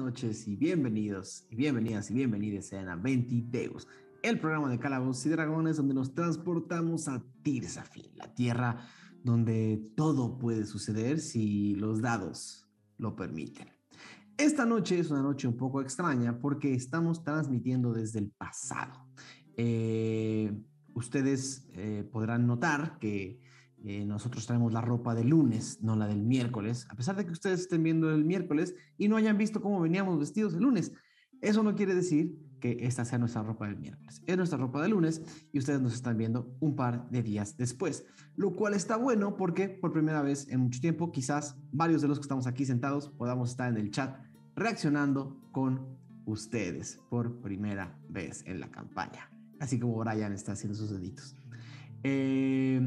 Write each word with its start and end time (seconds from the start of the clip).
Noches 0.00 0.48
y 0.48 0.56
bienvenidos 0.56 1.44
y 1.50 1.56
bienvenidas 1.56 2.10
y 2.10 2.14
bienvenidas 2.14 2.64
sean 2.64 2.88
a 2.88 2.96
Deus, 2.96 3.86
el 4.22 4.40
programa 4.40 4.70
de 4.70 4.78
Calabozos 4.78 5.26
y 5.26 5.28
Dragones 5.28 5.76
donde 5.76 5.92
nos 5.92 6.14
transportamos 6.14 7.06
a 7.06 7.22
Tirsafin, 7.42 8.06
la 8.16 8.34
tierra 8.34 8.88
donde 9.22 9.92
todo 9.96 10.38
puede 10.38 10.64
suceder 10.64 11.20
si 11.20 11.74
los 11.74 12.00
dados 12.00 12.66
lo 12.96 13.14
permiten. 13.14 13.68
Esta 14.38 14.64
noche 14.64 14.98
es 14.98 15.10
una 15.10 15.20
noche 15.20 15.46
un 15.46 15.58
poco 15.58 15.82
extraña 15.82 16.40
porque 16.40 16.72
estamos 16.72 17.22
transmitiendo 17.22 17.92
desde 17.92 18.20
el 18.20 18.30
pasado. 18.30 19.06
Eh, 19.58 20.50
ustedes 20.94 21.68
eh, 21.74 22.08
podrán 22.10 22.46
notar 22.46 22.98
que 22.98 23.38
eh, 23.84 24.04
nosotros 24.04 24.46
traemos 24.46 24.72
la 24.72 24.80
ropa 24.80 25.14
del 25.14 25.28
lunes, 25.28 25.78
no 25.82 25.96
la 25.96 26.06
del 26.06 26.22
miércoles, 26.22 26.86
a 26.90 26.96
pesar 26.96 27.16
de 27.16 27.24
que 27.24 27.32
ustedes 27.32 27.60
estén 27.60 27.82
viendo 27.82 28.14
el 28.14 28.24
miércoles 28.24 28.74
y 28.98 29.08
no 29.08 29.16
hayan 29.16 29.38
visto 29.38 29.60
cómo 29.60 29.80
veníamos 29.80 30.18
vestidos 30.18 30.54
el 30.54 30.62
lunes. 30.62 30.92
Eso 31.40 31.62
no 31.62 31.74
quiere 31.74 31.94
decir 31.94 32.36
que 32.60 32.76
esta 32.80 33.06
sea 33.06 33.18
nuestra 33.18 33.42
ropa 33.42 33.66
del 33.66 33.78
miércoles. 33.78 34.22
Es 34.26 34.36
nuestra 34.36 34.58
ropa 34.58 34.82
del 34.82 34.90
lunes 34.90 35.22
y 35.52 35.58
ustedes 35.58 35.80
nos 35.80 35.94
están 35.94 36.18
viendo 36.18 36.54
un 36.60 36.76
par 36.76 37.08
de 37.10 37.22
días 37.22 37.56
después, 37.56 38.04
lo 38.36 38.52
cual 38.54 38.74
está 38.74 38.96
bueno 38.96 39.36
porque 39.36 39.70
por 39.70 39.92
primera 39.92 40.20
vez 40.20 40.46
en 40.48 40.60
mucho 40.60 40.80
tiempo, 40.80 41.10
quizás 41.10 41.56
varios 41.72 42.02
de 42.02 42.08
los 42.08 42.18
que 42.18 42.24
estamos 42.24 42.46
aquí 42.46 42.66
sentados 42.66 43.08
podamos 43.08 43.50
estar 43.50 43.72
en 43.72 43.78
el 43.78 43.90
chat 43.90 44.20
reaccionando 44.54 45.40
con 45.52 45.96
ustedes 46.26 47.00
por 47.08 47.40
primera 47.40 47.98
vez 48.10 48.44
en 48.46 48.60
la 48.60 48.70
campaña, 48.70 49.30
así 49.58 49.80
como 49.80 49.96
Brian 49.98 50.34
está 50.34 50.52
haciendo 50.52 50.76
sus 50.76 50.90
deditos. 50.90 51.34
Eh, 52.02 52.86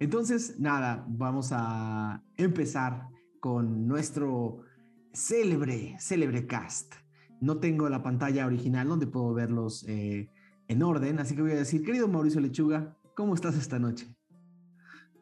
entonces, 0.00 0.58
nada, 0.58 1.04
vamos 1.08 1.50
a 1.52 2.22
empezar 2.36 3.08
con 3.40 3.86
nuestro 3.86 4.64
célebre, 5.12 5.96
célebre 5.98 6.46
cast. 6.46 6.94
No 7.40 7.58
tengo 7.58 7.88
la 7.88 8.02
pantalla 8.02 8.46
original 8.46 8.88
donde 8.88 9.06
puedo 9.06 9.34
verlos 9.34 9.84
eh, 9.88 10.28
en 10.68 10.82
orden, 10.82 11.18
así 11.18 11.34
que 11.34 11.42
voy 11.42 11.52
a 11.52 11.56
decir, 11.56 11.84
querido 11.84 12.08
Mauricio 12.08 12.40
Lechuga, 12.40 12.96
¿cómo 13.14 13.34
estás 13.34 13.56
esta 13.56 13.78
noche? 13.78 14.06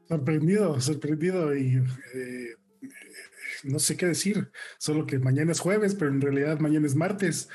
Sorprendido, 0.08 0.80
sorprendido 0.80 1.56
y 1.56 1.82
eh, 2.14 2.54
no 3.64 3.78
sé 3.78 3.96
qué 3.96 4.06
decir, 4.06 4.50
solo 4.78 5.06
que 5.06 5.18
mañana 5.18 5.52
es 5.52 5.60
jueves, 5.60 5.94
pero 5.94 6.10
en 6.10 6.20
realidad 6.20 6.60
mañana 6.60 6.86
es 6.86 6.94
martes. 6.94 7.48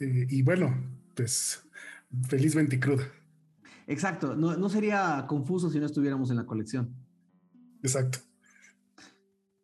Eh, 0.00 0.26
y 0.28 0.42
bueno, 0.42 0.74
pues 1.14 1.62
feliz 2.28 2.54
venticruda. 2.54 3.10
Exacto, 3.86 4.34
no, 4.34 4.68
sería 4.68 5.24
confuso 5.28 5.70
si 5.70 5.78
no 5.78 5.86
estuviéramos 5.86 6.30
en 6.30 6.36
la 6.36 6.46
colección. 6.46 6.94
Exacto. 7.82 8.18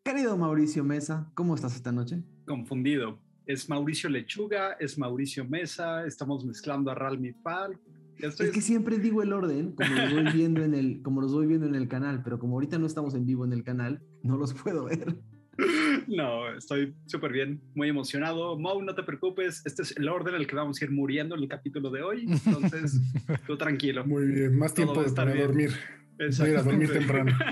Querido 0.05 0.37
Mauricio 0.37 0.85
Mesa, 0.85 1.31
¿cómo 1.35 1.55
estás 1.55 1.75
esta 1.75 1.93
noche? 1.93 2.23
Confundido. 2.47 3.19
Es 3.47 3.69
Mauricio 3.69 4.09
Lechuga, 4.09 4.73
es 4.79 4.97
Mauricio 4.99 5.45
Mesa, 5.45 6.07
estamos 6.07 6.45
mezclando 6.45 6.91
a 6.91 6.95
Ralmi 6.95 7.33
Pal. 7.33 7.79
Es 8.19 8.37
que 8.37 8.61
siempre 8.61 8.99
digo 8.99 9.23
el 9.23 9.33
orden, 9.33 9.73
como 9.73 9.91
los 9.95 10.13
voy 10.13 10.33
viendo 10.33 10.63
en 10.63 10.75
el, 10.75 11.03
como 11.03 11.21
los 11.21 11.33
voy 11.33 11.47
viendo 11.47 11.67
en 11.67 11.75
el 11.75 11.89
canal, 11.89 12.23
pero 12.23 12.39
como 12.39 12.55
ahorita 12.55 12.79
no 12.79 12.87
estamos 12.87 13.15
en 13.15 13.27
vivo 13.27 13.45
en 13.45 13.53
el 13.53 13.65
canal, 13.65 14.03
no 14.23 14.37
los 14.37 14.55
puedo 14.55 14.85
ver. 14.85 15.19
No, 16.07 16.55
estoy 16.55 16.95
súper 17.07 17.33
bien, 17.33 17.61
muy 17.75 17.89
emocionado. 17.89 18.59
Mau, 18.59 18.83
no 18.83 18.95
te 18.95 19.03
preocupes, 19.03 19.63
este 19.65 19.83
es 19.83 19.97
el 19.97 20.09
orden 20.09 20.35
en 20.35 20.41
el 20.41 20.47
que 20.47 20.57
vamos 20.57 20.81
a 20.81 20.85
ir 20.85 20.91
muriendo 20.91 21.35
en 21.35 21.43
el 21.43 21.49
capítulo 21.49 21.91
de 21.91 22.03
hoy, 22.03 22.27
entonces 22.29 23.01
tú 23.47 23.57
tranquilo. 23.57 24.05
Muy 24.05 24.27
bien, 24.27 24.59
más 24.59 24.75
tiempo 24.75 25.03
para 25.15 25.35
dormir. 25.35 25.71
Voy 26.19 26.51
a 26.51 26.63
dormir 26.63 26.93
temprano. 26.93 27.37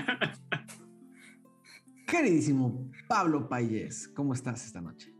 Queridísimo 2.07 2.91
Pablo 3.07 3.47
Payés, 3.47 4.09
¿cómo 4.09 4.33
estás 4.33 4.65
esta 4.65 4.81
noche? 4.81 5.13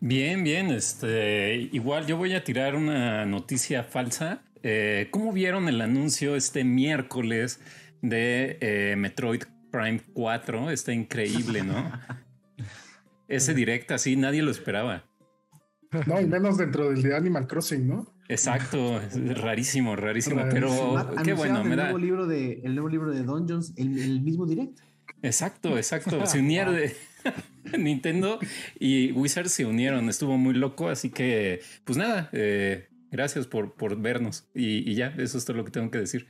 Bien, 0.00 0.44
bien. 0.44 0.68
Este, 0.68 1.68
igual 1.72 2.06
yo 2.06 2.16
voy 2.16 2.34
a 2.34 2.44
tirar 2.44 2.76
una 2.76 3.26
noticia 3.26 3.82
falsa. 3.82 4.42
Eh, 4.62 5.08
¿Cómo 5.10 5.32
vieron 5.32 5.68
el 5.68 5.80
anuncio 5.80 6.36
este 6.36 6.64
miércoles 6.64 7.60
de 8.02 8.58
eh, 8.60 8.94
Metroid 8.96 9.42
Prime 9.70 10.00
4 10.12 10.70
está 10.70 10.92
increíble, 10.92 11.62
¿no? 11.62 11.92
Ese 13.28 13.54
directo 13.54 13.94
así 13.94 14.16
nadie 14.16 14.42
lo 14.42 14.50
esperaba. 14.50 15.04
No, 16.06 16.20
y 16.20 16.26
menos 16.26 16.58
dentro 16.58 16.90
del 16.90 17.02
de 17.02 17.16
Animal 17.16 17.46
Crossing, 17.46 17.86
¿no? 17.86 18.14
Exacto, 18.28 19.00
rarísimo, 19.14 19.96
rarísimo, 19.96 20.42
pero 20.50 21.14
qué 21.24 21.32
bueno, 21.32 21.64
me 21.64 21.70
el 21.70 21.76
Nuevo 21.76 21.98
libro 21.98 22.26
de, 22.26 22.60
el 22.62 22.74
nuevo 22.74 22.88
libro 22.90 23.10
de 23.10 23.22
Dungeons, 23.22 23.72
el, 23.76 23.98
el 23.98 24.20
mismo 24.20 24.46
directo. 24.46 24.82
Exacto, 25.22 25.76
exacto. 25.76 26.26
Se 26.26 26.38
unieron 26.40 26.74
de 26.74 26.94
Nintendo 27.78 28.38
y 28.78 29.12
Wizard 29.12 29.48
se 29.48 29.66
unieron. 29.66 30.08
Estuvo 30.08 30.36
muy 30.36 30.54
loco, 30.54 30.88
así 30.88 31.10
que, 31.10 31.60
pues 31.84 31.98
nada, 31.98 32.28
eh, 32.32 32.88
gracias 33.10 33.46
por, 33.46 33.74
por 33.74 34.00
vernos. 34.00 34.48
Y, 34.54 34.90
y, 34.90 34.94
ya, 34.94 35.14
eso 35.18 35.38
es 35.38 35.44
todo 35.44 35.56
lo 35.56 35.64
que 35.64 35.70
tengo 35.70 35.90
que 35.90 35.98
decir. 35.98 36.28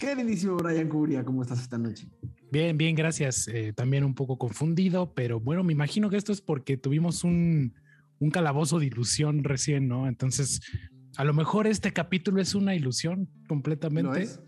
Qué 0.00 0.14
bendición, 0.14 0.56
Brian 0.56 0.88
Curia, 0.88 1.24
¿cómo 1.24 1.42
estás 1.42 1.60
esta 1.60 1.78
noche? 1.78 2.06
Bien, 2.50 2.76
bien, 2.76 2.94
gracias. 2.94 3.48
Eh, 3.48 3.72
también 3.72 4.04
un 4.04 4.14
poco 4.14 4.38
confundido, 4.38 5.12
pero 5.14 5.40
bueno, 5.40 5.64
me 5.64 5.72
imagino 5.72 6.10
que 6.10 6.16
esto 6.16 6.32
es 6.32 6.40
porque 6.40 6.76
tuvimos 6.76 7.24
un, 7.24 7.74
un 8.18 8.30
calabozo 8.30 8.78
de 8.78 8.86
ilusión 8.86 9.44
recién, 9.44 9.88
¿no? 9.88 10.06
Entonces, 10.06 10.60
a 11.16 11.24
lo 11.24 11.34
mejor 11.34 11.66
este 11.66 11.92
capítulo 11.92 12.40
es 12.40 12.54
una 12.54 12.74
ilusión 12.74 13.28
completamente. 13.48 14.10
¿Lo 14.10 14.16
es? 14.16 14.40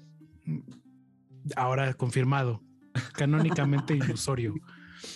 Ahora 1.55 1.95
confirmado, 1.95 2.63
canónicamente 3.15 3.95
ilusorio. 3.97 4.55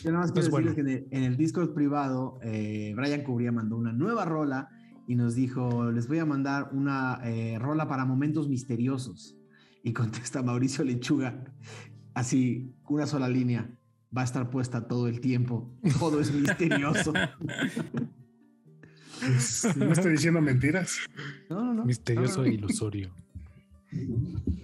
Yo 0.05 0.13
nada 0.13 0.25
más 0.25 0.33
quiero 0.33 0.51
pues 0.51 0.75
que 0.75 1.07
en 1.11 1.23
el, 1.25 1.37
Discord 1.37 1.75
privado, 1.75 2.39
eh, 2.43 2.93
Brian 2.97 3.23
Cubría 3.23 3.51
mandó 3.51 3.77
una 3.77 3.93
nueva 3.93 4.25
rola 4.25 4.69
y 5.07 5.17
nos 5.17 5.35
dijo: 5.35 5.91
Les 5.91 6.07
voy 6.07 6.19
a 6.19 6.27
mandar 6.27 6.71
una 6.73 7.21
eh, 7.25 7.59
rola 7.59 7.89
para 7.89 8.05
momentos 8.05 8.49
misteriosos. 8.49 9.40
Y 9.83 9.95
contesta 9.95 10.43
Mauricio 10.43 10.85
Lechuga, 10.85 11.43
así, 12.13 12.75
una 12.89 13.07
sola 13.07 13.29
línea, 13.29 13.71
va 14.17 14.23
a 14.23 14.25
estar 14.25 14.51
puesta 14.51 14.87
todo 14.87 15.09
el 15.09 15.21
tiempo, 15.21 15.75
todo 15.99 16.21
es 16.21 16.33
misterioso. 16.33 17.13
no 19.77 19.93
estoy 19.93 20.13
diciendo 20.13 20.41
mentiras. 20.41 20.99
No, 21.49 21.65
no, 21.65 21.75
no. 21.75 21.85
Misterioso 21.85 22.45
e 22.45 22.55
ilusorio. 22.55 23.13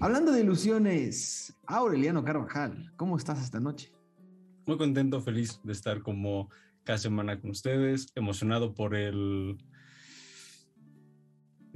Hablando 0.00 0.32
de 0.32 0.42
ilusiones, 0.42 1.56
Aureliano 1.66 2.22
Carvajal, 2.22 2.92
¿cómo 2.96 3.16
estás 3.16 3.42
esta 3.42 3.58
noche? 3.58 3.92
Muy 4.66 4.76
contento, 4.76 5.20
feliz 5.20 5.60
de 5.64 5.72
estar 5.72 6.02
como 6.02 6.50
cada 6.84 6.98
semana 6.98 7.40
con 7.40 7.50
ustedes, 7.50 8.06
emocionado 8.14 8.74
por 8.74 8.94
el, 8.94 9.58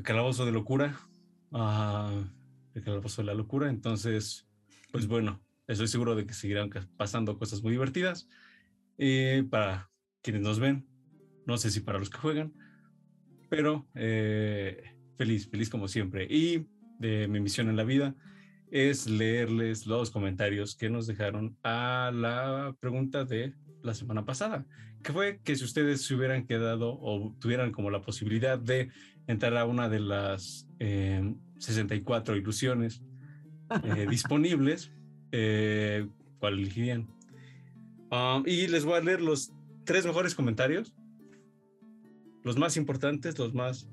calabozo 0.03 0.47
de 0.47 0.53
locura. 0.53 0.97
Uh, 1.51 2.23
el 2.75 2.83
calabozo 2.83 3.23
de 3.23 3.27
la 3.27 3.35
locura. 3.35 3.69
Entonces, 3.69 4.47
pues 4.93 5.07
bueno, 5.07 5.41
estoy 5.67 5.89
seguro 5.89 6.15
de 6.15 6.27
que 6.27 6.35
seguirán 6.35 6.71
pasando 6.97 7.39
cosas 7.39 7.63
muy 7.63 7.73
divertidas 7.73 8.29
eh, 8.99 9.45
para 9.49 9.91
quienes 10.23 10.43
nos 10.43 10.59
ven. 10.59 10.87
No 11.47 11.57
sé 11.57 11.71
si 11.71 11.81
para 11.81 11.99
los 11.99 12.11
que 12.11 12.19
juegan, 12.19 12.53
pero 13.49 13.89
eh, 13.95 14.83
feliz, 15.17 15.49
feliz 15.49 15.71
como 15.71 15.89
siempre. 15.89 16.27
Y 16.29 16.67
de 16.99 17.29
mi 17.29 17.41
misión 17.41 17.69
en 17.69 17.77
la 17.77 17.85
vida 17.85 18.15
es 18.71 19.09
leerles 19.09 19.87
los 19.87 20.11
comentarios 20.11 20.77
que 20.77 20.91
nos 20.91 21.07
dejaron 21.07 21.57
a 21.63 22.13
la 22.15 22.77
pregunta 22.79 23.25
de 23.25 23.55
la 23.83 23.95
semana 23.95 24.25
pasada, 24.25 24.67
que 25.03 25.13
fue 25.13 25.41
que 25.43 25.57
si 25.57 25.65
ustedes 25.65 26.03
se 26.03 26.15
hubieran 26.15 26.47
quedado 26.47 26.99
o 27.01 27.35
tuvieran 27.41 27.73
como 27.73 27.91
la 27.91 28.03
posibilidad 28.03 28.59
de 28.59 28.91
entrar 29.27 29.57
a 29.57 29.65
una 29.65 29.89
de 29.89 30.01
las 30.01 30.69
64 31.61 32.35
eh, 32.35 32.39
ilusiones 32.39 33.03
eh, 33.85 34.07
disponibles, 34.09 34.91
eh, 35.31 36.09
¿cuál 36.39 36.55
elegirían? 36.55 37.09
Um, 38.11 38.43
y 38.45 38.67
les 38.67 38.85
voy 38.85 38.95
a 38.95 39.01
leer 39.01 39.21
los 39.21 39.53
tres 39.85 40.05
mejores 40.05 40.35
comentarios, 40.35 40.95
los 42.43 42.57
más 42.57 42.77
importantes, 42.77 43.39
los 43.39 43.55
más 43.55 43.89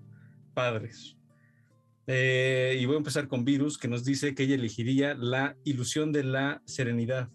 padres. 0.54 1.16
y 2.08 2.86
voy 2.86 2.96
a 2.96 2.98
empezar 2.98 3.28
con 3.28 3.46
Virus, 3.46 3.78
que 3.78 3.88
nos 3.88 4.04
dice 4.04 4.34
que 4.34 4.44
ella 4.44 4.56
elegiría 4.56 5.14
la 5.14 5.56
ilusión 5.64 6.12
de 6.12 6.24
la 6.24 6.64
serenidad. 6.66 7.30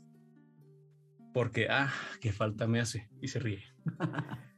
Porque, 1.32 1.68
ah, 1.70 1.92
qué 2.20 2.32
falta 2.32 2.66
me 2.66 2.80
hace. 2.80 3.08
Y 3.20 3.28
se 3.28 3.38
ríe. 3.38 3.62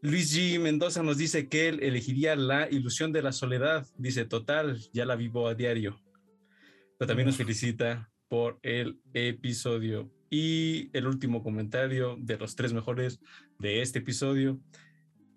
Luis 0.00 0.32
G. 0.32 0.60
Mendoza 0.60 1.02
nos 1.02 1.18
dice 1.18 1.48
que 1.48 1.68
él 1.68 1.80
elegiría 1.82 2.36
la 2.36 2.70
ilusión 2.70 3.12
de 3.12 3.22
la 3.22 3.32
soledad. 3.32 3.86
Dice, 3.96 4.24
total, 4.24 4.78
ya 4.92 5.04
la 5.04 5.16
vivo 5.16 5.48
a 5.48 5.54
diario. 5.54 6.00
Pero 6.96 7.08
también 7.08 7.26
nos 7.26 7.36
felicita 7.36 8.08
por 8.28 8.60
el 8.62 9.00
episodio. 9.12 10.08
Y 10.30 10.90
el 10.92 11.06
último 11.06 11.42
comentario 11.42 12.16
de 12.20 12.38
los 12.38 12.54
tres 12.54 12.72
mejores 12.72 13.18
de 13.58 13.82
este 13.82 13.98
episodio 13.98 14.60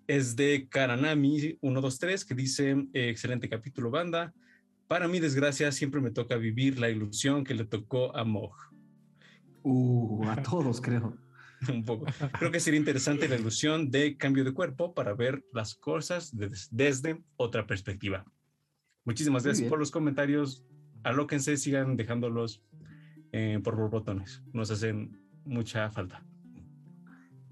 es 0.06 0.36
de 0.36 0.68
Karanami 0.68 1.56
123 1.60 2.24
que 2.24 2.34
dice, 2.34 2.86
excelente 2.92 3.48
capítulo 3.48 3.90
banda. 3.90 4.32
Para 4.86 5.08
mi 5.08 5.18
desgracia 5.18 5.72
siempre 5.72 6.00
me 6.00 6.10
toca 6.10 6.36
vivir 6.36 6.78
la 6.78 6.90
ilusión 6.90 7.42
que 7.44 7.54
le 7.54 7.64
tocó 7.64 8.14
a 8.14 8.24
Mog. 8.24 8.52
Uh, 9.62 10.28
a 10.28 10.42
todos 10.42 10.80
creo. 10.80 11.16
un 11.72 11.84
poco. 11.84 12.06
Creo 12.38 12.50
que 12.50 12.60
sería 12.60 12.78
interesante 12.80 13.28
la 13.28 13.36
ilusión 13.36 13.90
de 13.90 14.16
cambio 14.16 14.44
de 14.44 14.52
cuerpo 14.52 14.94
para 14.94 15.14
ver 15.14 15.44
las 15.52 15.74
cosas 15.74 16.36
des- 16.36 16.68
desde 16.70 17.22
otra 17.36 17.66
perspectiva. 17.66 18.24
Muchísimas 19.04 19.42
Muy 19.42 19.48
gracias 19.48 19.60
bien. 19.62 19.70
por 19.70 19.78
los 19.78 19.90
comentarios. 19.90 20.64
Alóquense, 21.02 21.56
sigan 21.56 21.96
dejándolos 21.96 22.62
eh, 23.32 23.60
por 23.62 23.76
los 23.78 23.90
botones. 23.90 24.42
Nos 24.52 24.70
hacen 24.70 25.20
mucha 25.44 25.90
falta. 25.90 26.24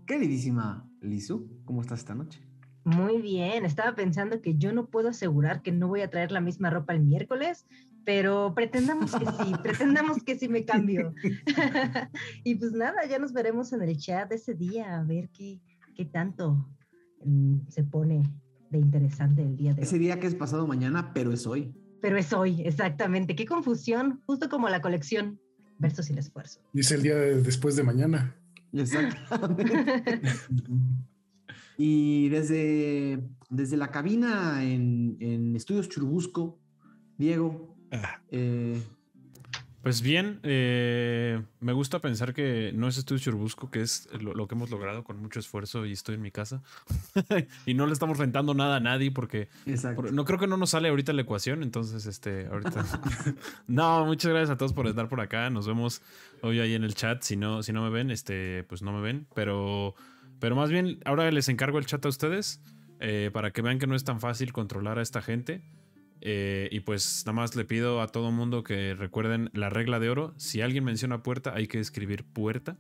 Queridísima 0.07 0.89
Lizu, 1.01 1.49
¿cómo 1.65 1.81
estás 1.83 2.01
esta 2.01 2.15
noche? 2.15 2.41
Muy 2.85 3.21
bien, 3.21 3.65
estaba 3.65 3.95
pensando 3.95 4.41
que 4.41 4.57
yo 4.57 4.73
no 4.73 4.87
puedo 4.87 5.09
asegurar 5.11 5.63
que 5.63 5.71
no 5.71 5.87
voy 5.89 6.01
a 6.01 6.11
traer 6.11 6.33
la 6.33 6.41
misma 6.41 6.71
ropa 6.71 6.95
el 6.95 7.01
miércoles, 7.01 7.67
pero 8.05 8.53
pretendamos 8.55 9.13
que 9.13 9.27
sí, 9.27 9.53
pretendamos 9.63 10.23
que 10.23 10.39
sí 10.39 10.49
me 10.49 10.65
cambio. 10.65 11.15
y 12.45 12.55
pues 12.57 12.73
nada, 12.73 13.05
ya 13.09 13.19
nos 13.19 13.33
veremos 13.33 13.73
en 13.73 13.83
el 13.83 13.97
chat 13.99 14.31
ese 14.33 14.55
día 14.55 14.99
a 14.99 15.05
ver 15.05 15.29
qué, 15.31 15.61
qué 15.95 16.05
tanto 16.05 16.69
mm, 17.25 17.69
se 17.69 17.85
pone 17.85 18.23
de 18.71 18.79
interesante 18.79 19.43
el 19.43 19.57
día 19.57 19.75
de 19.75 19.83
Ese 19.83 19.97
hoy. 19.97 20.01
día 20.01 20.21
que 20.21 20.27
es 20.27 20.35
pasado 20.35 20.67
mañana, 20.67 21.13
pero 21.13 21.33
es 21.33 21.47
hoy. 21.47 21.75
Pero 22.01 22.17
es 22.17 22.33
hoy, 22.33 22.63
exactamente. 22.63 23.35
Qué 23.37 23.45
confusión, 23.45 24.21
justo 24.27 24.49
como 24.49 24.69
la 24.69 24.81
colección 24.81 25.39
versus 25.79 26.09
el 26.11 26.19
esfuerzo. 26.19 26.61
Dice 26.73 26.95
el 26.95 27.03
día 27.03 27.17
de- 27.17 27.43
después 27.43 27.77
de 27.77 27.83
mañana. 27.83 28.37
Exactamente. 28.73 29.65
y 31.77 32.29
desde, 32.29 33.29
desde 33.49 33.77
la 33.77 33.91
cabina 33.91 34.63
en, 34.65 35.17
en 35.21 35.57
Estudios 35.57 35.89
Churubusco, 35.89 36.59
Diego, 37.19 37.70
eh, 38.31 38.83
Pues 39.83 40.03
bien, 40.03 40.41
eh, 40.43 41.43
me 41.61 41.73
gusta 41.73 42.01
pensar 42.01 42.35
que 42.35 42.71
no 42.75 42.87
es 42.87 42.99
Estudio 42.99 43.19
Churbusco, 43.23 43.71
que 43.71 43.81
es 43.81 44.09
lo, 44.21 44.35
lo 44.35 44.47
que 44.47 44.55
hemos 44.55 44.69
logrado 44.69 45.05
con 45.05 45.19
mucho 45.23 45.41
esfuerzo 45.41 45.87
y 45.87 45.93
estoy 45.93 46.17
en 46.17 46.21
mi 46.23 46.31
casa. 46.31 46.63
y 47.67 47.73
no 47.73 47.87
le 47.87 47.95
estamos 47.95 48.19
rentando 48.19 48.53
nada 48.53 48.77
a 48.77 48.81
nadie 48.81 49.11
porque 49.11 49.49
por- 49.97 50.13
no 50.13 50.25
creo 50.27 50.39
que 50.39 50.47
no 50.47 50.59
nos 50.59 50.71
sale 50.71 50.89
ahorita 50.91 51.15
la 51.15 51.23
ecuación, 51.23 51.63
entonces 51.63 52.05
este 52.05 52.47
ahorita 52.49 52.85
No, 53.69 54.05
muchas 54.05 54.31
gracias 54.31 54.51
a 54.51 54.59
todos 54.59 54.75
por 54.75 54.87
estar 54.87 55.09
por 55.09 55.21
acá. 55.23 55.49
Nos 55.49 55.67
vemos 55.67 56.03
hoy 56.43 56.61
ahí 56.61 56.75
en 56.75 56.85
el 56.85 56.95
chat. 56.95 57.23
Si 57.23 57.37
no 57.39 57.63
si 57.63 57.73
no 57.73 57.83
me 57.83 57.89
ven, 57.89 58.11
este 58.11 58.65
pues 58.69 58.83
no 58.83 58.93
me 58.93 59.01
ven, 59.01 59.27
pero 59.35 59.95
pero 60.41 60.57
más 60.57 60.71
bien 60.71 60.99
ahora 61.07 61.31
les 61.31 61.49
encargo 61.49 61.79
el 61.79 61.87
chat 61.87 62.05
a 62.05 62.09
ustedes 62.11 62.61
eh, 63.01 63.31
para 63.33 63.51
que 63.51 63.63
vean 63.63 63.79
que 63.79 63.87
no 63.87 63.95
es 63.95 64.05
tan 64.05 64.21
fácil 64.21 64.53
controlar 64.53 64.99
a 64.99 65.03
esta 65.03 65.23
gente. 65.23 65.63
Eh, 66.21 66.69
y 66.71 66.81
pues 66.81 67.23
nada 67.27 67.35
más 67.35 67.57
le 67.57 67.65
pido 67.65 68.03
a 68.03 68.09
todo 68.09 68.31
mundo 68.31 68.63
que 68.63 68.95
recuerden 68.95 69.51
la 69.53 69.71
regla 69.71 69.99
de 69.99 70.11
oro. 70.11 70.35
Si 70.37 70.61
alguien 70.61 70.85
menciona 70.85 71.23
puerta, 71.23 71.55
hay 71.55 71.67
que 71.67 71.81
escribir 71.81 72.25
puerta. 72.25 72.77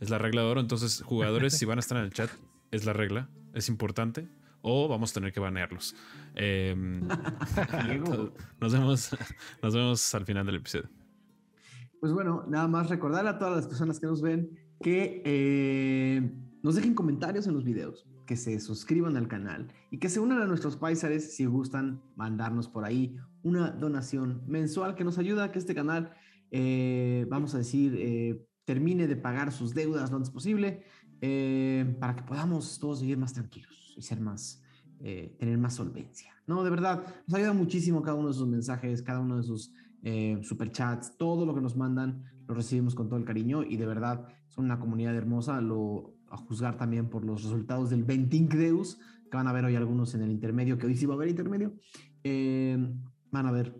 Es 0.00 0.10
la 0.10 0.18
regla 0.18 0.42
de 0.42 0.48
oro. 0.48 0.60
Entonces, 0.60 1.02
jugadores, 1.02 1.56
si 1.56 1.64
van 1.64 1.78
a 1.78 1.80
estar 1.80 1.98
en 1.98 2.04
el 2.04 2.12
chat, 2.12 2.30
es 2.70 2.84
la 2.84 2.92
regla. 2.92 3.28
Es 3.54 3.68
importante. 3.68 4.28
O 4.62 4.88
vamos 4.88 5.10
a 5.12 5.14
tener 5.14 5.32
que 5.32 5.40
banearlos. 5.40 5.94
Diego. 6.34 8.32
nos 8.60 8.72
vemos, 8.72 9.10
nos 9.62 9.74
vemos 9.74 10.14
al 10.14 10.24
final 10.24 10.46
del 10.46 10.56
episodio. 10.56 10.88
Pues 12.00 12.12
bueno, 12.12 12.44
nada 12.48 12.68
más 12.68 12.88
recordarle 12.88 13.30
a 13.30 13.38
todas 13.38 13.56
las 13.56 13.66
personas 13.66 13.98
que 13.98 14.06
nos 14.06 14.20
ven 14.20 14.50
que 14.80 15.22
eh, 15.24 16.30
nos 16.62 16.74
dejen 16.74 16.94
comentarios 16.94 17.46
en 17.46 17.54
los 17.54 17.64
videos, 17.64 18.06
que 18.26 18.36
se 18.36 18.58
suscriban 18.60 19.16
al 19.16 19.28
canal 19.28 19.68
y 19.90 19.98
que 19.98 20.08
se 20.08 20.20
unan 20.20 20.42
a 20.42 20.46
nuestros 20.46 20.76
paisares 20.76 21.34
si 21.34 21.46
gustan 21.46 22.02
mandarnos 22.16 22.68
por 22.68 22.84
ahí 22.84 23.16
una 23.42 23.70
donación 23.70 24.42
mensual 24.46 24.94
que 24.94 25.04
nos 25.04 25.18
ayuda 25.18 25.44
a 25.44 25.52
que 25.52 25.58
este 25.58 25.74
canal, 25.74 26.12
eh, 26.50 27.26
vamos 27.30 27.54
a 27.54 27.58
decir, 27.58 27.94
eh, 27.96 28.44
termine 28.64 29.06
de 29.06 29.16
pagar 29.16 29.52
sus 29.52 29.72
deudas 29.72 30.10
lo 30.10 30.16
antes 30.16 30.30
posible 30.30 30.82
eh, 31.20 31.96
para 32.00 32.16
que 32.16 32.24
podamos 32.24 32.78
todos 32.78 33.00
vivir 33.00 33.16
más 33.16 33.32
tranquilos 33.32 33.94
y 33.96 34.02
ser 34.02 34.20
más, 34.20 34.62
tener 34.98 35.58
más 35.58 35.74
solvencia. 35.74 36.34
No, 36.46 36.64
de 36.64 36.70
verdad, 36.70 37.04
nos 37.26 37.38
ayuda 37.38 37.52
muchísimo 37.52 38.02
cada 38.02 38.16
uno 38.16 38.28
de 38.28 38.34
sus 38.34 38.46
mensajes, 38.46 39.02
cada 39.02 39.20
uno 39.20 39.36
de 39.36 39.42
sus 39.42 39.72
eh, 40.08 40.38
superchats, 40.42 41.16
todo 41.16 41.44
lo 41.44 41.52
que 41.52 41.60
nos 41.60 41.76
mandan 41.76 42.22
lo 42.46 42.54
recibimos 42.54 42.94
con 42.94 43.08
todo 43.08 43.18
el 43.18 43.24
cariño 43.24 43.64
y 43.64 43.76
de 43.76 43.86
verdad 43.86 44.28
son 44.46 44.66
una 44.66 44.78
comunidad 44.78 45.16
hermosa, 45.16 45.60
a 46.36 46.46
juzgar 46.46 46.76
también 46.76 47.08
por 47.08 47.24
los 47.24 47.42
resultados 47.42 47.90
del 47.90 48.04
Venting 48.04 48.48
Deus, 48.48 48.98
que 49.30 49.36
van 49.36 49.48
a 49.48 49.52
ver 49.52 49.64
hoy 49.64 49.76
algunos 49.76 50.14
en 50.14 50.22
el 50.22 50.30
intermedio, 50.30 50.78
que 50.78 50.86
hoy 50.86 50.96
sí 50.96 51.06
va 51.06 51.14
a 51.14 51.16
haber 51.16 51.28
intermedio, 51.28 51.74
eh, 52.24 52.76
van 53.30 53.46
a 53.46 53.52
ver 53.52 53.76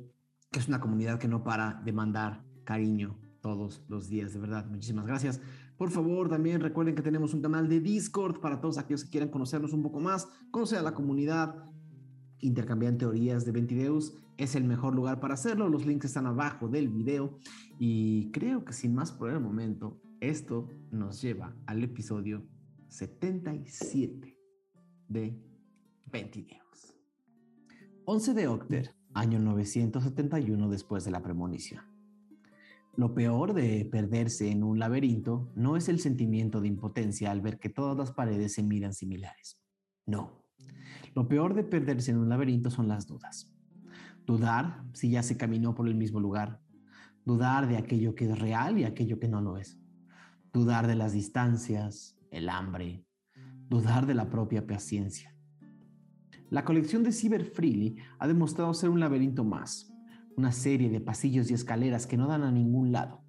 que 0.50 0.58
es 0.58 0.68
una 0.68 0.80
comunidad 0.80 1.18
que 1.18 1.28
no 1.28 1.44
para 1.44 1.80
de 1.84 1.92
mandar 1.92 2.44
cariño 2.64 3.18
todos 3.40 3.84
los 3.88 4.08
días, 4.08 4.32
de 4.32 4.40
verdad, 4.40 4.66
muchísimas 4.66 5.06
gracias. 5.06 5.40
Por 5.76 5.90
favor, 5.90 6.28
también 6.28 6.60
recuerden 6.60 6.94
que 6.94 7.02
tenemos 7.02 7.34
un 7.34 7.42
canal 7.42 7.68
de 7.68 7.80
Discord 7.80 8.40
para 8.40 8.60
todos 8.60 8.78
aquellos 8.78 9.04
que 9.04 9.10
quieran 9.10 9.28
conocernos 9.28 9.72
un 9.72 9.82
poco 9.82 10.00
más, 10.00 10.28
conocer 10.50 10.78
a 10.78 10.82
la 10.82 10.94
comunidad, 10.94 11.54
intercambiar 12.40 12.96
teorías 12.96 13.44
de 13.44 13.52
Ventideus 13.52 14.14
es 14.36 14.54
el 14.54 14.64
mejor 14.64 14.94
lugar 14.94 15.20
para 15.20 15.34
hacerlo. 15.34 15.68
Los 15.68 15.86
links 15.86 16.06
están 16.06 16.26
abajo 16.26 16.68
del 16.68 16.88
video. 16.88 17.38
Y 17.78 18.30
creo 18.32 18.64
que 18.64 18.72
sin 18.72 18.94
más 18.94 19.12
por 19.12 19.30
el 19.30 19.40
momento, 19.40 20.00
esto 20.20 20.68
nos 20.90 21.20
lleva 21.20 21.54
al 21.66 21.82
episodio 21.84 22.46
77 22.88 24.38
de 25.08 25.38
Ventideus. 26.10 26.94
11 28.06 28.34
de 28.34 28.48
Octer, 28.48 28.94
año 29.14 29.38
971 29.38 30.68
después 30.70 31.04
de 31.04 31.10
la 31.10 31.22
premonición. 31.22 31.84
Lo 32.96 33.14
peor 33.14 33.52
de 33.52 33.84
perderse 33.84 34.50
en 34.50 34.62
un 34.62 34.78
laberinto 34.78 35.52
no 35.54 35.76
es 35.76 35.88
el 35.90 36.00
sentimiento 36.00 36.62
de 36.62 36.68
impotencia 36.68 37.30
al 37.30 37.42
ver 37.42 37.58
que 37.58 37.68
todas 37.68 37.96
las 37.96 38.12
paredes 38.12 38.54
se 38.54 38.62
miran 38.62 38.94
similares. 38.94 39.60
No. 40.06 40.46
Lo 41.14 41.28
peor 41.28 41.54
de 41.54 41.64
perderse 41.64 42.10
en 42.10 42.18
un 42.18 42.30
laberinto 42.30 42.70
son 42.70 42.88
las 42.88 43.06
dudas. 43.06 43.52
Dudar 44.24 44.82
si 44.94 45.10
ya 45.10 45.22
se 45.22 45.36
caminó 45.36 45.74
por 45.74 45.88
el 45.88 45.94
mismo 45.94 46.20
lugar. 46.20 46.60
Dudar 47.26 47.68
de 47.68 47.76
aquello 47.76 48.14
que 48.14 48.24
es 48.24 48.38
real 48.38 48.78
y 48.78 48.84
aquello 48.84 49.18
que 49.18 49.28
no 49.28 49.42
lo 49.42 49.58
es. 49.58 49.78
Dudar 50.56 50.86
de 50.86 50.94
las 50.94 51.12
distancias, 51.12 52.16
el 52.30 52.48
hambre. 52.48 53.04
Dudar 53.68 54.06
de 54.06 54.14
la 54.14 54.30
propia 54.30 54.66
paciencia. 54.66 55.36
La 56.48 56.64
colección 56.64 57.02
de 57.02 57.12
Cyber 57.12 57.44
Freely 57.44 57.98
ha 58.18 58.26
demostrado 58.26 58.72
ser 58.72 58.88
un 58.88 58.98
laberinto 58.98 59.44
más, 59.44 59.92
una 60.34 60.52
serie 60.52 60.88
de 60.88 61.02
pasillos 61.02 61.50
y 61.50 61.52
escaleras 61.52 62.06
que 62.06 62.16
no 62.16 62.26
dan 62.26 62.42
a 62.42 62.50
ningún 62.50 62.90
lado, 62.90 63.22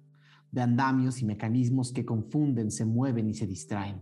de 0.52 0.62
andamios 0.62 1.20
y 1.20 1.26
mecanismos 1.26 1.92
que 1.92 2.06
confunden, 2.06 2.70
se 2.70 2.86
mueven 2.86 3.28
y 3.28 3.34
se 3.34 3.46
distraen. 3.46 4.00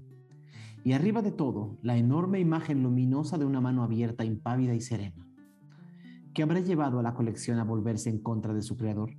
Y 0.85 0.93
arriba 0.93 1.21
de 1.21 1.33
todo, 1.33 1.81
la 1.83 1.97
enorme 1.97 2.39
imagen 2.39 2.85
luminosa 2.85 3.39
de 3.39 3.45
una 3.45 3.61
mano 3.61 3.83
abierta, 3.83 4.25
impávida 4.25 4.73
y 4.73 4.81
serena. 4.81 5.29
¿Qué 6.33 6.45
habrá 6.45 6.61
llevado 6.61 7.01
a 7.01 7.03
la 7.03 7.15
colección 7.15 7.59
a 7.59 7.65
volverse 7.65 8.09
en 8.09 8.21
contra 8.21 8.55
de 8.55 8.63
su 8.63 8.77
creador? 8.77 9.17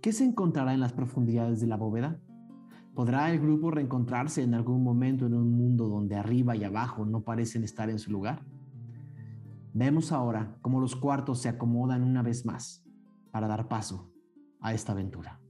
¿Qué 0.00 0.14
se 0.14 0.24
encontrará 0.24 0.72
en 0.72 0.80
las 0.80 0.94
profundidades 0.94 1.60
de 1.60 1.66
la 1.66 1.76
bóveda? 1.76 2.18
¿Podrá 2.94 3.30
el 3.30 3.40
grupo 3.40 3.70
reencontrarse 3.70 4.42
en 4.42 4.54
algún 4.54 4.82
momento 4.84 5.26
en 5.26 5.34
un 5.34 5.50
mundo 5.56 5.88
donde 5.88 6.14
arriba 6.14 6.54
y 6.56 6.64
abajo 6.64 7.06
no 7.06 7.22
parecen 7.22 7.64
estar 7.64 7.88
en 7.88 7.98
su 7.98 8.10
lugar? 8.10 8.44
Vemos 9.72 10.12
ahora 10.12 10.58
cómo 10.60 10.78
los 10.80 10.94
cuartos 10.94 11.40
se 11.40 11.48
acomodan 11.48 12.02
una 12.02 12.22
vez 12.22 12.44
más 12.44 12.84
para 13.30 13.48
dar 13.48 13.66
paso 13.68 14.12
a 14.60 14.74
esta 14.74 14.92
aventura. 14.92 15.40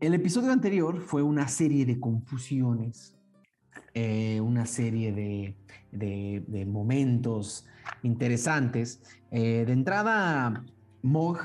El 0.00 0.14
episodio 0.14 0.52
anterior 0.52 1.00
fue 1.00 1.22
una 1.24 1.48
serie 1.48 1.84
de 1.84 1.98
confusiones, 1.98 3.18
eh, 3.94 4.40
una 4.40 4.64
serie 4.66 5.12
de, 5.12 5.56
de- 5.90 6.66
momentos 6.66 7.66
interesantes. 8.04 9.02
Eh, 9.32 9.64
de 9.66 9.72
entrada, 9.72 10.64
Mog, 11.02 11.38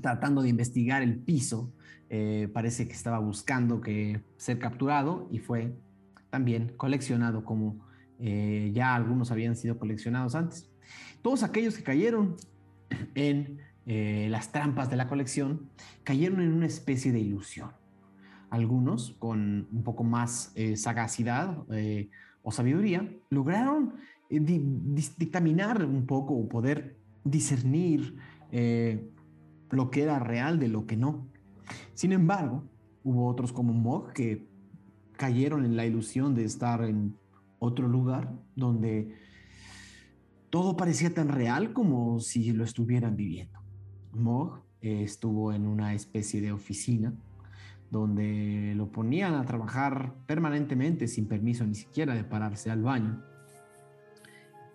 tratando 0.00 0.42
de 0.42 0.48
investigar 0.48 1.04
el 1.04 1.20
piso, 1.20 1.72
eh, 2.10 2.48
parece 2.52 2.86
que 2.86 2.94
estaba 2.94 3.18
buscando 3.18 3.80
que 3.80 4.20
ser 4.36 4.58
capturado 4.58 5.28
y 5.30 5.38
fue 5.38 5.76
también 6.30 6.72
coleccionado 6.76 7.44
como 7.44 7.84
eh, 8.18 8.70
ya 8.74 8.94
algunos 8.94 9.30
habían 9.30 9.56
sido 9.56 9.78
coleccionados 9.78 10.34
antes. 10.34 10.70
Todos 11.22 11.42
aquellos 11.42 11.76
que 11.76 11.82
cayeron 11.82 12.36
en 13.14 13.58
eh, 13.86 14.28
las 14.30 14.52
trampas 14.52 14.90
de 14.90 14.96
la 14.96 15.08
colección 15.08 15.68
cayeron 16.04 16.40
en 16.40 16.52
una 16.52 16.66
especie 16.66 17.12
de 17.12 17.20
ilusión. 17.20 17.70
Algunos, 18.50 19.16
con 19.18 19.66
un 19.72 19.82
poco 19.82 20.04
más 20.04 20.52
eh, 20.54 20.76
sagacidad 20.76 21.64
eh, 21.72 22.10
o 22.42 22.52
sabiduría, 22.52 23.10
lograron 23.28 23.94
eh, 24.30 24.38
di- 24.38 24.62
dictaminar 25.18 25.84
un 25.84 26.06
poco 26.06 26.34
o 26.34 26.48
poder 26.48 26.96
discernir 27.24 28.16
lo 29.70 29.90
que 29.90 30.02
era 30.02 30.20
real 30.20 30.60
de 30.60 30.68
lo 30.68 30.86
que 30.86 30.96
no. 30.96 31.26
Sin 31.94 32.12
embargo, 32.12 32.64
hubo 33.04 33.26
otros 33.26 33.52
como 33.52 33.72
Mog 33.72 34.12
que 34.12 34.46
cayeron 35.16 35.64
en 35.64 35.76
la 35.76 35.86
ilusión 35.86 36.34
de 36.34 36.44
estar 36.44 36.84
en 36.84 37.16
otro 37.58 37.88
lugar 37.88 38.32
donde 38.54 39.14
todo 40.50 40.76
parecía 40.76 41.12
tan 41.12 41.28
real 41.28 41.72
como 41.72 42.20
si 42.20 42.52
lo 42.52 42.64
estuvieran 42.64 43.16
viviendo. 43.16 43.60
Mog 44.12 44.62
estuvo 44.80 45.52
en 45.52 45.66
una 45.66 45.94
especie 45.94 46.40
de 46.40 46.52
oficina 46.52 47.12
donde 47.90 48.74
lo 48.76 48.90
ponían 48.90 49.34
a 49.34 49.44
trabajar 49.44 50.14
permanentemente 50.26 51.08
sin 51.08 51.26
permiso 51.26 51.64
ni 51.66 51.74
siquiera 51.74 52.14
de 52.14 52.24
pararse 52.24 52.70
al 52.70 52.82
baño. 52.82 53.22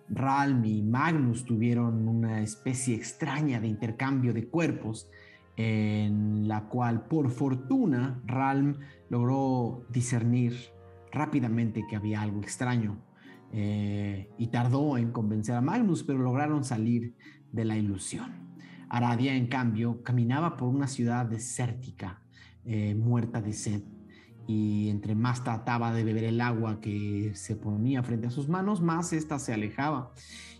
Ralm 0.08 0.64
y 0.64 0.82
Magnus 0.82 1.44
tuvieron 1.44 2.08
una 2.08 2.42
especie 2.42 2.94
extraña 2.94 3.60
de 3.60 3.68
intercambio 3.68 4.34
de 4.34 4.48
cuerpos 4.48 5.08
en 5.56 6.48
la 6.48 6.68
cual 6.68 7.06
por 7.06 7.30
fortuna 7.30 8.20
Ralm 8.24 8.78
logró 9.10 9.86
discernir 9.90 10.54
rápidamente 11.10 11.84
que 11.88 11.96
había 11.96 12.22
algo 12.22 12.40
extraño 12.40 12.98
eh, 13.52 14.30
y 14.38 14.46
tardó 14.48 14.96
en 14.96 15.12
convencer 15.12 15.54
a 15.54 15.60
Magnus, 15.60 16.04
pero 16.04 16.18
lograron 16.18 16.64
salir 16.64 17.14
de 17.52 17.64
la 17.64 17.76
ilusión. 17.76 18.56
Aradia, 18.88 19.34
en 19.34 19.46
cambio, 19.46 20.02
caminaba 20.02 20.56
por 20.56 20.68
una 20.68 20.86
ciudad 20.86 21.26
desértica, 21.26 22.22
eh, 22.64 22.94
muerta 22.94 23.42
de 23.42 23.52
sed, 23.52 23.82
y 24.46 24.88
entre 24.88 25.14
más 25.14 25.44
trataba 25.44 25.92
de 25.92 26.04
beber 26.04 26.24
el 26.24 26.40
agua 26.40 26.80
que 26.80 27.32
se 27.34 27.56
ponía 27.56 28.02
frente 28.02 28.26
a 28.26 28.30
sus 28.30 28.48
manos, 28.48 28.80
más 28.80 29.12
ésta 29.12 29.38
se 29.38 29.52
alejaba 29.52 30.12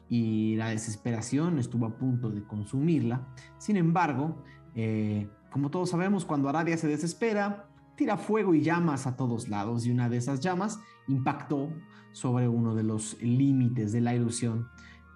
y 0.09 0.57
la 0.57 0.69
desesperación 0.69 1.59
estuvo 1.59 1.87
a 1.87 1.97
punto 1.97 2.31
de 2.31 2.43
consumirla. 2.45 3.27
Sin 3.59 3.77
embargo, 3.77 4.45
eh, 4.75 5.29
como 5.51 5.71
todos 5.71 5.91
sabemos, 5.91 6.25
cuando 6.25 6.49
Aradia 6.49 6.77
se 6.77 6.89
desespera, 6.89 7.69
tira 7.97 8.17
fuego 8.17 8.55
y 8.55 8.63
llamas 8.63 9.07
a 9.07 9.17
todos 9.17 9.49
lados 9.49 9.87
y 9.87 9.91
una 9.91 10.09
de 10.09 10.17
esas 10.17 10.41
llamas 10.41 10.81
impactó 11.09 11.71
sobre 12.13 12.49
uno 12.49 12.75
de 12.75 12.83
los 12.83 13.21
límites 13.23 13.93
de 13.93 14.01
la 14.01 14.15
ilusión, 14.15 14.69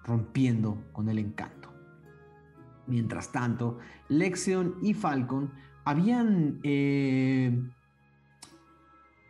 rompiendo 0.03 0.83
con 0.93 1.09
el 1.09 1.19
encanto. 1.19 1.73
Mientras 2.87 3.31
tanto, 3.31 3.79
Lexion 4.07 4.75
y 4.81 4.93
Falcon 4.93 5.51
habían 5.83 6.59
eh, 6.63 7.59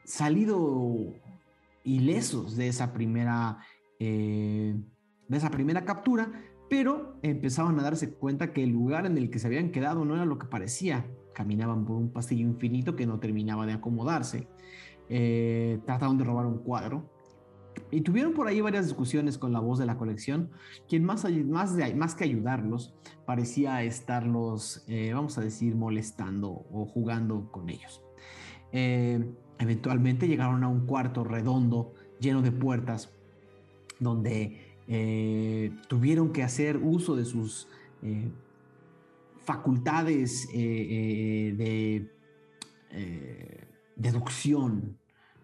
salido 0.03 1.13
ilesos 1.83 2.55
de 2.55 2.67
esa 2.67 2.93
primera, 2.93 3.59
eh, 3.99 4.75
de 5.27 5.37
esa 5.37 5.49
primera 5.49 5.85
captura, 5.85 6.31
pero 6.69 7.17
empezaban 7.21 7.79
a 7.79 7.83
darse 7.83 8.11
cuenta 8.11 8.51
que 8.51 8.63
el 8.63 8.71
lugar 8.71 9.05
en 9.05 9.17
el 9.17 9.29
que 9.29 9.39
se 9.39 9.47
habían 9.47 9.71
quedado 9.71 10.03
no 10.05 10.15
era 10.15 10.25
lo 10.25 10.37
que 10.37 10.47
parecía. 10.47 11.05
Caminaban 11.33 11.85
por 11.85 11.95
un 11.95 12.09
pasillo 12.09 12.41
infinito 12.41 12.95
que 12.95 13.05
no 13.05 13.19
terminaba 13.19 13.65
de 13.65 13.73
acomodarse. 13.73 14.47
Eh, 15.09 15.79
trataron 15.85 16.17
de 16.17 16.23
robar 16.23 16.45
un 16.45 16.59
cuadro. 16.59 17.09
Y 17.91 18.01
tuvieron 18.01 18.33
por 18.33 18.47
ahí 18.47 18.59
varias 18.59 18.85
discusiones 18.85 19.37
con 19.37 19.53
la 19.53 19.59
voz 19.59 19.77
de 19.77 19.85
la 19.85 19.97
colección, 19.97 20.49
quien 20.89 21.05
más, 21.05 21.25
más, 21.45 21.75
de, 21.75 21.93
más 21.93 22.15
que 22.15 22.23
ayudarlos, 22.23 22.95
parecía 23.25 23.83
estarlos, 23.83 24.83
eh, 24.87 25.11
vamos 25.13 25.37
a 25.37 25.41
decir, 25.41 25.75
molestando 25.75 26.65
o 26.71 26.85
jugando 26.85 27.49
con 27.51 27.69
ellos. 27.69 28.01
Eh, 28.71 29.31
eventualmente 29.59 30.27
llegaron 30.27 30.63
a 30.63 30.67
un 30.67 30.85
cuarto 30.87 31.23
redondo 31.23 31.93
lleno 32.19 32.41
de 32.41 32.51
puertas 32.51 33.13
donde 33.99 34.66
eh, 34.89 35.75
tuvieron 35.89 36.31
que 36.31 36.43
hacer 36.43 36.77
uso 36.77 37.17
de 37.17 37.25
sus 37.25 37.67
eh, 38.01 38.31
facultades 39.43 40.47
eh, 40.53 41.53
de 41.57 42.11
deducción 43.95 44.97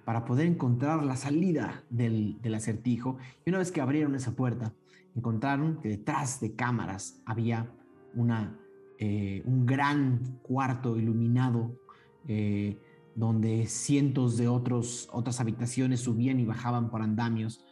para 0.05 0.23
poder 0.23 0.47
encontrar 0.47 1.03
la 1.03 1.15
salida 1.15 1.83
del, 1.89 2.39
acertijo. 2.55 3.17
Y 3.45 3.49
una 3.49 3.59
vez 3.59 3.71
que 3.71 3.81
abrieron 3.81 4.15
esa 4.15 4.35
puerta, 4.35 4.73
encontraron 5.15 5.79
que 5.81 5.89
detrás 5.89 6.39
de 6.39 6.55
cámaras 6.55 7.21
había 7.25 7.69
una, 8.15 8.57
un 8.99 9.65
gran 9.65 10.39
cuarto 10.41 10.97
iluminado 10.97 11.77
donde 13.15 13.67
cientos 13.67 14.37
de 14.37 14.47
otros, 14.47 15.09
otras 15.11 15.39
habitaciones 15.39 15.99
subían 15.99 16.39
y 16.39 16.45
bajaban 16.45 16.89
por 16.89 17.01
andamios 17.01 17.63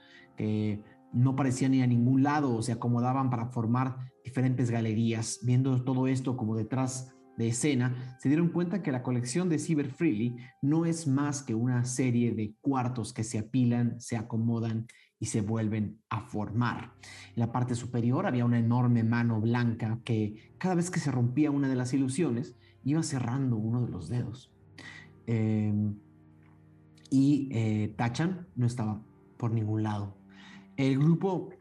que 0.42 0.84
no 1.14 1.36
parecían 1.36 1.74
ir 1.74 1.84
a 1.84 1.88
ningún 1.88 2.24
lado 2.24 2.56
o 2.56 2.62
se 2.62 2.72
acomodaban 2.72 3.30
para 3.30 3.48
formar 3.48 4.12
diferentes 4.24 4.72
galerías. 4.72 5.40
Viendo 5.44 5.84
todo 5.84 6.08
esto 6.08 6.38
como 6.38 6.56
detrás 6.56 7.14
de 7.38 7.48
escena, 7.48 8.18
se 8.20 8.30
dieron 8.30 8.50
cuenta 8.50 8.82
que 8.82 8.92
la 8.92 9.04
colección 9.04 9.50
de 9.50 9.60
Cyber 9.60 9.90
Freely 9.90 10.38
no 10.62 10.86
es 10.86 11.08
más 11.08 11.44
que 11.44 11.56
una 11.56 11.86
serie 11.86 12.34
de 12.34 12.56
cuartos 12.62 13.14
que 13.14 13.24
se 13.24 13.40
apilan, 13.40 14.00
se 14.00 14.18
acomodan 14.18 14.88
y 15.20 15.28
se 15.28 15.42
vuelven 15.42 16.00
a 16.10 16.22
formar. 16.22 16.94
En 17.36 17.40
la 17.40 17.52
parte 17.52 17.76
superior 17.76 18.26
había 18.26 18.46
una 18.46 18.60
enorme 18.60 19.04
mano 19.04 19.40
blanca 19.40 20.00
que 20.04 20.54
cada 20.58 20.76
vez 20.76 20.90
que 20.90 21.00
se 21.00 21.12
rompía 21.12 21.52
una 21.52 21.70
de 21.70 21.76
las 21.76 21.94
ilusiones, 21.94 22.56
iba 22.84 23.04
cerrando 23.04 23.56
uno 23.58 23.86
de 23.86 23.92
los 23.92 24.10
dedos. 24.10 24.52
Em, 25.28 25.96
y 27.12 27.50
eh, 27.52 27.94
Tachan 27.98 28.48
no 28.56 28.66
estaba 28.66 29.04
por 29.38 29.52
ningún 29.52 29.84
lado. 29.84 30.21
El 30.82 30.98
grupo 30.98 31.52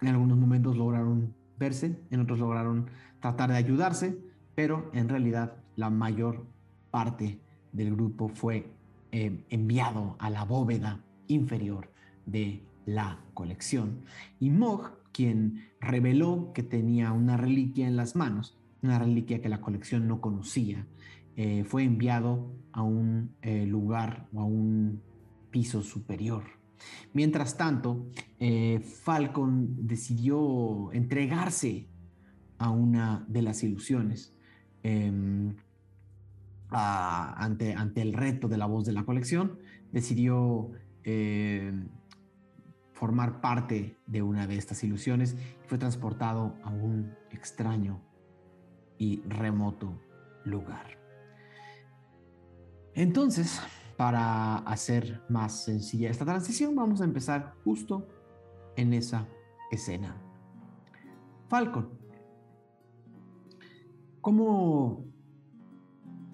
en 0.00 0.08
algunos 0.08 0.38
momentos 0.38 0.74
lograron 0.74 1.34
verse, 1.58 2.00
en 2.10 2.20
otros 2.20 2.38
lograron 2.38 2.86
tratar 3.20 3.50
de 3.50 3.58
ayudarse, 3.58 4.18
pero 4.54 4.90
en 4.94 5.10
realidad 5.10 5.58
la 5.76 5.90
mayor 5.90 6.46
parte 6.90 7.40
del 7.72 7.94
grupo 7.94 8.30
fue 8.30 8.72
em, 9.12 9.42
enviado 9.50 10.16
a 10.18 10.30
la 10.30 10.46
bóveda 10.46 11.04
inferior 11.28 11.90
de 12.24 12.62
la 12.86 13.20
colección. 13.34 14.00
Y 14.40 14.48
Mog, 14.48 14.92
quien 15.12 15.68
reveló 15.78 16.54
que 16.54 16.62
tenía 16.62 17.12
una 17.12 17.36
reliquia 17.36 17.86
en 17.86 17.96
las 17.96 18.16
manos, 18.16 18.56
una 18.80 18.98
reliquia 18.98 19.42
que 19.42 19.50
la 19.50 19.60
colección 19.60 20.08
no 20.08 20.22
conocía, 20.22 20.86
eh, 21.36 21.64
fue 21.64 21.84
enviado 21.84 22.50
a 22.72 22.80
un 22.80 23.34
eh, 23.42 23.66
lugar 23.66 24.26
o 24.32 24.40
a 24.40 24.44
un 24.46 25.02
piso 25.50 25.82
superior. 25.82 26.63
Mientras 27.12 27.56
tanto, 27.56 28.06
eh, 28.38 28.80
Falcon 28.80 29.86
decidió 29.86 30.92
entregarse 30.92 31.88
a 32.58 32.70
una 32.70 33.24
de 33.28 33.42
las 33.42 33.62
ilusiones 33.62 34.34
em, 34.82 35.54
ante, 36.70 37.74
ante 37.74 38.02
el 38.02 38.12
reto 38.12 38.48
de 38.48 38.58
la 38.58 38.66
voz 38.66 38.84
de 38.84 38.92
la 38.92 39.04
colección. 39.04 39.58
Decidió 39.92 40.70
em, 41.04 41.88
formar 42.92 43.40
parte 43.40 43.96
de 44.06 44.22
una 44.22 44.46
de 44.46 44.56
estas 44.56 44.82
ilusiones 44.84 45.34
y 45.34 45.68
fue 45.68 45.78
transportado 45.78 46.56
a 46.62 46.70
un 46.70 47.14
extraño 47.30 48.00
y 48.98 49.22
remoto 49.22 50.00
lugar. 50.44 50.98
Entonces, 52.94 53.60
para 53.96 54.58
hacer 54.58 55.22
más 55.28 55.64
sencilla 55.64 56.10
esta 56.10 56.24
transición, 56.24 56.74
vamos 56.74 57.00
a 57.00 57.04
empezar 57.04 57.54
justo 57.64 58.06
en 58.76 58.92
esa 58.92 59.26
escena. 59.70 60.16
Falcon. 61.48 61.88
¿Cómo, 64.20 65.04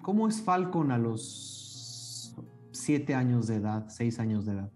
cómo 0.01 0.27
es 0.27 0.41
Falcon 0.41 0.91
a 0.91 0.97
los 0.97 2.35
siete 2.71 3.13
años 3.13 3.47
de 3.47 3.57
edad, 3.57 3.87
seis 3.89 4.19
años 4.19 4.45
de 4.45 4.53
edad? 4.53 4.71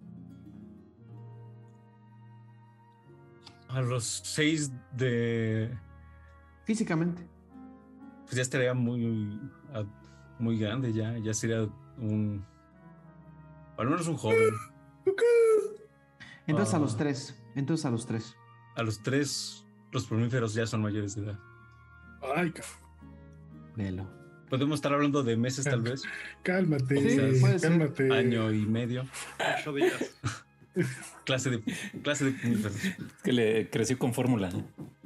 A 3.70 3.82
los 3.82 4.04
seis 4.04 4.72
de... 4.96 5.76
Físicamente. 6.66 7.28
Pues 8.26 8.36
ya 8.36 8.42
estaría 8.42 8.74
muy 8.74 9.40
muy 10.40 10.58
grande 10.58 10.94
ya, 10.94 11.18
ya 11.18 11.34
sería 11.34 11.68
un, 11.98 12.46
al 13.78 13.90
menos 13.90 14.08
un 14.08 14.18
joven. 14.18 14.54
Entonces 16.48 16.74
a 16.74 16.80
los 16.80 16.94
ah. 16.94 16.98
tres, 16.98 17.36
entonces 17.56 17.86
a 17.86 17.92
los 17.92 18.06
tres. 18.06 18.36
A 18.76 18.84
los 18.84 19.02
tres, 19.02 19.66
los 19.92 20.06
promíferos 20.06 20.54
ya 20.54 20.66
son 20.68 20.82
mayores 20.82 21.16
de 21.16 21.24
edad. 21.24 21.40
Ay, 22.36 22.54
Velo. 23.76 24.08
Podemos 24.50 24.76
estar 24.76 24.94
hablando 24.94 25.24
de 25.24 25.38
meses 25.38 25.66
tal 25.66 25.82
vez. 25.82 26.04
Cálmate, 26.44 27.40
cálmate. 27.62 28.14
Año 28.14 28.52
y 28.52 28.66
medio. 28.66 29.06
Ocho 29.60 29.74
días. 29.74 30.18
clase 31.26 31.50
de 31.50 31.64
clase 32.04 32.26
de 32.26 32.36
que 33.24 33.34
le 33.34 33.70
creció 33.70 33.98
con 33.98 34.14
fórmula. 34.14 34.52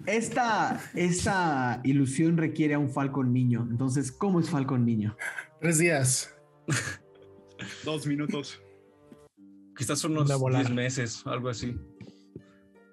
Esta, 0.06 0.82
esta 0.94 1.80
ilusión 1.84 2.38
requiere 2.38 2.74
a 2.74 2.80
un 2.80 2.90
Falcon 2.90 3.32
niño. 3.32 3.68
Entonces, 3.70 4.12
¿cómo 4.12 4.40
es 4.40 4.50
Falcon 4.50 4.86
niño? 4.86 5.16
Tres 5.60 5.78
días. 5.78 6.36
Dos 7.84 8.06
minutos. 8.08 8.62
Quizás 9.76 10.04
unos 10.04 10.28
diez 10.28 10.70
meses, 10.70 11.26
algo 11.26 11.50
así. 11.50 11.76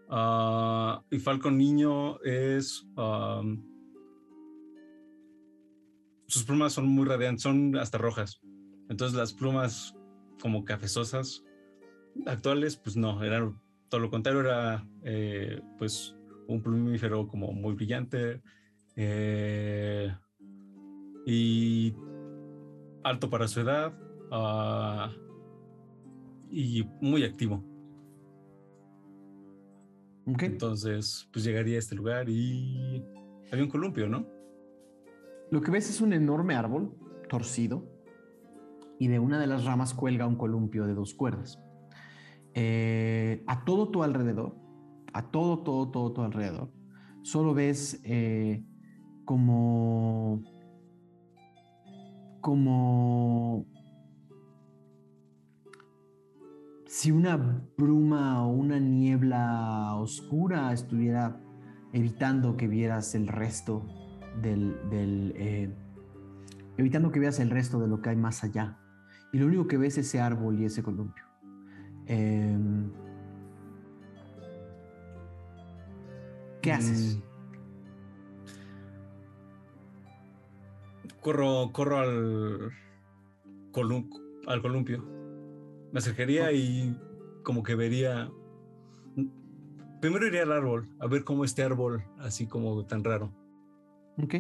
Ah, 0.09 1.03
y 1.11 1.19
Falcon 1.19 1.59
niño 1.59 2.21
es. 2.23 2.87
sus 6.29 6.45
plumas 6.45 6.73
son 6.73 6.87
muy 6.89 7.07
radiantes, 7.07 7.43
son 7.43 7.77
hasta 7.77 7.99
rojas. 7.99 8.41
Entonces 8.89 9.19
las 9.19 9.33
plumas 9.33 9.95
como 10.41 10.65
cafezosas 10.65 11.45
actuales, 12.27 12.77
pues 12.77 12.97
no, 12.97 13.23
eran 13.23 13.61
todo 13.89 14.01
lo 14.01 14.11
contrario, 14.11 14.41
era 14.41 14.87
eh, 15.03 15.61
pues 15.79 16.17
un 16.47 16.63
plumífero 16.63 17.27
como 17.27 17.53
muy 17.53 17.75
brillante. 17.75 18.41
Eh, 18.95 20.15
y 21.27 21.95
alto 23.03 23.29
para 23.29 23.49
su 23.49 23.61
edad 23.61 23.93
ah, 24.31 25.13
y 26.51 26.85
muy 27.01 27.25
activo. 27.25 27.63
Entonces, 30.27 31.29
pues 31.33 31.45
llegaría 31.45 31.77
a 31.77 31.79
este 31.79 31.95
lugar 31.95 32.29
y 32.29 33.03
había 33.53 33.65
un 33.65 33.71
columpio, 33.71 34.09
¿no? 34.09 34.27
Lo 35.51 35.61
que 35.61 35.71
ves 35.71 35.89
es 35.89 36.01
un 36.01 36.13
enorme 36.13 36.55
árbol 36.55 36.97
torcido 37.29 37.85
y 38.99 39.09
de 39.09 39.19
una 39.21 39.39
de 39.39 39.47
las 39.47 39.65
ramas 39.65 39.95
cuelga 39.95 40.27
un 40.27 40.37
columpio 40.37 40.87
de 40.87 40.95
dos 40.95 41.15
cuerdas. 41.15 41.61
Eh, 42.55 43.45
a 43.47 43.65
todo 43.65 43.91
tu 43.91 44.03
alrededor, 44.03 44.57
a 45.13 45.31
todo, 45.31 45.63
todo, 45.63 45.91
todo 45.91 46.13
tu 46.13 46.23
alrededor, 46.23 46.73
solo 47.23 47.55
ves 47.55 48.01
eh, 48.03 48.65
como, 49.25 50.43
como 52.41 53.67
si 56.87 57.11
una 57.11 57.37
bruma 57.77 58.43
o 58.47 58.49
una 58.49 58.79
niebla 58.79 59.95
oscura 59.97 60.73
estuviera 60.73 61.41
evitando 61.93 62.57
que 62.57 62.69
vieras 62.69 63.15
el 63.15 63.27
resto 63.29 63.83
del, 64.41 64.77
del, 64.91 65.33
eh, 65.37 65.75
evitando 66.77 67.11
que 67.11 67.21
veas 67.21 67.41
el 67.41 67.51
resto 67.51 67.81
de 67.81 67.89
lo 67.89 68.01
que 68.01 68.11
hay 68.11 68.17
más 68.17 68.45
allá. 68.45 68.79
Y 69.33 69.39
lo 69.39 69.47
único 69.47 69.67
que 69.67 69.77
ves 69.77 69.99
es 69.99 70.07
ese 70.07 70.21
árbol 70.21 70.59
y 70.61 70.65
ese 70.65 70.83
columpio. 70.83 71.25
Em, 72.07 72.91
¿Qué 76.63 76.73
haces? 76.73 77.17
Mm. 77.17 77.23
Corro, 81.21 81.73
corro 81.73 81.99
al, 81.99 82.71
colum- 83.73 84.11
al 84.47 84.63
columpio. 84.63 85.16
Me 85.93 85.99
acercaría 85.99 86.53
y 86.53 86.99
como 87.43 87.63
que 87.63 87.75
vería. 87.75 88.31
Primero 90.01 90.27
iría 90.27 90.43
al 90.43 90.53
árbol, 90.53 90.89
a 91.01 91.07
ver 91.07 91.25
cómo 91.25 91.45
este 91.45 91.63
árbol, 91.63 92.05
así 92.19 92.47
como 92.47 92.85
tan 92.85 93.03
raro. 93.03 93.33
Ok. 94.19 94.35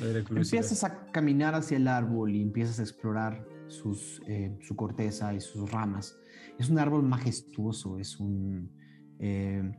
Empiezas 0.00 0.84
a 0.84 1.06
caminar 1.10 1.54
hacia 1.54 1.76
el 1.76 1.88
árbol 1.88 2.34
y 2.34 2.42
empiezas 2.42 2.78
a 2.78 2.82
explorar 2.82 3.46
sus, 3.66 4.22
eh, 4.26 4.56
su 4.62 4.76
corteza 4.76 5.34
y 5.34 5.40
sus 5.40 5.70
ramas. 5.70 6.16
Es 6.58 6.70
un 6.70 6.78
árbol 6.78 7.02
majestuoso, 7.02 7.98
es 7.98 8.18
un, 8.18 8.70
eh, 9.18 9.72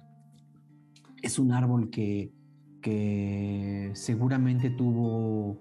es 1.21 1.39
un 1.39 1.51
árbol 1.51 1.89
que, 1.89 2.33
que 2.81 3.91
seguramente 3.93 4.69
tuvo 4.69 5.59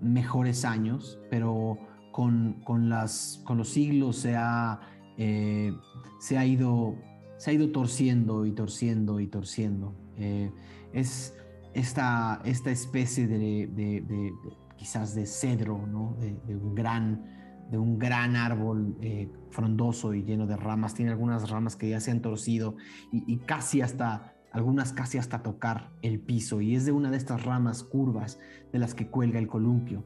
mejores 0.00 0.64
años, 0.64 1.18
pero 1.30 1.78
con, 2.18 2.54
con 2.64 2.88
las, 2.88 3.40
con 3.44 3.58
los 3.58 3.68
siglos 3.68 4.16
se 4.16 4.34
ha, 4.34 4.80
eh, 5.18 5.72
se 6.18 6.36
ha, 6.36 6.44
ido, 6.44 6.96
se 7.36 7.52
ha 7.52 7.54
ido 7.54 7.70
torciendo 7.70 8.44
y 8.44 8.50
torciendo 8.50 9.20
y 9.20 9.28
torciendo. 9.28 9.94
Eh, 10.16 10.50
es 10.92 11.38
esta, 11.74 12.42
esta 12.44 12.72
especie 12.72 13.28
de, 13.28 14.34
quizás 14.74 15.14
de 15.14 15.26
cedro, 15.26 15.86
¿no? 15.86 16.16
de, 16.18 16.34
de 16.44 16.56
un 16.56 16.74
gran, 16.74 17.24
de 17.70 17.78
un 17.78 18.00
gran 18.00 18.34
árbol 18.34 18.96
eh, 19.00 19.30
frondoso 19.50 20.12
y 20.12 20.24
lleno 20.24 20.48
de 20.48 20.56
ramas. 20.56 20.94
Tiene 20.94 21.12
algunas 21.12 21.48
ramas 21.48 21.76
que 21.76 21.88
ya 21.88 22.00
se 22.00 22.10
han 22.10 22.20
torcido 22.20 22.74
y, 23.12 23.32
y 23.32 23.36
casi 23.36 23.80
hasta, 23.80 24.34
algunas 24.50 24.92
casi 24.92 25.18
hasta 25.18 25.44
tocar 25.44 25.92
el 26.02 26.18
piso. 26.18 26.60
Y 26.62 26.74
es 26.74 26.84
de 26.84 26.90
una 26.90 27.12
de 27.12 27.16
estas 27.16 27.44
ramas 27.44 27.84
curvas 27.84 28.40
de 28.72 28.80
las 28.80 28.96
que 28.96 29.06
cuelga 29.06 29.38
el 29.38 29.46
columpio. 29.46 30.04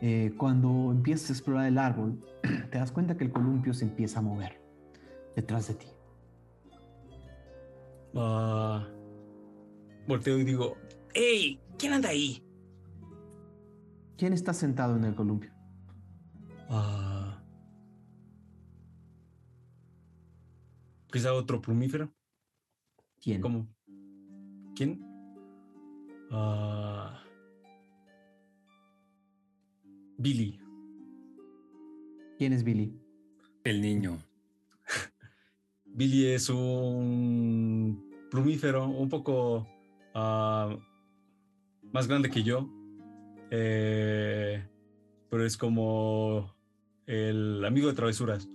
Eh, 0.00 0.32
cuando 0.36 0.92
empiezas 0.92 1.30
a 1.30 1.32
explorar 1.32 1.66
el 1.66 1.78
árbol, 1.78 2.22
te 2.70 2.78
das 2.78 2.92
cuenta 2.92 3.16
que 3.16 3.24
el 3.24 3.32
columpio 3.32 3.74
se 3.74 3.84
empieza 3.84 4.20
a 4.20 4.22
mover 4.22 4.60
detrás 5.34 5.68
de 5.68 5.74
ti. 5.74 5.86
Ah, 8.14 8.88
volteo 10.06 10.38
y 10.38 10.44
digo, 10.44 10.76
¡Ey! 11.14 11.60
¿Quién 11.78 11.92
anda 11.92 12.10
ahí? 12.10 12.44
¿Quién 14.16 14.32
está 14.32 14.52
sentado 14.52 14.96
en 14.96 15.04
el 15.04 15.14
columpio? 15.14 15.52
Ah, 16.68 17.42
quizá 21.10 21.32
otro 21.32 21.60
plumífero. 21.60 22.12
¿Quién? 23.20 23.40
¿Cómo? 23.40 23.68
¿Quién? 24.74 25.00
Ah, 26.30 27.22
Billy. 30.18 30.58
¿Quién 32.38 32.52
es 32.52 32.64
Billy? 32.64 32.92
El 33.62 33.80
niño. 33.80 34.18
Billy 35.86 36.26
es 36.26 36.50
un 36.50 38.04
plumífero 38.28 38.88
un 38.88 39.08
poco 39.08 39.66
ah, 40.14 40.76
más 41.92 42.08
grande 42.08 42.30
que 42.30 42.42
yo, 42.42 42.68
eh, 43.52 44.66
pero 45.30 45.46
es 45.46 45.56
como 45.56 46.52
el 47.06 47.64
amigo 47.64 47.86
de 47.86 47.94
travesuras. 47.94 48.48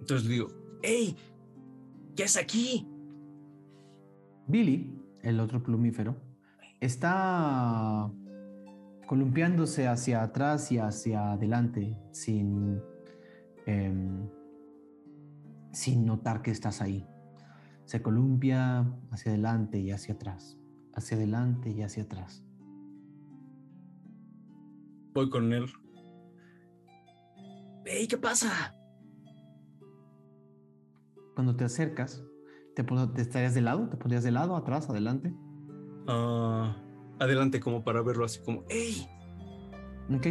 Entonces 0.00 0.26
le 0.26 0.34
digo, 0.34 0.48
¡Ey! 0.82 1.16
¿Qué 2.16 2.24
es 2.24 2.36
aquí? 2.36 2.86
Billy, 4.48 4.90
el 5.22 5.38
otro 5.38 5.62
plumífero, 5.62 6.16
está 6.80 8.10
columpiándose 9.06 9.86
hacia 9.88 10.22
atrás 10.22 10.70
y 10.72 10.78
hacia 10.78 11.32
adelante 11.32 11.96
sin, 12.10 12.80
em, 13.66 14.28
sin 15.72 16.04
notar 16.04 16.42
que 16.42 16.50
estás 16.50 16.82
ahí. 16.82 17.06
Se 17.84 18.02
columpia 18.02 18.80
hacia 19.10 19.32
adelante 19.32 19.78
y 19.78 19.92
hacia 19.92 20.14
atrás, 20.14 20.58
hacia 20.94 21.16
adelante 21.16 21.70
y 21.70 21.82
hacia 21.82 22.02
atrás. 22.02 22.44
Voy 25.14 25.30
con 25.30 25.52
él. 25.52 25.66
¡Ey! 27.84 28.08
¿Qué 28.08 28.18
pasa? 28.18 28.74
Cuando 31.34 31.54
te 31.54 31.64
acercas, 31.64 32.24
te, 32.74 32.82
te 32.82 33.22
estarías 33.22 33.54
de 33.54 33.60
lado, 33.60 33.88
te 33.88 33.96
pondrías 33.96 34.24
de 34.24 34.32
lado, 34.32 34.56
atrás, 34.56 34.90
adelante. 34.90 35.32
Ah, 36.08 36.76
adelante 37.18 37.60
como 37.60 37.82
para 37.84 38.02
verlo 38.02 38.24
así 38.24 38.40
como, 38.44 38.64
¡Ey! 38.68 39.06
Ok. 40.14 40.26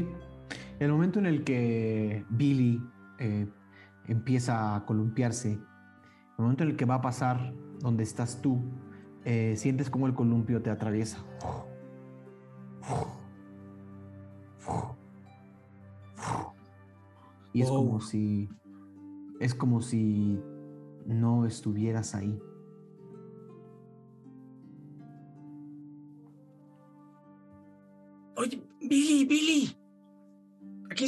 El 0.79 0.91
momento 0.91 1.19
en 1.19 1.25
el 1.25 1.43
que 1.43 2.25
Billy 2.29 2.81
eh, 3.19 3.47
empieza 4.07 4.75
a 4.75 4.85
columpiarse, 4.85 5.53
el 5.53 5.59
momento 6.37 6.63
en 6.63 6.71
el 6.71 6.75
que 6.75 6.85
va 6.85 6.95
a 6.95 7.01
pasar 7.01 7.53
donde 7.79 8.03
estás 8.03 8.41
tú, 8.41 8.61
eh, 9.23 9.55
sientes 9.57 9.89
como 9.89 10.07
el 10.07 10.13
columpio 10.13 10.61
te 10.61 10.69
atraviesa. 10.69 11.23
Y 17.53 17.61
es 17.61 17.69
como 17.69 17.91
Wow. 17.91 18.01
si. 18.01 18.49
Es 19.39 19.55
como 19.55 19.81
si 19.81 20.39
no 21.05 21.45
estuvieras 21.45 22.15
ahí. 22.15 22.39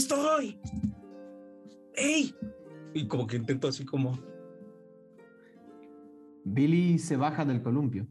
Estoy. 0.07 0.59
¡Ey! 1.95 2.35
Y 2.93 3.07
como 3.07 3.27
que 3.27 3.37
intento 3.37 3.67
así 3.67 3.85
como, 3.85 4.17
Billy 6.45 6.97
se 6.97 7.17
baja 7.17 7.43
del 7.45 7.61
columpio. 7.61 8.07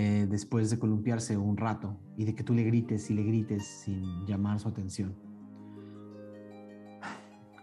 eh, 0.00 0.28
después 0.30 0.70
de 0.70 0.78
columpiarse 0.78 1.36
un 1.36 1.56
rato 1.56 1.98
y 2.16 2.24
de 2.24 2.32
que 2.32 2.44
tú 2.44 2.54
le 2.54 2.62
grites 2.62 3.10
y 3.10 3.14
le 3.14 3.24
grites 3.24 3.66
sin 3.66 4.24
llamar 4.26 4.60
su 4.60 4.68
atención. 4.68 5.16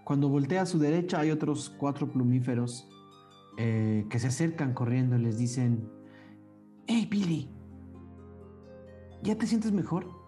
Cuando 0.04 0.28
voltea 0.28 0.64
a 0.64 0.66
su 0.66 0.78
derecha 0.78 1.22
hay 1.22 1.32
otros 1.32 1.70
cuatro 1.70 2.12
plumíferos 2.12 2.90
eh, 3.58 4.06
que 4.10 4.20
se 4.20 4.28
acercan 4.28 4.74
corriendo 4.74 5.16
y 5.16 5.22
les 5.22 5.38
dicen, 5.38 5.90
¡Hey 6.88 7.08
Billy! 7.10 7.50
¿Ya 9.24 9.38
te 9.38 9.48
sientes 9.48 9.72
mejor? 9.72 10.25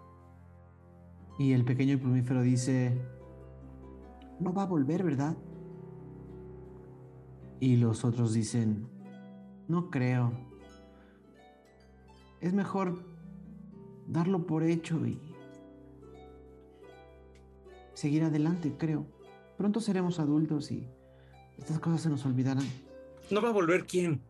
Y 1.37 1.53
el 1.53 1.63
pequeño 1.65 1.99
plumífero 1.99 2.41
dice, 2.41 2.97
no 4.39 4.53
va 4.53 4.63
a 4.63 4.65
volver, 4.65 5.03
¿verdad? 5.03 5.35
Y 7.59 7.77
los 7.77 8.05
otros 8.05 8.33
dicen, 8.33 8.87
no 9.67 9.89
creo. 9.89 10.31
Es 12.41 12.53
mejor 12.53 13.03
darlo 14.07 14.45
por 14.45 14.63
hecho 14.63 15.05
y 15.05 15.19
seguir 17.93 18.23
adelante, 18.23 18.75
creo. 18.77 19.05
Pronto 19.57 19.79
seremos 19.79 20.19
adultos 20.19 20.71
y 20.71 20.87
estas 21.57 21.79
cosas 21.79 22.01
se 22.01 22.09
nos 22.09 22.25
olvidarán. 22.25 22.65
¿no 23.31 23.41
va 23.41 23.49
a 23.49 23.53
volver 23.53 23.85
quién? 23.85 24.21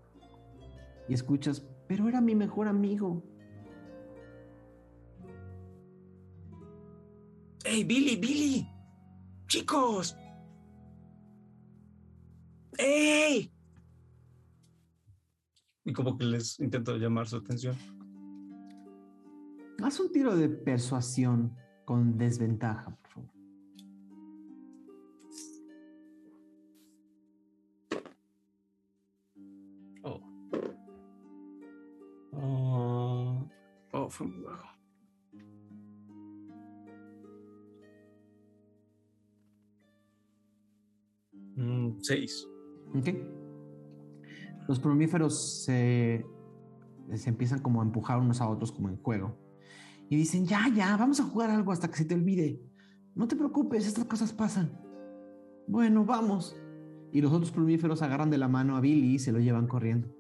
Y 1.08 1.14
escuchas, 1.14 1.66
pero 1.88 2.08
era 2.08 2.22
mi 2.22 2.36
mejor 2.36 2.68
amigo. 2.68 3.22
¡Hey, 7.70 7.84
Billy, 7.84 8.16
Billy! 8.16 8.66
¡Chicos! 9.48 10.16
¡Ey! 12.78 13.52
Y 15.84 15.92
como 15.92 16.18
que 16.18 16.24
les 16.24 16.58
intento 16.62 16.96
llamar 16.96 17.28
su 17.28 17.36
atención. 17.36 17.76
Haz 19.84 20.00
un 20.00 20.10
tiro 20.14 20.38
de 20.38 20.48
persuasión 20.48 21.58
con 21.84 22.18
desventaja, 22.18 22.96
por 22.96 23.10
favor. 23.12 23.32
Oh. 30.04 30.22
Oh, 32.32 33.50
oh, 33.92 34.10
fue 34.10 34.28
muy 34.28 34.42
bajo. 34.42 34.77
Mm, 41.98 42.02
seis. 42.02 42.48
Ok. 42.96 43.10
Los 44.68 44.80
plumíferos 44.80 45.64
se, 45.64 46.26
se 47.14 47.30
empiezan 47.30 47.60
como 47.60 47.82
a 47.82 47.86
empujar 47.86 48.20
unos 48.20 48.42
a 48.42 48.50
otros 48.50 48.72
como 48.72 48.90
en 48.90 48.98
juego. 48.98 49.38
Y 50.10 50.16
dicen, 50.16 50.46
ya, 50.46 50.68
ya, 50.74 50.96
vamos 50.98 51.20
a 51.20 51.24
jugar 51.24 51.50
algo 51.50 51.72
hasta 51.72 51.90
que 51.90 51.98
se 51.98 52.06
te 52.06 52.16
olvide. 52.16 52.62
No 53.16 53.28
te 53.28 53.36
preocupes, 53.36 53.88
estas 53.88 54.06
cosas 54.06 54.32
pasan. 54.34 54.80
Bueno, 55.68 56.06
vamos. 56.06 56.56
Y 57.12 57.22
los 57.22 57.34
otros 57.34 57.52
plumíferos 57.52 58.02
agarran 58.02 58.30
de 58.30 58.38
la 58.38 58.48
mano 58.48 58.78
a 58.78 58.82
Billy 58.82 59.16
y 59.16 59.20
se 59.20 59.32
lo 59.32 59.40
llevan 59.40 59.68
corriendo. 59.68 60.14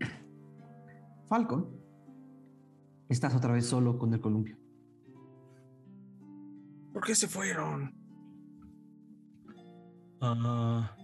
Falcon, 1.28 1.68
estás 3.08 3.34
otra 3.34 3.52
vez 3.52 3.66
solo 3.66 3.98
con 3.98 4.12
el 4.12 4.20
columpio. 4.20 4.56
¿Por 6.92 7.04
qué 7.04 7.14
se 7.14 7.28
fueron? 7.28 8.05
Ah. 10.20 10.96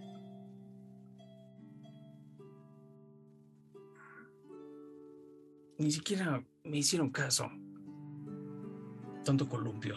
Ni 5.77 5.91
siquiera 5.91 6.43
me 6.63 6.77
hicieron 6.77 7.09
caso. 7.09 7.49
Tanto 9.23 9.47
columpio. 9.47 9.95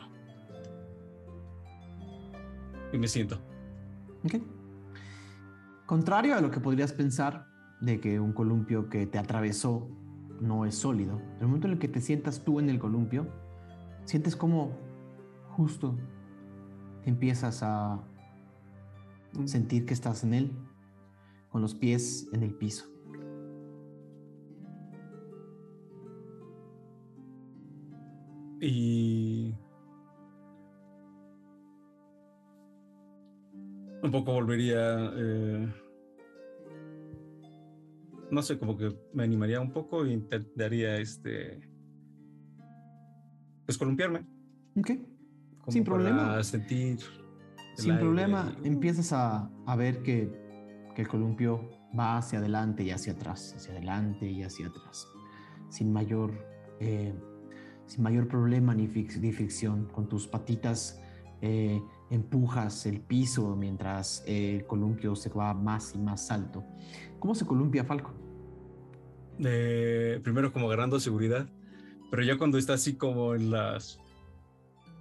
Y 2.93 2.99
me 2.99 3.09
siento. 3.09 3.39
Ok. 4.25 4.35
Contrario 5.87 6.35
a 6.35 6.41
lo 6.41 6.51
que 6.51 6.61
podrías 6.61 6.93
pensar 6.93 7.47
de 7.81 8.01
que 8.01 8.19
un 8.19 8.33
columpio 8.33 8.89
que 8.89 9.07
te 9.07 9.19
atravesó 9.19 9.89
no 10.41 10.67
es 10.67 10.75
sólido, 10.75 11.21
el 11.41 11.47
momento 11.47 11.67
en 11.69 11.75
el 11.75 11.79
que 11.79 11.89
te 11.89 12.01
sientas 12.01 12.45
tú 12.45 12.59
en 12.59 12.69
el 12.69 12.79
columpio, 12.79 13.27
sientes 14.05 14.37
como 14.37 14.77
justo 15.51 15.97
empiezas 17.05 17.63
a 17.63 18.03
sentir 19.45 19.87
que 19.87 19.95
estás 19.95 20.25
en 20.25 20.35
él, 20.35 20.53
con 21.51 21.63
los 21.63 21.75
pies 21.75 22.29
en 22.33 22.43
el 22.43 22.55
piso. 22.55 22.87
Y 28.61 29.55
un 34.03 34.11
poco 34.11 34.33
volvería, 34.33 35.13
eh, 35.15 35.69
no 38.31 38.43
sé, 38.43 38.59
como 38.59 38.77
que 38.77 38.97
me 39.13 39.25
animaría 39.25 39.61
un 39.61 39.73
poco 39.73 40.05
e 40.05 40.13
intentaría, 40.13 40.97
este, 40.97 41.61
pues 43.67 43.77
columpiarme. 43.77 44.27
Ok. 44.77 44.91
como 45.59 45.73
Sin 45.73 45.85
para 45.85 45.97
problema. 45.97 46.43
sentir. 46.45 46.99
Sin 47.83 47.93
aire 47.93 48.05
problema, 48.05 48.53
y- 48.63 48.69
empiezas 48.69 49.13
a, 49.13 49.51
a 49.67 49.77
ver 49.77 50.03
que, 50.03 50.31
que 50.95 51.03
el 51.03 51.09
columpio 51.09 51.71
va 51.99 52.19
hacia 52.19 52.39
adelante 52.39 52.83
y 52.83 52.91
hacia 52.91 53.13
atrás, 53.13 53.55
hacia 53.57 53.73
adelante 53.73 54.31
y 54.31 54.43
hacia 54.43 54.69
atrás, 54.69 55.07
sin 55.69 55.93
mayor, 55.93 56.33
eh, 56.81 57.15
sin 57.87 58.03
mayor 58.03 58.29
problema 58.29 58.75
ni, 58.75 58.87
fricción. 58.89 59.87
Con 59.93 60.09
tus 60.09 60.27
patitas 60.27 61.01
eh, 61.41 61.81
empujas 62.11 62.87
el 62.87 63.01
piso 63.01 63.55
mientras 63.57 64.23
eh, 64.27 64.57
el 64.57 64.67
columpio 64.67 65.15
se 65.17 65.31
va 65.31 65.55
más 65.55 65.95
y 65.95 65.99
más 65.99 66.31
alto. 66.31 66.65
¿Cómo 67.19 67.35
se 67.35 67.47
columpia 67.47 67.85
Falco? 67.85 68.13
eh, 69.45 70.19
primero 70.25 70.53
como 70.53 70.67
agarrando 70.67 70.99
seguridad, 70.99 71.47
pero 72.11 72.23
ya 72.23 72.39
cuando 72.39 72.57
está 72.57 72.75
así 72.75 72.95
como 72.95 73.35
en 73.35 73.51
las 73.51 74.01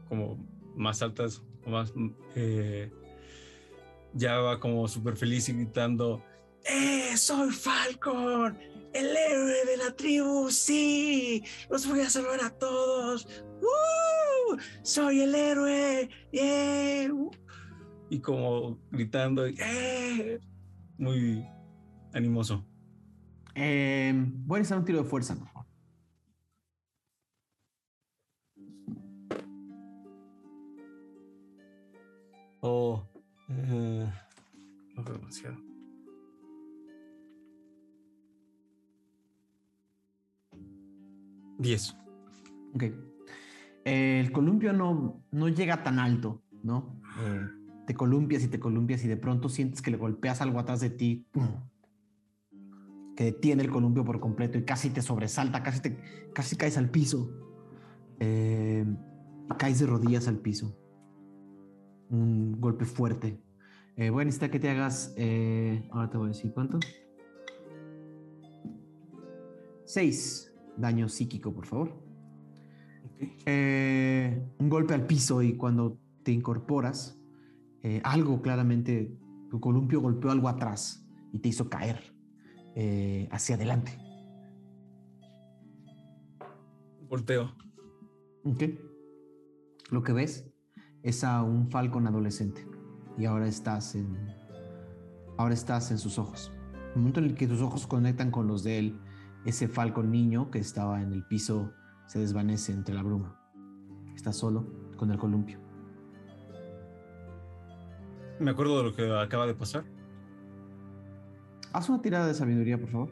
como 0.10 0.38
más 0.76 1.02
altas 1.02 1.42
más 1.66 1.96
mm, 1.96 2.10
eh, 2.36 2.92
ya 4.14 4.38
va 4.38 4.60
como 4.60 4.88
súper 4.88 5.16
feliz 5.16 5.50
y 5.50 5.54
gritando 5.54 6.24
¡Eh! 6.66 7.16
¡Soy 7.16 7.52
Falcon! 7.52 8.58
¡El 8.94 9.16
héroe 9.16 9.66
de 9.66 9.78
la 9.78 9.96
tribu! 9.96 10.50
¡Sí! 10.50 11.44
¡Los 11.70 11.88
voy 11.88 12.02
a 12.02 12.10
salvar 12.10 12.44
a 12.44 12.50
todos! 12.50 13.28
¡Uh! 13.62 14.58
¡Soy 14.82 15.22
el 15.22 15.36
héroe! 15.36 16.10
¡Yeah! 16.32 17.14
¡Uh! 17.14 17.32
Y 18.10 18.20
como 18.20 18.80
gritando 18.92 19.46
¡Eh! 19.46 20.40
Muy 20.98 21.46
animoso. 22.14 22.66
Eh, 23.54 24.14
voy 24.16 24.58
a 24.58 24.60
necesitar 24.60 24.80
un 24.80 24.86
tiro 24.86 25.04
de 25.04 25.10
fuerza, 25.10 25.36
favor. 32.66 33.00
Oh. 33.00 33.04
eh, 33.50 34.10
no 34.96 35.04
demasiado. 35.04 35.58
Diez. 41.58 41.96
Ok. 42.74 42.84
Eh, 43.86 44.20
el 44.20 44.32
columpio 44.32 44.74
no, 44.74 45.24
no 45.32 45.48
llega 45.48 45.84
tan 45.84 46.00
alto, 46.00 46.42
¿no? 46.64 47.00
Eh, 47.24 47.48
te 47.88 47.94
columpias 47.94 48.44
y 48.44 48.48
te 48.48 48.60
columpias 48.60 49.04
y 49.06 49.08
de 49.08 49.18
pronto 49.18 49.48
sientes 49.48 49.82
que 49.82 49.92
le 49.92 49.98
golpeas 49.98 50.42
algo 50.42 50.60
atrás 50.60 50.82
de 50.82 50.90
ti, 50.90 51.28
¡pum! 51.32 51.48
que 53.16 53.26
detiene 53.26 53.64
el 53.64 53.70
columpio 53.70 54.04
por 54.04 54.20
completo 54.20 54.58
y 54.58 54.66
casi 54.66 54.90
te 54.90 55.02
sobresalta, 55.02 55.64
casi, 55.64 55.80
te, 55.80 55.98
casi 56.34 56.58
caes 56.58 56.78
al 56.78 56.90
piso. 56.90 57.30
Eh, 58.20 58.86
caes 59.58 59.80
de 59.80 59.86
rodillas 59.86 60.28
al 60.28 60.40
piso. 60.40 60.76
Un 62.10 62.60
golpe 62.60 62.86
fuerte. 62.86 63.42
Eh, 63.98 64.10
voy 64.10 64.24
a 64.24 64.26
necesitar 64.26 64.52
que 64.52 64.60
te 64.60 64.70
hagas, 64.70 65.14
eh, 65.18 65.88
ahora 65.92 66.10
te 66.10 66.18
voy 66.18 66.26
a 66.26 66.28
decir 66.30 66.52
cuánto. 66.54 66.80
Seis 69.86 70.54
daño 70.78 71.08
psíquico, 71.08 71.54
por 71.54 71.66
favor. 71.66 72.04
Eh, 73.46 74.46
un 74.60 74.70
golpe 74.70 74.94
al 74.94 75.06
piso 75.06 75.42
y 75.42 75.56
cuando 75.56 75.98
te 76.24 76.32
incorporas, 76.32 77.22
eh, 77.84 78.02
algo 78.04 78.42
claramente, 78.42 79.18
tu 79.50 79.62
columpio 79.62 80.02
golpeó 80.02 80.32
algo 80.32 80.50
atrás 80.50 81.08
y 81.32 81.40
te 81.40 81.50
hizo 81.50 81.70
caer 81.70 82.14
hacia 83.32 83.56
adelante. 83.56 83.98
Volteo. 87.08 87.56
Ok. 88.44 88.64
Lo 89.92 90.04
que 90.04 90.12
ves 90.12 90.55
es 91.06 91.24
a 91.24 91.44
un 91.44 91.70
falcon 91.70 92.08
adolescente 92.08 92.68
y 93.16 93.26
ahora 93.26 93.48
estás 93.48 93.94
en, 93.94 94.18
ahora 95.38 95.54
estás 95.54 95.92
en 95.92 96.00
sus 96.00 96.18
ojos. 96.18 96.52
El 96.96 97.02
momento 97.02 97.20
en 97.20 97.28
el 97.28 97.36
que 97.36 97.48
tus 97.48 97.62
ojos 97.62 97.86
conectan 97.86 98.32
con 98.32 98.48
los 98.48 98.64
de 98.64 98.80
él, 98.80 99.00
ese 99.46 99.68
falcon 99.68 100.10
niño 100.10 100.50
que 100.50 100.58
estaba 100.58 101.04
en 101.04 101.14
el 101.14 101.24
piso 101.24 101.72
se 102.08 102.18
desvanece 102.18 102.72
entre 102.72 102.96
la 102.96 103.04
bruma. 103.04 103.40
Está 104.16 104.34
solo 104.34 104.66
con 104.98 105.12
el 105.12 105.20
columpio. 105.20 105.60
Me 108.40 108.50
acuerdo 108.50 108.80
de 108.80 108.84
lo 108.86 108.96
que 108.96 109.16
acaba 109.16 109.46
de 109.46 109.54
pasar. 109.54 109.86
Haz 111.72 111.88
una 111.88 112.02
tirada 112.02 112.26
de 112.26 112.34
sabiduría, 112.34 112.80
por 112.80 112.90
favor. 112.90 113.10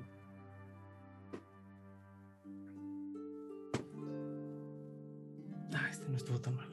Ah, 5.75 5.87
este 5.91 6.09
no 6.09 6.17
estuvo 6.17 6.41
tan 6.41 6.55
mal. 6.55 6.72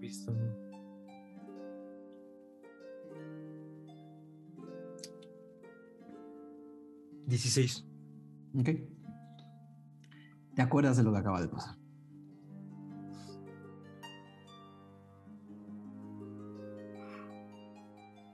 Visto. 0.00 0.32
Dieciséis. 7.26 7.84
Ok. 8.58 8.68
Te 10.54 10.62
acuerdas 10.62 10.96
de 10.96 11.04
lo 11.04 11.12
que 11.12 11.18
acaba 11.18 11.40
de 11.40 11.48
pasar. 11.48 11.76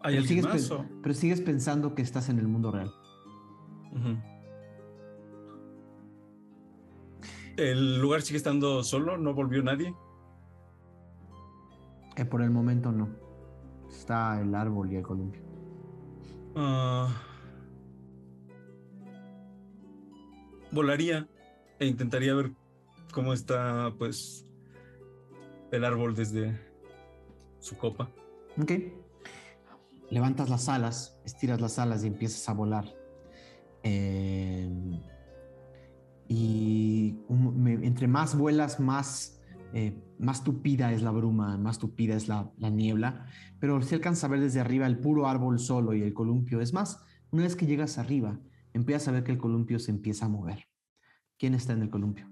¿Hay 0.03 0.15
Pero 0.17 0.27
sigues, 0.27 0.45
más? 0.45 0.69
pe- 0.69 0.75
o? 0.75 0.85
pero 1.03 1.15
sigues 1.15 1.41
pensando 1.41 1.95
que 1.95 2.03
estás 2.03 2.29
en 2.29 2.39
el 2.39 2.47
mundo 2.47 2.71
real. 2.71 2.93
¿El 7.57 8.01
lugar 8.01 8.21
sigue 8.23 8.37
estando 8.37 8.83
solo? 8.85 9.17
¿No 9.17 9.35
volvió 9.35 9.63
nadie? 9.63 9.95
Eh, 12.17 12.25
por 12.25 12.43
el 12.43 12.51
momento 12.51 12.93
no. 12.93 13.09
Está 13.91 14.41
el 14.41 14.55
árbol 14.55 14.93
y 14.93 14.97
el 14.97 15.03
columpio. 15.03 15.43
Ah, 16.57 17.09
volaría 20.73 21.29
e 21.79 21.87
intentaría 21.87 22.35
ver 22.35 22.53
cómo 23.13 23.33
está, 23.33 23.93
pues, 23.99 24.47
el 25.71 25.85
árbol 25.85 26.15
desde 26.15 26.59
su 27.59 27.77
copa. 27.77 28.11
Ok. 28.61 28.73
Levantas 30.11 30.49
las 30.49 30.69
alas, 30.69 31.19
estiras 31.25 31.61
las 31.61 31.79
alas 31.79 32.05
y 32.05 32.07
empiezas 32.07 32.49
a 32.49 32.53
volar. 32.55 32.85
Eh, 33.83 34.71
y 36.29 37.19
un- 37.29 37.63
me- 37.63 37.87
entre 37.87 38.09
más 38.09 38.37
vuelas, 38.37 38.81
más, 38.81 39.36
eh, 39.79 39.95
más 40.19 40.43
tupida 40.43 40.91
es 40.95 41.03
la 41.03 41.11
bruma, 41.11 41.59
más 41.59 41.79
tupida 41.79 42.17
es 42.17 42.29
la, 42.29 42.51
la 42.57 42.71
niebla. 42.71 43.27
Pero 43.61 43.83
se 43.83 43.95
alcanza 43.95 44.27
a 44.27 44.31
ver 44.31 44.41
desde 44.41 44.59
arriba 44.59 44.87
el 44.87 44.99
puro 44.99 45.29
árbol 45.29 45.59
solo 45.59 45.93
y 45.93 46.01
el 46.01 46.15
columpio. 46.15 46.63
Es 46.63 46.73
más, 46.73 47.05
una 47.31 47.43
vez 47.43 47.57
que 47.57 47.67
llegas 47.67 47.99
arriba, 47.99 48.41
empiezas 48.73 49.09
a 49.09 49.13
ver 49.13 49.23
que 49.23 49.33
el 49.33 49.39
columpio 49.39 49.79
se 49.79 49.91
empieza 49.91 50.25
a 50.25 50.29
mover. 50.31 50.67
¿Quién 51.39 51.53
está 51.53 51.75
en 51.75 51.83
el 51.83 51.91
columpio? 51.91 52.27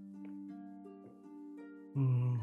Mm. 1.94 2.38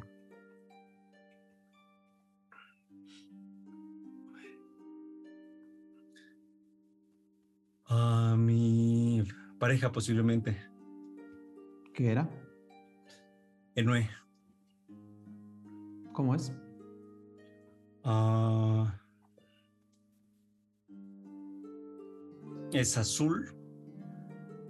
Ah, 7.87 8.35
mi 8.37 9.23
pareja 9.57 9.91
posiblemente. 9.91 10.61
¿Qué 11.91 12.11
era? 12.11 12.29
Enue. 13.73 14.20
¿Cómo 16.13 16.35
es? 16.35 16.53
Ah, 18.03 18.93
es 22.73 22.97
azul, 22.97 23.53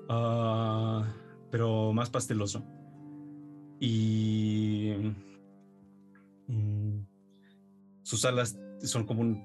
ah, 0.10 1.06
pero 1.50 1.94
más 1.94 2.10
pasteloso. 2.10 2.64
Y 3.80 4.94
mm, 6.48 7.00
sus 8.04 8.26
alas 8.26 8.58
son 8.84 9.06
como, 9.06 9.22
un- 9.22 9.44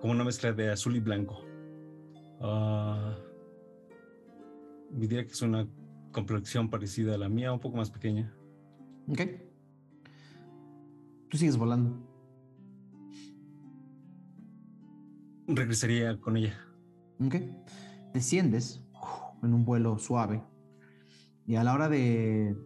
como 0.00 0.12
una 0.12 0.24
mezcla 0.24 0.52
de 0.52 0.70
azul 0.70 0.96
y 0.96 1.00
blanco. 1.00 1.38
Ah, 2.40 3.16
diría 4.90 5.24
que 5.24 5.32
es 5.32 5.42
una 5.42 5.68
complexión 6.12 6.70
parecida 6.70 7.14
a 7.14 7.18
la 7.18 7.28
mía, 7.28 7.52
un 7.52 7.60
poco 7.60 7.76
más 7.76 7.90
pequeña. 7.90 8.34
Ok. 9.08 9.20
Tú 11.36 11.40
sigues 11.40 11.58
volando. 11.58 11.94
Regresaría 15.46 16.18
con 16.18 16.38
ella. 16.38 16.54
Ok. 17.22 17.34
Desciendes 18.14 18.82
en 19.42 19.52
un 19.52 19.66
vuelo 19.66 19.98
suave 19.98 20.42
y 21.46 21.56
a 21.56 21.62
la 21.62 21.74
hora 21.74 21.90
de, 21.90 22.56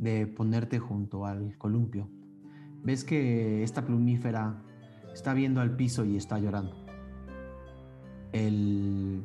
de 0.00 0.26
ponerte 0.26 0.80
junto 0.80 1.26
al 1.26 1.56
columpio, 1.58 2.10
ves 2.82 3.04
que 3.04 3.62
esta 3.62 3.86
plumífera 3.86 4.64
está 5.14 5.32
viendo 5.32 5.60
al 5.60 5.76
piso 5.76 6.04
y 6.04 6.16
está 6.16 6.40
llorando. 6.40 6.74
El, 8.32 9.22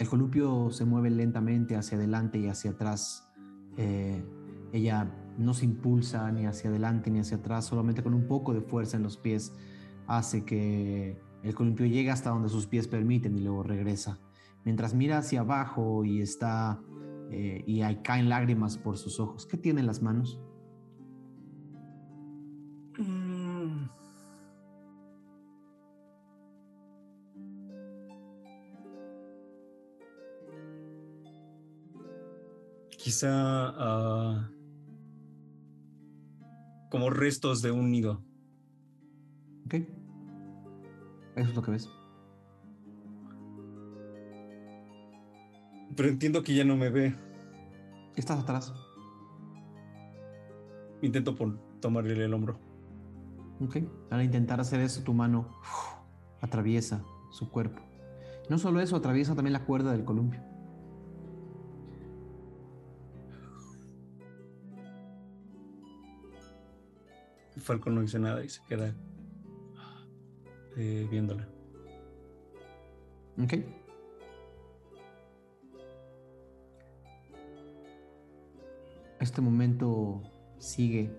el 0.00 0.08
columpio 0.08 0.70
se 0.72 0.84
mueve 0.84 1.10
lentamente 1.10 1.76
hacia 1.76 1.96
adelante 1.96 2.40
y 2.40 2.48
hacia 2.48 2.72
atrás. 2.72 3.30
Eh, 3.76 4.20
ella 4.72 5.08
no 5.38 5.54
se 5.54 5.64
impulsa 5.64 6.30
ni 6.32 6.46
hacia 6.46 6.70
adelante 6.70 7.10
ni 7.10 7.20
hacia 7.20 7.38
atrás, 7.38 7.66
solamente 7.66 8.02
con 8.02 8.14
un 8.14 8.26
poco 8.26 8.54
de 8.54 8.60
fuerza 8.60 8.96
en 8.96 9.02
los 9.02 9.16
pies 9.16 9.52
hace 10.06 10.44
que 10.44 11.20
el 11.42 11.54
columpio 11.54 11.86
llegue 11.86 12.10
hasta 12.10 12.30
donde 12.30 12.48
sus 12.48 12.66
pies 12.66 12.88
permiten 12.88 13.36
y 13.36 13.40
luego 13.40 13.62
regresa. 13.62 14.18
Mientras 14.64 14.94
mira 14.94 15.18
hacia 15.18 15.40
abajo 15.40 16.04
y 16.04 16.20
está 16.20 16.80
eh, 17.30 17.62
y 17.66 17.82
ahí 17.82 17.96
caen 18.02 18.28
lágrimas 18.28 18.78
por 18.78 18.96
sus 18.96 19.20
ojos. 19.20 19.46
¿Qué 19.46 19.56
tiene 19.56 19.80
en 19.80 19.86
las 19.86 20.02
manos? 20.02 20.40
Mm. 22.98 23.86
Quizá 32.90 33.28
ah, 33.30 34.50
como 36.90 37.10
restos 37.10 37.62
de 37.62 37.70
un 37.70 37.90
nido. 37.90 38.22
¿Ok? 39.66 39.74
Eso 41.34 41.50
es 41.50 41.54
lo 41.54 41.62
que 41.62 41.70
ves. 41.72 41.88
Pero 45.96 46.08
entiendo 46.08 46.42
que 46.42 46.54
ya 46.54 46.64
no 46.64 46.76
me 46.76 46.90
ve. 46.90 47.14
Estás 48.16 48.40
atrás. 48.40 48.72
Intento 51.02 51.34
por 51.34 51.58
tomarle 51.80 52.24
el 52.24 52.34
hombro. 52.34 52.58
¿Ok? 53.60 53.78
Al 54.10 54.22
intentar 54.22 54.60
hacer 54.60 54.80
eso, 54.80 55.02
tu 55.02 55.14
mano 55.14 55.48
atraviesa 56.40 57.04
su 57.30 57.50
cuerpo. 57.50 57.82
No 58.48 58.58
solo 58.58 58.80
eso, 58.80 58.96
atraviesa 58.96 59.34
también 59.34 59.52
la 59.52 59.64
cuerda 59.64 59.92
del 59.92 60.04
columpio. 60.04 60.40
Falcon 67.66 67.96
no 67.96 68.00
dice 68.00 68.20
nada 68.20 68.44
y 68.44 68.48
se 68.48 68.62
queda 68.64 68.94
eh, 70.76 71.06
viéndola. 71.10 71.48
¿Ok? 73.42 73.54
Este 79.18 79.40
momento 79.40 80.22
sigue 80.58 81.10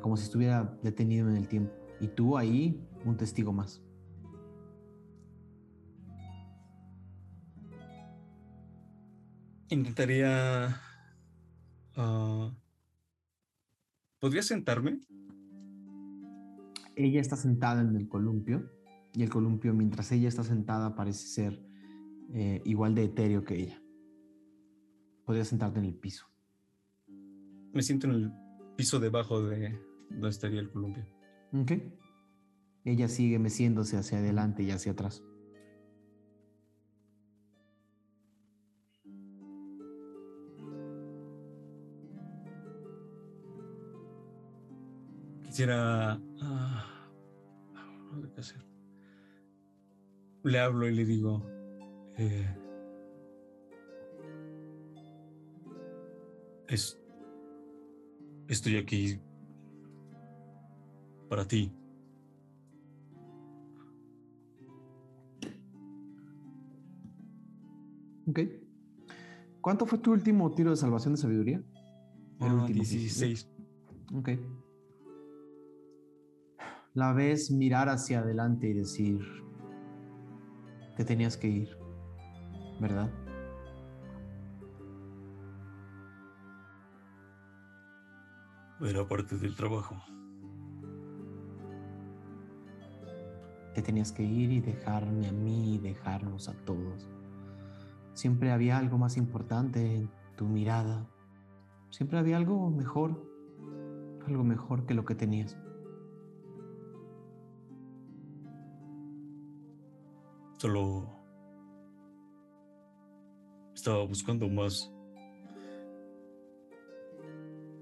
como 0.00 0.16
si 0.16 0.24
estuviera 0.24 0.78
detenido 0.82 1.28
en 1.28 1.36
el 1.36 1.48
tiempo. 1.48 1.72
Y 2.00 2.08
tú 2.08 2.38
ahí, 2.38 2.80
un 3.04 3.16
testigo 3.16 3.52
más. 3.52 3.82
Intentaría. 9.68 10.80
ah, 11.96 12.50
¿Podría 14.18 14.42
sentarme? 14.42 15.00
Ella 16.96 17.20
está 17.20 17.36
sentada 17.36 17.82
en 17.82 17.94
el 17.94 18.08
columpio. 18.08 18.70
Y 19.12 19.22
el 19.22 19.30
columpio, 19.30 19.72
mientras 19.72 20.12
ella 20.12 20.28
está 20.28 20.42
sentada, 20.42 20.94
parece 20.94 21.26
ser 21.26 21.62
eh, 22.34 22.60
igual 22.64 22.94
de 22.94 23.04
etéreo 23.04 23.44
que 23.44 23.54
ella. 23.54 23.82
Podrías 25.24 25.48
sentarte 25.48 25.78
en 25.78 25.86
el 25.86 25.94
piso. 25.94 26.26
Me 27.72 27.82
siento 27.82 28.06
en 28.08 28.14
el 28.14 28.32
piso 28.76 29.00
debajo 29.00 29.42
de 29.42 29.78
donde 30.10 30.28
estaría 30.28 30.60
el 30.60 30.70
columpio. 30.70 31.04
¿Ok? 31.52 31.72
Ella 32.84 33.08
sigue 33.08 33.38
meciéndose 33.38 33.96
hacia 33.96 34.18
adelante 34.18 34.62
y 34.62 34.70
hacia 34.70 34.92
atrás. 34.92 35.22
Quisiera. 45.56 46.20
ah, 46.42 46.84
no 48.12 48.20
sé 48.20 48.28
qué 48.34 48.40
hacer. 48.42 48.62
Le 50.42 50.58
hablo 50.58 50.86
y 50.86 50.94
le 50.94 51.06
digo. 51.06 51.42
eh, 52.18 52.54
es, 56.68 57.00
estoy 58.48 58.76
aquí 58.76 59.18
para 61.30 61.48
ti. 61.48 61.72
¿Ok? 68.28 68.40
¿Cuánto 69.60 69.86
fue 69.86 69.98
tu 69.98 70.12
último 70.12 70.50
tiro 70.52 70.70
de 70.70 70.76
salvación 70.76 71.14
de 71.14 71.20
sabiduría? 71.20 71.58
El 72.40 72.48
Ah, 72.48 72.54
último, 72.54 72.84
sí, 72.84 73.08
sí. 73.08 73.26
16. 73.26 73.48
Ok. 74.14 74.28
La 76.96 77.12
ves 77.12 77.50
mirar 77.50 77.90
hacia 77.90 78.20
adelante 78.20 78.68
y 78.68 78.72
decir, 78.72 79.20
te 80.96 81.04
tenías 81.04 81.36
que 81.36 81.46
ir, 81.46 81.68
¿verdad? 82.80 83.12
Era 88.80 89.06
parte 89.06 89.36
del 89.36 89.54
trabajo. 89.54 89.94
Te 93.74 93.82
tenías 93.82 94.10
que 94.10 94.22
ir 94.22 94.50
y 94.50 94.60
dejarme 94.62 95.28
a 95.28 95.32
mí 95.32 95.74
y 95.74 95.78
dejarnos 95.78 96.48
a 96.48 96.54
todos. 96.64 97.10
Siempre 98.14 98.52
había 98.52 98.78
algo 98.78 98.96
más 98.96 99.18
importante 99.18 99.96
en 99.96 100.10
tu 100.34 100.46
mirada. 100.46 101.06
Siempre 101.90 102.18
había 102.18 102.38
algo 102.38 102.70
mejor, 102.70 103.22
algo 104.26 104.44
mejor 104.44 104.86
que 104.86 104.94
lo 104.94 105.04
que 105.04 105.14
tenías. 105.14 105.58
Solo 110.56 111.06
estaba 113.74 114.04
buscando 114.04 114.48
más 114.48 114.92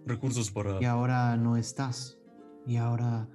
recursos 0.06 0.50
para... 0.50 0.80
Y 0.82 0.84
ahora 0.84 1.36
no 1.36 1.56
estás. 1.56 2.18
Y 2.66 2.76
ahora 2.76 3.28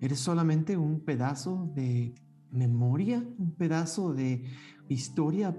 eres 0.00 0.18
solamente 0.18 0.76
un 0.76 1.00
pedazo 1.00 1.70
de 1.74 2.14
memoria, 2.50 3.24
un 3.38 3.54
pedazo 3.54 4.12
de 4.12 4.44
historia 4.88 5.56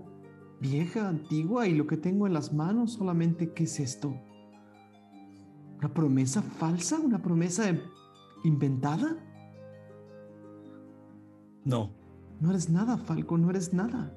vieja, 0.61 1.09
antigua, 1.09 1.67
y 1.67 1.73
lo 1.73 1.87
que 1.87 1.97
tengo 1.97 2.27
en 2.27 2.33
las 2.33 2.53
manos 2.53 2.93
solamente, 2.93 3.53
¿qué 3.53 3.63
es 3.63 3.79
esto? 3.79 4.15
¿Una 5.79 5.93
promesa 5.93 6.41
falsa? 6.41 6.99
¿Una 6.99 7.21
promesa 7.21 7.65
inventada? 8.43 9.17
No, 11.65 11.91
No 12.39 12.49
eres 12.51 12.69
nada, 12.69 12.97
Falco, 12.97 13.37
no 13.37 13.49
eres 13.49 13.73
nada. 13.73 14.13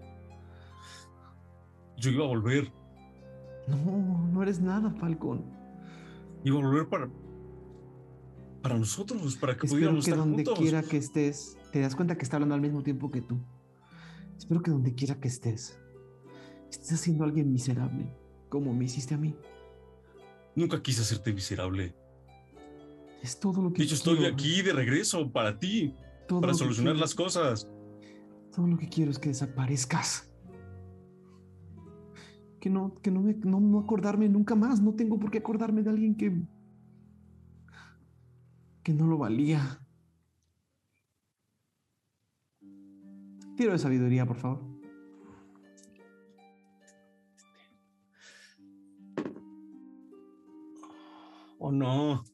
yo 1.96 2.10
iba 2.10 2.24
a 2.24 2.28
volver. 2.28 2.72
No, 3.66 4.28
no 4.32 4.42
eres 4.42 4.60
nada, 4.60 4.90
Falcon. 4.90 5.44
Iba 6.44 6.58
a 6.58 6.62
volver 6.62 6.88
para... 6.88 7.08
Para 8.62 8.78
nosotros, 8.78 9.36
para 9.36 9.56
que 9.56 9.66
Espero 9.66 9.70
pudiéramos 9.70 10.04
que 10.04 10.10
estar 10.10 10.24
donde 10.24 10.44
juntos. 10.44 10.58
quiera 10.58 10.82
que 10.82 10.96
estés, 10.96 11.56
te 11.72 11.80
das 11.80 11.94
cuenta 11.94 12.16
que 12.16 12.22
está 12.24 12.36
hablando 12.36 12.54
al 12.54 12.60
mismo 12.60 12.82
tiempo 12.82 13.10
que 13.10 13.20
tú. 13.22 13.38
Espero 14.36 14.62
que 14.62 14.70
donde 14.70 14.94
quiera 14.94 15.14
que 15.20 15.28
estés, 15.28 15.78
estés 16.70 16.92
haciendo 16.92 17.24
a 17.24 17.26
alguien 17.28 17.52
miserable, 17.52 18.12
como 18.48 18.72
me 18.74 18.84
hiciste 18.84 19.14
a 19.14 19.18
mí. 19.18 19.36
Nunca 20.56 20.82
quise 20.82 21.02
hacerte 21.02 21.32
miserable. 21.32 21.94
Es 23.22 23.38
todo 23.38 23.62
lo 23.62 23.72
que 23.72 23.78
De 23.78 23.84
hecho, 23.84 23.94
estoy 23.94 24.24
aquí 24.26 24.62
de 24.62 24.72
regreso 24.72 25.30
para 25.30 25.58
ti, 25.58 25.94
para 26.28 26.54
solucionar 26.54 26.96
las 26.96 27.14
cosas. 27.14 27.68
Todo 28.58 28.66
lo 28.66 28.76
que 28.76 28.88
quiero 28.88 29.12
es 29.12 29.20
que 29.20 29.28
desaparezcas. 29.28 30.28
Que 32.58 32.68
no, 32.68 32.92
que 33.00 33.12
no, 33.12 33.20
me, 33.20 33.34
no, 33.34 33.60
no 33.60 33.78
acordarme 33.78 34.28
nunca 34.28 34.56
más. 34.56 34.80
No 34.80 34.94
tengo 34.94 35.16
por 35.16 35.30
qué 35.30 35.38
acordarme 35.38 35.84
de 35.84 35.90
alguien 35.90 36.16
que. 36.16 36.42
que 38.82 38.92
no 38.92 39.06
lo 39.06 39.16
valía. 39.16 39.80
Tiro 43.56 43.70
de 43.70 43.78
sabiduría, 43.78 44.26
por 44.26 44.38
favor. 44.38 44.60
Oh, 51.60 51.70
no. 51.70 52.24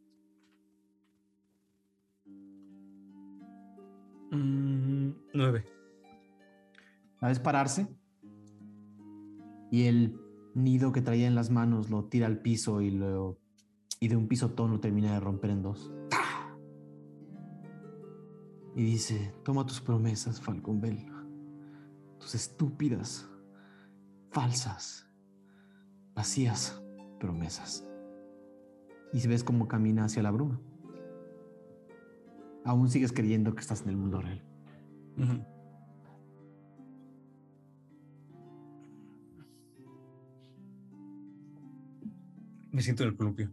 Mm, 4.31 5.11
nueve. 5.35 5.74
La 7.25 7.29
ves 7.29 7.41
pararse 7.41 7.89
y 9.71 9.85
el 9.85 10.21
nido 10.55 10.93
que 10.93 11.01
traía 11.01 11.27
en 11.27 11.35
las 11.35 11.49
manos 11.49 11.89
lo 11.89 12.05
tira 12.05 12.27
al 12.27 12.43
piso 12.43 12.83
y, 12.83 12.91
lo, 12.91 13.41
y 13.99 14.09
de 14.09 14.17
un 14.17 14.29
pisotón 14.29 14.73
lo 14.73 14.81
termina 14.81 15.15
de 15.15 15.21
romper 15.21 15.49
en 15.49 15.63
dos. 15.63 15.91
Y 18.77 18.83
dice, 18.83 19.35
toma 19.43 19.65
tus 19.65 19.81
promesas, 19.81 20.39
Falcon 20.39 20.83
Bell. 20.83 20.99
Tus 22.19 22.35
estúpidas, 22.35 23.27
falsas, 24.31 25.09
vacías 26.15 26.85
promesas. 27.19 27.89
Y 29.15 29.27
ves 29.27 29.45
cómo 29.45 29.67
camina 29.67 30.05
hacia 30.05 30.23
la 30.23 30.31
bruma. 30.31 30.61
Aún 32.67 32.91
sigues 32.91 33.15
creyendo 33.15 33.55
que 33.55 33.63
estás 33.63 33.81
en 33.81 33.89
el 33.89 33.97
mundo 33.97 34.21
real. 34.21 34.45
Me 42.75 42.83
siento 42.83 43.05
en 43.05 43.11
el 43.11 43.17
columpio. 43.17 43.53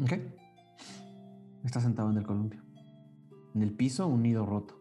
Ok. 0.00 0.12
Está 1.62 1.78
sentado 1.78 2.10
en 2.10 2.16
el 2.16 2.24
columpio. 2.26 2.62
En 3.54 3.62
el 3.62 3.72
piso, 3.74 4.06
un 4.06 4.22
nido 4.22 4.46
roto. 4.46 4.80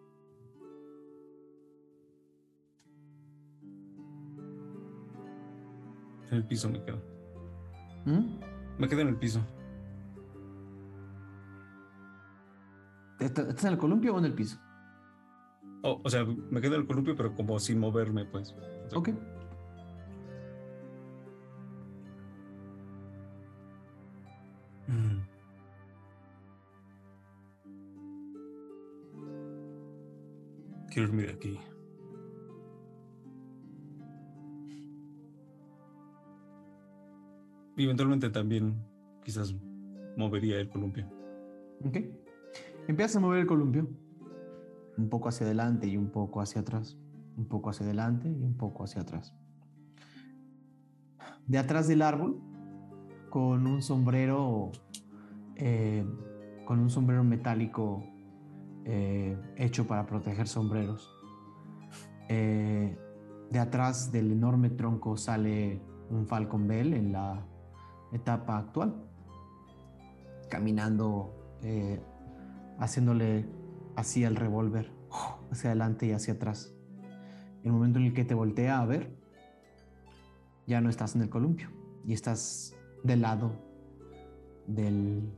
En 6.30 6.38
el 6.38 6.46
piso 6.46 6.70
me 6.70 6.82
quedo. 6.84 7.02
¿Mm? 8.06 8.40
Me 8.80 8.88
quedo 8.88 9.02
en 9.02 9.10
el 9.10 9.18
piso. 9.18 9.42
¿Está- 13.20 13.42
¿Estás 13.44 13.66
en 13.66 13.74
el 13.74 13.78
columpio 13.78 14.16
o 14.16 14.20
en 14.20 14.26
el 14.26 14.34
piso? 14.34 14.58
Oh, 15.84 16.00
o 16.04 16.10
sea, 16.10 16.26
me 16.26 16.62
quedo 16.62 16.76
en 16.76 16.82
el 16.82 16.88
columpio, 16.88 17.16
pero 17.16 17.36
como 17.36 17.60
sin 17.60 17.80
moverme, 17.80 18.26
pues. 18.26 18.54
O 18.86 18.90
sea, 18.90 19.00
Ok. 19.00 19.10
Quiero 30.92 31.08
irme 31.08 31.24
de 31.24 31.32
aquí. 31.32 31.58
Y 37.78 37.86
eventualmente 37.86 38.30
también 38.30 38.76
quizás 39.24 39.56
movería 40.18 40.60
el 40.60 40.70
columpio. 40.70 41.08
Ok. 41.86 41.98
Empiezas 42.90 43.16
a 43.16 43.20
mover 43.22 43.40
el 43.40 43.48
columpio. 43.48 43.88
Un 44.98 45.10
poco 45.10 45.30
hacia 45.30 45.46
adelante 45.46 45.88
y 45.88 45.96
un 45.96 46.12
poco 46.12 46.42
hacia 46.42 46.60
atrás. 46.60 46.98
Un 47.38 47.46
poco 47.46 47.70
hacia 47.70 47.86
adelante 47.86 48.30
y 48.30 48.44
un 48.44 48.58
poco 48.58 48.84
hacia 48.84 49.02
atrás. 49.02 49.34
De 51.48 51.58
atrás 51.58 51.88
del 51.88 52.02
árbol, 52.02 52.42
con 53.30 53.66
un 53.66 53.82
sombrero, 53.82 54.74
eh, 55.56 56.06
con 56.66 56.80
un 56.80 56.90
sombrero 56.90 57.24
metálico 57.24 58.04
eh, 58.86 59.38
hecho 59.58 59.86
para 59.86 60.06
proteger 60.08 60.48
sombreros. 60.48 61.14
Eh, 62.30 62.98
de 63.52 63.60
atrás 63.60 64.12
del 64.12 64.32
enorme 64.32 64.70
tronco 64.70 65.18
sale 65.18 65.82
un 66.10 66.26
Falcon 66.26 66.68
Bell 66.68 66.94
en 66.94 67.12
la 67.12 67.46
etapa 68.12 68.58
actual, 68.58 68.96
caminando, 70.50 71.58
eh, 71.62 72.02
haciéndole 72.80 73.46
así 73.96 74.26
al 74.26 74.36
revólver, 74.36 74.92
hacia 75.52 75.70
adelante 75.70 76.08
y 76.08 76.12
hacia 76.14 76.34
atrás. 76.34 76.74
El 77.64 77.74
momento 77.74 78.00
en 78.00 78.06
el 78.06 78.14
que 78.14 78.26
te 78.26 78.34
voltea 78.34 78.80
a 78.80 78.86
ver, 78.86 79.16
ya 80.66 80.82
no 80.82 80.90
estás 80.90 81.16
en 81.16 81.22
el 81.22 81.30
columpio 81.30 81.70
y 82.06 82.14
estás 82.14 82.76
del 83.04 83.22
lado 83.22 83.52
del, 84.66 85.30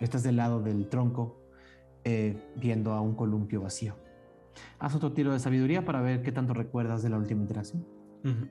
estás 0.00 0.22
del 0.22 0.36
lado 0.36 0.60
del 0.60 0.88
tronco, 0.88 1.45
eh, 2.08 2.36
viendo 2.54 2.92
a 2.92 3.00
un 3.00 3.16
columpio 3.16 3.60
vacío. 3.62 3.96
Haz 4.78 4.94
otro 4.94 5.12
tiro 5.12 5.32
de 5.32 5.40
sabiduría 5.40 5.84
para 5.84 6.00
ver 6.00 6.22
qué 6.22 6.30
tanto 6.30 6.54
recuerdas 6.54 7.02
de 7.02 7.10
la 7.10 7.18
última 7.18 7.42
interacción. 7.42 7.84
Ujú. 8.22 8.46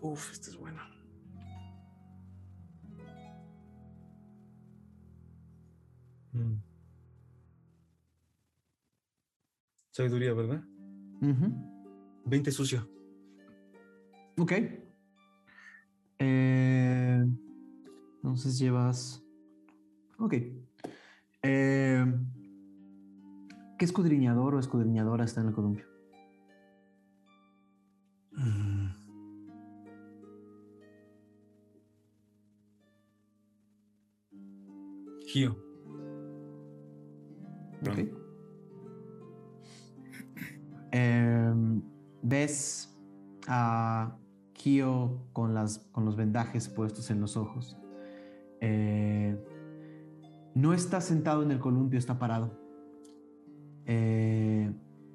Uf, 0.00 0.32
este 0.32 0.50
es 0.50 0.56
bueno. 0.58 0.82
Mm. 6.32 6.56
Sabiduría, 9.92 10.34
¿verdad? 10.34 10.64
Ujú. 11.20 12.22
20 12.24 12.50
sucio. 12.50 12.90
Ok. 14.36 14.52
Eh, 16.18 17.24
entonces 18.16 18.58
llevas. 18.58 19.21
Ok. 20.22 20.34
Eh, 21.42 22.06
¿Qué 23.76 23.84
escudriñador 23.84 24.54
o 24.54 24.60
escudriñadora 24.60 25.24
está 25.24 25.40
en 25.40 25.48
el 25.48 25.52
columpio? 25.52 25.84
Gio. 35.26 35.56
Em, 40.92 41.82
ves 42.22 42.96
a 43.48 44.16
Kyo 44.52 45.26
con, 45.32 45.52
las, 45.52 45.78
con 45.90 46.04
los 46.04 46.14
vendajes 46.14 46.68
puestos 46.68 47.10
en 47.10 47.20
los 47.20 47.36
ojos. 47.36 47.76
Eh, 48.60 49.36
no 50.54 50.72
está 50.72 51.00
sentado 51.00 51.42
en 51.42 51.50
el 51.50 51.58
columpio, 51.58 51.98
está 51.98 52.18
parado. 52.18 52.58
Eh, 53.86 54.72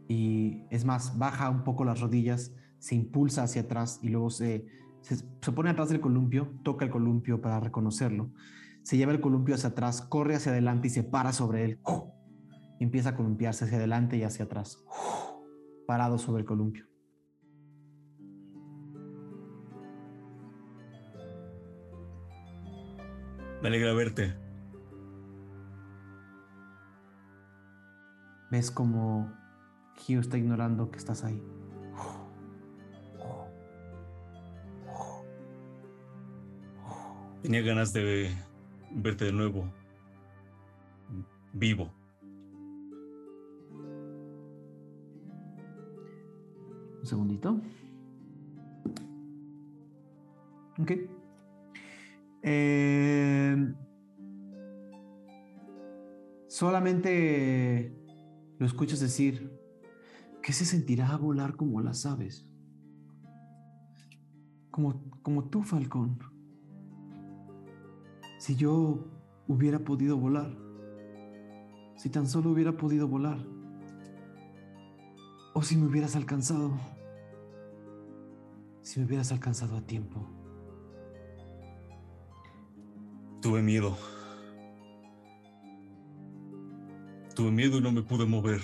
Y 0.10 0.64
es 0.70 0.86
más, 0.86 1.18
baja 1.18 1.50
un 1.50 1.64
poco 1.64 1.84
las 1.84 2.00
rodillas, 2.00 2.56
se 2.80 2.96
impulsa 2.96 3.44
hacia 3.44 3.64
atrás 3.64 4.00
y 4.02 4.10
luego 4.10 4.30
se, 4.30 4.66
se, 5.02 5.52
pone 5.52 5.70
atrás 5.70 5.90
del 5.90 6.00
columpio, 6.00 6.54
toca 6.64 6.86
el 6.86 6.92
columpio 6.92 7.42
para 7.42 7.60
reconocerlo. 7.60 8.32
Se 8.84 8.96
lleva 8.96 9.12
el 9.12 9.20
columpio 9.20 9.56
hacia 9.56 9.70
atrás, 9.70 10.02
corre 10.02 10.36
hacia 10.36 10.54
adelante 10.54 10.88
y 10.88 10.92
se 10.92 11.04
para 11.04 11.34
sobre 11.34 11.66
él. 11.66 11.80
Empieza 12.80 13.10
a 13.10 13.16
columpiarse 13.16 13.66
hacia 13.66 13.78
adelante 13.78 14.16
y 14.18 14.24
hacia 14.24 14.46
atrás, 14.46 14.86
parado 15.86 16.18
sobre 16.18 16.42
el 16.42 16.46
columpio. 16.46 16.86
Me 23.62 23.68
alegra 23.68 23.94
verte. 23.94 24.47
Ves 28.50 28.72
como 28.72 29.32
Hugh 29.98 30.20
está 30.20 30.38
ignorando 30.38 30.90
que 30.90 30.98
estás 30.98 31.24
ahí. 31.24 31.42
Tenía 37.42 37.62
ganas 37.62 37.94
de 37.94 38.32
verte 38.92 39.26
de 39.26 39.32
nuevo. 39.32 39.72
Vivo. 41.54 41.92
Un 47.00 47.06
segundito. 47.06 47.62
Ok. 50.80 50.92
Eh, 52.44 53.74
solamente 56.48 58.07
lo 58.60 58.66
escuchas 58.66 59.00
decir, 59.00 59.52
¿qué 60.42 60.54
se 60.54 60.66
sentirá 60.66 61.16
volar 61.18 61.56
como 61.56 61.82
las 61.82 62.06
aves? 62.06 62.48
Como, 64.72 65.04
como 65.22 65.46
tú, 65.46 65.64
Falcón. 65.64 66.20
Si 68.40 68.56
yo 68.56 69.08
hubiera 69.48 69.80
podido 69.80 70.18
volar, 70.18 70.56
si 71.96 72.10
tan 72.10 72.28
solo 72.28 72.52
hubiera 72.52 72.78
podido 72.78 73.08
volar, 73.08 73.40
o 75.54 75.62
si 75.64 75.76
me 75.76 75.88
hubieras 75.88 76.16
alcanzado, 76.16 76.78
si 78.82 79.00
me 79.00 79.06
hubieras 79.08 79.32
alcanzado 79.32 79.78
a 79.78 79.82
tiempo. 79.82 80.28
Tuve 83.42 83.62
miedo. 83.62 83.98
Tuve 87.38 87.52
miedo 87.52 87.78
y 87.78 87.82
no 87.82 87.92
me 87.92 88.02
pude 88.02 88.26
mover. 88.26 88.62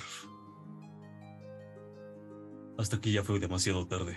Hasta 2.80 3.00
que 3.00 3.12
ya 3.12 3.24
fue 3.24 3.40
demasiado 3.40 3.86
tarde. 3.86 4.16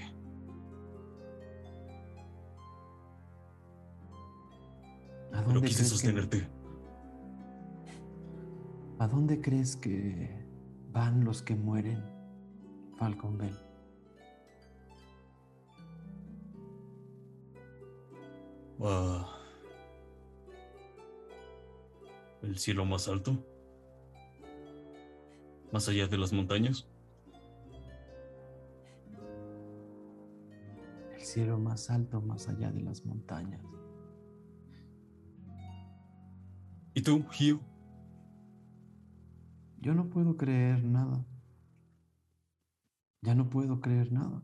¿A 5.30 5.40
Pero 5.40 5.42
dónde 5.52 5.68
quise 5.68 5.80
crees 5.80 5.90
que- 5.92 5.96
sostenerte. 5.98 6.48
¿A 8.98 9.06
dónde 9.06 9.42
crees 9.42 9.76
que 9.76 10.30
van 10.90 11.22
los 11.22 11.42
que 11.42 11.54
mueren, 11.54 12.02
Falcon 12.98 13.36
Bell? 13.36 13.58
Ah. 18.80 19.32
El 22.42 22.58
cielo 22.58 22.84
más 22.84 23.06
alto. 23.08 23.36
Más 25.72 25.88
allá 25.88 26.06
de 26.06 26.18
las 26.18 26.32
montañas. 26.32 26.88
El 31.14 31.20
cielo 31.20 31.58
más 31.58 31.90
alto, 31.90 32.20
más 32.20 32.48
allá 32.48 32.70
de 32.70 32.82
las 32.82 33.04
montañas. 33.04 33.60
¿Y 36.94 37.02
tú, 37.02 37.18
Hugh? 37.18 37.60
Yo 39.78 39.94
no 39.94 40.08
puedo 40.08 40.36
creer 40.36 40.82
nada. 40.82 41.24
Ya 43.22 43.34
no 43.34 43.50
puedo 43.50 43.80
creer 43.80 44.12
nada. 44.12 44.42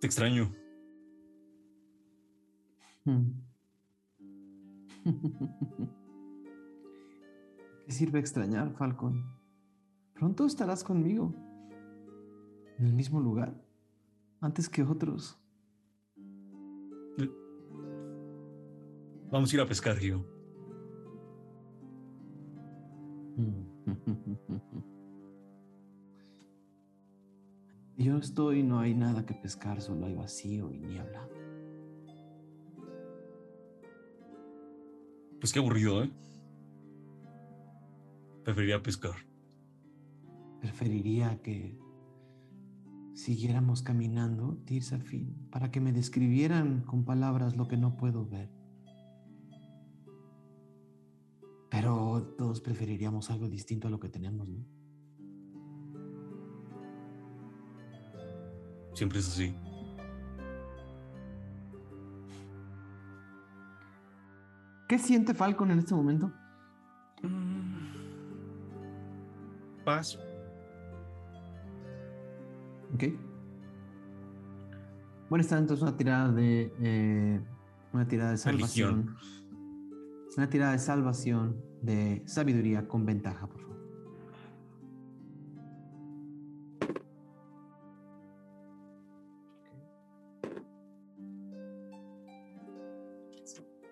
Te 0.00 0.06
extraño. 0.06 0.54
¿Qué 7.86 7.92
sirve 7.92 8.18
extrañar, 8.18 8.72
Falcon? 8.72 9.24
Pronto 10.14 10.46
estarás 10.46 10.82
conmigo. 10.84 11.34
En 12.78 12.86
el 12.86 12.92
mismo 12.92 13.20
lugar. 13.20 13.54
Antes 14.40 14.68
que 14.68 14.82
otros. 14.82 15.38
Vamos 19.30 19.52
a 19.52 19.56
ir 19.56 19.60
a 19.60 19.66
pescar, 19.66 19.96
Hugh. 19.96 20.24
Yo 27.96 28.16
estoy, 28.16 28.62
no 28.62 28.78
hay 28.78 28.94
nada 28.94 29.26
que 29.26 29.34
pescar, 29.34 29.82
solo 29.82 30.06
hay 30.06 30.14
vacío 30.14 30.72
y 30.72 30.78
niebla. 30.78 31.28
Pues 35.40 35.52
qué 35.52 35.58
aburrido, 35.60 36.02
¿eh? 36.02 36.10
Preferiría 38.44 38.82
pescar. 38.82 39.14
Preferiría 40.60 41.40
que 41.42 41.78
siguiéramos 43.14 43.82
caminando, 43.82 44.56
Tirsafin, 44.64 45.48
para 45.50 45.70
que 45.70 45.80
me 45.80 45.92
describieran 45.92 46.82
con 46.82 47.04
palabras 47.04 47.56
lo 47.56 47.68
que 47.68 47.76
no 47.76 47.96
puedo 47.96 48.26
ver. 48.26 48.50
Pero 51.70 52.34
todos 52.38 52.60
preferiríamos 52.60 53.30
algo 53.30 53.48
distinto 53.48 53.88
a 53.88 53.90
lo 53.90 54.00
que 54.00 54.08
tenemos, 54.08 54.48
¿no? 54.48 54.64
Siempre 58.94 59.20
es 59.20 59.28
así. 59.28 59.54
¿Qué 64.88 64.98
siente 64.98 65.34
Falcon 65.34 65.70
en 65.70 65.80
este 65.80 65.94
momento? 65.94 66.32
Paz. 69.84 70.18
Ok. 72.94 73.04
Bueno, 75.28 75.42
está 75.42 75.58
entonces 75.58 75.82
una 75.82 75.94
tirada 75.94 76.32
de. 76.32 76.72
eh, 76.80 77.40
una 77.92 78.08
tirada 78.08 78.30
de 78.30 78.38
salvación. 78.38 79.14
Una 80.38 80.48
tirada 80.48 80.72
de 80.72 80.78
salvación 80.78 81.60
de 81.82 82.22
sabiduría 82.26 82.88
con 82.88 83.04
ventaja, 83.04 83.46
por 83.46 83.60
favor. 83.60 83.68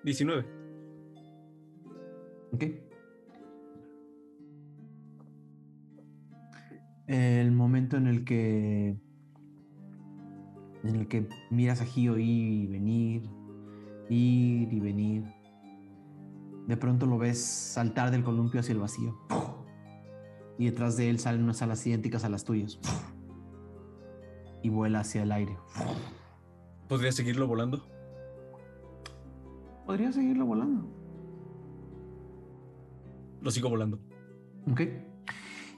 Diecinueve. 0.03 0.56
Ok. 2.57 2.65
El 7.07 7.53
momento 7.53 7.99
en 7.99 8.07
el 8.07 8.25
que. 8.25 8.97
En 10.83 10.97
el 10.97 11.07
que 11.07 11.29
miras 11.51 11.83
a 11.83 11.85
Gio 11.85 12.17
ir 12.17 12.65
y 12.65 12.67
venir, 12.67 13.29
ir 14.09 14.73
y 14.73 14.81
venir. 14.81 15.25
De 16.67 16.79
pronto 16.79 17.05
lo 17.05 17.19
ves 17.19 17.45
saltar 17.45 18.11
del 18.11 18.25
columpio 18.25 18.61
hacia 18.61 18.73
el 18.73 18.79
vacío. 18.79 19.19
Y 20.59 20.65
detrás 20.65 20.97
de 20.97 21.11
él 21.11 21.19
salen 21.19 21.43
unas 21.43 21.61
alas 21.61 21.87
idénticas 21.87 22.25
a 22.25 22.31
las 22.31 22.45
tuyas. 22.45 22.79
Y 24.63 24.71
vuela 24.71 25.01
hacia 25.01 25.25
el 25.25 25.33
aire. 25.33 25.59
¿Podría 26.89 27.13
seguirlo 27.13 27.47
volando? 27.47 27.87
Podría 29.85 30.11
seguirlo 30.11 30.47
volando. 30.47 30.96
Lo 33.47 33.53
sigo 33.53 33.69
volando. 33.69 34.01
Ok. 34.69 34.81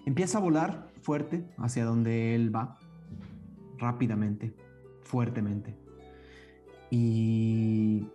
Empieza 0.06 0.38
a 0.38 0.40
volar 0.40 0.88
fuerte 1.02 1.44
hacia 1.58 1.84
donde 1.84 2.34
él 2.34 2.54
va. 2.54 2.78
Rápidamente. 3.76 4.54
Fuertemente. 5.02 5.76
Y 6.90 8.06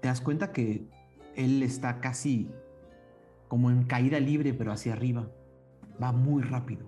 te 0.00 0.06
das 0.06 0.20
cuenta 0.20 0.52
que 0.52 0.86
él 1.34 1.64
está 1.64 2.00
casi 2.00 2.48
como 3.48 3.72
en 3.72 3.82
caída 3.86 4.20
libre, 4.20 4.54
pero 4.54 4.70
hacia 4.70 4.92
arriba. 4.92 5.28
Va 6.00 6.12
muy 6.12 6.44
rápido. 6.44 6.86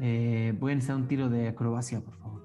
Eh, 0.00 0.56
voy 0.58 0.72
a 0.72 0.74
necesitar 0.74 0.96
un 0.96 1.06
tiro 1.06 1.28
de 1.28 1.48
acrobacia, 1.48 2.00
por 2.00 2.14
favor. 2.14 2.37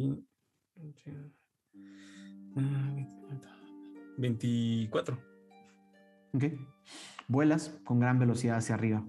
Aquí. 0.00 0.26
Ah, 2.56 2.96
24. 4.18 5.18
Ok. 6.32 6.44
Vuelas 7.28 7.80
con 7.84 8.00
gran 8.00 8.18
velocidad 8.18 8.56
hacia 8.56 8.74
arriba. 8.74 9.06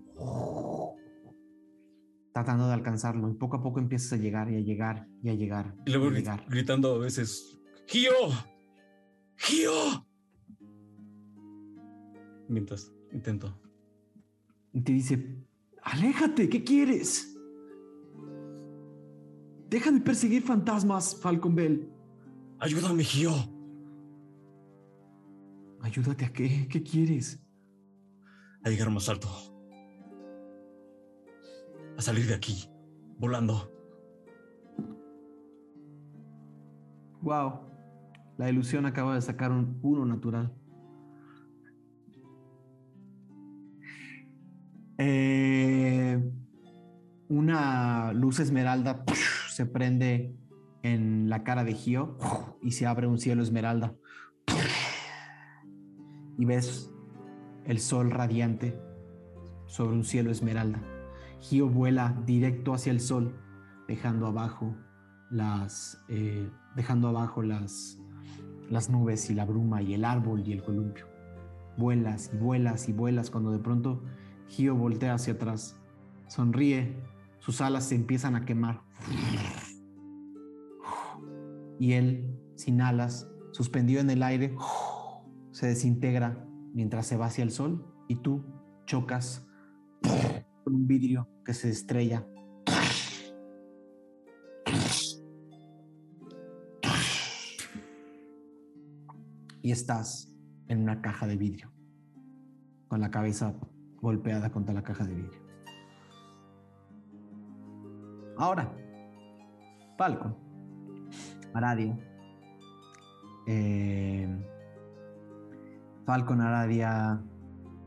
Tratando 2.34 2.68
de 2.68 2.74
alcanzarlo. 2.74 3.30
Y 3.30 3.34
poco 3.34 3.58
a 3.58 3.62
poco 3.62 3.80
empiezas 3.80 4.14
a 4.14 4.18
llegar 4.18 4.52
y 4.52 4.56
a 4.56 4.60
llegar 4.60 5.08
y 5.24 5.30
a 5.30 5.34
llegar. 5.34 5.76
Y 5.86 5.92
luego 5.92 6.12
y 6.12 6.16
a 6.16 6.20
llegar. 6.20 6.46
gritando 6.48 6.96
a 6.96 7.00
veces: 7.00 7.60
¡Gio! 7.88 8.12
¡Gio! 9.38 10.06
Mientras 12.48 12.94
intento. 13.12 13.60
Y 14.74 14.82
te 14.82 14.94
dice, 14.94 15.46
aléjate, 15.82 16.48
¿qué 16.50 16.64
quieres? 16.64 17.31
Deja 19.72 19.90
de 19.90 20.02
perseguir 20.02 20.44
fantasmas, 20.44 21.16
Falcon 21.16 21.56
Bell. 21.56 21.90
¡Ayúdame, 22.60 23.06
Gio! 23.06 23.32
Ayúdate 25.80 26.26
a 26.26 26.34
qué? 26.34 26.68
¿Qué 26.70 26.84
quieres? 26.84 27.42
A 28.66 28.70
llegar 28.70 28.90
más 28.90 29.08
alto. 29.08 29.30
A 31.98 32.02
salir 32.02 32.28
de 32.28 32.34
aquí, 32.34 32.70
volando. 33.18 33.72
Wow. 37.22 37.62
La 38.38 38.50
ilusión 38.50 38.86
acaba 38.86 39.16
de 39.16 39.22
sacar 39.22 39.54
un 39.54 39.80
uno 39.84 40.06
natural. 40.06 40.54
Eh, 44.98 46.22
una 47.30 48.12
luz 48.12 48.42
esmeralda 48.42 49.06
se 49.52 49.66
prende 49.66 50.36
en 50.84 51.30
la 51.30 51.44
cara 51.44 51.64
de 51.64 51.74
Gio 51.74 52.18
y 52.62 52.72
se 52.72 52.88
abre 52.88 53.08
un 53.08 53.20
cielo 53.20 53.44
esmeralda. 53.44 53.94
Y 56.38 56.46
ves 56.46 56.92
el 57.66 57.80
sol 57.80 58.12
radiante 58.12 58.80
sobre 59.68 59.96
un 59.96 60.04
cielo 60.04 60.32
esmeralda. 60.32 60.82
Gio 61.40 61.70
vuela 61.70 62.16
directo 62.26 62.74
hacia 62.74 62.92
el 62.92 63.00
sol, 63.00 63.36
dejando 63.88 64.28
abajo 64.28 64.76
las, 65.30 66.04
eh, 66.10 66.50
dejando 66.76 67.10
abajo 67.10 67.42
las, 67.42 68.00
las 68.70 68.90
nubes 68.90 69.30
y 69.30 69.34
la 69.34 69.46
bruma 69.46 69.82
y 69.82 69.94
el 69.94 70.06
árbol 70.06 70.48
y 70.48 70.54
el 70.54 70.64
columpio. 70.64 71.08
Vuelas 71.78 72.32
y 72.34 72.38
vuelas 72.38 72.90
y 72.90 72.94
vuelas 72.94 73.30
cuando 73.30 73.52
de 73.52 73.60
pronto 73.60 74.04
Gio 74.48 74.76
voltea 74.76 75.14
hacia 75.14 75.34
atrás, 75.34 75.78
sonríe, 76.28 76.98
sus 77.40 77.62
alas 77.62 77.86
se 77.86 77.96
empiezan 77.96 78.36
a 78.36 78.46
quemar. 78.46 78.82
Y 81.80 81.94
él, 81.94 82.38
sin 82.56 82.82
alas, 82.82 83.28
suspendido 83.52 84.02
en 84.02 84.10
el 84.10 84.24
aire, 84.24 84.56
se 85.52 85.68
desintegra 85.68 86.48
mientras 86.74 87.08
se 87.08 87.18
va 87.18 87.26
hacia 87.26 87.44
el 87.44 87.52
sol 87.52 87.86
y 88.08 88.16
tú 88.16 88.44
chocas 88.86 89.48
con 90.64 90.76
un 90.76 90.88
vidrio 90.88 91.28
que 91.44 91.54
se 91.54 91.70
estrella 91.70 92.26
y 99.64 99.72
estás 99.72 100.34
en 100.68 100.82
una 100.82 101.02
caja 101.02 101.28
de 101.28 101.36
vidrio, 101.36 101.72
con 102.88 103.02
la 103.02 103.12
cabeza 103.12 103.54
golpeada 104.02 104.52
contra 104.52 104.74
la 104.74 104.84
caja 104.84 105.06
de 105.06 105.16
vidrio. 105.16 105.42
Ahora, 108.38 108.76
Falcon, 110.02 110.36
Aradia, 111.54 111.96
eh, 113.46 114.28
Falcon, 116.08 116.42
Aradia, 116.42 117.22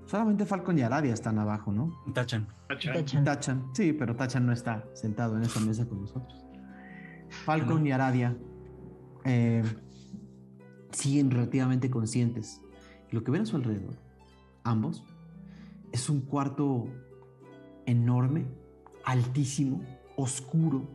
solamente 0.07 0.47
Falcon 0.47 0.79
y 0.79 0.83
Aradia 0.83 1.13
están 1.13 1.41
abajo, 1.41 1.73
¿no? 1.73 1.93
Tachan. 2.15 2.47
Tacha. 2.69 2.93
Tachan. 2.93 3.25
Tachan, 3.25 3.65
sí, 3.73 3.93
pero 3.93 4.15
Tachan 4.15 4.47
no 4.47 4.53
está 4.53 4.85
sentado 4.93 5.37
en 5.37 5.43
esa 5.43 5.59
mesa 5.59 5.89
con 5.89 6.03
nosotros. 6.03 6.47
Falcon 7.45 7.85
y 7.85 7.91
Aradia 7.91 8.37
eh, 9.25 9.65
siguen 10.93 11.33
relativamente 11.33 11.91
conscientes. 11.91 12.63
Y 13.11 13.17
lo 13.17 13.25
que 13.25 13.33
ven 13.33 13.43
a 13.43 13.47
su 13.47 13.57
alrededor, 13.57 13.97
ambos, 14.63 15.03
es 15.91 16.09
un 16.09 16.21
cuarto 16.21 16.87
enorme, 17.87 18.47
altísimo, 19.05 19.83
oscuro, 20.15 20.87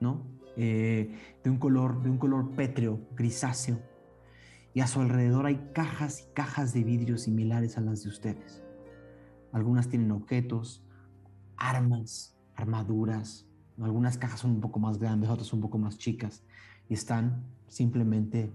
¿no? 0.00 0.31
Eh, 0.56 1.18
de 1.42 1.50
un 1.50 1.58
color, 1.58 2.02
de 2.02 2.10
un 2.10 2.18
color 2.18 2.50
pétreo, 2.54 3.00
grisáceo. 3.14 3.80
Y 4.74 4.80
a 4.80 4.86
su 4.86 5.00
alrededor 5.00 5.46
hay 5.46 5.70
cajas 5.74 6.20
y 6.20 6.34
cajas 6.34 6.72
de 6.72 6.84
vidrio 6.84 7.18
similares 7.18 7.76
a 7.76 7.80
las 7.80 8.02
de 8.02 8.08
ustedes. 8.08 8.62
Algunas 9.52 9.88
tienen 9.88 10.10
objetos, 10.12 10.84
armas, 11.56 12.36
armaduras. 12.54 13.46
Algunas 13.80 14.18
cajas 14.18 14.40
son 14.40 14.52
un 14.52 14.60
poco 14.60 14.78
más 14.80 14.98
grandes, 14.98 15.28
otras 15.30 15.52
un 15.52 15.60
poco 15.60 15.78
más 15.78 15.98
chicas. 15.98 16.44
Y 16.88 16.94
están 16.94 17.44
simplemente 17.68 18.52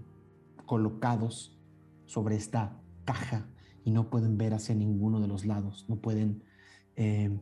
colocados 0.66 1.58
sobre 2.06 2.36
esta 2.36 2.80
caja 3.04 3.46
y 3.84 3.90
no 3.90 4.10
pueden 4.10 4.36
ver 4.38 4.54
hacia 4.54 4.74
ninguno 4.74 5.20
de 5.20 5.28
los 5.28 5.44
lados. 5.46 5.86
No 5.88 5.96
pueden, 5.96 6.42
eh, 6.96 7.40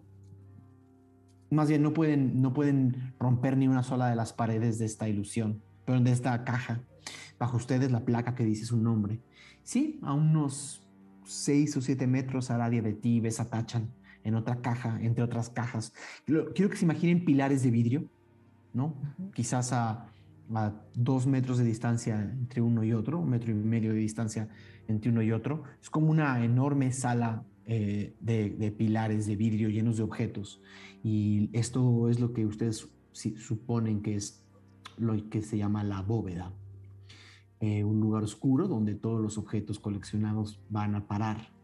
más 1.51 1.69
bien 1.69 1.83
no 1.83 1.93
pueden, 1.93 2.41
no 2.41 2.53
pueden 2.53 3.15
romper 3.19 3.57
ni 3.57 3.69
una 3.69 3.83
sola 3.83 4.09
de 4.09 4.17
las 4.17 4.33
paredes 4.33 4.79
de 4.79 4.87
esta 4.87 5.09
ilusión, 5.09 5.63
pero 5.85 6.01
de 6.01 6.13
esta 6.13 6.45
caja. 6.45 6.81
Bajo 7.39 7.57
ustedes 7.57 7.93
la 7.93 8.05
placa 8.05 8.35
que 8.35 8.45
dice 8.45 8.65
su 8.65 8.77
nombre. 8.77 9.21
Sí, 9.63 10.01
a 10.03 10.13
unos 10.15 10.87
6 11.25 11.77
o 11.77 11.81
7 11.81 12.07
metros 12.07 12.51
a 12.51 12.59
radio 12.59 12.83
de 12.83 12.95
ti 12.95 13.21
ves 13.21 13.41
a 13.41 13.51
Tachan 13.51 13.91
en 14.25 14.35
otra 14.35 14.61
caja, 14.61 14.99
entre 15.01 15.23
otras 15.23 15.51
cajas. 15.51 15.93
Quiero 16.25 16.71
que 16.71 16.77
se 16.77 16.85
imaginen 16.85 17.25
pilares 17.25 17.63
de 17.63 17.71
vidrio, 17.71 18.09
¿no? 18.73 18.95
Quizás 19.35 19.73
a, 19.73 20.09
a 20.55 20.73
dos 20.95 21.27
metros 21.27 21.59
de 21.59 21.65
distancia 21.65 22.21
entre 22.21 22.61
uno 22.61 22.83
y 22.83 22.93
otro, 22.93 23.21
un 23.21 23.31
metro 23.31 23.53
y 23.53 23.55
medio 23.55 23.93
de 23.93 23.99
distancia 23.99 24.49
entre 24.89 25.11
uno 25.11 25.23
y 25.23 25.31
otro. 25.31 25.63
Es 25.81 25.91
como 25.91 26.11
una 26.11 26.45
enorme 26.45 26.93
sala 26.93 27.45
eh, 27.67 28.15
de, 28.21 28.51
de 28.51 28.71
pilares 28.71 29.27
de 29.27 29.37
vidrio 29.37 29.69
llenos 29.69 29.97
de 29.97 30.05
objetos. 30.05 30.61
Y 31.03 31.51
esto 31.53 32.09
es 32.09 32.21
lo 32.21 32.33
que 32.33 32.47
ustedes 32.47 32.89
suponen 33.13 34.03
que 34.03 34.17
es 34.17 34.45
lo 34.97 35.15
que 35.31 35.43
se 35.43 35.59
llama 35.59 35.85
la 35.85 36.03
bóveda. 36.03 36.53
Eh, 37.61 37.85
un 37.85 38.01
lugar 38.01 38.23
oscuro 38.23 38.69
donde 38.69 38.95
todos 38.95 39.21
los 39.21 39.39
objetos 39.39 39.79
coleccionados 39.79 40.61
van 40.69 40.95
a 40.95 41.07
parar 41.07 41.57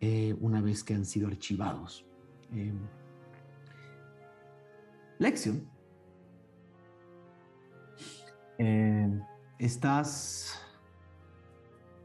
eh, 0.00 0.36
una 0.40 0.60
vez 0.60 0.82
que 0.82 0.94
han 0.94 1.04
sido 1.04 1.28
archivados. 1.28 2.04
Eh, 2.52 2.72
Lexion. 5.20 5.64
Eh, 8.58 9.20
estás 9.60 10.60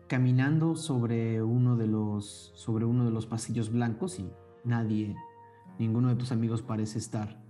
caminando 0.07 0.75
sobre 0.75 1.41
uno 1.41 1.75
de 1.75 1.87
los 1.87 2.51
sobre 2.55 2.85
uno 2.85 3.05
de 3.05 3.11
los 3.11 3.25
pasillos 3.25 3.71
blancos 3.71 4.19
y 4.19 4.29
nadie, 4.63 5.15
ninguno 5.79 6.09
de 6.09 6.15
tus 6.15 6.31
amigos 6.31 6.61
parece 6.61 6.99
estar 6.99 7.41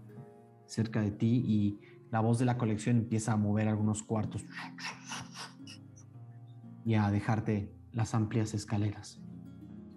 cerca 0.66 1.02
de 1.02 1.12
ti 1.12 1.44
y 1.46 1.80
la 2.12 2.20
voz 2.20 2.40
de 2.40 2.46
la 2.46 2.58
colección 2.58 2.98
empieza 2.98 3.34
a 3.34 3.38
mover 3.38 3.68
algunos 3.68 4.04
cuartos 4.04 4.46
y 6.86 6.96
a 6.96 7.10
dejarte 7.12 7.74
las 7.92 8.14
amplias 8.14 8.54
escaleras. 8.54 9.22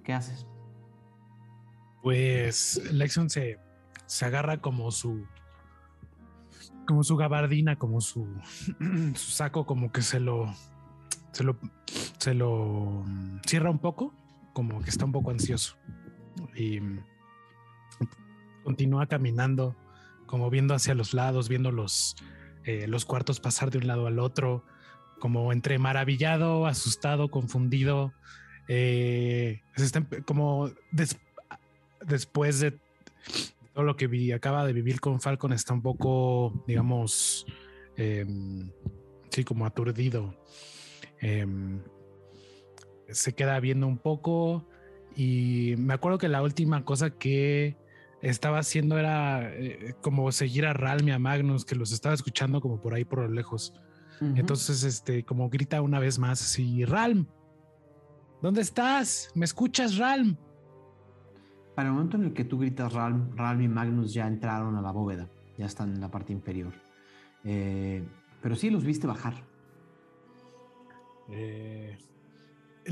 ¿Qué 0.02 0.12
haces? 0.12 0.46
Pues 2.02 2.80
Lexion 2.92 3.30
se, 3.30 3.58
se 4.06 4.24
agarra 4.24 4.60
como 4.60 4.90
su 4.90 5.24
como 6.86 7.04
su 7.04 7.16
gabardina, 7.16 7.76
como 7.76 8.00
su, 8.00 8.26
su 9.14 9.30
saco, 9.30 9.64
como 9.64 9.92
que 9.92 10.02
se 10.02 10.18
lo 10.18 10.52
se 11.30 11.44
lo 11.44 11.56
se 12.18 12.34
lo 12.34 13.04
mm, 13.06 13.40
cierra 13.46 13.70
un 13.70 13.78
poco, 13.78 14.12
como 14.52 14.80
que 14.82 14.90
está 14.90 15.04
un 15.04 15.12
poco 15.12 15.30
ansioso. 15.30 15.76
Y 16.56 16.80
mm, 16.80 17.04
continúa 18.62 19.06
caminando, 19.06 19.76
como 20.26 20.50
viendo 20.50 20.74
hacia 20.74 20.94
los 20.94 21.14
lados, 21.14 21.48
viendo 21.48 21.72
los, 21.72 22.16
eh, 22.64 22.86
los 22.86 23.04
cuartos 23.04 23.40
pasar 23.40 23.70
de 23.70 23.78
un 23.78 23.86
lado 23.86 24.06
al 24.06 24.18
otro, 24.18 24.64
como 25.18 25.52
entre 25.52 25.78
maravillado, 25.78 26.66
asustado, 26.66 27.30
confundido. 27.30 28.12
eh, 28.68 29.60
como 30.26 30.70
des- 30.92 31.18
después 32.06 32.60
de 32.60 32.78
todo 33.74 33.84
lo 33.84 33.96
que 33.96 34.06
vi, 34.06 34.30
acaba 34.32 34.64
de 34.64 34.72
vivir 34.72 35.00
con 35.00 35.20
Falcon, 35.20 35.52
está 35.52 35.74
un 35.74 35.82
poco, 35.82 36.64
digamos, 36.68 37.46
em, 37.96 38.70
sí, 39.30 39.42
como 39.44 39.66
aturdido. 39.66 40.36
Em, 41.20 41.80
se 43.08 43.32
queda 43.34 43.58
viendo 43.60 43.86
un 43.88 43.98
poco 43.98 44.68
y 45.16 45.74
me 45.76 45.94
acuerdo 45.94 46.18
que 46.18 46.28
la 46.28 46.42
última 46.42 46.84
cosa 46.84 47.10
que 47.10 47.76
estaba 48.22 48.58
haciendo 48.58 48.98
era 48.98 49.50
eh, 49.54 49.94
como 50.02 50.30
seguir 50.32 50.66
a 50.66 50.72
Ralm 50.72 51.08
y 51.08 51.12
a 51.12 51.18
Magnus, 51.18 51.64
que 51.64 51.74
los 51.74 51.92
estaba 51.92 52.14
escuchando 52.14 52.60
como 52.60 52.80
por 52.80 52.94
ahí 52.94 53.04
por 53.04 53.20
lo 53.20 53.28
lejos. 53.28 53.74
Entonces, 54.20 54.82
este, 54.82 55.24
como 55.24 55.48
grita 55.48 55.80
una 55.80 55.98
vez 55.98 56.18
más 56.18 56.42
así, 56.42 56.84
Ralm, 56.84 57.26
¿dónde 58.42 58.60
estás? 58.60 59.30
¿Me 59.34 59.46
escuchas, 59.46 59.96
Ralm? 59.96 60.36
Para 61.74 61.88
el 61.88 61.94
momento 61.94 62.18
en 62.18 62.24
el 62.24 62.34
que 62.34 62.44
tú 62.44 62.58
gritas 62.58 62.92
Ralm, 62.92 63.34
Ralm 63.34 63.62
y 63.62 63.68
Magnus 63.68 64.12
ya 64.12 64.26
entraron 64.26 64.76
a 64.76 64.82
la 64.82 64.92
bóveda, 64.92 65.26
ya 65.56 65.64
están 65.64 65.94
en 65.94 66.02
la 66.02 66.10
parte 66.10 66.34
inferior. 66.34 66.74
Eh, 67.44 68.04
pero 68.42 68.56
sí 68.56 68.68
los 68.68 68.84
viste 68.84 69.06
bajar. 69.06 69.42
Eh, 71.30 71.96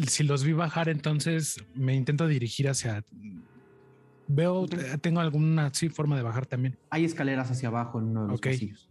si 0.07 0.23
los 0.23 0.45
vi 0.45 0.53
bajar, 0.53 0.89
entonces 0.89 1.63
me 1.75 1.95
intento 1.95 2.27
dirigir 2.27 2.69
hacia. 2.69 3.05
Veo, 4.29 4.67
eh, 4.67 4.99
tengo 5.01 5.21
alguna 5.21 5.73
sí, 5.73 5.89
forma 5.89 6.17
de 6.17 6.23
bajar 6.23 6.47
también. 6.47 6.79
Hay 6.91 7.05
escaleras 7.05 7.51
hacia 7.51 7.69
abajo 7.69 7.99
en 7.99 8.07
uno 8.09 8.23
de 8.23 8.29
los 8.29 8.41
pasillos. 8.41 8.91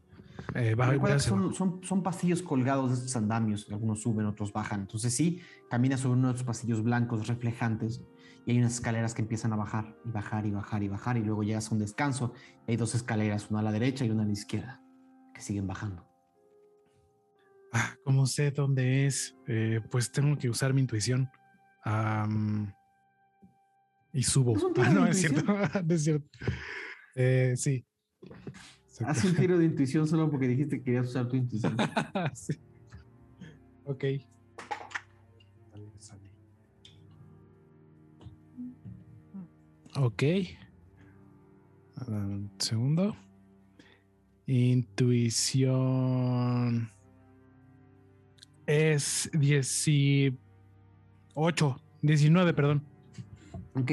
Eh, 0.56 0.76
Recuerda 0.76 1.20
son, 1.20 1.54
son, 1.54 1.82
son 1.84 2.02
pasillos 2.02 2.42
colgados 2.42 2.90
de 2.90 2.96
estos 2.98 3.16
andamios, 3.16 3.68
algunos 3.72 4.02
suben, 4.02 4.26
otros 4.26 4.52
bajan. 4.52 4.82
Entonces 4.82 5.14
sí, 5.14 5.42
caminas 5.70 6.00
sobre 6.00 6.18
uno 6.18 6.30
de 6.30 6.34
estos 6.34 6.48
pasillos 6.48 6.82
blancos 6.82 7.28
reflejantes 7.28 8.02
y 8.46 8.52
hay 8.52 8.60
unas 8.60 8.74
escaleras 8.74 9.14
que 9.14 9.22
empiezan 9.22 9.54
a 9.54 9.58
bajar 9.58 9.96
y 10.06 10.10
bajar 10.10 10.46
y 10.46 10.52
bajar 10.52 10.82
y 10.82 10.88
bajar 10.88 11.18
y 11.18 11.24
luego 11.24 11.44
llegas 11.44 11.70
a 11.70 11.76
un 11.76 11.80
descanso. 11.80 12.34
y 12.66 12.72
hay 12.72 12.78
dos 12.78 12.96
escaleras, 12.96 13.52
una 13.52 13.60
a 13.60 13.64
la 13.64 13.72
derecha 13.72 14.06
y 14.06 14.10
una 14.10 14.24
a 14.24 14.26
la 14.26 14.32
izquierda, 14.32 14.82
que 15.34 15.42
siguen 15.42 15.68
bajando. 15.68 16.08
Ah, 17.74 17.96
¿Cómo 18.04 18.26
sé 18.26 18.52
dónde 18.52 19.06
es? 19.06 19.36
Eh, 19.48 19.82
pues 19.92 20.12
tengo 20.12 20.38
que 20.38 20.50
usar 20.50 20.74
mi 20.74 20.82
intuición. 20.82 21.30
Am, 21.84 22.74
y 24.18 24.24
subo. 24.24 24.58
¿Es 24.58 24.64
un 24.64 24.74
tiro 24.74 24.88
Ah, 24.88 24.90
de 24.90 24.96
no, 24.96 25.06
es 25.08 25.20
cierto. 25.20 25.44
es 25.90 26.04
cierto. 26.04 26.28
Eh, 27.16 27.54
sí. 27.56 27.86
Exacto. 28.24 29.12
Haz 29.12 29.24
un 29.26 29.36
tiro 29.36 29.60
de 29.60 29.66
intuición 29.66 30.08
solo 30.08 30.32
porque 30.32 30.48
dijiste 30.48 30.80
que 30.80 30.86
querías 30.86 31.06
usar 31.08 31.28
tu 31.28 31.36
intuición. 31.36 31.78
Sí. 32.34 32.54
Ok. 33.86 34.04
Ok. 39.96 40.24
Un 42.08 42.50
segundo. 42.58 43.16
Intuición. 44.48 45.70
Es 48.66 49.30
18. 49.34 51.82
19, 52.02 52.54
perdón. 52.54 52.84
Ok. 53.78 53.92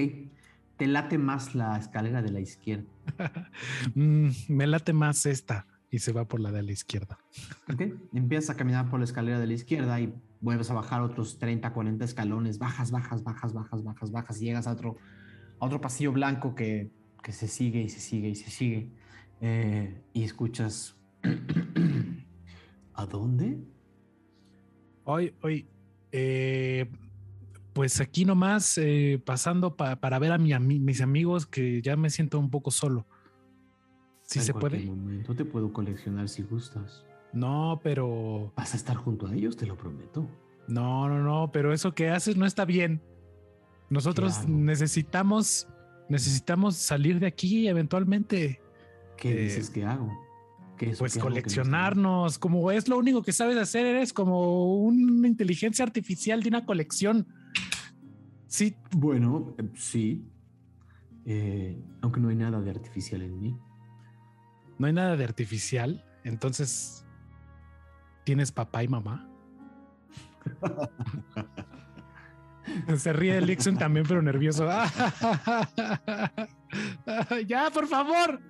Te 0.76 0.86
late 0.88 1.18
más 1.18 1.54
la 1.54 1.78
escalera 1.78 2.22
de 2.22 2.30
la 2.30 2.40
izquierda. 2.40 2.84
Mm, 3.94 4.30
me 4.48 4.66
late 4.66 4.92
más 4.92 5.26
esta. 5.26 5.66
Y 5.90 6.00
se 6.00 6.12
va 6.12 6.26
por 6.26 6.40
la 6.40 6.50
de 6.50 6.62
la 6.62 6.72
izquierda. 6.72 7.18
Ok. 7.72 7.82
Empiezas 8.12 8.50
a 8.50 8.56
caminar 8.56 8.90
por 8.90 8.98
la 8.98 9.04
escalera 9.04 9.38
de 9.38 9.46
la 9.46 9.52
izquierda 9.52 10.00
y 10.00 10.12
vuelves 10.40 10.70
a 10.70 10.74
bajar 10.74 11.02
otros 11.02 11.38
30, 11.38 11.72
40 11.72 12.04
escalones. 12.04 12.58
Bajas, 12.58 12.90
bajas, 12.90 13.22
bajas, 13.22 13.52
bajas, 13.52 13.84
bajas, 13.84 14.10
bajas. 14.10 14.42
Y 14.42 14.46
llegas 14.46 14.66
a 14.66 14.72
otro, 14.72 14.96
a 15.60 15.66
otro 15.66 15.80
pasillo 15.80 16.10
blanco 16.12 16.56
que, 16.56 16.90
que 17.22 17.30
se 17.32 17.46
sigue 17.46 17.82
y 17.82 17.88
se 17.88 18.00
sigue 18.00 18.28
y 18.28 18.34
se 18.34 18.50
sigue. 18.50 18.90
Eh, 19.40 20.02
y 20.12 20.24
escuchas. 20.24 20.96
¿A 22.94 23.06
dónde? 23.06 23.58
Hoy, 25.04 25.34
hoy, 25.42 25.68
eh, 26.10 26.90
pues 27.74 28.00
aquí 28.00 28.24
nomás 28.24 28.78
eh, 28.78 29.20
pasando 29.24 29.76
pa- 29.76 29.96
para 29.96 30.18
ver 30.18 30.32
a 30.32 30.38
mi 30.38 30.58
mis 30.58 31.00
amigos 31.02 31.44
que 31.46 31.82
ya 31.82 31.96
me 31.96 32.08
siento 32.08 32.38
un 32.38 32.48
poco 32.50 32.70
solo. 32.70 33.06
¿Sí 34.22 34.38
En 34.38 34.44
se 34.46 34.54
puede? 34.54 34.80
momento 34.86 35.34
te 35.34 35.44
puedo 35.44 35.72
coleccionar 35.72 36.28
si 36.28 36.42
gustas. 36.42 37.04
No, 37.32 37.80
pero 37.82 38.52
Vas 38.56 38.72
a 38.74 38.76
estar 38.76 38.96
junto 38.96 39.26
a 39.26 39.34
ellos, 39.34 39.56
te 39.56 39.66
lo 39.66 39.76
prometo. 39.76 40.26
no, 40.68 41.08
no, 41.08 41.22
no, 41.22 41.50
pero 41.52 41.72
eso 41.74 41.94
que 41.94 42.08
haces 42.08 42.36
no 42.36 42.46
está 42.46 42.64
bien. 42.64 43.02
Nosotros 43.90 44.48
necesitamos, 44.48 45.66
necesitamos 46.08 46.76
salir 46.76 47.18
de 47.20 47.26
aquí 47.26 47.68
eventualmente. 47.68 48.60
¿Qué 49.16 49.32
Eh, 49.32 49.42
dices 49.44 49.68
que 49.70 49.84
hago? 49.84 50.10
¿Qué 50.78 50.90
es 50.90 50.98
Pues 50.98 51.12
que 51.14 51.18
hago 51.20 51.28
que 51.28 51.32
coleccionarnos, 51.34 52.38
como 52.38 52.70
es 52.70 52.88
lo 52.88 52.96
único 52.98 53.22
que 53.22 53.32
sabes 53.32 53.56
hacer, 53.58 53.84
eres 53.86 54.12
como 54.12 54.76
una 54.82 55.28
inteligencia 55.28 55.84
artificial 55.84 56.42
de 56.42 56.48
una 56.48 56.64
colección. 56.64 57.26
Sí, 58.54 58.76
Bueno, 58.92 59.52
eh, 59.58 59.68
sí. 59.74 60.30
Eh, 61.26 61.76
aunque 62.02 62.20
no 62.20 62.28
hay 62.28 62.36
nada 62.36 62.60
de 62.60 62.70
artificial 62.70 63.22
en 63.22 63.40
mí. 63.40 63.58
No 64.78 64.86
hay 64.86 64.92
nada 64.92 65.16
de 65.16 65.24
artificial. 65.24 66.04
Entonces, 66.22 67.04
¿tienes 68.22 68.52
papá 68.52 68.84
y 68.84 68.88
mamá? 68.88 69.28
Se 72.96 73.12
ríe 73.12 73.38
el 73.38 73.50
Ixon 73.50 73.76
también, 73.76 74.06
pero 74.06 74.22
nervioso. 74.22 74.66
ya, 77.48 77.70
por 77.72 77.88
favor. 77.88 78.40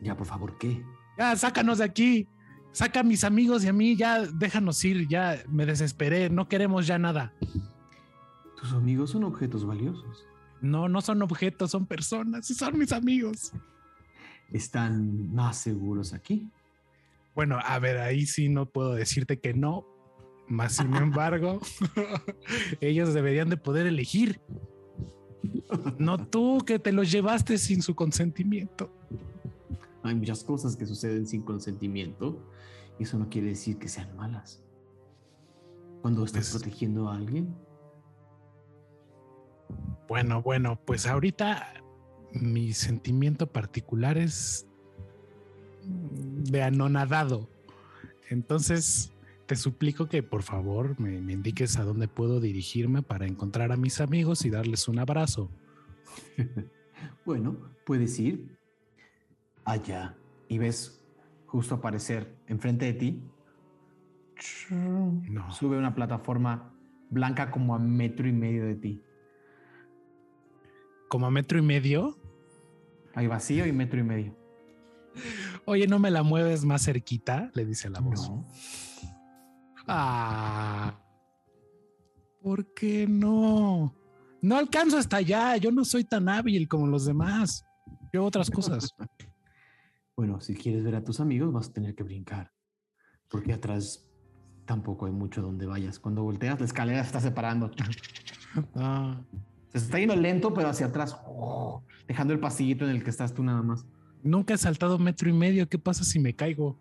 Ya, 0.00 0.16
por 0.16 0.28
favor, 0.28 0.56
¿qué? 0.56 0.84
Ya, 1.18 1.34
sácanos 1.34 1.78
de 1.78 1.84
aquí. 1.84 2.28
Saca 2.70 3.00
a 3.00 3.02
mis 3.02 3.24
amigos 3.24 3.64
y 3.64 3.68
a 3.68 3.72
mí. 3.72 3.96
Ya, 3.96 4.22
déjanos 4.22 4.84
ir. 4.84 5.08
Ya 5.08 5.42
me 5.48 5.66
desesperé. 5.66 6.30
No 6.30 6.48
queremos 6.48 6.86
ya 6.86 6.96
nada. 6.96 7.34
Tus 8.62 8.72
amigos 8.74 9.10
son 9.10 9.24
objetos 9.24 9.66
valiosos. 9.66 10.24
No, 10.60 10.88
no 10.88 11.00
son 11.00 11.20
objetos, 11.22 11.72
son 11.72 11.84
personas 11.84 12.48
y 12.48 12.54
son 12.54 12.78
mis 12.78 12.92
amigos. 12.92 13.52
Están 14.52 15.34
más 15.34 15.56
seguros 15.58 16.12
aquí. 16.14 16.48
Bueno, 17.34 17.58
a 17.64 17.78
ver, 17.80 17.98
ahí 17.98 18.24
sí 18.24 18.48
no 18.48 18.66
puedo 18.66 18.94
decirte 18.94 19.40
que 19.40 19.52
no. 19.52 19.84
Más 20.46 20.76
sin 20.76 20.94
embargo, 20.94 21.58
ellos 22.80 23.12
deberían 23.14 23.50
de 23.50 23.56
poder 23.56 23.86
elegir. 23.88 24.40
No 25.98 26.24
tú 26.24 26.58
que 26.64 26.78
te 26.78 26.92
los 26.92 27.10
llevaste 27.10 27.58
sin 27.58 27.82
su 27.82 27.96
consentimiento. 27.96 28.90
Hay 30.04 30.14
muchas 30.14 30.44
cosas 30.44 30.76
que 30.76 30.86
suceden 30.86 31.26
sin 31.26 31.42
consentimiento 31.42 32.48
y 32.98 33.02
eso 33.02 33.18
no 33.18 33.28
quiere 33.28 33.48
decir 33.48 33.78
que 33.78 33.88
sean 33.88 34.14
malas. 34.16 34.62
Cuando 36.00 36.24
estás 36.24 36.48
Pues- 36.50 36.62
protegiendo 36.62 37.08
a 37.08 37.16
alguien, 37.16 37.56
Bueno, 40.12 40.42
bueno, 40.42 40.78
pues 40.84 41.06
ahorita 41.06 41.72
mi 42.34 42.74
sentimiento 42.74 43.46
particular 43.46 44.18
es 44.18 44.68
de 45.86 46.62
anonadado. 46.62 47.48
Entonces, 48.28 49.10
te 49.46 49.56
suplico 49.56 50.10
que 50.10 50.22
por 50.22 50.42
favor 50.42 51.00
me, 51.00 51.18
me 51.22 51.32
indiques 51.32 51.78
a 51.78 51.84
dónde 51.84 52.08
puedo 52.08 52.40
dirigirme 52.40 53.00
para 53.00 53.26
encontrar 53.26 53.72
a 53.72 53.78
mis 53.78 54.02
amigos 54.02 54.44
y 54.44 54.50
darles 54.50 54.86
un 54.86 54.98
abrazo. 54.98 55.50
bueno, 57.24 57.56
puedes 57.86 58.18
ir 58.20 58.58
allá 59.64 60.14
y 60.46 60.58
ves 60.58 61.02
justo 61.46 61.76
aparecer 61.76 62.36
enfrente 62.48 62.84
de 62.84 62.92
ti. 62.92 63.22
No. 64.68 65.50
Sube 65.52 65.78
una 65.78 65.94
plataforma 65.94 66.70
blanca 67.08 67.50
como 67.50 67.74
a 67.74 67.78
metro 67.78 68.28
y 68.28 68.32
medio 68.32 68.66
de 68.66 68.74
ti. 68.74 69.02
Como 71.12 71.26
a 71.26 71.30
metro 71.30 71.58
y 71.58 71.62
medio. 71.62 72.16
Hay 73.14 73.26
vacío 73.26 73.66
y 73.66 73.72
metro 73.72 74.00
y 74.00 74.02
medio. 74.02 74.34
Oye, 75.66 75.86
¿no 75.86 75.98
me 75.98 76.10
la 76.10 76.22
mueves 76.22 76.64
más 76.64 76.86
cerquita? 76.86 77.50
Le 77.52 77.66
dice 77.66 77.90
la 77.90 78.00
voz. 78.00 78.30
No. 78.30 78.46
Ah, 79.86 80.98
¿por 82.40 82.72
qué 82.72 83.06
no? 83.06 83.94
No 84.40 84.56
alcanzo 84.56 84.96
hasta 84.96 85.18
allá. 85.18 85.58
Yo 85.58 85.70
no 85.70 85.84
soy 85.84 86.04
tan 86.04 86.30
hábil 86.30 86.66
como 86.66 86.86
los 86.86 87.04
demás. 87.04 87.62
Yo 88.10 88.24
otras 88.24 88.50
cosas. 88.50 88.88
Bueno, 90.16 90.40
si 90.40 90.54
quieres 90.54 90.84
ver 90.84 90.94
a 90.94 91.04
tus 91.04 91.20
amigos, 91.20 91.52
vas 91.52 91.68
a 91.68 91.72
tener 91.72 91.94
que 91.94 92.04
brincar. 92.04 92.52
Porque 93.28 93.52
atrás 93.52 94.10
tampoco 94.66 95.06
hay 95.06 95.12
mucho 95.12 95.42
donde 95.42 95.66
vayas. 95.66 95.98
Cuando 95.98 96.22
volteas, 96.22 96.58
la 96.60 96.66
escalera 96.66 97.00
se 97.02 97.06
está 97.06 97.20
separando. 97.20 97.70
Ah, 98.74 99.20
Se 99.72 99.78
está 99.78 99.98
yendo 99.98 100.16
lento, 100.16 100.52
pero 100.54 100.68
hacia 100.68 100.86
atrás. 100.86 101.16
Dejando 102.06 102.32
el 102.34 102.40
pasillito 102.40 102.84
en 102.84 102.90
el 102.90 103.02
que 103.02 103.10
estás 103.10 103.32
tú 103.34 103.42
nada 103.42 103.62
más. 103.62 103.86
nunca 104.22 104.54
he 104.54 104.58
saltado 104.58 104.98
metro 104.98 105.28
y 105.28 105.32
medio. 105.32 105.68
¿Qué 105.68 105.78
pasa 105.78 106.04
si 106.04 106.18
me 106.18 106.34
caigo? 106.34 106.78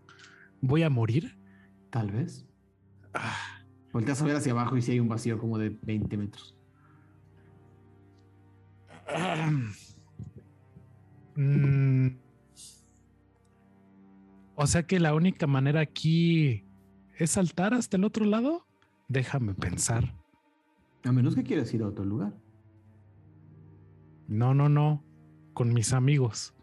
¿Voy 0.62 0.84
a 0.84 0.90
morir? 0.90 1.38
Tal 1.90 2.12
vez. 2.12 2.46
Ah, 3.14 3.62
Volteas 3.92 4.22
a 4.22 4.26
ver 4.26 4.36
hacia 4.36 4.52
abajo 4.54 4.78
y 4.78 4.82
si 4.82 4.92
hay 4.92 5.00
un 5.00 5.10
vacío 5.10 5.38
como 5.38 5.58
de 5.58 5.70
20 5.82 6.18
metros. 6.18 6.56
Mm. 11.36 12.08
O 14.56 14.68
sea 14.68 14.84
que 14.84 15.00
la 15.00 15.14
única 15.16 15.48
manera 15.48 15.82
aquí 15.82 16.66
es 17.18 17.32
saltar 17.32 17.74
hasta 17.74 17.98
el 17.98 18.04
otro 18.04 18.26
lado. 18.26 18.66
Déjame 19.08 19.54
pensar. 19.54 20.16
A 21.04 21.12
menos 21.12 21.36
que 21.36 21.44
quieras 21.44 21.74
ir 21.74 21.82
a 21.84 21.88
otro 21.88 22.06
lugar. 22.06 22.34
No, 24.32 24.54
no, 24.54 24.70
no. 24.70 25.04
con 25.54 25.74
mis 25.74 25.92
amigos. 25.92 26.54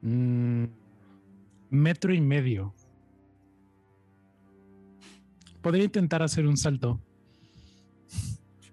Mm, 0.00 0.64
metro 1.68 2.14
y 2.14 2.20
medio. 2.22 2.74
Podría 5.60 5.84
intentar 5.84 6.22
hacer 6.22 6.46
un 6.46 6.56
salto. 6.56 6.98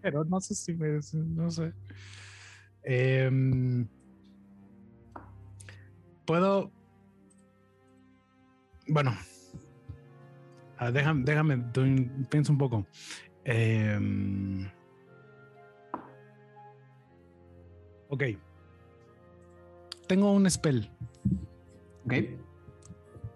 Pero 0.02 0.24
no 0.24 0.40
sé 0.40 0.56
si 0.56 0.74
me. 0.74 0.98
No 1.14 1.52
sé. 1.52 1.74
Em, 2.84 3.86
Puedo. 6.26 6.72
Bueno. 8.88 9.14
Ah, 10.78 10.90
déjame, 10.90 11.24
déjame, 11.26 11.58
pienso 12.30 12.54
un 12.54 12.58
poco. 12.58 12.88
Em, 13.44 14.70
ok. 18.16 18.24
Tengo 20.08 20.32
un 20.32 20.50
spell 20.50 20.90
Ok. 22.06 22.14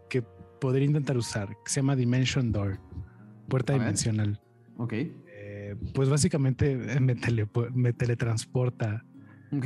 que 0.09 0.21
podría 0.61 0.85
intentar 0.85 1.17
usar, 1.17 1.49
que 1.63 1.71
se 1.71 1.79
llama 1.81 1.95
Dimension 1.95 2.51
Door, 2.51 2.79
puerta 3.47 3.73
A 3.73 3.77
ver. 3.77 3.85
dimensional. 3.85 4.41
Ok. 4.77 4.93
Eh, 4.93 5.75
pues 5.93 6.09
básicamente 6.09 6.75
me, 7.73 7.93
teletransporta 7.93 9.03
Ok. 9.51 9.65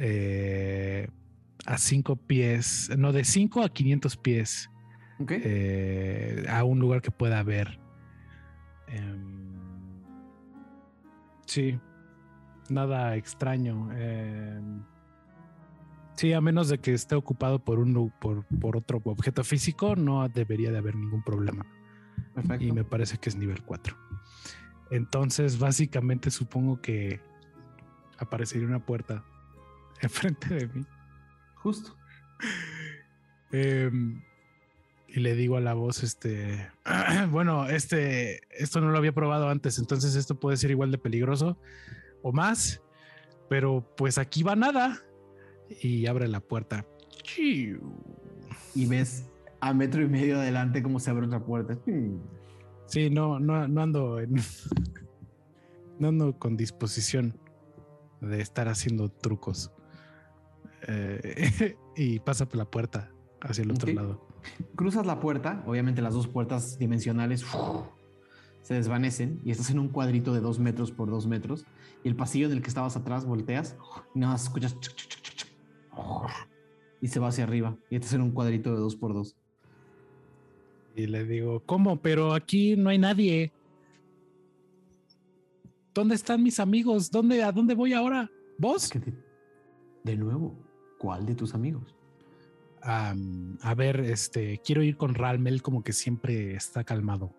eh, 0.00 1.08
a 1.66 1.78
cinco 1.78 2.16
pies, 2.16 2.90
no, 2.98 3.12
de 3.12 3.24
5 3.24 3.62
a 3.62 3.68
500 3.68 4.16
pies 4.16 4.68
Ok. 5.20 5.32
eh, 5.36 6.44
a 6.48 6.64
un 6.64 6.78
lugar 6.80 7.00
que 7.02 7.10
pueda 7.10 7.42
ver. 7.42 7.78
Em, 8.88 10.02
sí, 11.46 11.78
nada 12.68 13.16
extraño. 13.16 13.90
em, 13.92 14.82
sí, 16.14 16.32
a 16.32 16.40
menos 16.40 16.68
de 16.68 16.78
que 16.78 16.94
esté 16.94 17.14
ocupado 17.14 17.58
por, 17.58 17.78
un, 17.78 18.12
por, 18.20 18.44
por 18.44 18.76
otro 18.76 19.00
objeto 19.04 19.44
físico, 19.44 19.96
no 19.96 20.28
debería 20.28 20.70
de 20.70 20.78
haber 20.78 20.96
ningún 20.96 21.22
problema. 21.22 21.66
Perfecto. 22.34 22.64
Y 22.64 22.72
me 22.72 22.84
parece 22.84 23.18
que 23.18 23.28
es 23.28 23.36
nivel 23.36 23.62
4. 23.62 23.96
Entonces, 24.90 25.58
básicamente 25.58 26.30
supongo 26.30 26.80
que 26.80 27.20
aparecería 28.18 28.66
una 28.66 28.84
puerta 28.84 29.24
enfrente 30.00 30.54
de 30.54 30.68
mí. 30.68 30.86
Justo. 31.56 31.96
Em, 33.52 34.22
y 35.08 35.20
le 35.20 35.34
digo 35.34 35.56
a 35.56 35.60
la 35.60 35.74
voz, 35.74 36.02
este, 36.02 36.70
bueno, 37.30 37.68
este, 37.68 38.40
esto 38.50 38.80
no 38.80 38.90
lo 38.90 38.98
había 38.98 39.12
probado 39.12 39.48
antes, 39.48 39.78
entonces 39.78 40.16
esto 40.16 40.40
puede 40.40 40.56
ser 40.56 40.70
igual 40.70 40.90
de 40.90 40.98
peligroso 40.98 41.58
o 42.22 42.32
más, 42.32 42.82
pero 43.48 43.86
pues 43.96 44.18
aquí 44.18 44.42
va 44.42 44.56
nada. 44.56 44.98
Y 45.80 46.06
abre 46.06 46.28
la 46.28 46.40
puerta. 46.40 46.86
Chiu. 47.22 47.80
Y 48.74 48.86
ves 48.86 49.26
a 49.60 49.72
metro 49.72 50.02
y 50.02 50.08
medio 50.08 50.38
adelante 50.38 50.82
cómo 50.82 50.98
se 50.98 51.10
abre 51.10 51.26
otra 51.26 51.44
puerta. 51.44 51.78
Sí, 52.86 53.10
no, 53.10 53.38
no, 53.38 53.66
no 53.68 53.82
ando 53.82 54.20
en, 54.20 54.34
no 55.98 56.08
ando 56.08 56.38
con 56.38 56.56
disposición 56.56 57.38
de 58.20 58.40
estar 58.40 58.68
haciendo 58.68 59.08
trucos. 59.08 59.72
Eh, 60.88 61.76
y 61.96 62.18
pasa 62.20 62.46
por 62.46 62.56
la 62.56 62.70
puerta 62.70 63.10
hacia 63.40 63.62
el 63.62 63.70
otro 63.70 63.92
lado. 63.92 64.26
Cruzas 64.74 65.06
la 65.06 65.20
puerta, 65.20 65.62
obviamente 65.66 66.02
las 66.02 66.14
dos 66.14 66.26
puertas 66.26 66.78
dimensionales 66.78 67.44
¡uf! 67.54 67.86
Se 68.62 68.74
desvanecen 68.74 69.40
y 69.44 69.50
estás 69.50 69.70
en 69.70 69.78
un 69.78 69.88
cuadrito 69.88 70.32
de 70.32 70.40
dos 70.40 70.58
metros 70.58 70.92
por 70.92 71.10
dos 71.10 71.26
metros 71.26 71.66
y 72.04 72.08
el 72.08 72.16
pasillo 72.16 72.46
en 72.46 72.52
el 72.52 72.62
que 72.62 72.68
estabas 72.68 72.96
atrás 72.96 73.24
volteas 73.24 73.76
y 74.14 74.20
nada 74.20 74.32
más 74.32 74.44
escuchas 74.44 74.76
y 77.00 77.08
se 77.08 77.20
va 77.20 77.28
hacia 77.28 77.44
arriba 77.44 77.76
y 77.90 77.96
estás 77.96 78.14
en 78.14 78.22
un 78.22 78.30
cuadrito 78.30 78.70
de 78.72 78.78
dos 78.78 78.96
por 78.96 79.12
dos. 79.12 79.36
Y 80.94 81.06
le 81.06 81.24
digo, 81.24 81.62
¿cómo? 81.66 82.00
Pero 82.00 82.34
aquí 82.34 82.76
no 82.76 82.90
hay 82.90 82.98
nadie. 82.98 83.52
¿Dónde 85.94 86.14
están 86.14 86.42
mis 86.42 86.60
amigos? 86.60 87.10
¿Dónde, 87.10 87.42
¿A 87.42 87.50
dónde 87.50 87.74
voy 87.74 87.92
ahora? 87.92 88.30
¿Vos? 88.58 88.90
De, 90.04 90.16
nuevo, 90.16 90.54
¿cuál 90.98 91.26
de 91.26 91.34
tus 91.34 91.54
amigos? 91.54 91.94
Am, 92.82 93.58
a 93.62 93.74
ver, 93.74 94.00
este, 94.00 94.58
quiero 94.64 94.82
ir 94.82 94.96
con 94.96 95.14
Ralm, 95.14 95.46
él 95.46 95.62
como 95.62 95.82
que 95.82 95.92
siempre 95.92 96.54
está 96.54 96.84
calmado. 96.84 97.34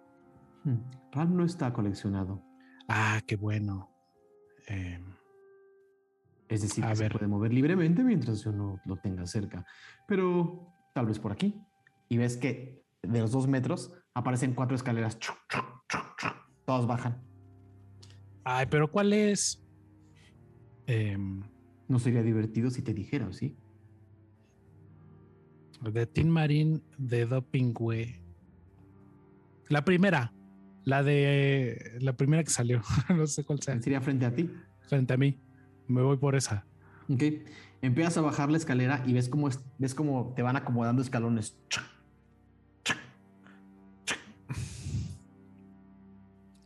Hmm, 0.64 0.78
Ram 1.12 1.36
no 1.36 1.44
está 1.44 1.74
coleccionado, 1.74 2.44
Ah, 2.88 3.22
qué 3.26 3.36
bueno. 3.38 3.90
Em, 4.68 5.04
es 6.50 6.62
decir, 6.62 6.86
que 6.86 6.96
se 6.96 7.10
puede 7.10 7.28
mover 7.28 7.54
libremente 7.54 8.04
mientras 8.04 8.44
yo 8.44 8.52
no 8.52 8.80
lo 8.86 8.98
tenga 8.98 9.26
cerca, 9.26 9.66
pero 10.08 10.68
tal 10.94 11.06
vez 11.06 11.18
por 11.20 11.32
aquí. 11.32 11.62
Y 12.10 12.18
ves 12.18 12.38
que 12.38 12.84
de 13.02 13.20
los 13.22 13.32
dos 13.32 13.48
metros 13.48 13.92
aparecen 14.14 14.54
cuatro 14.54 14.76
escaleras. 14.76 15.18
chuc, 15.18 15.36
chuc, 15.50 15.66
chuc, 15.90 16.18
chuc, 16.18 16.34
Todos 16.66 16.86
bajan. 16.86 17.22
Ay, 18.44 18.68
pero 18.70 18.92
¿cuál 18.92 19.14
es? 19.14 19.64
Em, 20.88 21.42
No 21.88 22.00
sería 22.00 22.22
divertido 22.22 22.70
si 22.70 22.82
te 22.82 22.94
dijera, 22.94 23.32
¿sí? 23.32 23.58
de 25.82 26.06
Tin 26.08 26.30
Marín 26.30 26.82
de 26.98 27.26
Doping 27.26 27.74
Way. 27.78 28.22
La 29.70 29.84
primera. 29.84 30.33
La 30.86 31.02
de 31.04 31.98
la 32.02 32.14
primera 32.14 32.44
que 32.44 32.50
salió. 32.52 32.82
no 33.10 33.26
sé 33.28 33.44
cuál 33.44 33.62
sea. 33.62 33.82
Sería 33.82 34.02
frente 34.02 34.26
a 34.26 34.34
ti. 34.36 34.50
Frente 34.88 35.14
a 35.14 35.18
mí. 35.18 35.40
Me 35.88 36.02
voy 36.02 36.18
por 36.18 36.36
esa. 36.36 36.66
Ok. 37.10 37.24
Empiezas 37.82 38.18
a 38.18 38.22
bajar 38.22 38.50
la 38.50 38.58
escalera 38.58 39.04
y 39.06 39.14
ves 39.14 39.28
cómo, 39.30 39.48
es- 39.50 39.60
ves 39.78 39.94
cómo 39.96 40.34
te 40.36 40.42
van 40.42 40.56
acomodando 40.56 41.02
escalones. 41.02 41.58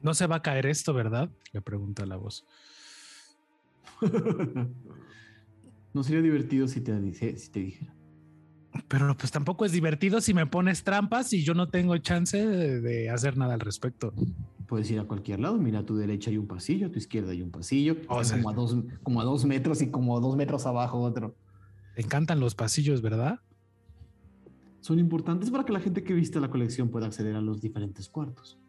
No 0.02 0.14
se 0.14 0.28
va 0.28 0.38
a 0.38 0.42
caer 0.42 0.68
esto, 0.68 0.94
¿verdad? 0.94 1.30
Le 1.52 1.62
pregunta 1.62 2.06
la 2.06 2.16
voz. 2.18 2.46
No 5.94 6.04
sería 6.04 6.22
divertido 6.22 6.68
si 6.68 6.80
te, 6.82 6.94
si 7.38 7.50
te 7.50 7.60
dijera. 7.60 7.92
Pero 8.88 9.16
pues 9.18 9.32
tampoco 9.32 9.66
es 9.66 9.72
divertido 9.72 10.22
si 10.22 10.34
me 10.34 10.46
pones 10.46 10.84
trampas 10.84 11.34
y 11.34 11.44
yo 11.44 11.54
no 11.54 11.68
tengo 11.70 11.98
chance 11.98 12.38
de, 12.46 12.80
de 12.82 13.10
hacer 13.10 13.38
nada 13.38 13.54
al 13.56 13.60
respecto. 13.60 14.14
Puedes 14.68 14.90
ir 14.92 15.00
a 15.00 15.06
cualquier 15.06 15.40
lado. 15.40 15.58
Mira, 15.58 15.80
a 15.80 15.86
tu 15.86 15.96
derecha 15.96 16.30
hay 16.30 16.38
un 16.38 16.48
pasillo, 16.48 16.88
a 16.88 16.92
tu 16.92 16.98
izquierda 17.00 17.32
hay 17.32 17.42
un 17.42 17.52
pasillo. 17.52 17.94
O 18.08 18.22
Están 18.22 18.26
sea- 18.26 18.38
como, 18.38 18.50
a 18.50 18.54
dos, 18.54 18.78
como 19.04 19.22
a 19.22 19.24
dos 19.24 19.46
metros 19.46 19.82
y 19.82 19.90
como 19.90 20.18
a 20.18 20.20
dos 20.22 20.36
metros 20.36 20.66
abajo 20.66 21.00
otro. 21.00 21.36
Te 21.96 22.02
encantan 22.02 22.40
los 22.40 22.54
pasillos, 22.56 23.02
¿verdad? 23.02 23.40
Son 24.82 25.00
importantes 25.00 25.50
para 25.50 25.66
que 25.66 25.74
la 25.74 25.80
gente 25.80 26.04
que 26.04 26.14
viste 26.14 26.40
la 26.40 26.50
colección 26.50 26.90
pueda 26.90 27.08
acceder 27.08 27.36
a 27.36 27.42
los 27.42 27.62
diferentes 27.62 28.08
cuartos. 28.10 28.60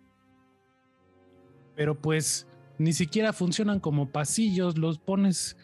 Pero 1.77 2.01
pues 2.01 2.47
ni 2.79 2.93
siquiera 2.93 3.33
funcionan 3.33 3.79
como 3.81 4.11
pasillos, 4.11 4.79
los 4.79 4.99
pones 4.99 5.57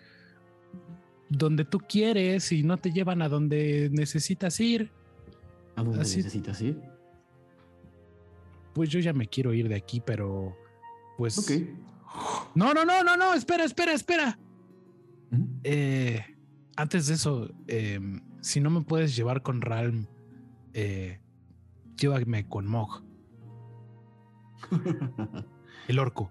donde 1.37 1.65
tú 1.65 1.79
quieres 1.79 2.51
y 2.53 2.63
no 2.63 2.77
te 2.77 2.91
llevan 2.93 3.23
a 3.23 3.29
donde 3.29 3.89
necesitas 3.93 4.59
ir. 4.61 4.91
¿A 5.77 5.83
dónde 5.83 6.01
Así- 6.03 6.19
necesitas 6.19 6.61
ir? 6.63 6.81
Pues 8.75 8.89
yo 8.91 8.99
ya 9.01 9.13
me 9.13 9.27
quiero 9.29 9.53
ir 9.53 9.69
de 9.69 9.77
aquí, 9.77 10.01
pero 10.05 10.57
pues... 11.17 11.39
Ok. 11.39 11.51
No, 12.55 12.75
no, 12.75 12.85
no, 12.85 13.03
no, 13.05 13.17
no, 13.17 13.35
espera, 13.35 13.65
espera, 13.65 13.93
espera. 13.93 14.39
Eh, 15.65 16.25
antes 16.77 17.07
de 17.09 17.15
eso, 17.15 17.51
eh, 17.67 17.99
si 18.41 18.61
no 18.61 18.71
me 18.71 18.83
puedes 18.83 19.17
llevar 19.17 19.43
con 19.43 19.61
Ralm, 19.61 20.07
eh, 20.73 21.21
llévame 21.97 22.49
con 22.49 22.67
Mog, 22.67 23.03
el 25.89 25.99
orco. 25.99 26.31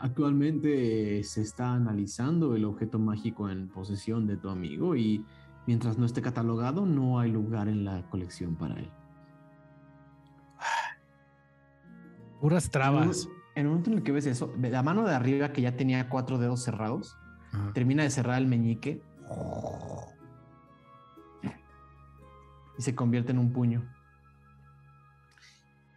Actualmente 0.00 1.22
se 1.24 1.42
está 1.42 1.72
analizando 1.74 2.54
el 2.56 2.64
objeto 2.64 2.98
mágico 2.98 3.50
en 3.50 3.68
posesión 3.68 4.26
de 4.26 4.36
tu 4.36 4.48
amigo 4.48 4.96
y 4.96 5.24
mientras 5.66 5.98
no 5.98 6.06
esté 6.06 6.22
catalogado 6.22 6.86
no 6.86 7.18
hay 7.18 7.30
lugar 7.30 7.68
en 7.68 7.84
la 7.84 8.02
colección 8.08 8.56
para 8.56 8.76
él. 8.78 8.90
Puras 12.40 12.70
trabas. 12.70 13.28
En 13.54 13.66
el 13.66 13.68
momento 13.68 13.90
en 13.90 13.98
el 13.98 14.02
que 14.02 14.12
ves 14.12 14.26
eso, 14.26 14.54
la 14.58 14.82
mano 14.82 15.04
de 15.04 15.14
arriba 15.14 15.52
que 15.52 15.60
ya 15.60 15.76
tenía 15.76 16.08
cuatro 16.08 16.38
dedos 16.38 16.62
cerrados, 16.62 17.16
Ajá. 17.52 17.72
termina 17.74 18.02
de 18.04 18.10
cerrar 18.10 18.38
el 18.38 18.46
meñique 18.46 19.02
y 22.78 22.82
se 22.82 22.94
convierte 22.94 23.32
en 23.32 23.38
un 23.38 23.52
puño. 23.52 23.86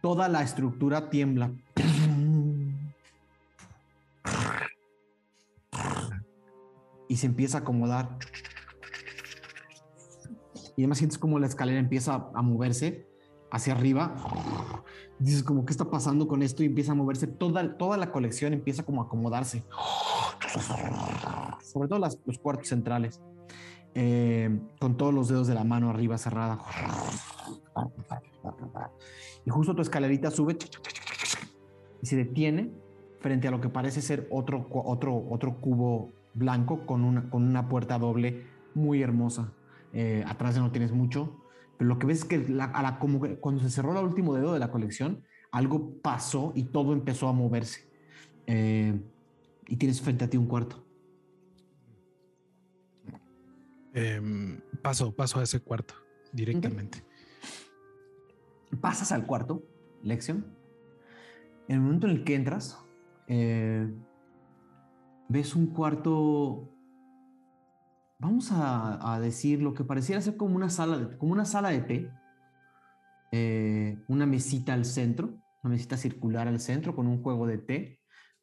Toda 0.02 0.28
la 0.28 0.42
estructura 0.42 1.08
tiembla. 1.08 1.50
Y 7.08 7.16
se 7.16 7.26
empieza 7.26 7.58
a 7.58 7.60
acomodar. 7.62 8.18
Y 10.76 10.82
además 10.82 10.98
sientes 10.98 11.18
como 11.18 11.38
la 11.38 11.46
escalera 11.46 11.78
empieza 11.78 12.30
a 12.34 12.42
moverse 12.42 13.06
hacia 13.50 13.74
arriba 13.74 14.14
Dices 15.18 15.44
como, 15.44 15.64
¿qué 15.64 15.72
está 15.72 15.90
pasando 15.90 16.26
con 16.26 16.42
esto? 16.42 16.62
Y 16.62 16.66
empieza 16.66 16.92
a 16.92 16.94
moverse. 16.94 17.26
Toda, 17.26 17.76
toda 17.76 17.96
la 17.96 18.10
colección 18.10 18.52
empieza 18.52 18.82
como 18.82 19.02
a 19.02 19.04
acomodarse. 19.06 19.64
Sobre 21.62 21.88
todo 21.88 21.98
los 21.98 22.38
cuartos 22.38 22.68
centrales. 22.68 23.20
eh, 23.94 24.58
con 24.80 24.96
todos 24.96 25.14
los 25.14 25.28
dedos 25.28 25.46
de 25.46 25.54
la 25.54 25.62
mano 25.62 25.88
arriba 25.88 26.18
cerrada. 26.18 26.58
Y 29.46 29.50
justo 29.50 29.74
tu 29.74 29.82
escalerita 29.82 30.32
sube 30.32 30.58
y 32.02 32.06
se 32.06 32.16
detiene 32.16 32.72
frente 33.20 33.46
a 33.46 33.50
lo 33.52 33.60
que 33.60 33.68
parece 33.68 34.02
ser 34.02 34.26
otro, 34.30 34.66
otro, 34.72 35.24
otro 35.30 35.60
cubo 35.60 36.12
blanco 36.34 36.86
con 36.86 37.04
una, 37.04 37.30
con 37.30 37.42
una 37.44 37.68
puerta 37.68 37.98
doble 37.98 38.46
muy 38.74 39.02
hermosa. 39.02 39.52
Eh, 39.92 40.24
atrás 40.26 40.54
ya 40.56 40.60
no 40.60 40.72
tienes 40.72 40.92
mucho, 40.92 41.40
pero 41.78 41.88
lo 41.88 41.98
que 41.98 42.06
ves 42.06 42.18
es 42.18 42.24
que 42.24 42.38
la- 42.48 42.64
a 42.64 42.82
la- 42.82 42.98
como 42.98 43.20
que 43.20 43.36
cuando 43.38 43.62
se 43.62 43.70
cerró 43.70 43.98
el 43.98 44.04
último 44.04 44.34
dedo 44.34 44.52
de 44.52 44.58
la 44.58 44.70
colección, 44.70 45.24
algo 45.52 46.00
pasó 46.02 46.52
y 46.56 46.64
todo 46.64 46.92
empezó 46.92 47.28
a 47.28 47.32
moverse. 47.32 47.88
Eh, 48.46 49.00
y 49.66 49.76
tienes 49.76 50.00
frente 50.02 50.24
a 50.24 50.30
ti 50.30 50.36
un 50.36 50.46
cuarto. 50.46 50.84
Em, 53.94 54.60
paso, 54.82 55.14
paso 55.14 55.38
a 55.38 55.44
ese 55.44 55.60
cuarto 55.60 55.94
directamente. 56.32 57.04
Pasas 58.80 59.12
al 59.12 59.24
cuarto, 59.26 59.62
lección. 60.02 60.46
En 61.68 61.76
el 61.76 61.80
momento 61.80 62.08
en 62.08 62.12
el 62.14 62.24
que 62.24 62.34
entras, 62.34 62.84
eh, 63.28 63.88
ves 65.28 65.54
un 65.54 65.66
cuarto. 65.68 66.70
Vamos 68.18 68.52
a, 68.52 69.14
a 69.14 69.20
decir 69.20 69.60
lo 69.60 69.74
que 69.74 69.84
pareciera 69.84 70.20
ser 70.20 70.36
como 70.36 70.56
una 70.56 70.70
sala 70.70 70.98
de, 70.98 71.18
como 71.18 71.32
una 71.32 71.44
sala 71.44 71.70
de 71.70 71.80
té. 71.80 72.10
Eh, 73.32 73.98
una 74.08 74.26
mesita 74.26 74.74
al 74.74 74.84
centro, 74.84 75.34
una 75.62 75.72
mesita 75.72 75.96
circular 75.96 76.46
al 76.46 76.60
centro 76.60 76.94
con 76.94 77.06
un 77.08 77.20
juego 77.22 77.46
de 77.46 77.58
té, 77.58 77.98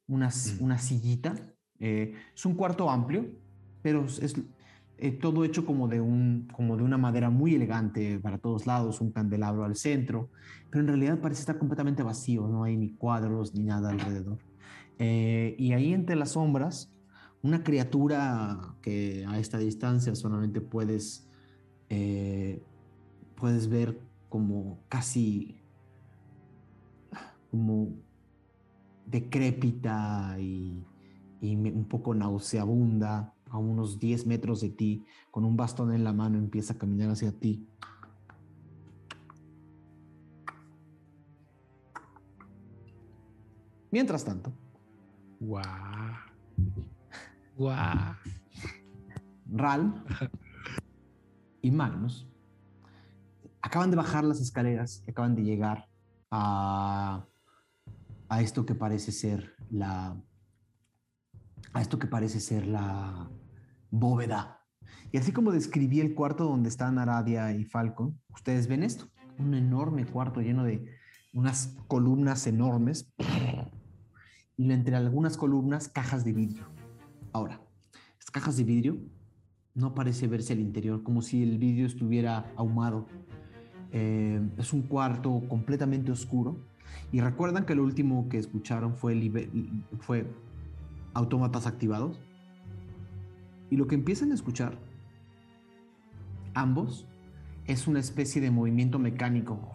una, 0.08 0.28
Mm. 0.28 0.64
una 0.64 0.78
sillita. 0.78 1.36
Eh, 1.80 2.14
es 2.36 2.46
un 2.46 2.56
cuarto 2.56 2.90
amplio, 2.90 3.26
pero 3.82 4.06
es, 4.06 4.20
es, 4.20 4.36
eh, 4.98 5.12
todo 5.12 5.46
hecho 5.46 5.66
como 5.66 5.88
de, 5.88 6.02
un, 6.02 6.48
como 6.54 6.78
de 6.78 6.84
una 6.84 6.98
madera 6.98 7.30
muy 7.30 7.56
elegante 7.56 8.20
para 8.20 8.38
todos 8.38 8.68
lados, 8.68 9.02
un 9.02 9.12
candelabro 9.12 9.64
al 9.64 9.76
centro, 9.76 10.30
pero 10.70 10.82
en 10.82 10.88
realidad 10.90 11.20
parece 11.20 11.40
estar 11.40 11.58
completamente 11.58 12.04
vacío, 12.04 12.48
no 12.48 12.64
hay 12.66 12.78
ni 12.78 12.94
cuadros 12.94 13.56
ni 13.56 13.64
nada 13.64 13.90
alrededor. 13.90 14.38
Eh, 15.04 15.56
y 15.58 15.74
ahí 15.74 15.94
entre 15.94 16.16
las 16.16 16.34
sombras, 16.34 16.94
una 17.42 17.64
criatura 17.64 18.76
que 18.84 19.26
a 19.28 19.40
esta 19.40 19.58
distancia 19.58 20.14
solamente 20.14 20.62
puedes, 20.62 21.28
eh, 21.90 22.62
puedes 23.36 23.68
ver 23.68 24.00
como 24.30 24.78
casi 24.90 25.60
como 27.50 27.96
decrépita 29.08 30.36
y, 30.40 30.86
y 31.42 31.56
un 31.56 31.86
poco 31.86 32.14
nauseabunda 32.14 33.34
a 33.50 33.58
unos 33.58 33.98
10 33.98 34.28
metros 34.28 34.62
de 34.62 34.70
ti, 34.70 35.04
con 35.32 35.46
un 35.46 35.58
bastón 35.58 35.96
en 35.96 36.04
la 36.04 36.14
mano, 36.14 36.38
empieza 36.38 36.74
a 36.74 36.78
caminar 36.78 37.10
hacia 37.10 37.32
ti. 37.32 37.68
Mientras 43.90 44.24
tanto, 44.24 44.54
Guau. 45.42 45.64
Guau. 47.58 48.16
Ral 49.54 50.06
y 51.64 51.72
Magnus 51.72 52.28
acaban 53.60 53.90
de 53.90 53.98
bajar 53.98 54.24
las 54.24 54.40
escaleras 54.40 55.04
y 55.08 55.12
acaban 55.12 55.36
de 55.36 55.44
llegar 55.44 55.90
a, 56.30 57.26
a 58.30 58.42
esto 58.42 58.68
que 58.68 58.76
parece 58.76 59.12
ser 59.12 59.56
la 59.72 60.16
a 61.74 61.82
esto 61.82 61.98
que 61.98 62.08
parece 62.08 62.40
ser 62.40 62.68
la 62.68 63.28
bóveda. 63.90 64.62
Y 65.12 65.18
así 65.18 65.32
como 65.32 65.52
describí 65.52 66.02
el 66.02 66.14
cuarto 66.14 66.46
donde 66.46 66.70
están 66.70 67.00
Aradia 67.00 67.52
y 67.54 67.66
Falcon, 67.66 68.20
ustedes 68.30 68.68
ven 68.68 68.84
esto, 68.84 69.08
un 69.40 69.56
enorme 69.56 70.06
cuarto 70.06 70.42
lleno 70.42 70.64
de 70.64 70.86
unas 71.34 71.76
columnas 71.88 72.46
enormes 72.46 73.12
y 74.62 74.72
entre 74.72 74.96
algunas 74.96 75.38
columnas 75.38 75.90
cajas 75.90 76.24
de 76.24 76.34
vidrio. 76.34 76.66
Ahora, 77.34 77.60
estas 78.20 78.30
cajas 78.30 78.58
de 78.58 78.64
vidrio 78.64 79.00
no 79.74 79.96
parece 79.96 80.28
verse 80.28 80.54
el 80.54 80.60
interior, 80.60 81.02
como 81.02 81.24
si 81.24 81.42
el 81.42 81.58
vidrio 81.58 81.88
estuviera 81.88 82.54
ahumado. 82.56 83.08
Eh, 83.92 84.40
es 84.60 84.72
un 84.72 84.84
cuarto 84.84 85.42
completamente 85.50 86.12
oscuro. 86.12 86.60
Y 87.12 87.22
recuerdan 87.22 87.66
que 87.66 87.74
lo 87.74 87.84
último 87.84 88.30
que 88.30 88.38
escucharon 88.38 88.94
fue, 88.94 89.50
fue 90.02 90.32
autómatas 91.16 91.66
activados. 91.66 92.20
Y 93.72 93.78
lo 93.78 93.88
que 93.88 93.96
empiezan 93.96 94.32
a 94.32 94.36
escuchar, 94.36 94.78
ambos, 96.54 97.08
es 97.66 97.88
una 97.88 98.00
especie 98.00 98.44
de 98.44 98.52
movimiento 98.52 99.00
mecánico. 99.00 99.72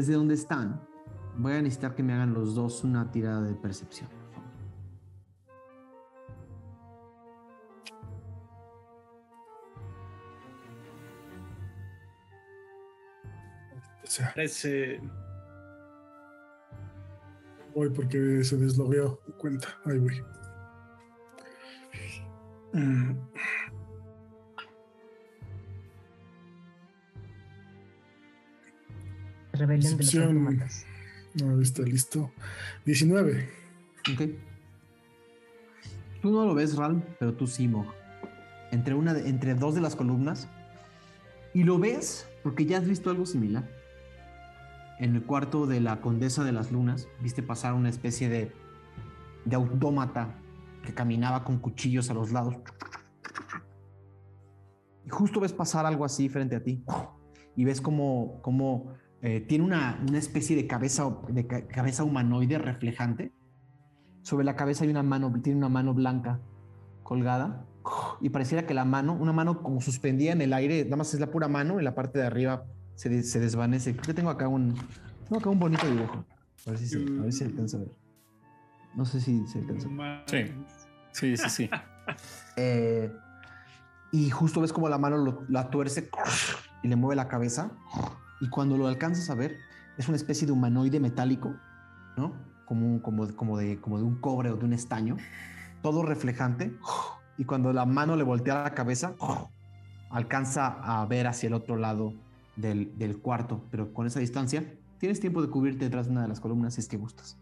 Desde 0.00 0.14
donde 0.14 0.32
están, 0.32 0.80
voy 1.36 1.52
a 1.52 1.60
necesitar 1.60 1.94
que 1.94 2.02
me 2.02 2.14
hagan 2.14 2.32
los 2.32 2.54
dos 2.54 2.84
una 2.84 3.10
tirada 3.10 3.42
de 3.42 3.54
percepción. 3.54 4.08
por 4.08 4.32
favor. 4.32 4.50
O 14.02 14.06
sea, 14.06 14.32
Parece. 14.34 15.02
voy 17.74 17.90
porque 17.90 18.42
se 18.42 18.56
deslogueó 18.56 19.20
cuenta. 19.36 19.68
Ahí 19.84 19.98
voy. 19.98 20.22
Mm, 22.72 23.10
Rebelión 29.60 29.96
de 29.98 30.04
los. 30.04 30.84
No, 31.34 31.60
está 31.60 31.82
listo. 31.82 32.30
19. 32.86 33.48
Ok. 34.12 34.22
Tú 36.22 36.30
no 36.30 36.44
lo 36.44 36.54
ves, 36.54 36.76
Ral, 36.76 37.02
pero 37.18 37.34
tú 37.34 37.46
sí, 37.46 37.68
Mog. 37.68 37.86
Entre, 38.72 38.94
una 38.94 39.14
de- 39.14 39.28
entre 39.28 39.54
dos 39.54 39.74
de 39.74 39.80
las 39.80 39.96
columnas. 39.96 40.48
Y 41.54 41.64
lo 41.64 41.78
ves 41.78 42.26
porque 42.42 42.64
ya 42.66 42.78
has 42.78 42.86
visto 42.86 43.10
algo 43.10 43.26
similar. 43.26 43.68
En 44.98 45.14
el 45.14 45.22
cuarto 45.22 45.66
de 45.66 45.80
la 45.80 46.00
Condesa 46.00 46.44
de 46.44 46.52
las 46.52 46.70
Lunas, 46.72 47.08
viste 47.20 47.42
pasar 47.42 47.72
una 47.74 47.88
especie 47.88 48.28
de, 48.28 48.52
de 49.44 49.56
autómata 49.56 50.34
que 50.84 50.92
caminaba 50.94 51.42
con 51.44 51.58
cuchillos 51.58 52.10
a 52.10 52.14
los 52.14 52.32
lados. 52.32 52.56
Y 55.06 55.08
justo 55.10 55.40
ves 55.40 55.52
pasar 55.52 55.86
algo 55.86 56.04
así 56.04 56.28
frente 56.28 56.56
a 56.56 56.62
ti. 56.62 56.84
Y 57.56 57.64
ves 57.64 57.80
como, 57.80 58.40
como 58.42 58.92
eh, 59.22 59.40
tiene 59.40 59.64
una, 59.64 60.02
una 60.08 60.18
especie 60.18 60.56
de 60.56 60.66
cabeza, 60.66 61.10
de 61.28 61.46
ca- 61.46 61.66
cabeza 61.66 62.04
humanoide 62.04 62.58
reflejante. 62.58 63.32
Sobre 64.22 64.44
la 64.44 64.56
cabeza 64.56 64.84
hay 64.84 64.90
una 64.90 65.02
mano, 65.02 65.32
tiene 65.42 65.58
una 65.58 65.68
mano 65.68 65.94
blanca 65.94 66.40
colgada. 67.02 67.64
Y 68.20 68.28
pareciera 68.28 68.66
que 68.66 68.74
la 68.74 68.84
mano, 68.84 69.14
una 69.14 69.32
mano 69.32 69.62
como 69.62 69.80
suspendida 69.80 70.32
en 70.32 70.42
el 70.42 70.52
aire, 70.52 70.84
nada 70.84 70.96
más 70.96 71.14
es 71.14 71.20
la 71.20 71.30
pura 71.30 71.48
mano, 71.48 71.78
en 71.78 71.84
la 71.84 71.94
parte 71.94 72.18
de 72.18 72.26
arriba 72.26 72.64
se, 72.94 73.08
de- 73.08 73.22
se 73.22 73.40
desvanece. 73.40 73.92
Creo 73.92 74.04
que 74.06 74.14
tengo 74.14 74.30
acá 74.30 74.46
un, 74.48 74.74
tengo 75.24 75.38
acá 75.40 75.48
un 75.50 75.58
bonito 75.58 75.86
dibujo. 75.86 76.24
A 76.66 76.70
ver 76.70 76.78
si 76.78 76.86
se, 76.86 76.98
a 76.98 77.22
ver 77.22 77.32
si 77.32 77.38
se 77.38 77.44
alcanza 77.46 77.76
a 77.78 77.80
ver. 77.80 77.90
No 78.94 79.04
sé 79.06 79.20
si 79.20 79.46
se 79.46 79.58
alcanza 79.60 79.88
a 79.88 79.90
ver. 79.90 80.22
Sí. 80.26 80.54
Sí, 81.12 81.36
sí, 81.36 81.50
sí. 81.50 81.70
Eh, 82.56 83.10
y 84.12 84.28
justo 84.30 84.60
ves 84.60 84.72
como 84.72 84.88
la 84.88 84.98
mano 84.98 85.16
lo- 85.16 85.44
la 85.48 85.70
tuerce 85.70 86.10
y 86.82 86.88
le 86.88 86.96
mueve 86.96 87.14
la 87.16 87.28
cabeza. 87.28 87.70
Y 88.40 88.48
cuando 88.48 88.76
lo 88.76 88.86
alcanzas 88.86 89.28
a 89.30 89.34
ver, 89.34 89.58
es 89.98 90.08
una 90.08 90.16
especie 90.16 90.46
de 90.46 90.52
humanoide 90.52 90.98
metálico, 91.00 91.54
¿no? 92.16 92.34
Como, 92.66 92.86
un- 92.86 93.00
como, 93.00 93.28
como, 93.36 93.58
de, 93.58 93.78
como 93.80 93.98
de 93.98 94.04
un 94.04 94.16
cobre 94.20 94.50
o 94.50 94.56
de 94.56 94.64
un 94.64 94.72
estaño, 94.72 95.16
todo 95.82 96.02
reflejante. 96.02 96.76
Y 97.36 97.44
cuando 97.44 97.72
la 97.72 97.84
mano 97.86 98.16
le 98.16 98.22
voltea 98.22 98.62
la 98.62 98.74
cabeza, 98.74 99.14
alcanza 100.10 100.66
a 100.82 101.04
ver 101.06 101.26
hacia 101.26 101.46
el 101.48 101.54
otro 101.54 101.76
lado 101.76 102.14
del, 102.56 102.96
del 102.98 103.18
cuarto, 103.18 103.64
pero 103.70 103.92
con 103.92 104.06
esa 104.06 104.20
distancia, 104.20 104.64
tienes 104.98 105.20
tiempo 105.20 105.40
de 105.42 105.48
cubrirte 105.48 105.84
detrás 105.84 106.06
de 106.06 106.12
una 106.12 106.22
de 106.22 106.28
las 106.28 106.40
columnas 106.40 106.74
si 106.74 106.80
es 106.80 106.88
que 106.88 106.96
gustas. 106.96 107.38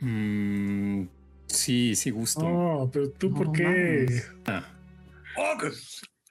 Mm, 0.00 1.04
sí, 1.46 1.94
sí, 1.96 2.10
gusto. 2.10 2.42
No, 2.42 2.90
pero 2.92 3.10
tú, 3.10 3.32
¿por 3.32 3.52
qué? 3.52 4.06
Ah, 4.46 4.64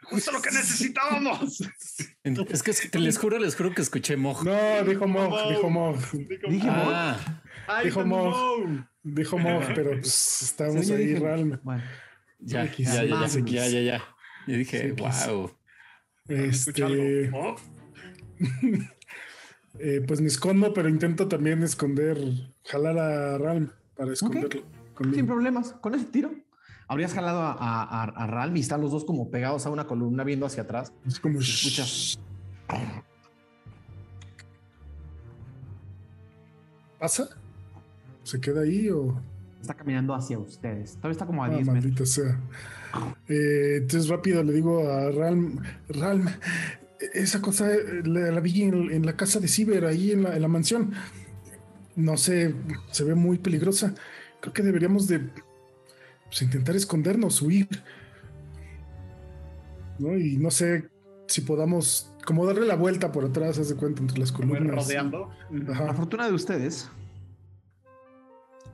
Justo 0.09 0.31
lo 0.31 0.41
que 0.41 0.51
necesitábamos. 0.51 1.63
Es 2.49 2.63
que, 2.63 2.71
es 2.71 2.81
que 2.89 2.97
les 2.97 3.19
juro, 3.19 3.37
les 3.37 3.55
juro 3.55 3.71
que 3.75 3.83
escuché 3.83 4.17
Moj. 4.17 4.43
No, 4.43 4.83
dijo 4.83 5.07
Mog. 5.07 5.49
dijo 5.49 5.69
Mog. 5.69 5.97
Dije, 6.49 6.67
Ah, 6.69 7.41
Ay, 7.67 7.85
Dijo 7.85 7.99
también 7.99 8.19
Mo. 8.23 8.57
Mo. 8.57 8.87
Dijo 9.03 9.37
Mog, 9.37 9.63
pero 9.75 9.91
pues, 9.91 10.41
estamos 10.41 10.81
Sí, 10.85 10.91
yo 10.91 10.95
ahí, 10.97 11.15
Ralm. 11.15 11.59
Bueno, 11.63 11.83
ya, 12.39 12.65
ya, 12.65 13.03
ya, 13.03 13.27
ya, 13.27 13.27
ya, 13.27 13.67
ya, 13.67 13.81
ya. 13.81 14.03
Yo 14.47 14.57
dije, 14.57 14.91
wow. 14.93 15.51
Este, 16.27 17.31
eh, 19.79 20.01
pues 20.07 20.21
me 20.21 20.27
escondo, 20.27 20.73
pero 20.73 20.89
intento 20.89 21.27
también 21.27 21.61
esconder, 21.63 22.17
jalar 22.63 22.97
a 22.97 23.37
Ralm 23.37 23.71
para 23.95 24.13
esconderlo. 24.13 24.63
conmigo. 24.95 25.15
sin 25.15 25.27
problemas. 25.27 25.73
Con 25.73 25.93
ese 25.93 26.05
tiro, 26.05 26.31
habrías 26.87 27.13
jalado 27.13 27.41
a, 27.41 27.51
a, 27.53 28.03
a, 28.03 28.27
Ralm 28.27 28.55
y 28.57 28.59
están 28.59 28.81
los 28.81 28.91
dos 28.91 29.05
como 29.05 29.29
pegados 29.29 29.65
a 29.65 29.69
una 29.69 29.85
columna 29.87 30.23
viendo 30.23 30.45
hacia 30.45 30.63
atrás. 30.63 30.93
Es 31.05 31.19
como 31.19 31.39
Escuchas. 31.39 32.19
¿Pasa? 36.99 37.29
¿Se 38.23 38.39
queda 38.39 38.61
ahí 38.61 38.89
o.? 38.89 39.21
Está 39.61 39.73
caminando 39.73 40.13
hacia 40.13 40.37
ustedes. 40.37 40.95
Todavía 40.97 41.11
está 41.13 41.25
como 41.25 41.43
a 41.43 41.47
Ah, 41.47 41.49
10 41.49 41.67
metros. 41.67 41.83
maldita 41.83 42.05
sea. 42.05 42.39
Eh, 43.27 43.77
entonces 43.77 44.07
rápido 44.09 44.43
le 44.43 44.53
digo 44.53 44.87
a 44.89 45.11
Ralm, 45.11 45.59
Ralm, 45.89 46.27
esa 47.13 47.41
cosa 47.41 47.67
la, 48.05 48.31
la 48.31 48.39
vi 48.39 48.61
en, 48.63 48.91
en 48.91 49.05
la 49.05 49.17
casa 49.17 49.39
de 49.39 49.47
Ciber, 49.47 49.85
ahí 49.85 50.11
en 50.11 50.23
la, 50.23 50.35
en 50.35 50.41
la 50.41 50.47
mansión. 50.47 50.93
No 51.95 52.15
sé, 52.17 52.53
se 52.91 53.03
ve 53.03 53.15
muy 53.15 53.37
peligrosa. 53.39 53.93
Creo 54.39 54.53
que 54.53 54.61
deberíamos 54.63 55.07
de 55.07 55.29
pues, 56.35 56.41
intentar 56.41 56.75
escondernos, 56.75 57.41
huir. 57.41 57.67
¿No? 59.99 60.17
Y 60.17 60.37
no 60.37 60.51
sé 60.51 60.89
si 61.27 61.41
podamos 61.41 62.11
como 62.25 62.45
darle 62.45 62.65
la 62.65 62.75
vuelta 62.75 63.11
por 63.11 63.23
atrás, 63.23 63.57
haz 63.59 63.69
de 63.69 63.75
cuenta, 63.75 64.01
entre 64.01 64.17
las 64.19 64.31
columnas. 64.31 64.85
rodeando. 64.85 65.29
La 65.51 65.93
fortuna 65.93 66.27
de 66.27 66.33
ustedes, 66.33 66.89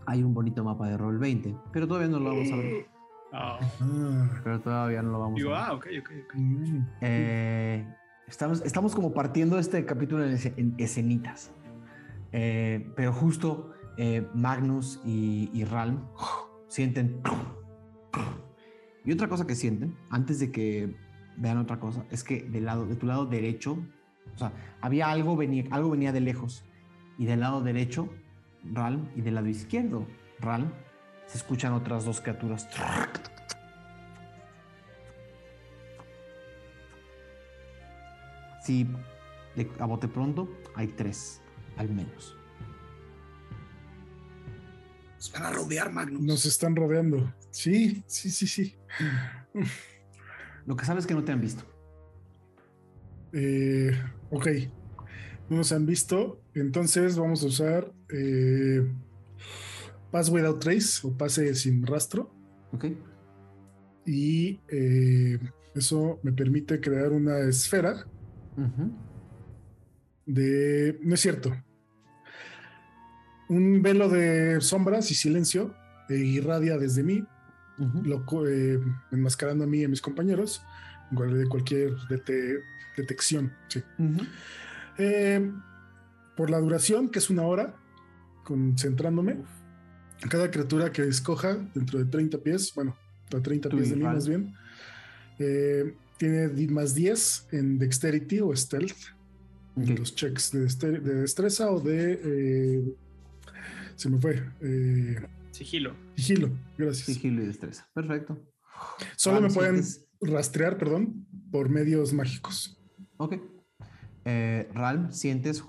hay 0.08 0.24
un 0.24 0.34
bonito 0.34 0.64
mapa 0.64 0.88
de 0.88 0.98
rol 0.98 1.20
20, 1.20 1.56
pero 1.72 1.88
todavía 1.88 2.08
no 2.10 2.20
lo 2.20 2.30
vamos 2.30 2.52
a 2.52 2.56
ver. 2.56 2.86
Ah, 3.34 3.60
Ah, 3.80 4.30
Pero 4.44 4.60
todavía 4.62 5.02
no 5.02 5.12
lo 5.12 5.20
vamos 5.20 5.36
digo, 5.38 5.54
a 5.54 5.60
ver. 5.60 5.70
ah, 5.70 5.74
ok, 5.74 5.86
ok, 6.02 6.10
ok. 6.26 6.34
mm. 6.36 6.86
Eh, 7.02 7.96
estamos, 8.28 8.62
estamos 8.66 8.96
como 8.96 9.14
partiendo 9.14 9.60
este 9.60 9.86
capítulo 9.86 10.26
en, 10.26 10.34
esce- 10.36 10.54
en 10.58 10.74
escenitas. 10.78 11.52
Eh, 12.34 12.90
pero 12.96 13.14
justo 13.14 13.72
eh, 13.98 14.26
Magnus 14.34 15.00
y, 15.06 15.50
y 15.54 15.64
Ralm 15.66 16.00
sienten. 16.72 17.22
Y 19.04 19.12
otra 19.12 19.28
cosa 19.28 19.46
que 19.46 19.56
sienten, 19.56 19.98
antes 20.10 20.40
de 20.40 20.52
que 20.52 20.96
vean 21.38 21.58
otra 21.58 21.80
cosa, 21.80 22.06
es 22.12 22.24
que 22.24 22.44
del 22.44 22.66
lado, 22.66 22.86
de 22.86 22.96
tu 22.96 23.06
lado 23.06 23.26
derecho, 23.26 23.78
o 24.34 24.38
sea, 24.38 24.54
había 24.80 25.10
algo 25.10 25.36
venía, 25.36 25.66
algo 25.72 25.90
venía 25.90 26.12
de 26.12 26.22
lejos. 26.22 26.64
Y 27.18 27.26
del 27.26 27.42
lado 27.42 27.62
derecho, 27.62 28.10
Ralm, 28.64 29.10
y 29.16 29.22
del 29.22 29.36
lado 29.36 29.48
izquierdo, 29.48 30.08
Ralm, 30.40 30.72
se 31.28 31.38
escuchan 31.38 31.74
otras 31.74 32.06
dos 32.06 32.22
criaturas. 32.22 32.68
De- 39.56 39.70
a 39.80 39.86
bote 39.86 40.08
pronto 40.08 40.48
hay 40.76 40.88
tres, 40.88 41.42
al 41.76 41.90
menos. 41.90 42.38
Nos 45.22 45.32
van 45.34 45.44
a 45.44 45.52
rodear, 45.52 45.92
Magnus. 45.94 46.20
Nos 46.24 46.46
están 46.48 46.76
rodeando. 46.76 47.32
Sí, 47.52 48.04
sí, 48.08 48.32
sí, 48.32 48.48
sí. 48.48 48.76
Lo 50.66 50.76
que 50.76 50.84
sabes 50.84 51.04
es 51.04 51.08
que 51.08 51.14
no 51.14 51.24
te 51.24 51.32
han 51.32 51.40
visto. 51.40 51.64
Eh, 53.32 53.92
ok. 54.32 54.48
No 55.48 55.58
nos 55.58 55.72
han 55.74 55.86
visto. 55.86 56.42
Entonces 56.56 57.20
vamos 57.20 57.44
a 57.44 57.46
usar 57.46 57.94
eh, 58.10 58.92
Pass 60.10 60.30
Without 60.30 60.60
Trace 60.60 61.06
o 61.06 61.16
pase 61.16 61.54
sin 61.54 61.86
rastro. 61.86 62.34
¿Ok? 62.72 62.86
Y 64.08 64.60
eh, 64.70 65.38
eso 65.76 66.20
me 66.24 66.32
permite 66.32 66.82
crear 66.82 67.12
una 67.12 67.42
esfera 67.42 68.08
de... 70.26 70.98
No 71.04 71.14
es 71.14 71.20
cierto. 71.20 71.56
Un 73.52 73.82
velo 73.82 74.08
de 74.08 74.62
sombras 74.62 75.12
y 75.12 75.16
silencio 75.16 75.76
eh, 76.10 76.16
irradia 76.16 76.78
desde 76.78 77.04
mí, 77.04 77.24
loco, 78.04 78.48
eh, 78.48 78.80
enmascarando 79.12 79.66
a 79.66 79.68
mí 79.68 79.80
y 79.80 79.84
a 79.84 79.90
mis 79.90 80.02
compañeros, 80.02 80.62
de 81.12 81.48
cualquier 81.48 81.96
dete- 82.10 82.62
detección. 82.96 83.52
Sí. 83.68 83.84
Eh, 84.98 85.52
por 86.38 86.50
la 86.50 86.60
duración, 86.60 87.10
que 87.10 87.20
es 87.20 87.30
una 87.30 87.44
hora, 87.44 87.76
concentrándome, 88.46 89.38
cada 90.30 90.50
criatura 90.50 90.92
que 90.92 91.04
escoja 91.04 91.58
dentro 91.76 92.00
de 92.00 92.06
30 92.06 92.38
pies, 92.38 92.74
bueno, 92.74 92.96
a 93.36 93.42
30 93.42 93.68
Tú 93.70 93.76
pies 93.78 93.90
de 93.90 93.96
mí 93.98 94.04
más 94.04 94.28
bien, 94.28 94.54
eh, 95.40 95.94
tiene 96.18 96.48
más 96.72 96.94
10 96.96 97.48
en 97.52 97.78
Dexterity 97.80 98.40
o 98.40 98.56
Stealth, 98.56 98.98
los 99.76 100.16
checks 100.16 100.52
de, 100.52 101.00
destreza 101.00 101.70
o 101.72 101.80
de... 101.82 102.20
eh, 102.24 102.96
se 104.02 104.10
me 104.10 104.18
fue. 104.20 104.44
eh, 104.62 105.16
Sigilo. 105.52 105.96
sigilo, 106.16 106.50
gracias. 106.76 107.06
Sigilo 107.06 107.44
y 107.44 107.46
destreza. 107.46 107.88
Perfecto. 107.94 108.36
Solo 109.16 109.42
me 109.42 109.50
pueden 109.52 109.84
rastrear, 110.22 110.78
perdón, 110.80 111.28
por 111.52 111.70
medios 111.70 112.12
mágicos. 112.14 112.82
Ok. 113.18 113.36
Eh, 114.26 114.68
Ralm, 114.74 115.12
sientes 115.12 115.62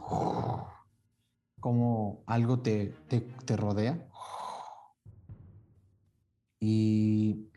como 1.61 2.25
algo 2.27 2.61
te, 2.61 2.95
te, 3.09 3.21
te 3.21 3.57
rodea. 3.57 4.09
Y. 6.59 7.49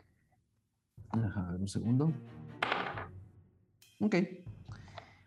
Déjame 1.14 1.52
ver 1.52 1.60
un 1.62 1.68
segundo. 1.68 2.12
Ok. 4.00 4.16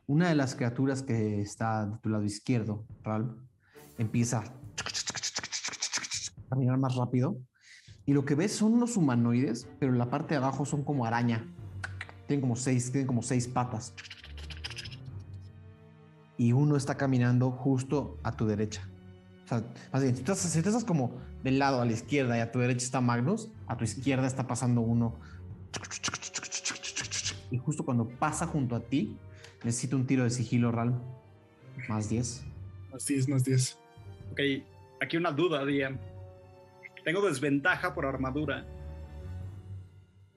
Una 0.06 0.30
de 0.30 0.36
las 0.36 0.54
criaturas 0.54 1.02
que 1.02 1.42
está 1.42 1.88
de 1.88 1.98
tu 2.00 2.10
lado 2.10 2.24
izquierdo, 2.24 2.86
Ralm, 3.04 3.48
empieza 3.98 4.44
caminar 6.50 6.78
más 6.78 6.96
rápido. 6.96 7.38
Y 8.06 8.14
lo 8.14 8.26
que 8.26 8.36
ves 8.36 8.54
son 8.54 8.74
unos 8.74 8.98
humanoides, 8.98 9.68
pero 9.80 9.92
en 9.92 10.00
la 10.00 10.10
parte 10.10 10.34
de 10.34 10.38
abajo 10.38 10.66
son 10.66 10.84
como 10.84 11.06
araña. 11.06 11.46
Tienen 12.28 12.42
como 12.42 12.56
seis, 12.56 12.92
tienen 12.92 13.08
como 13.08 13.22
seis 13.22 13.48
patas. 13.48 13.94
Y 16.38 16.54
uno 16.54 16.76
está 16.76 16.96
caminando 16.96 17.52
justo 17.52 18.18
a 18.24 18.32
tu 18.32 18.48
derecha. 18.48 18.88
O 19.46 19.48
sea, 19.48 19.64
más 19.92 20.02
bien, 20.02 20.16
si 20.16 20.24
tú 20.24 20.32
estás, 20.32 20.52
si 20.52 20.60
estás 20.60 20.84
como 20.86 21.12
del 21.44 21.60
lado 21.60 21.82
a 21.82 21.86
la 21.86 21.92
izquierda 21.92 22.38
y 22.38 22.42
a 22.42 22.52
tu 22.52 22.60
derecha 22.60 22.86
está 22.86 23.02
Magnus, 23.02 23.50
a 23.68 23.78
tu 23.78 23.84
izquierda 23.84 24.26
está 24.28 24.48
pasando 24.48 24.82
uno. 24.82 25.16
Y 27.52 27.58
justo 27.58 27.84
cuando 27.84 28.08
pasa 28.08 28.46
junto 28.48 28.76
a 28.76 28.80
ti, 28.80 29.18
necesito 29.64 29.96
un 29.96 30.06
tiro 30.06 30.24
de 30.24 30.30
sigilo, 30.30 30.72
Ralm. 30.72 31.00
Más 31.88 32.10
10. 32.10 32.44
Más 32.92 33.06
10, 33.06 33.30
más 33.30 33.44
10. 33.44 33.78
Ok, 34.32 34.40
aquí 35.02 35.18
una 35.18 35.32
duda, 35.32 35.66
DM. 35.66 35.98
Tengo 37.04 37.22
desventaja 37.22 37.94
por 37.94 38.06
armadura, 38.06 38.66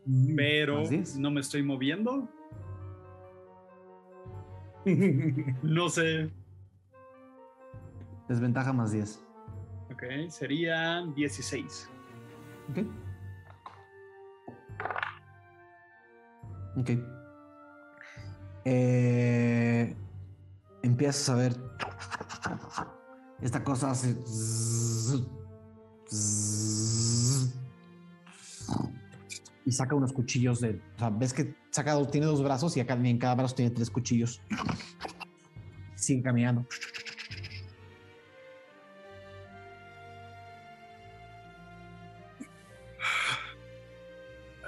Mm. 0.04 0.34
pero 0.36 0.82
no 1.18 1.30
me 1.30 1.40
estoy 1.40 1.62
moviendo. 1.62 2.28
No 5.62 5.88
sé. 5.88 6.30
Desventaja 8.28 8.72
más 8.72 8.90
10. 8.92 9.22
Ok, 9.92 10.02
serían 10.28 11.14
16. 11.14 11.88
Ok. 12.70 12.78
Ok. 16.78 16.90
Eh, 18.64 19.94
empiezas 20.82 21.28
a 21.28 21.34
ver. 21.36 21.52
Esta 23.40 23.62
cosa 23.62 23.90
hace. 23.90 24.16
Y 29.64 29.72
saca 29.72 29.94
unos 29.94 30.12
cuchillos 30.12 30.60
de. 30.60 30.80
O 30.96 30.98
sea, 30.98 31.10
ves 31.10 31.32
que 31.32 31.54
saca, 31.70 31.92
dos- 31.94 32.10
tiene 32.10 32.26
dos 32.26 32.42
brazos 32.42 32.76
y 32.76 32.80
acá 32.80 32.94
en 32.94 33.18
cada 33.18 33.34
brazo 33.34 33.54
tiene 33.54 33.70
tres 33.70 33.90
cuchillos. 33.90 34.40
Sigue 35.94 36.22
caminando. 36.22 36.66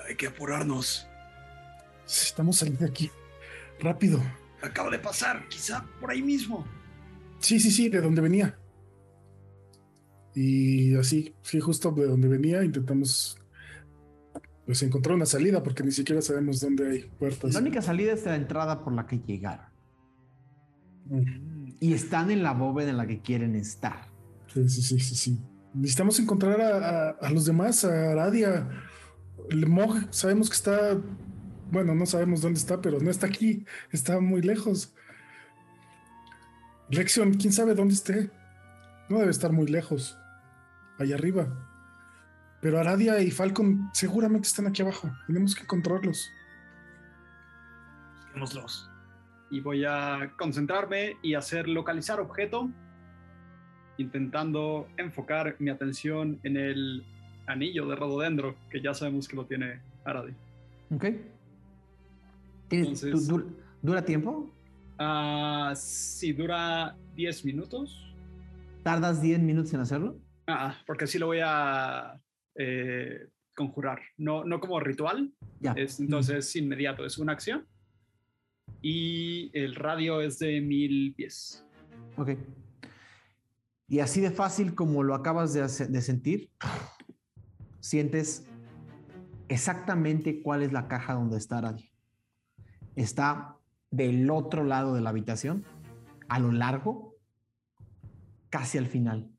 Hay 0.06 0.16
que 0.16 0.26
apurarnos. 0.26 1.06
Necesitamos 2.02 2.58
salir 2.58 2.78
de 2.78 2.86
aquí. 2.86 3.10
Rápido. 3.80 4.20
Acaba 4.62 4.90
de 4.90 4.98
pasar, 4.98 5.46
quizá 5.48 5.84
por 6.00 6.10
ahí 6.10 6.22
mismo. 6.22 6.66
Sí, 7.38 7.58
sí, 7.60 7.70
sí, 7.70 7.88
de 7.88 8.00
donde 8.00 8.20
venía. 8.20 8.58
Y 10.34 10.94
así, 10.96 11.34
sí, 11.42 11.60
justo 11.60 11.90
de 11.92 12.06
donde 12.06 12.28
venía, 12.28 12.64
intentamos 12.64 13.38
pues 14.66 14.82
encontrar 14.82 15.14
una 15.14 15.26
salida 15.26 15.62
porque 15.62 15.82
ni 15.84 15.90
siquiera 15.92 16.22
sabemos 16.22 16.60
dónde 16.60 16.90
hay 16.90 17.02
puertas. 17.18 17.52
La 17.54 17.60
única 17.60 17.82
salida 17.82 18.12
es 18.12 18.24
la 18.24 18.34
entrada 18.36 18.82
por 18.82 18.92
la 18.94 19.06
que 19.06 19.18
llegaron. 19.18 19.66
Y 21.80 21.92
están 21.92 22.30
en 22.30 22.42
la 22.42 22.52
bóveda 22.52 22.90
en 22.90 22.96
la 22.96 23.06
que 23.06 23.20
quieren 23.20 23.54
estar. 23.56 24.08
Sí, 24.52 24.68
sí, 24.68 24.82
sí, 24.82 24.98
sí. 25.00 25.14
sí. 25.14 25.38
Necesitamos 25.74 26.18
encontrar 26.18 26.60
a, 26.60 26.78
a- 26.78 27.10
a 27.10 27.30
los 27.30 27.44
demás, 27.44 27.84
a 27.84 28.12
Aradia. 28.12 28.68
El 29.50 29.66
Mog, 29.66 29.94
sabemos 30.10 30.48
que 30.48 30.56
está. 30.56 30.96
Bueno, 31.70 31.94
no 31.94 32.06
sabemos 32.06 32.40
dónde 32.40 32.58
está, 32.58 32.80
pero 32.80 33.00
no 33.00 33.10
está 33.10 33.26
aquí. 33.26 33.64
Está 33.92 34.18
muy 34.20 34.40
lejos. 34.40 34.94
Lexion, 36.90 37.34
quién 37.34 37.52
sabe 37.52 37.74
dónde 37.74 37.94
esté. 37.94 38.30
No 39.08 39.18
debe 39.18 39.30
estar 39.30 39.52
muy 39.52 39.66
lejos. 39.66 40.16
Allá 40.98 41.14
arriba. 41.16 41.46
Pero 42.60 42.78
Aradia 42.78 43.20
y 43.20 43.30
Falcon 43.30 43.90
seguramente 43.92 44.48
están 44.48 44.66
aquí 44.66 44.82
abajo. 44.82 45.10
Tenemos 45.26 45.54
que 45.54 45.62
encontrarlos. 45.62 46.30
Busquémoslos. 48.24 48.90
Y 49.50 49.60
voy 49.60 49.84
a 49.84 50.32
concentrarme 50.38 51.16
y 51.22 51.34
hacer 51.34 51.68
localizar 51.68 52.20
objeto, 52.20 52.70
intentando 53.98 54.88
enfocar 54.96 55.56
mi 55.58 55.70
atención 55.70 56.40
en 56.42 56.56
el 56.56 57.04
anillo 57.46 57.86
de 57.86 57.96
rododendro, 57.96 58.56
que 58.70 58.80
ya 58.80 58.94
sabemos 58.94 59.28
que 59.28 59.36
lo 59.36 59.44
tiene 59.44 59.80
Aradi. 60.04 60.32
¿Ok? 60.90 61.04
¿Tienes- 62.68 63.02
Entonces- 63.04 63.28
du- 63.28 63.38
du- 63.38 63.56
¿Dura 63.82 64.02
tiempo? 64.02 64.50
Ah, 64.98 65.74
si 65.76 66.32
dura 66.32 66.96
10 67.14 67.44
minutos. 67.44 68.00
¿Tardas 68.82 69.20
10 69.20 69.38
minutos 69.40 69.74
en 69.74 69.80
hacerlo? 69.80 70.16
Ah, 70.46 70.76
porque 70.86 71.06
sí 71.06 71.18
lo 71.18 71.26
voy 71.26 71.40
a 71.42 72.20
eh, 72.56 73.28
conjurar. 73.54 74.00
No, 74.16 74.44
no 74.44 74.60
como 74.60 74.78
ritual, 74.80 75.32
Ya. 75.60 75.72
es, 75.72 76.00
entonces 76.00 76.54
inmediato, 76.56 77.04
es 77.04 77.18
una 77.18 77.32
acción. 77.32 77.66
Y 78.82 79.50
el 79.58 79.74
radio 79.74 80.20
es 80.20 80.38
de 80.38 80.60
mil 80.60 81.14
pies. 81.16 81.64
Ok. 82.16 82.30
Y 83.88 84.00
así 84.00 84.20
de 84.20 84.30
fácil 84.30 84.74
como 84.74 85.02
lo 85.02 85.14
acabas 85.14 85.52
de, 85.54 85.62
hacer- 85.62 85.88
de 85.88 86.00
sentir, 86.00 86.50
sientes 87.80 88.46
exactamente 89.48 90.42
cuál 90.42 90.62
es 90.62 90.72
la 90.72 90.88
caja 90.88 91.14
donde 91.14 91.36
está 91.38 91.58
Aradia. 91.58 91.90
Está 92.96 93.56
del 93.90 94.30
otro 94.30 94.64
lado 94.64 94.94
de 94.94 95.00
la 95.00 95.10
habitación, 95.10 95.64
a 96.28 96.38
lo 96.38 96.50
largo, 96.52 97.16
casi 98.50 98.78
al 98.78 98.86
final. 98.86 99.30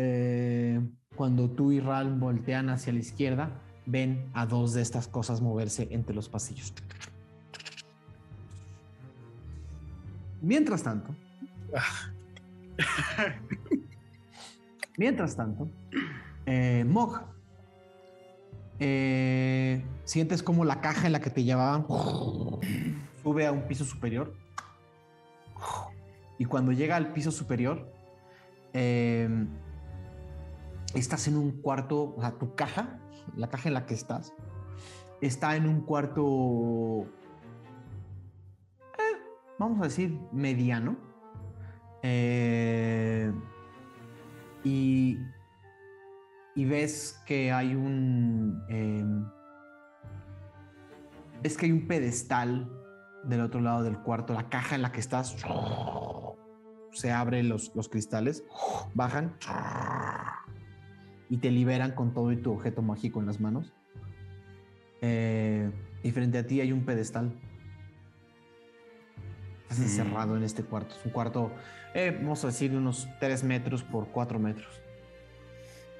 Eh, 0.00 0.80
cuando 1.16 1.50
tú 1.50 1.72
y 1.72 1.80
Ral 1.80 2.20
voltean 2.20 2.68
hacia 2.68 2.92
la 2.92 3.00
izquierda, 3.00 3.60
ven 3.84 4.30
a 4.32 4.46
dos 4.46 4.74
de 4.74 4.82
estas 4.82 5.08
cosas 5.08 5.40
moverse 5.40 5.88
entre 5.90 6.14
los 6.14 6.28
pasillos. 6.28 6.72
Mientras 10.40 10.84
tanto, 10.84 11.16
Mientras 14.96 15.34
tanto, 15.36 15.68
eh, 16.46 16.84
Mog, 16.86 17.20
eh, 18.78 19.84
sientes 20.04 20.44
como 20.44 20.64
la 20.64 20.80
caja 20.80 21.06
en 21.06 21.12
la 21.12 21.20
que 21.20 21.30
te 21.30 21.44
llevaban 21.44 21.86
sube 23.22 23.46
a 23.46 23.52
un 23.52 23.62
piso 23.62 23.84
superior. 23.84 24.34
Y 26.38 26.44
cuando 26.44 26.72
llega 26.72 26.96
al 26.96 27.12
piso 27.12 27.32
superior, 27.32 27.92
eh, 28.72 29.28
estás 30.94 31.28
en 31.28 31.36
un 31.36 31.62
cuarto, 31.62 32.14
o 32.16 32.20
sea, 32.20 32.38
tu 32.38 32.54
caja, 32.54 32.98
la 33.36 33.48
caja 33.48 33.68
en 33.68 33.74
la 33.74 33.86
que 33.86 33.94
estás, 33.94 34.32
está 35.20 35.56
en 35.56 35.68
un 35.68 35.82
cuarto, 35.82 37.02
eh, 38.98 39.18
vamos 39.58 39.80
a 39.80 39.84
decir, 39.84 40.18
mediano. 40.32 40.96
Eh, 42.02 43.32
y, 44.64 45.18
y 46.54 46.64
ves 46.64 47.20
que 47.26 47.52
hay 47.52 47.74
un. 47.74 48.64
em, 48.68 49.28
ves 51.42 51.56
que 51.56 51.66
hay 51.66 51.72
un 51.72 51.86
pedestal 51.86 52.70
del 53.24 53.40
otro 53.40 53.60
lado 53.60 53.82
del 53.82 53.98
cuarto, 53.98 54.32
la 54.32 54.48
caja 54.48 54.74
en 54.76 54.82
la 54.82 54.92
que 54.92 55.00
estás. 55.00 55.36
Se 56.92 57.12
abren 57.12 57.48
los, 57.48 57.74
los 57.76 57.88
cristales, 57.88 58.44
bajan 58.94 59.36
y 61.30 61.38
te 61.38 61.50
liberan 61.50 61.92
con 61.92 62.14
todo 62.14 62.32
y 62.32 62.36
tu 62.36 62.52
objeto 62.52 62.82
mágico 62.82 63.20
en 63.20 63.26
las 63.26 63.40
manos. 63.40 63.72
Eh, 65.00 65.70
y 66.02 66.10
frente 66.10 66.38
a 66.38 66.46
ti 66.46 66.60
hay 66.60 66.72
un 66.72 66.84
pedestal. 66.84 67.32
Estás 69.62 69.80
encerrado 69.80 70.36
en 70.36 70.42
este 70.42 70.62
cuarto. 70.62 70.94
Es 70.94 71.04
un 71.04 71.12
cuarto, 71.12 71.52
eh, 71.94 72.16
vamos 72.18 72.42
a 72.44 72.48
decir, 72.48 72.70
de 72.70 72.78
unos 72.78 73.08
3 73.20 73.44
metros 73.44 73.82
por 73.82 74.08
4 74.08 74.38
metros. 74.38 74.80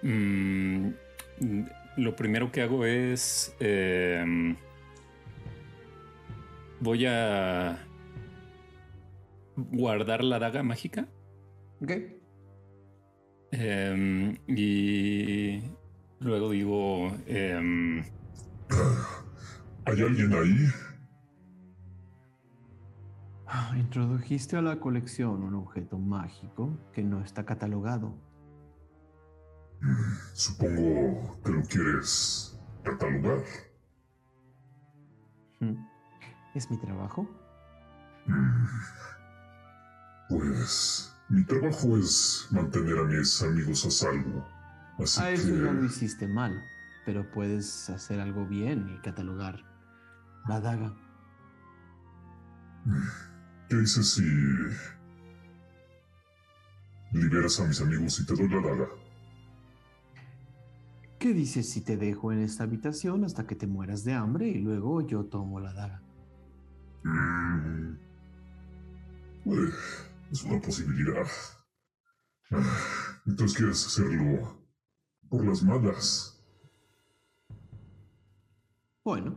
Mm, 0.02 0.88
mm, 1.40 1.64
lo 1.98 2.16
primero 2.16 2.50
que 2.50 2.62
hago 2.62 2.86
es. 2.86 3.54
em, 3.60 4.56
voy 6.80 7.06
a. 7.06 7.84
Guardar 9.56 10.22
la 10.22 10.38
daga 10.38 10.62
mágica. 10.62 11.08
¿Ok? 11.82 12.17
Em, 13.50 14.36
y 14.46 15.62
luego 16.20 16.50
digo. 16.50 17.12
em, 17.26 18.04
¿Hay 19.86 20.02
alguien 20.02 20.32
ahí? 20.34 20.68
Ah, 23.46 23.72
Introdujiste 23.76 24.56
a 24.56 24.62
la 24.62 24.78
colección 24.78 25.42
un 25.42 25.54
objeto 25.54 25.98
mágico 25.98 26.78
que 26.92 27.02
no 27.02 27.22
está 27.22 27.44
catalogado. 27.46 28.14
Supongo 30.34 31.40
que 31.42 31.50
lo 31.52 31.62
quieres 31.62 32.60
catalogar. 32.82 33.42
Hmm. 35.60 35.76
¿Es 36.54 36.70
mi 36.70 36.76
trabajo? 36.78 37.26
Pues 40.28 41.07
mi 41.28 41.44
trabajo 41.44 41.96
es 41.98 42.48
mantener 42.50 42.98
a 42.98 43.04
mis 43.04 43.42
amigos 43.42 43.84
a 43.84 43.90
salvo. 43.90 44.46
Así 44.98 45.20
A 45.20 45.30
eso 45.30 45.46
que 45.46 45.52
no 45.52 45.72
lo 45.72 45.84
hiciste 45.84 46.26
mal, 46.26 46.64
pero 47.04 47.30
puedes 47.30 47.88
hacer 47.90 48.20
algo 48.20 48.46
bien 48.46 48.88
y 48.88 48.98
catalogar 49.02 49.64
la 50.48 50.60
daga. 50.60 50.94
¿qué 53.68 53.76
dices 53.76 54.14
si 54.14 54.22
liberas 57.12 57.60
a 57.60 57.66
mis 57.66 57.80
amigos 57.82 58.18
y 58.20 58.26
te 58.26 58.34
doy 58.34 58.48
la 58.48 58.60
daga? 58.60 58.88
¿Qué 61.18 61.34
dices 61.34 61.68
si 61.68 61.80
te 61.82 61.96
dejo 61.96 62.32
en 62.32 62.38
esta 62.38 62.64
habitación 62.64 63.24
hasta 63.24 63.46
que 63.46 63.56
te 63.56 63.66
mueras 63.66 64.04
de 64.04 64.14
hambre 64.14 64.48
y 64.48 64.58
luego 64.60 65.06
yo 65.06 65.24
tomo 65.24 65.60
la 65.60 65.72
daga? 65.72 66.02
Mm. 67.02 67.96
Es 70.30 70.42
una 70.44 70.60
posibilidad. 70.60 71.26
Entonces 73.26 73.56
quieres 73.56 73.86
hacerlo 73.86 74.64
por 75.28 75.44
las 75.44 75.62
malas. 75.62 76.34
Bueno, 79.04 79.36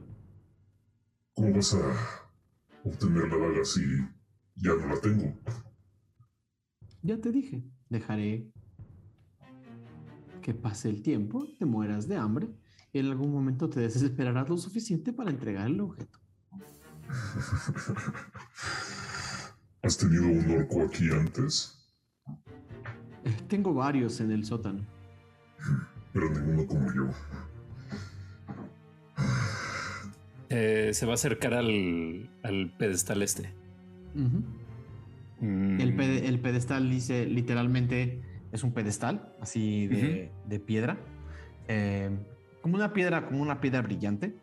¿Cómo 1.33 1.53
vas 1.53 1.73
a 1.73 2.31
obtener 2.83 3.29
la 3.29 3.37
daga 3.37 3.65
si 3.65 3.81
ya 4.55 4.75
no 4.75 4.87
la 4.87 4.99
tengo? 4.99 5.33
ya 7.03 7.19
te 7.19 7.31
dije, 7.31 7.63
dejaré 7.89 8.51
que 10.41 10.53
pase 10.53 10.89
el 10.89 11.01
tiempo, 11.01 11.47
te 11.57 11.65
mueras 11.65 12.07
de 12.07 12.17
hambre 12.17 12.49
y 12.93 12.99
en 12.99 13.07
algún 13.07 13.31
momento 13.31 13.69
te 13.69 13.79
desesperarás 13.79 14.49
lo 14.49 14.57
suficiente 14.57 15.13
para 15.13 15.31
entregar 15.31 15.67
el 15.67 15.79
objeto. 15.79 16.19
¿Has 19.83 19.97
tenido 19.97 20.27
un 20.27 20.49
orco 20.51 20.83
aquí 20.83 21.09
antes? 21.11 21.77
Tengo 23.47 23.73
varios 23.73 24.19
en 24.21 24.31
el 24.31 24.45
sótano. 24.45 24.85
Pero 26.13 26.29
ninguno 26.29 26.67
como 26.67 26.93
yo. 26.93 27.09
eh, 30.49 30.91
se 30.93 31.05
va 31.05 31.13
a 31.13 31.15
acercar 31.15 31.53
al, 31.53 32.29
al 32.43 32.73
pedestal 32.77 33.21
este. 33.21 33.53
Mm, 35.39 35.79
El, 35.79 35.95
pede- 35.95 36.27
el 36.27 36.39
pedestal 36.39 36.89
dice 36.89 37.25
literalmente 37.25 38.21
es 38.51 38.63
un 38.63 38.73
pedestal 38.73 39.33
así 39.39 39.87
de, 39.87 40.29
de 40.45 40.59
piedra, 40.59 40.97
eh, 41.69 42.09
como 42.61 42.75
una 42.75 42.91
piedra, 42.93 43.25
como 43.25 43.41
una 43.41 43.61
piedra 43.61 43.81
brillante. 43.81 44.35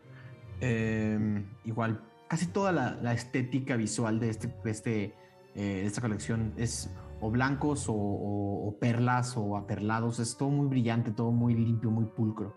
Eh, 0.60 1.44
igual, 1.64 2.00
casi 2.28 2.46
toda 2.46 2.72
la, 2.72 2.96
la 3.02 3.12
estética 3.12 3.76
visual 3.76 4.18
de 4.18 4.30
este, 4.30 4.48
de 4.64 4.70
este, 4.70 5.14
eh, 5.54 5.82
esta 5.84 6.00
colección 6.00 6.52
es 6.56 6.90
o 7.20 7.30
blancos 7.30 7.88
o, 7.88 7.94
o- 7.94 8.68
o 8.68 8.78
perlas 8.78 9.36
o 9.36 9.56
aperlados. 9.56 10.18
Es 10.20 10.36
todo 10.36 10.50
muy 10.50 10.66
brillante, 10.68 11.10
todo 11.10 11.30
muy 11.32 11.54
limpio, 11.54 11.90
muy 11.90 12.04
pulcro. 12.04 12.54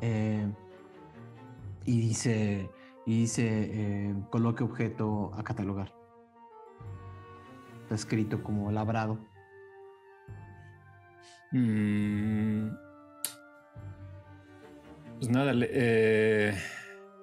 Eh, 0.00 0.46
y 1.84 2.00
dice, 2.00 2.70
y 3.06 3.20
dice 3.20 3.46
eh, 3.48 4.14
coloque 4.30 4.62
objeto 4.64 5.32
a 5.34 5.42
catalogar. 5.42 5.92
Está 7.82 7.94
escrito 7.94 8.42
como 8.42 8.70
labrado. 8.70 9.18
Mm. 11.52 12.68
Pues 15.16 15.30
nada, 15.30 15.52
eh, 15.56 16.54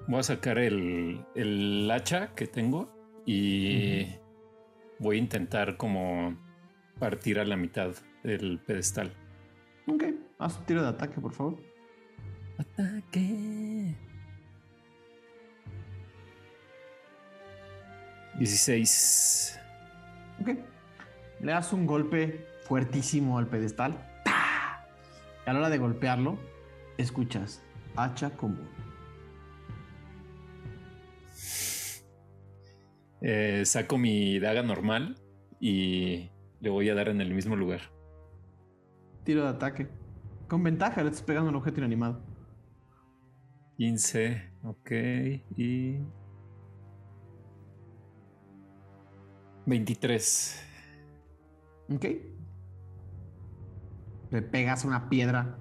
voy 0.08 0.20
a 0.20 0.24
sacar 0.24 0.58
el, 0.58 1.24
el 1.36 1.90
hacha 1.92 2.34
que 2.36 2.48
tengo 2.48 2.90
y 3.26 4.08
voy 5.00 5.18
a 5.18 5.20
intentar 5.20 5.78
como 5.78 6.38
partir 7.00 7.40
a 7.40 7.46
la 7.46 7.58
mitad 7.58 7.92
el 8.24 8.60
pedestal. 8.66 9.14
Ok, 9.88 10.04
haz 10.40 10.58
un 10.58 10.66
tiro 10.66 10.82
de 10.82 10.90
ataque, 10.90 11.20
por 11.22 11.34
favor. 11.34 11.58
Ataque. 12.58 13.96
16. 18.40 19.60
Ok. 20.42 20.50
Le 21.42 21.52
das 21.52 21.72
un 21.74 21.86
golpe 21.86 22.46
fuertísimo 22.64 23.38
al 23.38 23.48
pedestal. 23.48 23.94
¡Ta! 24.24 24.86
Y 25.46 25.50
a 25.50 25.54
la 25.54 25.60
hora 25.60 25.70
de 25.70 25.78
golpearlo, 25.78 26.38
escuchas 26.98 27.62
hacha 27.96 28.32
común. 28.32 28.68
Eh, 33.28 33.66
saco 33.66 33.98
mi 33.98 34.38
daga 34.38 34.62
normal 34.62 35.16
y 35.60 36.30
le 36.60 36.70
voy 36.70 36.90
a 36.90 36.94
dar 36.94 37.10
en 37.10 37.22
el 37.22 37.34
mismo 37.34 37.56
lugar. 37.56 37.82
Tiro 39.24 39.42
de 39.42 39.50
ataque. 39.50 39.88
Con 40.48 40.62
ventaja, 40.62 41.02
le 41.02 41.10
estás 41.10 41.24
pegando 41.24 41.50
un 41.50 41.56
objeto 41.56 41.80
inanimado. 41.80 42.22
15, 43.78 44.52
ok, 44.64 44.92
y... 45.58 45.98
23. 49.66 50.68
Ok. 51.96 52.06
Le 54.30 54.42
pegas 54.44 54.86
una 54.86 55.10
piedra 55.10 55.58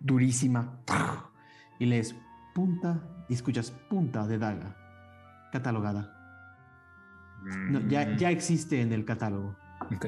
durísima 0.00 0.82
y 1.78 1.86
lees 1.86 2.14
punta 2.54 3.24
y 3.30 3.32
escuchas 3.32 3.70
punta 3.70 4.26
de 4.26 4.36
daga 4.36 4.76
catalogada. 5.50 6.15
No, 7.46 7.80
ya, 7.88 8.06
Mm, 8.06 8.16
ya 8.18 8.30
existe 8.30 8.80
en 8.80 8.92
el 8.92 9.04
catálogo. 9.04 9.56
Ok. 9.94 10.06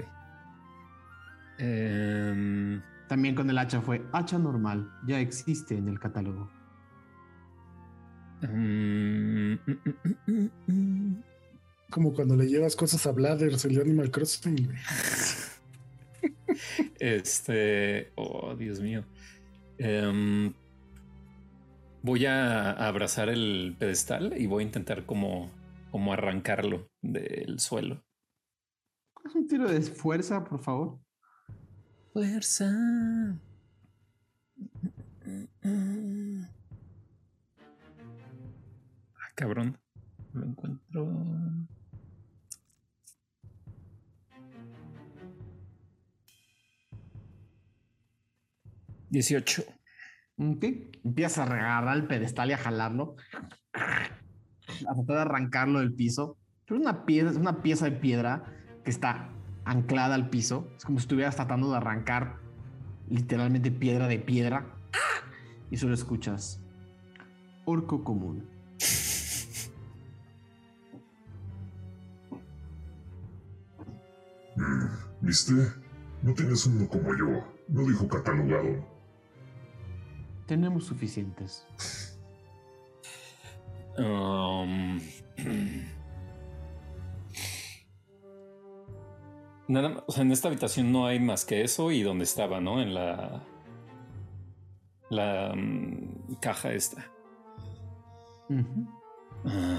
Em, 1.58 2.80
También 3.08 3.34
con 3.34 3.48
el 3.48 3.56
hacha 3.58 3.80
fue 3.80 4.02
hacha 4.12 4.38
normal, 4.38 4.90
ya 5.06 5.18
existe 5.20 5.76
en 5.76 5.88
el 5.88 5.98
catálogo. 5.98 6.50
mm. 8.42 9.54
Como 11.90 12.12
cuando 12.12 12.36
le 12.36 12.46
llevas 12.46 12.76
cosas 12.76 13.06
a 13.06 13.12
Bladders, 13.12 13.64
el 13.64 13.74
de 13.76 13.80
Animal 13.82 14.10
Crossing. 14.10 14.68
Este. 16.98 18.10
Oh, 18.16 18.54
Dios 18.56 18.80
mío. 18.80 19.04
Em, 19.78 20.52
voy 22.02 22.26
a 22.26 22.72
abrazar 22.72 23.28
el 23.28 23.76
pedestal 23.78 24.34
y 24.36 24.46
voy 24.46 24.64
a 24.64 24.66
intentar 24.66 25.04
como, 25.06 25.50
como 25.90 26.12
arrancarlo 26.12 26.90
del 27.00 27.58
suelo. 27.60 28.04
Haz 29.24 29.34
un 29.34 29.46
tiro 29.48 29.68
de 29.68 29.80
fuerza, 29.82 30.44
por 30.44 30.60
favor. 30.60 30.98
Fuerza. 32.12 32.70
Ah, 35.64 36.48
cabrón. 39.34 39.78
Lo 40.32 40.44
encuentro. 40.44 41.08
Dieciocho. 49.10 49.64
Ok. 50.36 50.64
Empiezas 51.04 51.38
a 51.38 51.54
agarrar 51.54 51.96
el 51.96 52.06
pedestal 52.06 52.50
y 52.50 52.52
a 52.52 52.58
jalarlo. 52.58 53.16
A 54.88 54.94
tratar 54.94 55.16
de 55.16 55.22
arrancarlo 55.22 55.80
del 55.80 55.92
piso. 55.92 56.36
Es 56.66 56.72
una 56.72 57.04
pieza, 57.06 57.30
es 57.30 57.36
una 57.36 57.62
pieza 57.62 57.86
de 57.86 57.92
piedra 57.92 58.44
que 58.84 58.90
está 58.90 59.30
anclada 59.64 60.14
al 60.14 60.30
piso. 60.30 60.68
Es 60.76 60.84
como 60.84 60.98
si 60.98 61.04
estuvieras 61.04 61.36
tratando 61.36 61.70
de 61.70 61.76
arrancar 61.76 62.36
literalmente 63.08 63.70
piedra 63.70 64.08
de 64.08 64.18
piedra. 64.18 64.66
Y 65.70 65.76
solo 65.76 65.94
escuchas 65.94 66.60
orco 67.64 68.02
común. 68.02 68.48
¿Viste? 75.20 75.52
No 76.22 76.32
tienes 76.34 76.66
uno 76.66 76.88
como 76.88 77.14
yo. 77.14 77.44
No 77.68 77.82
dijo 77.86 78.08
catalogado. 78.08 78.84
Tenemos 80.46 80.84
suficientes. 80.84 81.66
Um, 83.98 85.00
nada 89.68 89.88
más, 89.88 90.04
o 90.06 90.12
sea, 90.12 90.22
en 90.22 90.32
esta 90.32 90.48
habitación 90.48 90.92
no 90.92 91.06
hay 91.06 91.18
más 91.20 91.44
que 91.44 91.62
eso 91.62 91.90
y 91.90 92.02
donde 92.02 92.24
estaba, 92.24 92.60
¿no? 92.60 92.80
En 92.80 92.94
la. 92.94 93.42
La 95.10 95.54
mm, 95.54 96.34
caja 96.40 96.72
esta. 96.72 97.10
Ah. 99.44 99.78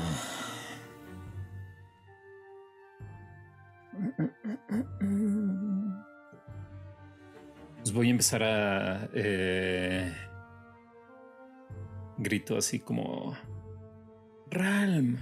Pues 7.77 7.93
voy 7.93 8.07
a 8.07 8.11
empezar 8.11 8.43
a. 8.43 9.09
eh, 9.13 10.13
grito 12.17 12.57
así 12.57 12.79
como. 12.79 13.35
Ralm. 14.51 15.17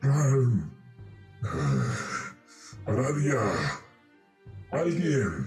Ralm. 0.00 0.70
Aradia. 2.86 3.40
Alguien. 4.70 5.46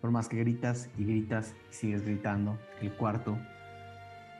Por 0.00 0.10
más 0.12 0.28
que 0.28 0.36
gritas 0.36 0.88
y 0.98 1.04
gritas 1.04 1.54
y 1.70 1.74
sigues 1.74 2.02
gritando, 2.02 2.58
el 2.80 2.92
cuarto 2.92 3.36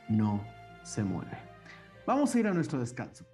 no 0.07 0.41
se 0.83 1.03
mueve. 1.03 1.37
Vamos 2.07 2.33
a 2.35 2.39
ir 2.39 2.47
a 2.47 2.53
nuestro 2.53 2.79
descanso. 2.79 3.25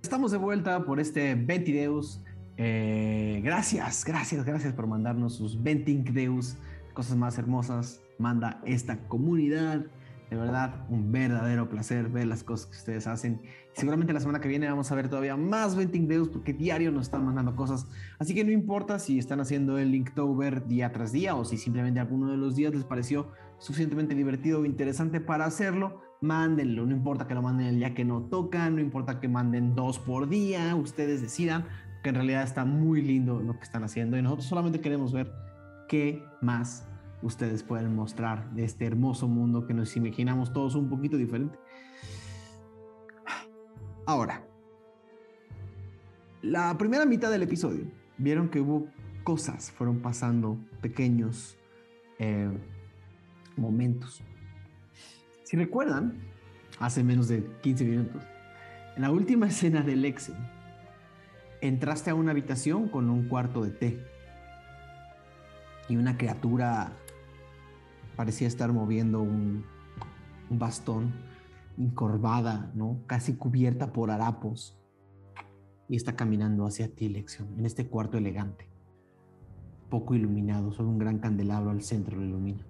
Estamos 0.00 0.30
de 0.30 0.38
vuelta 0.38 0.84
por 0.84 1.00
este 1.00 1.34
Ventideus. 1.34 2.20
Eh, 2.56 3.40
gracias, 3.42 4.04
gracias, 4.04 4.44
gracias 4.44 4.74
por 4.74 4.86
mandarnos 4.86 5.34
sus 5.34 5.60
Ventingdeus, 5.60 6.56
cosas 6.94 7.16
más 7.16 7.36
hermosas. 7.36 8.00
Manda 8.18 8.60
esta 8.64 8.98
comunidad. 9.08 9.86
De 10.30 10.36
verdad, 10.36 10.86
un 10.90 11.10
verdadero 11.10 11.70
placer 11.70 12.08
ver 12.10 12.26
las 12.26 12.44
cosas 12.44 12.66
que 12.66 12.76
ustedes 12.76 13.06
hacen. 13.06 13.40
Seguramente 13.72 14.12
la 14.12 14.20
semana 14.20 14.40
que 14.40 14.48
viene 14.48 14.68
vamos 14.68 14.92
a 14.92 14.94
ver 14.94 15.08
todavía 15.08 15.36
más 15.36 15.74
Ventingdeus 15.74 16.28
porque 16.28 16.52
diario 16.52 16.90
nos 16.92 17.06
están 17.06 17.24
mandando 17.24 17.56
cosas. 17.56 17.86
Así 18.18 18.34
que 18.34 18.44
no 18.44 18.50
importa 18.50 18.98
si 18.98 19.18
están 19.18 19.40
haciendo 19.40 19.78
el 19.78 19.90
Linktober 19.90 20.66
día 20.66 20.92
tras 20.92 21.12
día 21.12 21.34
o 21.34 21.44
si 21.44 21.56
simplemente 21.56 22.00
alguno 22.00 22.30
de 22.30 22.36
los 22.36 22.56
días 22.56 22.74
les 22.74 22.84
pareció 22.84 23.28
suficientemente 23.58 24.14
divertido 24.14 24.60
o 24.60 24.64
interesante 24.64 25.20
para 25.20 25.46
hacerlo, 25.46 26.02
mándenlo. 26.20 26.84
No 26.84 26.92
importa 26.92 27.26
que 27.26 27.34
lo 27.34 27.42
manden 27.42 27.66
el 27.68 27.76
día 27.76 27.94
que 27.94 28.04
no 28.04 28.22
tocan, 28.22 28.76
no 28.76 28.80
importa 28.80 29.20
que 29.20 29.28
manden 29.28 29.74
dos 29.74 29.98
por 29.98 30.28
día, 30.28 30.74
ustedes 30.76 31.22
decidan, 31.22 31.64
que 32.02 32.10
en 32.10 32.16
realidad 32.16 32.42
está 32.42 32.64
muy 32.64 33.02
lindo 33.02 33.40
lo 33.40 33.54
que 33.54 33.64
están 33.64 33.84
haciendo 33.84 34.16
y 34.18 34.22
nosotros 34.22 34.46
solamente 34.46 34.80
queremos 34.80 35.12
ver 35.12 35.32
qué 35.88 36.22
más 36.40 36.87
ustedes 37.22 37.62
pueden 37.62 37.94
mostrar 37.94 38.50
de 38.52 38.64
este 38.64 38.86
hermoso 38.86 39.28
mundo 39.28 39.66
que 39.66 39.74
nos 39.74 39.96
imaginamos 39.96 40.52
todos 40.52 40.74
un 40.74 40.88
poquito 40.88 41.16
diferente. 41.16 41.58
Ahora, 44.06 44.44
la 46.42 46.76
primera 46.78 47.04
mitad 47.04 47.30
del 47.30 47.42
episodio 47.42 47.84
vieron 48.16 48.48
que 48.48 48.60
hubo 48.60 48.88
cosas, 49.24 49.70
fueron 49.72 50.00
pasando 50.00 50.58
pequeños 50.80 51.58
eh, 52.18 52.48
momentos. 53.56 54.22
Si 55.42 55.56
recuerdan, 55.56 56.18
hace 56.78 57.02
menos 57.02 57.28
de 57.28 57.44
15 57.62 57.84
minutos, 57.84 58.22
en 58.96 59.02
la 59.02 59.10
última 59.10 59.46
escena 59.48 59.82
del 59.82 60.02
Lexen, 60.02 60.36
entraste 61.60 62.10
a 62.10 62.14
una 62.14 62.30
habitación 62.30 62.88
con 62.88 63.10
un 63.10 63.28
cuarto 63.28 63.62
de 63.62 63.70
té 63.70 64.04
y 65.88 65.96
una 65.96 66.16
criatura 66.16 66.92
parecía 68.18 68.48
estar 68.48 68.72
moviendo 68.72 69.22
un, 69.22 69.64
un 70.50 70.58
bastón 70.58 71.14
encorvada, 71.78 72.72
¿no? 72.74 73.00
Casi 73.06 73.36
cubierta 73.36 73.92
por 73.92 74.10
harapos. 74.10 74.76
Y 75.88 75.94
está 75.94 76.16
caminando 76.16 76.66
hacia 76.66 76.92
ti, 76.92 77.08
Lexion, 77.08 77.56
en 77.56 77.64
este 77.64 77.86
cuarto 77.86 78.18
elegante. 78.18 78.68
Poco 79.88 80.16
iluminado, 80.16 80.72
solo 80.72 80.88
un 80.88 80.98
gran 80.98 81.20
candelabro 81.20 81.70
al 81.70 81.82
centro 81.82 82.16
lo 82.16 82.24
ilumina. 82.24 82.66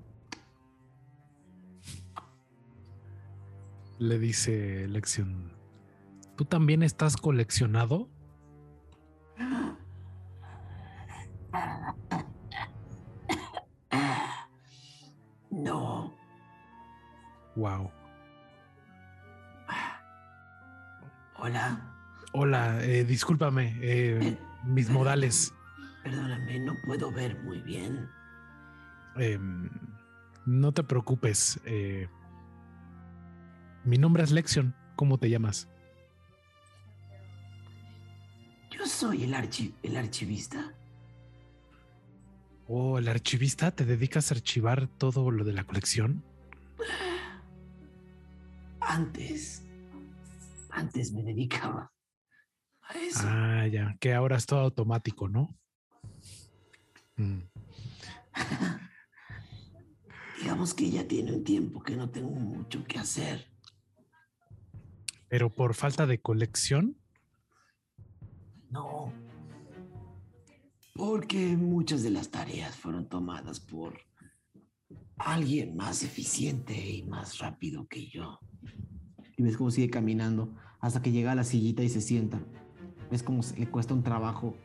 Le 3.99 4.19
dice 4.19 4.87
Lexion. 4.87 5.51
¿Tú 6.37 6.45
también 6.45 6.83
estás 6.83 7.17
coleccionado? 7.17 8.11
No. 15.59 16.15
Wow. 17.57 17.91
Hola. 21.37 21.81
Hola, 22.33 22.85
eh, 22.85 23.05
discúlpame, 23.05 23.77
eh, 23.81 24.39
mis 24.65 24.89
modales. 24.89 25.53
Perdóname, 26.05 26.61
no 26.61 26.75
puedo 26.85 27.11
ver 27.11 27.37
muy 27.43 27.61
bien. 27.63 28.09
Em, 29.17 29.69
no 30.47 30.73
te 30.73 30.85
preocupes. 30.85 31.61
eh, 31.65 32.09
mi 33.85 33.99
nombre 33.99 34.23
es 34.23 34.31
Lexion. 34.31 34.75
¿Cómo 34.95 35.19
te 35.19 35.29
llamas? 35.31 35.69
Yo 38.71 38.87
soy 38.87 39.25
el, 39.25 39.35
archi 39.35 39.75
el 39.83 39.97
archivista. 39.97 40.73
Oh, 42.71 42.99
el 42.99 43.09
archivista. 43.09 43.71
¿Te 43.71 43.87
dedicas 43.87 44.31
a 44.31 44.35
archivar 44.35 44.89
todo 44.99 45.31
lo 45.31 45.43
de 45.43 45.55
la 45.55 45.65
colección? 45.65 46.23
Antes. 48.79 49.65
Antes 50.69 51.13
me 51.13 51.23
dedicaba 51.23 51.91
a 52.83 52.99
eso. 52.99 53.21
Ah, 53.25 53.67
ya. 53.67 53.97
Que 53.99 54.13
ahora 54.13 54.37
es 54.37 54.45
todo 54.45 54.61
automático, 54.61 55.29
¿no? 55.29 55.57
Mm. 57.17 57.41
Digamos 60.43 60.75
que 60.75 60.91
ya 60.91 61.09
tiene 61.09 61.33
un 61.33 61.45
tiempo 61.45 61.83
que 61.83 61.97
no 61.97 62.11
tengo 62.11 62.31
mucho 62.31 62.85
que 62.85 62.99
hacer. 62.99 63.51
Pero 65.29 65.49
por 65.49 65.73
falta 65.73 66.07
de 66.07 66.21
colección. 66.21 66.99
No. 68.71 69.11
Porque 70.99 71.57
muchas 71.57 72.03
de 72.03 72.11
las 72.11 72.29
tareas 72.29 72.75
fueron 72.75 73.09
tomadas 73.09 73.61
por 73.61 74.01
alguien 75.17 75.77
más 75.77 76.03
eficiente 76.03 76.75
y 76.75 77.05
más 77.05 77.39
rápido 77.39 77.87
que 77.87 78.09
yo. 78.09 78.41
Y 79.37 79.45
ves 79.45 79.57
cómo 79.57 79.71
sigue 79.71 79.91
caminando 79.91 80.53
hasta 80.81 81.01
que 81.01 81.13
llega 81.13 81.31
a 81.31 81.35
la 81.37 81.45
sillita 81.45 81.85
y 81.85 81.89
se 81.89 82.01
sienta. 82.01 82.41
Ves 83.13 83.23
cómo 83.23 83.43
le 83.57 83.71
cuesta 83.71 83.95
un 83.95 84.03
trabajo. 84.03 84.57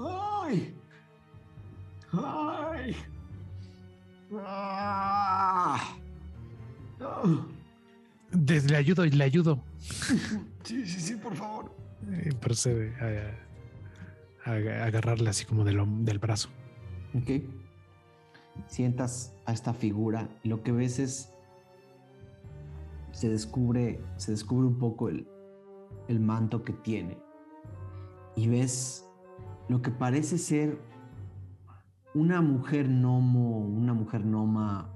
¡Ay! 0.00 0.74
¡Ay! 2.12 2.96
¡Ah! 4.44 5.96
¡Ah! 7.00 7.46
Des- 8.32 8.68
le 8.68 8.76
ayudo 8.76 9.04
y 9.04 9.10
le 9.10 9.22
ayudo. 9.22 9.62
Sí, 10.64 10.84
sí, 10.84 11.00
sí, 11.00 11.14
por 11.14 11.36
favor. 11.36 11.85
Eh, 12.10 13.34
a, 14.44 14.52
agarrarle 14.52 15.30
así 15.30 15.44
como 15.44 15.64
del, 15.64 15.82
del 16.04 16.18
brazo. 16.18 16.48
Ok. 17.14 17.42
Sientas 18.68 19.34
a 19.44 19.52
esta 19.52 19.74
figura 19.74 20.28
y 20.42 20.48
lo 20.48 20.62
que 20.62 20.72
ves 20.72 20.98
es. 20.98 21.32
Se 23.12 23.28
descubre. 23.28 24.00
Se 24.16 24.30
descubre 24.30 24.66
un 24.66 24.78
poco 24.78 25.08
el, 25.08 25.26
el 26.08 26.20
manto 26.20 26.62
que 26.62 26.72
tiene. 26.72 27.18
Y 28.34 28.48
ves 28.48 29.04
lo 29.68 29.82
que 29.82 29.90
parece 29.90 30.38
ser 30.38 30.78
una 32.14 32.40
mujer 32.40 32.88
gnomo, 32.88 33.58
una 33.58 33.92
mujer 33.92 34.24
noma 34.24 34.90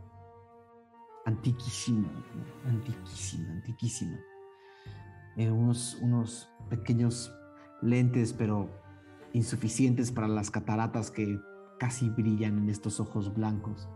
antiquísima, 1.27 2.09
antiquísima, 2.67 3.53
antiquísima. 3.53 4.19
Eh, 5.37 5.51
unos, 5.51 5.99
unos 6.01 6.49
pequeños 6.71 7.35
lentes, 7.83 8.33
pero 8.33 8.71
insuficientes 9.35 10.11
para 10.11 10.29
las 10.29 10.51
cataratas 10.51 11.11
que 11.11 11.39
casi 11.79 12.09
brillan 12.11 12.59
en 12.59 12.71
estos 12.71 13.01
ojos 13.01 13.35
blancos. 13.35 13.89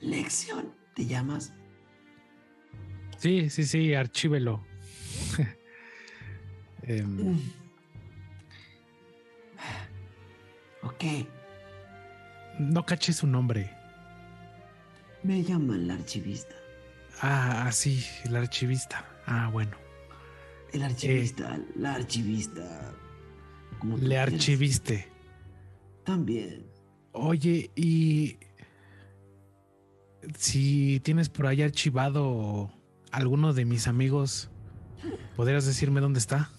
Lexion, 0.00 0.74
¿te 0.94 1.06
llamas? 1.06 1.52
Sí, 3.18 3.48
sí, 3.50 3.64
sí, 3.64 3.94
archívelo. 3.94 4.64
Em, 6.84 7.38
Ok, 10.82 11.04
no 12.58 12.84
caché 12.84 13.12
su 13.12 13.28
nombre. 13.28 13.70
me 15.22 15.44
llaman 15.44 15.86
la 15.86 15.94
archivista. 15.94 16.56
Ah, 17.20 17.64
ah, 17.66 17.72
sí, 17.72 18.04
el 18.24 18.34
archivista. 18.36 19.06
Ah, 19.26 19.48
bueno. 19.52 19.76
El 20.72 20.82
archivista, 20.82 21.60
la 21.76 21.94
archivista. 21.94 22.94
como 23.78 23.96
Le 23.98 24.06
quieras. 24.08 24.32
archiviste. 24.32 25.08
También. 26.04 26.66
Oye, 27.12 27.70
y 27.76 28.38
si 30.36 31.00
tienes 31.00 31.28
por 31.28 31.46
ahí 31.46 31.62
archivado 31.62 32.72
alguno 33.10 33.52
de 33.52 33.64
mis 33.66 33.86
amigos, 33.86 34.50
¿podrías 35.36 35.66
decirme 35.66 36.00
dónde 36.00 36.18
está? 36.18 36.50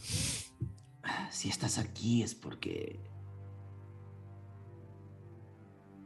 Si 1.32 1.50
estás 1.50 1.78
aquí 1.80 2.22
es 2.22 2.36
porque 2.36 3.00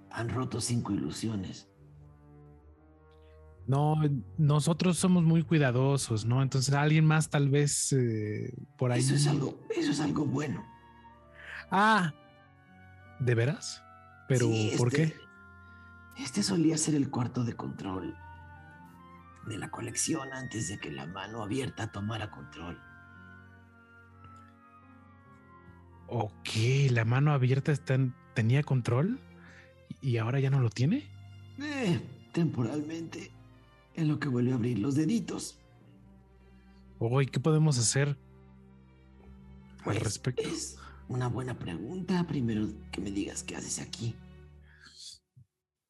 han 0.10 0.30
roto 0.30 0.62
cinco 0.62 0.94
ilusiones. 0.94 1.68
No, 3.68 3.96
nosotros 4.38 4.98
somos 4.98 5.24
muy 5.24 5.44
cuidadosos, 5.44 6.26
¿no? 6.26 6.42
Entonces 6.42 6.74
alguien 6.74 7.06
más 7.06 7.30
tal 7.30 7.50
vez 7.50 7.92
eh, 7.94 8.54
por 8.78 8.92
ahí. 8.94 9.02
Eso 9.02 9.16
es 9.16 9.28
algo, 9.28 9.60
eso 9.76 9.92
es 9.92 10.00
algo 10.00 10.26
bueno. 10.26 10.66
Ah, 11.70 12.14
¿de 13.20 13.36
veras? 13.36 13.84
Pero, 14.30 14.46
Sí, 14.48 14.74
¿por 14.78 14.88
este- 14.88 15.12
qué? 15.14 16.24
Este 16.24 16.44
solía 16.44 16.78
ser 16.78 16.96
el 16.96 17.10
cuarto 17.12 17.44
de 17.44 17.54
control 17.56 18.16
de 19.48 19.58
la 19.58 19.70
colección 19.70 20.32
antes 20.34 20.68
de 20.70 20.80
que 20.80 20.90
la 20.92 21.06
mano 21.06 21.44
abierta 21.44 21.92
tomara 21.92 22.32
control. 22.32 22.80
Ok, 26.08 26.50
la 26.92 27.04
mano 27.06 27.34
abierta 27.34 27.72
está 27.72 27.96
en- 27.96 28.16
tenía 28.34 28.64
control 28.64 29.20
y 30.02 30.18
ahora 30.18 30.40
ya 30.40 30.50
no 30.50 30.62
lo 30.62 30.70
tiene. 30.70 31.10
Eh, 31.60 32.00
temporalmente, 32.34 33.32
en 33.98 34.08
lo 34.08 34.20
que 34.20 34.30
vuelve 34.30 34.52
a 34.54 34.56
abrir 34.56 34.80
los 34.80 34.96
deditos. 34.96 35.60
Oye, 37.00 37.28
¿qué 37.28 37.40
podemos 37.40 37.78
hacer 37.78 38.10
al 38.10 39.84
Pues, 39.84 40.00
respecto? 40.02 40.42
Es 40.48 40.78
una 41.10 41.28
buena 41.28 41.58
pregunta. 41.60 42.26
Primero 42.28 42.68
que 42.92 43.02
me 43.02 43.12
digas 43.12 43.44
qué 43.44 43.56
haces 43.56 43.80
aquí. 43.80 44.16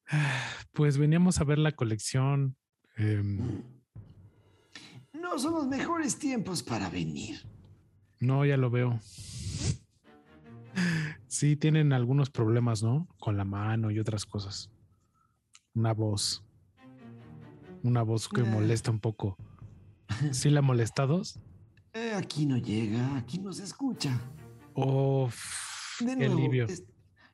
Pues 0.72 0.96
veníamos 0.96 1.40
a 1.40 1.44
ver 1.44 1.58
la 1.58 1.72
colección. 1.72 2.56
em, 2.96 3.38
Mm. 3.38 3.62
No 5.20 5.38
son 5.38 5.54
los 5.54 5.66
mejores 5.66 6.18
tiempos 6.18 6.62
para 6.62 6.88
venir. 6.88 7.40
no, 8.20 8.44
ya 8.44 8.56
lo 8.56 8.70
veo. 8.70 8.98
Sí, 11.26 11.56
tienen 11.56 11.92
algunos 11.92 12.30
problemas, 12.30 12.82
¿no? 12.82 13.06
Con 13.18 13.36
la 13.36 13.44
mano 13.44 13.90
y 13.90 13.98
otras 13.98 14.24
cosas. 14.24 14.70
Una 15.74 15.92
voz. 15.92 16.42
Una 17.82 18.02
voz 18.02 18.28
que 18.28 18.40
Eh. 18.40 18.44
molesta 18.44 18.90
un 18.90 19.00
poco. 19.00 19.36
¿Sí 20.32 20.50
la 20.50 20.62
molestados? 20.62 21.38
Eh, 21.94 22.12
aquí 22.14 22.46
no 22.46 22.56
llega, 22.56 23.16
aquí 23.16 23.38
no 23.38 23.52
se 23.52 23.64
escucha. 23.64 24.18
Oh, 24.74 25.28
De 26.00 26.06
qué 26.06 26.16
nuevo, 26.28 26.34
alivio. 26.38 26.66
es- 26.66 26.84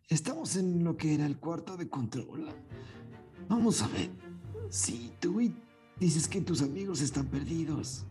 estamos 0.08 0.56
en 0.56 0.84
lo 0.84 0.96
que 0.96 1.14
era 1.14 1.26
el 1.26 1.36
cuarto 1.38 1.76
de 1.76 1.88
control. 1.88 2.48
Vamos 3.48 3.82
a 3.82 3.88
ver. 3.88 4.10
Si 4.70 5.12
tú 5.20 5.40
y- 5.40 5.54
dices 6.00 6.26
que 6.28 6.40
tus 6.40 6.62
amigos 6.62 7.00
están 7.00 7.26
perdidos. 7.26 8.06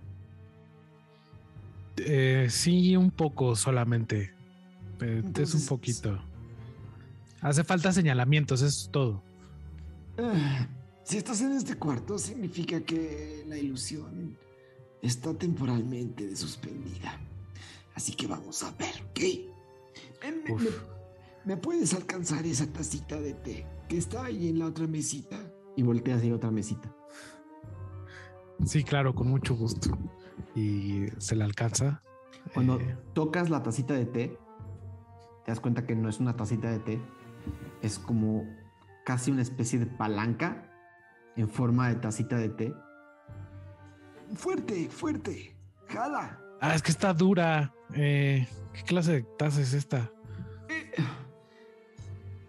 Eh, 1.98 2.48
sí, 2.50 2.96
un 2.96 3.12
poco 3.12 3.56
solamente. 3.56 4.34
Eh, 5.02 5.24
es 5.40 5.54
un 5.56 5.66
poquito. 5.66 6.20
Hace 7.42 7.64
falta 7.64 7.92
señalamientos, 7.92 8.62
eso 8.62 8.68
es 8.86 8.90
todo. 8.92 9.22
Si 11.04 11.18
estás 11.18 11.42
en 11.42 11.52
este 11.54 11.76
cuarto, 11.76 12.18
significa 12.18 12.82
que 12.82 13.44
la 13.48 13.58
ilusión 13.58 14.38
está 15.02 15.34
temporalmente 15.34 16.36
suspendida. 16.36 17.20
Así 17.96 18.14
que 18.16 18.28
vamos 18.28 18.64
a 18.64 18.72
ver, 18.72 18.94
¿ok? 19.10 19.20
¿Me, 20.46 20.54
Uf. 20.54 20.62
me- 20.64 20.94
me 21.46 21.58
puedes 21.58 21.94
alcanzar 21.94 22.46
esa 22.46 22.66
tacita 22.68 23.20
de 23.20 23.34
té 23.34 23.66
que 23.90 23.98
está 23.98 24.24
ahí 24.26 24.48
en 24.48 24.60
la 24.60 24.66
otra 24.68 24.88
mesita? 24.88 25.38
Y 25.76 25.84
volteas 25.84 26.20
hacia 26.20 26.34
otra 26.36 26.52
mesita. 26.52 26.94
Sí, 28.66 28.84
claro, 28.84 29.14
con 29.14 29.28
mucho 29.28 29.56
gusto. 29.56 29.98
Y 30.56 31.06
se 31.18 31.36
le 31.36 31.44
alcanza. 31.44 32.02
Cuando 32.54 32.80
Eh, 32.80 32.96
tocas 33.14 33.50
la 33.50 33.62
tacita 33.64 33.94
de 33.94 34.06
té, 34.06 34.38
te 35.44 35.52
das 35.52 35.60
cuenta 35.60 35.86
que 35.86 35.96
no 35.96 36.08
es 36.10 36.20
una 36.20 36.36
tacita 36.36 36.70
de 36.72 36.80
té, 36.80 37.02
es 37.82 38.00
como 38.00 38.46
casi 39.06 39.32
una 39.32 39.42
especie 39.42 39.80
de 39.80 39.86
palanca 39.86 40.70
en 41.36 41.50
forma 41.50 41.90
de 41.90 41.96
tacita 41.96 42.38
de 42.38 42.50
té. 42.50 42.74
Fuerte, 44.36 44.90
fuerte. 44.90 45.56
Jala. 45.88 46.40
Ah, 46.62 46.76
es 46.76 46.82
que 46.82 46.92
está 46.92 47.14
dura. 47.14 47.74
Eh, 47.96 48.48
¿Qué 48.74 48.84
clase 48.84 49.12
de 49.14 49.22
taza 49.38 49.62
es 49.62 49.74
esta? 49.74 50.12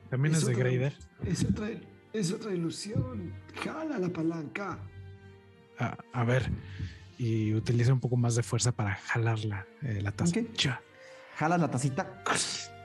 También 0.08 0.34
es, 0.34 0.46
de 0.46 0.54
Grader. 0.54 0.94
Es 1.24 1.44
otra, 1.44 1.68
es 2.12 2.32
otra 2.32 2.52
ilusión. 2.52 3.34
Jala 3.62 3.98
la 3.98 4.08
palanca. 4.08 4.78
Ah, 5.78 5.96
a 6.12 6.24
ver. 6.24 6.50
Y 7.18 7.52
utiliza 7.54 7.92
un 7.92 8.00
poco 8.00 8.16
más 8.16 8.36
de 8.36 8.42
fuerza 8.42 8.72
para 8.72 8.94
jalar 8.94 9.44
la, 9.44 9.66
eh, 9.82 10.00
la 10.00 10.12
taza. 10.12 10.38
Ok. 10.38 10.52
Cha. 10.54 10.80
Jalas 11.36 11.60
la 11.60 11.70
tacita 11.70 12.22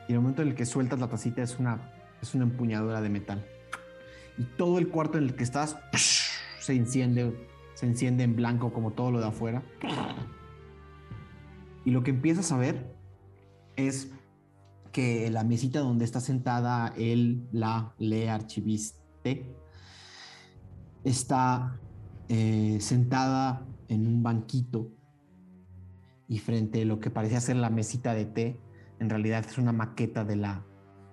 y 0.08 0.14
el 0.14 0.20
momento 0.20 0.42
en 0.42 0.50
el 0.50 0.56
que 0.56 0.66
sueltas 0.66 1.00
la 1.00 1.08
tacita 1.08 1.44
es 1.44 1.60
una, 1.60 1.94
es 2.22 2.34
una 2.34 2.46
empuñadura 2.46 3.00
de 3.00 3.10
metal. 3.10 3.46
Y 4.40 4.46
todo 4.58 4.80
el 4.80 4.88
cuarto 4.88 5.18
en 5.18 5.26
el 5.26 5.36
que 5.36 5.44
estás 5.44 5.78
se 6.60 6.74
enciende, 6.74 7.48
se 7.76 7.86
enciende 7.86 8.24
en 8.24 8.36
blanco 8.36 8.74
como 8.74 8.92
todo 8.92 9.12
lo 9.12 9.20
de 9.20 9.28
afuera. 9.28 9.62
Y 11.86 11.92
lo 11.92 12.04
que 12.04 12.12
empiezas 12.12 12.52
a 12.52 12.58
ver 12.58 12.96
es 13.76 14.12
que 14.92 15.30
la 15.30 15.44
mesita 15.44 15.82
donde 15.82 16.06
está 16.06 16.22
sentada 16.22 16.94
él, 16.98 17.48
la, 17.52 17.94
le 18.00 18.30
archiviste, 18.30 19.46
está 21.04 21.80
eh, 22.30 22.78
sentada 22.80 23.66
en 23.88 24.08
un 24.08 24.24
banquito 24.24 24.92
y 26.28 26.40
frente 26.40 26.84
a 26.84 26.86
lo 26.86 27.00
que 27.00 27.10
parecía 27.10 27.42
ser 27.42 27.58
la 27.58 27.70
mesita 27.70 28.14
de 28.14 28.26
té, 28.26 28.60
en 29.00 29.10
realidad 29.10 29.46
es 29.46 29.58
una 29.58 29.74
maqueta 29.74 30.24
de 30.24 30.36
la, 30.36 30.64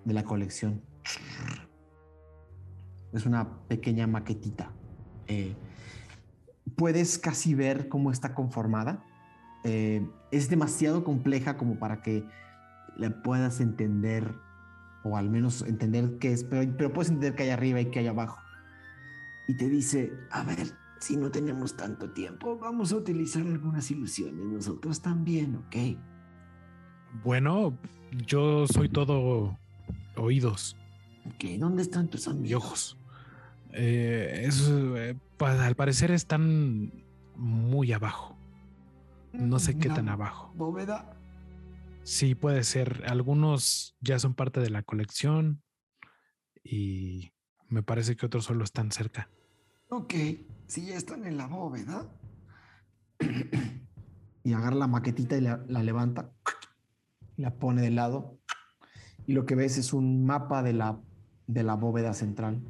de 0.04 0.14
la 0.14 0.24
colección. 0.24 0.82
Es 3.12 3.26
una 3.26 3.48
pequeña 3.68 4.06
maquetita. 4.06 4.72
Eh, 5.26 5.54
puedes 6.76 7.18
casi 7.18 7.54
ver 7.54 7.88
cómo 7.88 8.10
está 8.10 8.34
conformada. 8.34 9.04
Eh, 9.64 10.06
es 10.30 10.48
demasiado 10.48 11.04
compleja 11.04 11.56
como 11.56 11.78
para 11.78 12.02
que 12.02 12.24
la 12.96 13.22
puedas 13.22 13.60
entender, 13.60 14.34
o 15.04 15.16
al 15.16 15.30
menos 15.30 15.62
entender 15.62 16.18
qué 16.18 16.32
es, 16.32 16.44
pero, 16.44 16.70
pero 16.76 16.92
puedes 16.92 17.10
entender 17.10 17.34
qué 17.34 17.44
hay 17.44 17.50
arriba 17.50 17.80
y 17.80 17.86
qué 17.86 18.00
hay 18.00 18.06
abajo. 18.06 18.38
Y 19.48 19.56
te 19.56 19.68
dice, 19.68 20.12
a 20.30 20.42
ver, 20.42 20.72
si 20.98 21.16
no 21.16 21.30
tenemos 21.30 21.76
tanto 21.76 22.10
tiempo, 22.10 22.58
vamos 22.58 22.92
a 22.92 22.96
utilizar 22.96 23.46
algunas 23.46 23.90
ilusiones 23.90 24.44
nosotros 24.44 25.00
también, 25.00 25.56
¿ok? 25.56 25.76
Bueno, 27.22 27.78
yo 28.26 28.66
soy 28.66 28.88
todo 28.88 29.58
oídos 30.16 30.76
Ok, 31.26 31.44
¿dónde 31.58 31.82
están 31.82 32.08
tus 32.08 32.28
amigos? 32.28 32.50
y 32.50 32.54
ojos. 32.54 32.98
Eh, 33.72 34.42
es, 34.46 34.68
eh, 34.70 35.16
pa- 35.36 35.64
al 35.66 35.74
parecer 35.76 36.10
están 36.10 37.04
muy 37.36 37.92
abajo. 37.92 38.36
No 39.32 39.58
sé 39.58 39.76
qué 39.78 39.88
tan 39.90 40.08
abajo. 40.08 40.52
Bóveda. 40.54 41.14
Sí, 42.04 42.34
puede 42.34 42.64
ser. 42.64 43.02
Algunos 43.08 43.96
ya 44.00 44.18
son 44.18 44.34
parte 44.34 44.60
de 44.60 44.70
la 44.70 44.82
colección 44.82 45.62
y 46.64 47.32
me 47.68 47.82
parece 47.82 48.16
que 48.16 48.24
otros 48.26 48.44
solo 48.44 48.64
están 48.64 48.92
cerca. 48.92 49.28
Ok, 49.90 50.14
si 50.66 50.86
ya 50.86 50.96
están 50.96 51.26
en 51.26 51.36
la 51.36 51.46
bóveda. 51.46 52.06
y 54.44 54.52
agarra 54.52 54.76
la 54.76 54.86
maquetita 54.86 55.36
y 55.36 55.40
la, 55.42 55.62
la 55.68 55.82
levanta. 55.82 56.30
y 57.36 57.42
La 57.42 57.54
pone 57.58 57.82
de 57.82 57.90
lado. 57.90 58.38
Y 59.26 59.32
lo 59.34 59.44
que 59.44 59.54
ves 59.56 59.76
es 59.76 59.92
un 59.92 60.24
mapa 60.24 60.62
de 60.62 60.72
la, 60.72 61.00
de 61.46 61.62
la 61.62 61.74
bóveda 61.74 62.14
central. 62.14 62.60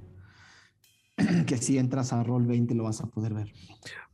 que 1.47 1.57
si 1.57 1.79
entras 1.79 2.13
a 2.13 2.23
Roll 2.23 2.47
20 2.47 2.75
lo 2.75 2.85
vas 2.85 3.01
a 3.01 3.07
poder 3.07 3.35
ver. 3.35 3.53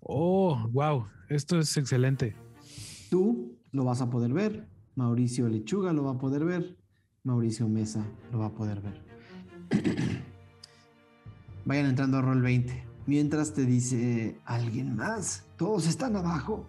Oh, 0.01 0.69
wow, 0.73 1.07
esto 1.29 1.59
es 1.59 1.77
excelente. 1.77 2.35
Tú 3.11 3.59
lo 3.73 3.85
vas 3.85 4.01
a 4.01 4.11
poder 4.11 4.33
ver. 4.33 4.69
Mauricio 4.95 5.49
Lechuga 5.49 5.93
lo 5.93 6.05
va 6.05 6.13
a 6.13 6.19
poder 6.19 6.45
ver. 6.45 6.77
Mauricio 7.25 7.69
Mesa 7.69 8.05
lo 8.31 8.41
va 8.41 8.47
a 8.47 8.53
poder 8.53 8.81
ver. 8.81 9.01
Vayan 11.65 11.87
entrando 11.87 12.19
a 12.19 12.23
Roll 12.23 12.43
20. 12.43 12.85
Mientras 13.07 13.53
te 13.55 13.65
dice 13.65 14.37
alguien 14.45 14.97
más. 14.97 15.45
Todos 15.57 15.89
están 15.89 16.17
abajo. 16.17 16.67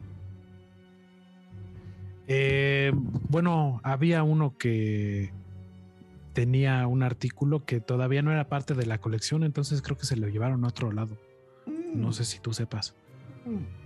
Eh, 2.27 2.91
bueno, 3.29 3.81
había 3.83 4.23
uno 4.23 4.57
que 4.57 5.33
tenía 6.33 6.85
un 6.87 7.03
artículo 7.03 7.65
que 7.65 7.79
todavía 7.79 8.21
no 8.21 8.31
era 8.31 8.49
parte 8.49 8.73
de 8.73 8.85
la 8.85 8.99
colección, 8.99 9.43
entonces 9.43 9.81
creo 9.81 9.97
que 9.97 10.05
se 10.05 10.17
lo 10.17 10.27
llevaron 10.27 10.65
a 10.65 10.67
otro 10.67 10.91
lado. 10.91 11.17
No 11.93 12.11
sé 12.11 12.25
si 12.25 12.39
tú 12.39 12.53
sepas. 12.53 12.95
Mm. 13.45 13.83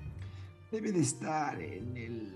Debe 0.71 0.91
de 0.91 1.01
estar 1.01 1.61
en 1.61 1.95
el. 1.95 2.35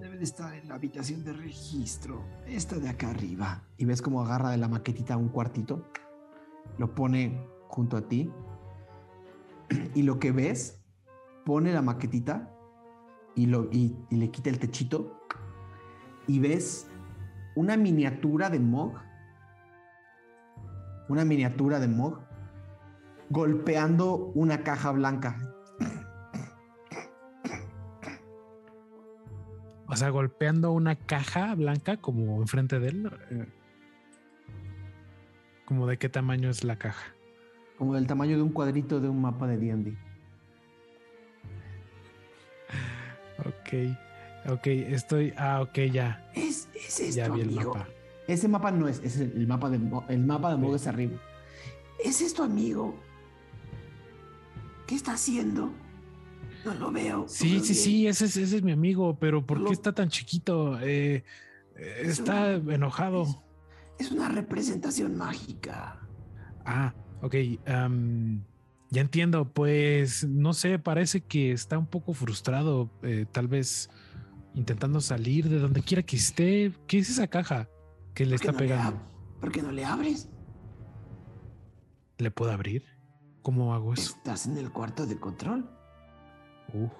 Debe 0.00 0.16
de 0.16 0.24
estar 0.24 0.54
en 0.54 0.68
la 0.68 0.74
habitación 0.74 1.24
de 1.24 1.32
registro. 1.32 2.24
Esta 2.46 2.78
de 2.78 2.88
acá 2.88 3.10
arriba. 3.10 3.62
Y 3.76 3.84
ves 3.84 4.02
cómo 4.02 4.22
agarra 4.22 4.50
de 4.50 4.56
la 4.56 4.68
maquetita 4.68 5.16
un 5.16 5.28
cuartito. 5.28 5.86
Lo 6.78 6.94
pone 6.94 7.46
junto 7.68 7.96
a 7.96 8.08
ti. 8.08 8.30
Y 9.94 10.02
lo 10.02 10.18
que 10.18 10.32
ves, 10.32 10.82
pone 11.44 11.72
la 11.72 11.82
maquetita 11.82 12.50
y, 13.34 13.46
lo, 13.46 13.68
y, 13.72 13.96
y 14.10 14.16
le 14.16 14.30
quita 14.30 14.50
el 14.50 14.58
techito. 14.58 15.20
Y 16.26 16.38
ves 16.38 16.88
una 17.54 17.76
miniatura 17.76 18.50
de 18.50 18.58
Mog. 18.58 19.00
Una 21.08 21.24
miniatura 21.24 21.80
de 21.80 21.88
Mog 21.88 22.20
golpeando 23.30 24.16
una 24.34 24.62
caja 24.62 24.92
blanca. 24.92 25.38
O 29.86 29.96
sea, 29.96 30.08
golpeando 30.10 30.72
una 30.72 30.96
caja 30.96 31.54
blanca 31.54 31.96
como 31.98 32.40
enfrente 32.40 32.80
de 32.80 32.88
él. 32.88 33.10
eh, 33.30 33.46
¿Como 35.66 35.86
de 35.86 35.98
qué 35.98 36.08
tamaño 36.08 36.50
es 36.50 36.64
la 36.64 36.76
caja? 36.76 37.14
Como 37.78 37.94
del 37.94 38.06
tamaño 38.06 38.36
de 38.36 38.42
un 38.42 38.52
cuadrito 38.52 39.00
de 39.00 39.08
un 39.08 39.20
mapa 39.20 39.46
de 39.46 39.58
D&D. 39.58 39.96
Ok, 43.38 43.96
ok, 44.48 44.66
estoy. 44.66 45.32
Ah, 45.36 45.60
ok, 45.62 45.78
ya. 45.92 46.30
Es, 46.34 46.68
es 46.74 47.00
esto, 47.00 47.16
Ya 47.16 47.28
vi 47.28 47.40
el 47.42 47.48
amigo. 47.48 47.74
mapa. 47.74 47.88
Ese 48.26 48.48
mapa 48.48 48.70
no 48.70 48.88
es, 48.88 49.00
es 49.04 49.18
el 49.18 49.46
mapa 49.46 49.68
de 49.68 49.76
el 50.08 50.24
mapa 50.24 50.50
de 50.50 50.56
Mog 50.56 50.74
es 50.74 50.86
arriba. 50.86 51.18
¿Es 52.02 52.20
esto, 52.22 52.42
amigo? 52.42 52.94
¿Qué 54.86 54.94
está 54.94 55.12
haciendo? 55.14 55.70
No 56.64 56.74
lo 56.74 56.90
veo. 56.90 57.26
Sí, 57.28 57.60
sí, 57.60 57.74
sí, 57.74 58.06
ese 58.06 58.24
es, 58.26 58.36
ese 58.36 58.56
es 58.56 58.62
mi 58.62 58.72
amigo, 58.72 59.18
pero 59.18 59.44
¿por 59.44 59.60
Lo- 59.60 59.66
qué 59.68 59.72
está 59.74 59.92
tan 59.92 60.08
chiquito? 60.08 60.78
Eh, 60.80 61.24
eh, 61.76 61.96
Es 62.02 62.18
está 62.20 62.56
una- 62.58 62.74
enojado. 62.74 63.42
Es 63.98 64.10
una 64.10 64.28
representación 64.28 65.16
mágica. 65.16 66.00
Ah, 66.64 66.94
ok. 67.22 67.34
ya 68.90 69.00
entiendo. 69.00 69.52
Pues 69.52 70.24
no 70.26 70.52
sé, 70.52 70.78
parece 70.78 71.20
que 71.20 71.52
está 71.52 71.76
un 71.78 71.86
poco 71.86 72.14
frustrado. 72.14 72.90
eh, 73.02 73.26
tal 73.30 73.48
vez 73.48 73.90
intentando 74.54 75.00
salir 75.00 75.48
de 75.48 75.58
donde 75.58 75.82
quiera 75.82 76.02
que 76.02 76.16
esté. 76.16 76.72
¿Qué 76.86 76.98
es 76.98 77.10
esa 77.10 77.26
caja 77.28 77.68
que 78.14 78.24
le 78.26 78.36
¿Por 78.36 78.40
qué 78.40 78.46
está 78.48 78.52
no 78.52 78.58
le 78.58 78.68
pegando? 78.68 78.96
ab- 78.98 79.40
¿Por 79.40 79.52
qué 79.52 79.62
no 79.62 79.72
le 79.72 79.84
abres? 79.84 80.28
¿Le 82.18 82.30
puedo 82.30 82.50
abrir? 82.52 82.84
¿Cómo 83.42 83.74
hago 83.74 83.92
eso? 83.94 84.14
Estás 84.16 84.46
en 84.46 84.56
el 84.56 84.70
cuarto 84.70 85.06
de 85.06 85.18
control. 85.18 85.68
Uf. 86.72 86.90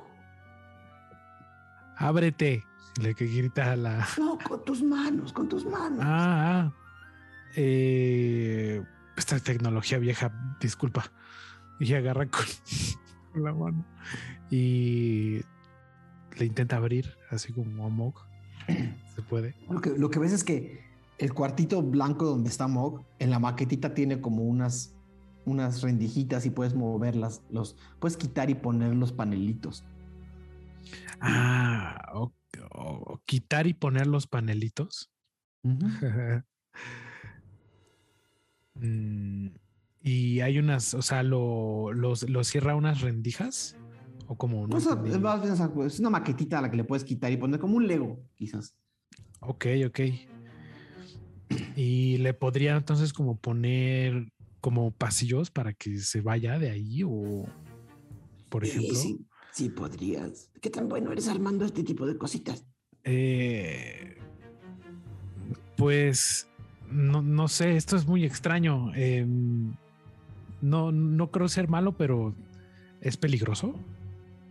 Ábrete. 1.97 2.63
Le 3.01 3.15
que 3.15 3.27
grita 3.27 3.73
a 3.73 3.77
la. 3.77 4.07
No, 4.19 4.39
con 4.39 4.65
tus 4.65 4.83
manos, 4.83 5.33
con 5.33 5.49
tus 5.49 5.65
manos. 5.65 6.01
Ah, 6.03 6.71
ah. 6.71 6.73
Eh, 7.57 8.83
esta 9.17 9.39
tecnología 9.41 9.99
vieja, 9.99 10.57
disculpa. 10.61 11.05
Y 11.81 11.95
agarra 11.95 12.27
con 12.27 12.45
la 13.43 13.53
mano 13.53 13.85
y 14.51 15.41
le 16.39 16.47
intenta 16.47 16.77
abrir, 16.77 17.17
así 17.31 17.53
como 17.53 17.87
a 17.87 17.89
Mog. 17.89 18.15
Se 19.15 19.23
puede. 19.23 19.55
Lo 19.69 19.81
que, 19.81 19.91
lo 19.91 20.11
que 20.11 20.19
ves 20.19 20.33
es 20.33 20.45
que 20.45 20.83
el 21.19 21.33
cuartito 21.33 21.83
blanco 21.83 22.25
donde 22.27 22.51
está 22.51 22.67
Mog, 22.69 23.05
en 23.19 23.31
la 23.31 23.39
maquetita 23.39 23.95
tiene 23.95 24.21
como 24.21 24.43
unas, 24.45 24.95
unas 25.45 25.83
rendijitas 25.83 26.45
y 26.47 26.51
puedes 26.51 26.75
moverlas, 26.75 27.43
los, 27.51 27.77
puedes 28.01 28.17
quitar 28.17 28.51
y 28.51 28.55
poner 28.55 28.95
los 28.95 29.13
panelitos. 29.13 29.85
Ah, 31.21 32.11
o, 32.15 32.33
o 32.73 33.21
quitar 33.25 33.67
y 33.67 33.75
poner 33.75 34.07
los 34.07 34.27
panelitos. 34.27 35.11
Mm, 38.75 39.51
y 40.03 40.41
hay 40.41 40.59
unas, 40.59 40.95
o 40.95 41.03
sea, 41.03 41.23
lo, 41.23 41.93
los- 41.93 42.29
lo 42.29 42.43
cierra 42.45 42.75
unas 42.75 43.01
rendijas 43.03 43.77
o 44.27 44.37
como 44.37 44.67
no 44.67 44.81
sea, 44.81 44.93
entendí. 44.93 45.29
es, 45.87 46.01
una 46.01 46.11
maquetita 46.11 46.59
a 46.59 46.63
la 46.63 46.71
que 46.71 46.77
le 46.77 46.85
puedes 46.85 47.05
quitar 47.05 47.31
y 47.33 47.37
poner 47.37 47.61
como 47.61 47.77
un 47.77 47.87
Lego, 47.87 48.23
quizás. 48.35 48.77
Ok, 49.41 49.67
ok. 49.87 50.01
Y 51.77 52.19
le 52.19 52.35
podría 52.35 52.77
entonces 52.77 53.13
como 53.13 53.37
poner 53.37 54.33
como 54.61 54.91
pasillos 54.93 55.51
para 55.51 55.75
que 55.75 55.99
se 55.99 56.21
vaya 56.23 56.59
de 56.59 56.71
ahí 56.71 57.03
o, 57.05 57.45
por 58.49 58.65
Sí, 58.65 58.71
ejemplo. 58.71 58.95
sí, 58.95 59.27
sí 59.53 59.69
podrías. 59.69 60.51
¿Qué 60.61 60.71
tan 60.71 60.89
bueno 60.89 61.13
eres 61.13 61.29
armando 61.29 61.65
este 61.65 61.85
tipo 61.85 62.07
de 62.07 62.17
cositas? 62.17 62.65
Eh, 63.05 64.17
pues 65.77 66.49
no, 66.91 67.21
no 67.21 67.49
sé, 67.49 67.77
esto 67.77 67.97
es 67.97 68.07
muy 68.07 68.25
extraño. 68.25 68.95
Em, 68.95 69.75
no, 70.63 70.91
no 70.93 71.31
creo 71.31 71.49
ser 71.49 71.69
malo, 71.69 71.97
pero 71.97 72.35
es 73.01 73.17
peligroso. 73.19 73.75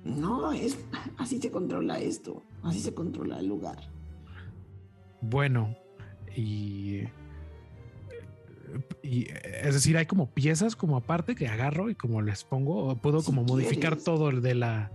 No, 0.04 0.52
es 0.52 0.78
así 1.18 1.40
se 1.40 1.50
controla 1.52 2.00
esto. 2.00 2.44
Así 2.62 2.80
se 2.80 2.94
controla 2.94 3.40
el 3.40 3.48
lugar. 3.48 3.78
Bueno, 5.22 5.76
y, 6.36 7.04
y 9.02 9.28
es 9.30 9.74
decir, 9.74 9.96
hay 9.98 10.06
como 10.06 10.30
piezas 10.30 10.76
como 10.76 10.98
aparte 10.98 11.36
que 11.36 11.48
agarro 11.48 11.90
y 11.90 11.96
como 11.96 12.22
les 12.22 12.44
pongo, 12.44 12.88
o 12.90 12.96
puedo 12.98 13.22
Si 13.22 13.26
como 13.28 13.44
modificar 13.44 13.96
todo 13.96 14.30
el 14.30 14.42
de 14.42 14.56
la 14.56 14.92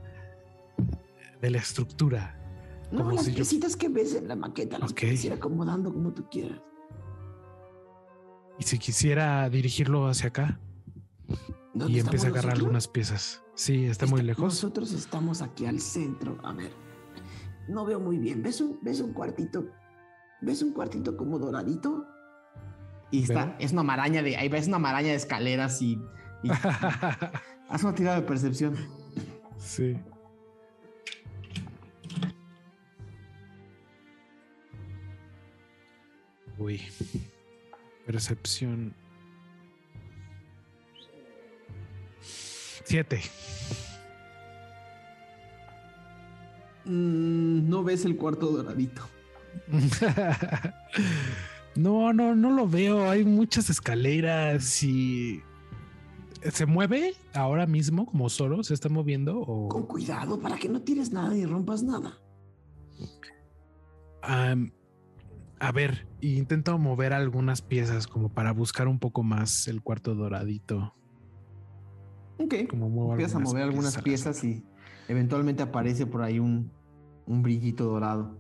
de 1.41 1.51
la 1.51 1.59
estructura. 1.59 2.35
No, 2.91 2.99
Como 2.99 3.13
las 3.13 3.25
si 3.25 3.31
yo- 3.31 3.37
piecitas 3.37 3.77
que 3.77 3.89
ves 3.89 4.15
en 4.15 4.29
la 4.29 4.37
maqueta 4.37 4.79
las 4.79 4.91
Ok. 4.93 5.01
puedes 5.01 5.25
ir 5.25 5.33
acomodando 5.33 5.93
como 5.93 6.13
tú 6.13 6.25
quieras. 6.31 6.61
Y 8.59 8.65
si 8.65 8.79
quisiera 8.79 9.49
dirigirlo 9.49 10.09
hacia 10.09 10.29
acá 10.29 10.59
¿Dónde 10.59 10.68
y 11.75 11.99
empieza 11.99 12.27
a 12.27 12.31
agarrar 12.31 12.45
nosotros? 12.45 12.59
algunas 12.59 12.89
piezas. 12.89 13.43
Sí, 13.55 13.87
está 13.87 14.07
muy 14.07 14.23
lejos. 14.23 14.45
Nosotros 14.45 14.93
estamos 14.93 15.43
aquí 15.43 15.67
al 15.67 15.81
centro. 15.81 16.39
A 16.43 16.53
ver, 16.53 16.73
no 17.69 17.85
veo 17.85 18.01
muy 18.01 18.19
bien. 18.19 18.43
¿Ves 18.43 18.61
un, 18.61 18.79
ves 18.83 19.01
un 19.01 19.13
cuartito? 19.13 19.69
¿Ves 20.41 20.63
un 20.63 20.73
cuartito 20.73 21.17
como 21.17 21.39
doradito? 21.39 22.07
Y 23.11 23.23
está, 23.23 23.57
es 23.59 23.73
una 23.73 23.83
maraña 23.83 24.23
de, 24.23 24.37
ahí 24.37 24.49
ves 24.49 24.69
una 24.69 24.79
maraña 24.79 25.09
de 25.09 25.15
escaleras 25.15 25.81
y, 25.81 25.99
y 26.43 26.51
haz 27.69 27.83
una 27.83 27.95
tirada 27.95 28.21
de 28.21 28.27
percepción. 28.27 28.77
sí. 29.59 29.97
Uy. 36.59 36.83
Percepción. 38.05 38.95
Siete. 42.89 43.21
Mm, 46.87 47.69
no 47.69 47.85
ves 47.85 48.07
el 48.07 48.17
cuarto 48.17 48.47
doradito. 48.47 49.03
No, 51.77 52.13
no, 52.13 52.35
no 52.35 52.51
lo 52.51 52.67
veo. 52.67 53.09
Hay 53.09 53.25
muchas 53.25 53.71
escaleras 53.71 54.83
y 54.83 55.41
se 56.51 56.67
mueve 56.67 57.15
ahora 57.35 57.69
mismo 57.69 58.05
como 58.05 58.29
solo 58.31 58.65
se 58.65 58.75
está 58.75 58.89
moviendo 58.89 59.45
Con 59.69 59.87
cuidado 59.87 60.41
para 60.41 60.57
que 60.57 60.69
no 60.69 60.83
tires 60.83 61.13
nada 61.13 61.29
ni 61.31 61.47
rompas 61.47 61.85
nada. 61.85 62.19
A 64.23 65.73
ver, 65.73 66.09
intento 66.21 66.77
mover 66.79 67.13
algunas 67.13 67.63
piezas 67.63 68.09
como 68.09 68.29
para 68.29 68.51
buscar 68.53 68.89
un 68.89 68.99
poco 68.99 69.23
más 69.23 69.69
el 69.69 69.81
cuarto 69.81 70.17
doradito. 70.17 70.98
Ok. 72.39 72.55
Como 72.71 73.13
Empiezas 73.13 73.37
a 73.37 73.39
mover 73.41 73.63
algunas 73.65 73.99
piezas 74.03 74.43
y 74.45 74.65
eventualmente 75.09 75.63
aparece 75.63 76.07
por 76.07 76.23
ahí 76.23 76.39
un, 76.39 76.71
un 77.27 77.43
brillito 77.43 77.85
dorado. 77.85 78.39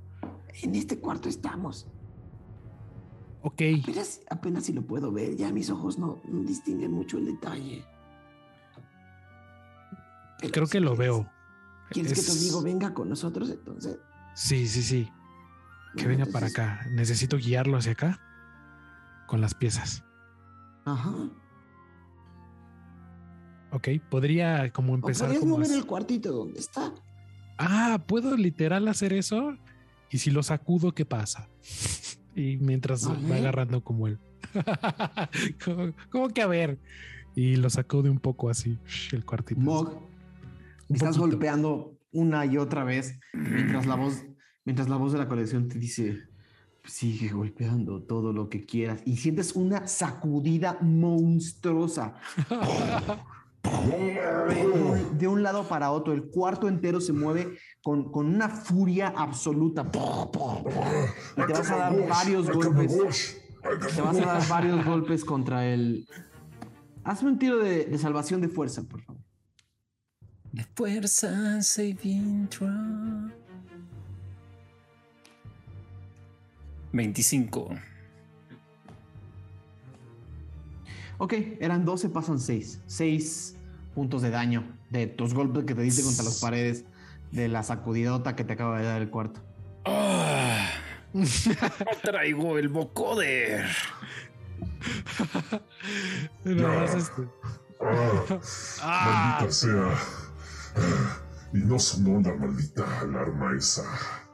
En 0.62 0.74
este 0.74 0.98
cuarto 0.98 1.28
estamos. 1.28 1.86
Ok, 3.42 3.62
Apenas, 3.82 4.20
apenas 4.30 4.64
si 4.64 4.72
lo 4.72 4.82
puedo 4.82 5.12
ver. 5.12 5.36
Ya 5.36 5.52
mis 5.52 5.70
ojos 5.70 5.98
no, 5.98 6.20
no 6.28 6.40
distinguen 6.42 6.92
mucho 6.92 7.18
el 7.18 7.26
detalle. 7.26 7.84
Pero 10.40 10.52
creo 10.52 10.66
si 10.66 10.72
que 10.72 10.80
lo 10.80 10.94
quieres- 10.94 10.98
veo. 11.16 11.30
¿Quieres 11.90 12.12
que 12.12 12.22
tu 12.22 12.32
amigo 12.32 12.62
venga 12.62 12.92
con 12.92 13.08
nosotros 13.08 13.48
entonces? 13.50 13.98
Sí, 14.34 14.68
sí, 14.68 14.82
sí. 14.82 15.10
Que 15.96 16.04
Bueno, 16.04 16.18
venga 16.18 16.32
para 16.32 16.48
acá. 16.48 16.86
Necesito 16.90 17.38
guiarlo 17.38 17.78
hacia 17.78 17.92
acá 17.92 18.20
con 19.26 19.40
las 19.40 19.54
piezas. 19.54 20.04
Ajá. 20.84 21.12
Ok, 23.70 23.88
podría 24.08 24.72
como 24.72 24.92
¿O 24.92 24.96
empezar 24.96 25.26
podrías 25.26 25.40
como 25.40 25.58
mover 25.58 25.72
el 25.72 25.84
cuartito 25.84 26.32
donde 26.32 26.60
está? 26.60 26.92
Ah, 27.58 28.02
puedo 28.06 28.36
literal 28.36 28.88
hacer 28.88 29.12
eso. 29.12 29.56
Y 30.10 30.18
si 30.18 30.30
lo 30.30 30.42
sacudo, 30.42 30.92
¿qué 30.92 31.04
pasa? 31.04 31.48
Y 32.34 32.56
mientras 32.56 33.08
va 33.08 33.36
agarrando 33.36 33.82
como 33.82 34.06
él. 34.06 34.18
como, 35.64 35.92
como 36.10 36.28
que 36.28 36.42
a 36.42 36.46
ver. 36.46 36.78
Y 37.34 37.56
lo 37.56 37.68
sacude 37.68 38.08
un 38.08 38.20
poco 38.20 38.48
así, 38.48 38.78
el 39.12 39.24
cuartito. 39.24 39.60
Mog, 39.60 40.00
estás 40.88 41.16
poquito. 41.16 41.20
golpeando 41.20 41.98
una 42.12 42.46
y 42.46 42.56
otra 42.56 42.84
vez 42.84 43.18
mientras 43.32 43.86
la 43.86 43.96
voz, 43.96 44.24
mientras 44.64 44.88
la 44.88 44.96
voz 44.96 45.12
de 45.12 45.18
la 45.18 45.28
colección 45.28 45.68
te 45.68 45.78
dice 45.78 46.28
sigue 46.84 47.28
golpeando 47.28 48.02
todo 48.02 48.32
lo 48.32 48.48
que 48.48 48.64
quieras 48.64 49.02
y 49.04 49.16
sientes 49.18 49.54
una 49.54 49.86
sacudida 49.86 50.78
monstruosa 50.80 52.14
de 55.18 55.28
un, 55.28 55.42
lado 55.42 55.66
para 55.68 55.90
otro. 55.90 56.12
El 56.12 56.30
cuarto 56.30 56.68
entero 56.68 57.00
se 57.00 57.12
mueve 57.12 57.58
con, 57.82 58.10
con 58.10 58.26
una 58.26 58.48
furia 58.48 59.12
absoluta. 59.16 59.90
Y 61.36 61.46
te 61.46 61.52
vas 61.52 61.70
a 61.70 61.76
dar 61.76 62.08
varios 62.08 62.50
golpes. 62.50 63.40
Te 63.94 64.00
vas 64.00 64.16
a 64.16 64.26
dar 64.26 64.48
varios 64.48 64.84
golpes 64.84 65.24
contra 65.24 65.66
el. 65.66 66.06
Hazme 67.04 67.30
un 67.30 67.38
tiro 67.38 67.58
de, 67.58 67.86
de 67.86 67.98
salvación 67.98 68.40
de 68.40 68.48
fuerza, 68.48 68.82
por 68.82 69.02
favor. 69.02 69.22
De 70.52 70.64
fuerza 70.74 71.62
saving 71.62 72.48
throw. 72.48 73.30
25. 76.92 77.68
Ok, 81.18 81.34
eran 81.60 81.84
12, 81.84 82.08
pasan 82.10 82.38
6. 82.38 82.80
6 82.86 83.57
puntos 83.98 84.22
de 84.22 84.30
daño 84.30 84.62
de 84.90 85.08
tus 85.08 85.34
golpes 85.34 85.64
que 85.64 85.74
te 85.74 85.82
diste 85.82 86.04
contra 86.04 86.22
las 86.22 86.38
paredes 86.40 86.84
de 87.32 87.48
la 87.48 87.64
sacudidota 87.64 88.36
que 88.36 88.44
te 88.44 88.52
acaba 88.52 88.78
de 88.78 88.84
dar 88.84 89.02
el 89.02 89.10
cuarto. 89.10 89.40
Ah, 89.86 90.68
no 91.12 91.24
traigo 92.00 92.58
el 92.58 92.68
vocoder. 92.68 93.66
Nada 96.44 96.80
más 96.80 96.94
este. 96.94 97.22
Ah, 98.80 99.38
maldita 99.40 99.52
sea. 99.52 99.92
Ah, 100.76 101.18
Y 101.52 101.58
no 101.58 101.76
sonó 101.80 102.20
la 102.20 102.36
maldita 102.36 103.00
alarma 103.00 103.56
esa. 103.58 103.82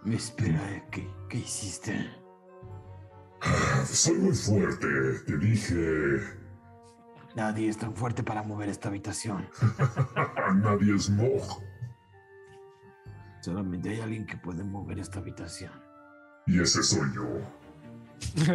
Espera, 0.04 0.84
¿qué, 0.90 1.08
qué 1.30 1.38
hiciste? 1.38 2.10
Ah, 3.40 3.82
Soy 3.86 4.16
muy 4.16 4.34
fuerte, 4.34 4.86
te 5.26 5.38
dije. 5.38 6.43
Nadie 7.34 7.68
es 7.68 7.76
tan 7.78 7.94
fuerte 7.94 8.22
para 8.22 8.42
mover 8.42 8.68
esta 8.68 8.88
habitación. 8.88 9.48
Nadie 10.62 10.94
es 10.94 11.10
Mog. 11.10 11.62
Solamente 13.40 13.90
hay 13.90 14.00
alguien 14.00 14.24
que 14.26 14.36
puede 14.36 14.62
mover 14.64 14.98
esta 15.00 15.18
habitación. 15.18 15.72
Y 16.46 16.60
ese 16.60 16.82
soy 16.82 17.08
yo. 17.14 17.26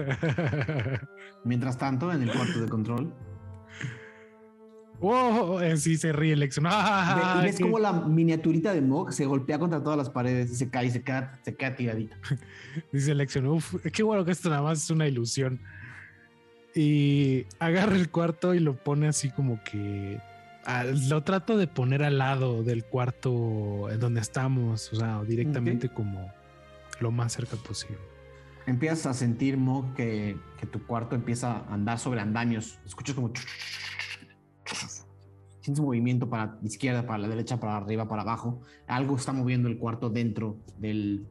Mientras 1.43 1.77
tanto, 1.77 2.11
en 2.11 2.21
el 2.23 2.31
cuarto 2.31 2.61
de 2.61 2.69
control, 2.69 3.13
Oh, 5.01 5.61
eh, 5.61 5.77
sí 5.77 5.95
se 5.95 6.11
ríe 6.11 6.35
Lexion. 6.35 6.63
ve- 6.65 6.69
Ah, 6.73 7.39
ves 7.41 7.55
qué- 7.55 7.63
como 7.63 7.79
la 7.79 7.93
miniaturita 7.93 8.73
de 8.73 8.81
Mog 8.81 9.13
se 9.13 9.25
golpea 9.25 9.57
contra 9.57 9.81
todas 9.81 9.97
las 9.97 10.09
paredes 10.09 10.51
y 10.51 10.55
se 10.55 10.69
cae 10.69 10.87
y 10.87 10.91
se 10.91 11.01
queda, 11.03 11.39
se 11.41 11.55
queda 11.55 11.73
tiradita. 11.75 12.17
Dice 12.91 13.15
Lexion, 13.15 13.47
uf, 13.47 13.75
qué 13.93 14.03
bueno 14.03 14.25
que 14.25 14.31
esto 14.31 14.49
nada 14.49 14.61
más 14.61 14.83
es 14.83 14.89
una 14.89 15.07
ilusión. 15.07 15.61
Y 16.81 17.45
agarra 17.59 17.97
el 17.97 18.09
cuarto 18.09 18.53
y 18.53 18.59
lo 18.61 18.73
pone 18.73 19.09
así 19.09 19.29
como 19.31 19.61
que 19.65 20.21
ah, 20.63 20.85
lo 20.85 21.23
trato 21.25 21.57
de 21.57 21.67
poner 21.67 22.03
al 22.03 22.19
lado 22.19 22.63
del 22.63 22.85
cuarto 22.85 23.89
en 23.89 23.99
donde 23.99 24.21
estamos, 24.21 24.93
o 24.93 24.95
sea, 24.95 25.21
directamente 25.25 25.89
como 25.89 26.31
lo 27.01 27.11
más 27.11 27.33
cerca 27.33 27.57
posible. 27.57 27.97
Empiezas 28.65 29.07
a 29.07 29.13
sentir, 29.13 29.57
Mog, 29.57 29.93
que, 29.93 30.37
que 30.57 30.67
tu 30.67 30.85
cuarto 30.85 31.17
empieza 31.17 31.51
a 31.51 31.73
andar 31.73 31.99
sobre 31.99 32.21
andamios. 32.21 32.79
Escuchas 32.85 33.13
como... 33.13 33.33
Sientes 35.59 35.83
movimiento 35.83 36.29
para 36.29 36.57
la 36.61 36.65
izquierda, 36.65 37.05
para 37.05 37.17
la 37.17 37.27
derecha, 37.27 37.59
para 37.59 37.75
arriba, 37.75 38.07
para 38.07 38.21
abajo. 38.21 38.61
Algo 38.87 39.17
está 39.17 39.33
moviendo 39.33 39.67
el 39.67 39.77
cuarto 39.77 40.09
dentro, 40.09 40.55
del, 40.77 41.27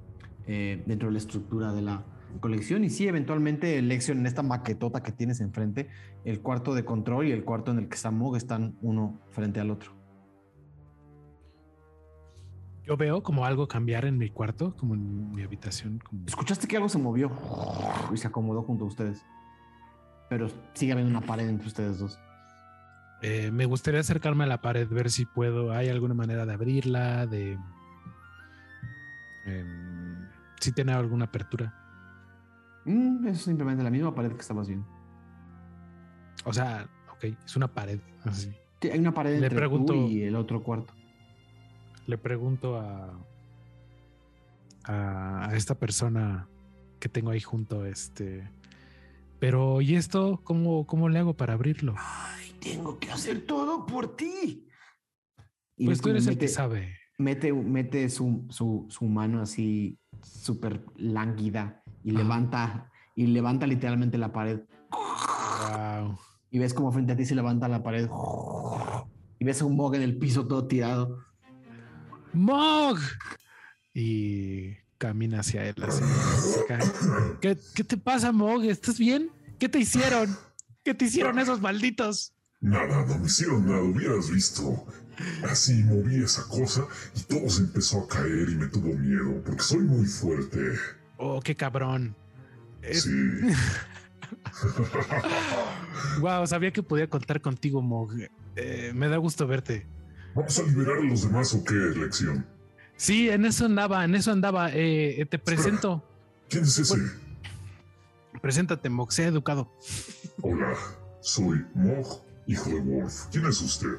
eh, 0.46 0.82
dentro 0.84 1.08
de 1.08 1.12
la 1.12 1.18
estructura 1.18 1.72
de 1.72 1.80
la 1.80 2.04
colección. 2.40 2.84
Y 2.84 2.90
sí, 2.90 3.08
eventualmente, 3.08 3.80
Lexion, 3.82 4.18
en 4.18 4.26
esta 4.26 4.42
maquetota 4.42 5.02
que 5.02 5.12
tienes 5.12 5.40
enfrente, 5.40 5.88
el 6.24 6.40
cuarto 6.40 6.74
de 6.74 6.84
control 6.84 7.26
y 7.26 7.32
el 7.32 7.44
cuarto 7.44 7.70
en 7.70 7.78
el 7.78 7.88
que 7.88 7.96
está 7.96 8.10
Mog 8.10 8.36
están 8.36 8.76
uno 8.82 9.20
frente 9.30 9.60
al 9.60 9.70
otro. 9.70 9.98
Yo 12.88 12.96
veo 12.96 13.22
como 13.22 13.44
algo 13.44 13.68
cambiar 13.68 14.06
en 14.06 14.16
mi 14.16 14.30
cuarto, 14.30 14.74
como 14.74 14.94
en 14.94 15.30
mi 15.32 15.42
habitación. 15.42 15.98
Como... 15.98 16.24
Escuchaste 16.26 16.66
que 16.66 16.76
algo 16.76 16.88
se 16.88 16.96
movió 16.96 17.30
y 18.12 18.16
se 18.16 18.26
acomodó 18.26 18.62
junto 18.62 18.84
a 18.84 18.88
ustedes. 18.88 19.22
pero 20.30 20.48
sigue 20.72 20.92
habiendo 20.92 21.10
una 21.10 21.26
pared 21.26 21.46
entre 21.48 21.66
ustedes 21.66 21.98
dos. 21.98 22.18
Eh, 23.20 23.50
me 23.50 23.66
gustaría 23.66 24.00
acercarme 24.00 24.44
a 24.44 24.46
la 24.46 24.62
pared, 24.62 24.88
ver 24.88 25.10
si 25.10 25.26
puedo. 25.26 25.72
¿Hay 25.72 25.88
alguna 25.88 26.14
manera 26.14 26.46
de 26.46 26.54
abrirla? 26.54 27.26
De. 27.26 27.58
em, 29.44 30.28
si 30.60 30.72
tiene 30.72 30.92
alguna 30.92 31.26
apertura. 31.26 31.74
Mm, 32.88 33.26
es 33.28 33.42
simplemente 33.42 33.82
la 33.82 33.90
misma 33.90 34.14
pared 34.14 34.32
que 34.32 34.40
estabas 34.40 34.66
viendo. 34.68 34.86
O 36.44 36.52
sea, 36.52 36.88
ok, 37.12 37.24
es 37.44 37.56
una 37.56 37.68
pared. 37.72 38.00
Así. 38.24 38.50
Sí, 38.80 38.90
hay 38.90 38.98
una 38.98 39.12
pared 39.12 39.38
Le 39.38 39.46
entre 39.46 39.56
pregunto- 39.58 39.92
tú 39.92 40.08
y 40.08 40.22
el 40.22 40.34
otro 40.36 40.62
cuarto. 40.62 40.94
Le 42.06 42.16
pregunto 42.16 42.78
a, 42.78 43.18
a, 44.84 45.48
a 45.50 45.56
esta 45.56 45.74
persona 45.78 46.48
que 46.98 47.08
tengo 47.08 47.30
ahí 47.30 47.40
junto, 47.40 47.84
este. 47.84 48.50
Pero, 49.38 49.80
¿y 49.80 49.94
esto? 49.94 50.40
¿Cómo, 50.42 50.86
cómo 50.86 51.08
le 51.08 51.18
hago 51.18 51.36
para 51.36 51.52
abrirlo? 51.54 51.94
Ay, 51.98 52.52
tengo 52.60 52.98
que 52.98 53.10
hacer 53.10 53.46
todo 53.46 53.86
por 53.86 54.16
ti. 54.16 54.66
Y 55.76 55.86
Pues 55.86 56.00
tú 56.00 56.08
eres 56.08 56.26
el 56.26 56.38
que 56.38 56.48
sabe. 56.48 56.96
Mete, 57.18 57.52
mete 57.52 58.08
su, 58.08 58.46
su, 58.48 58.86
su 58.88 59.04
mano 59.04 59.40
así 59.42 59.98
súper 60.22 60.84
lánguida 60.96 61.77
y 62.04 62.10
Ajá. 62.10 62.18
levanta 62.18 62.90
y 63.14 63.26
levanta 63.26 63.66
literalmente 63.66 64.18
la 64.18 64.32
pared. 64.32 64.60
Wow. 64.90 66.18
Y 66.50 66.58
ves 66.58 66.72
como 66.72 66.92
frente 66.92 67.12
a 67.12 67.16
ti 67.16 67.24
se 67.24 67.34
levanta 67.34 67.68
la 67.68 67.82
pared. 67.82 68.08
Y 69.38 69.44
ves 69.44 69.60
a 69.60 69.64
un 69.64 69.76
Mog 69.76 69.94
en 69.94 70.02
el 70.02 70.18
piso 70.18 70.46
todo 70.46 70.66
tirado. 70.66 71.18
¡Mog! 72.32 72.98
Y 73.94 74.74
camina 74.98 75.40
hacia 75.40 75.64
él. 75.66 75.74
así. 75.82 76.02
¿Qué, 77.40 77.58
¿Qué 77.74 77.84
te 77.84 77.96
pasa, 77.96 78.32
Mog? 78.32 78.64
¿Estás 78.64 78.98
bien? 78.98 79.30
¿Qué 79.58 79.68
te 79.68 79.78
hicieron? 79.78 80.36
¿Qué 80.84 80.94
te 80.94 81.06
hicieron 81.06 81.38
esos 81.38 81.60
malditos? 81.60 82.32
Nada, 82.60 83.04
no 83.06 83.18
me 83.18 83.26
hicieron 83.26 83.66
nada, 83.66 83.82
hubieras 83.82 84.30
visto. 84.30 84.86
Así 85.48 85.82
moví 85.82 86.22
esa 86.22 86.44
cosa 86.48 86.86
y 87.16 87.22
todo 87.22 87.48
se 87.48 87.62
empezó 87.62 88.04
a 88.04 88.08
caer 88.08 88.48
y 88.50 88.54
me 88.54 88.68
tuvo 88.68 88.94
miedo, 88.94 89.42
porque 89.44 89.62
soy 89.62 89.80
muy 89.80 90.06
fuerte. 90.06 90.58
Oh, 91.18 91.40
qué 91.40 91.54
cabrón. 91.54 92.16
Sí. 92.90 93.10
Wow, 96.20 96.46
sabía 96.46 96.72
que 96.72 96.82
podía 96.82 97.08
contar 97.08 97.40
contigo, 97.40 97.80
Mog. 97.80 98.12
Eh, 98.56 98.92
me 98.94 99.08
da 99.08 99.16
gusto 99.16 99.46
verte. 99.46 99.86
¿Vamos 100.34 100.58
a 100.58 100.62
liberar 100.64 100.98
a 100.98 101.02
los 101.02 101.22
demás 101.22 101.54
o 101.54 101.64
qué, 101.64 101.74
Lección? 101.74 102.46
Sí, 102.96 103.30
en 103.30 103.44
eso 103.44 103.66
andaba, 103.66 104.04
en 104.04 104.14
eso 104.14 104.32
andaba. 104.32 104.70
Eh, 104.72 105.24
te 105.30 105.38
presento. 105.38 106.04
¿Quién 106.48 106.64
es 106.64 106.78
ese? 106.78 106.96
Preséntate, 108.42 108.90
Mog, 108.90 109.12
sea 109.12 109.28
educado. 109.28 109.72
Hola, 110.42 110.74
soy 111.20 111.64
Mog, 111.74 112.22
hijo 112.46 112.68
de 112.70 112.80
Wolf. 112.80 113.26
¿Quién 113.30 113.46
es 113.46 113.60
usted? 113.60 113.98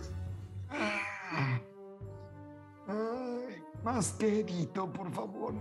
Más 3.84 4.12
quedito, 4.14 4.92
por 4.92 5.12
favor. 5.12 5.54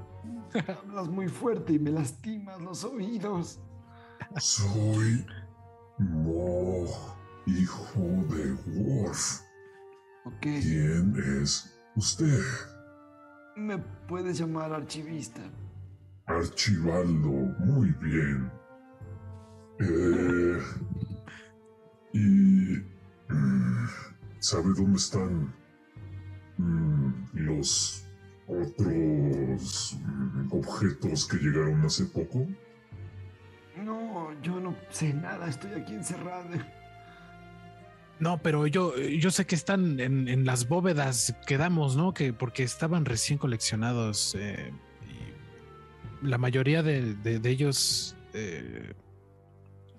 Hablas 0.82 1.09
muy 1.09 1.28
fuerte 1.28 1.74
y 1.74 1.78
me 1.78 1.90
lastimas 1.90 2.61
los 2.61 2.85
oídos. 2.85 3.61
Soy 4.39 5.24
Mog, 5.99 6.89
hijo 7.47 8.01
de 8.01 8.53
Wolf. 8.66 9.40
Ok, 10.24 10.40
¿Quién 10.40 11.15
es 11.43 11.78
usted? 11.97 12.40
me 13.57 13.77
puedes 14.07 14.39
llamar 14.39 14.73
archivista. 14.73 15.40
Archibaldo, 16.27 17.31
muy 17.59 17.90
bien. 18.01 18.51
Eh, 19.81 20.59
y... 22.12 22.78
mm, 23.32 23.86
¿Sabe 24.39 24.73
dónde 24.77 24.97
están 24.99 25.53
mm, 26.59 27.12
los 27.32 28.05
otros 28.48 29.96
objetos 30.50 31.26
que 31.28 31.36
llegaron 31.36 31.84
hace 31.84 32.04
poco? 32.06 32.46
No, 33.84 34.30
yo 34.42 34.58
no 34.60 34.74
sé 34.90 35.12
nada, 35.14 35.48
estoy 35.48 35.72
aquí 35.72 35.94
encerrado. 35.94 36.48
No, 38.20 38.38
pero 38.42 38.66
yo, 38.66 38.96
yo 38.98 39.30
sé 39.30 39.46
que 39.46 39.54
están 39.54 40.00
en, 40.00 40.26
en 40.26 40.44
las 40.44 40.66
bóvedas, 40.68 41.36
quedamos, 41.46 41.96
¿no? 41.96 42.12
Que 42.12 42.32
porque 42.32 42.64
estaban 42.64 43.04
recién 43.04 43.38
coleccionados. 43.38 44.34
eh, 44.36 44.72
y 46.22 46.26
la 46.26 46.36
mayoría 46.38 46.82
de, 46.82 47.14
de- 47.14 47.38
de 47.38 47.50
ellos 47.50 48.16
eh, 48.34 48.92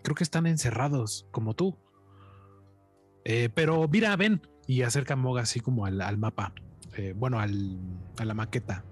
creo 0.04 0.16
que 0.16 0.24
están 0.26 0.48
encerrados, 0.48 1.28
como 1.32 1.54
tú. 1.54 1.78
Eh, 3.24 3.50
pero 3.54 3.88
mira, 3.88 4.16
ven. 4.18 4.42
Y 4.68 4.82
acerca 4.82 5.14
a 5.14 5.18
Mog 5.18 5.40
así 5.40 5.62
como 5.62 5.86
al, 5.86 6.02
al 6.02 6.18
mapa. 6.18 6.54
Eh, 6.96 7.14
bueno, 7.16 7.40
al, 7.40 7.80
a 8.18 8.26
la 8.26 8.34
maqueta. 8.34 8.84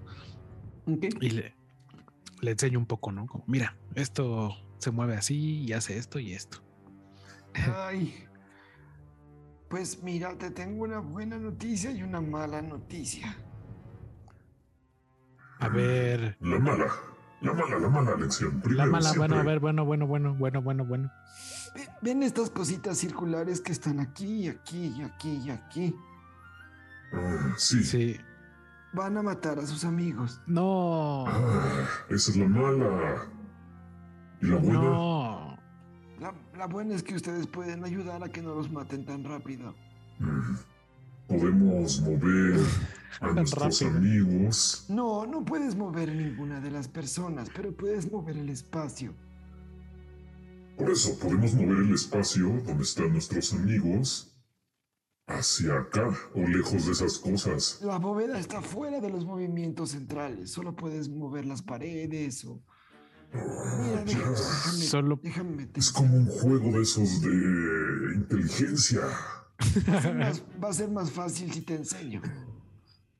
Y 1.20 1.30
le, 1.30 1.54
le 2.40 2.50
enseño 2.50 2.78
un 2.78 2.86
poco, 2.86 3.12
¿no? 3.12 3.26
Como, 3.26 3.44
mira, 3.46 3.76
esto 3.94 4.54
se 4.78 4.90
mueve 4.90 5.16
así 5.16 5.64
y 5.64 5.72
hace 5.72 5.98
esto 5.98 6.18
y 6.18 6.32
esto. 6.32 6.58
Ay. 7.54 8.24
Pues 9.68 10.02
mira, 10.02 10.36
te 10.38 10.50
tengo 10.50 10.84
una 10.84 11.00
buena 11.00 11.36
noticia 11.36 11.90
y 11.90 12.02
una 12.02 12.20
mala 12.22 12.62
noticia. 12.62 13.36
A 15.60 15.68
ver, 15.68 16.36
La 16.40 16.58
mala, 16.58 16.86
la 17.42 17.52
mala, 17.52 17.78
la 17.78 17.88
mala 17.88 18.16
lección. 18.16 18.62
La 18.70 18.86
mala, 18.86 19.12
bueno, 19.16 19.36
a 19.36 19.42
ver, 19.42 19.58
bueno, 19.60 19.84
bueno, 19.84 20.06
bueno, 20.06 20.34
bueno, 20.34 20.62
bueno, 20.62 20.84
bueno. 20.84 21.10
Ve- 21.74 21.88
¿Ven 22.00 22.22
estas 22.22 22.48
cositas 22.50 22.96
circulares 22.96 23.60
que 23.60 23.72
están 23.72 23.98
aquí, 24.00 24.44
y 24.44 24.48
aquí, 24.48 24.94
y 24.96 25.02
aquí, 25.02 25.42
y 25.44 25.50
aquí? 25.50 25.94
Ah, 27.12 27.54
sí. 27.56 27.82
Sí. 27.84 28.16
Van 28.92 29.16
a 29.16 29.22
matar 29.22 29.58
a 29.58 29.66
sus 29.66 29.84
amigos. 29.84 30.40
No, 30.46 31.24
Ah, 31.26 31.86
esa 32.08 32.30
es 32.30 32.36
la 32.36 32.48
mala. 32.48 33.26
¿Y 34.40 34.46
la 34.46 34.56
buena? 34.56 34.80
no. 34.82 35.58
La, 36.20 36.34
la 36.56 36.66
buena 36.66 36.94
es 36.94 37.02
que 37.02 37.14
ustedes 37.14 37.46
pueden 37.46 37.84
ayudar 37.84 38.24
a 38.24 38.28
que 38.28 38.42
no 38.42 38.54
los 38.54 38.70
maten 38.70 39.04
tan 39.04 39.22
rápido. 39.24 39.74
Mm, 40.18 40.56
Podemos 41.28 42.00
mover 42.00 42.60
a 43.20 43.26
nuestros 43.32 43.80
rápido. 43.82 43.98
amigos. 43.98 44.86
No, 44.88 45.26
no 45.26 45.44
puedes 45.44 45.76
mover 45.76 46.12
ninguna 46.14 46.60
de 46.60 46.70
las 46.70 46.88
personas, 46.88 47.50
pero 47.54 47.72
puedes 47.76 48.10
mover 48.10 48.36
el 48.38 48.48
espacio. 48.48 49.12
Por 50.76 50.90
eso 50.90 51.18
podemos 51.18 51.54
mover 51.54 51.78
el 51.78 51.94
espacio 51.94 52.48
donde 52.66 52.82
están 52.84 53.12
nuestros 53.12 53.52
amigos 53.52 54.34
hacia 55.28 55.74
acá 55.78 56.08
o 56.34 56.40
lejos 56.40 56.86
de 56.86 56.92
esas 56.92 57.18
cosas. 57.18 57.80
La 57.82 57.98
bóveda 57.98 58.38
está 58.38 58.60
fuera 58.62 59.00
de 59.00 59.10
los 59.10 59.24
movimientos 59.24 59.90
centrales. 59.90 60.50
Solo 60.50 60.74
puedes 60.74 61.08
mover 61.08 61.44
las 61.46 61.62
paredes 61.62 62.44
o... 62.44 62.62
Mira, 63.32 64.04
déjame, 64.04 64.36
Solo- 64.36 65.20
déjame 65.22 65.50
meter- 65.56 65.78
Es 65.78 65.92
como 65.92 66.16
un 66.16 66.26
juego 66.26 66.72
de 66.72 66.82
esos 66.82 67.20
de 67.20 68.14
inteligencia. 68.16 69.02
Va 69.88 69.98
a 69.98 70.02
ser 70.02 70.14
más- 70.16 70.42
va 70.64 70.68
a 70.68 70.72
ser 70.72 70.90
más 70.90 71.10
fácil 71.10 71.52
si 71.52 71.60
te 71.60 71.74
enseño. 71.74 72.22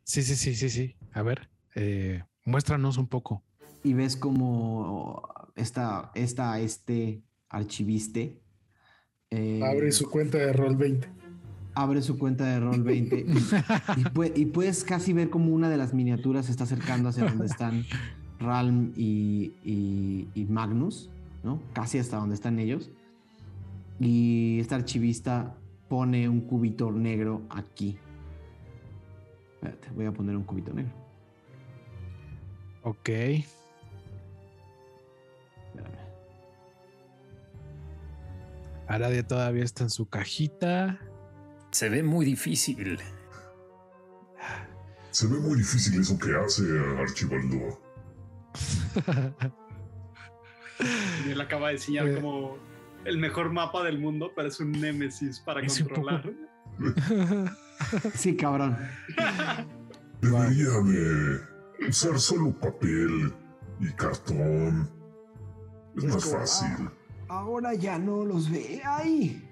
Sí, 0.05 0.23
sí, 0.23 0.35
sí, 0.35 0.55
sí, 0.55 0.71
sí. 0.71 0.97
A 1.13 1.21
ver, 1.23 1.51
eh, 1.75 2.23
muéstranos 2.45 2.97
un 2.97 3.07
poco. 3.09 3.45
Y 3.85 3.93
ves 3.93 4.17
como 4.17 5.29
esta, 5.57 6.11
esta, 6.15 6.59
este 6.59 7.23
archiviste 7.51 8.41
eh, 9.31 9.61
Abre 9.63 9.93
su 9.93 10.09
cuenta 10.09 10.39
de 10.39 10.53
Roll 10.55 10.77
20. 10.77 11.07
Abre 11.83 12.03
su 12.03 12.19
cuenta 12.19 12.45
de 12.45 12.61
Roll 12.61 12.83
20 12.83 13.17
y, 13.21 13.21
y 13.23 14.05
pue- 14.05 14.33
y 14.37 14.47
puedes 14.47 14.83
casi 14.85 15.13
ver 15.13 15.31
como 15.31 15.53
una 15.55 15.69
de 15.71 15.77
las 15.77 15.95
miniaturas 15.95 16.47
se 16.47 16.53
está 16.53 16.65
acercando 16.65 17.09
hacia 17.09 17.25
donde 17.29 17.47
están 17.47 17.85
Ralm 18.41 18.93
y, 18.97 19.53
y- 19.65 20.29
y 20.35 20.45
Magnus, 20.47 21.09
¿no? 21.43 21.61
Casi 21.73 21.99
hasta 21.99 22.17
donde 22.17 22.35
están 22.35 22.59
ellos. 22.59 22.91
Y 24.01 24.59
este 24.61 24.75
archivista 24.75 25.55
pone 25.89 26.29
un 26.29 26.41
cubito 26.43 26.91
negro 26.93 27.43
aquí. 27.51 27.97
Espérate, 29.55 29.89
voy 29.95 30.07
a 30.07 30.13
poner 30.13 30.37
un 30.37 30.45
cubito 30.45 30.73
negro. 30.73 30.93
Ok. 32.83 33.09
Espérame. 33.09 33.45
Aradia 38.87 39.27
todavía 39.27 39.65
está 39.65 39.85
en 39.85 39.91
su 39.91 40.07
cajita. 40.07 40.99
Se 41.70 41.89
ve 41.89 42.03
muy 42.03 42.24
difícil. 42.27 42.99
Se 45.11 45.27
ve 45.27 45.39
muy 45.39 45.59
difícil 45.59 46.01
eso 46.01 46.19
que 46.19 46.35
hace 46.35 46.62
Archibaldo. 47.01 47.81
Y 51.27 51.31
él 51.32 51.40
acaba 51.40 51.69
de 51.69 51.74
enseñar 51.74 52.07
Eh. 52.07 52.15
como 52.20 52.57
el 53.05 53.19
mejor 53.19 53.51
mapa 53.53 53.82
del 53.82 53.99
mundo, 53.99 54.31
pero 54.36 54.47
es 54.47 54.61
un 54.61 54.70
némesis 54.73 55.40
para 55.40 55.61
Es 55.61 55.78
controlar. 55.82 56.32
Sí, 58.15 58.36
cabrón. 58.36 58.77
Debería 60.20 60.69
de 60.85 61.40
usar 61.89 62.19
solo 62.20 62.53
papel 62.53 63.32
y 63.81 63.93
cartón. 63.93 64.89
Es 65.97 66.05
Es 66.05 66.15
más 66.15 66.24
como, 66.24 66.39
fácil. 66.39 66.90
ahora 67.28 67.74
ya 67.74 67.99
no 67.99 68.24
los 68.24 68.49
ve 68.51 68.81
ahí. 68.85 69.48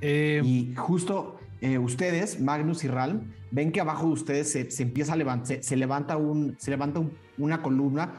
Eh, 0.00 0.40
Y 0.44 0.74
justo 0.76 1.38
eh, 1.60 1.78
ustedes, 1.78 2.40
Magnus 2.40 2.84
y 2.84 2.88
Ralm, 2.88 3.32
ven 3.50 3.72
que 3.72 3.80
abajo 3.80 4.06
de 4.06 4.12
ustedes 4.12 4.52
se, 4.52 4.70
se 4.70 4.82
empieza 4.84 5.14
a 5.14 5.16
levantar, 5.16 5.46
se, 5.46 5.62
se 5.62 5.76
levanta, 5.76 6.16
un, 6.16 6.54
se 6.58 6.70
levanta 6.70 7.00
un- 7.00 7.12
una 7.38 7.62
columna 7.62 8.12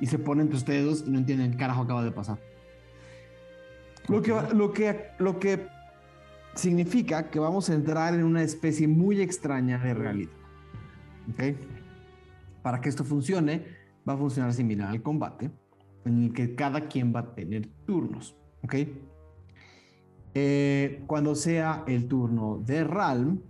y 0.00 0.06
se 0.06 0.18
ponen 0.18 0.42
entre 0.46 0.58
ustedes 0.58 0.84
dos 0.84 1.04
y 1.06 1.10
no 1.10 1.18
entienden 1.18 1.52
qué 1.52 1.56
carajo 1.56 1.82
acaba 1.82 2.04
de 2.04 2.10
pasar. 2.12 2.38
Lo 4.08 4.22
que, 4.22 4.32
lo, 4.54 4.72
que, 4.72 5.06
lo 5.18 5.40
que 5.40 5.66
significa 6.54 7.28
que 7.30 7.38
vamos 7.40 7.68
a 7.70 7.74
entrar 7.74 8.14
en 8.14 8.22
una 8.24 8.42
especie 8.42 8.86
muy 8.86 9.20
extraña 9.20 9.78
de 9.78 9.94
realidad. 9.94 10.32
¿Ok? 11.32 11.56
Para 12.62 12.80
que 12.80 12.88
esto 12.88 13.04
funcione, 13.04 13.64
va 14.08 14.12
a 14.12 14.16
funcionar 14.16 14.52
similar 14.52 14.90
al 14.90 15.02
combate, 15.02 15.50
en 16.04 16.24
el 16.24 16.32
que 16.32 16.54
cada 16.54 16.82
quien 16.88 17.12
va 17.14 17.20
a 17.20 17.34
tener 17.34 17.68
turnos. 17.84 18.36
¿Ok? 18.62 18.74
Eh, 20.38 21.02
cuando 21.06 21.34
sea 21.34 21.82
el 21.86 22.08
turno 22.08 22.58
de 22.62 22.84
Ralm 22.84 23.40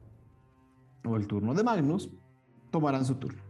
o 1.05 1.17
el 1.17 1.27
turno 1.27 1.53
de 1.53 1.65
Magnus, 1.65 2.13
tomarán 2.71 3.05
su 3.05 3.17
turno. 3.17 3.43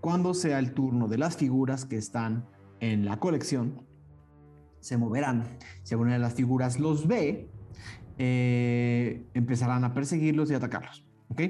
Cuando 0.00 0.32
sea 0.32 0.60
el 0.60 0.74
turno 0.74 1.08
de 1.08 1.18
las 1.18 1.36
figuras 1.36 1.84
que 1.84 1.96
están 1.96 2.46
en 2.78 3.04
la 3.04 3.18
colección, 3.18 3.82
se 4.78 4.96
moverán. 4.96 5.58
Si 5.82 5.94
alguna 5.94 6.12
de 6.12 6.20
las 6.20 6.34
figuras 6.34 6.78
los 6.78 7.08
ve, 7.08 7.50
eh, 8.16 9.26
empezarán 9.34 9.82
a 9.82 9.92
perseguirlos 9.92 10.48
y 10.52 10.54
atacarlos. 10.54 11.04
¿ok? 11.30 11.40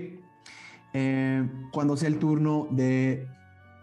Eh, 0.95 1.47
cuando 1.75 1.99
sea 1.99 2.09
el 2.09 2.19
turno 2.19 2.69
de 2.71 3.29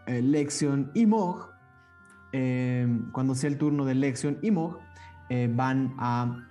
eh, 0.07 0.21
Lexion 0.23 0.89
y 0.95 1.05
Mog, 1.05 1.51
cuando 3.11 3.35
sea 3.35 3.51
el 3.51 3.59
turno 3.59 3.85
de 3.85 3.93
Lexion 3.93 4.39
y 4.41 4.49
Mog, 4.49 4.79
van 5.29 5.93
a 5.99 6.49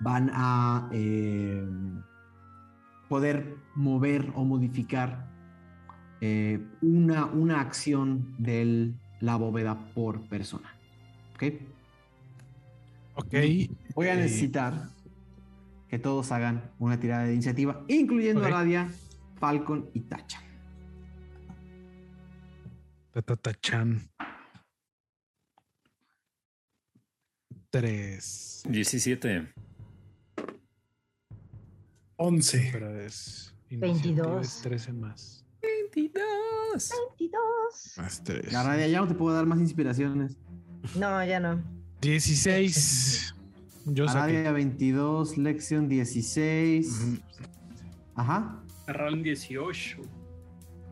van 0.00 0.30
a 0.32 0.88
eh, 0.92 1.66
poder 3.08 3.56
mover 3.74 4.32
o 4.34 4.44
modificar 4.44 5.28
eh, 6.20 6.60
una, 6.82 7.26
una 7.26 7.60
acción 7.60 8.34
de 8.38 8.92
la 9.20 9.36
bóveda 9.36 9.92
por 9.94 10.22
persona. 10.28 10.74
¿Ok? 11.34 11.44
ok. 13.14 13.34
Voy 13.94 14.08
a 14.08 14.14
Eh, 14.14 14.16
necesitar 14.16 14.88
que 15.88 15.98
todos 15.98 16.30
hagan 16.32 16.70
una 16.78 17.00
tirada 17.00 17.24
de 17.24 17.34
iniciativa, 17.34 17.84
incluyendo 17.88 18.44
a 18.44 18.48
Radia, 18.48 18.88
Falcon 19.38 19.90
y 19.92 20.00
Tacha. 20.00 20.40
Tatatachan. 23.12 24.08
Tres. 27.70 28.62
17. 28.68 29.52
11. 32.20 32.68
Pero 32.70 33.00
es. 33.00 33.54
22. 33.70 34.46
es 34.46 34.62
13 34.62 34.92
más. 34.92 35.44
22. 35.62 36.22
22. 37.18 37.32
Más 37.96 38.22
tres. 38.22 38.52
La 38.52 38.62
Radia 38.62 38.88
ya 38.88 39.00
no 39.00 39.08
te 39.08 39.14
puedo 39.14 39.34
dar 39.34 39.46
más 39.46 39.58
inspiraciones. 39.58 40.36
No, 40.96 41.24
ya 41.24 41.40
no. 41.40 41.62
16. 42.02 43.34
Yo 43.86 44.06
saqué. 44.06 44.36
Aradia 44.36 44.52
22, 44.52 45.38
Lexion 45.38 45.88
16. 45.88 46.86
Ujú. 46.88 47.18
Ajá. 48.16 48.62
Ran 48.86 49.22
18. 49.22 50.02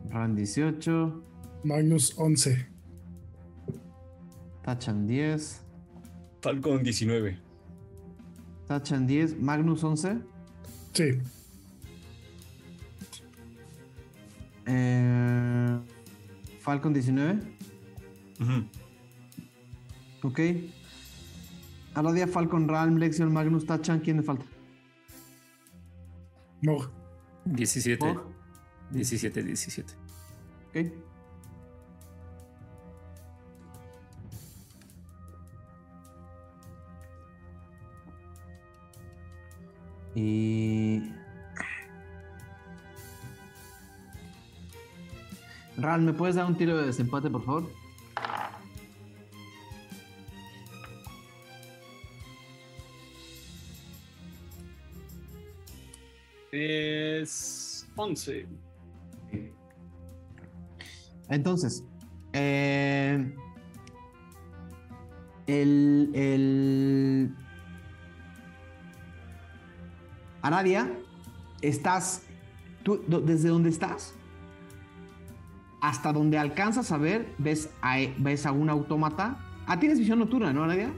Ran 0.09 0.35
18. 0.35 1.23
Magnus 1.63 2.17
11. 2.17 2.67
Tachan 4.63 5.05
10. 5.05 5.61
Falcon 6.41 6.81
19. 6.81 7.37
Tachan 8.67 9.05
10. 9.05 9.39
Magnus 9.39 9.83
11. 9.83 10.21
Sí. 10.99 11.17
Eh, 14.65 15.79
Falcon 16.59 16.91
19. 16.91 17.39
Ujú. 18.41 18.67
Ok. 20.23 20.39
Aradia, 21.93 22.27
Falcon, 22.27 22.67
Ralm, 22.67 22.97
Lexion, 22.97 23.31
Magnus, 23.31 23.65
Tachan. 23.65 24.01
¿Quién 24.01 24.17
me 24.17 24.23
falta? 24.23 24.43
No. 26.61 26.91
17. 27.45 28.05
Mog. 28.05 28.25
17, 28.91 29.41
17. 29.41 29.93
Ok. 30.67 31.08
Y. 40.15 41.01
Ral, 45.77 46.01
¿me 46.01 46.13
puedes 46.13 46.35
dar 46.35 46.45
un 46.45 46.57
tiro 46.57 46.77
de 46.77 46.87
desempate, 46.87 47.29
por 47.29 47.43
favor? 47.43 47.69
Es 56.51 57.87
11. 57.95 58.47
Entonces, 61.29 61.83
eh, 62.33 63.33
el, 65.45 66.11
el 66.13 67.35
Aradia, 70.41 70.91
estás, 71.61 72.23
tú, 72.83 73.01
desde 73.07 73.49
donde 73.49 73.69
estás, 73.69 74.13
hasta 75.81 76.11
donde 76.13 76.37
alcanzas 76.37 76.91
a 76.91 76.97
ver, 76.97 77.33
ves 77.37 77.69
a, 77.81 77.97
ves 78.17 78.45
a 78.45 78.51
un 78.51 78.69
autómata. 78.69 79.37
Ah, 79.65 79.79
tienes 79.79 79.99
visión 79.99 80.19
nocturna, 80.19 80.51
¿no, 80.53 80.63
Aradia? 80.63 80.91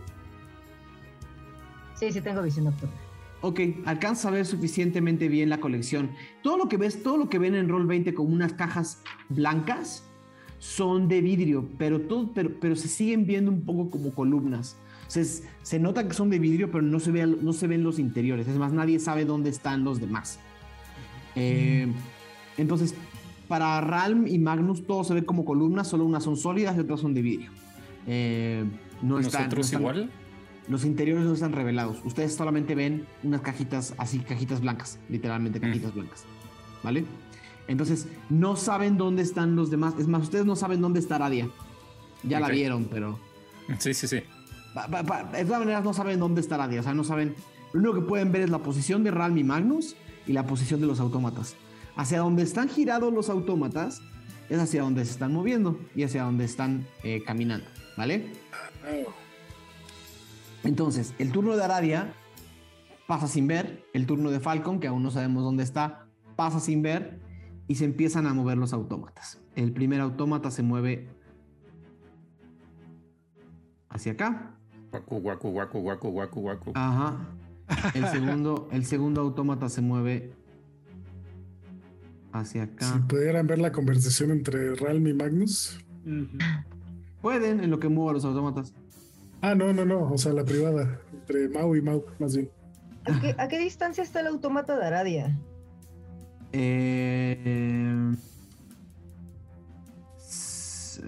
Sí, 1.95 2.11
sí 2.11 2.21
tengo 2.21 2.41
visión 2.41 2.65
nocturna. 2.65 2.95
Ok, 3.41 3.59
alcanzas 3.85 4.25
a 4.27 4.31
ver 4.31 4.45
suficientemente 4.45 5.27
bien 5.27 5.49
la 5.49 5.59
colección. 5.59 6.11
Todo 6.43 6.57
lo 6.57 6.69
que 6.69 6.77
ves, 6.77 7.01
todo 7.01 7.17
lo 7.17 7.29
que 7.29 7.39
ven 7.39 7.55
en 7.55 7.69
Roll 7.69 7.87
20 7.87 8.13
como 8.13 8.29
unas 8.29 8.53
cajas 8.53 9.01
blancas 9.29 10.03
son 10.59 11.07
de 11.07 11.21
vidrio, 11.21 11.67
pero, 11.79 12.01
todo, 12.01 12.31
pero, 12.33 12.51
pero 12.59 12.75
se 12.75 12.87
siguen 12.87 13.25
viendo 13.25 13.49
un 13.49 13.65
poco 13.65 13.89
como 13.89 14.13
columnas. 14.13 14.77
Es- 15.15 15.43
se 15.63 15.79
nota 15.79 16.07
que 16.07 16.13
son 16.13 16.29
de 16.29 16.39
vidrio, 16.39 16.71
pero 16.71 16.81
no 16.81 16.99
se, 16.99 17.11
ve, 17.11 17.25
no 17.27 17.53
se 17.53 17.67
ven 17.67 17.83
los 17.83 17.99
interiores. 17.99 18.47
Es 18.47 18.57
más, 18.57 18.71
nadie 18.73 18.99
sabe 18.99 19.25
dónde 19.25 19.49
están 19.49 19.83
los 19.83 19.99
demás. 19.99 20.39
Eh, 21.35 21.87
entonces, 22.57 22.93
para 23.47 23.79
Ralm 23.81 24.27
y 24.27 24.37
Magnus 24.39 24.85
todo 24.85 25.03
se 25.03 25.13
ve 25.13 25.23
como 25.25 25.45
columnas, 25.45 25.87
solo 25.87 26.05
unas 26.05 26.23
son 26.23 26.37
sólidas 26.37 26.75
y 26.77 26.79
otras 26.79 26.99
son 26.99 27.13
de 27.13 27.21
vidrio. 27.21 27.51
Eh, 28.07 28.63
no 29.01 29.19
están- 29.19 29.41
no 29.41 29.45
¿Nosotros 29.47 29.65
están- 29.65 29.81
igual? 29.81 30.11
los 30.67 30.85
interiores 30.85 31.25
no 31.25 31.33
están 31.33 31.51
revelados. 31.53 31.97
Ustedes 32.05 32.33
solamente 32.35 32.75
ven 32.75 33.05
unas 33.23 33.41
cajitas 33.41 33.93
así, 33.97 34.19
cajitas 34.19 34.61
blancas, 34.61 34.99
literalmente 35.09 35.59
cajitas 35.59 35.93
blancas. 35.93 36.23
¿Vale? 36.83 37.05
Entonces, 37.67 38.07
no 38.29 38.55
saben 38.55 38.97
dónde 38.97 39.21
están 39.21 39.55
los 39.55 39.69
demás. 39.69 39.93
Es 39.99 40.07
más, 40.07 40.23
ustedes 40.23 40.45
no 40.45 40.55
saben 40.55 40.81
dónde 40.81 40.99
está 40.99 41.17
Radia. 41.17 41.47
Ya 42.23 42.39
la 42.39 42.49
vieron, 42.49 42.85
pero. 42.85 43.19
Sí, 43.79 43.93
sí, 43.93 44.07
sí. 44.07 44.21
De 44.73 45.45
todas 45.45 45.59
maneras, 45.59 45.83
no 45.83 45.93
saben 45.93 46.19
dónde 46.19 46.41
está 46.41 46.57
Radia. 46.57 46.79
O 46.79 46.83
sea, 46.83 46.93
no 46.93 47.03
saben. 47.03 47.35
Lo 47.73 47.79
único 47.79 47.95
que 47.95 48.09
pueden 48.09 48.31
ver 48.31 48.43
es 48.43 48.49
la 48.49 48.59
posición 48.59 49.03
de 49.03 49.11
Ralm 49.11 49.37
y 49.37 49.43
Magnus 49.43 49.95
y 50.27 50.33
la 50.33 50.45
posición 50.45 50.81
de 50.81 50.87
los 50.87 50.99
autómatas. 50.99 51.55
Hacia 51.95 52.19
donde 52.19 52.43
están 52.43 52.69
girados 52.69 53.13
los 53.13 53.29
autómatas 53.29 54.01
es 54.49 54.59
hacia 54.59 54.81
donde 54.81 55.05
se 55.05 55.11
están 55.11 55.33
moviendo 55.33 55.79
y 55.95 56.03
hacia 56.03 56.23
donde 56.23 56.45
están 56.45 56.85
eh, 57.03 57.23
caminando. 57.25 57.65
¿Vale? 57.97 58.33
Entonces, 60.63 61.13
el 61.19 61.31
turno 61.31 61.55
de 61.55 61.63
Aradia 61.63 62.13
pasa 63.07 63.27
sin 63.27 63.47
ver, 63.47 63.85
el 63.93 64.05
turno 64.05 64.31
de 64.31 64.39
Falcon, 64.39 64.79
que 64.79 64.87
aún 64.87 65.03
no 65.03 65.11
sabemos 65.11 65.43
dónde 65.43 65.63
está, 65.63 66.07
pasa 66.35 66.59
sin 66.59 66.81
ver 66.81 67.19
y 67.67 67.75
se 67.75 67.85
empiezan 67.85 68.27
a 68.27 68.33
mover 68.33 68.57
los 68.57 68.73
autómatas. 68.73 69.39
El 69.55 69.71
primer 69.71 70.01
autómata 70.01 70.51
se 70.51 70.63
mueve 70.63 71.09
hacia 73.89 74.13
acá. 74.13 74.57
Guacu, 74.91 75.19
guacu, 75.21 75.49
guacu, 75.51 75.79
guacu, 75.79 76.09
guacu, 76.11 76.41
guacu. 76.41 76.71
Ajá. 76.75 77.17
El 77.93 78.05
segundo, 78.07 78.67
el 78.71 78.85
segundo 78.85 79.21
autómata 79.21 79.69
se 79.69 79.81
mueve 79.81 80.33
hacia 82.33 82.65
Si 82.65 82.71
acá. 82.71 83.01
pudieran 83.07 83.47
ver 83.47 83.59
la 83.59 83.71
conversación 83.71 84.31
entre 84.31 84.75
Ralm 84.75 85.07
y 85.07 85.13
Magnus. 85.13 85.79
Pueden 87.21 87.61
en 87.63 87.69
lo 87.71 87.79
que 87.79 87.87
muevan 87.87 88.15
los 88.15 88.25
autómatas. 88.25 88.73
Ah, 89.41 89.55
no, 89.55 89.71
no, 89.73 89.85
no. 89.85 90.11
O 90.11 90.17
sea, 90.17 90.33
la 90.33 90.43
privada. 90.43 90.99
Entre 91.13 91.47
Mau 91.49 91.75
y 91.75 91.81
Mau, 91.81 92.03
más 92.19 92.35
bien. 92.35 92.49
¿A 93.05 93.19
qué, 93.19 93.35
a 93.37 93.47
qué 93.47 93.57
distancia 93.59 94.03
está 94.03 94.19
el 94.19 94.27
autómata 94.27 94.77
de 94.77 94.85
Aradia? 94.85 95.39
Eh, 96.51 98.11
s- 100.17 101.01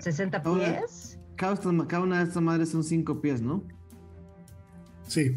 ¿60 0.00 0.40
Ahora- 0.44 0.78
pies? 0.80 1.07
Cada, 1.38 1.56
cada 1.86 2.02
una 2.02 2.18
de 2.18 2.24
estas 2.24 2.42
madres 2.42 2.68
son 2.68 2.84
5 2.84 3.20
pies, 3.22 3.40
¿no? 3.40 3.62
Sí, 5.06 5.36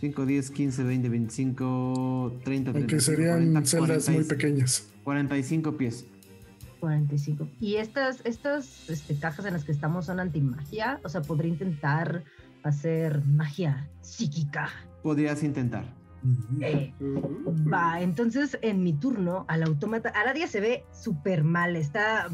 5, 0.00 0.26
10, 0.26 0.50
15, 0.50 0.84
20, 0.84 1.08
25, 1.08 2.40
30, 2.44 2.70
aunque 2.70 2.86
35, 2.86 3.00
serían 3.00 3.38
40, 3.52 3.64
celdas 3.66 4.08
muy 4.08 4.24
45, 4.24 4.28
pequeñas. 4.28 4.88
45 5.04 5.76
pies. 5.76 6.06
45. 6.80 7.48
Y 7.60 7.76
estas, 7.76 8.20
estas 8.24 8.88
este, 8.88 9.18
cajas 9.18 9.44
en 9.46 9.54
las 9.54 9.64
que 9.64 9.72
estamos 9.72 10.06
son 10.06 10.20
antimagia. 10.20 11.00
O 11.02 11.08
sea, 11.08 11.22
podría 11.22 11.50
intentar 11.50 12.24
hacer 12.62 13.24
magia 13.24 13.88
psíquica. 14.02 14.68
Podrías 15.02 15.42
intentar. 15.42 15.84
Eh, 16.60 16.92
va, 17.72 18.00
entonces 18.00 18.58
en 18.62 18.82
mi 18.82 18.92
turno 18.92 19.44
al 19.48 19.62
autómata, 19.62 20.08
Aradia 20.10 20.48
se 20.48 20.60
ve 20.60 20.84
súper 20.92 21.44
mal, 21.44 21.76
está, 21.76 22.28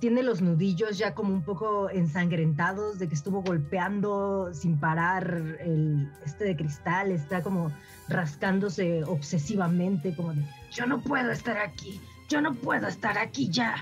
tiene 0.00 0.22
los 0.22 0.40
nudillos 0.40 0.98
ya 0.98 1.14
como 1.14 1.32
un 1.32 1.42
poco 1.42 1.90
ensangrentados 1.90 2.98
de 2.98 3.08
que 3.08 3.14
estuvo 3.14 3.42
golpeando 3.42 4.52
sin 4.52 4.78
parar 4.78 5.58
el 5.60 6.10
este 6.24 6.44
de 6.44 6.56
cristal, 6.56 7.10
está 7.12 7.42
como 7.42 7.72
rascándose 8.08 9.04
obsesivamente, 9.04 10.14
como 10.14 10.34
de, 10.34 10.42
yo 10.70 10.86
no 10.86 11.00
puedo 11.00 11.30
estar 11.30 11.58
aquí, 11.58 12.00
yo 12.28 12.40
no 12.40 12.54
puedo 12.54 12.86
estar 12.88 13.18
aquí 13.18 13.48
ya, 13.50 13.76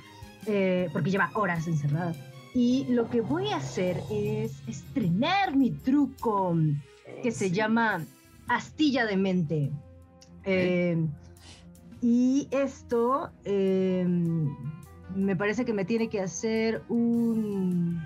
eh, 0.47 0.89
porque 0.93 1.11
lleva 1.11 1.31
horas 1.35 1.67
encerrada. 1.67 2.15
Y 2.55 2.87
lo 2.89 3.09
que 3.09 3.21
voy 3.21 3.49
a 3.51 3.57
hacer 3.57 4.01
es 4.11 4.67
estrenar 4.67 5.57
mi 5.57 5.71
truco 5.71 6.57
que 7.23 7.31
se 7.31 7.51
llama 7.51 8.05
astilla 8.49 9.07
de 9.07 9.17
mente. 9.17 9.71
Eh, 10.45 11.07
y 12.03 12.49
esto 12.51 13.31
eh, 13.45 14.07
me 15.17 15.37
parece 15.37 15.65
que 15.65 15.73
me 15.73 15.85
tiene 15.85 16.09
que 16.09 16.21
hacer 16.21 16.83
un, 16.89 18.03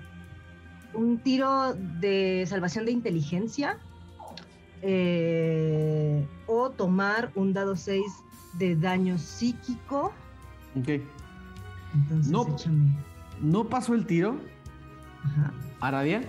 un 0.93 1.17
tiro 1.19 1.73
de 1.73 2.45
salvación 2.47 2.85
de 2.85 2.91
inteligencia 2.91 3.77
eh, 4.81 6.25
o 6.47 6.69
tomar 6.69 7.31
un 7.35 7.53
dado 7.53 7.75
6 7.75 8.01
de 8.59 8.75
daño 8.75 9.17
psíquico. 9.17 10.13
Ok. 10.79 11.01
Entonces, 11.93 12.31
No. 12.31 12.47
échame. 12.47 12.95
No 13.41 13.65
pasó 13.67 13.93
el 13.93 14.05
tiro, 14.05 14.37
Ajá. 15.23 15.53
Aradia, 15.81 16.21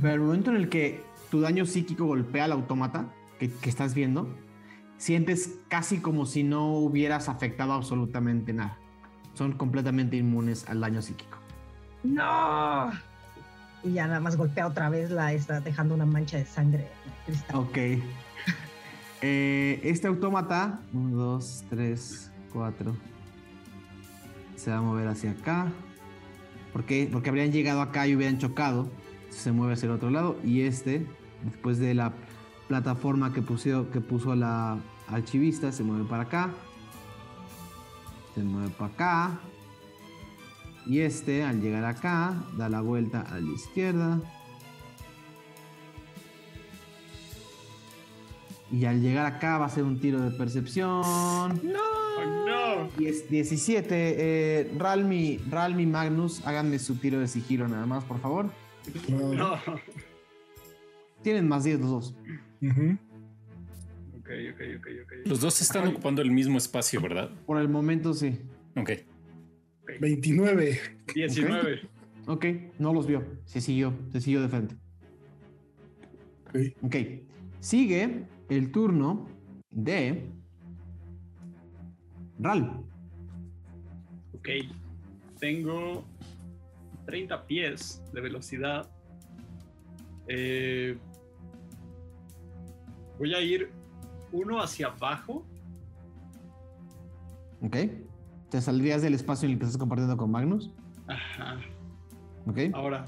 pero 0.00 0.14
el 0.14 0.20
momento 0.20 0.50
en 0.50 0.56
el 0.56 0.68
que 0.68 1.02
tu 1.30 1.40
daño 1.40 1.66
psíquico 1.66 2.04
golpea 2.06 2.44
al 2.44 2.52
autómata 2.52 3.12
que, 3.40 3.50
que 3.50 3.68
estás 3.68 3.94
viendo, 3.94 4.28
sientes 4.98 5.58
casi 5.68 5.98
como 5.98 6.26
si 6.26 6.44
no 6.44 6.72
hubieras 6.74 7.28
afectado 7.28 7.72
absolutamente 7.72 8.52
nada. 8.52 8.78
Son 9.38 9.52
completamente 9.52 10.16
inmunes 10.16 10.68
al 10.68 10.80
daño 10.80 11.00
psíquico. 11.00 11.38
¡No! 12.02 12.90
Y 13.84 13.92
ya 13.92 14.08
nada 14.08 14.18
más 14.18 14.36
golpea 14.36 14.66
otra 14.66 14.88
vez 14.88 15.12
la 15.12 15.32
está 15.32 15.60
dejando 15.60 15.94
una 15.94 16.06
mancha 16.06 16.38
de 16.38 16.44
sangre. 16.44 16.90
en 17.04 17.12
el 17.12 17.24
cristal. 17.24 17.56
Ok. 17.56 17.78
Eh, 19.20 19.80
este 19.82 20.06
autómata, 20.06 20.78
1, 20.92 21.16
2, 21.16 21.64
3, 21.70 22.30
4, 22.52 22.96
se 24.54 24.70
va 24.70 24.76
a 24.76 24.80
mover 24.80 25.08
hacia 25.08 25.32
acá. 25.32 25.72
¿Por 26.72 26.84
qué? 26.84 27.08
Porque 27.10 27.28
habrían 27.28 27.50
llegado 27.50 27.80
acá 27.80 28.06
y 28.06 28.14
hubieran 28.14 28.38
chocado. 28.38 28.88
Se 29.30 29.50
mueve 29.50 29.72
hacia 29.72 29.86
el 29.86 29.92
otro 29.94 30.10
lado. 30.10 30.38
Y 30.44 30.60
este, 30.60 31.04
después 31.42 31.80
de 31.80 31.94
la 31.94 32.12
plataforma 32.68 33.32
que, 33.32 33.42
puso, 33.42 33.90
que 33.90 34.00
puso 34.00 34.36
la 34.36 34.78
archivista, 35.08 35.72
se 35.72 35.82
mueve 35.82 36.04
para 36.04 36.22
acá. 36.22 36.50
Se 38.38 38.44
mueve 38.44 38.70
para 38.78 38.92
acá. 38.92 39.40
Y 40.86 41.00
este, 41.00 41.42
al 41.42 41.60
llegar 41.60 41.84
acá, 41.84 42.36
da 42.56 42.68
la 42.68 42.80
vuelta 42.82 43.22
a 43.22 43.40
la 43.40 43.50
izquierda. 43.50 44.20
Y 48.70 48.84
al 48.84 49.02
llegar 49.02 49.26
acá 49.26 49.58
va 49.58 49.66
a 49.66 49.68
ser 49.70 49.82
un 49.82 49.98
tiro 49.98 50.20
de 50.20 50.30
percepción. 50.30 51.02
¡Oh, 51.04 51.48
no! 51.48 52.88
Y 52.96 53.06
es 53.06 53.28
17. 53.28 53.88
Eh, 53.90 54.72
Ralmi, 54.78 55.38
Ralmi 55.50 55.84
Magnus, 55.84 56.46
háganme 56.46 56.78
su 56.78 56.94
tiro 56.94 57.18
de 57.18 57.26
sigilo 57.26 57.66
nada 57.66 57.86
más, 57.86 58.04
por 58.04 58.20
favor. 58.20 58.52
No. 59.08 59.56
Tienen 61.24 61.48
más 61.48 61.64
10 61.64 61.80
los 61.80 61.90
dos. 61.90 62.14
Ujú. 62.62 62.98
Ok, 64.28 64.34
ok, 64.52 64.60
ok, 64.76 64.86
ok. 65.04 65.12
Los 65.26 65.40
dos 65.40 65.58
están 65.62 65.88
ocupando 65.88 66.20
el 66.20 66.30
mismo 66.30 66.58
espacio, 66.58 67.00
¿verdad? 67.00 67.30
Por 67.46 67.58
el 67.58 67.68
momento 67.70 68.12
sí. 68.12 68.38
Ok. 68.76 68.90
29. 70.00 70.78
19. 71.14 71.80
Ok, 72.26 72.44
no 72.78 72.92
los 72.92 73.06
vio. 73.06 73.24
Se 73.46 73.62
siguió, 73.62 73.94
se 74.12 74.20
siguió 74.20 74.42
de 74.42 74.48
frente. 74.50 74.76
Ok. 76.48 76.58
Ok. 76.82 76.96
Sigue 77.60 78.26
el 78.50 78.70
turno 78.70 79.26
de 79.70 80.30
Ral. 82.38 82.84
Ok. 84.34 84.48
Tengo 85.40 86.04
30 87.06 87.46
pies 87.46 88.02
de 88.12 88.20
velocidad. 88.20 88.90
Eh, 90.26 90.98
voy 93.18 93.32
a 93.32 93.40
ir 93.40 93.77
uno 94.32 94.60
hacia 94.62 94.88
abajo. 94.88 95.44
Ok. 97.62 97.76
Te 98.50 98.60
saldrías 98.60 99.02
del 99.02 99.14
espacio 99.14 99.46
en 99.46 99.52
el 99.52 99.58
que 99.58 99.64
estás 99.64 99.78
compartiendo 99.78 100.16
con 100.16 100.30
Magnus. 100.30 100.70
Ajá. 101.06 101.58
Ok. 102.46 102.58
Ahora, 102.72 103.04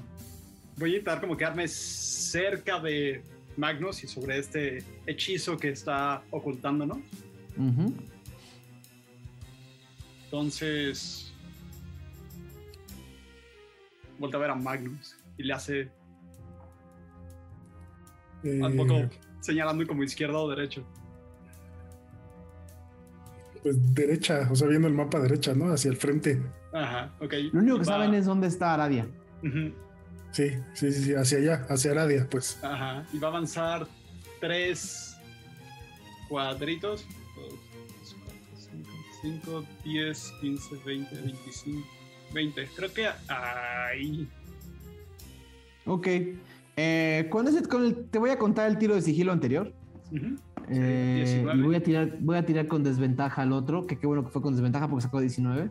voy 0.77 0.91
a 0.93 0.97
intentar 0.97 1.21
como 1.21 1.35
quedarme 1.37 1.67
cerca 1.67 2.79
de 2.79 3.23
Magnus 3.57 4.03
y 4.03 4.07
sobre 4.07 4.37
este 4.39 4.83
hechizo 5.05 5.57
que 5.57 5.69
está 5.69 6.23
ocultándonos. 6.31 6.99
Entonces, 10.25 11.33
vuelve 14.19 14.37
a 14.37 14.39
ver 14.39 14.49
a 14.51 14.55
Magnus 14.55 15.15
y 15.37 15.43
le 15.43 15.53
hace 15.53 15.89
Eh, 18.43 18.59
un 18.59 18.75
poco 18.75 19.09
señalando 19.39 19.85
como 19.85 20.03
izquierda 20.03 20.37
o 20.39 20.49
derecha. 20.49 20.81
Pues 23.63 23.93
derecha, 23.93 24.47
o 24.51 24.55
sea, 24.55 24.67
viendo 24.67 24.87
el 24.87 24.93
mapa 24.93 25.19
derecha, 25.19 25.53
¿no? 25.53 25.71
Hacia 25.71 25.91
el 25.91 25.97
frente. 25.97 26.41
Ajá, 26.73 27.13
ok. 27.19 27.33
Lo 27.53 27.59
único 27.59 27.75
que 27.79 27.85
Va- 27.85 27.93
saben 27.93 28.13
es 28.13 28.25
dónde 28.25 28.47
está 28.47 28.73
Aradia. 28.73 29.07
Ujú, 29.43 29.73
Sí, 30.31 30.49
sí, 30.73 30.91
sí, 30.93 31.03
sí, 31.03 31.13
hacia 31.13 31.39
allá, 31.39 31.65
hacia 31.69 31.91
Aradia, 31.91 32.25
pues. 32.29 32.57
Ajá. 32.63 33.05
Y 33.11 33.19
va 33.19 33.27
a 33.27 33.31
avanzar 33.31 33.85
tres 34.39 35.15
cuadritos. 36.29 37.05
Dos, 37.35 37.53
tres, 37.71 38.15
cuatro, 38.23 38.39
cinco, 38.55 38.89
cinco, 39.21 39.65
10, 39.83 40.33
15, 40.39 40.75
20, 40.85 41.15
25, 41.15 41.87
20. 42.33 42.69
Creo 42.75 42.93
que 42.93 43.07
ahí. 43.27 44.27
Ok. 45.85 46.07
Eh, 46.77 47.29
ese- 47.47 47.63
con 47.67 47.83
el- 47.85 48.05
te 48.05 48.17
voy 48.17 48.29
a 48.29 48.37
contar 48.39 48.69
el 48.71 48.77
tiro 48.77 48.95
de 48.95 49.01
sigilo 49.01 49.31
anterior. 49.33 49.73
Eh, 50.71 51.23
19. 51.25 51.59
y 51.59 51.61
voy 51.63 51.75
a 51.75 51.83
tirar, 51.83 52.17
voy 52.19 52.37
a 52.37 52.45
tirar 52.45 52.67
con 52.67 52.83
desventaja 52.83 53.41
al 53.41 53.51
otro, 53.51 53.85
que 53.87 53.97
qué 53.99 54.07
bueno 54.07 54.23
que 54.23 54.29
fue 54.31 54.41
con 54.41 54.53
desventaja 54.53 54.87
porque 54.87 55.03
sacó 55.03 55.19
19. 55.19 55.69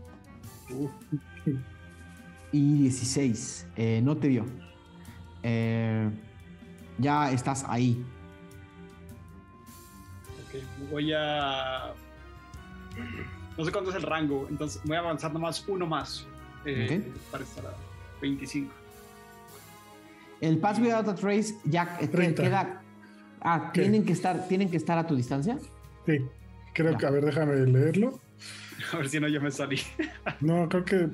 Y 2.53 2.75
16. 2.83 3.67
Eh, 3.77 4.01
no 4.05 4.17
te 4.17 4.29
dio. 4.29 4.45
Eh, 5.43 6.11
ya 6.99 7.31
estás 7.33 7.65
ahí. 7.69 8.05
Ok, 10.47 10.91
voy 10.91 11.13
a. 11.17 11.93
No 13.57 13.65
sé 13.65 13.73
cuánto 13.73 13.91
es 13.91 13.97
el 13.97 14.03
rango, 14.03 14.47
entonces 14.51 14.81
voy 14.85 14.97
a 14.97 15.01
avanzar 15.01 15.33
nomás 15.33 15.65
uno 15.69 15.87
más. 15.87 16.27
eh, 16.65 17.11
Para 17.31 17.45
estar 17.45 17.67
a 17.67 17.75
25. 18.21 18.73
El 20.41 20.59
Pass 20.59 20.79
Without 20.79 21.09
a 21.09 21.15
Trace 21.15 21.55
ya 21.65 21.97
que- 21.99 22.09
30. 22.09 22.43
queda. 22.43 22.80
Ah, 23.41 23.71
¿Qué? 23.73 23.83
tienen 23.83 24.05
que 24.05 24.12
estar, 24.12 24.47
tienen 24.49 24.71
que 24.71 24.77
estar 24.77 24.99
a 24.99 25.07
tu 25.07 25.17
distancia. 25.17 25.59
Sí, 26.07 26.19
creo 26.75 26.93
Ya. 26.93 26.99
que, 26.99 27.07
a 27.07 27.11
ver, 27.11 27.25
déjame 27.25 27.57
leerlo. 27.67 28.21
A 28.93 28.97
ver 28.97 29.09
si 29.11 29.21
no, 29.21 29.29
yo 29.29 29.41
me 29.43 29.51
salí. 29.51 29.79
No, 30.41 30.69
creo 30.69 30.85
que. 30.85 31.09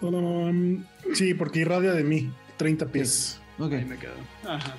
um, 0.00 0.82
sí, 1.14 1.34
porque 1.34 1.60
irradia 1.60 1.92
de 1.92 2.02
mí, 2.04 2.32
30 2.56 2.86
pies. 2.86 3.40
Ok, 3.58 3.72
Ahí 3.74 3.84
me 3.84 3.96
quedo. 3.98 4.14
Ajá. 4.48 4.74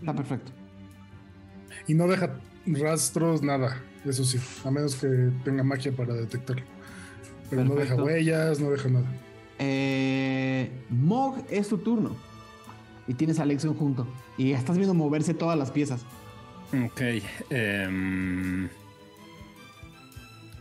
está 0.00 0.14
perfecto. 0.14 0.52
Y 1.88 1.94
no 1.94 2.06
deja 2.08 2.30
rastros, 2.66 3.42
nada. 3.42 3.82
Eso 4.04 4.24
sí, 4.24 4.38
a 4.64 4.70
menos 4.70 4.94
que 4.96 5.08
tenga 5.44 5.62
magia 5.64 5.92
para 5.92 6.14
detectarlo. 6.14 6.62
Pero 7.50 7.64
no 7.64 7.74
deja 7.74 7.94
huellas, 7.96 8.60
no 8.60 8.70
deja 8.70 8.88
nada. 8.88 9.06
Eh, 9.58 10.70
Mog, 10.90 11.44
es 11.50 11.68
tu 11.68 11.78
turno. 11.78 12.16
Y 13.08 13.14
tienes 13.14 13.38
a 13.38 13.44
Lexion 13.44 13.74
junto. 13.74 14.06
Y 14.36 14.52
estás 14.52 14.76
viendo 14.76 14.94
moverse 14.94 15.32
todas 15.34 15.58
las 15.58 15.70
piezas. 15.70 16.04
Ok. 16.84 17.00
em, 17.50 18.68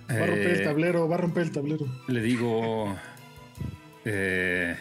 Va 0.09 0.23
a 0.23 0.25
romper 0.27 0.47
el 0.51 0.61
eh, 0.61 0.63
tablero, 0.63 1.07
va 1.09 1.15
a 1.15 1.17
romper 1.19 1.43
el 1.43 1.51
tablero. 1.51 1.87
le 2.07 2.21
digo. 2.21 2.95
eh, 4.05 4.75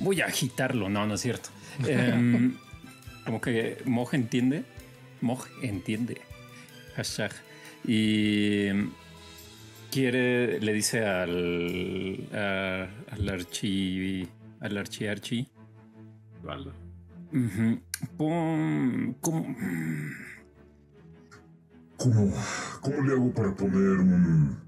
voy 0.00 0.20
a 0.22 0.26
agitarlo. 0.26 0.88
No, 0.88 1.06
no 1.06 1.14
es 1.14 1.20
cierto. 1.20 1.50
Em, 1.86 2.56
como 3.26 3.40
que 3.40 3.78
Moj 3.84 4.14
entiende. 4.14 4.64
Moj 5.20 5.46
entiende. 5.62 6.22
Hashtag. 6.96 7.32
Y 7.86 8.68
quiere, 9.90 10.60
le 10.60 10.72
dice 10.72 11.04
al, 11.04 12.26
a- 12.32 12.88
al 13.10 13.28
archi, 13.28 14.26
al 14.60 14.76
archi 14.78 15.06
archi. 15.06 15.46
Pon- 18.16 19.16
¿cómo? 19.20 19.46
¿Cómo, 21.96 22.32
¿Cómo 22.80 23.02
le 23.02 23.12
hago 23.12 23.32
para 23.32 23.54
poner 23.54 23.98
un, 24.00 24.58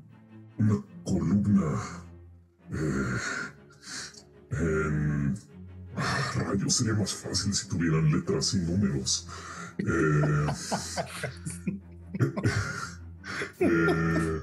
una 0.59 0.75
columna 1.05 1.81
eh, 2.71 3.17
en... 4.53 5.35
Ah, 5.97 6.33
rayos, 6.37 6.75
sería 6.75 6.95
más 6.95 7.13
fácil 7.15 7.53
si 7.55 7.69
tuvieran 7.69 8.11
letras 8.11 8.55
y 8.55 8.59
números. 8.59 9.29
Eh, 9.79 10.47
eh, 13.61 14.41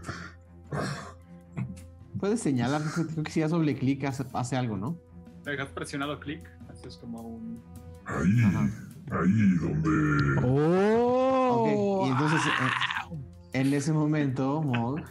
Puedes 2.20 2.41
señalar, 2.41 2.82
creo 2.94 3.24
que 3.24 3.32
si 3.32 3.40
das 3.41 3.52
doble 3.52 3.76
clic 3.76 4.03
hace, 4.06 4.26
hace 4.34 4.56
algo, 4.56 4.78
¿no? 4.78 4.98
Dejas 5.44 5.70
presionado 5.70 6.20
clic, 6.20 6.48
haces 6.82 6.98
como 6.98 7.22
un. 7.22 7.62
ahí, 8.06 8.44
Ajá. 8.44 8.70
ahí 9.12 9.58
donde... 9.60 10.41
¡Oh! 10.44 12.03
Y 12.06 12.10
entonces 12.12 12.41
eh, 12.48 13.18
en 13.53 13.74
ese 13.74 13.94
momento, 13.94 14.62
Mog, 14.62 15.02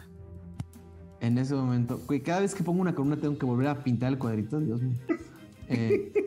en 1.19 1.37
ese 1.37 1.55
momento, 1.55 1.99
cada 2.25 2.41
vez 2.41 2.55
que 2.55 2.63
pongo 2.63 2.81
una 2.81 2.93
columna 2.93 3.17
tengo 3.17 3.37
que 3.37 3.45
volver 3.45 3.67
a 3.67 3.83
pintar 3.83 4.11
el 4.11 4.17
cuadrito, 4.17 4.59
Dios 4.59 4.81
mío. 4.81 4.97
Eh, 5.67 6.11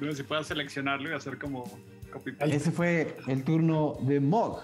No 0.00 0.10
sé 0.10 0.16
si 0.18 0.22
puedas 0.24 0.48
seleccionarlo 0.48 1.08
y 1.08 1.12
hacer 1.12 1.38
como 1.38 1.64
copy 2.12 2.32
ese 2.40 2.72
fue 2.72 3.16
el 3.28 3.44
turno 3.44 3.94
de 4.02 4.20
Mog. 4.20 4.60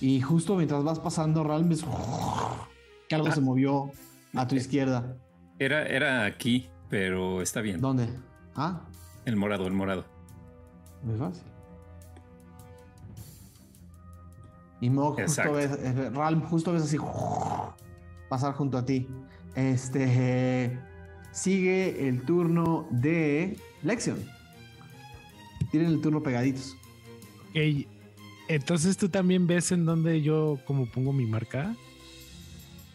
Y 0.00 0.20
justo 0.20 0.56
mientras 0.56 0.82
vas 0.82 0.98
pasando, 0.98 1.44
Ralm 1.44 1.68
ves 1.68 1.84
que 3.08 3.14
algo 3.14 3.30
se 3.30 3.40
movió 3.40 3.90
a 4.34 4.46
tu 4.46 4.56
izquierda. 4.56 5.16
Era, 5.58 5.86
era 5.86 6.24
aquí, 6.24 6.68
pero 6.90 7.40
está 7.40 7.60
bien. 7.60 7.80
¿Dónde? 7.80 8.08
Ah, 8.56 8.82
El 9.24 9.36
morado, 9.36 9.66
el 9.66 9.72
morado. 9.72 10.04
muy 11.02 11.18
fácil. 11.18 11.44
Y 14.80 14.90
Mog 14.90 15.20
justo 15.22 15.52
ves, 15.52 15.70
eh, 15.78 16.10
Ralm 16.10 16.42
justo 16.42 16.72
ves 16.72 16.82
así 16.82 16.98
pasar 18.28 18.54
junto 18.54 18.76
a 18.76 18.84
ti. 18.84 19.08
Este 19.54 20.78
sigue 21.30 22.08
el 22.08 22.22
turno 22.22 22.86
de 22.90 23.56
Lexion. 23.82 24.18
Tienen 25.70 25.90
el 25.90 26.00
turno 26.00 26.22
pegaditos. 26.22 26.76
Ok, 27.50 27.86
Entonces 28.48 28.96
tú 28.96 29.08
también 29.08 29.46
ves 29.46 29.72
en 29.72 29.84
donde 29.84 30.20
yo 30.22 30.58
como 30.66 30.86
pongo 30.86 31.12
mi 31.12 31.26
marca. 31.26 31.74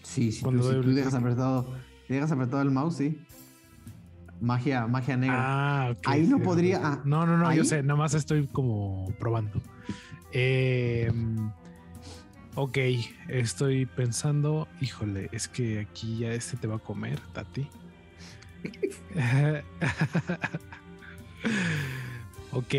Sí, 0.03 0.31
sí, 0.31 0.41
Cuando 0.41 0.63
tú, 0.63 0.69
si 0.69 0.81
tú 0.81 0.91
dejas 0.93 1.13
apretado, 1.13 1.73
dejas 2.07 2.31
apretado 2.31 2.61
el 2.61 2.71
mouse, 2.71 2.97
sí. 2.97 3.19
Magia, 4.41 4.87
magia 4.87 5.17
negra. 5.17 5.37
Ah, 5.39 5.89
ok. 5.91 6.07
Ahí 6.07 6.27
no 6.27 6.37
sí, 6.37 6.43
podría- 6.43 6.77
sí. 6.77 6.81
ah, 6.85 7.01
no, 7.03 7.25
no, 7.25 7.37
no, 7.37 7.53
yo 7.53 7.63
sé, 7.65 7.83
nomás 7.83 8.13
estoy 8.13 8.47
como 8.47 9.11
probando. 9.19 9.61
Eh, 10.31 11.11
ok, 12.55 12.77
estoy 13.27 13.85
pensando, 13.85 14.67
híjole, 14.81 15.29
es 15.31 15.47
que 15.47 15.79
aquí 15.79 16.19
ya 16.19 16.31
este 16.31 16.57
te 16.57 16.67
va 16.67 16.75
a 16.75 16.79
comer, 16.79 17.19
Tati. 17.33 17.67
ok. 22.51 22.75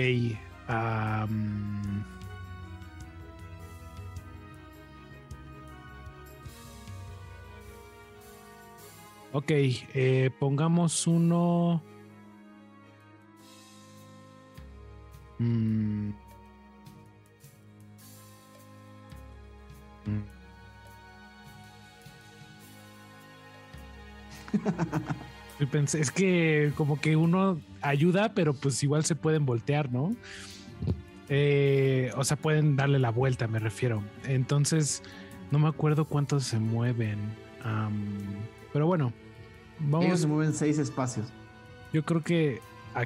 Ok, 9.33 9.51
eh, 9.51 10.31
pongamos 10.39 11.07
uno. 11.07 11.83
Mm. 15.41 16.11
Mm. 20.07 20.23
Pensé- 25.71 26.01
es 26.01 26.11
que 26.11 26.73
como 26.77 27.01
que 27.01 27.17
uno 27.17 27.61
ayuda, 27.83 28.33
pero 28.35 28.55
pues 28.55 28.83
igual 28.83 29.05
se 29.05 29.15
pueden 29.15 29.45
voltear, 29.47 29.91
¿no? 29.93 30.15
Eh, 31.29 32.11
o 32.17 32.25
sea, 32.25 32.37
pueden 32.37 32.77
darle 32.77 32.99
la 32.99 33.11
vuelta, 33.11 33.47
me 33.47 33.59
refiero. 33.59 34.03
Entonces, 34.25 35.03
no 35.51 35.59
me 35.59 35.69
acuerdo 35.69 36.05
cuántos 36.05 36.45
se 36.45 36.59
mueven. 36.59 37.19
Pero 38.73 38.87
bueno, 38.87 39.13
vamos. 39.79 40.07
Ellos 40.07 40.21
se 40.21 40.27
mueven 40.27 40.53
seis 40.55 40.79
espacios. 40.79 41.27
Yo 41.93 42.05
creo 42.05 42.23
que 42.23 42.61
a- 42.95 43.03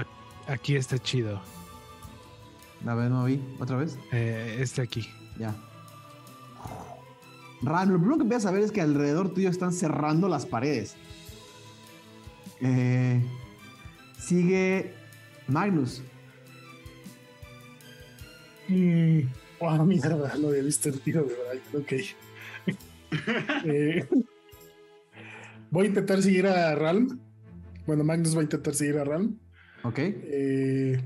a- 0.00 0.52
aquí 0.52 0.76
está 0.76 0.98
chido. 0.98 1.40
A 2.86 2.94
ver, 2.94 3.10
no 3.10 3.24
vi. 3.24 3.40
¿Otra 3.60 3.76
vez? 3.76 3.98
Eh, 4.12 4.56
este 4.60 4.82
aquí. 4.82 5.08
Ya. 5.38 5.54
Ram, 7.62 7.88
lo 7.90 7.96
primero 7.98 8.16
que 8.18 8.22
empiezas 8.24 8.46
a 8.46 8.50
ver 8.52 8.62
es 8.62 8.70
que 8.72 8.80
alrededor 8.82 9.32
tuyo 9.32 9.48
están 9.48 9.72
cerrando 9.72 10.28
las 10.28 10.44
paredes. 10.44 10.96
Eh, 12.60 13.22
sigue 14.18 14.94
Magnus. 15.48 16.02
Mm, 18.68 19.20
oh, 19.60 19.84
mierda, 19.84 20.34
lo 20.36 20.48
había 20.48 20.62
visto 20.62 20.88
el 20.88 21.00
tiro 21.00 21.22
de 21.24 21.34
Brian. 21.34 21.82
Ok. 21.82 21.92
Eh, 23.64 24.08
voy 25.74 25.86
a 25.86 25.88
intentar 25.88 26.22
seguir 26.22 26.46
a 26.46 26.74
Ralm. 26.74 27.18
Bueno, 27.86 28.04
Magnus 28.04 28.34
va 28.36 28.40
a 28.40 28.44
intentar 28.44 28.74
seguir 28.74 28.96
a 28.98 29.04
Ralm. 29.04 29.36
¿Ok? 29.82 29.98
Eh, 29.98 31.02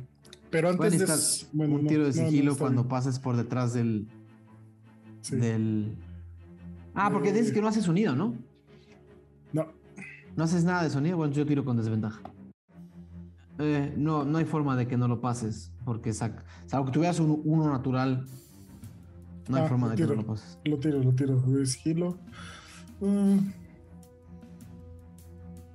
pero 0.50 0.68
antes 0.70 0.98
de. 0.98 1.48
bueno, 1.52 1.74
un 1.76 1.82
no, 1.84 1.88
tiro 1.88 2.04
de 2.08 2.14
no, 2.14 2.22
no, 2.22 2.28
sigilo 2.30 2.56
cuando 2.56 2.82
bien. 2.82 2.88
pases 2.90 3.18
por 3.18 3.36
detrás 3.36 3.74
del. 3.74 4.06
Sí. 5.22 5.36
del... 5.36 5.96
Ah, 6.94 7.10
porque 7.12 7.32
dices 7.32 7.52
que 7.52 7.60
no 7.60 7.68
hace 7.68 7.82
sonido, 7.82 8.14
¿no? 8.14 8.34
No, 9.52 9.66
No 10.36 10.44
haces 10.44 10.64
nada 10.64 10.84
de 10.84 10.90
sonido. 10.90 11.16
Bueno, 11.16 11.32
yo 11.32 11.44
tiro 11.46 11.64
con 11.64 11.76
desventaja. 11.76 12.20
Eh, 13.58 13.92
no, 13.96 14.24
no 14.24 14.38
hay 14.38 14.44
forma 14.44 14.76
de 14.76 14.86
que 14.86 14.96
no 14.96 15.08
lo 15.08 15.20
pases. 15.20 15.72
Porque 15.84 16.10
sac- 16.10 16.42
salvo 16.66 16.86
que 16.86 16.92
tuvieras 16.92 17.18
un 17.20 17.40
uno 17.44 17.70
natural. 17.70 18.26
No 19.48 19.56
hay 19.56 19.62
Ah, 19.64 19.68
forma 19.68 19.88
de 19.90 19.96
que 19.96 20.04
no 20.06 20.14
lo 20.14 20.26
pases. 20.26 20.58
lo 20.64 20.78
tiro, 20.78 21.02
lo 21.02 21.12
tiro. 21.14 21.40
De 21.40 21.66
sigilo. 21.66 22.18
Mm. 23.00 23.38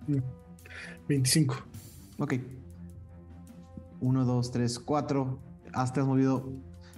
Mm. 0.07 0.17
25. 1.07 1.55
Ok. 2.19 2.33
1, 4.01 4.25
2, 4.25 4.51
3, 4.51 4.79
4. 4.79 5.39
Hasta 5.73 6.01
has 6.01 6.07
movido 6.07 6.49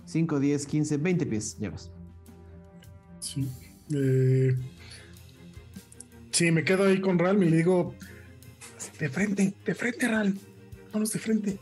5, 0.06 0.40
10, 0.40 0.66
15, 0.66 0.98
20 0.98 1.26
pies. 1.26 1.58
Llevas. 1.60 1.92
Sí. 3.20 3.48
Eh, 3.94 4.56
sí, 6.32 6.52
me 6.52 6.64
quedo 6.64 6.86
ahí 6.86 7.00
con 7.02 7.18
Ralm 7.20 7.44
y 7.44 7.50
le 7.50 7.58
digo: 7.58 7.94
De 9.00 9.10
frente, 9.10 9.54
de 9.66 9.76
frente, 9.76 10.08
Ralm. 10.08 10.38
Vámonos 10.88 11.12
de 11.12 11.20
frente. 11.20 11.60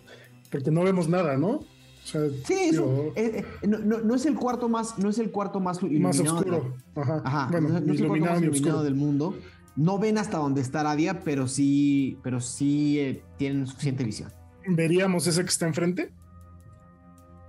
Porque 0.52 0.72
no 0.72 0.84
vemos 0.84 1.08
nada, 1.10 1.38
¿no? 1.38 1.50
O 1.58 1.66
sea, 2.06 2.22
Sí, 2.46 2.54
eso. 2.54 2.82
digo, 2.84 3.14
eh, 3.16 3.44
eh, 3.62 3.68
no, 3.68 3.80
no- 3.80 4.00
no 4.02 4.16
es 4.16 4.26
el 4.26 4.36
cuarto 4.36 4.68
más, 4.70 5.00
no 5.00 5.10
es 5.10 5.18
el 5.20 5.32
cuarto 5.32 5.60
más 5.60 5.82
iluminado. 5.82 6.24
más 6.24 6.34
oscuro. 6.34 6.76
Ajá. 6.96 7.22
Ajá. 7.24 7.48
Bueno, 7.52 7.70
no, 7.70 7.94
es 7.94 8.00
el 8.02 8.08
cuarto 8.08 8.26
más 8.26 8.42
iluminado 8.42 8.52
oscuro. 8.78 8.84
del 8.84 8.96
mundo. 8.96 9.36
No 9.76 9.98
ven 9.98 10.18
hasta 10.18 10.38
donde 10.38 10.62
está 10.62 10.82
Aradia, 10.82 11.22
pero 11.24 11.48
sí, 11.48 12.20
pero 12.24 12.40
sí 12.40 13.00
eh, 13.00 13.24
tienen 13.38 13.66
suficiente 13.68 14.04
visión. 14.04 14.32
¿Veríamos 14.68 15.26
ese 15.28 15.42
que 15.42 15.50
está 15.50 15.66
enfrente? 15.68 16.12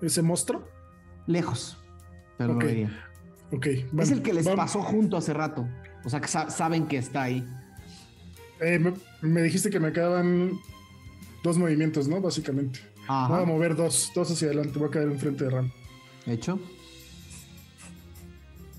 ¿Ese 0.00 0.22
monstruo? 0.22 0.66
Lejos. 1.26 1.76
Pero 2.38 2.54
lo 2.54 2.58
vería. 2.58 2.90
Ok. 3.52 3.66
es 3.66 4.10
el 4.10 4.22
que 4.22 4.32
les 4.32 4.48
pasó 4.48 4.82
junto 4.82 5.16
hace 5.16 5.32
rato. 5.32 5.68
O 6.04 6.08
sea 6.10 6.20
que 6.20 6.28
sa- 6.28 6.50
saben 6.50 6.86
que 6.86 6.96
está 6.98 7.22
ahí. 7.22 7.46
Eh, 8.60 8.78
me, 8.78 8.94
me 9.22 9.42
dijiste 9.42 9.70
que 9.70 9.78
me 9.80 9.92
quedaban 9.92 10.52
dos 11.42 11.58
movimientos, 11.58 12.08
¿no? 12.08 12.20
Básicamente. 12.20 12.80
Ajá. 13.06 13.28
Voy 13.34 13.42
a 13.42 13.46
mover 13.46 13.76
dos, 13.76 14.10
dos 14.14 14.30
hacia 14.30 14.48
adelante. 14.48 14.78
Voy 14.78 14.88
a 14.88 14.90
quedar 14.90 15.08
enfrente 15.08 15.44
de 15.44 15.50
Ram. 15.50 15.70
Hecho. 16.26 16.58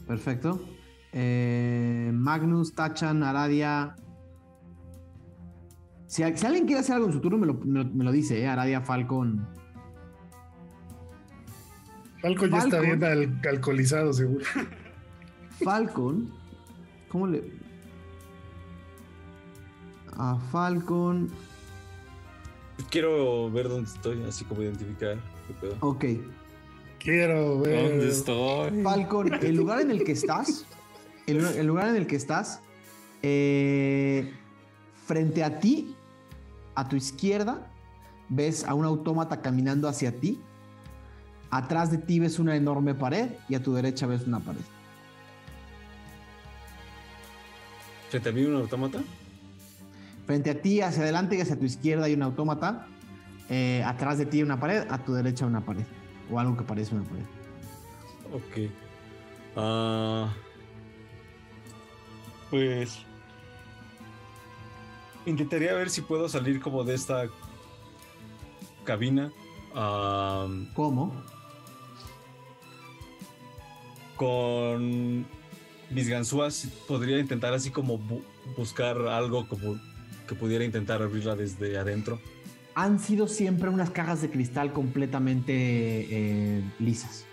Perfecto. 0.07 0.61
Eh, 1.17 2.11
Magnus, 2.13 2.73
Tachan, 2.75 3.23
Aradia. 3.23 3.95
Si, 6.07 6.23
al- 6.23 6.37
si 6.37 6.45
alguien 6.45 6.65
quiere 6.65 6.81
hacer 6.81 6.95
algo 6.95 7.07
en 7.07 7.13
su 7.13 7.21
turno, 7.21 7.37
me 7.37 7.45
lo, 7.47 7.53
me 7.53 7.83
lo- 7.83 7.89
me 7.89 8.03
lo 8.03 8.11
dice, 8.11 8.41
¿eh? 8.41 8.47
Aradia, 8.47 8.81
Falcon. 8.81 9.47
Falco 12.21 12.45
ya 12.47 12.57
está 12.57 12.77
Falcon. 12.77 12.99
bien 12.99 13.03
al- 13.03 13.41
alcoholizado, 13.49 14.11
seguro. 14.13 14.43
Falcon. 15.63 16.29
¿Cómo 17.09 17.27
le.? 17.27 17.43
a 20.17 20.37
Falcon. 20.51 21.29
Quiero 22.89 23.49
ver 23.51 23.67
dónde 23.69 23.89
estoy, 23.89 24.21
así 24.23 24.43
como 24.45 24.61
identificar 24.63 25.17
qué 25.47 25.53
pedo. 25.61 25.75
Ok. 25.81 26.05
Quiero 26.99 27.59
ver. 27.59 27.89
¿Dónde 27.89 28.09
estoy? 28.09 28.81
Falcon, 28.83 29.33
el 29.33 29.55
lugar 29.55 29.79
en 29.81 29.91
el 29.91 30.03
que 30.03 30.13
estás, 30.13 30.65
el, 31.27 31.45
el 31.45 31.65
lugar 31.65 31.89
en 31.89 31.95
el 31.95 32.07
que 32.07 32.15
estás, 32.15 32.61
eh, 33.21 34.33
frente 35.05 35.43
a 35.43 35.59
ti, 35.59 35.95
a 36.75 36.87
tu 36.87 36.95
izquierda, 36.95 37.71
ves 38.29 38.63
a 38.65 38.73
un 38.73 38.85
autómata 38.85 39.41
caminando 39.41 39.87
hacia 39.87 40.19
ti. 40.19 40.39
Atrás 41.49 41.91
de 41.91 41.97
ti 41.97 42.19
ves 42.19 42.39
una 42.39 42.55
enorme 42.55 42.95
pared 42.95 43.29
y 43.47 43.55
a 43.55 43.63
tu 43.63 43.73
derecha 43.73 44.07
ves 44.07 44.27
una 44.27 44.39
pared. 44.39 44.61
¿Frente 48.09 48.29
a 48.29 48.31
mí 48.31 48.43
un 48.43 48.55
autómata? 48.55 48.99
Frente 50.25 50.49
a 50.49 50.61
ti, 50.61 50.81
hacia 50.81 51.03
adelante 51.03 51.35
y 51.35 51.41
hacia 51.41 51.57
tu 51.57 51.65
izquierda 51.65 52.05
hay 52.05 52.13
un 52.13 52.23
autómata. 52.23 52.87
Eh, 53.49 53.83
atrás 53.85 54.17
de 54.17 54.25
ti 54.25 54.41
una 54.41 54.59
pared, 54.59 54.85
a 54.89 54.97
tu 54.97 55.13
derecha 55.13 55.45
una 55.45 55.61
pared. 55.61 55.85
O 56.31 56.39
algo 56.39 56.57
que 56.57 56.63
parece 56.63 56.95
una 56.95 57.03
pared. 57.03 57.25
Ok. 58.33 58.71
Ah, 59.55 60.33
pues. 62.55 62.99
Intentaría 65.25 65.73
ver 65.73 65.89
si 65.89 66.01
puedo 66.01 66.29
salir 66.29 66.61
como 66.61 66.83
de 66.85 66.95
esta 66.95 67.27
cabina. 68.85 69.31
¿Cómo? 70.73 71.13
con 74.15 75.25
mis 75.89 76.07
ganzúas. 76.07 76.69
Podría 76.87 77.19
intentar 77.19 77.53
así 77.53 77.69
como 77.69 77.99
bu- 77.99 78.23
buscar 78.55 78.97
algo 79.09 79.45
como 79.49 79.77
que 80.25 80.35
pudiera 80.35 80.63
intentar 80.63 81.01
abrirla 81.01 81.35
desde 81.35 81.77
adentro. 81.77 82.21
Han 82.75 82.99
sido 82.99 83.27
siempre 83.27 83.67
unas 83.69 83.89
cajas 83.89 84.21
de 84.21 84.29
cristal 84.29 84.71
completamente 84.71 85.51
eh, 85.53 86.63
lisas. 86.79 87.25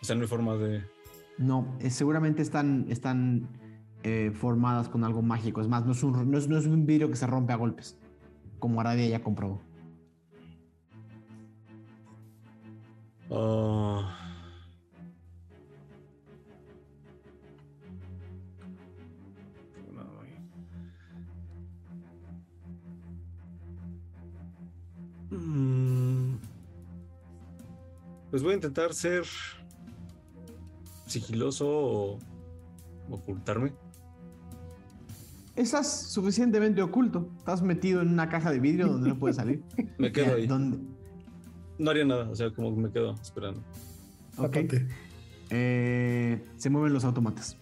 O 0.00 0.04
sea, 0.06 0.16
no 0.16 0.22
hay 0.22 0.28
forma 0.28 0.54
de. 0.56 0.82
No, 1.38 1.76
eh, 1.78 1.90
seguramente 1.90 2.42
están, 2.42 2.86
están 2.88 3.48
eh, 4.02 4.32
formadas 4.34 4.88
con 4.88 5.04
algo 5.04 5.22
mágico. 5.22 5.60
Es 5.60 5.68
más, 5.68 5.86
no 5.86 5.92
es, 5.92 6.02
un, 6.02 6.30
no, 6.30 6.38
es, 6.38 6.48
no 6.48 6.58
es 6.58 6.66
un 6.66 6.84
vidrio 6.84 7.08
que 7.08 7.16
se 7.16 7.26
rompe 7.26 7.52
a 7.52 7.56
golpes, 7.56 7.96
como 8.58 8.80
Aradia 8.80 9.06
ya 9.06 9.22
comprobó. 9.22 9.60
Ah. 13.30 14.14
Mm. 25.30 26.36
Pues 28.30 28.42
voy 28.42 28.52
a 28.52 28.54
intentar 28.54 28.94
ser 28.94 29.24
sigiloso 31.08 31.66
o 31.68 32.18
ocultarme. 33.10 33.72
Estás 35.56 36.12
suficientemente 36.12 36.82
oculto. 36.82 37.30
Estás 37.38 37.62
metido 37.62 38.00
en 38.00 38.08
una 38.08 38.28
caja 38.28 38.52
de 38.52 38.60
vidrio 38.60 38.86
donde 38.86 39.08
no 39.08 39.18
puedes 39.18 39.36
salir. 39.36 39.62
Me 39.98 40.12
quedo 40.12 40.36
ahí. 40.36 40.46
No 40.46 41.90
haría 41.90 42.04
nada, 42.04 42.28
o 42.28 42.34
sea, 42.34 42.50
como 42.50 42.74
que 42.74 42.80
me 42.80 42.90
quedo 42.90 43.14
esperando. 43.22 43.62
ok. 44.36 44.56
Eh, 45.50 46.44
se 46.56 46.70
mueven 46.70 46.92
los 46.92 47.04
automatas. 47.04 47.56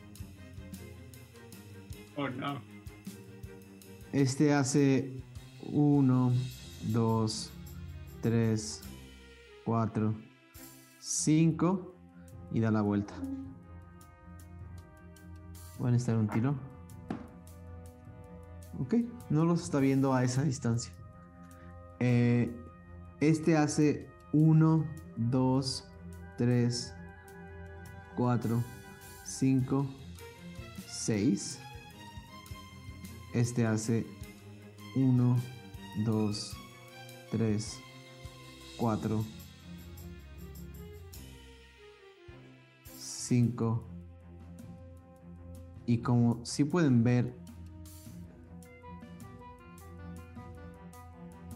Oh, 2.17 2.29
no. 2.31 2.61
Este 4.13 4.55
hace 4.55 5.13
1, 5.71 6.33
2, 6.93 7.51
3, 8.23 8.83
4, 9.67 10.15
5 10.99 11.96
y 12.57 12.61
da 12.61 12.71
la 12.71 12.81
vuelta. 12.81 13.13
A 15.85 15.91
estar 15.91 16.17
un 16.17 16.27
tiro. 16.27 16.55
Ok, 18.81 18.95
no 19.29 19.45
los 19.45 19.63
está 19.63 19.79
viendo 19.79 20.15
a 20.15 20.25
esa 20.25 20.43
distancia. 20.43 20.91
Eh, 22.01 22.51
este 23.21 23.59
hace 23.59 24.09
1, 24.33 24.87
2, 25.17 25.89
3, 26.39 26.95
4, 28.17 28.65
5, 29.27 29.87
6. 30.89 31.59
Este 33.35 33.67
hace 33.67 34.07
1, 34.97 35.37
2, 36.07 36.57
3, 37.33 37.81
4, 38.79 39.25
5. 43.27 43.85
Y 45.87 45.99
como 45.99 46.45
si 46.45 46.65
pueden 46.65 47.05
ver, 47.05 47.33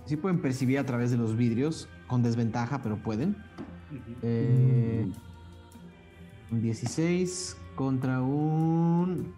si 0.06 0.16
pueden 0.16 0.40
percibir 0.40 0.78
a 0.78 0.86
través 0.86 1.10
de 1.10 1.16
los 1.16 1.36
vidrios, 1.36 1.88
con 2.06 2.22
desventaja, 2.22 2.82
pero 2.82 2.97
pueden. 2.97 3.36
Eh, 4.22 5.09
un 6.51 6.62
16 6.62 7.56
contra 7.74 8.20
un 8.20 9.32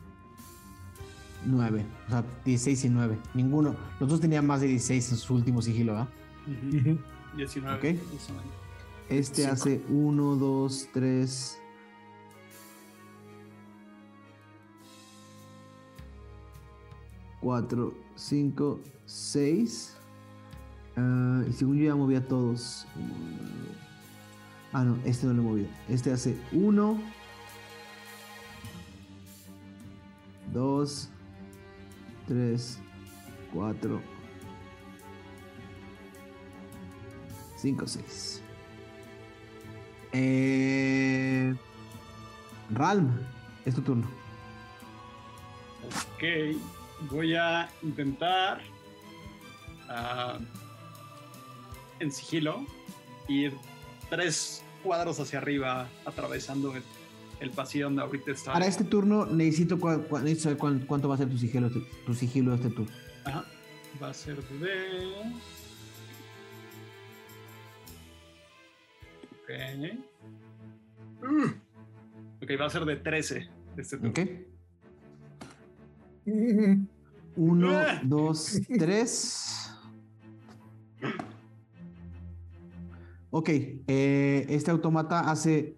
9. 1.46 1.84
O 2.06 2.10
sea, 2.10 2.24
16 2.44 2.84
y 2.84 2.88
9. 2.88 3.18
Ninguno. 3.34 3.76
Los 4.00 4.08
dos 4.08 4.20
tenían 4.20 4.46
más 4.46 4.60
de 4.60 4.68
16 4.68 5.12
en 5.12 5.18
su 5.18 5.34
último 5.34 5.62
sigilo, 5.62 5.92
¿verdad? 5.92 6.08
Ujú. 6.46 6.78
Ujú. 6.78 6.98
19. 7.36 7.76
Ok. 7.76 7.84
eso. 7.84 8.32
Este 9.08 9.42
Cinco. 9.42 9.52
hace 9.52 9.82
1, 9.88 10.36
2, 10.36 10.88
3. 10.92 11.61
Cuatro, 17.42 17.92
cinco, 18.14 18.78
seis. 19.04 19.96
Ah, 20.96 21.42
y 21.48 21.52
según 21.52 21.76
yo 21.76 21.86
ya 21.86 21.96
moví 21.96 22.14
a 22.14 22.24
todos. 22.24 22.86
Ah, 24.72 24.84
no, 24.84 24.96
este 25.04 25.26
no 25.26 25.32
lo 25.34 25.42
he 25.42 25.44
movido. 25.44 25.68
Este 25.88 26.12
hace 26.12 26.38
uno. 26.52 27.02
Dos. 30.52 31.08
Tres. 32.28 32.78
Cuatro. 33.52 34.00
Cinco, 37.56 37.88
seis. 37.88 38.40
Eh, 40.12 41.54
Ralm, 42.70 43.10
es 43.64 43.74
tu 43.74 43.82
turno. 43.82 44.06
Ok, 45.84 46.22
voy 47.10 47.34
a 47.34 47.68
intentar 47.82 48.60
ah, 49.88 50.38
en 52.00 52.10
sigilo 52.12 52.64
ir 53.28 53.52
tres 54.10 54.64
cuadros 54.82 55.18
hacia 55.20 55.38
arriba 55.38 55.88
atravesando 56.04 56.74
el, 56.76 56.82
el 57.40 57.50
pasillo 57.50 57.86
donde 57.86 58.02
ahorita 58.02 58.30
está. 58.32 58.52
Para 58.52 58.66
este 58.66 58.84
turno 58.84 59.26
necesito, 59.26 59.78
cua- 59.78 60.06
cua- 60.08 60.20
necesito 60.22 60.42
saber 60.44 60.58
cuán- 60.58 60.80
cuánto 60.86 61.08
va 61.08 61.14
a 61.14 61.18
ser 61.18 61.28
tu 61.28 61.38
sigilo, 61.38 61.68
este- 61.68 61.86
tu 62.06 62.14
sigilo 62.14 62.54
este 62.54 62.70
turno. 62.70 62.90
Ajá, 63.24 63.44
va 64.02 64.08
a 64.10 64.14
ser 64.14 64.42
de... 64.42 65.12
Ok. 69.42 69.50
Uh, 71.22 71.50
Ok, 72.42 72.50
va 72.60 72.66
a 72.66 72.70
ser 72.70 72.84
de 72.84 72.96
13 72.96 73.48
este 73.76 73.96
turno. 73.96 74.10
¿Ok? 74.10 74.18
Uno, 77.36 77.70
Ah. 77.70 78.00
dos, 78.04 78.60
tres. 78.78 79.70
Ok, 83.30 83.48
eh, 83.48 84.46
este 84.48 84.70
automata 84.70 85.20
hace. 85.30 85.74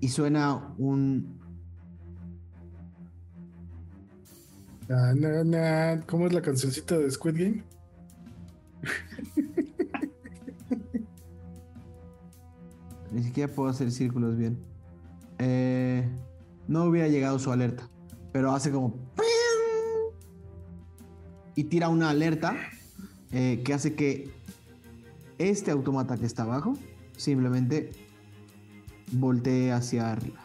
Y 0.00 0.08
suena 0.08 0.74
un. 0.78 1.36
na, 4.88 5.12
na, 5.14 5.44
na. 5.44 6.00
¿Cómo 6.06 6.26
es 6.26 6.32
la 6.32 6.40
cancioncita 6.40 6.96
de 6.96 7.10
Squid 7.10 7.34
Game? 7.36 7.64
Ni 13.12 13.22
siquiera 13.22 13.52
puedo 13.52 13.68
hacer 13.70 13.90
círculos 13.90 14.36
bien. 14.36 14.58
Eh, 15.38 16.08
no 16.66 16.84
hubiera 16.84 17.08
llegado 17.08 17.38
su 17.38 17.52
alerta, 17.52 17.88
pero 18.32 18.52
hace 18.52 18.70
como. 18.70 18.94
Y 21.54 21.64
tira 21.64 21.88
una 21.88 22.10
alerta 22.10 22.56
eh, 23.32 23.62
que 23.64 23.74
hace 23.74 23.94
que 23.94 24.30
este 25.38 25.70
automata 25.70 26.16
que 26.16 26.26
está 26.26 26.44
abajo 26.44 26.74
simplemente 27.16 27.90
voltee 29.12 29.72
hacia 29.72 30.12
arriba. 30.12 30.40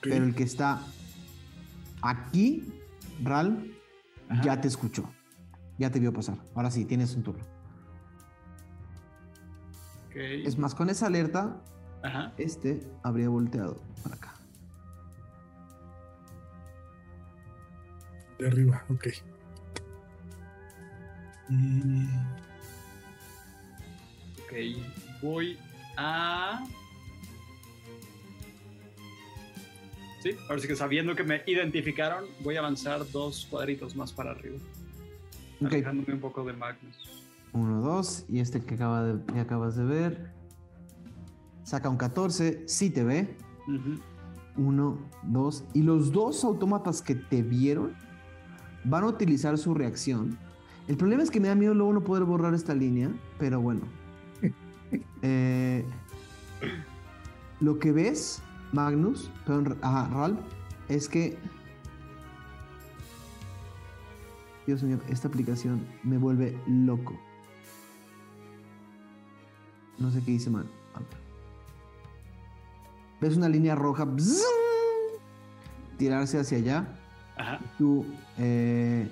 pero 0.00 0.24
el 0.24 0.34
que 0.34 0.44
está 0.44 0.80
aquí, 2.00 2.72
Ral, 3.22 3.70
Ajá. 4.28 4.42
ya 4.42 4.60
te 4.60 4.68
escuchó. 4.68 5.04
Ya 5.78 5.90
te 5.90 6.00
vio 6.00 6.12
pasar. 6.12 6.38
Ahora 6.54 6.70
sí, 6.70 6.84
tienes 6.86 7.14
un 7.14 7.22
turno. 7.22 7.44
Es 10.14 10.56
más, 10.56 10.74
con 10.74 10.88
esa 10.88 11.08
alerta, 11.08 11.60
Ajá. 12.06 12.32
este 12.38 12.80
habría 13.02 13.28
volteado 13.28 13.80
para 14.02 14.14
acá. 14.16 14.34
De 18.38 18.46
arriba, 18.48 18.84
ok. 18.90 19.06
Mm, 21.48 22.08
Ok. 24.44 24.52
Voy 25.22 25.58
a. 25.96 26.64
Sí, 30.22 30.30
ahora 30.48 30.60
sí 30.60 30.68
que 30.68 30.76
sabiendo 30.76 31.14
que 31.14 31.22
me 31.24 31.42
identificaron, 31.46 32.24
voy 32.40 32.56
a 32.56 32.60
avanzar 32.60 33.08
dos 33.10 33.46
cuadritos 33.50 33.94
más 33.96 34.12
para 34.12 34.32
arriba. 34.32 34.58
Ok. 35.60 35.72
Alejándome 35.72 36.14
un 36.14 36.20
poco 36.20 36.44
de 36.44 36.52
Magnus. 36.52 36.96
Uno, 37.52 37.80
dos. 37.80 38.24
Y 38.28 38.40
este 38.40 38.60
que, 38.62 38.74
acaba 38.74 39.04
de- 39.04 39.32
que 39.32 39.40
acabas 39.40 39.76
de 39.76 39.84
ver. 39.84 40.35
Saca 41.66 41.90
un 41.90 41.96
14. 41.96 42.62
Sí 42.68 42.90
te 42.90 43.02
ve. 43.02 43.36
Uno, 44.56 44.98
dos. 45.24 45.64
Y 45.74 45.82
los 45.82 46.12
dos 46.12 46.44
autómatas 46.44 47.02
que 47.02 47.16
te 47.16 47.42
vieron 47.42 47.92
van 48.84 49.02
a 49.02 49.08
utilizar 49.08 49.58
su 49.58 49.74
reacción. 49.74 50.38
El 50.86 50.96
problema 50.96 51.24
es 51.24 51.30
que 51.30 51.40
me 51.40 51.48
da 51.48 51.56
miedo 51.56 51.74
luego 51.74 51.92
no 51.92 52.04
poder 52.04 52.22
borrar 52.22 52.54
esta 52.54 52.72
línea, 52.72 53.10
pero 53.38 53.60
bueno. 53.60 53.82
Eh, 55.22 55.84
lo 57.58 57.80
que 57.80 57.90
ves, 57.90 58.40
Magnus, 58.72 59.28
perdón, 59.44 59.76
ajá, 59.82 60.08
Ralph, 60.08 60.38
es 60.88 61.08
que. 61.08 61.36
Dios 64.68 64.84
mío, 64.84 65.00
esta 65.08 65.26
aplicación 65.26 65.84
me 66.04 66.16
vuelve 66.16 66.56
loco. 66.68 67.18
No 69.98 70.12
sé 70.12 70.22
qué 70.22 70.30
hice 70.30 70.48
mal. 70.48 70.70
Ves 73.20 73.36
una 73.36 73.48
línea 73.48 73.74
roja 73.74 74.04
bzzz, 74.04 74.44
tirarse 75.98 76.38
hacia 76.38 76.58
allá. 76.58 76.86
Ajá. 77.36 77.60
Tú 77.78 78.04
eh, 78.38 79.08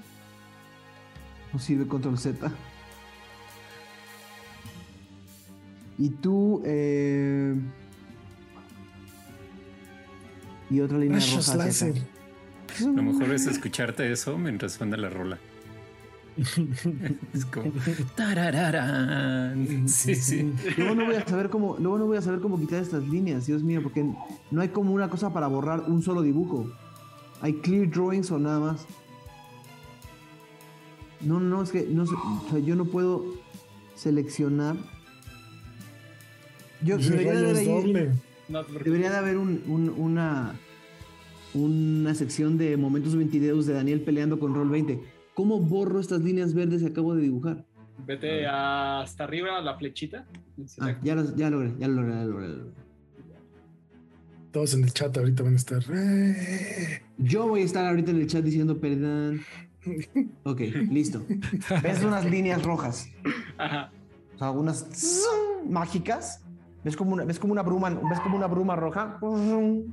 no 1.53 1.59
sirve 1.59 1.87
control 1.87 2.19
Z. 2.19 2.51
Y 5.97 6.09
tú 6.11 6.63
eh, 6.65 7.55
y 10.71 10.81
otra 10.81 10.99
línea 10.99 11.19
roja 11.19 11.39
hacia 11.39 11.89
acá. 11.89 12.01
A 12.81 12.83
lo 12.83 13.03
mejor 13.03 13.33
es 13.33 13.47
escucharte 13.47 14.11
eso 14.11 14.37
mientras 14.37 14.73
suena 14.73 14.97
la 14.97 15.09
rola. 15.09 15.39
es 17.35 17.45
como. 17.47 17.73
tarararán. 18.17 19.89
Sí, 19.89 20.15
sí. 20.15 20.53
Luego 20.77 20.95
no 20.95 21.07
voy 21.07 21.15
a 21.17 21.27
saber 21.27 21.49
cómo, 21.51 21.77
luego 21.79 21.99
no 21.99 22.07
voy 22.07 22.17
a 22.17 22.23
saber 22.23 22.41
cómo 22.41 22.59
quitar 22.59 22.83
estas 22.83 23.07
líneas, 23.09 23.47
Dios 23.47 23.63
mío, 23.63 23.81
porque 23.83 24.05
no 24.51 24.61
hay 24.61 24.69
como 24.69 24.93
una 24.93 25.09
cosa 25.09 25.33
para 25.33 25.47
borrar 25.47 25.85
un 25.89 26.03
solo 26.03 26.23
dibujo. 26.23 26.71
Hay 27.41 27.55
clear 27.55 27.89
drawings 27.91 28.31
o 28.31 28.39
nada 28.39 28.59
más. 28.61 28.87
No, 31.21 31.41
no, 31.41 31.63
es 31.63 31.71
que 31.71 31.87
no 31.89 32.07
sé, 32.07 32.15
o 32.15 32.51
sea, 32.51 32.59
yo 32.59 32.77
no 32.77 32.85
puedo 32.87 33.25
seleccionar. 33.95 34.77
Yo 36.83 36.99
debería 36.99 37.33
de 37.33 37.39
haber 37.51 37.57
ahí- 37.57 38.11
debería 38.85 39.23
de 39.23 39.37
un- 39.39 39.95
una 39.97 40.55
una 41.55 42.15
sección 42.17 42.59
de 42.59 42.77
momentos 42.77 43.15
22 43.15 43.65
de 43.67 43.75
Daniel 43.75 44.01
peleando 44.01 44.41
con 44.41 44.55
Roll 44.55 44.69
20. 44.71 45.01
¿Cómo 45.35 45.61
borro 45.61 46.01
estas 46.01 46.21
líneas 46.23 46.55
verdes 46.55 46.83
que 46.83 46.89
acabo 46.89 47.15
de 47.15 47.23
dibujar? 47.23 47.65
Vete 48.07 48.47
hasta 48.47 49.25
arriba, 49.25 49.61
la 49.61 49.77
flechita. 49.77 50.27
Ah, 50.81 50.97
ya, 51.03 51.15
las- 51.17 51.35
ya 51.37 51.51
logré, 51.51 51.73
ya 51.79 51.89
logré, 51.89 52.13
ya 52.13 52.25
logré, 52.25 52.49
ya 52.49 52.55
logré. 52.55 52.73
Todos 54.53 54.75
en 54.75 54.85
el 54.85 54.93
chat 54.93 55.17
ahorita 55.17 55.43
van 55.43 55.55
a 55.55 55.57
estar. 55.57 55.83
"Eh". 55.93 57.03
Yo 57.19 57.49
voy 57.49 57.63
a 57.63 57.65
estar 57.65 57.85
ahorita 57.87 58.13
en 58.13 58.19
el 58.19 58.27
chat 58.29 58.45
diciendo 58.45 58.79
perdón. 58.81 59.41
Ok, 60.45 60.61
listo. 60.91 61.23
¿Ves 61.83 62.03
unas 62.05 62.25
líneas 62.25 62.63
rojas? 62.63 63.09
Ajá. 63.59 63.91
O 64.35 64.39
sea, 64.39 64.49
algunas 64.49 64.87
zzz, 64.93 65.27
mágicas. 65.69 66.41
¿Ves 66.85 66.97
como 66.97 67.13
una, 67.13 67.25
ves 67.25 67.39
como 67.39 67.53
una 67.53 67.63
bruma, 67.63 67.91
ves 67.91 68.21
como 68.21 68.37
una 68.37 68.47
bruma 68.47 68.77
roja? 68.77 69.19
Ujú. 69.21 69.87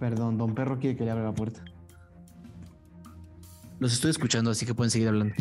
Perdón, 0.00 0.36
don 0.38 0.54
Perro 0.54 0.78
quiere 0.78 0.96
que 0.96 1.04
le 1.04 1.10
abra 1.12 1.24
la 1.24 1.34
puerta. 1.34 1.62
Los 3.78 3.92
estoy 3.92 4.10
escuchando, 4.10 4.50
así 4.50 4.64
que 4.66 4.74
pueden 4.74 4.90
seguir 4.90 5.08
hablando. 5.08 5.34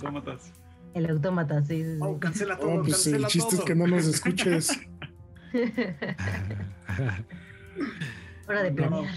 Tómatas. 0.00 0.52
El 0.94 1.08
autómata, 1.08 1.62
sí. 1.62 1.82
sí, 1.84 1.94
sí. 1.94 1.98
Oh, 2.00 2.18
cancela 2.18 2.58
todo, 2.58 2.70
Oh, 2.70 2.82
pues 2.82 2.94
cancela 2.94 3.18
el 3.18 3.26
chiste 3.26 3.50
todo. 3.50 3.60
es 3.60 3.66
que 3.66 3.74
no 3.74 3.86
nos 3.86 4.06
escuches. 4.06 4.70
Hora 8.48 8.62
de 8.62 8.72
planear. 8.72 9.14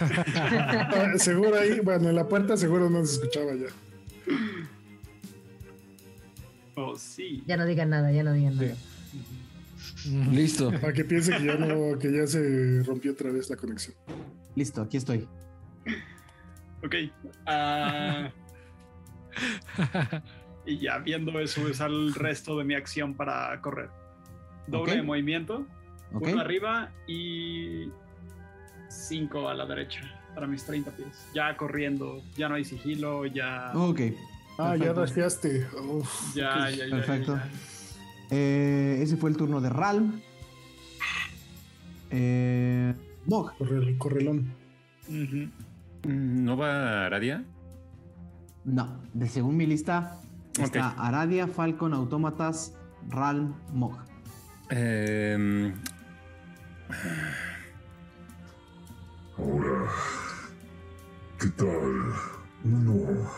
Ah, 0.00 1.12
seguro 1.18 1.56
ahí, 1.58 1.80
bueno, 1.80 2.08
en 2.08 2.16
la 2.16 2.26
puerta 2.28 2.56
seguro 2.56 2.90
no 2.90 3.04
se 3.06 3.14
escuchaba 3.14 3.52
ya. 3.54 3.66
Oh, 6.76 6.96
sí. 6.96 7.44
Ya 7.46 7.56
no 7.56 7.64
digan 7.64 7.90
nada, 7.90 8.10
ya 8.10 8.24
no 8.24 8.32
digan 8.32 8.56
nada. 8.56 8.74
Listo. 10.32 10.70
Para 10.80 10.92
que 10.92 11.04
piense 11.04 11.36
que 11.36 11.44
ya 11.44 11.54
no, 11.56 11.98
que 11.98 12.12
ya 12.12 12.26
se 12.26 12.82
rompió 12.82 13.12
otra 13.12 13.30
vez 13.30 13.48
la 13.48 13.56
conexión. 13.56 13.94
Listo, 14.56 14.82
aquí 14.82 14.96
estoy. 14.96 15.28
Ok. 16.84 16.94
ah, 17.46 18.28
y 20.66 20.78
ya 20.78 20.98
viendo 20.98 21.38
eso, 21.40 21.66
es 21.68 21.80
el 21.80 22.14
resto 22.14 22.58
de 22.58 22.64
mi 22.64 22.74
acción 22.74 23.14
para 23.14 23.60
correr. 23.60 23.88
Doble 24.66 24.96
de 24.96 25.02
movimiento, 25.02 25.66
¿Ok? 26.12 26.28
uno 26.32 26.40
arriba 26.40 26.90
y 27.06 27.88
cinco 28.88 29.48
a 29.48 29.54
la 29.54 29.66
derecha 29.66 30.00
para 30.34 30.46
mis 30.46 30.64
30 30.64 30.90
pies. 30.92 31.26
Ya 31.34 31.56
corriendo, 31.56 32.22
ya 32.36 32.48
no 32.48 32.54
hay 32.56 32.64
sigilo, 32.64 33.26
ya. 33.26 33.72
Ok. 33.74 34.00
Ah, 34.58 34.76
ya. 34.76 34.92
Uf, 34.92 36.34
ya, 36.34 36.70
ya, 36.70 36.86
ya, 36.86 36.90
perfecto. 36.96 37.36
ya, 37.36 37.48
Eh, 38.30 38.98
ese 39.02 39.16
fue 39.16 39.30
el 39.30 39.36
turno 39.36 39.60
de 39.60 39.68
Ralm. 39.68 40.20
Eh, 42.10 42.94
Mog. 43.26 43.52
Corre- 43.58 43.98
correlón. 43.98 44.52
¿No 46.06 46.56
va 46.56 47.06
Aradia? 47.06 47.44
No, 48.64 49.02
de 49.12 49.28
según 49.28 49.56
mi 49.56 49.66
lista 49.66 50.20
está 50.58 50.90
Aradia, 50.90 51.46
Falcon, 51.46 51.94
Autómatas, 51.94 52.74
Ralm, 53.08 53.54
Mog. 53.72 53.98
Em, 54.70 55.74
Ahora, 59.36 59.90
¿qué 61.40 61.48
tal? 61.48 62.12
Uno. 62.64 63.28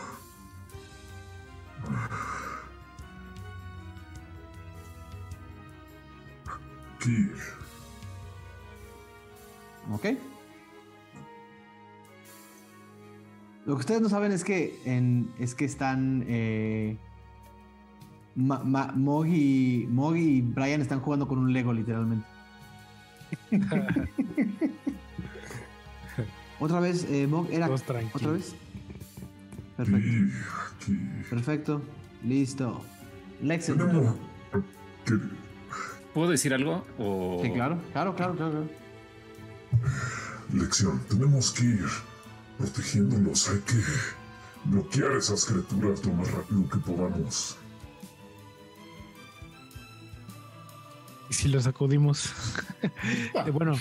Kir, 6.99 7.31
¿Ok? 9.91 10.05
Lo 13.67 13.75
que 13.75 13.81
ustedes 13.81 14.01
no 14.01 14.07
saben 14.09 14.31
es 14.31 14.43
que, 14.45 14.79
en, 14.85 15.29
es 15.39 15.53
que 15.53 15.65
están. 15.65 16.23
Eh, 16.27 16.97
Ma- 18.35 18.63
Ma- 18.63 18.93
Mog, 18.95 19.27
y, 19.27 19.85
Mog 19.89 20.15
y 20.15 20.39
Brian 20.41 20.79
están 20.81 21.01
jugando 21.01 21.27
con 21.27 21.37
un 21.37 21.51
Lego, 21.51 21.73
literalmente. 21.73 22.25
Otra 26.59 26.79
vez, 26.79 27.05
eh, 27.09 27.27
Mog, 27.27 27.47
era. 27.51 27.69
Otra 27.69 28.31
vez. 28.31 28.55
Perfecto. 29.75 30.09
Perfecto. 31.29 31.81
Listo. 32.23 32.81
¿Qué? 35.05 35.13
¿Puedo 36.13 36.31
decir 36.31 36.53
algo? 36.53 36.83
O... 36.97 37.39
Sí, 37.43 37.51
claro, 37.51 37.77
claro, 37.91 38.15
claro, 38.15 38.33
claro. 38.35 38.51
claro. 38.51 38.67
Lección, 40.53 41.01
tenemos 41.09 41.51
que 41.51 41.65
ir 41.65 41.85
protegiéndolos. 42.57 43.49
Hay 43.49 43.59
que 43.59 43.75
bloquear 44.65 45.11
esas 45.13 45.45
criaturas 45.45 46.05
lo 46.05 46.13
más 46.13 46.31
rápido 46.31 46.69
que 46.69 46.77
podamos. 46.79 47.57
Y 51.29 51.33
si 51.33 51.47
lo 51.49 51.61
sacudimos. 51.61 52.33
Eh, 53.45 53.51
bueno, 53.51 53.73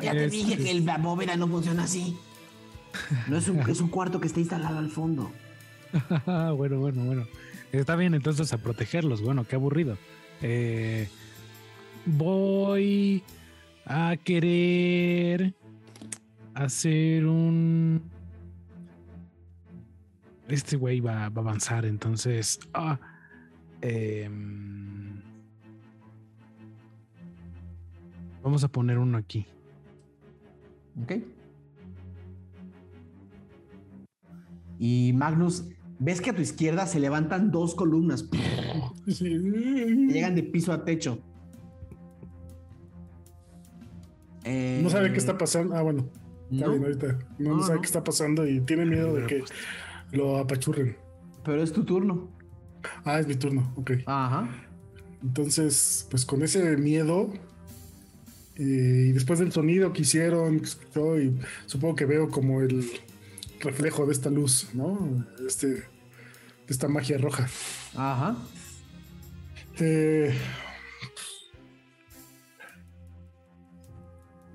Ya 0.00 0.12
te 0.12 0.24
Este- 0.26 0.36
dije 0.36 0.56
que 0.58 0.70
el- 0.70 0.84
la 0.84 0.98
bóveda 0.98 1.36
no 1.36 1.48
funciona 1.48 1.84
así. 1.84 2.16
No 3.26 3.36
es 3.38 3.48
un, 3.48 3.58
es 3.68 3.80
un 3.80 3.88
cuarto 3.88 4.20
que 4.20 4.26
está 4.26 4.38
instalado 4.40 4.78
al 4.78 4.90
fondo. 4.90 5.30
bueno, 6.26 6.78
bueno, 6.78 7.04
bueno. 7.04 7.26
Está 7.72 7.96
bien 7.96 8.14
entonces 8.14 8.52
a 8.52 8.58
protegerlos. 8.58 9.22
Bueno, 9.22 9.44
qué 9.44 9.56
aburrido. 9.56 9.96
Eh, 10.42 11.08
voy 12.06 13.22
a 13.86 14.16
querer 14.22 15.54
hacer 16.54 17.26
un. 17.26 18.02
Este 20.48 20.76
güey 20.76 21.00
va, 21.00 21.28
va 21.30 21.40
a 21.42 21.44
avanzar, 21.44 21.84
entonces. 21.86 22.60
ah, 22.74 22.98
em, 23.80 25.20
vamos 28.42 28.62
a 28.64 28.68
poner 28.68 28.98
uno 28.98 29.16
aquí. 29.18 29.46
Ok. 31.02 31.12
Y 34.78 35.12
Magnus, 35.14 35.64
ves 35.98 36.20
que 36.20 36.30
a 36.30 36.34
tu 36.34 36.42
izquierda 36.42 36.86
se 36.86 37.00
levantan 37.00 37.50
dos 37.50 37.74
columnas. 37.74 38.28
Llegan 39.06 40.34
de 40.34 40.42
piso 40.42 40.72
a 40.72 40.84
techo. 40.84 41.18
Eh, 44.44 44.80
No 44.82 44.90
sabe 44.90 45.10
qué 45.12 45.18
está 45.18 45.38
pasando. 45.38 45.74
Ah, 45.74 45.82
bueno. 45.82 46.06
Está 46.50 46.66
no, 46.66 46.72
bien, 46.72 46.84
ahorita. 46.84 47.18
No, 47.38 47.50
no 47.50 47.56
No, 47.56 47.62
sabe 47.62 47.76
no. 47.76 47.80
qué 47.80 47.86
está 47.86 48.04
pasando 48.04 48.46
y 48.46 48.60
tiene 48.60 48.84
miedo 48.84 49.14
de 49.14 49.26
que 49.26 49.42
lo 50.14 50.38
apachurren. 50.38 50.96
pero 51.44 51.62
es 51.62 51.72
tu 51.72 51.84
turno. 51.84 52.30
Ah, 53.04 53.18
es 53.18 53.26
mi 53.26 53.34
turno. 53.34 53.72
Ok. 53.76 53.92
Ajá. 54.06 54.48
Entonces, 55.22 56.06
pues 56.10 56.24
con 56.24 56.42
ese 56.42 56.76
miedo 56.76 57.32
eh, 58.56 59.06
y 59.08 59.12
después 59.12 59.38
del 59.38 59.52
sonido 59.52 59.92
que 59.92 60.02
hicieron, 60.02 60.56
y 60.56 61.40
supongo 61.66 61.96
que 61.96 62.04
veo 62.04 62.28
como 62.28 62.60
el 62.60 62.88
reflejo 63.60 64.06
de 64.06 64.12
esta 64.12 64.30
luz, 64.30 64.68
¿no? 64.74 65.26
Este, 65.46 65.66
de 65.68 65.84
esta 66.68 66.86
magia 66.86 67.18
roja. 67.18 67.48
Ajá. 67.96 68.36
Eh, 69.80 70.32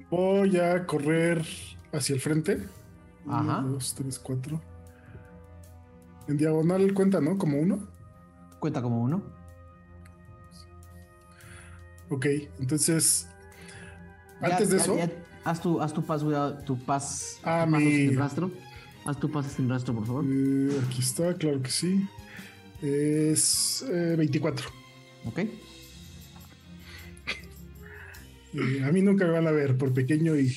voy 0.10 0.57
a 0.57 0.86
correr 0.86 1.45
hacia 1.91 2.15
el 2.15 2.22
frente. 2.22 2.64
Ajá. 3.27 3.60
Uno, 3.60 3.73
dos, 3.73 3.95
tres, 3.95 4.18
cuatro. 4.18 4.61
En 6.30 6.38
diagonal 6.38 6.93
cuenta, 6.93 7.19
¿no? 7.19 7.38
Como 7.38 7.60
uno. 7.60 7.88
Cuenta 8.60 8.81
como 8.81 9.01
uno. 9.01 9.22
Ok, 12.10 12.26
entonces. 12.60 13.27
Ya- 14.41 14.47
Antes 14.47 14.69
de 14.69 14.77
ya- 14.77 14.84
eso. 14.84 14.97
ya- 14.97 15.11
haz 15.43 15.61
tu, 15.61 15.81
haz 15.81 15.93
tu 15.93 16.03
pas, 16.06 16.22
tu 16.65 16.77
pas, 16.85 17.39
Ah, 17.43 17.65
tu 17.65 17.72
paso 17.72 17.84
mi- 17.85 17.91
sin 18.07 18.18
rastro. 18.18 18.51
Haz 19.06 19.19
tu 19.19 19.31
paso 19.31 19.49
sin 19.49 19.69
rastro, 19.69 19.93
por 19.95 20.06
favor. 20.06 20.26
Eh, 20.27 20.80
aquí 20.88 20.99
está, 21.01 21.34
claro 21.34 21.61
que 21.61 21.72
sí. 21.72 22.07
Es 22.81 23.84
eh, 23.89 24.15
24. 24.18 24.69
Ok. 25.26 25.39
Eh, 28.53 28.84
a 28.84 28.91
mí 28.91 29.01
nunca 29.01 29.26
me 29.26 29.31
van 29.31 29.47
a 29.47 29.51
ver 29.51 29.77
por 29.77 29.93
pequeño 29.93 30.35
y 30.38 30.56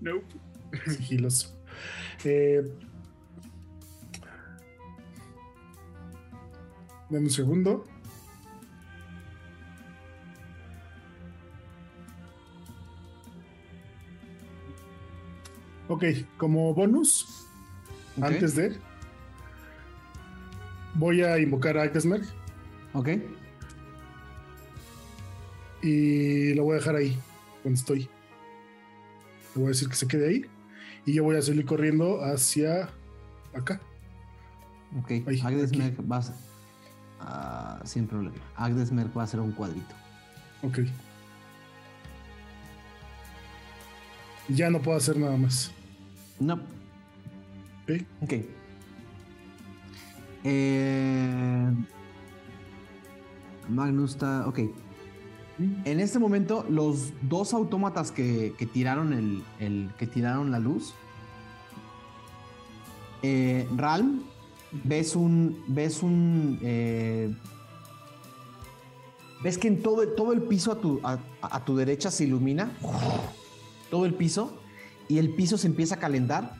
Nope. 0.00 0.26
sigiloso. 0.86 1.54
Eh, 2.24 2.62
dame 7.10 7.26
un 7.26 7.30
segundo. 7.30 7.84
Ok, 15.88 16.04
como 16.38 16.72
bonus, 16.72 17.46
antes 18.20 18.56
de, 18.56 18.74
voy 20.94 21.20
a 21.22 21.38
invocar 21.38 21.76
a 21.76 21.82
Agdesmer 21.82 22.22
Ok. 22.94 23.08
y 25.82 26.54
lo 26.54 26.64
voy 26.64 26.72
a 26.72 26.78
dejar 26.78 26.96
ahí, 26.96 27.18
donde 27.62 27.78
estoy. 27.78 28.08
Le 29.54 29.60
voy 29.60 29.64
a 29.66 29.68
decir 29.68 29.88
que 29.88 29.94
se 29.94 30.08
quede 30.08 30.28
ahí 30.28 30.46
y 31.04 31.12
yo 31.12 31.24
voy 31.24 31.36
a 31.36 31.42
salir 31.42 31.66
corriendo 31.66 32.24
hacia 32.24 32.88
acá. 33.52 33.78
Ok. 34.98 35.10
Ahí, 35.26 35.40
Agdesmerk 35.44 36.00
va 36.10 36.22
ah, 37.26 37.80
sin 37.84 38.06
problema. 38.06 38.36
Agdesmerk 38.56 39.16
va 39.16 39.22
a 39.24 39.26
ser 39.26 39.40
un 39.40 39.52
cuadrito. 39.52 39.94
Ok. 40.62 40.78
Ya 44.48 44.70
no 44.70 44.80
puedo 44.82 44.96
hacer 44.98 45.16
nada 45.16 45.36
más. 45.36 45.70
No. 46.38 46.54
Ok. 46.54 48.02
Ok. 48.22 48.32
Eh, 50.44 51.70
Magnus 53.68 54.12
está. 54.12 54.46
Ok. 54.46 54.60
En 55.84 56.00
este 56.00 56.18
momento, 56.18 56.66
los 56.68 57.12
dos 57.22 57.54
autómatas 57.54 58.10
que, 58.10 58.54
que 58.58 58.66
tiraron 58.66 59.12
el, 59.12 59.44
el- 59.60 59.90
que 59.98 60.06
tiraron 60.06 60.50
la 60.50 60.58
luz. 60.58 60.94
eh, 63.22 63.66
Ralm, 63.76 64.22
ves 64.82 65.14
un. 65.14 65.62
ves 65.68 66.02
un. 66.02 66.58
eh, 66.62 67.32
ves 69.42 69.58
que 69.58 69.68
en 69.68 69.82
todo, 69.82 70.06
todo 70.08 70.32
el 70.32 70.42
piso 70.42 70.72
a 70.72 70.80
tu, 70.80 71.00
a- 71.04 71.18
a 71.42 71.64
tu 71.64 71.76
derecha 71.76 72.10
se 72.10 72.24
ilumina. 72.24 72.72
Todo 73.90 74.06
el 74.06 74.14
piso. 74.14 74.58
Y 75.08 75.18
el 75.18 75.34
piso 75.34 75.58
se 75.58 75.66
empieza 75.66 75.96
a 75.96 75.98
calentar 75.98 76.54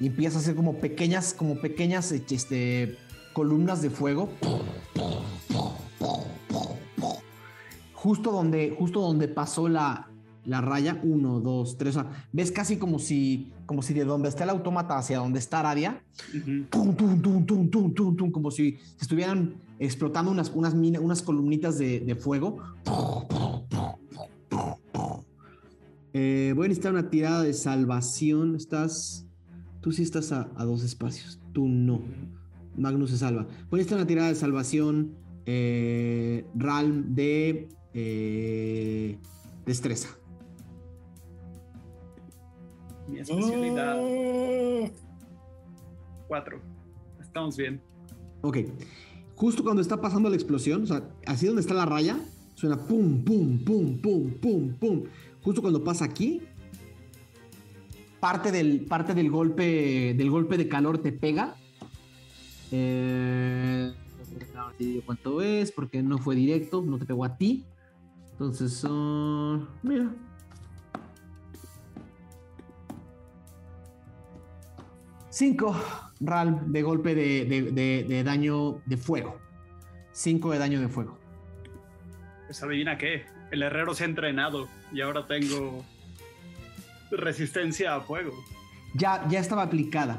y 0.00 0.06
empieza 0.06 0.38
a 0.38 0.40
hacer 0.40 0.54
como 0.54 0.74
pequeñas, 0.80 1.34
como 1.34 1.56
pequeñas 1.60 2.12
este, 2.12 2.96
columnas 3.32 3.82
de 3.82 3.90
fuego. 3.90 4.28
Justo 7.92 8.30
donde, 8.30 8.74
justo 8.78 9.00
donde 9.00 9.26
pasó 9.26 9.68
la, 9.68 10.07
la 10.48 10.60
raya, 10.60 11.00
uno, 11.04 11.40
dos, 11.40 11.76
tres. 11.78 11.96
o 11.96 12.00
sea, 12.02 12.10
ves 12.32 12.50
casi 12.50 12.76
como 12.78 12.98
si, 12.98 13.52
como 13.66 13.82
si 13.82 13.94
de 13.94 14.04
donde 14.04 14.28
está 14.28 14.44
el 14.44 14.50
autómata 14.50 14.96
hacia 14.98 15.18
donde 15.18 15.38
está 15.38 15.60
tum, 17.70 17.92
tum, 17.94 18.16
tum, 18.16 18.30
como 18.32 18.50
si 18.50 18.78
estuvieran 19.00 19.54
explotando 19.78 20.30
unas, 20.30 20.50
unas, 20.54 20.74
mina- 20.74 21.00
unas 21.00 21.22
columnitas 21.22 21.78
de, 21.78 22.00
de 22.00 22.14
fuego. 22.16 22.58
Eh, 26.14 26.52
voy 26.56 26.64
a 26.64 26.68
necesitar 26.68 26.92
una 26.92 27.10
tirada 27.10 27.42
de 27.42 27.52
salvación. 27.52 28.56
Estás. 28.56 29.26
Tú 29.80 29.92
sí 29.92 30.02
estás 30.02 30.32
a, 30.32 30.50
a 30.56 30.64
dos 30.64 30.82
espacios. 30.82 31.38
Tú 31.52 31.68
no. 31.68 32.00
Magnus 32.76 33.10
se 33.10 33.18
salva. 33.18 33.42
Voy 33.70 33.78
a 33.78 33.80
necesitar 33.80 33.98
una 33.98 34.06
tirada 34.06 34.28
de 34.28 34.34
salvación. 34.34 35.12
Eh, 35.46 36.44
Ralm 36.54 37.14
de. 37.14 37.68
eh, 37.94 39.18
destreza. 39.66 40.08
Mi 43.08 43.20
especialidad 43.20 43.96
Ah, 43.98 44.90
4. 46.28 46.60
Estamos 47.20 47.56
bien. 47.56 47.80
Ok. 48.42 48.58
Justo 49.34 49.62
cuando 49.62 49.80
está 49.82 50.00
pasando 50.00 50.28
la 50.28 50.34
explosión, 50.36 50.82
o 50.82 50.86
sea, 50.86 51.08
así 51.26 51.46
donde 51.46 51.60
está 51.62 51.74
la 51.74 51.86
raya, 51.86 52.18
suena 52.54 52.76
pum, 52.76 53.24
pum, 53.24 53.58
pum, 53.64 54.00
pum, 54.00 54.30
pum, 54.32 54.74
pum. 54.74 55.04
Justo 55.42 55.62
cuando 55.62 55.82
pasa 55.84 56.04
aquí, 56.04 56.42
parte 58.20 58.50
del, 58.50 58.84
parte 58.86 59.14
del 59.14 59.30
golpe, 59.30 60.14
del 60.14 60.30
golpe 60.30 60.56
de 60.56 60.68
calor 60.68 60.98
te 60.98 61.12
pega. 61.12 61.54
Eh, 62.72 63.92
no 64.54 64.70
te 64.76 64.84
digo 64.84 65.02
cuánto 65.06 65.40
es, 65.40 65.72
porque 65.72 66.02
no 66.02 66.18
fue 66.18 66.34
directo, 66.34 66.82
no 66.82 66.98
te 66.98 67.06
pegó 67.06 67.24
a 67.24 67.36
ti. 67.36 67.64
Entonces 68.32 68.72
son. 68.72 69.68
mira. 69.82 70.12
Cinco, 75.38 75.72
Ral, 76.18 76.72
de 76.72 76.82
golpe 76.82 77.14
de, 77.14 77.44
de- 77.44 77.70
de- 77.70 78.04
de 78.08 78.24
daño 78.24 78.80
de 78.86 78.96
fuego. 78.96 79.38
Cinco 80.10 80.50
de 80.50 80.58
daño 80.58 80.80
de 80.80 80.88
fuego. 80.88 81.16
Pues 82.46 82.60
adivina 82.60 82.98
qué. 82.98 83.24
El 83.52 83.62
herrero 83.62 83.94
se 83.94 84.02
ha 84.02 84.06
entrenado 84.08 84.66
y 84.92 85.00
ahora 85.00 85.28
tengo 85.28 85.84
resistencia 87.12 87.94
a 87.94 88.00
fuego. 88.00 88.32
Ya, 88.94 89.28
ya 89.28 89.38
estaba 89.38 89.62
aplicada. 89.62 90.18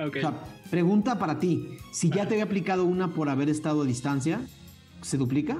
Ok. 0.00 0.16
O 0.16 0.20
sea, 0.20 0.32
pregunta 0.68 1.16
para 1.16 1.38
ti. 1.38 1.78
Si 1.92 2.10
ya 2.10 2.26
te 2.26 2.34
había 2.34 2.44
aplicado 2.46 2.84
una 2.86 3.14
por 3.14 3.28
haber 3.28 3.48
estado 3.48 3.82
a 3.82 3.84
distancia, 3.84 4.40
¿se 5.00 5.16
duplica? 5.16 5.58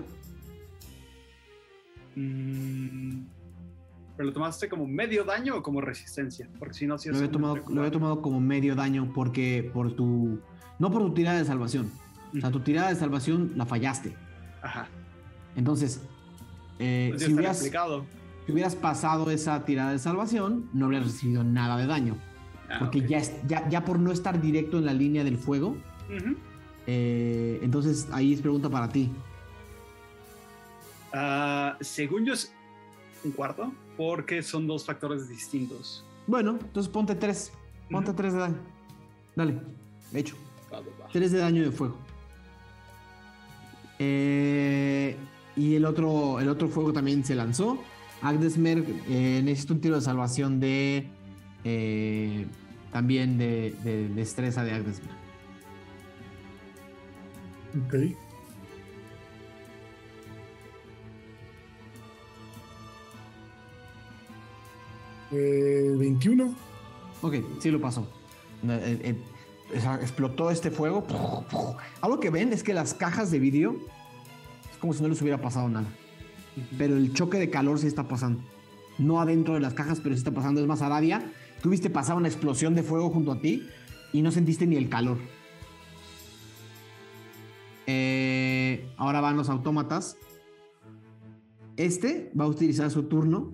Mm, 2.16 3.20
¿Pero 4.16 4.28
lo 4.28 4.32
tomaste 4.32 4.68
como 4.68 4.86
medio 4.86 5.24
daño 5.24 5.56
o 5.56 5.62
como 5.62 5.80
resistencia? 5.80 6.48
Porque 6.58 6.74
si 6.74 6.86
no, 6.86 6.98
si 6.98 7.08
Lo 7.08 7.14
es 7.14 7.20
había, 7.20 7.32
tomado, 7.32 7.56
lo 7.68 7.80
había 7.80 7.90
tomado 7.90 8.22
como 8.22 8.40
medio 8.40 8.74
daño 8.74 9.10
porque 9.14 9.70
por 9.74 9.92
tu... 9.94 10.40
No 10.78 10.90
por 10.90 11.02
tu 11.02 11.14
tirada 11.14 11.38
de 11.38 11.44
salvación. 11.44 11.90
O 12.36 12.40
sea, 12.40 12.50
tu 12.50 12.60
tirada 12.60 12.88
de 12.88 12.96
salvación 12.96 13.52
la 13.56 13.66
fallaste. 13.66 14.14
Ajá. 14.62 14.88
Entonces, 15.54 16.02
eh, 16.78 17.14
si, 17.16 17.32
hubieras, 17.32 17.58
si 17.58 18.52
hubieras 18.52 18.74
pasado 18.74 19.30
esa 19.30 19.64
tirada 19.64 19.92
de 19.92 19.98
salvación, 19.98 20.68
no 20.72 20.86
habrías 20.86 21.04
recibido 21.04 21.44
nada 21.44 21.76
de 21.76 21.86
daño. 21.86 22.16
Ah, 22.68 22.76
Porque 22.78 23.06
ya, 23.06 23.20
ya, 23.46 23.68
ya 23.68 23.84
por 23.84 23.98
no 23.98 24.12
estar 24.12 24.40
directo 24.40 24.78
en 24.78 24.86
la 24.86 24.92
línea 24.92 25.24
del 25.24 25.38
fuego, 25.38 25.76
eh, 26.86 27.58
entonces 27.62 28.08
ahí 28.12 28.32
es 28.32 28.40
pregunta 28.40 28.68
para 28.68 28.88
ti. 28.88 29.10
Ah, 31.12 31.76
según 31.80 32.26
yo, 32.26 32.34
un 33.26 33.32
cuarto, 33.32 33.72
porque 33.96 34.42
son 34.42 34.66
dos 34.66 34.84
factores 34.84 35.28
distintos. 35.28 36.04
Bueno, 36.26 36.58
entonces 36.60 36.90
ponte 36.90 37.14
tres. 37.14 37.52
Ponte 37.90 38.12
tres 38.12 38.32
de 38.32 38.38
daño. 38.40 38.56
Dale, 39.36 39.60
hecho. 40.14 40.36
Va, 40.72 40.80
va, 40.80 40.86
va. 41.02 41.08
3 41.12 41.30
de 41.30 41.38
daño 41.38 41.62
de 41.62 41.70
fuego. 41.70 41.96
Eh, 43.98 45.16
y 45.56 45.74
el 45.74 45.84
otro, 45.84 46.40
el 46.40 46.48
otro 46.48 46.68
fuego 46.68 46.92
también 46.92 47.24
se 47.24 47.34
lanzó. 47.34 47.78
Agdesmer 48.22 48.84
eh, 49.08 49.40
necesita 49.44 49.74
un 49.74 49.80
tiro 49.80 49.94
de 49.96 50.00
salvación 50.02 50.58
de. 50.60 51.08
eh, 51.64 52.46
también 52.92 53.36
de, 53.36 53.74
de 53.84 54.08
destreza 54.08 54.64
de 54.64 54.72
Agdesmer. 54.72 55.10
Ok. 57.86 58.16
Eh, 65.32 65.92
21. 65.96 66.54
Ok, 67.22 67.34
sí 67.58 67.70
lo 67.70 67.80
pasó. 67.80 68.06
Eh, 68.68 68.98
eh, 69.02 69.16
explotó 70.00 70.50
este 70.50 70.70
fuego. 70.70 71.06
Algo 72.00 72.20
que 72.20 72.30
ven 72.30 72.52
es 72.52 72.62
que 72.62 72.74
las 72.74 72.94
cajas 72.94 73.30
de 73.30 73.38
vidrio 73.38 73.76
es 74.70 74.78
como 74.78 74.92
si 74.92 75.02
no 75.02 75.08
les 75.08 75.20
hubiera 75.22 75.40
pasado 75.40 75.68
nada. 75.68 75.88
Pero 76.78 76.96
el 76.96 77.12
choque 77.12 77.38
de 77.38 77.50
calor 77.50 77.78
sí 77.78 77.86
está 77.86 78.08
pasando. 78.08 78.40
No 78.98 79.20
adentro 79.20 79.54
de 79.54 79.60
las 79.60 79.74
cajas, 79.74 80.00
pero 80.00 80.14
sí 80.14 80.20
está 80.20 80.30
pasando. 80.30 80.60
Es 80.60 80.66
más, 80.66 80.82
Aradia, 80.82 81.32
tú 81.62 81.70
viste 81.70 81.90
pasar 81.90 82.16
una 82.16 82.28
explosión 82.28 82.74
de 82.74 82.82
fuego 82.82 83.10
junto 83.10 83.32
a 83.32 83.40
ti 83.40 83.68
y 84.12 84.22
no 84.22 84.30
sentiste 84.30 84.66
ni 84.66 84.76
el 84.76 84.88
calor. 84.88 85.18
Eh, 87.86 88.88
ahora 88.96 89.20
van 89.20 89.36
los 89.36 89.48
autómatas. 89.48 90.16
Este 91.76 92.32
va 92.38 92.44
a 92.44 92.48
utilizar 92.48 92.90
su 92.90 93.04
turno 93.04 93.52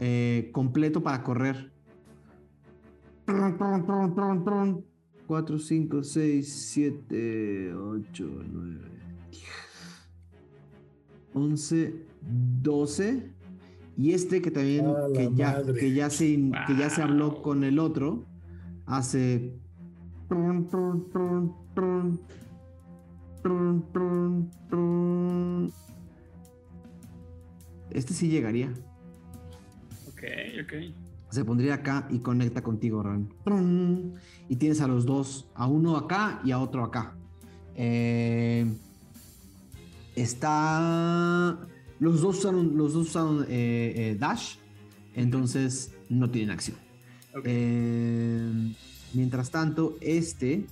eh, 0.00 0.50
completo 0.52 1.02
para 1.02 1.22
correr. 1.22 1.72
4, 5.26 5.58
5, 5.58 6.02
6, 6.02 6.52
7, 6.72 7.74
8, 7.74 8.28
9, 8.52 8.80
10, 9.30 9.42
11, 11.34 11.94
12. 12.62 13.30
Y 13.96 14.12
este 14.12 14.40
que 14.42 14.50
también 14.50 14.86
que 15.14 15.30
ya, 15.34 15.62
que, 15.62 15.92
ya 15.92 16.10
se, 16.10 16.50
que 16.66 16.76
ya 16.76 16.90
se 16.90 17.02
habló 17.02 17.42
con 17.42 17.62
el 17.64 17.78
otro 17.78 18.24
hace. 18.86 19.54
Este 27.90 28.14
sí 28.14 28.28
llegaría. 28.28 28.72
Ok, 30.22 30.64
ok. 30.64 30.72
Se 31.30 31.44
pondría 31.44 31.74
acá 31.74 32.06
y 32.10 32.18
conecta 32.18 32.62
contigo, 32.62 33.02
Ran. 33.02 34.14
Y 34.48 34.56
tienes 34.56 34.80
a 34.80 34.86
los 34.86 35.06
dos, 35.06 35.48
a 35.54 35.66
uno 35.66 35.96
acá 35.96 36.40
y 36.44 36.52
a 36.52 36.58
otro 36.58 36.84
acá. 36.84 37.16
Eh, 37.74 38.70
está. 40.14 41.58
Los 41.98 42.20
dos 42.20 42.38
usaron, 42.38 42.76
los 42.76 42.92
dos 42.92 43.08
usaron 43.08 43.46
eh, 43.48 43.94
eh, 43.96 44.16
Dash. 44.18 44.56
Entonces 45.14 45.94
no 46.08 46.30
tienen 46.30 46.50
acción. 46.50 46.76
Ok. 47.34 47.44
Eh, 47.46 48.74
mientras 49.14 49.50
tanto, 49.50 49.96
este 50.00 50.66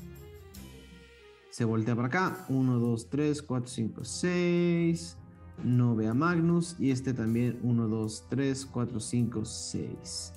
se 1.51 1.64
voltea 1.64 1.97
para 1.97 2.09
acá. 2.09 2.44
1, 2.48 2.78
2, 2.78 3.09
3, 3.09 3.43
4, 3.43 3.68
5, 3.68 4.05
6. 4.05 5.16
No 5.65 5.95
ve 5.95 6.09
a 6.09 6.15
Magnus. 6.15 6.77
Y 6.78 6.91
este 6.91 7.12
también. 7.12 7.59
1, 7.62 7.89
2, 7.89 8.27
3, 8.28 8.66
4, 8.66 9.01
5, 9.01 9.45
6. 9.45 10.32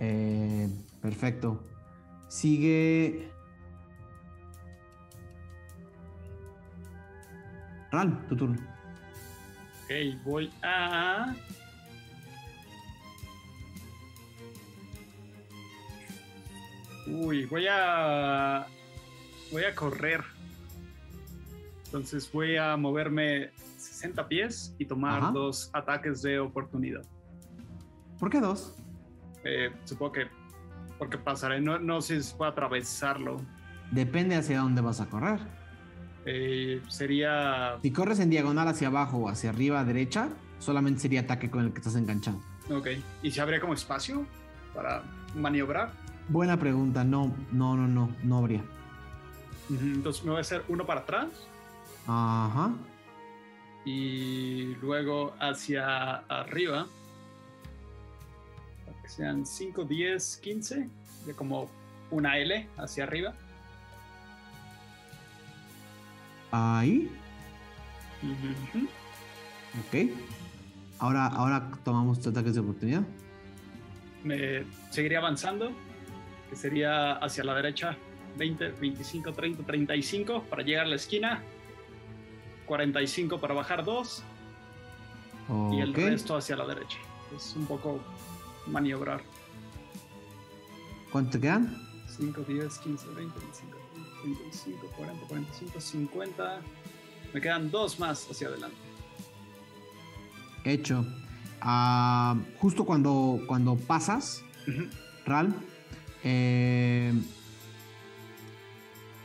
Eh, 0.00 0.68
perfecto. 1.00 1.62
Sigue. 2.28 3.30
Ral, 7.90 8.26
tu 8.28 8.36
turno. 8.36 8.56
Ok, 9.84 10.24
voy 10.24 10.50
a. 10.62 11.34
Uy, 17.06 17.44
voy 17.46 17.66
a. 17.68 18.66
Voy 19.50 19.64
a 19.64 19.74
correr. 19.74 20.22
Entonces 21.86 22.30
voy 22.30 22.56
a 22.56 22.76
moverme 22.76 23.50
60 24.00 24.28
pies 24.28 24.74
y 24.78 24.86
tomar 24.86 25.22
Ajá. 25.22 25.30
dos 25.32 25.70
ataques 25.74 26.22
de 26.22 26.38
oportunidad. 26.40 27.02
¿Por 28.18 28.30
qué 28.30 28.40
dos? 28.40 28.74
Eh, 29.44 29.70
supongo 29.84 30.12
que. 30.12 30.26
Porque 30.98 31.18
pasaré. 31.18 31.60
No, 31.60 31.78
no 31.78 32.00
sé 32.00 32.22
si 32.22 32.34
puedo 32.34 32.50
atravesarlo. 32.50 33.36
Depende 33.90 34.36
hacia 34.36 34.60
dónde 34.60 34.80
vas 34.80 35.00
a 35.00 35.06
correr. 35.06 35.40
Eh, 36.24 36.82
sería. 36.88 37.76
Si 37.82 37.90
corres 37.90 38.20
en 38.20 38.30
diagonal 38.30 38.68
hacia 38.68 38.88
abajo 38.88 39.18
o 39.18 39.28
hacia 39.28 39.50
arriba 39.50 39.84
derecha, 39.84 40.28
solamente 40.58 41.00
sería 41.00 41.20
ataque 41.20 41.50
con 41.50 41.64
el 41.64 41.72
que 41.72 41.78
estás 41.78 41.96
enganchado. 41.96 42.40
Ok. 42.70 42.88
¿Y 43.22 43.30
si 43.30 43.40
habría 43.40 43.60
como 43.60 43.74
espacio 43.74 44.26
para 44.74 45.02
maniobrar? 45.34 45.92
Buena 46.28 46.58
pregunta. 46.58 47.04
No, 47.04 47.34
no, 47.52 47.76
no, 47.76 47.86
no, 47.86 48.10
no 48.22 48.38
habría. 48.38 48.62
Entonces 49.68 50.24
me 50.24 50.30
voy 50.30 50.38
a 50.38 50.40
hacer 50.40 50.64
uno 50.68 50.86
para 50.86 51.00
atrás. 51.00 51.28
Ajá. 52.06 52.72
Y 53.84 54.74
luego 54.76 55.34
hacia 55.40 56.16
arriba. 56.28 56.86
para 58.84 59.02
Que 59.02 59.08
sean 59.08 59.46
5, 59.46 59.84
10, 59.84 60.36
15. 60.42 60.88
De 61.26 61.34
como 61.34 61.70
una 62.10 62.38
L 62.38 62.68
hacia 62.76 63.04
arriba. 63.04 63.34
Ahí. 66.50 67.10
Ujú. 68.22 68.86
Ok. 69.80 70.10
Ahora, 70.98 71.26
ahora 71.26 71.70
tomamos 71.84 72.26
ataques 72.26 72.54
de 72.54 72.60
oportunidad. 72.60 73.02
Me 74.24 74.64
seguiría 74.90 75.18
avanzando. 75.18 75.72
Que 76.48 76.56
sería 76.56 77.12
hacia 77.12 77.44
la 77.44 77.54
derecha. 77.54 77.96
20, 78.36 78.72
25, 78.72 79.32
30, 79.32 79.62
35 79.64 80.44
para 80.44 80.62
llegar 80.62 80.86
a 80.86 80.88
la 80.88 80.96
esquina. 80.96 81.42
45 82.70 83.40
para 83.40 83.52
bajar 83.52 83.84
2. 83.84 84.22
Y 85.72 85.80
el 85.80 85.92
resto 85.92 86.36
hacia 86.36 86.54
la 86.54 86.64
derecha. 86.64 86.98
Es 87.36 87.54
un 87.56 87.66
poco 87.66 87.98
maniobrar. 88.68 89.22
¿Cuánto 91.10 91.32
te 91.32 91.40
quedan? 91.40 91.76
5, 92.16 92.42
10, 92.46 92.78
15, 92.78 93.06
20, 93.08 93.40
25, 93.40 93.78
35, 94.22 94.86
40, 94.96 95.26
45, 95.26 95.80
50. 95.80 96.60
Me 97.34 97.40
quedan 97.40 97.72
dos 97.72 97.98
más 97.98 98.30
hacia 98.30 98.46
adelante. 98.46 98.76
Hecho. 100.62 101.04
Ah, 101.60 102.36
justo 102.60 102.84
cuando, 102.84 103.40
cuando 103.48 103.74
pasas, 103.74 104.44
Ujú. 104.68 104.84
Ral, 105.26 105.52
eh, 106.22 107.12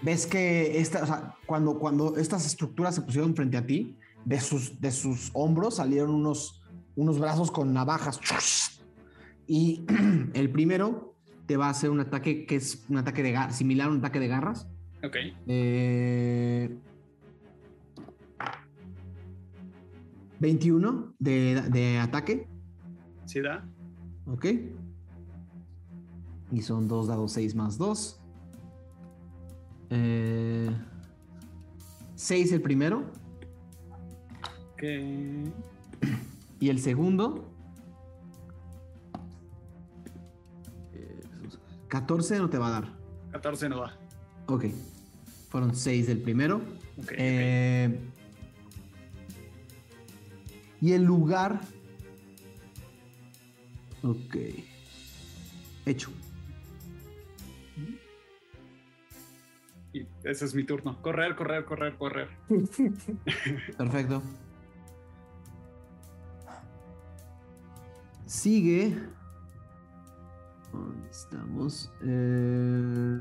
ves 0.05 0.27
que 0.27 0.79
esta, 0.79 1.03
o 1.03 1.07
sea, 1.07 1.35
cuando, 1.47 1.77
cuando 1.79 2.15
estas 2.17 2.45
estructuras 2.45 2.93
se 2.95 3.01
pusieron 3.01 3.35
frente 3.35 3.57
a 3.57 3.65
ti, 3.65 3.97
de 4.23 4.39
sus, 4.39 4.79
de 4.79 4.91
sus 4.91 5.31
hombros 5.33 5.75
salieron 5.75 6.11
unos, 6.15 6.61
unos 6.95 7.19
brazos 7.19 7.51
con 7.51 7.73
navajas. 7.73 8.19
Y 9.47 9.83
el 10.33 10.49
primero 10.51 11.15
te 11.47 11.57
va 11.57 11.67
a 11.67 11.69
hacer 11.71 11.89
un 11.89 11.99
ataque 11.99 12.45
que 12.45 12.55
es 12.55 12.85
un 12.89 12.97
ataque 12.97 13.21
de 13.23 13.33
gar- 13.33 13.51
similar 13.51 13.87
a 13.87 13.91
un 13.91 13.97
ataque 13.99 14.19
de 14.19 14.27
garras. 14.27 14.67
Ok. 15.03 15.15
Eh, 15.47 16.77
21 20.39 21.13
de, 21.19 21.61
de 21.69 21.97
ataque. 21.99 22.47
¿Sí 23.25 23.41
da? 23.41 23.67
Ok. 24.27 24.45
Y 26.51 26.61
son 26.61 26.87
dos 26.87 27.07
dados 27.07 27.31
6 27.33 27.55
más 27.55 27.77
2. 27.77 28.19
6 32.15 32.51
el 32.51 32.61
primero. 32.61 33.03
Ok. 34.73 34.83
Y 36.59 36.69
el 36.69 36.79
segundo. 36.79 37.51
eh, 40.93 41.21
14 41.87 42.39
no 42.39 42.49
te 42.49 42.57
va 42.57 42.67
a 42.67 42.71
dar. 42.71 42.93
14 43.31 43.69
no 43.69 43.81
da. 43.81 43.97
Ok. 44.47 44.65
Fueron 45.49 45.75
6 45.75 46.07
del 46.07 46.21
primero. 46.21 46.57
Ok. 46.97 47.03
ok. 47.03 47.11
Eh, 47.17 47.99
y 50.81 50.91
el 50.93 51.03
lugar. 51.03 51.61
Ok. 54.03 54.35
Hecho. 55.85 56.11
Ese 60.23 60.45
es 60.45 60.55
mi 60.55 60.63
turno. 60.63 61.01
Correr, 61.01 61.35
correr, 61.35 61.65
correr, 61.65 61.97
correr. 61.97 62.29
Perfecto. 63.77 64.21
Sigue. 68.25 68.97
¿Dónde 70.71 71.09
estamos? 71.09 71.91
Eh, 72.03 73.19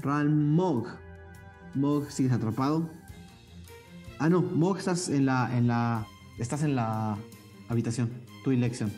Ran 0.00 0.50
Mog. 0.52 0.88
Mog, 1.74 2.10
sigues 2.10 2.32
atrapado. 2.32 2.88
Ah, 4.18 4.28
no, 4.28 4.40
Mog, 4.42 4.78
estás 4.78 5.08
en 5.08 5.26
la. 5.26 5.56
En 5.56 5.66
la 5.66 6.06
estás 6.38 6.62
en 6.62 6.76
la 6.76 7.18
habitación. 7.68 8.10
Tu 8.44 8.52
elección. 8.52 8.92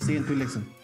Sigue 0.00 0.18
en 0.18 0.26
tu 0.26 0.32
elección. 0.32 0.77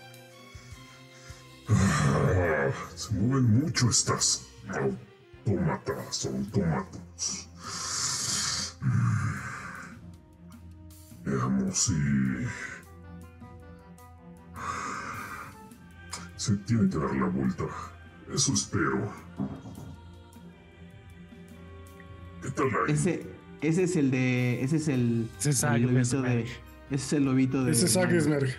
Ah, 1.68 2.70
se 2.94 3.14
mueven 3.14 3.60
mucho 3.60 3.88
estas 3.88 4.46
autómatas, 4.68 6.26
autómatos. 6.26 7.48
Veamos 11.24 11.78
si... 11.78 11.94
Se 16.36 16.54
tiene 16.58 16.90
que 16.90 16.98
dar 16.98 17.16
la 17.16 17.26
vuelta. 17.28 17.64
Eso 18.32 18.52
espero. 18.52 19.10
¿Qué 22.42 22.50
tal 22.50 22.66
ahí? 22.66 22.92
Ese, 22.92 23.26
ese 23.62 23.84
es 23.84 23.96
el 23.96 24.10
de. 24.10 24.62
Ese 24.62 24.76
es 24.76 24.88
el. 24.88 25.30
Ese 25.38 25.50
es 25.50 25.62
el 25.62 25.82
lobito 25.82 26.20
de. 26.20 26.40
Ese 26.42 26.94
es 26.94 27.12
el 27.14 27.24
lobito 27.24 27.64
de. 27.64 27.72
Ese 27.72 27.86
es 27.86 27.96
Agnesberg. 27.96 28.54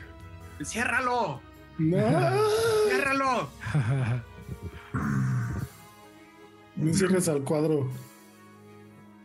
¡Ciérralo! 0.63 1.41
No, 1.77 1.97
¡Ciérralo! 3.05 3.47
no 6.75 6.93
cierres 6.93 7.29
al 7.29 7.43
cuadro. 7.43 7.87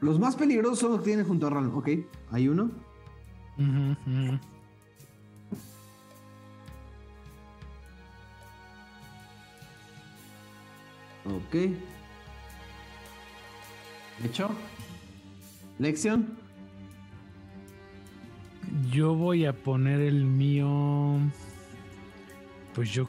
Los 0.02 0.18
más 0.18 0.36
peligrosos 0.36 0.80
son 0.80 0.90
los 0.90 1.00
que 1.00 1.06
tienen 1.06 1.26
junto 1.26 1.46
a 1.46 1.50
Ral. 1.50 1.70
Ok, 1.72 1.88
hay 2.30 2.48
uno. 2.48 2.70
Ujú, 3.56 3.96
ujú. 4.06 4.38
Ok. 11.36 11.56
Hecho. 14.22 14.50
Lección. 15.78 16.36
Yo 18.92 19.14
voy 19.14 19.46
a 19.46 19.54
poner 19.54 20.02
el 20.02 20.26
mío. 20.26 21.18
Pues 22.74 22.90
yo. 22.90 23.08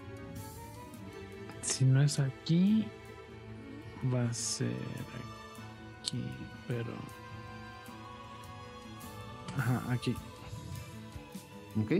Si 1.72 1.86
no 1.86 2.02
es 2.02 2.20
aquí, 2.20 2.86
va 4.14 4.30
a 4.30 4.34
ser 4.34 4.76
aquí, 6.02 6.22
pero. 6.68 6.92
Ajá, 9.58 9.82
aquí. 9.90 10.14
Ok. 11.82 11.92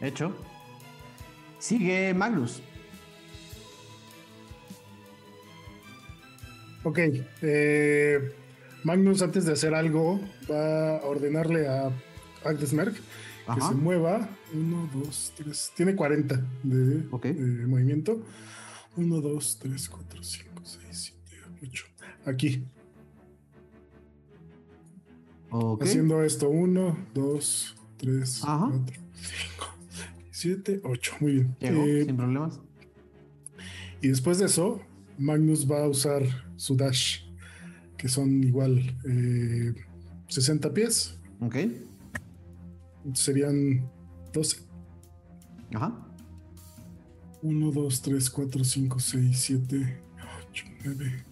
Hecho. 0.00 0.32
Sigue 1.58 2.14
Magnus. 2.14 2.62
Ok. 6.84 6.98
eh, 7.42 8.32
Magnus, 8.84 9.20
antes 9.22 9.46
de 9.46 9.52
hacer 9.54 9.74
algo, 9.74 10.20
va 10.48 10.98
a 10.98 11.04
ordenarle 11.06 11.66
a 11.68 11.90
Agnesmerk 13.46 13.46
que 13.46 13.50
Ajá. 13.52 13.68
se 13.68 13.74
mueva. 13.74 14.28
Uno, 14.54 14.88
dos, 14.94 15.32
tres. 15.36 15.72
Tiene 15.76 15.94
40 15.96 16.42
de, 16.62 17.66
movimiento. 17.66 18.22
Uno, 18.96 19.20
dos, 19.20 19.58
tres, 19.60 19.88
cuatro, 19.88 20.22
cinco, 20.22 20.62
seis, 20.64 21.14
siete, 21.26 21.42
ocho. 21.62 21.86
Aquí. 22.26 22.64
Ok. 25.50 25.82
Haciendo 25.82 26.22
esto. 26.22 26.48
Uno, 26.48 26.96
dos, 27.14 27.74
tres, 27.96 28.42
Ajá. 28.44 28.68
cuatro, 28.70 28.96
cinco, 29.14 29.66
siete, 30.30 30.80
ocho. 30.84 31.14
Muy 31.20 31.32
bien. 31.32 31.56
Llegó, 31.60 31.82
Eh, 31.84 32.04
sin 32.06 32.16
problemas. 32.16 32.60
Y 34.00 34.08
después 34.08 34.38
de 34.38 34.46
eso, 34.46 34.80
Magnus 35.18 35.70
va 35.70 35.84
a 35.84 35.88
usar 35.88 36.22
su 36.56 36.74
dash, 36.76 37.20
que 37.96 38.08
son 38.08 38.42
igual 38.42 38.78
eh, 39.08 39.74
60 40.28 40.72
pies. 40.74 41.18
Ok. 41.40 41.56
Serían 43.14 43.90
12. 44.32 44.60
Ajá. 45.74 46.08
1, 47.42 47.72
2, 47.72 48.02
3, 48.02 48.30
4, 48.30 48.64
5, 48.64 49.00
6, 49.00 49.38
7, 49.38 50.02
8, 50.50 50.64
9. 50.84 51.24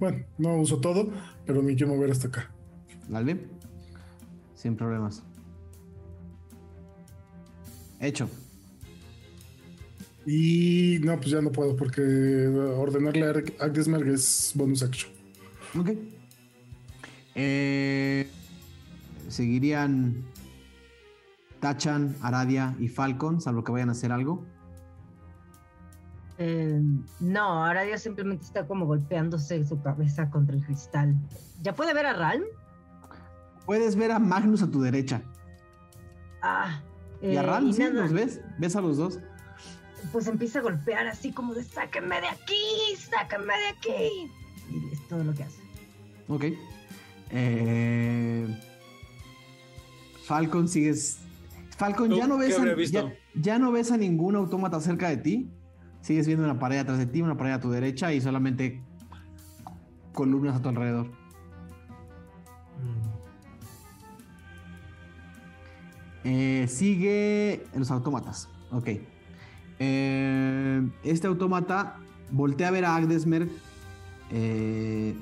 Bueno, 0.00 0.24
no 0.38 0.56
uso 0.56 0.80
todo, 0.80 1.12
pero 1.46 1.62
me 1.62 1.76
quiero 1.76 1.94
mover 1.94 2.10
hasta 2.10 2.28
acá. 2.28 2.50
Dale. 3.08 3.38
Sin 4.54 4.76
problemas. 4.76 5.22
Hecho. 8.00 8.28
Y 10.26 10.98
no, 11.02 11.16
pues 11.18 11.30
ya 11.30 11.40
no 11.40 11.50
puedo 11.52 11.76
porque 11.76 12.00
ordenarle 12.00 13.26
a 13.26 13.64
Agdesmerg 13.64 14.08
es 14.08 14.52
bonus 14.54 14.82
action. 14.82 15.12
Ok. 15.78 15.90
Eh, 17.34 18.26
seguirían 19.28 20.24
Tachan, 21.62 22.16
Aradia 22.22 22.74
y 22.80 22.88
Falcon, 22.88 23.40
salvo 23.40 23.62
que 23.62 23.70
vayan 23.70 23.88
a 23.88 23.92
hacer 23.92 24.10
algo. 24.10 24.44
Eh, 26.36 26.80
no, 27.20 27.64
ahora 27.64 27.82
Dios 27.82 28.02
simplemente 28.02 28.44
está 28.44 28.66
como 28.66 28.84
golpeándose 28.84 29.64
su 29.64 29.80
cabeza 29.80 30.28
contra 30.28 30.56
el 30.56 30.64
cristal. 30.64 31.14
¿Ya 31.62 31.72
puede 31.72 31.94
ver 31.94 32.06
a 32.06 32.14
Ralm? 32.14 32.42
Puedes 33.64 33.94
ver 33.94 34.10
a 34.10 34.18
Magnus 34.18 34.60
a 34.62 34.70
tu 34.72 34.82
derecha. 34.82 35.22
Ah. 36.42 36.82
y 37.22 37.36
a 37.36 37.42
eh, 37.42 37.46
Ram, 37.46 37.68
y 37.68 37.72
sí, 37.74 37.82
nada, 37.82 37.92
los 37.92 38.12
ves. 38.12 38.40
¿Ves 38.58 38.74
a 38.74 38.80
los 38.80 38.96
dos? 38.96 39.20
Pues 40.10 40.26
empieza 40.26 40.58
a 40.58 40.62
golpear 40.62 41.06
así 41.06 41.30
como 41.30 41.54
de 41.54 41.62
sáquenme 41.62 42.20
de 42.20 42.26
aquí, 42.26 42.96
sáquenme 42.98 43.54
de 43.56 43.68
aquí. 43.68 44.32
Y 44.68 44.92
es 44.92 45.06
todo 45.06 45.22
lo 45.22 45.32
que 45.32 45.44
hace. 45.44 45.62
Ok. 46.26 46.44
Eh, 47.30 48.48
Falcon 50.24 50.66
sigues. 50.66 51.21
Falcon, 51.76 52.10
ya 52.10 52.22
¿Tú 52.22 52.28
no 52.28 52.38
ves 52.38 52.58
a, 52.58 52.76
ya, 52.84 53.12
ya 53.34 53.58
no 53.58 53.72
ves 53.72 53.90
a 53.90 53.96
ningún 53.96 54.36
autómata 54.36 54.80
cerca 54.80 55.08
de 55.08 55.16
ti. 55.16 55.50
Sigues 56.00 56.26
viendo 56.26 56.44
una 56.44 56.58
pared 56.58 56.78
atrás 56.78 56.98
de 56.98 57.06
ti, 57.06 57.22
una 57.22 57.36
pared 57.36 57.52
a 57.52 57.60
tu 57.60 57.70
derecha 57.70 58.12
y 58.12 58.20
solamente 58.20 58.82
columnas 60.12 60.56
a 60.56 60.62
tu 60.62 60.68
alrededor. 60.68 61.10
Eh, 66.24 66.66
sigue 66.68 67.64
los 67.74 67.90
autómatas. 67.90 68.48
Ok. 68.70 68.90
Eh, 69.78 70.88
este 71.02 71.26
autómata 71.26 71.96
voltea 72.30 72.68
a 72.68 72.70
ver 72.70 72.84
a 72.84 72.96
Agdesmer. 72.96 73.48
eh, 74.30 75.16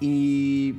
y, 0.00 0.74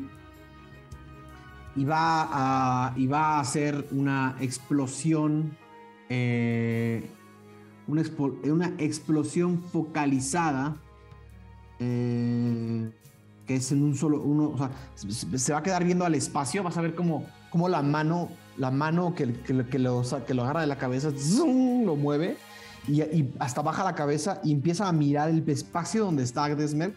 y, 1.76 1.86
va 1.86 2.30
a, 2.32 2.94
y 2.96 3.08
va 3.08 3.38
a 3.38 3.40
hacer 3.40 3.88
una 3.92 4.36
explosión. 4.40 5.58
eh, 6.10 7.10
una, 7.88 8.74
explosión 8.78 9.62
focalizada. 9.72 10.76
eh, 11.80 12.90
que 13.46 13.56
es 13.56 13.72
en 13.72 13.84
un 13.84 13.96
solo. 13.96 14.22
Uno, 14.22 14.56
se, 14.96 15.54
va 15.54 15.60
a 15.60 15.64
quedar 15.64 15.84
viendo 15.84 16.06
al 16.06 16.16
espacio. 16.16 16.64
Vas 16.64 16.78
a 16.78 16.82
ver 16.82 16.96
cómo, 16.96 17.26
la 17.70 17.82
mano. 17.82 18.30
La 18.58 18.72
mano 18.72 19.14
que, 19.14 19.34
que, 19.34 19.54
lo, 19.54 19.68
que 19.68 20.34
lo 20.34 20.44
agarra 20.44 20.62
de 20.62 20.68
la 20.68 20.78
cabeza. 20.78 21.12
lo 21.12 21.96
mueve. 21.96 22.38
Y, 22.88 23.34
hasta 23.40 23.62
baja 23.62 23.84
la 23.84 23.96
cabeza 23.96 24.40
y 24.44 24.52
empieza 24.52 24.88
a 24.88 24.92
mirar 24.92 25.30
el 25.30 25.48
espacio 25.50 26.06
donde 26.06 26.24
está 26.24 26.46
Agdesmer. 26.46 26.94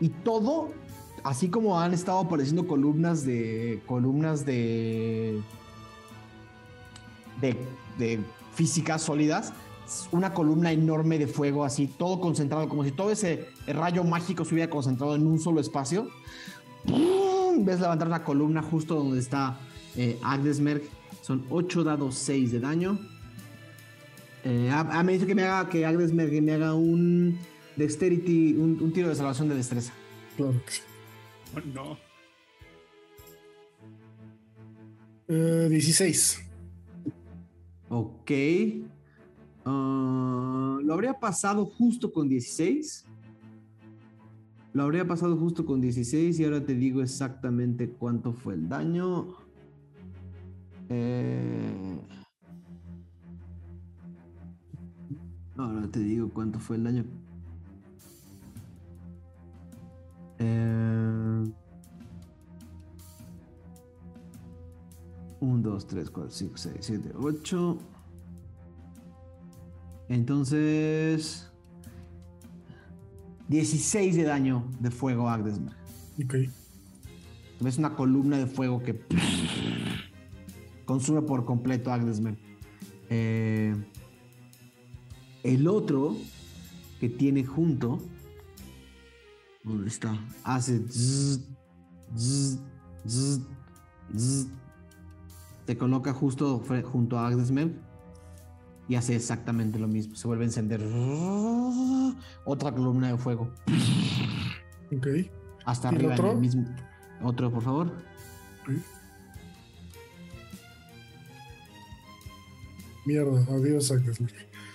Y 0.00 0.08
todo, 0.08 0.70
así 1.24 1.48
como 1.48 1.80
han 1.80 1.92
estado 1.92 2.20
apareciendo 2.20 2.68
columnas 2.68 3.24
de. 3.24 3.82
columnas 3.86 4.46
de. 4.46 5.40
de, 7.40 7.56
de 7.98 8.20
físicas 8.54 9.02
sólidas. 9.02 9.52
Una 10.12 10.32
columna 10.32 10.72
enorme 10.72 11.18
de 11.18 11.26
fuego, 11.26 11.64
así, 11.64 11.86
todo 11.86 12.18
concentrado, 12.18 12.68
como 12.70 12.84
si 12.84 12.92
todo 12.92 13.10
ese 13.10 13.48
rayo 13.66 14.02
mágico 14.02 14.44
se 14.44 14.54
hubiera 14.54 14.70
concentrado 14.70 15.14
en 15.14 15.26
un 15.26 15.38
solo 15.38 15.60
espacio. 15.60 16.08
Ves 17.58 17.80
levantar 17.80 18.08
una 18.08 18.24
columna 18.24 18.62
justo 18.62 18.94
donde 18.94 19.18
está 19.18 19.58
eh, 19.96 20.18
Agdesmerg. 20.22 20.82
Son 21.20 21.44
8 21.50 21.84
dados 21.84 22.14
6 22.16 22.52
de 22.52 22.60
daño. 22.60 22.98
Eh, 24.44 24.70
ah, 24.72 24.88
ah, 24.90 25.02
me 25.02 25.12
dice 25.12 25.26
que 25.26 25.34
me 25.34 25.42
haga 25.42 25.68
que 25.68 25.84
Agdesmerg 25.84 26.42
me 26.42 26.52
haga 26.52 26.74
un 26.74 27.38
Dexterity, 27.76 28.54
un, 28.54 28.78
un 28.80 28.92
tiro 28.92 29.08
de 29.08 29.14
salvación 29.14 29.48
de 29.48 29.54
destreza. 29.54 29.92
Claro 30.36 30.54
que 30.64 30.72
sí. 30.72 30.80
Oh, 31.54 31.60
no. 31.74 31.96
Eh, 35.28 35.68
16. 35.70 36.44
Ok. 37.88 38.30
Ah, 39.64 40.78
lo 40.82 40.94
habría 40.94 41.18
pasado 41.18 41.64
justo 41.64 42.12
con 42.12 42.28
16. 42.28 43.06
Lo 44.72 44.82
habría 44.82 45.06
pasado 45.06 45.36
justo 45.36 45.64
con 45.64 45.80
16 45.80 46.40
y 46.40 46.44
ahora 46.44 46.64
te 46.64 46.74
digo 46.74 47.00
exactamente 47.00 47.90
cuánto 47.90 48.32
fue 48.32 48.54
el 48.54 48.68
daño. 48.68 49.28
Eh, 50.88 52.00
Ahora 55.56 55.86
te 55.86 56.00
digo 56.00 56.28
cuánto 56.30 56.58
fue 56.58 56.76
el 56.76 56.84
daño. 56.84 57.04
Eh, 60.38 61.44
1, 65.40 65.62
2, 65.62 65.86
3, 65.86 66.10
4, 66.10 66.30
5, 66.30 66.56
6, 66.56 66.76
7, 66.80 67.12
8. 67.16 67.78
Entonces. 70.08 71.50
16 73.48 74.16
de 74.16 74.22
daño 74.24 74.64
de 74.80 74.90
fuego 74.90 75.28
a 75.28 75.34
Agdesmer. 75.34 75.74
Ok. 76.24 76.34
Ves 77.60 77.78
una 77.78 77.94
columna 77.94 78.38
de 78.38 78.46
fuego 78.46 78.82
que 78.82 78.98
consume 80.84 81.22
por 81.22 81.44
completo 81.44 81.90
a 81.90 81.94
Agdesmer. 81.94 82.36
Eh, 83.10 83.74
el 85.42 85.68
otro 85.68 86.16
que 87.00 87.08
tiene 87.08 87.44
junto. 87.44 87.98
¿Dónde 89.64 89.88
está? 89.88 90.16
Hace. 90.44 90.78
zzz, 90.88 91.40
zzz, 92.16 92.58
zzz, 93.06 93.40
zzz. 94.14 94.46
Se 95.66 95.78
coloca 95.78 96.12
justo 96.12 96.62
junto 96.92 97.18
a 97.18 97.26
Agdesmer 97.28 97.72
y 98.86 98.96
hace 98.96 99.16
exactamente 99.16 99.78
lo 99.78 99.88
mismo. 99.88 100.14
Se 100.14 100.26
vuelve 100.28 100.44
a 100.44 100.48
encender 100.48 100.82
otra 102.44 102.72
columna 102.72 103.08
de 103.12 103.16
fuego. 103.18 103.50
Ok. 104.94 105.06
Hasta 105.64 105.88
¿Y 105.88 105.90
el 105.90 105.96
arriba 105.96 106.14
en 106.14 106.20
otro? 106.20 106.32
el 106.32 106.38
mismo. 106.38 106.66
Otro, 107.22 107.50
por 107.50 107.62
favor. 107.62 107.92
Mierda, 113.06 113.44
adiós, 113.50 113.90
Agnes. 113.90 114.18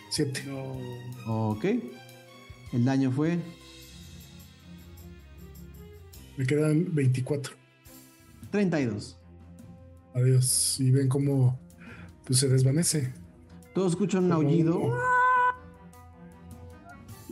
Siete. 0.09 0.43
No. 0.47 1.51
Ok. 1.51 1.65
El 2.73 2.85
daño 2.85 3.11
fue 3.11 3.39
Me 6.39 6.45
quedan 6.47 6.95
24. 6.95 7.53
32. 8.49 9.17
Adiós. 10.15 10.79
Y 10.79 10.89
ven 10.89 11.09
cómo 11.09 11.59
pues, 12.25 12.39
se 12.39 12.47
desvanece. 12.47 13.13
Todos 13.75 13.91
escuchan 13.91 14.23
un 14.23 14.31
aullido 14.31 14.81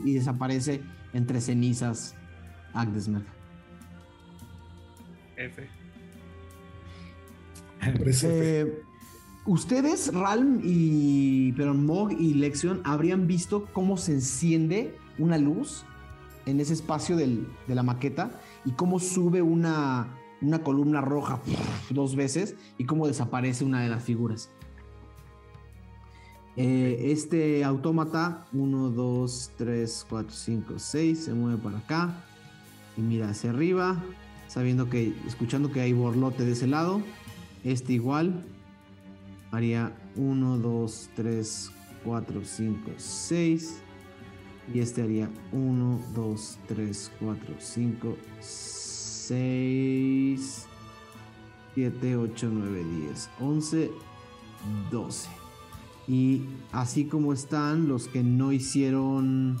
y 0.04 0.12
desaparece 0.12 0.82
entre 1.14 1.40
cenizas 1.40 2.14
Agdesmer. 2.74 3.22
F. 5.38 5.66
Eh, 8.24 8.82
Ustedes, 9.46 10.12
Ralm 10.12 10.60
y 10.62 11.52
pero 11.52 11.72
Mog 11.72 12.12
y 12.12 12.34
Lexion 12.34 12.82
habrían 12.84 13.26
visto 13.26 13.64
cómo 13.72 13.96
se 13.96 14.12
enciende 14.12 14.94
una 15.18 15.38
luz 15.38 15.84
en 16.44 16.60
ese 16.60 16.74
espacio 16.74 17.16
del- 17.16 17.48
de 17.66 17.74
la 17.74 17.82
maqueta 17.82 18.30
y 18.68 18.72
cómo 18.72 18.98
sube 18.98 19.40
una, 19.40 20.08
una 20.42 20.62
columna 20.62 21.00
roja 21.00 21.40
dos 21.88 22.14
veces 22.16 22.54
y 22.76 22.84
cómo 22.84 23.06
desaparece 23.06 23.64
una 23.64 23.80
de 23.80 23.88
las 23.88 24.04
figuras. 24.04 24.50
Eh, 26.56 27.12
este 27.12 27.64
autómata, 27.64 28.46
1, 28.52 28.90
2, 28.90 29.52
3, 29.56 30.06
4, 30.10 30.30
5, 30.30 30.74
6, 30.76 31.18
se 31.18 31.32
mueve 31.32 31.56
para 31.62 31.78
acá 31.78 32.22
y 32.98 33.00
mira 33.00 33.30
hacia 33.30 33.48
arriba, 33.48 34.02
sabiendo 34.48 34.90
que, 34.90 35.14
escuchando 35.26 35.72
que 35.72 35.80
hay 35.80 35.94
borlote 35.94 36.44
de 36.44 36.52
ese 36.52 36.66
lado. 36.66 37.00
Este 37.64 37.94
igual 37.94 38.44
haría 39.50 39.96
1, 40.16 40.58
2, 40.58 41.10
3, 41.16 41.72
4, 42.04 42.40
5, 42.44 42.90
6. 42.98 43.82
Y 44.72 44.80
este 44.80 45.02
haría 45.02 45.30
1, 45.52 46.00
2, 46.14 46.58
3, 46.66 47.12
4, 47.20 47.54
5, 47.58 48.16
6, 48.40 50.66
7, 51.74 52.16
8, 52.16 52.50
9, 52.52 52.84
10, 53.06 53.30
11, 53.40 53.90
12. 54.90 55.28
Y 56.06 56.42
así 56.72 57.04
como 57.04 57.32
están 57.32 57.88
los 57.88 58.08
que 58.08 58.22
no 58.22 58.52
hicieron 58.52 59.58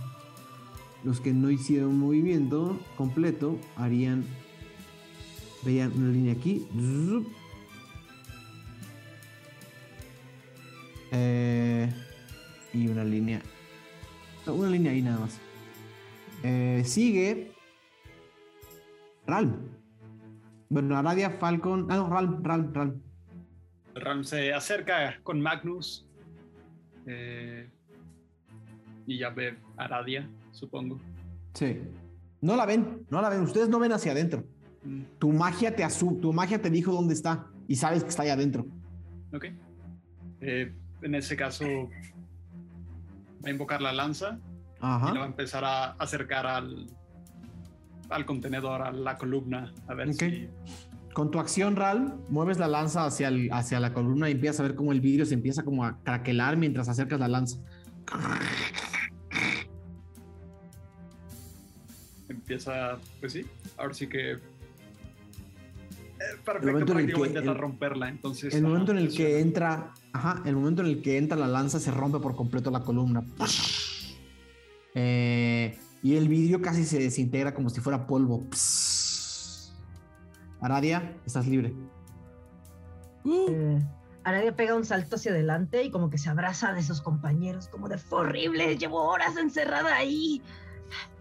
los 1.04 1.20
que 1.20 1.32
no 1.32 1.50
hicieron 1.50 1.98
movimiento 1.98 2.78
completo 2.96 3.56
harían 3.76 4.24
veían 5.64 5.92
una 5.96 6.10
línea 6.10 6.32
aquí 6.32 6.66
eh, 11.12 11.92
y 12.72 12.88
una 12.88 13.04
línea 13.04 13.42
una 14.46 14.70
línea 14.70 14.92
ahí 14.92 15.02
nada 15.02 15.20
más. 15.20 15.38
Eh, 16.42 16.82
sigue 16.84 17.52
Ralm 19.26 19.56
bueno 20.68 20.96
Aradia 20.96 21.30
Falcon. 21.30 21.86
Ah 21.90 21.96
no 21.96 22.08
Ralm 22.08 22.42
Ralm 22.42 22.72
Ralm 22.72 23.02
Ram 23.94 24.22
se 24.24 24.52
acerca 24.54 25.18
con 25.22 25.40
Magnus. 25.40 26.06
eh, 27.06 27.68
y 29.06 29.18
ya 29.18 29.30
ve 29.30 29.56
Aradia, 29.76 30.28
supongo. 30.52 31.00
sí. 31.54 31.78
No 32.40 32.54
la 32.54 32.66
ven 32.66 33.04
no 33.10 33.20
la 33.20 33.30
ven. 33.30 33.40
Ustedes 33.40 33.68
no 33.68 33.80
ven 33.80 33.90
hacia 33.92 34.12
adentro. 34.12 34.44
Mm, 34.84 35.00
tu 35.18 35.32
magia 35.32 35.74
te 35.74 35.82
asu 35.82 36.20
tu 36.20 36.32
magia 36.32 36.62
te 36.62 36.70
dijo 36.70 36.92
dónde 36.92 37.12
está 37.14 37.46
y 37.66 37.74
sabes 37.74 38.04
que 38.04 38.10
está 38.10 38.22
ahí 38.22 38.28
adentro. 38.28 38.64
Ok. 39.34 39.46
Eh, 40.40 40.72
en 41.02 41.14
ese 41.16 41.36
caso, 41.36 41.64
a 43.44 43.50
invocar 43.50 43.80
la 43.82 43.92
lanza 43.92 44.38
y 44.76 44.80
la 44.82 45.18
va 45.20 45.24
a 45.24 45.26
empezar 45.26 45.64
a 45.64 45.92
acercar 45.92 46.46
al, 46.46 46.86
al 48.10 48.26
contenedor, 48.26 48.82
a 48.82 48.92
la 48.92 49.16
columna, 49.16 49.72
a 49.86 49.94
ver 49.94 50.08
Ok. 50.08 50.14
si. 50.18 50.48
Con 51.12 51.30
tu 51.32 51.40
acción, 51.40 51.74
Ral, 51.74 52.14
mueves 52.28 52.58
la 52.58 52.68
lanza 52.68 53.04
hacia, 53.04 53.28
el- 53.28 53.50
hacia 53.52 53.80
la 53.80 53.92
columna 53.92 54.28
y 54.28 54.32
empiezas 54.32 54.60
a 54.60 54.62
ver 54.64 54.74
cómo 54.76 54.92
el 54.92 55.00
vidrio 55.00 55.26
se 55.26 55.34
empieza 55.34 55.64
como 55.64 55.84
a 55.84 55.98
craquelar 56.04 56.56
mientras 56.56 56.88
acercas 56.88 57.18
la 57.18 57.26
lanza. 57.28 57.58
empieza, 62.28 62.98
pues 63.20 63.32
sí, 63.32 63.46
ahora 63.76 63.94
sí 63.94 64.06
que... 64.06 64.38
para 66.44 66.58
El 66.60 66.66
momento 66.66 66.92
en 66.92 66.98
el 67.00 67.06
que- 67.06 67.20
intentar 67.20 67.42
el- 67.44 67.54
romperla, 67.60 68.08
entonces... 68.08 68.54
El 68.54 68.60
ajá, 68.64 68.68
momento 68.72 68.92
en 68.92 68.98
el 68.98 69.06
funciona. 69.06 69.30
que 69.30 69.40
entra, 69.40 69.94
ajá, 70.12 70.42
el 70.44 70.56
momento 70.56 70.82
en 70.82 70.88
el 70.88 71.02
que 71.02 71.16
entra 71.18 71.36
la 71.36 71.46
lanza 71.46 71.78
se 71.80 71.90
rompe 71.90 72.18
por 72.18 72.34
completo 72.36 72.70
la 72.70 72.80
columna. 72.80 73.22
Eh, 74.94 75.78
y 76.02 76.16
el 76.16 76.28
vidrio 76.28 76.60
casi 76.62 76.84
se 76.84 76.98
desintegra 76.98 77.54
como 77.54 77.70
si 77.70 77.80
fuera 77.80 78.06
polvo. 78.06 78.44
Aradia, 80.60 81.16
estás 81.24 81.46
libre. 81.46 81.72
Eh, 83.24 83.82
Aradia 84.24 84.56
pega 84.56 84.74
un 84.74 84.84
salto 84.84 85.16
hacia 85.16 85.30
adelante 85.32 85.82
y 85.84 85.90
como 85.90 86.10
que 86.10 86.18
se 86.18 86.28
abraza 86.30 86.72
de 86.72 86.82
sus 86.82 87.00
compañeros, 87.00 87.68
como 87.68 87.88
de 87.88 87.98
fue 87.98 88.20
horrible, 88.20 88.76
llevo 88.76 89.02
horas 89.04 89.36
encerrada 89.36 89.94
ahí. 89.94 90.42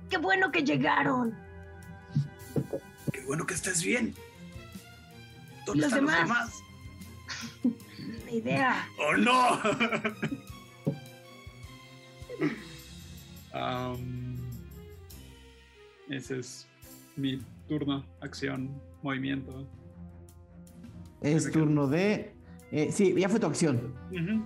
Qué 0.10 0.18
bueno 0.18 0.52
que 0.52 0.64
llegaron. 0.64 1.36
Qué 3.12 3.24
bueno 3.26 3.46
que 3.46 3.54
estés 3.54 3.84
bien. 3.84 4.16
¿Y 5.74 5.80
los 5.80 5.92
demás? 5.94 6.64
Ni 8.26 8.38
idea. 8.38 8.88
¡Oh, 9.00 9.16
no! 9.18 9.60
Am, 13.54 14.36
ese 16.10 16.40
es 16.40 16.68
mi 17.16 17.42
turno, 17.68 18.06
acción, 18.22 18.70
movimiento. 19.02 19.68
Es 21.22 21.52
turno 21.52 21.88
de. 21.88 22.34
eh, 22.72 22.92
sí, 22.92 23.14
ya 23.18 23.28
fue 23.30 23.40
tu 23.40 23.48
acción. 23.48 23.94
Ujú. 24.12 24.46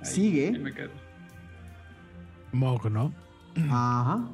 Ahí- 0.00 0.06
Sigue. 0.06 0.46
ahí 0.48 0.58
me 0.58 0.72
quedo. 0.74 0.90
Mog, 2.52 2.90
¿no? 2.90 3.12
Ajá. 3.70 4.28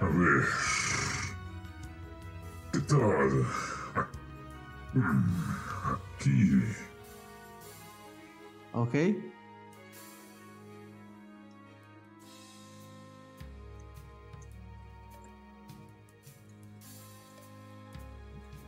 A 0.00 0.04
ver. 0.04 0.44
¿Qué 2.72 2.78
tal? 2.80 3.46
Aquí. 6.14 6.62
Ok. 8.72 8.94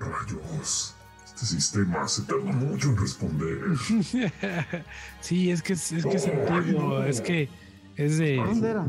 Rayos. 0.01 0.97
Este 1.25 1.47
sistema 1.47 2.09
se 2.09 2.23
tarda 2.23 2.53
mucho 2.53 2.91
en 2.91 2.97
responder. 2.97 3.59
sí, 5.21 5.51
es 5.51 5.63
que 5.63 5.75
es, 5.75 5.93
es 5.93 6.05
que 6.05 6.17
es 6.17 6.27
antiguo, 6.27 7.03
es 7.05 7.21
que 7.21 7.49
es 7.97 8.19
de. 8.19 8.37
¿Dónde 8.37 8.71
era? 8.71 8.83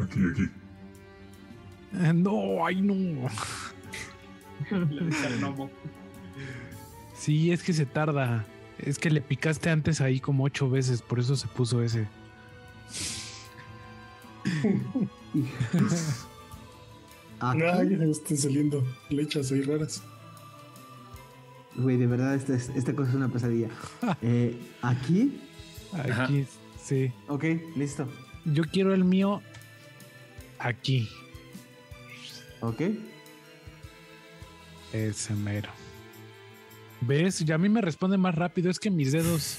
Aquí, 0.00 0.20
aquí. 0.30 0.48
Eh, 1.94 2.12
No, 2.12 2.64
ay 2.66 2.80
no. 2.80 3.28
Sí, 7.16 7.52
es 7.52 7.62
que 7.62 7.72
se 7.72 7.86
tarda. 7.86 8.44
Es 8.78 8.98
que 8.98 9.10
le 9.10 9.20
picaste 9.20 9.70
antes 9.70 10.00
ahí 10.00 10.20
como 10.20 10.44
ocho 10.44 10.68
veces, 10.70 11.02
por 11.02 11.18
eso 11.18 11.34
se 11.36 11.48
puso 11.48 11.82
ese. 11.82 12.06
Aquí, 17.40 17.62
Ay, 17.62 17.86
me 17.96 18.10
están 18.10 18.36
saliendo 18.36 18.84
lechas 19.10 19.52
ahí 19.52 19.62
raras. 19.62 20.02
güey, 21.76 21.96
de 21.96 22.06
verdad, 22.08 22.34
esta, 22.34 22.54
es- 22.54 22.70
esta 22.70 22.94
cosa 22.94 23.10
es 23.10 23.14
una 23.16 23.28
pesadilla. 23.28 23.68
Eh, 24.22 24.56
aquí, 24.82 25.40
Aquí, 25.92 26.44
sí. 26.82 27.12
ok, 27.28 27.44
listo. 27.76 28.08
Yo 28.44 28.64
quiero 28.64 28.92
el 28.94 29.04
mío 29.04 29.40
aquí. 30.58 31.08
Ok. 32.60 32.82
Ese 34.92 35.34
mero. 35.34 35.70
¿Ves? 37.00 37.40
Ya 37.44 37.54
a 37.54 37.58
mí 37.58 37.68
me 37.68 37.80
responde 37.80 38.18
más 38.18 38.34
rápido. 38.34 38.70
Es 38.70 38.78
que 38.80 38.90
mis 38.90 39.12
dedos 39.12 39.58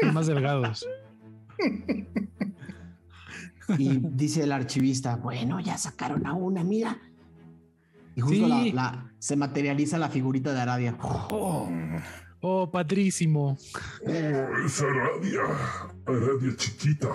son 0.00 0.14
más 0.14 0.26
delgados. 0.26 0.86
Y 3.78 3.98
dice 3.98 4.42
el 4.44 4.52
archivista, 4.52 5.16
bueno, 5.16 5.58
ya 5.60 5.76
sacaron 5.78 6.26
a 6.26 6.34
una, 6.34 6.62
mira. 6.64 6.98
Y 8.14 8.20
justo 8.20 8.44
Sí. 8.46 8.72
la, 8.72 8.82
la- 8.82 9.12
se 9.18 9.36
materializa 9.36 9.98
la 9.98 10.08
figurita 10.10 10.52
de 10.52 10.60
Aradia. 10.60 10.96
Oh, 11.00 11.68
oh, 12.40 12.70
padrísimo. 12.70 13.56
Oh, 14.06 14.10
es 14.10 14.82
Aradia. 14.82 15.42
Aradia 16.06 16.56
chiquita. 16.56 17.08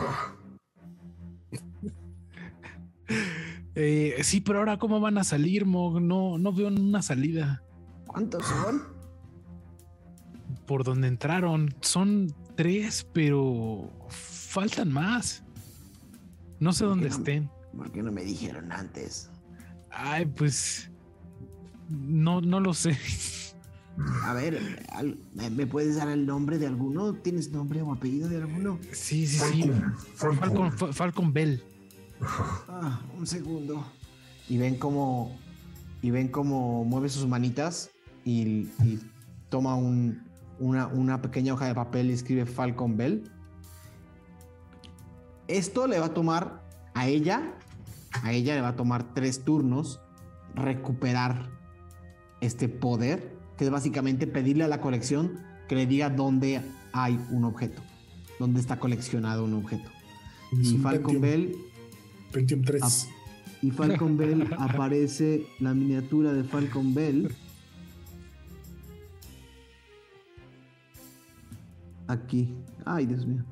Eh, 3.81 4.17
sí, 4.23 4.41
pero 4.41 4.59
ahora 4.59 4.77
cómo 4.77 4.99
van 4.99 5.17
a 5.17 5.23
salir, 5.23 5.65
Mog? 5.65 6.01
No, 6.01 6.37
no 6.37 6.51
veo 6.51 6.67
una 6.67 7.01
salida. 7.01 7.63
¿Cuántos 8.07 8.45
son? 8.45 8.83
Por 10.67 10.83
donde 10.83 11.07
entraron. 11.07 11.73
Son 11.79 12.27
tres, 12.57 13.07
pero 13.13 13.89
faltan 14.09 14.91
más. 14.91 15.43
No 16.59 16.73
sé 16.73 16.83
dónde 16.83 17.07
no? 17.07 17.15
estén. 17.15 17.49
¿Por 17.77 17.89
qué 17.93 18.03
no 18.03 18.11
me 18.11 18.25
dijeron 18.25 18.69
antes? 18.73 19.29
Ay, 19.91 20.25
pues. 20.25 20.91
No, 21.87 22.41
no 22.41 22.59
lo 22.59 22.73
sé. 22.73 22.97
A 24.23 24.33
ver, 24.33 24.59
¿me, 25.51 25.67
puedes 25.67 25.95
dar 25.95 26.09
el 26.09 26.25
nombre 26.25 26.57
de 26.57 26.67
alguno? 26.67 27.13
¿Tienes 27.13 27.49
nombre 27.51 27.81
o 27.81 27.93
apellido 27.93 28.27
de 28.27 28.37
alguno? 28.37 28.77
Sí, 28.91 29.25
sí, 29.25 29.39
sí. 29.39 29.63
Falcon. 29.63 29.95
Falcon. 30.15 30.37
Falcon, 30.39 30.71
Fa- 30.73 30.93
Falcon 30.93 31.33
Bell. 31.33 31.63
Ah, 32.21 33.01
un 33.17 33.25
segundo. 33.27 33.85
Y 34.47 34.57
ven 34.57 34.75
cómo. 34.77 35.37
Y 36.01 36.11
ven 36.11 36.29
cómo 36.29 36.83
mueve 36.85 37.09
sus 37.09 37.27
manitas 37.27 37.91
y, 38.23 38.41
y 38.83 38.99
toma 39.49 39.75
un- 39.75 40.23
una, 40.59 40.87
una 40.87 41.21
pequeña 41.21 41.53
hoja 41.53 41.65
de 41.67 41.75
papel 41.75 42.09
y 42.09 42.13
escribe 42.13 42.45
Falcon 42.45 42.95
Bell. 42.97 43.29
Esto 45.47 45.87
le 45.87 45.99
va 45.99 46.07
a 46.07 46.13
tomar 46.13 46.61
a 46.93 47.07
ella. 47.07 47.53
A 48.23 48.31
ella 48.33 48.55
le 48.55 48.61
va 48.61 48.69
a 48.69 48.75
tomar 48.75 49.13
tres 49.13 49.43
turnos 49.43 49.99
recuperar 50.55 51.49
este 52.41 52.67
poder, 52.69 53.37
que 53.57 53.65
es 53.65 53.71
básicamente 53.71 54.25
pedirle 54.25 54.63
a 54.63 54.67
la 54.67 54.81
colección 54.81 55.39
que 55.67 55.75
le 55.75 55.85
diga 55.85 56.09
dónde 56.09 56.61
hay 56.93 57.19
un 57.29 57.43
objeto, 57.45 57.81
dónde 58.39 58.59
está 58.59 58.79
coleccionado 58.79 59.43
un 59.45 59.53
objeto. 59.53 59.89
Es 60.59 60.71
Y 60.71 60.75
un 60.75 60.81
Falcon 60.81 61.21
Bell 61.21 61.55
Pentium 62.31 62.61
3. 62.63 62.83
Ap- 62.83 62.91
y 63.61 63.71
Falcon 63.71 64.15
Bell 64.17 64.47
aparece 64.57 65.45
la 65.59 65.73
miniatura 65.73 66.31
de 66.33 66.43
Falcon 66.43 66.93
Bell. 66.93 67.33
Aquí. 72.07 72.53
Ay, 72.85 73.05
Dios 73.05 73.25
mío. 73.25 73.43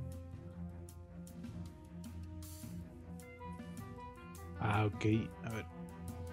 Ah, 4.59 4.85
ok. 4.85 5.05
A 5.43 5.49
ver. 5.51 5.65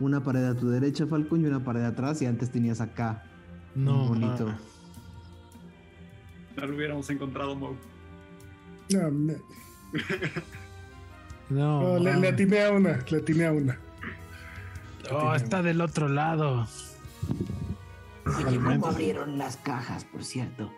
Una 0.01 0.23
pared 0.23 0.45
a 0.45 0.55
tu 0.55 0.69
derecha, 0.71 1.07
Falcon, 1.07 1.43
y 1.43 1.47
una 1.47 1.63
pared 1.63 1.85
atrás. 1.85 2.21
Y 2.23 2.27
antes 2.27 2.51
tenías 2.51 2.81
acá. 2.81 3.25
No. 3.75 4.05
Un 4.05 4.09
bonito. 4.09 4.49
ah, 4.49 4.59
No 6.57 6.67
lo 6.67 6.77
hubiéramos 6.77 7.09
encontrado, 7.11 7.55
Mo. 7.55 7.77
No, 8.93 9.11
me- 9.11 9.37
No. 11.55 11.81
no, 11.81 11.99
le, 12.01 12.17
le 12.17 12.29
atiné 12.29 12.65
a 12.65 12.73
una, 12.73 12.99
le 13.09 13.19
atiné 13.19 13.47
a 13.47 13.53
una. 13.53 13.79
Oh, 15.13 15.35
está 15.35 15.63
del 15.63 15.81
otro 15.81 16.09
lado. 16.09 16.67
Oye, 18.27 18.59
¿cómo 18.59 18.87
abrieron 18.87 19.39
las 19.39 19.57
cajas, 19.59 20.05
por 20.05 20.25
cierto? 20.25 20.73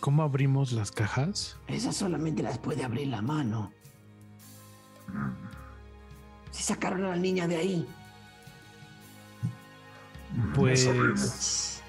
¿Cómo 0.00 0.22
abrimos 0.22 0.72
las 0.72 0.90
cajas? 0.92 1.58
Esas 1.66 1.96
solamente 1.96 2.42
las 2.42 2.58
puede 2.58 2.84
abrir 2.84 3.08
la 3.08 3.20
mano. 3.20 3.70
Si 6.52 6.62
sacaron 6.62 7.04
a 7.04 7.08
la 7.08 7.16
niña 7.16 7.46
de 7.46 7.56
ahí. 7.56 7.88
Pues. 10.54 11.82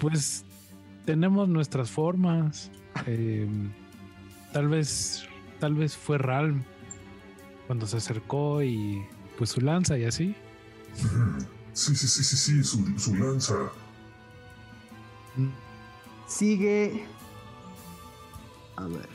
Pues 0.00 0.44
tenemos 1.04 1.46
nuestras 1.48 1.90
formas. 1.90 2.70
Eh, 3.06 3.48
tal 4.52 4.68
vez, 4.68 5.24
tal 5.58 5.74
vez 5.74 5.96
fue 5.96 6.18
Ralm 6.18 6.62
cuando 7.66 7.86
se 7.86 7.96
acercó 7.96 8.62
y 8.62 9.02
pues 9.38 9.50
su 9.50 9.60
lanza 9.60 9.96
y 9.98 10.04
así. 10.04 10.34
Sí, 11.72 11.94
sí, 11.94 12.06
sí, 12.08 12.24
sí, 12.24 12.36
sí, 12.36 12.64
su, 12.64 12.98
su 12.98 13.14
lanza. 13.14 13.54
Sigue. 16.26 17.04
A 18.76 18.86
ver. 18.86 19.08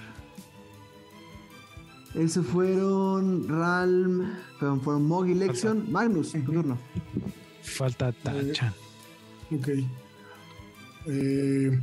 Esos 2.15 2.45
fueron 2.45 3.47
Ralm. 3.49 4.33
Fueron, 4.57 4.81
fueron 4.81 5.05
Mog 5.05 5.27
y 5.27 5.33
Lexion. 5.33 5.91
Magnus, 5.91 6.31
tu 6.31 6.41
turno. 6.43 6.77
Falta 7.61 8.11
Tacha. 8.14 8.73
Ok. 9.51 9.69
Eh, 11.07 11.80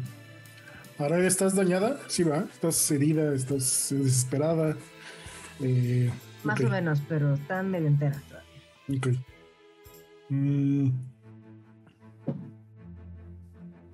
Aradia, 1.05 1.27
¿estás 1.27 1.57
dañada? 1.57 1.99
Sí, 2.07 2.23
va. 2.23 2.47
Estás 2.53 2.91
herida, 2.93 3.35
estás 3.35 3.89
desesperada. 3.91 4.77
Eh, 5.61 6.11
Más 6.45 6.61
o 6.61 6.69
menos, 6.69 7.03
pero 7.09 7.35
están 7.35 7.71
medio 7.71 7.89
enteras. 7.89 8.23
Ok. 8.89 9.09
Mm. 10.29 10.91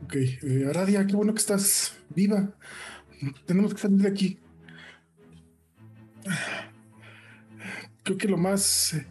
Ok, 0.04 0.14
eh, 0.14 0.66
Aradia, 0.68 1.06
qué 1.06 1.16
bueno 1.16 1.32
que 1.32 1.40
estás 1.40 1.96
viva. 2.14 2.50
Tenemos 3.46 3.72
que 3.74 3.80
salir 3.80 4.02
de 4.02 4.08
aquí. 4.08 4.38
Creo 8.02 8.18
que 8.18 8.28
lo 8.28 8.36
más 8.36 8.94
eh, 8.94 9.06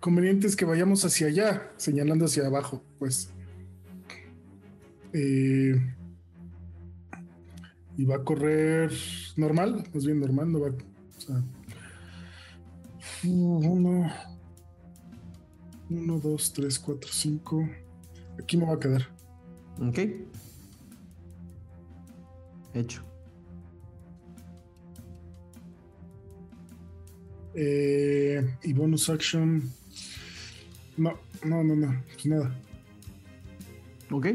conveniente 0.00 0.46
es 0.46 0.54
que 0.54 0.66
vayamos 0.66 1.04
hacia 1.04 1.28
allá, 1.28 1.72
señalando 1.78 2.26
hacia 2.26 2.46
abajo, 2.46 2.82
pues. 2.98 3.30
Eh, 5.14 5.80
y 7.98 8.04
va 8.04 8.14
a 8.14 8.24
correr 8.24 8.92
normal, 9.36 9.84
más 9.92 10.06
bien 10.06 10.20
normal, 10.20 10.52
no 10.52 10.60
va. 10.60 10.68
O 10.68 11.20
sea, 11.20 11.42
uno, 13.24 14.08
uno, 15.90 16.20
dos, 16.20 16.52
tres, 16.52 16.78
cuatro, 16.78 17.10
cinco. 17.12 17.68
Aquí 18.40 18.56
me 18.56 18.66
va 18.66 18.74
a 18.74 18.78
quedar. 18.78 19.02
Ok. 19.80 19.98
Hecho. 22.72 23.02
Eh, 27.54 28.48
y 28.62 28.72
bonus 28.74 29.10
action. 29.10 29.72
No, 30.96 31.18
no, 31.44 31.64
no, 31.64 31.74
no, 31.74 32.04
pues 32.12 32.26
nada. 32.26 32.56
Ok. 34.12 34.26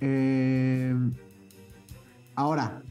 Eh, 0.00 0.94
ahora. 2.34 2.82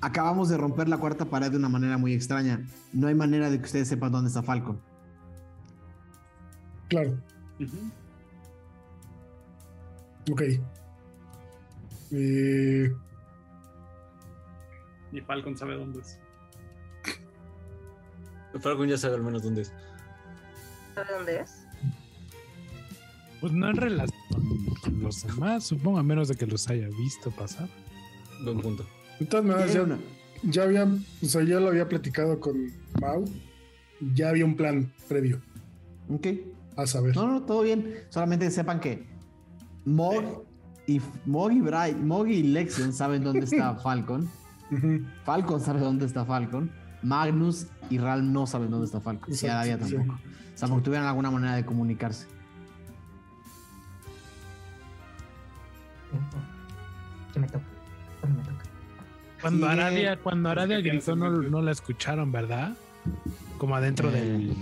Acabamos 0.00 0.50
de 0.50 0.58
romper 0.58 0.88
la 0.88 0.98
cuarta 0.98 1.24
pared 1.24 1.50
de 1.50 1.56
una 1.56 1.68
manera 1.70 1.96
muy 1.96 2.12
extraña. 2.12 2.60
No 2.92 3.06
hay 3.08 3.14
manera 3.14 3.48
de 3.50 3.58
que 3.58 3.64
ustedes 3.64 3.88
sepan 3.88 4.12
dónde 4.12 4.28
está 4.28 4.42
Falcon. 4.42 4.78
Claro, 6.88 7.18
ok. 10.30 10.42
Eh, 12.12 12.92
Y 15.12 15.20
Falcon 15.22 15.56
sabe 15.56 15.74
dónde 15.76 16.00
es. 16.00 16.18
Falcon 18.60 18.88
ya 18.88 18.98
sabe 18.98 19.14
al 19.14 19.22
menos 19.22 19.42
dónde 19.42 19.62
es. 19.62 19.72
¿Sabe 20.94 21.12
dónde 21.14 21.40
es? 21.40 21.64
Pues 23.40 23.52
no 23.52 23.70
en 23.70 23.76
relación 23.76 24.13
los 24.92 25.22
demás, 25.26 25.64
supongo, 25.64 25.98
a 25.98 26.02
menos 26.02 26.28
de 26.28 26.34
que 26.34 26.46
los 26.46 26.68
haya 26.68 26.88
visto 26.88 27.30
pasar. 27.30 27.68
Buen 28.44 28.60
punto. 28.60 28.84
Tiene 29.18 29.54
ya, 29.72 29.82
una. 29.82 29.98
ya 30.42 30.62
había, 30.64 30.84
o 30.84 31.26
sea, 31.26 31.42
ya 31.44 31.60
lo 31.60 31.68
había 31.68 31.88
platicado 31.88 32.40
con 32.40 32.56
Mau. 33.00 33.24
y 34.00 34.14
Ya 34.14 34.28
había 34.30 34.44
un 34.44 34.56
plan 34.56 34.92
previo 35.08 35.40
Ok. 36.08 36.26
a 36.76 36.86
saber. 36.86 37.14
No, 37.16 37.26
no, 37.28 37.42
todo 37.42 37.62
bien. 37.62 37.94
Solamente 38.10 38.50
sepan 38.50 38.80
que 38.80 39.06
Mog 39.84 40.44
y 40.86 41.00
Mog 41.26 41.52
y 41.52 41.60
Brian, 41.60 42.06
Mog 42.06 42.28
y 42.28 42.42
Lexion 42.42 42.92
saben 42.92 43.22
dónde 43.24 43.44
está 43.44 43.74
Falcon. 43.82 44.28
Falcon 45.24 45.60
sabe 45.60 45.80
dónde 45.80 46.06
está 46.06 46.24
Falcon. 46.24 46.70
Magnus 47.02 47.66
y 47.90 47.98
Ral 47.98 48.32
no 48.32 48.46
saben 48.46 48.70
dónde 48.70 48.86
está 48.86 49.00
Falcon. 49.00 49.30
Y 49.30 49.34
Exacto, 49.34 49.52
Aradia 49.56 49.78
sí. 49.86 49.94
tampoco. 49.94 50.18
O 50.54 50.56
sea, 50.58 50.68
porque 50.68 50.84
tuvieran 50.84 51.06
alguna 51.06 51.30
manera 51.30 51.54
de 51.56 51.64
comunicarse. 51.64 52.26
Que 57.32 57.40
me 57.40 57.46
toca. 57.48 57.64
Bueno, 58.22 58.36
me 58.36 58.42
toca. 58.42 58.64
Cuando 59.40 59.66
Sí, 59.66 59.72
Aradia, 59.72 60.16
cuando 60.18 60.48
Aradia 60.50 60.82
que 60.82 60.88
gritó, 60.90 61.16
no, 61.16 61.30
no 61.30 61.60
la 61.62 61.72
escucharon, 61.72 62.32
¿verdad? 62.32 62.74
Como 63.58 63.76
adentro 63.76 64.10
del, 64.10 64.54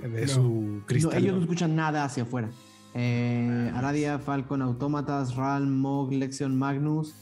de 0.00 0.20
No. 0.22 0.28
su 0.28 0.42
No, 0.42 0.86
cristal. 0.86 1.16
ellos 1.22 1.36
no 1.36 1.40
escuchan 1.42 1.74
nada 1.74 2.04
hacia 2.04 2.24
afuera. 2.24 2.50
Eh, 2.94 3.72
Aradia, 3.74 4.18
Falcon, 4.18 4.60
Autómatas, 4.62 5.34
Ral, 5.36 5.66
Mog, 5.66 6.12
Lexion, 6.12 6.56
Magnus, 6.56 7.14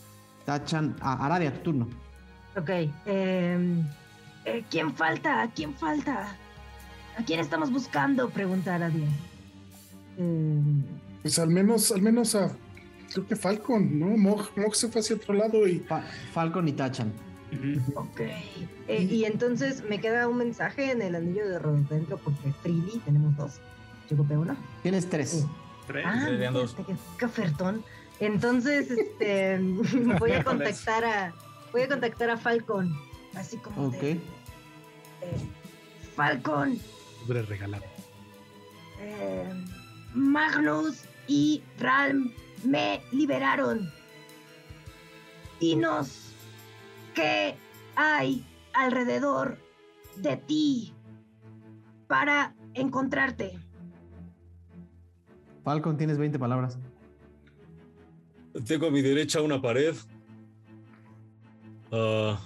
Tachan. 0.44 0.96
Ah, 1.00 1.24
Aradia, 1.24 1.54
tu 1.54 1.60
turno. 1.60 1.88
Ok. 2.56 2.68
em, 3.06 3.86
eh, 4.44 4.64
¿Quién 4.68 4.92
falta? 4.94 5.48
¿Quién 5.54 5.72
falta? 5.74 6.36
¿A 7.18 7.22
quién 7.24 7.38
estamos 7.40 7.70
buscando? 7.70 8.28
Pregunta 8.30 8.74
Aradia. 8.74 9.06
Pues 11.22 11.38
al 11.38 11.48
menos, 11.50 11.92
al 11.92 12.02
menos 12.02 12.34
a. 12.34 12.50
Creo 13.12 13.26
que 13.26 13.36
Falcon, 13.36 13.98
¿no? 13.98 14.06
Mog, 14.16 14.50
Mog 14.56 14.74
se 14.74 14.88
fue 14.88 15.00
hacia 15.00 15.16
otro 15.16 15.34
lado 15.34 15.66
y. 15.66 15.78
Fa- 15.80 16.02
Falcon 16.32 16.66
y 16.68 16.72
Tachan. 16.72 17.12
ok. 17.94 18.20
Eh, 18.88 19.02
y 19.02 19.24
entonces 19.24 19.82
me 19.88 20.00
queda 20.00 20.26
un 20.28 20.38
mensaje 20.38 20.90
en 20.90 21.02
el 21.02 21.14
anillo 21.14 21.46
de 21.48 21.58
Rododendro 21.58 22.16
porque 22.18 22.52
Freely 22.62 23.00
tenemos 23.04 23.36
dos. 23.36 23.60
Yo 24.10 24.16
copié 24.16 24.36
uno. 24.38 24.56
Tienes 24.82 25.08
tres. 25.08 25.44
Tres. 25.86 26.04
Ah, 26.06 26.24
serían 26.24 26.54
dos. 26.54 26.72
fíjate 26.74 26.92
qué- 26.94 26.98
qué 27.18 27.24
ofertón. 27.26 27.84
Entonces, 28.20 28.90
este, 28.90 29.58
voy 30.18 30.32
a 30.32 30.44
contactar 30.44 31.04
a, 31.04 31.34
voy 31.72 31.82
a 31.82 31.88
contactar 31.88 32.30
a 32.30 32.36
Falcon, 32.36 32.94
así 33.34 33.56
como 33.58 33.88
Ok. 33.88 33.94
de, 34.00 34.10
eh, 34.12 34.20
Falcon, 36.14 36.78
Libre 37.22 37.42
regalado. 37.42 37.84
eh, 39.00 39.48
Magnus 40.14 41.04
y 41.26 41.62
Ralm 41.78 42.32
me 42.64 43.00
liberaron. 43.12 43.90
Dinos 45.60 46.32
qué 47.14 47.54
hay 47.94 48.44
alrededor 48.74 49.58
de 50.16 50.36
ti 50.36 50.94
para 52.06 52.54
encontrarte. 52.74 53.58
Falcon, 55.64 55.96
tienes 55.96 56.18
20 56.18 56.38
palabras. 56.38 56.78
Tengo 58.66 58.88
a 58.88 58.90
mi 58.90 59.00
derecha 59.02 59.40
una 59.40 59.62
pared. 59.62 59.94
Ah, 61.92 62.40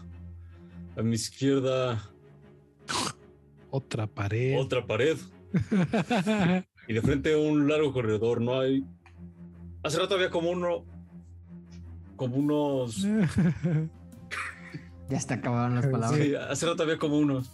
a 0.97 1.03
mi 1.03 1.15
izquierda 1.15 2.11
Otra 3.71 4.07
pared. 4.07 4.59
otra 4.59 4.87
pared. 4.87 5.17
Y 6.89 6.93
de 6.95 7.03
frente 7.03 7.35
un 7.35 7.67
largo 7.67 7.93
corredor. 7.93 8.41
No 8.41 8.61
hay. 8.61 8.85
Hace 9.87 10.01
rato 10.01 10.17
había 10.17 10.31
como 10.31 10.51
uno. 10.51 10.85
Como 12.17 12.37
unos. 12.37 13.07
Ya 15.09 15.21
se 15.21 15.29
te 15.29 15.35
acabaron 15.35 15.77
las 15.77 15.87
palabras. 15.87 16.21
Sí, 16.21 16.35
hace 16.35 16.67
rato 16.67 16.83
había 16.83 16.99
como 16.99 17.17
unos. 17.17 17.49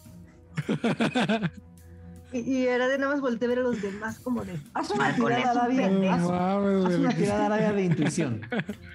Y, 2.33 2.39
y 2.39 2.67
ahora 2.67 2.89
de 2.89 2.97
nada 2.97 3.13
más 3.13 3.21
volteé 3.21 3.45
a 3.45 3.49
ver 3.51 3.59
a 3.59 3.61
los 3.61 3.83
demás 3.83 4.21
como 4.21 4.43
de 4.43 4.59
Haz 4.73 4.91
una 4.91 5.15
tirada, 5.15 5.67
pendejo. 5.67 6.15
Haz, 6.15 6.23
mames, 6.23 6.87
haz 6.87 6.95
una 6.95 7.15
tirada 7.15 7.55
área 7.55 7.73
de 7.75 7.85
intuición. 7.85 8.41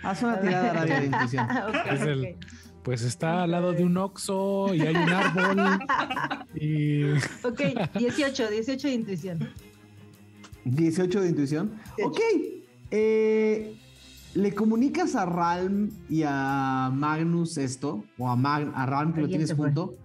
Haz 0.02 0.24
una 0.24 0.42
tirada 0.42 0.82
área 0.82 1.00
de 1.02 1.06
intuición. 1.06 1.48
Es 1.92 2.02
el-. 2.02 2.36
Pues 2.82 3.04
está 3.04 3.44
al 3.44 3.52
lado 3.52 3.74
de 3.74 3.84
un 3.84 3.96
oxo 3.98 4.74
y 4.74 4.82
hay 4.82 4.96
un 4.96 5.10
árbol. 5.10 5.80
y 6.56 7.12
Ok, 7.46 7.62
18, 8.00 8.50
18 8.50 8.88
de 8.88 8.94
intuición. 8.96 9.54
18 10.66 11.22
de 11.22 11.30
intuición. 11.30 11.80
Ok. 12.04 12.20
Eh, 12.92 13.78
¿Le 14.36 14.54
comunicas 14.54 15.16
a 15.16 15.26
Ralm 15.26 15.90
y 16.10 16.24
a 16.26 16.92
Magnus 16.94 17.58
esto? 17.58 18.04
O 18.18 18.30
a, 18.30 18.36
Mag- 18.36 18.72
a 18.76 18.86
Ralm 18.86 19.14
que 19.14 19.22
lo 19.22 19.28
tienes 19.28 19.54
junto. 19.54 19.96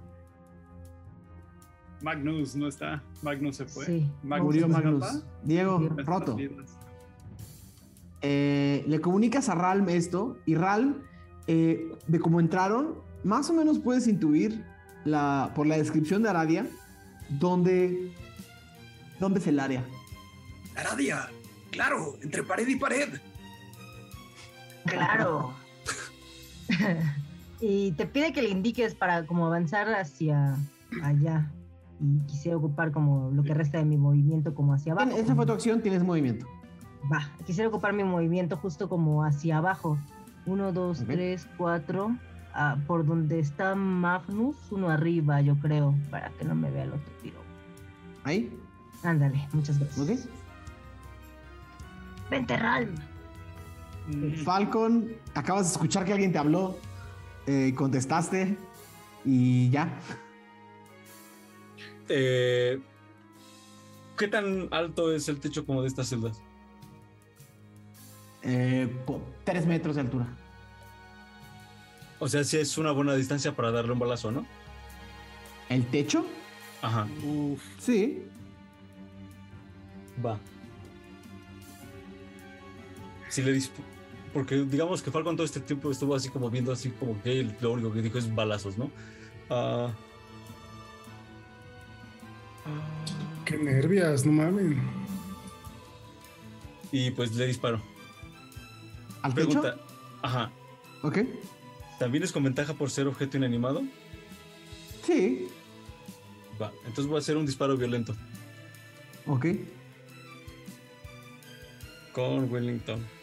Magnus 2.03 2.57
no 2.57 2.67
está. 2.67 3.03
Magnus 3.23 3.57
se 3.57 3.67
fue. 3.67 3.87
Sí. 3.87 4.11
Magnus 4.23 4.47
Murió 4.47 4.67
escapa. 4.67 4.83
Magnus. 4.85 5.25
Diego, 5.45 5.79
Murió. 5.79 6.05
roto. 6.05 6.37
Eh, 8.23 8.85
le 8.87 9.01
comunicas 9.01 9.49
a 9.49 9.55
Ralm 9.55 9.89
esto 9.89 10.37
y 10.47 10.55
Ralm, 10.55 10.97
eh, 11.47 11.93
de 12.07 12.21
cómo 12.21 12.41
entraron, 12.41 12.95
más 13.25 13.51
o 13.51 13.53
menos 13.53 13.79
puedes 13.81 14.07
intuir 14.07 14.65
la, 15.05 15.53
por 15.55 15.67
la 15.67 15.77
descripción 15.77 16.23
de 16.23 16.29
Aradia 16.31 16.67
dónde, 17.29 18.13
dónde 19.21 19.41
es 19.41 19.47
el 19.49 19.59
área. 19.61 19.85
Aradia, 20.77 21.29
claro, 21.73 22.17
entre 22.23 22.45
pared 22.45 22.69
y 22.69 22.77
pared. 22.77 23.09
Claro. 24.85 25.53
y 27.61 27.93
te 27.93 28.07
pide 28.07 28.33
que 28.33 28.43
le 28.43 28.51
indiques 28.51 28.95
para 28.95 29.27
como 29.27 29.47
avanzar 29.47 29.89
hacia 29.93 30.57
allá. 31.03 31.51
Y 32.01 32.19
quisiera 32.27 32.57
ocupar 32.57 32.91
como 32.91 33.31
lo 33.31 33.43
que 33.43 33.55
resta 33.55 33.79
de 33.79 33.85
mi 33.85 33.97
movimiento 33.97 34.55
como 34.55 34.75
hacia 34.75 34.93
abajo. 34.93 35.17
Esa 35.17 35.35
fue 35.35 35.47
tu 35.47 35.53
acción, 35.53 35.83
tienes 35.83 36.03
movimiento. 36.03 36.47
Va, 37.13 37.31
quisiera 37.47 37.69
ocupar 37.69 37.93
mi 37.93 38.05
movimiento 38.05 38.57
justo 38.57 38.89
como 38.89 39.25
hacia 39.25 39.59
abajo. 39.59 39.99
Uno, 40.45 40.73
dos, 40.73 41.05
tres, 41.07 41.47
cuatro. 41.57 42.17
ah, 42.55 42.77
por 42.89 43.07
donde 43.07 43.39
está 43.39 43.77
Magnus, 43.77 44.57
uno 44.73 44.91
arriba, 44.91 45.41
yo 45.41 45.57
creo, 45.57 45.95
para 46.11 46.31
que 46.31 46.45
no 46.45 46.57
me 46.57 46.71
vea 46.71 46.85
el 46.85 46.93
otro 46.93 47.13
tiro. 47.23 47.39
Ahí, 48.25 48.53
Ándale, 49.05 49.49
muchas 49.53 49.79
gracias. 49.79 50.27
¿ok? 50.27 50.42
Vente, 52.33 52.57
Ralm. 52.57 52.95
Mm, 54.09 54.43
Falcon, 54.43 55.15
acabas 55.35 55.67
de 55.67 55.73
escuchar 55.73 56.07
que 56.07 56.15
alguien 56.15 56.33
te 56.33 56.39
habló, 56.39 56.79
eh, 57.47 57.75
contestaste 57.77 58.57
y 59.23 59.69
ya. 59.69 60.01
Eh, 62.09 62.81
¿Qué 64.17 64.29
tan 64.29 64.69
alto 64.71 65.13
es 65.13 65.29
el 65.29 65.41
techo 65.41 65.67
como 65.67 65.83
de 65.83 65.89
estas 65.89 66.09
celdas? 66.09 66.41
Eh, 68.43 68.91
tres 69.45 69.67
metros 69.67 69.97
de 69.97 70.01
altura. 70.01 70.27
O 72.19 72.29
sea, 72.29 72.45
si 72.45 72.57
es 72.57 72.79
una 72.79 72.93
buena 72.93 73.15
distancia 73.15 73.55
para 73.55 73.71
darle 73.73 73.93
un 73.93 73.99
balazo, 73.99 74.33
¿no? 74.33 74.47
¿El 75.69 75.85
techo? 75.87 76.25
Ajá. 76.81 77.07
uf, 77.23 77.63
Sí. 77.79 78.23
Va. 80.25 80.39
Si 83.33 83.41
le 83.41 83.59
Porque 84.35 84.57
digamos 84.57 85.03
que 85.03 85.11
Falcon 85.11 85.37
todo 85.37 85.47
este 85.47 85.61
tiempo 85.61 85.91
estuvo 85.91 86.15
así 86.15 86.29
como 86.29 86.51
viendo 86.51 86.71
así 86.71 86.91
como 86.91 87.21
que 87.23 87.41
él 87.41 87.57
lo 87.63 87.73
único 87.73 87.91
que 87.91 88.03
dijo 88.03 88.19
es 88.19 88.35
balazos, 88.35 88.77
¿no? 88.77 88.91
Ah. 89.49 89.91
Qué 93.47 93.57
nervias, 93.57 94.27
no 94.27 94.33
mames. 94.33 94.77
y 96.93 97.11
pues 97.13 97.35
le 97.35 97.47
disparo. 97.47 97.81
¿Al 99.23 99.33
Pregunta. 99.33 99.77
techo? 99.77 99.87
Ajá. 100.21 100.51
Ok. 101.03 101.21
¿También 101.99 102.23
es 102.25 102.33
con 102.33 102.45
ventaja 102.45 102.75
por 102.75 102.91
ser 102.91 103.07
objeto 103.07 103.39
inanimado? 103.39 103.83
Sí. 105.07 105.49
Va. 106.61 106.71
Entonces 106.85 107.07
voy 107.07 107.17
a 107.17 107.21
hacer 107.21 107.39
un 107.39 107.47
disparo 107.47 107.79
violento 107.79 108.15
Ok. 109.27 109.47
con 112.13 112.53
Wellington. 112.53 113.22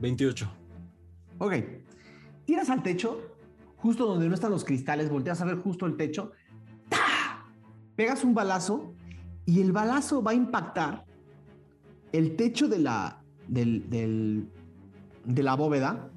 28. 0.00 0.50
Ok. 1.38 1.54
Tiras 2.44 2.70
al 2.70 2.82
techo, 2.82 3.20
justo 3.76 4.06
donde 4.06 4.28
no 4.28 4.34
están 4.34 4.50
los 4.50 4.64
cristales, 4.64 5.10
volteas 5.10 5.40
a 5.40 5.44
ver 5.44 5.56
justo 5.56 5.86
el 5.86 5.96
techo. 5.96 6.32
Pegas 7.96 8.24
un 8.24 8.34
balazo 8.34 8.94
y 9.46 9.60
el 9.60 9.72
balazo 9.72 10.22
va 10.22 10.32
a 10.32 10.34
impactar 10.34 11.04
el 12.12 12.36
techo 12.36 12.68
de 12.68 12.78
la, 12.78 13.22
de 13.46 14.48
la 15.24 15.54
bóveda, 15.54 16.10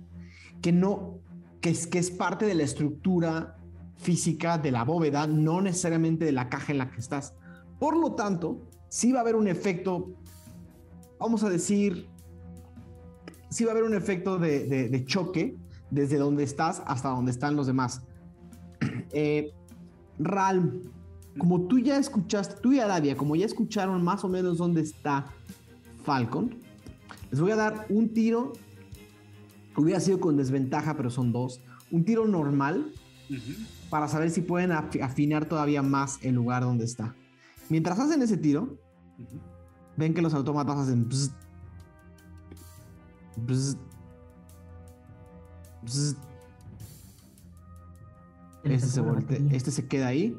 que 0.61 0.71
no, 0.71 1.19
que 1.61 1.69
es, 1.69 1.87
que 1.87 1.99
es 1.99 2.09
parte 2.09 2.45
de 2.45 2.55
la 2.55 2.63
estructura 2.63 3.57
física 3.95 4.57
de 4.57 4.71
la 4.71 4.83
bóveda, 4.83 5.27
no 5.27 5.61
necesariamente 5.61 6.25
de 6.25 6.31
la 6.31 6.49
caja 6.49 6.71
en 6.71 6.79
la 6.79 6.89
que 6.89 6.99
estás. 6.99 7.35
Por 7.79 7.97
lo 7.97 8.13
tanto, 8.13 8.61
sí 8.87 9.11
va 9.11 9.19
a 9.19 9.21
haber 9.21 9.35
un 9.35 9.47
efecto, 9.47 10.13
vamos 11.19 11.43
a 11.43 11.49
decir, 11.49 12.09
sí 13.53 13.63
va 13.65 13.71
a 13.71 13.73
haber 13.73 13.83
un 13.83 13.93
efecto 13.95 14.37
de, 14.39 14.65
de- 14.65 14.89
de 14.89 15.05
choque 15.05 15.55
desde 15.91 16.17
donde 16.17 16.43
estás 16.43 16.81
hasta 16.85 17.09
donde 17.09 17.31
están 17.31 17.55
los 17.55 17.67
demás. 17.67 18.01
Eh, 19.15 19.53
Ralm, 20.17 20.81
como 21.37 21.67
tú 21.67 21.77
ya 21.77 21.97
escuchaste, 21.97 22.55
tú 22.61 22.73
y 22.73 22.79
Arabia, 22.79 23.15
como 23.15 23.35
ya 23.35 23.45
escucharon 23.45 24.03
más 24.03 24.23
o 24.23 24.27
menos 24.29 24.57
dónde 24.57 24.81
está 24.81 25.27
Falcon, 26.03 26.55
les 27.29 27.39
voy 27.39 27.51
a 27.51 27.55
dar 27.55 27.85
un 27.89 28.09
tiro. 28.13 28.53
Hubiera 29.77 29.99
sido 29.99 30.19
con 30.19 30.35
desventaja, 30.35 30.95
pero 30.97 31.09
son 31.11 31.31
dos. 31.31 31.61
Un 31.91 32.05
tiro 32.05 32.27
normal 32.27 32.91
para 33.91 34.07
saber 34.07 34.31
si 34.31 34.41
pueden 34.41 34.71
afi- 34.71 35.01
afinar 35.03 35.45
todavía 35.45 35.81
más 35.83 36.17
el 36.23 36.33
lugar 36.35 36.63
donde 36.63 36.85
está. 36.85 37.15
Mientras 37.69 37.99
hacen 37.99 38.21
ese 38.23 38.37
tiro, 38.37 38.77
ven 39.95 40.13
que 40.15 40.21
los 40.23 40.33
autómatas 40.33 40.77
hacen. 40.77 41.07
Bzz, 43.37 43.77
bzz. 45.83 46.15
Este 48.63 48.87
se, 48.87 49.01
voltea- 49.01 49.39
este 49.51 49.71
se 49.71 49.87
queda 49.87 50.07
ahí 50.07 50.37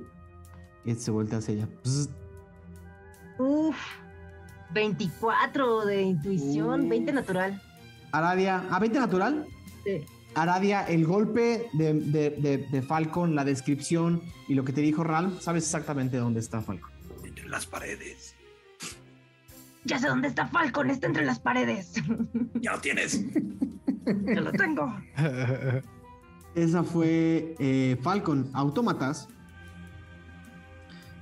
y 0.84 0.90
este 0.90 1.04
se 1.04 1.10
voltea 1.10 1.38
hacia 1.38 1.54
ella. 1.54 1.68
Bzz. 1.84 2.08
Uf, 3.38 3.76
24 4.72 5.84
de 5.84 6.02
intuición, 6.02 6.88
20 6.88 7.12
natural. 7.12 7.60
Aradia, 8.12 8.64
¿a 8.70 8.78
20 8.78 8.98
natural? 8.98 9.46
Sí. 9.84 10.04
Aradia, 10.34 10.82
el 10.84 11.04
golpe 11.06 11.68
de, 11.74 11.92
de- 11.94 12.30
de- 12.30 12.66
de 12.70 12.82
Falcon, 12.82 13.34
la 13.34 13.44
descripción 13.44 14.22
y 14.48 14.54
lo 14.54 14.64
que 14.64 14.72
te 14.72 14.80
dijo 14.80 15.04
Ralm, 15.04 15.38
sabes 15.40 15.64
exactamente 15.64 16.16
dónde 16.16 16.40
está 16.40 16.60
Falcon. 16.60 16.90
Entre 17.24 17.48
las 17.48 17.66
paredes. 17.66 18.34
Ya 19.84 19.98
sé 19.98 20.08
dónde 20.08 20.28
está 20.28 20.46
Falcon, 20.46 20.90
está 20.90 21.06
entre 21.06 21.24
las 21.24 21.38
paredes. 21.38 21.94
Ya 22.60 22.72
lo 22.72 22.80
tienes. 22.80 23.22
Ya 24.24 24.40
lo 24.40 24.50
tengo. 24.52 24.90
Esa 26.54 26.82
fue 26.82 27.54
eh, 27.58 27.98
Falcon. 28.00 28.48
Autómatas. 28.54 29.28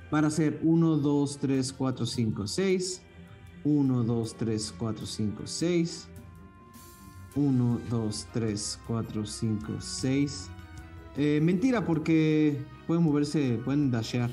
Para 0.09 0.27
hacer 0.27 0.59
1, 0.63 0.97
2, 0.97 1.37
3, 1.39 1.73
4, 1.73 2.05
5, 2.05 2.47
6. 2.47 3.01
1, 3.65 4.03
2, 4.03 4.35
3, 4.35 4.75
4, 4.77 5.05
5, 5.05 5.47
6. 5.47 6.07
1, 7.35 7.81
2, 7.89 8.27
3, 8.31 8.79
4, 8.87 9.25
5, 9.25 9.81
6. 9.81 10.49
Eh, 11.17 11.39
mentira, 11.41 11.83
porque 11.83 12.57
pueden 12.87 13.03
moverse, 13.03 13.59
pueden 13.65 13.91
dashear. 13.91 14.29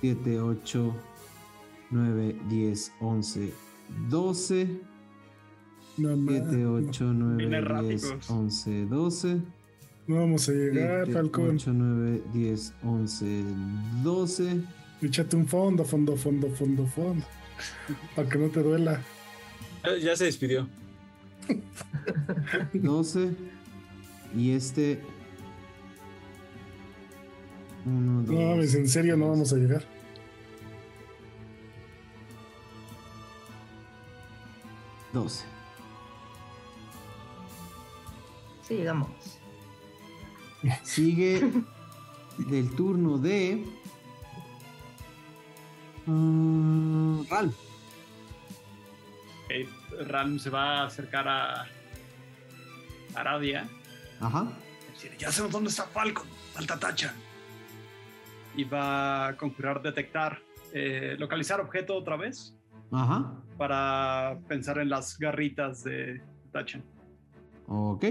7, 0.00 0.40
8, 0.40 0.94
9, 1.94 2.36
10, 2.48 2.92
11, 3.00 3.52
12. 4.10 4.68
No, 5.96 6.16
ma- 6.16 6.32
7, 6.32 6.66
8, 6.66 7.04
9, 7.14 7.36
Viene 7.36 7.56
10, 7.58 7.68
rápidos. 7.68 8.30
11, 8.30 8.86
12. 8.86 9.40
no 10.08 10.16
vamos 10.16 10.48
a 10.48 10.52
llegar, 10.52 11.04
7, 11.06 11.12
Falcon. 11.12 11.50
8, 11.54 11.72
9, 11.72 12.22
10, 12.32 12.74
11, 12.82 13.44
12. 14.02 14.60
Échate 15.02 15.36
un 15.36 15.46
fondo, 15.46 15.84
fondo, 15.84 16.16
fondo, 16.16 16.48
fondo, 16.50 16.86
fondo. 16.86 17.24
Para 18.16 18.28
que 18.28 18.38
no 18.38 18.48
te 18.48 18.62
duela. 18.62 19.00
Ya- 20.02 20.16
se 20.16 20.24
despidió. 20.24 20.66
12. 22.72 23.30
Y 24.36 24.50
este. 24.50 24.98
1, 27.86 28.22
2. 28.22 28.30
No 28.34 28.40
mames, 28.48 28.74
en 28.74 28.88
serio 28.88 29.16
no 29.16 29.28
vamos 29.30 29.52
a 29.52 29.56
llegar. 29.56 29.84
Doce. 35.14 35.44
Sí, 38.66 38.74
llegamos. 38.74 39.08
Sigue 40.82 41.50
del 42.38 42.74
turno 42.74 43.16
de. 43.18 43.64
mm, 46.06 47.22
Ral. 47.30 47.54
Ok, 49.44 50.06
Ram 50.08 50.38
se 50.38 50.50
va 50.50 50.80
a 50.80 50.86
acercar 50.86 51.28
a 51.28 51.66
Aradia 53.14 53.68
Ajá. 54.20 54.48
Decir, 54.92 55.16
Ya 55.18 55.30
sabemos 55.30 55.52
dónde 55.52 55.70
está 55.70 55.84
Falcon. 55.84 56.26
Falta 56.54 56.78
tacha. 56.78 57.14
y 58.56 58.64
va 58.64 59.28
a 59.28 59.36
conjurar 59.36 59.82
detectar, 59.82 60.40
eh, 60.72 61.16
localizar 61.18 61.60
objeto 61.60 61.94
otra 61.96 62.16
vez 62.16 62.54
Ajá. 62.90 63.40
para 63.56 64.38
pensar 64.48 64.78
en 64.78 64.88
las 64.88 65.18
garritas 65.18 65.82
de 65.84 66.20
Tachan. 66.52 66.82
Ok. 67.66 68.04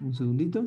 Un 0.00 0.14
segundito. 0.14 0.64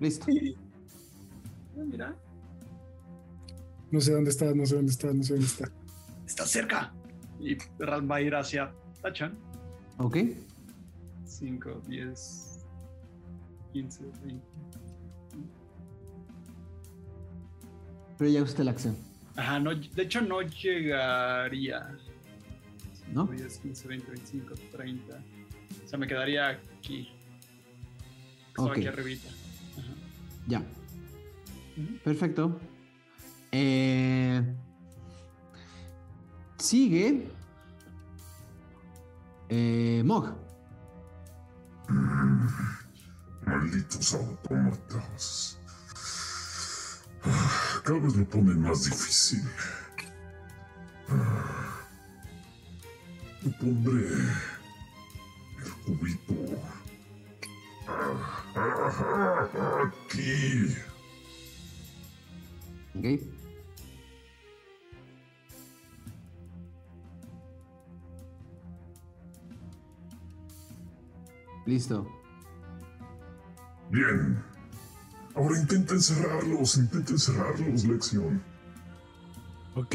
Listo. 0.00 0.26
Ah, 0.28 1.82
Mira, 1.84 2.16
No 3.90 4.00
sé 4.00 4.12
dónde 4.12 4.30
está, 4.30 4.52
no 4.54 4.66
sé 4.66 4.76
dónde 4.76 4.92
está, 4.92 5.12
no 5.12 5.22
sé 5.22 5.32
dónde 5.34 5.46
está. 5.46 5.70
Está 6.26 6.44
cerca. 6.46 6.92
Y 7.40 7.56
Ram 7.78 8.10
va 8.10 8.16
a 8.16 8.20
ir 8.20 8.34
hacia 8.34 8.72
Tachan. 9.02 9.36
Ok. 9.98 10.18
5, 11.24 11.82
10, 11.88 12.64
15, 13.72 14.04
20. 14.24 14.42
Pero 18.18 18.30
ya 18.30 18.42
usted 18.42 18.64
la 18.64 18.70
acción. 18.70 18.96
Ajá, 19.36 19.60
no, 19.60 19.74
de 19.74 20.02
hecho 20.02 20.20
no 20.22 20.40
llegaría. 20.40 21.94
¿No? 23.12 23.26
10, 23.26 23.58
15, 23.58 23.88
20, 23.88 24.06
25, 24.10 24.54
30. 24.72 25.22
O 25.84 25.88
sea, 25.88 25.98
me 25.98 26.06
quedaría 26.06 26.48
aquí. 26.48 27.08
Estaba 28.48 28.68
Ok. 28.68 28.78
aquí 28.78 28.86
arribita. 28.86 29.28
Ajá. 29.78 29.92
Ya. 30.46 30.58
Ujú. 31.76 31.98
Perfecto. 32.02 32.58
Eh, 33.52 34.42
sigue. 36.66 37.30
Eh, 39.48 40.02
Mog. 40.04 40.34
Malditos 43.46 44.14
autómatas. 44.14 45.58
Cada 47.84 47.98
vez 48.00 48.16
lo 48.16 48.24
ponen 48.28 48.62
más 48.62 48.84
difícil. 48.84 49.42
Pondré 53.60 54.08
el 55.64 55.72
cubito 55.84 56.34
aquí. 59.86 60.76
Ok. 62.96 63.35
Listo. 71.66 72.06
Bien. 73.90 74.42
Ahora 75.34 75.58
intenta 75.58 75.94
encerrarlos, 75.94 76.78
intenta 76.78 77.12
encerrarlos, 77.12 77.84
Lexion. 77.84 78.42
Ok. 79.74 79.94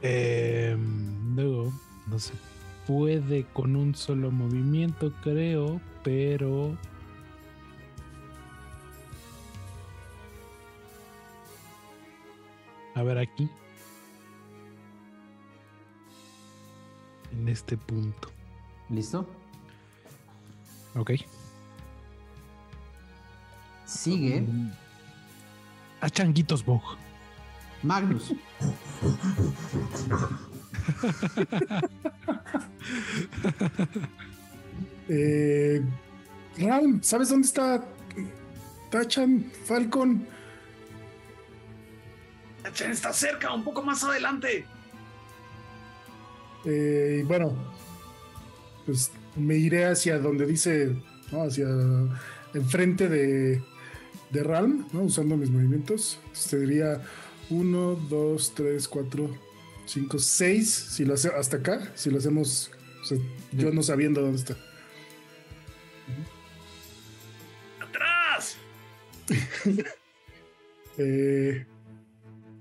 Em, 0.00 1.34
luego, 1.34 1.72
no 2.06 2.18
se 2.18 2.32
puede 2.86 3.44
con 3.52 3.76
un 3.76 3.94
solo 3.94 4.30
movimiento, 4.30 5.12
creo, 5.22 5.80
pero. 6.02 6.78
A 12.94 13.02
ver 13.02 13.18
aquí. 13.18 13.50
En 17.32 17.48
este 17.48 17.76
punto. 17.76 18.33
¿Listo? 18.90 19.26
Ok. 20.96 21.12
Sigue 23.86 24.46
A 26.00 26.08
Changuitos 26.10 26.64
Bog. 26.64 26.82
Magnus. 27.82 28.32
Eh, 35.08 35.82
Ram, 36.56 37.02
¿sabes 37.02 37.28
dónde 37.28 37.46
está 37.46 37.84
Tachan, 38.90 39.50
Falcon? 39.66 40.26
Tachan 42.62 42.90
está 42.90 43.12
cerca, 43.12 43.52
un 43.52 43.62
poco 43.62 43.82
más 43.82 44.02
adelante. 44.02 44.64
Eh, 46.64 47.22
bueno, 47.26 47.54
pues 48.86 49.10
me 49.36 49.56
iré 49.56 49.86
hacia 49.86 50.18
donde 50.18 50.46
dice, 50.46 50.94
¿no? 51.32 51.42
hacia 51.42 51.68
enfrente 52.54 53.08
de, 53.08 53.62
de 54.30 54.42
Ralm, 54.42 54.86
¿no? 54.92 55.02
usando 55.02 55.36
mis 55.36 55.50
movimientos. 55.50 56.18
Diría 56.50 57.00
1, 57.50 58.06
2, 58.08 58.54
3, 58.54 58.88
4, 58.88 59.38
5, 59.86 60.18
6, 60.18 60.70
si 60.70 61.04
lo 61.04 61.14
hace 61.14 61.28
hasta 61.28 61.58
acá, 61.58 61.92
si 61.94 62.10
lo 62.10 62.18
hacemos, 62.18 62.70
o 63.02 63.04
sea, 63.04 63.18
yo 63.52 63.70
no 63.72 63.82
sabiendo 63.82 64.20
dónde 64.20 64.38
está. 64.38 64.56
¡Atrás! 67.80 68.56
Eh, 70.96 71.66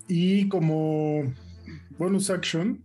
y 0.08 0.50
como 0.50 1.32
bonus 2.00 2.32
action, 2.32 2.84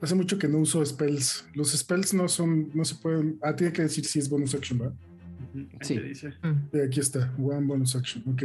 hace 0.00 0.14
mucho 0.14 0.38
que 0.38 0.48
no 0.48 0.58
uso 0.58 0.84
spells. 0.84 1.46
Los 1.54 1.72
spells 1.72 2.14
no 2.14 2.28
son, 2.28 2.70
no 2.74 2.84
se 2.84 2.94
pueden. 2.96 3.38
Ah, 3.42 3.54
tiene 3.54 3.72
que 3.72 3.82
decir 3.82 4.04
si 4.04 4.18
es 4.18 4.28
bonus 4.28 4.54
action, 4.54 4.78
¿verdad? 4.78 4.94
Sí. 5.80 5.98
Dice. 5.98 6.34
Eh, 6.72 6.84
Aquí 6.86 7.00
está, 7.00 7.34
one 7.38 7.66
bonus 7.66 7.96
action. 7.96 8.22
Ok. 8.28 8.42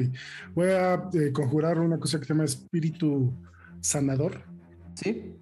Voy 0.55 0.69
a 0.69 1.09
eh, 1.13 1.31
conjurar 1.31 1.79
una 1.79 1.97
cosa 1.99 2.19
que 2.19 2.25
se 2.25 2.33
llama 2.33 2.45
espíritu 2.45 3.33
sanador. 3.81 4.43
Sí. 4.95 5.33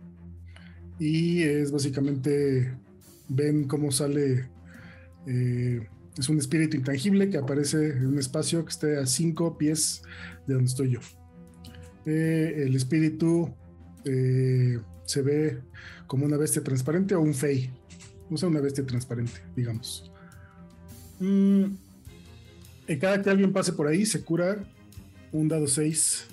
Y 1.00 1.44
es 1.44 1.72
básicamente, 1.72 2.74
ven 3.30 3.68
cómo 3.68 3.92
sale, 3.92 4.50
eh, 5.28 5.88
es 6.18 6.30
un 6.30 6.38
espíritu 6.38 6.76
intangible 6.76 7.30
que 7.30 7.38
aparece 7.38 7.92
en 7.92 8.08
un 8.08 8.20
espacio 8.20 8.66
que 8.66 8.72
esté 8.72 8.98
a 8.98 9.06
cinco 9.06 9.58
pies 9.58 10.02
de 10.46 10.56
donde 10.56 10.70
estoy 10.70 10.92
yo. 10.92 11.00
Eh, 12.06 12.64
el 12.66 12.76
espíritu 12.76 13.54
eh, 14.04 14.80
se 15.06 15.22
ve 15.22 15.62
como 16.10 16.26
una 16.26 16.38
bestia 16.38 16.64
transparente 16.64 17.14
o 17.14 17.22
un 17.22 17.36
fey. 17.36 17.70
O 18.32 18.36
sea, 18.36 18.50
una 18.50 18.60
bestia 18.60 18.84
transparente, 18.84 19.42
digamos. 19.56 20.12
Mm, 21.20 21.66
y 22.88 22.98
cada 22.98 23.22
que 23.22 23.30
alguien 23.30 23.54
pase 23.54 23.74
por 23.74 23.86
ahí, 23.88 24.08
se 24.08 24.24
cura 24.26 24.58
un 25.32 25.48
dado 25.48 25.68
6. 25.68 26.26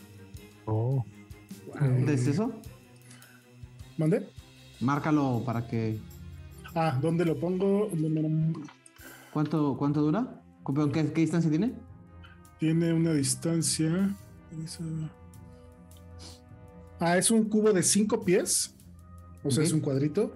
Oh. 0.64 1.04
¿Dónde 1.78 2.14
es 2.14 2.26
eso? 2.26 2.52
¿Mande? 3.98 4.26
Márcalo 4.80 5.42
para 5.44 5.66
que. 5.68 6.00
Ah, 6.74 6.98
¿dónde 7.00 7.26
lo 7.26 7.38
pongo? 7.38 7.90
¿Cuánto, 9.30 9.76
cuánto 9.76 10.00
dura? 10.00 10.42
¿Con- 10.62 10.90
¿Qué, 10.90 11.12
qué 11.12 11.20
distancia 11.20 11.50
tiene? 11.50 11.74
Tiene 12.58 12.94
una 12.94 13.12
distancia. 13.12 14.16
Ah, 16.98 17.18
es 17.18 17.30
un 17.30 17.44
cubo 17.44 17.72
de 17.74 17.82
5 17.82 18.24
pies. 18.24 18.74
O 19.44 19.50
sea, 19.50 19.64
es 19.64 19.72
un 19.72 19.80
cuadrito 19.80 20.34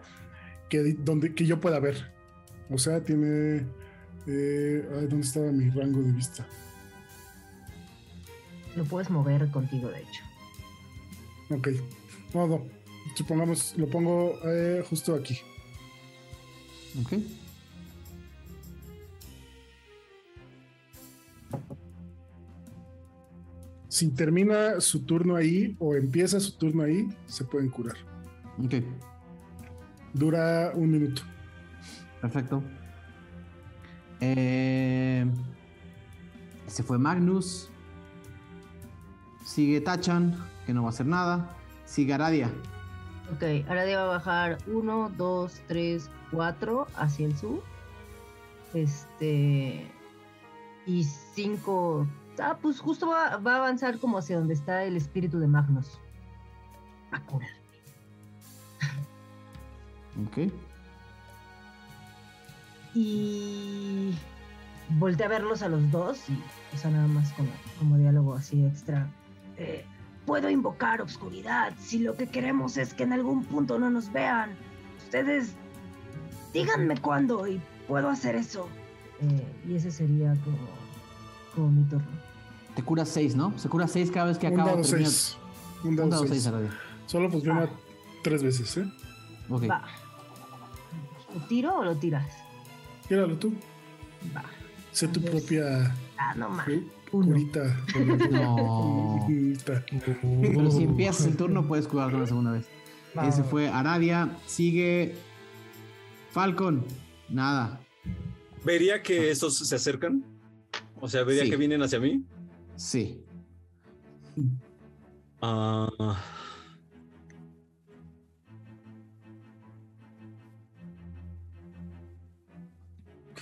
que, 0.69 0.95
donde, 0.95 1.35
que 1.35 1.47
yo 1.47 1.61
pueda 1.61 1.81
ver. 1.81 2.13
O 2.71 2.79
sea, 2.79 3.03
tiene. 3.03 3.67
eh, 4.27 4.89
ay, 4.99 5.07
¿Dónde 5.07 5.27
estaba 5.27 5.51
mi 5.51 5.69
rango 5.71 6.01
de 6.03 6.13
vista? 6.13 6.47
Lo 8.77 8.85
puedes 8.85 9.11
mover 9.11 9.51
contigo, 9.51 9.89
de 9.89 10.01
hecho. 10.01 10.23
Ok. 11.51 11.69
No, 12.35 12.47
no. 12.47 12.67
Supongamos, 13.17 13.75
lo 13.77 13.89
pongo 13.89 14.39
eh, 14.45 14.85
justo 14.89 15.15
aquí. 15.15 15.37
Ok. 17.03 17.15
Si 23.89 24.09
termina 24.11 24.81
su 24.81 25.01
turno 25.05 25.35
ahí 25.35 25.77
o 25.81 25.97
empieza 25.97 26.39
su 26.39 26.57
turno 26.57 26.85
ahí, 26.85 27.09
se 27.27 27.45
pueden 27.45 27.71
curar. 27.71 27.97
Ok. 28.65 28.75
Dura 30.13 30.73
un 30.75 30.91
minuto. 30.91 31.23
Perfecto. 32.21 32.63
Eh, 34.21 35.27
se 36.67 36.83
fue 36.83 36.99
Magnus. 36.99 37.71
Sigue 39.45 39.81
Tachan, 39.81 40.37
que 40.67 40.75
no 40.75 40.83
va 40.83 40.89
a 40.89 40.91
hacer 40.91 41.07
nada. 41.07 41.57
Sigue 41.87 42.15
Aradia. 42.15 42.51
Ok, 43.33 43.43
ahora 43.69 43.85
va 43.85 44.03
a 44.03 44.07
bajar 44.07 44.59
1, 44.67 45.13
2, 45.17 45.63
3, 45.67 46.11
4 46.33 46.87
hacia 46.97 47.27
el 47.27 47.37
sur. 47.37 47.63
Este. 48.75 49.91
Y 50.87 51.05
5. 51.05 52.07
Ah, 52.41 52.59
pues 52.61 52.81
justo 52.81 53.09
va, 53.09 53.37
va 53.39 53.55
a 53.55 53.57
avanzar 53.57 53.99
como 53.99 54.19
hacia 54.19 54.39
donde 54.39 54.55
está 54.55 54.85
el 54.85 54.97
espíritu 54.97 55.39
de 55.39 55.47
Magnus. 55.47 55.99
A 57.13 57.21
curar. 57.21 57.60
Ok. 60.27 60.53
Y. 62.95 64.15
Voltea 64.99 65.27
a 65.27 65.29
verlos 65.29 65.63
a 65.63 65.69
los 65.69 65.91
dos 65.93 66.19
y. 66.29 66.39
O 66.75 66.79
sea, 66.79 66.91
nada 66.91 67.07
más 67.07 67.33
como, 67.33 67.49
como 67.79 67.97
diálogo 67.99 68.35
así 68.35 68.65
extra. 68.65 69.09
Eh, 69.57 69.85
Puedo 70.27 70.51
invocar 70.51 71.01
obscuridad 71.01 71.73
si 71.81 71.99
lo 71.99 72.15
que 72.15 72.29
queremos 72.29 72.77
es 72.77 72.93
que 72.95 73.03
en 73.05 73.13
algún 73.15 73.43
punto 73.45 73.79
no 73.79 73.91
nos 73.91 74.13
vean. 74.13 74.51
Ustedes 75.03 75.55
díganme 76.53 76.99
cuándo 76.99 77.49
y 77.49 77.61
puedo 77.89 78.09
hacer 78.11 78.37
eso. 78.37 78.69
Eh, 79.23 79.47
y 79.69 79.75
ese 79.77 79.91
sería 79.91 80.37
como, 80.45 80.59
como 81.55 81.69
mi 81.71 81.85
turno. 81.85 82.07
Te 82.77 82.83
cura 82.83 83.05
6, 83.07 83.35
¿no? 83.35 83.59
Se 83.59 83.69
cura 83.69 83.89
6 83.89 84.11
cada 84.13 84.27
vez 84.27 84.39
que 84.39 84.47
Un 84.49 84.53
acaba 84.53 84.71
dado 84.73 84.83
o 84.83 84.85
termina- 84.87 85.09
6. 85.09 85.37
Un 85.83 85.89
Un 85.91 85.97
dado 85.97 86.09
dado 86.11 86.23
6, 86.23 86.33
6. 86.35 86.47
Aradia. 86.47 86.71
Solo 87.07 87.31
funciona 87.31 87.63
Ah. 87.65 87.71
tres 88.23 88.43
veces, 88.43 88.77
¿eh? 88.77 88.85
Ok. 89.51 89.69
Va. 89.69 89.83
¿Lo 91.35 91.41
tiro 91.47 91.77
o 91.79 91.85
lo 91.85 91.97
tiras? 91.97 92.27
Tíralo 93.09 93.37
tú. 93.37 93.53
Va. 94.35 94.45
Sé 94.93 95.09
tu 95.09 95.21
propia 95.23 95.95
Ah, 96.19 96.35
no 96.37 96.49
más. 96.51 96.67
curita. 97.11 97.77
No. 98.31 99.19
Curita. 99.27 99.85
Pero 100.41 100.71
si 100.71 100.85
empiezas 100.85 101.27
el 101.27 101.37
turno, 101.37 101.67
puedes 101.67 101.87
curar 101.87 102.15
una 102.15 102.27
segunda 102.27 102.53
vez. 102.53 102.67
Va, 103.17 103.27
Ese 103.29 103.43
fue 103.43 103.69
Aradia. 103.69 104.37
Sigue 104.47 105.15
Falcon. 106.31 106.85
Nada. 107.29 107.81
¿Vería 108.65 109.03
que 109.03 109.31
estos 109.31 109.57
se 109.59 109.75
acercan? 109.75 110.23
O 111.01 111.09
sea, 111.09 111.23
¿vería 111.25 111.45
Sí. 111.45 111.51
que 111.51 111.57
vienen 111.57 111.83
hacia 111.83 111.99
mí? 112.01 112.23
Sí. 112.77 113.25
Ah. 115.43 115.89
¿Qué 115.99 116.40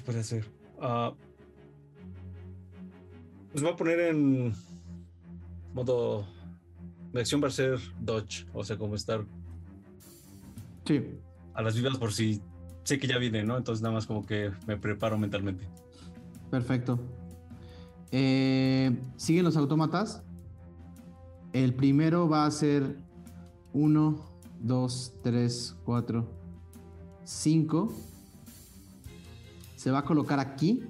puede 0.09 0.21
hacer? 0.21 0.51
Ah, 0.81 1.13
pues 3.53 3.63
voy 3.63 3.73
a 3.73 3.77
poner 3.77 4.01
en 4.01 4.55
modo 5.75 6.25
de 7.13 7.21
acción 7.21 7.43
va 7.45 7.49
a 7.49 7.51
ser 7.51 7.79
dodge, 8.01 8.47
o 8.55 8.65
sea, 8.65 8.79
como 8.79 8.95
estar 8.95 9.23
Sí. 10.87 11.05
a 11.53 11.61
las 11.61 11.75
vivas 11.77 11.99
por 11.99 12.11
si 12.15 12.41
sé 12.85 12.99
que 12.99 13.07
ya 13.07 13.19
viene, 13.19 13.45
¿no? 13.45 13.59
Entonces 13.59 13.83
nada 13.83 13.93
más 13.97 14.07
como 14.07 14.25
que 14.25 14.51
me 14.67 14.79
preparo 14.79 15.19
mentalmente. 15.19 15.69
Perfecto. 16.51 16.99
Eh, 18.11 18.97
siguen 19.19 19.45
los 19.45 19.59
autómatas. 19.59 20.23
El 21.53 21.75
primero 21.75 22.31
va 22.31 22.47
a 22.47 22.51
ser 22.51 22.97
1, 23.75 24.25
2, 24.61 25.13
3, 25.23 25.77
4, 25.85 26.27
5. 27.25 27.93
Se 29.89 29.93
va 29.93 30.01
a 30.01 30.05
colocar 30.05 30.39
aquí. 30.39 30.85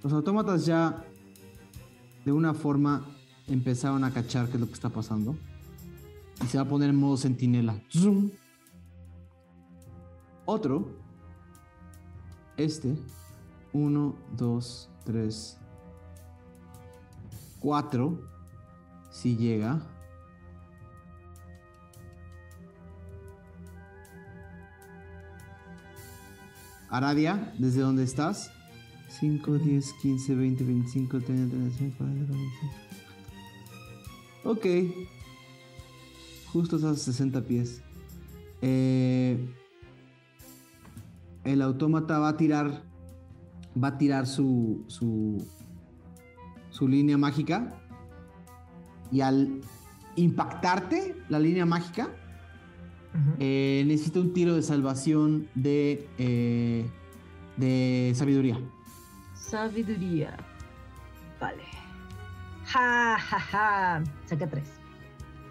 Los 0.00 0.12
autómatas 0.12 0.64
ya 0.64 1.04
de 2.24 2.30
una 2.30 2.54
forma 2.54 3.04
empezaron 3.48 4.04
a 4.04 4.12
cachar 4.12 4.46
qué 4.46 4.52
es 4.52 4.60
lo 4.60 4.68
que 4.68 4.74
está 4.74 4.90
pasando. 4.90 5.34
Y 6.40 6.46
se 6.46 6.56
va 6.56 6.62
a 6.62 6.68
poner 6.68 6.90
en 6.90 6.94
modo 6.94 7.16
sentinela. 7.16 7.82
Zoom. 7.90 8.30
Otro 10.44 10.88
este. 12.56 12.96
1, 13.72 14.14
2, 14.36 14.90
3, 15.04 15.58
4. 17.58 18.20
Si 19.10 19.36
llega. 19.36 19.80
Aradia, 26.96 27.52
¿desde 27.58 27.82
dónde 27.82 28.04
estás? 28.04 28.50
5, 29.20 29.58
10, 29.58 29.92
15, 30.00 30.34
20, 30.34 30.64
25, 30.64 31.20
30, 31.20 31.54
35, 31.54 31.96
40, 31.98 32.26
45. 32.26 32.86
Ok. 34.44 34.66
Justo 36.52 36.76
estás 36.76 36.92
a 36.92 36.96
60 36.96 37.42
pies. 37.42 37.82
Eh, 38.62 39.46
el 41.44 41.60
autómata 41.60 42.18
va 42.18 42.28
a 42.28 42.36
tirar. 42.38 42.82
Va 43.82 43.88
a 43.88 43.98
tirar 43.98 44.26
su. 44.26 44.82
su. 44.86 45.46
su 46.70 46.88
línea 46.88 47.18
mágica. 47.18 47.78
Y 49.12 49.20
al 49.20 49.60
impactarte 50.16 51.14
la 51.28 51.38
línea 51.38 51.66
mágica. 51.66 52.08
Eh, 53.38 53.84
necesita 53.86 54.20
un 54.20 54.32
tiro 54.32 54.54
de 54.54 54.62
salvación 54.62 55.48
de. 55.54 56.08
eh, 56.18 56.86
de 57.56 58.12
sabiduría. 58.14 58.58
Sabiduría. 59.34 60.36
Vale. 61.40 61.62
Ja, 62.66 63.16
ja, 63.18 63.38
ja. 63.38 64.04
Saqué 64.26 64.46
tres. 64.46 64.64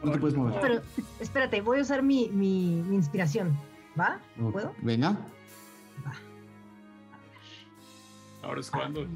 No 0.04 0.12
te 0.12 0.20
puedes 0.20 0.36
mover. 0.38 0.60
Pero 0.62 0.82
espérate, 1.20 1.62
voy 1.62 1.80
a 1.80 1.82
usar 1.82 2.04
mi, 2.04 2.30
mi, 2.30 2.84
mi 2.88 2.96
inspiración. 2.96 3.58
¿Va? 4.00 4.20
¿Puedo? 4.52 4.74
Venga. 4.82 5.18
Ahora 8.44 8.60
es 8.60 8.70
cuando. 8.70 9.08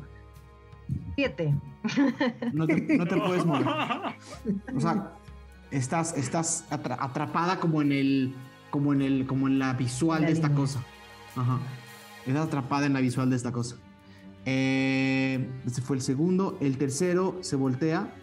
Siete. 1.15 1.53
No 2.53 2.65
te, 2.65 2.97
no 2.97 3.05
te 3.05 3.17
puedes 3.17 3.45
mover. 3.45 3.67
O 4.75 4.79
sea, 4.79 5.13
estás, 5.72 6.15
estás 6.17 6.65
atra- 6.69 6.98
atrapada 6.99 7.59
como 7.59 7.81
en 7.81 7.91
el. 7.91 8.35
como 8.72 8.93
en 8.93 9.01
el. 9.01 9.25
como 9.27 9.48
en 9.48 9.59
la 9.59 9.73
visual 9.73 10.22
La 10.22 10.27
de 10.27 10.33
esta 10.33 10.53
cosa. 10.53 10.83
Ajá. 11.35 11.59
Estás 12.25 12.48
atrapada 12.48 12.85
en 12.85 12.93
la 12.93 13.01
visual 13.01 13.30
de 13.30 13.35
esta 13.35 13.51
cosa. 13.51 13.75
Eh, 14.45 15.49
ese 15.65 15.81
fue 15.81 15.95
el 15.98 16.01
segundo. 16.01 16.57
El 16.61 16.77
tercero 16.77 17.38
se 17.41 17.56
voltea. 17.56 18.14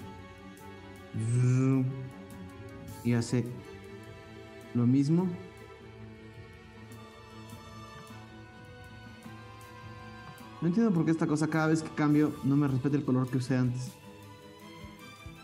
Y 3.05 3.13
hace 3.15 3.47
lo 4.75 4.87
mismo. 4.87 5.27
No 10.61 10.69
entiendo 10.69 10.93
por 10.93 11.05
qué 11.05 11.11
esta 11.11 11.27
cosa 11.27 11.49
cada 11.49 11.69
vez 11.69 11.83
que 11.83 11.91
cambio 11.91 12.35
no 12.45 12.57
me 12.57 12.67
respeta 12.67 12.97
el 12.97 13.05
color 13.05 13.29
que 13.29 13.39
usé 13.39 13.57
antes. 13.57 13.93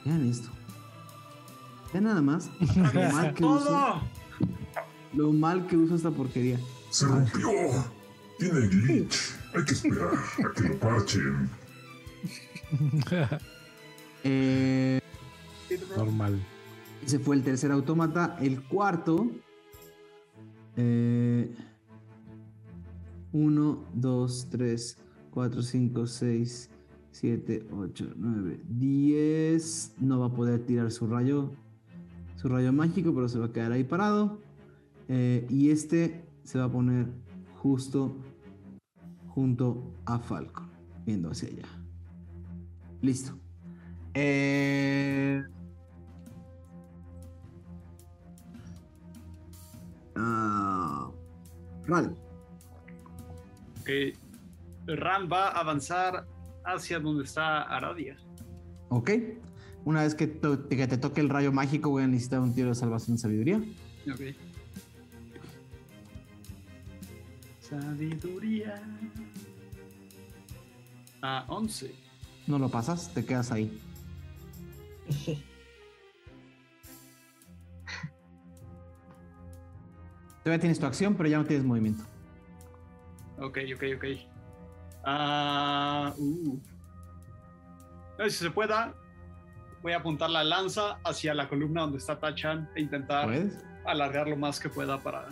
Vean 0.05 0.27
esto. 0.29 0.51
Nada 2.01 2.23
más 2.23 2.51
lo 2.77 3.03
mal 3.13 3.35
que 3.35 3.45
uso, 3.45 3.65
¡Todo! 3.67 4.03
lo 5.15 5.33
mal 5.33 5.67
que 5.67 5.77
uso 5.77 5.95
esta 5.95 6.11
porquería. 6.11 6.59
Se 6.91 7.07
rompió. 7.07 7.49
Tiene 8.39 8.67
glitch. 8.69 9.17
Hay 9.55 9.65
que 9.65 9.73
esperar 9.73 10.15
a 10.15 10.53
que 10.55 10.69
lo 10.69 10.79
parchen. 10.79 11.51
Eh, 14.25 15.01
Normal. 15.97 16.41
ese 17.05 17.19
fue 17.19 17.35
el 17.35 17.43
tercer 17.43 17.73
autómata. 17.73 18.37
El 18.41 18.63
cuarto. 18.63 19.29
Eh, 20.77 21.53
1, 23.33 23.85
2, 23.95 24.49
3, 24.49 24.99
4, 25.33 25.63
5, 25.63 26.07
6, 26.07 26.71
7, 27.11 27.67
8, 27.73 28.13
9, 28.17 28.61
10. 28.69 29.95
No 29.99 30.21
va 30.21 30.27
a 30.27 30.33
poder 30.33 30.61
tirar 30.65 30.91
su 30.93 31.09
rayo. 31.09 31.51
Su 32.43 32.49
rayo 32.49 32.73
mágico, 32.73 33.15
pero 33.15 33.29
se 33.29 33.39
va 33.39 33.47
a 33.47 33.53
quedar 33.53 33.71
ahí 33.71 33.85
parado. 33.85 34.41
Eh, 35.07 35.47
y 35.49 35.71
este 35.71 36.25
se 36.43 36.59
va 36.59 36.65
a 36.65 36.69
poner 36.69 37.07
justo 37.59 38.17
junto 39.29 39.95
a 40.07 40.19
Falcon, 40.19 40.69
viendo 41.07 41.31
hacia 41.31 41.51
allá. 41.51 41.69
Listo. 43.01 43.39
Eh, 44.15 45.41
ah, 50.17 51.13
Ral. 51.87 52.17
Ok. 53.83 53.91
Ran 54.89 55.29
va 55.31 55.47
a 55.47 55.61
avanzar 55.61 56.27
hacia 56.65 56.99
donde 56.99 57.23
está 57.23 57.63
Aradia. 57.63 58.17
Ok. 58.89 59.11
Una 59.85 60.03
vez 60.03 60.15
que, 60.15 60.27
to- 60.29 60.69
que 60.69 60.87
te 60.87 60.97
toque 60.99 61.21
el 61.21 61.29
rayo 61.29 61.53
mágico, 61.53 61.91
voy 61.91 62.05
a 62.05 62.07
necesitar 62.07 62.41
un 62.41 62.55
tiro 62.55 62.69
de 62.69 62.75
salvación 62.75 63.17
de 63.17 63.23
sabiduría. 63.23 63.57
Ok. 64.13 64.21
Sabiduría. 67.61 68.81
A 71.23 71.45
11. 71.49 71.95
No 72.47 72.59
lo 72.59 72.69
pasas, 72.69 73.13
te 73.15 73.25
quedas 73.25 73.51
ahí. 73.53 73.81
Todavía 80.43 80.61
tienes 80.61 80.81
tu 80.81 80.87
acción, 80.87 81.15
pero 81.15 81.29
ya 81.29 81.39
no 81.39 81.45
tienes 81.45 81.65
movimiento. 81.65 82.03
Ok, 83.39 83.59
ok, 83.75 83.83
ok. 83.97 84.05
Ah, 85.05 86.13
uh. 86.19 86.59
No, 88.19 88.25
si 88.25 88.31
se 88.31 88.51
pueda, 88.51 88.95
voy 89.83 89.93
a 89.93 89.97
apuntar 89.97 90.31
la 90.31 90.45
lanza 90.45 90.99
hacia 91.05 91.35
la 91.35 91.49
columna 91.49 91.83
donde 91.83 91.99
está 91.99 92.19
Tachan 92.19 92.69
e 92.75 92.81
intentar 92.81 93.27
¿Puedes? 93.27 93.59
alargar 93.85 94.29
lo 94.29 94.37
más 94.37 94.61
que 94.61 94.69
pueda 94.69 95.03
para 95.03 95.29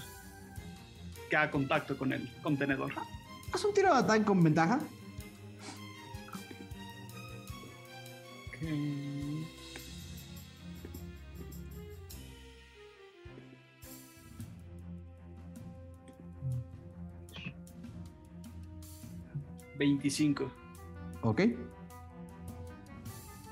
que 1.28 1.36
haga 1.36 1.50
contacto 1.50 1.96
con 1.96 2.12
el 2.12 2.28
contenedor. 2.42 2.92
Haz 3.52 3.64
un 3.64 3.72
tiro 3.72 3.92
de 3.92 4.00
ataque 4.00 4.24
con 4.24 4.42
ventaja. 4.42 4.80
Ok. 8.48 8.56
Veinticinco. 19.78 20.50
Ok. 21.22 21.42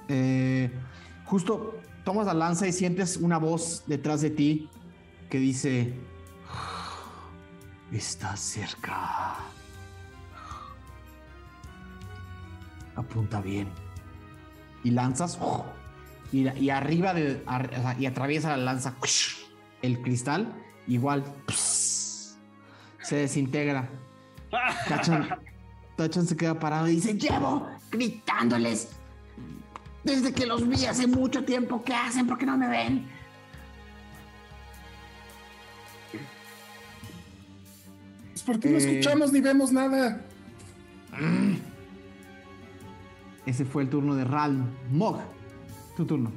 Eh, 0.08 0.70
justo 1.26 1.78
tomas 2.04 2.26
la 2.26 2.34
lanza 2.34 2.66
y 2.66 2.72
sientes 2.72 3.18
una 3.18 3.38
voz 3.38 3.84
detrás 3.86 4.22
de 4.22 4.30
ti 4.30 4.70
que 5.28 5.38
dice: 5.38 5.94
Estás 7.92 8.40
cerca. 8.40 9.36
Apunta 12.96 13.40
bien. 13.40 13.68
Y 14.84 14.90
lanzas. 14.90 15.38
Y, 16.32 16.70
arriba 16.70 17.14
de. 17.14 17.42
y 17.98 18.06
atraviesa 18.06 18.56
la 18.56 18.64
lanza 18.64 18.94
el 19.82 20.02
cristal. 20.02 20.52
Igual. 20.86 21.24
Se 21.48 23.16
desintegra. 23.16 23.88
Tachan, 24.88 25.28
Tachan 25.96 26.26
se 26.26 26.36
queda 26.36 26.58
parado 26.58 26.88
y 26.88 26.96
dice: 26.96 27.14
Llevo 27.14 27.68
gritándoles 27.90 28.97
desde 30.08 30.32
que 30.32 30.46
los 30.46 30.66
vi 30.68 30.86
hace 30.86 31.06
mucho 31.06 31.44
tiempo. 31.44 31.82
¿Qué 31.84 31.94
hacen? 31.94 32.26
¿Por 32.26 32.38
qué 32.38 32.46
no 32.46 32.56
me 32.56 32.68
ven? 32.68 33.06
Es 38.34 38.42
porque 38.42 38.70
no 38.70 38.78
Eh. 38.78 38.90
escuchamos 38.98 39.32
ni 39.32 39.40
vemos 39.40 39.72
nada. 39.72 40.20
Ese 43.46 43.64
fue 43.64 43.82
el 43.82 43.88
turno 43.88 44.14
de 44.14 44.24
Ralm. 44.24 44.66
Mog, 44.90 45.20
tu 45.96 46.04
turno. 46.04 46.30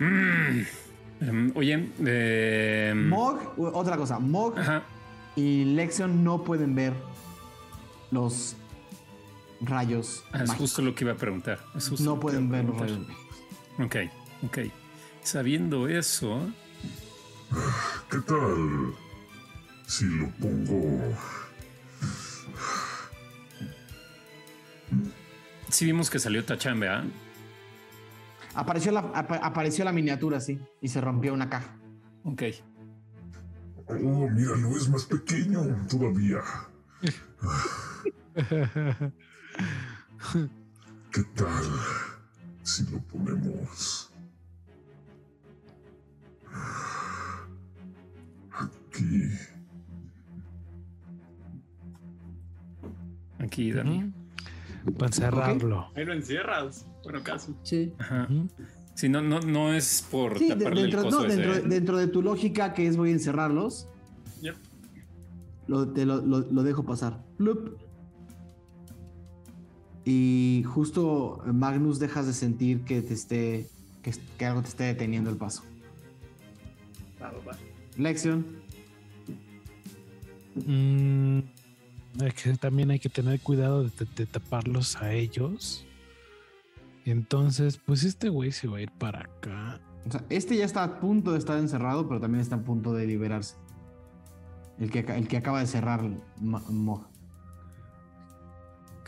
Em, 0.00 1.52
oye, 1.54 1.88
eh, 2.04 2.92
Mog, 2.96 3.38
otra 3.56 3.96
cosa. 3.96 4.18
Mog 4.18 4.58
ajá, 4.58 4.82
y 5.36 5.64
Lexion 5.64 6.22
no 6.24 6.42
pueden 6.44 6.74
ver 6.74 6.92
los 8.10 8.56
rayos. 9.62 10.24
Ah, 10.32 10.38
es 10.42 10.48
mágicos. 10.48 10.56
justo 10.58 10.82
lo 10.82 10.94
que 10.94 11.04
iba 11.04 11.12
a 11.12 11.16
preguntar. 11.16 11.60
es 11.74 11.88
justo 11.88 12.04
lo 12.04 12.14
No 12.14 12.20
pueden 12.20 12.48
ver 12.50 12.64
los 12.64 12.78
rayos 12.78 12.98
mágicos. 12.98 13.26
Ok, 13.78 13.96
ok. 14.44 14.58
Sabiendo 15.22 15.88
eso, 15.88 16.50
¿Qué 18.10 18.18
tal 18.18 18.94
si 19.86 20.04
lo 20.06 20.28
pongo? 20.40 21.14
sí 25.68 25.84
vimos 25.86 26.10
que 26.10 26.18
salió 26.18 26.44
Tachan, 26.44 26.80
¿verdad? 26.80 27.04
Apareció 28.54 28.92
la, 28.92 29.00
apa- 29.00 29.36
apareció 29.42 29.84
la 29.84 29.92
miniatura, 29.92 30.40
sí, 30.40 30.60
y 30.80 30.88
se 30.88 31.00
rompió 31.00 31.32
una 31.32 31.48
caja. 31.48 31.74
Ok. 32.24 32.42
Oh, 33.86 34.28
míralo, 34.28 34.76
es 34.76 34.88
más 34.88 35.04
pequeño 35.06 35.62
todavía. 35.88 36.40
¿Qué 41.12 41.22
tal 41.34 41.62
si 42.62 42.84
lo 42.90 42.98
ponemos 43.00 44.10
aquí? 48.52 49.30
Aquí, 53.38 53.72
Dani. 53.72 54.12
Para 54.98 55.06
encerrarlo. 55.06 55.88
Ahí 55.94 56.04
lo 56.04 56.12
encierras. 56.12 56.86
Bueno, 57.04 57.20
casi. 57.22 57.54
Sí. 57.62 57.92
Ajá. 57.98 58.28
Si 58.94 59.08
no, 59.08 59.20
no, 59.22 59.40
no 59.40 59.72
es 59.72 60.06
por 60.10 60.38
Sí, 60.38 60.48
taparle 60.48 60.82
dentro, 60.82 61.00
el 61.00 61.04
coso 61.06 61.20
no, 61.20 61.26
ese, 61.26 61.36
dentro, 61.36 61.54
¿eh? 61.54 61.62
dentro 61.66 61.96
de 61.96 62.06
tu 62.08 62.22
lógica 62.22 62.74
que 62.74 62.86
es 62.86 62.96
voy 62.96 63.10
a 63.10 63.12
encerrarlos, 63.12 63.88
Yep. 64.42 64.54
lo, 65.66 65.88
te 65.92 66.04
lo, 66.04 66.20
lo- 66.20 66.40
lo 66.40 66.62
dejo 66.62 66.84
pasar. 66.84 67.24
Plup. 67.38 67.78
Y 70.04 70.64
justo 70.66 71.42
Magnus 71.46 71.98
dejas 71.98 72.26
de 72.26 72.32
sentir 72.32 72.82
que 72.84 73.02
te 73.02 73.14
esté 73.14 73.68
que, 74.02 74.12
que 74.36 74.46
algo 74.46 74.62
te 74.62 74.68
esté 74.68 74.84
deteniendo 74.84 75.30
el 75.30 75.36
paso. 75.36 75.62
Va, 77.22 77.30
va, 77.30 77.38
va. 77.52 77.58
Lección. 77.96 78.44
Mm, 80.54 81.38
es 82.20 82.34
que 82.34 82.54
también 82.56 82.90
hay 82.90 82.98
que 82.98 83.08
tener 83.08 83.40
cuidado 83.40 83.84
de, 83.84 83.90
de- 83.90 84.08
de 84.16 84.26
taparlos 84.26 84.96
a 84.96 85.12
ellos. 85.12 85.86
Entonces, 87.04 87.78
pues 87.78 88.04
este 88.04 88.28
güey 88.28 88.52
se 88.52 88.68
va 88.68 88.78
a 88.78 88.82
ir 88.82 88.90
para 88.92 89.20
acá. 89.20 89.80
O 90.06 90.10
sea, 90.10 90.24
este 90.30 90.56
ya 90.56 90.64
está 90.64 90.82
a 90.84 91.00
punto 91.00 91.32
de 91.32 91.38
estar 91.38 91.58
encerrado, 91.58 92.06
pero 92.08 92.20
también 92.20 92.40
está 92.42 92.56
a 92.56 92.62
punto 92.62 92.92
de 92.92 93.06
liberarse. 93.06 93.54
El 94.78 94.90
que, 94.90 95.00
el 95.00 95.28
que 95.28 95.36
acaba 95.36 95.60
de 95.60 95.66
cerrar 95.66 96.02
Mog. 96.40 97.06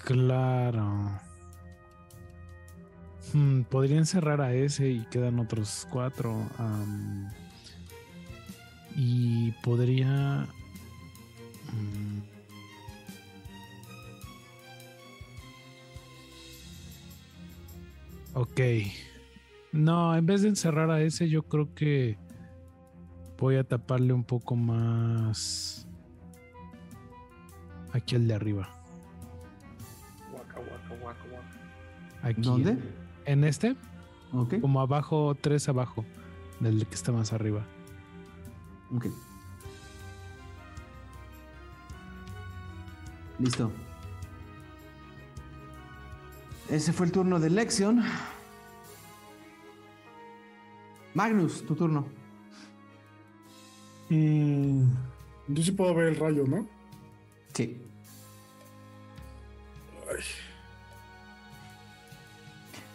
Claro. 0.04 1.10
Hmm, 3.32 3.62
podrían 3.62 4.06
cerrar 4.06 4.40
a 4.40 4.52
ese 4.54 4.88
y 4.90 5.06
quedan 5.06 5.38
otros 5.40 5.86
cuatro. 5.90 6.36
y 8.96 9.50
podría. 9.62 10.46
mm, 11.72 12.20
Ok. 18.34 18.60
No, 19.72 20.16
en 20.16 20.26
vez 20.26 20.42
de 20.42 20.48
encerrar 20.48 20.90
a 20.90 21.00
ese, 21.00 21.28
yo 21.28 21.44
creo 21.44 21.72
que 21.74 22.18
voy 23.38 23.56
a 23.56 23.64
taparle 23.64 24.12
un 24.12 24.24
poco 24.24 24.56
más. 24.56 25.86
Aquí 27.92 28.16
al 28.16 28.26
de 28.26 28.34
arriba. 28.34 28.83
Aquí. 32.24 32.40
¿Dónde? 32.40 32.78
En 33.26 33.44
este, 33.44 33.76
Ok. 34.32 34.60
como 34.60 34.80
abajo, 34.80 35.36
tres 35.40 35.68
abajo 35.68 36.04
del 36.58 36.86
que 36.86 36.94
está 36.94 37.12
más 37.12 37.32
arriba. 37.32 37.62
Ok. 38.96 39.06
Listo. 43.38 43.70
Ese 46.70 46.92
fue 46.92 47.06
el 47.06 47.12
turno 47.12 47.38
de 47.38 47.50
Lexion. 47.50 48.02
Magnus, 51.12 51.64
tu 51.66 51.74
turno. 51.74 52.06
Mm, 54.08 54.84
yo 55.48 55.62
sí 55.62 55.72
puedo 55.72 55.94
ver 55.94 56.08
el 56.08 56.16
rayo, 56.16 56.44
¿no? 56.46 56.66
Sí. 57.52 57.80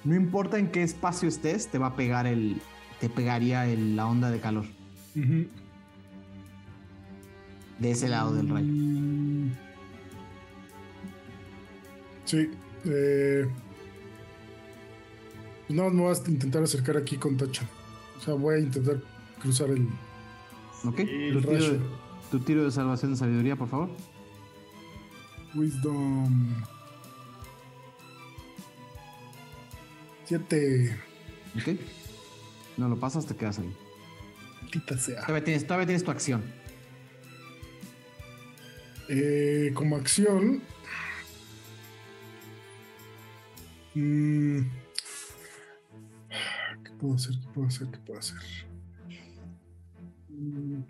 No 0.05 0.15
importa 0.15 0.57
en 0.57 0.69
qué 0.71 0.83
espacio 0.83 1.27
estés, 1.29 1.67
te 1.67 1.77
va 1.77 1.87
a 1.87 1.95
pegar 1.95 2.25
el. 2.27 2.61
Te 2.99 3.09
pegaría 3.09 3.65
el- 3.67 3.95
la 3.95 4.07
onda 4.07 4.29
de 4.31 4.39
calor. 4.39 4.65
De 7.79 7.91
ese 7.91 8.09
lado 8.09 8.33
del 8.33 8.49
rayo. 8.49 8.67
Sí. 12.25 12.49
Eh, 12.85 13.47
pues 15.67 15.79
más 15.79 15.91
me 15.93 16.01
voy 16.01 16.15
a 16.15 16.29
intentar 16.29 16.63
acercar 16.63 16.97
aquí 16.97 17.17
con 17.17 17.37
Tacha. 17.37 17.63
O 18.17 18.21
sea, 18.21 18.33
voy 18.35 18.55
a 18.55 18.59
intentar 18.59 19.01
cruzar 19.41 19.69
el, 19.69 19.87
¿Ok? 20.85 20.99
el 20.99 21.33
Tu 21.33 21.41
tiro, 21.41 21.51
de, 21.51 21.59
rayo. 21.59 21.79
tu 22.31 22.39
tiro 22.39 22.63
de 22.65 22.71
salvación 22.71 23.11
de 23.11 23.17
sabiduría, 23.17 23.55
por 23.55 23.67
favor. 23.69 23.89
Wisdom. 25.55 26.53
Siete. 30.29 30.95
¿Ok? 31.55 31.79
No 32.77 32.87
lo 32.87 32.99
pasas, 32.99 33.25
te 33.25 33.35
quedas 33.35 33.57
ahí. 33.57 33.75
Maldita 34.61 34.95
sea. 34.95 35.21
Todavía 35.21 35.43
tienes, 35.43 35.63
todavía 35.65 35.87
tienes 35.87 36.03
tu 36.03 36.11
acción. 36.11 36.43
Eh, 39.09 39.71
como 39.73 39.95
acción. 39.95 40.61
mm, 43.95 44.59
¿Qué 46.83 46.91
puedo 46.99 47.15
hacer? 47.15 47.33
¿Qué 47.39 47.47
puedo 47.51 47.67
hacer? 47.67 47.87
¿Qué 47.87 47.97
puedo 47.97 48.19
hacer? 48.19 48.37
Mm. 50.29 50.81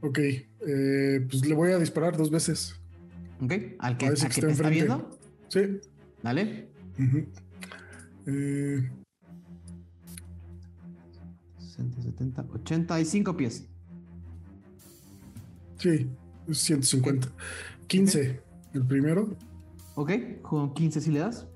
Ok, 0.00 0.18
eh, 0.18 1.24
pues 1.30 1.46
le 1.46 1.54
voy 1.54 1.70
a 1.70 1.78
disparar 1.78 2.16
dos 2.16 2.32
veces. 2.32 2.77
¿Ok? 3.40 3.52
Al 3.78 3.96
que, 3.96 4.06
A 4.06 4.08
al 4.08 4.14
que 4.16 4.26
está 4.26 4.28
te 4.40 4.50
está 4.52 4.68
viendo. 4.68 5.10
Sí. 5.48 5.60
Dale. 6.22 6.68
ujú. 6.98 7.26
Eh, 8.26 8.90
60, 11.58 12.02
70, 12.02 12.46
85 12.52 13.36
pies. 13.36 13.66
sí, 15.78 16.10
es 16.48 16.58
150. 16.58 17.28
15 17.86 18.40
el 18.74 18.86
primero. 18.86 19.36
¿Ok? 19.94 20.10
Con 20.42 20.74
15 20.74 21.00
si 21.00 21.10
le 21.10 21.20
das. 21.20 21.46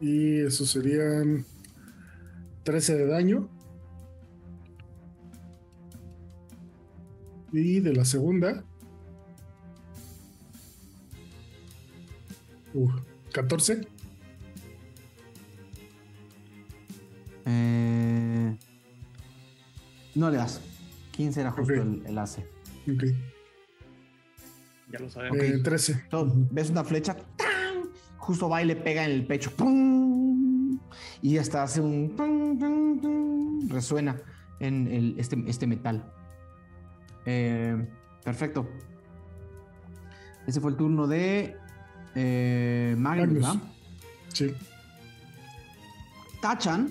Y 0.00 0.40
eso 0.40 0.66
serían 0.66 1.44
13 2.64 2.96
de 2.96 3.06
daño. 3.06 3.48
Y 7.52 7.80
de 7.80 7.94
la 7.94 8.04
segunda. 8.04 8.64
Uh, 12.76 12.90
14. 13.32 13.80
Eh, 17.46 18.56
no 20.14 20.30
le 20.30 20.36
das. 20.36 20.60
15 21.12 21.40
era 21.40 21.50
justo 21.52 21.72
Ok. 21.72 21.78
el, 21.80 22.02
el 22.06 22.18
AC. 22.18 22.38
Ok. 22.92 23.04
Ya 24.92 24.98
lo 24.98 25.08
sabemos. 25.08 25.38
Ok. 25.38 25.42
Eh, 25.44 25.58
13. 25.62 26.04
Todo- 26.10 26.32
ves 26.50 26.70
una 26.70 26.84
flecha, 26.84 27.14
¡tan! 27.36 27.90
justo 28.18 28.48
va 28.48 28.62
y 28.62 28.66
le 28.66 28.76
pega 28.76 29.04
en 29.04 29.12
el 29.12 29.26
pecho, 29.26 29.50
¡pum! 29.52 30.78
y 31.22 31.38
hasta 31.38 31.62
hace 31.62 31.80
un 31.80 32.14
¡pum, 32.16 32.58
pum, 32.58 33.00
pum! 33.00 33.68
resuena 33.68 34.16
en 34.60 34.86
el- 34.88 35.14
este, 35.18 35.42
este 35.46 35.66
metal. 35.66 36.12
Eh, 37.24 37.86
perfecto. 38.24 38.68
Ese 40.46 40.60
fue 40.60 40.70
el 40.72 40.76
turno 40.76 41.06
de 41.06 41.56
eh, 42.16 42.94
Magnus. 42.98 43.58
Sí. 44.32 44.52
Tachan. 46.40 46.90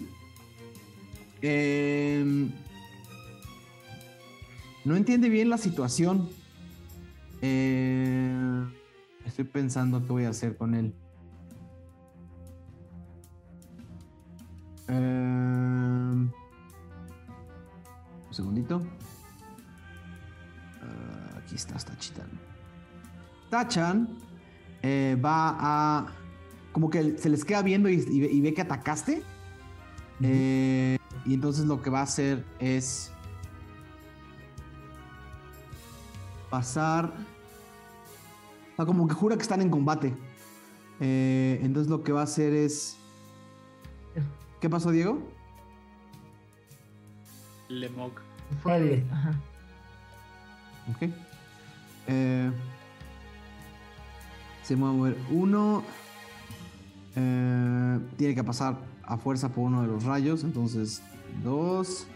eh, 1.42 2.50
no 4.86 4.96
entiende 4.96 5.30
bien 5.30 5.50
la 5.50 5.58
situación. 5.58 6.30
Eh, 7.42 8.66
estoy 9.26 9.46
pensando 9.46 10.00
qué 10.00 10.08
voy 10.08 10.24
a 10.26 10.30
hacer 10.30 10.56
con 10.58 10.76
él. 10.76 10.94
Eh, 14.88 14.94
un 14.94 16.32
segundito. 18.30 18.84
Ah, 20.82 21.40
aquí 21.40 21.56
estás, 21.56 21.84
Tachitán. 21.84 22.30
Tachan 23.50 24.25
eh, 24.88 25.18
va 25.20 25.58
a. 25.60 26.06
Como 26.72 26.90
que 26.92 27.18
se 27.18 27.30
les 27.30 27.44
queda 27.44 27.62
viendo 27.64 27.90
y, 27.90 27.96
y 27.96 28.20
ve- 28.20 28.32
y 28.32 28.42
ve 28.42 28.54
que 28.54 28.62
atacaste. 28.62 29.24
Eh, 30.22 30.98
y 31.26 31.34
entonces 31.34 31.66
lo 31.66 31.82
que 31.82 31.90
va 31.90 32.02
a 32.02 32.04
hacer 32.04 32.46
es. 32.60 33.12
Pasar. 36.50 37.12
O 38.74 38.76
sea, 38.76 38.86
como 38.86 39.08
que 39.08 39.14
jura 39.14 39.36
que 39.36 39.42
están 39.42 39.62
en 39.62 39.70
combate. 39.70 40.14
Eh, 41.00 41.60
entonces 41.64 41.90
lo 41.90 42.04
que 42.04 42.12
va 42.12 42.22
a 42.22 42.26
hacer 42.26 42.54
es. 42.54 42.98
¿Qué 44.62 44.70
pasó, 44.70 44.92
Diego? 44.92 45.20
Lemog. 47.70 48.12
Pablo. 48.64 48.96
Ajá. 49.12 49.32
Ok. 50.92 51.10
Eh, 52.08 52.52
se 54.66 54.76
va 54.76 54.90
a 54.90 54.92
mover 54.92 55.18
uno. 55.32 55.84
Eh, 57.16 58.00
tiene 58.18 58.36
que 58.36 58.44
pasar 58.44 58.78
a 59.04 59.18
fuerza 59.18 59.50
por 59.50 59.66
uno 59.66 59.82
de 59.84 59.88
los 59.88 60.04
rayos. 60.04 60.44
Entonces, 60.44 61.02
dos. 61.44 62.08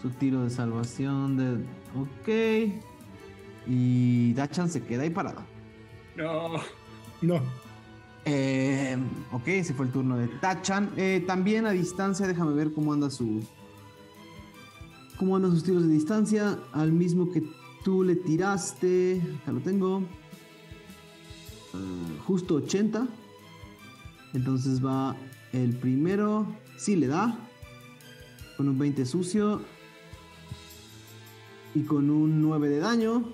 Su 0.00 0.10
tiro 0.10 0.42
de 0.42 0.50
salvación 0.50 1.36
de. 1.36 1.64
Ok. 1.94 2.72
Y 3.66 4.32
Dachan 4.32 4.68
se 4.68 4.82
queda 4.82 5.02
ahí 5.02 5.10
parado. 5.10 5.42
No. 6.16 6.54
No. 7.20 7.40
Eh, 8.24 8.96
ok, 9.32 9.48
ese 9.48 9.74
fue 9.74 9.86
el 9.86 9.92
turno 9.92 10.16
de 10.16 10.28
Tachan. 10.28 10.90
Eh, 10.96 11.22
también 11.26 11.66
a 11.66 11.70
distancia, 11.70 12.26
déjame 12.26 12.52
ver 12.54 12.72
cómo 12.72 12.92
anda 12.92 13.10
su. 13.10 13.44
Cómo 15.18 15.36
andan 15.36 15.52
sus 15.52 15.62
tiros 15.62 15.86
de 15.86 15.92
distancia. 15.92 16.58
Al 16.72 16.90
mismo 16.90 17.30
que 17.30 17.42
tú 17.84 18.02
le 18.02 18.16
tiraste. 18.16 19.20
Acá 19.42 19.52
lo 19.52 19.60
tengo. 19.60 20.02
Ah, 21.74 22.22
justo 22.26 22.56
80. 22.56 23.06
Entonces 24.34 24.84
va 24.84 25.16
el 25.52 25.76
primero. 25.76 26.46
Sí 26.76 26.96
le 26.96 27.06
da. 27.06 27.38
Con 28.56 28.68
un 28.68 28.78
20 28.78 29.04
sucio. 29.06 29.60
Y 31.74 31.82
con 31.82 32.10
un 32.10 32.40
9 32.42 32.68
de 32.68 32.78
daño. 32.78 33.32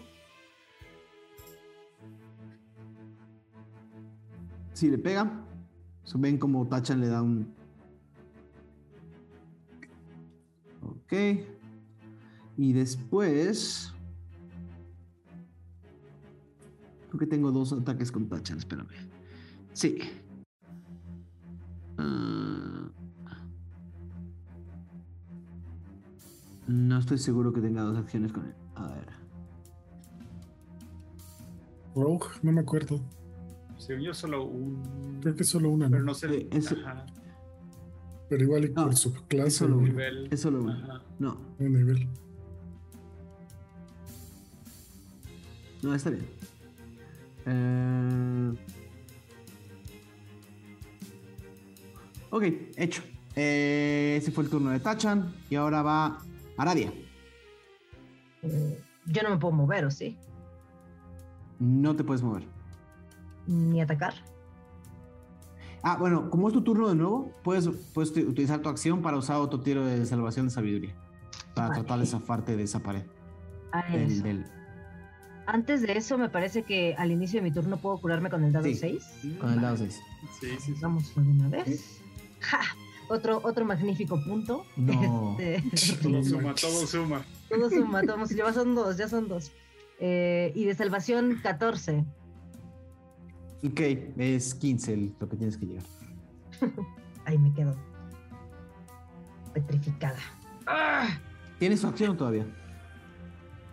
Sí 4.73 4.91
le 4.91 4.99
pega. 4.99 5.45
So, 6.05 6.19
ven 6.19 6.39
como 6.39 6.67
Tachan 6.69 7.01
le 7.01 7.09
da 7.09 7.21
un. 7.21 7.53
Ok. 10.83 11.13
Y 12.57 12.73
después. 12.73 13.93
Creo 17.19 17.29
que 17.29 17.35
tengo 17.35 17.51
dos 17.51 17.73
ataques 17.73 18.13
con 18.13 18.29
Tachan, 18.29 18.59
espérame. 18.59 18.87
Sí. 19.73 19.99
Ah. 21.97 22.89
no 26.69 26.99
estoy 26.99 27.19
seguro 27.19 27.53
que 27.53 27.61
tenga 27.61 27.83
dos 27.83 27.99
acciones 27.99 28.33
con 28.33 28.47
él. 28.47 28.55
A 28.77 28.87
ver. 28.87 29.07
Rogue, 31.97 32.27
no 32.45 32.53
me 32.53 32.61
acuerdo. 32.61 33.01
Según 33.79 34.05
yo, 34.05 34.15
solo 34.15 34.45
un. 34.45 35.19
Creo 35.21 35.35
que 35.35 35.43
es 35.43 35.49
solo 35.49 35.71
una, 35.71 35.89
Pero 35.89 36.01
¿no? 36.01 36.07
no 36.07 36.15
sé. 36.15 36.29
Sí, 36.29 36.49
es- 36.53 36.71
ajá, 36.73 37.05
Pero 38.29 38.45
igual 38.45 38.65
y 38.67 38.69
No, 38.69 38.85
por 38.85 38.95
su 38.95 39.13
clase. 39.27 39.49
es 39.49 39.57
solo 39.57 39.75
un 39.79 39.83
uno. 39.83 39.89
nivel. 39.93 40.29
Es 40.31 40.41
solo 40.41 40.63
uno. 40.63 40.73
Ajá. 40.73 41.03
No, 41.19 41.37
nivel. 41.59 42.07
no, 45.83 45.95
está 45.97 46.11
bien. 46.11 46.27
Eh, 47.47 48.53
Ok, 52.31 52.43
hecho. 52.77 53.03
Eh, 53.37 54.17
ese 54.21 54.31
fue 54.33 54.45
el 54.45 54.51
turno 54.51 54.71
de 54.71 54.81
Tachan. 54.81 55.33
Y 55.49 55.55
ahora 55.55 55.83
va 55.83 56.19
Aradia. 56.59 56.93
Eh, 58.43 58.81
yo 59.07 59.23
no 59.23 59.31
me 59.31 59.37
puedo 59.39 59.55
mover, 59.55 59.85
¿o 59.87 59.91
sí? 59.91 60.17
No 61.59 61.97
te 61.97 62.05
puedes 62.05 62.23
mover. 62.23 62.45
Ni 63.47 63.81
atacar. 63.81 64.13
Ah, 65.83 65.97
bueno, 65.99 66.29
como 66.29 66.49
es 66.49 66.55
tu 66.55 66.61
turno 66.63 66.89
de 66.89 66.97
nuevo, 66.97 67.33
puedes, 67.43 67.69
puedes 67.95 68.13
uti- 68.15 68.27
utilizar 68.27 68.61
tu 68.61 68.69
acción 68.69 69.01
para 69.01 69.17
usar 69.17 69.37
otro 69.37 69.61
tiro 69.61 69.85
de 69.87 70.05
salvación 70.05 70.47
de 70.47 70.51
sabiduría. 70.53 70.95
Para 71.55 71.69
Vale. 71.69 71.81
tratar 71.81 72.01
de 72.01 72.07
zafarte 72.07 72.57
de 72.57 72.63
esa 72.65 72.81
pared. 72.81 73.05
Ah, 73.73 73.85
Del, 73.91 74.23
del- 74.23 74.45
Antes 75.51 75.81
de 75.81 75.97
eso, 75.97 76.19
me 76.19 76.29
parece 76.29 76.63
que 76.63 76.95
al 76.99 77.11
inicio 77.11 77.41
de 77.41 77.45
mi 77.49 77.51
turno 77.51 77.79
puedo 77.79 77.97
curarme 77.99 78.29
con 78.29 78.45
el 78.45 78.53
dado 78.53 78.67
Sí. 78.67 78.75
6. 78.75 79.39
con 79.41 79.51
el 79.55 79.61
dado 79.63 79.79
6. 79.79 79.99
Sí, 80.41 80.47
sí, 80.51 80.57
sí. 80.61 80.75
Vamos 80.83 81.15
de 81.15 81.23
una 81.23 81.49
vez. 81.49 82.03
¡Ja! 82.41 82.61
Otro, 83.09 83.41
otro 83.43 83.65
magnífico 83.65 84.23
punto. 84.23 84.67
No. 84.77 85.37
Este, 85.41 85.97
Todo 86.03 86.23
suma, 86.23 86.55
todo 86.55 86.87
suma. 86.87 87.25
todo 87.49 87.71
suma, 87.71 88.03
todo, 88.03 88.27
ya 88.27 88.53
son 88.53 88.75
dos, 88.75 88.99
ya 88.99 89.09
son 89.09 89.27
dos. 89.27 89.51
Eh, 90.01 90.53
y 90.55 90.65
de 90.67 90.75
salvación, 90.75 91.41
14. 91.43 92.05
Ok, 93.65 93.81
es 94.19 94.55
15 94.55 94.93
el- 94.93 95.15
lo 95.19 95.29
que 95.31 95.37
tienes 95.39 95.57
que 95.57 95.65
llegar. 95.65 95.85
Ahí 97.25 97.39
me 97.39 97.55
quedo. 97.55 97.75
Petrificada. 99.55 100.19
¡Ah! 100.67 101.09
¿Tienes 101.59 101.81
tu 101.81 101.87
acción 101.87 102.19
todavía? 102.19 102.45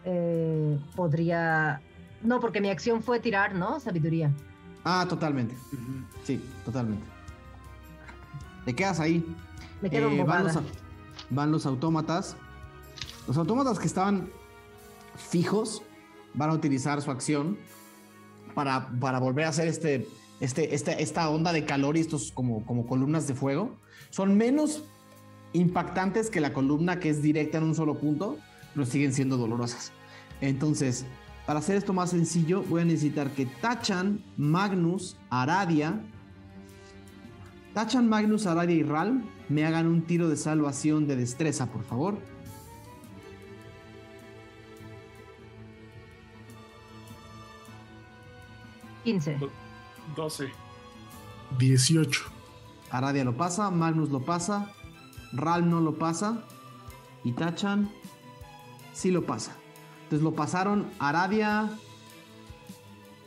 Eh, 0.05 0.77
podría. 0.95 1.81
No, 2.23 2.39
porque 2.39 2.61
mi 2.61 2.69
acción 2.69 3.01
fue 3.03 3.19
tirar, 3.19 3.55
¿no? 3.55 3.79
Sabiduría. 3.79 4.31
Ah, 4.83 5.05
totalmente. 5.09 5.55
Sí, 6.23 6.39
totalmente. 6.63 7.05
Te 8.65 8.73
quedas 8.75 8.99
ahí. 8.99 9.25
Me 9.81 9.89
quedo 9.89 10.09
Eh, 10.09 10.23
van, 10.23 10.43
los, 10.45 10.59
van 11.29 11.51
los 11.51 11.65
autómatas. 11.65 12.35
Los 13.27 13.37
autómatas 13.37 13.79
que 13.79 13.87
estaban 13.87 14.29
fijos 15.15 15.81
van 16.33 16.49
a 16.49 16.53
utilizar 16.53 17.01
su 17.01 17.11
acción 17.11 17.57
para, 18.53 18.89
para 18.99 19.19
volver 19.19 19.45
a 19.45 19.49
hacer 19.49 19.67
este, 19.67 20.07
este, 20.39 20.73
este- 20.75 21.01
esta 21.01 21.29
onda 21.29 21.51
de 21.53 21.65
calor 21.65 21.97
y 21.97 22.01
estos 22.01 22.31
como, 22.31 22.65
como 22.65 22.85
columnas 22.85 23.27
de 23.27 23.33
fuego. 23.33 23.75
Son 24.09 24.37
menos 24.37 24.83
impactantes 25.53 26.29
que 26.29 26.41
la 26.41 26.53
columna 26.53 26.99
que 26.99 27.09
es 27.09 27.21
directa 27.21 27.57
en 27.57 27.63
un 27.65 27.75
solo 27.75 27.97
punto, 27.97 28.37
pero 28.75 28.85
siguen 28.85 29.13
siendo 29.13 29.37
dolorosas. 29.37 29.91
Entonces, 30.41 31.05
para 31.47 31.59
hacer 31.59 31.77
esto 31.77 31.93
más 31.93 32.11
sencillo, 32.11 32.61
voy 32.63 32.81
a 32.81 32.85
necesitar 32.85 33.31
que 33.31 33.45
Tachan, 33.45 34.23
Magnus, 34.35 35.15
Aradia, 35.29 36.01
Tachan, 37.73 38.07
Magnus, 38.07 38.45
Aradia 38.45 38.75
y 38.75 38.83
Ralm 38.83 39.23
me 39.47 39.65
hagan 39.65 39.87
un 39.87 40.01
tiro 40.03 40.27
de 40.27 40.37
salvación 40.37 41.07
de 41.07 41.15
destreza, 41.15 41.67
por 41.67 41.83
favor. 41.83 42.17
Quince. 49.03 49.37
12. 50.15 50.49
18. 51.59 52.23
Aradia 52.89 53.23
lo 53.23 53.37
pasa, 53.37 53.69
Magnus 53.69 54.09
lo 54.09 54.25
pasa, 54.25 54.71
Ralm 55.33 55.69
no 55.69 55.79
lo 55.79 55.97
pasa 55.97 56.43
y 57.23 57.31
Tachan 57.33 57.89
sí 58.95 59.11
lo 59.11 59.25
pasa. 59.25 59.55
Entonces 60.05 60.23
lo 60.23 60.33
pasaron 60.33 60.87
Aradia, 60.97 61.69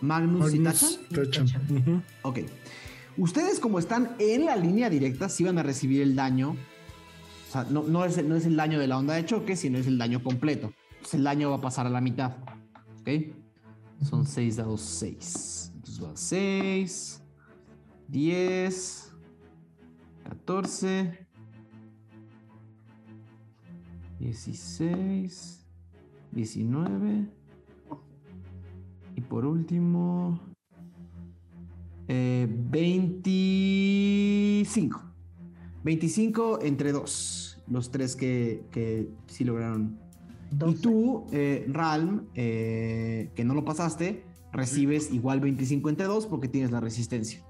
Magnus, 0.00 0.52
y 0.54 0.58
Tachan. 0.60 0.90
Magnus, 0.90 1.08
Tachan. 1.10 1.46
Tachan. 1.46 1.76
Ujú. 1.76 2.02
Ok. 2.22 2.38
Ustedes 3.16 3.60
como 3.60 3.78
están 3.78 4.14
en 4.18 4.44
la 4.46 4.56
línea 4.56 4.88
directa, 4.90 5.28
sí 5.28 5.44
van 5.44 5.58
a 5.58 5.62
recibir 5.62 6.02
el 6.02 6.14
daño. 6.16 6.50
O 7.48 7.52
sea, 7.52 7.64
no, 7.64 7.82
no, 7.82 8.04
es, 8.04 8.16
el- 8.18 8.28
no 8.28 8.36
es 8.36 8.46
el 8.46 8.56
daño 8.56 8.78
de 8.78 8.86
la 8.86 8.96
onda 8.98 9.14
de 9.14 9.24
choque, 9.24 9.56
sino 9.56 9.78
es 9.78 9.86
el 9.86 9.98
daño 9.98 10.22
completo. 10.22 10.72
Entonces 10.92 11.14
el 11.14 11.24
daño 11.24 11.50
va 11.50 11.56
a 11.56 11.60
pasar 11.60 11.86
a 11.86 11.90
la 11.90 12.00
mitad. 12.00 12.32
¿Ok? 13.00 13.08
Son 14.08 14.24
6 14.26 14.56
dados 14.56 14.80
6. 14.82 15.72
Entonces 15.74 16.04
va 16.04 16.10
6, 16.16 17.22
10, 18.08 19.12
14, 20.28 21.26
16, 24.20 25.57
19. 26.32 27.26
Y 29.16 29.20
por 29.22 29.44
último, 29.44 30.38
eh, 32.08 32.46
25. 32.48 35.02
25 35.84 36.60
entre 36.62 36.92
2. 36.92 37.62
Los 37.68 37.90
tres 37.90 38.16
que, 38.16 38.64
que 38.70 39.08
sí 39.26 39.44
lograron. 39.44 39.98
Y 40.50 40.56
Doce. 40.56 40.78
tú, 40.80 41.26
eh, 41.32 41.66
Ralm, 41.68 42.26
eh, 42.34 43.30
que 43.34 43.44
no 43.44 43.52
lo 43.54 43.64
pasaste, 43.64 44.24
recibes 44.52 45.12
igual 45.12 45.40
25 45.40 45.88
entre 45.90 46.06
2 46.06 46.26
porque 46.26 46.48
tienes 46.48 46.70
la 46.70 46.80
resistencia. 46.80 47.42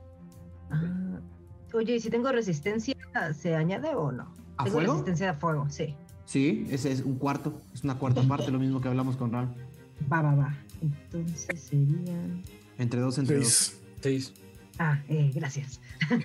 Ah, 0.70 1.20
oye, 1.74 1.96
¿y 1.96 2.00
si 2.00 2.10
tengo 2.10 2.32
resistencia, 2.32 2.94
se 3.34 3.54
añade 3.54 3.94
o 3.94 4.10
no? 4.10 4.32
¿A 4.56 4.64
tengo 4.64 4.78
fuego? 4.78 4.92
resistencia 4.94 5.30
a 5.30 5.34
fuego, 5.34 5.68
sí. 5.70 5.94
Sí, 6.28 6.66
ese 6.70 6.92
es 6.92 7.00
un 7.00 7.16
cuarto. 7.16 7.58
Es 7.72 7.84
una 7.84 7.94
cuarta 7.98 8.22
parte, 8.22 8.50
lo 8.50 8.58
mismo 8.58 8.82
que 8.82 8.88
hablamos 8.88 9.16
con 9.16 9.32
Ralm. 9.32 9.48
Va, 10.12 10.20
va, 10.20 10.34
va. 10.34 10.54
Entonces 10.82 11.58
serían. 11.62 12.42
Entre 12.76 13.00
2 13.00 13.16
entre 13.18 13.36
2. 13.36 13.46
Seis. 13.46 13.80
Seis. 14.02 14.34
Ah, 14.78 15.02
eh, 15.08 15.30
gracias. 15.34 15.80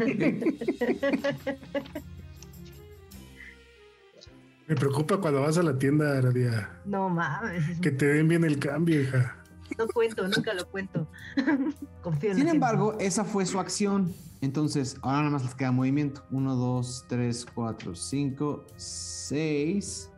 Me 4.67 4.75
preocupa 4.75 5.17
cuando 5.19 5.41
vas 5.41 5.57
a 5.57 5.63
la 5.63 5.77
tienda, 5.77 6.17
Aradia, 6.17 6.69
No 6.85 7.09
mames. 7.09 7.67
es- 7.69 7.79
que 7.79 7.91
te 7.91 8.05
den 8.05 8.27
bien 8.27 8.43
el 8.43 8.59
cambio, 8.59 9.01
hija. 9.01 9.37
No 9.77 9.87
cuento, 9.87 10.27
nunca 10.27 10.53
lo 10.53 10.67
cuento. 10.69 11.07
Confío 12.01 12.29
en 12.31 12.35
Sin 12.35 12.45
la 12.45 12.51
gente. 12.51 12.65
embargo, 12.65 12.97
esa 12.99 13.23
fue 13.25 13.45
su 13.45 13.59
acción. 13.59 14.13
Entonces, 14.43 14.97
ahora 15.01 15.19
nada 15.19 15.29
más 15.29 15.43
les 15.43 15.55
queda 15.55 15.71
movimiento. 15.71 16.21
1, 16.29 16.55
2, 16.55 17.05
3, 17.07 17.45
4, 17.55 17.95
5, 17.95 18.65
6. 18.75 20.09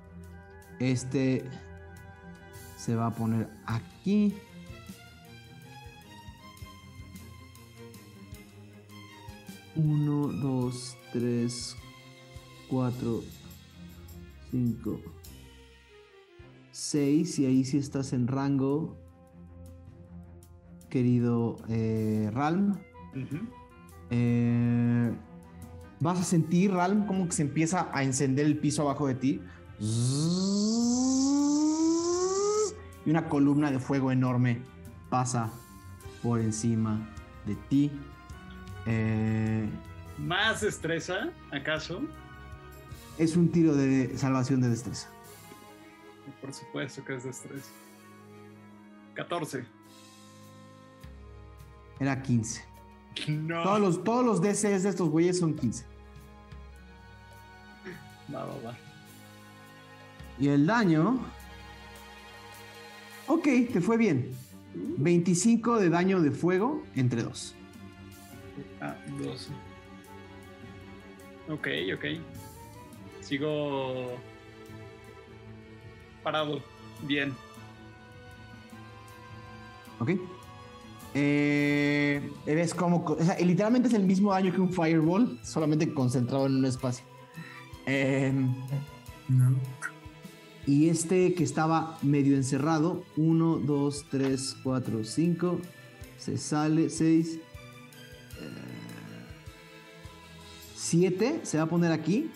Este 0.80 1.46
se 2.76 2.96
va 2.96 3.06
a 3.08 3.12
poner 3.12 3.48
aquí. 3.68 4.34
Uno, 9.76 10.28
dos, 10.28 10.98
tres, 11.12 11.76
cuatro, 12.70 13.22
cinco, 14.50 15.02
seis. 16.72 17.38
Y 17.40 17.46
ahí 17.46 17.64
sí 17.64 17.78
estás 17.78 18.14
en 18.14 18.28
rango, 18.28 18.98
querido 20.90 21.58
eh, 21.68 22.32
Ralm. 22.34 22.74
Eh, 24.10 25.12
vas 26.00 26.20
a 26.20 26.24
sentir, 26.24 26.72
Ralm, 26.72 27.06
como 27.06 27.26
que 27.28 27.34
se 27.34 27.42
empieza 27.42 27.90
a 27.94 28.04
encender 28.04 28.46
el 28.46 28.58
piso 28.58 28.84
abajo 28.84 29.08
de 29.08 29.16
ti. 29.16 29.42
Y 33.06 33.10
una 33.10 33.28
columna 33.30 33.72
de 33.72 33.80
fuego 33.80 34.12
enorme 34.12 34.62
pasa 35.10 35.52
por 36.24 36.40
encima 36.40 37.08
de 37.46 37.56
ti. 37.70 37.92
Eh, 38.86 39.70
¿Más 40.18 40.62
destreza, 40.62 41.30
acaso? 41.52 42.02
es 43.18 43.36
un 43.36 43.50
tiro 43.50 43.76
de 43.76 44.18
salvación 44.18 44.62
de 44.62 44.70
destreza. 44.70 45.10
Por 46.42 46.54
supuesto 46.54 47.04
que 47.04 47.16
es 47.16 47.24
destreza. 47.24 47.70
14. 49.14 49.66
Era 52.00 52.22
15. 52.22 52.64
No. 53.28 53.64
Todos 53.64 53.80
los, 53.80 54.04
todos 54.04 54.26
los 54.26 54.42
DCs 54.42 54.84
de 54.84 54.90
estos 54.90 55.10
güeyes 55.10 55.40
son 55.40 55.56
15. 55.56 55.86
Va, 58.34 58.46
va, 58.46 58.54
va. 58.66 58.78
Y 60.40 60.50
el 60.50 60.66
daño. 60.66 61.20
Ok, 63.28 63.48
te 63.72 63.82
fue 63.82 63.98
bien. 63.98 64.32
25 64.76 65.80
de 65.80 65.90
daño 65.90 66.22
de 66.22 66.32
fuego 66.32 66.84
entre 66.96 67.24
dos. 67.24 67.56
Ah, 68.82 68.96
12. 69.20 69.52
Ok, 71.50 71.68
ok. 71.96 72.06
Sigo 73.22 74.18
parado. 76.24 76.62
Bien. 77.04 77.34
Ok. 80.00 80.12
Eh, 81.18 82.30
ves 82.46 82.74
como. 82.74 83.04
O 83.06 83.24
sea, 83.24 83.40
literalmente 83.40 83.88
es 83.88 83.94
el 83.94 84.04
mismo 84.04 84.32
daño 84.32 84.54
que 84.54 84.60
un 84.60 84.72
fireball, 84.72 85.40
solamente 85.44 85.94
concentrado 85.94 86.46
en 86.46 86.58
un 86.58 86.66
espacio. 86.66 87.06
Em, 87.86 88.54
No. 89.30 89.56
y 90.68 90.90
este 90.90 91.34
que 91.34 91.44
estaba 91.44 91.98
medio 92.02 92.36
encerrado, 92.36 93.04
1, 93.16 93.58
2, 93.60 94.06
3, 94.12 94.58
4, 94.62 95.04
5, 95.04 95.60
se 96.18 96.38
sale, 96.38 96.90
6, 96.90 97.40
7, 100.76 101.40
se 101.44 101.58
va 101.58 101.64
a 101.64 101.70
poner 101.70 101.92
aquí 101.92 102.30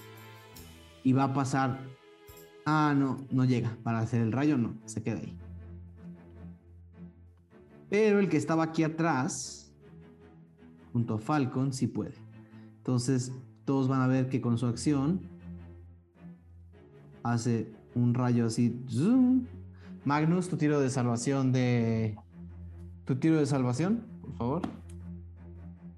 y 1.03 1.13
va 1.13 1.25
a 1.25 1.33
pasar. 1.33 1.81
Ah, 2.65 2.93
no, 2.95 3.25
no 3.31 3.45
llega. 3.45 3.75
Para 3.83 3.99
hacer 3.99 4.21
el 4.21 4.31
rayo, 4.31 4.57
no, 4.57 4.75
se 4.85 5.01
queda 5.01 5.17
ahí. 5.19 5.35
Pero 7.89 8.19
el 8.19 8.29
que 8.29 8.37
estaba 8.37 8.63
aquí 8.63 8.83
atrás, 8.83 9.71
junto 10.93 11.15
a 11.15 11.17
Falcon, 11.19 11.73
sí 11.73 11.87
puede. 11.87 12.13
Entonces, 12.77 13.31
todos 13.65 13.87
van 13.87 14.01
a 14.01 14.07
ver 14.07 14.29
que 14.29 14.41
con 14.41 14.57
su 14.57 14.65
acción 14.67 15.21
hace 17.23 17.71
un 17.95 18.13
rayo 18.13 18.45
así. 18.45 18.79
zoom. 18.89 19.45
Magnus, 20.05 20.49
tu 20.49 20.57
tiro 20.57 20.79
de 20.79 20.89
salvación 20.89 21.51
de. 21.51 22.15
Tu 23.05 23.15
tiro 23.15 23.37
de 23.37 23.45
salvación, 23.45 24.03
por 24.21 24.33
favor. 24.35 24.61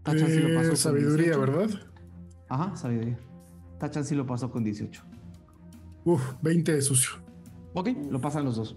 Tachan 0.03 0.27
sí 0.29 0.39
lo 0.39 0.47
Eh, 0.49 0.55
pasó 0.55 0.67
con 0.69 0.77
sabiduría, 0.77 1.35
18. 1.35 1.39
¿verdad? 1.39 1.79
Ajá, 2.49 2.75
sabiduría. 2.75 3.19
Tachan 3.79 4.03
sí 4.05 4.15
lo 4.15 4.25
pasó 4.25 4.49
con 4.49 4.63
18. 4.63 5.03
Uf, 6.05 6.33
20 6.41 6.73
de 6.73 6.81
sucio. 6.81 7.11
Ok, 7.73 7.89
lo 8.09 8.19
pasan 8.19 8.45
los 8.45 8.55
dos. 8.55 8.75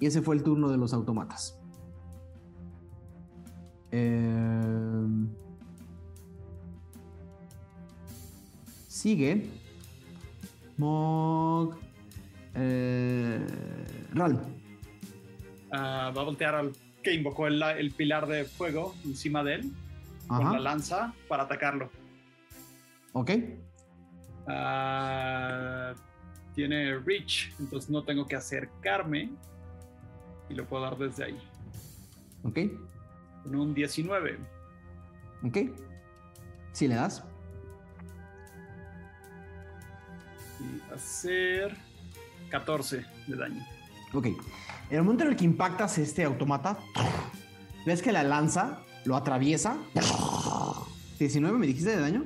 Y 0.00 0.06
ese 0.06 0.22
fue 0.22 0.34
el 0.34 0.42
turno 0.42 0.70
de 0.70 0.78
los 0.78 0.92
automatas. 0.94 1.58
Em, 3.90 5.28
sigue. 8.88 9.46
Mog. 10.78 11.76
Eh, 12.54 13.46
Ral. 14.14 14.40
Ah, 15.70 16.12
va 16.16 16.22
a 16.22 16.24
voltear 16.24 16.54
al 16.54 16.72
que 17.02 17.14
invocó 17.14 17.46
el, 17.46 17.62
el 17.62 17.92
pilar 17.92 18.26
de 18.26 18.44
fuego 18.44 18.94
encima 19.04 19.44
de 19.44 19.54
él 19.56 19.72
con 20.26 20.46
Ajá. 20.46 20.52
la 20.54 20.60
lanza 20.60 21.14
para 21.28 21.44
atacarlo. 21.44 21.90
Ok. 23.12 23.30
Ah, 24.46 25.92
tiene 26.54 26.98
reach, 26.98 27.52
entonces 27.58 27.90
no 27.90 28.04
tengo 28.04 28.26
que 28.26 28.36
acercarme 28.36 29.30
y 30.50 30.54
lo 30.54 30.66
puedo 30.66 30.82
dar 30.82 30.98
desde 30.98 31.24
ahí. 31.24 31.38
Ok. 32.44 32.58
Con 33.44 33.54
un 33.54 33.74
19. 33.74 34.38
Ok. 35.44 35.58
Si 36.72 36.88
le 36.88 36.96
das. 36.96 37.22
Y 40.60 40.92
hacer 40.92 41.76
14 42.50 43.04
de 43.26 43.36
daño. 43.36 43.64
Ok. 44.12 44.26
En 44.26 44.96
el 44.96 45.02
momento 45.02 45.24
en 45.24 45.30
el 45.30 45.36
que 45.36 45.44
impactas 45.44 45.96
este 45.98 46.24
automata, 46.24 46.78
ves 47.86 48.02
que 48.02 48.12
la 48.12 48.24
lanza 48.24 48.80
lo 49.04 49.16
atraviesa. 49.16 49.78
19 51.18 51.58
me 51.58 51.66
dijiste 51.66 51.90
de 51.90 52.00
daño. 52.00 52.24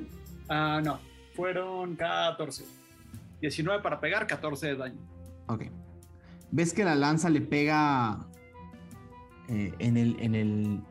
Ah, 0.49 0.81
no, 0.83 0.99
fueron 1.35 1.95
14. 1.95 2.65
19 3.41 3.83
para 3.83 3.99
pegar, 3.99 4.25
14 4.25 4.67
de 4.67 4.75
daño. 4.75 4.99
Ok. 5.47 5.65
Ves 6.55 6.71
que 6.71 6.85
la 6.85 6.95
lanza 6.95 7.29
le 7.29 7.41
pega 7.41 8.17
eh, 9.49 9.73
en, 9.77 9.97
el, 9.97 10.15
en, 10.21 10.35
el, 10.35 10.81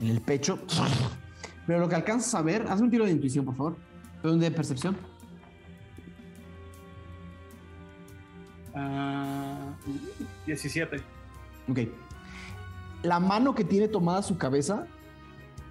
en 0.00 0.06
el 0.06 0.20
pecho. 0.20 0.58
Pero 1.66 1.78
lo 1.80 1.88
que 1.88 1.94
alcanzas 1.94 2.34
a 2.34 2.42
ver, 2.42 2.66
haz 2.68 2.82
un 2.82 2.90
tiro 2.90 3.06
de 3.06 3.10
intuición, 3.10 3.46
por 3.46 3.56
favor. 3.56 3.76
Perdón, 4.20 4.38
de 4.38 4.50
percepción. 4.50 4.94
Ah, 8.74 9.72
17. 10.44 10.98
Ok. 11.70 11.78
La 13.02 13.18
mano 13.18 13.54
que 13.54 13.64
tiene 13.64 13.88
tomada 13.88 14.22
su 14.22 14.36
cabeza 14.36 14.86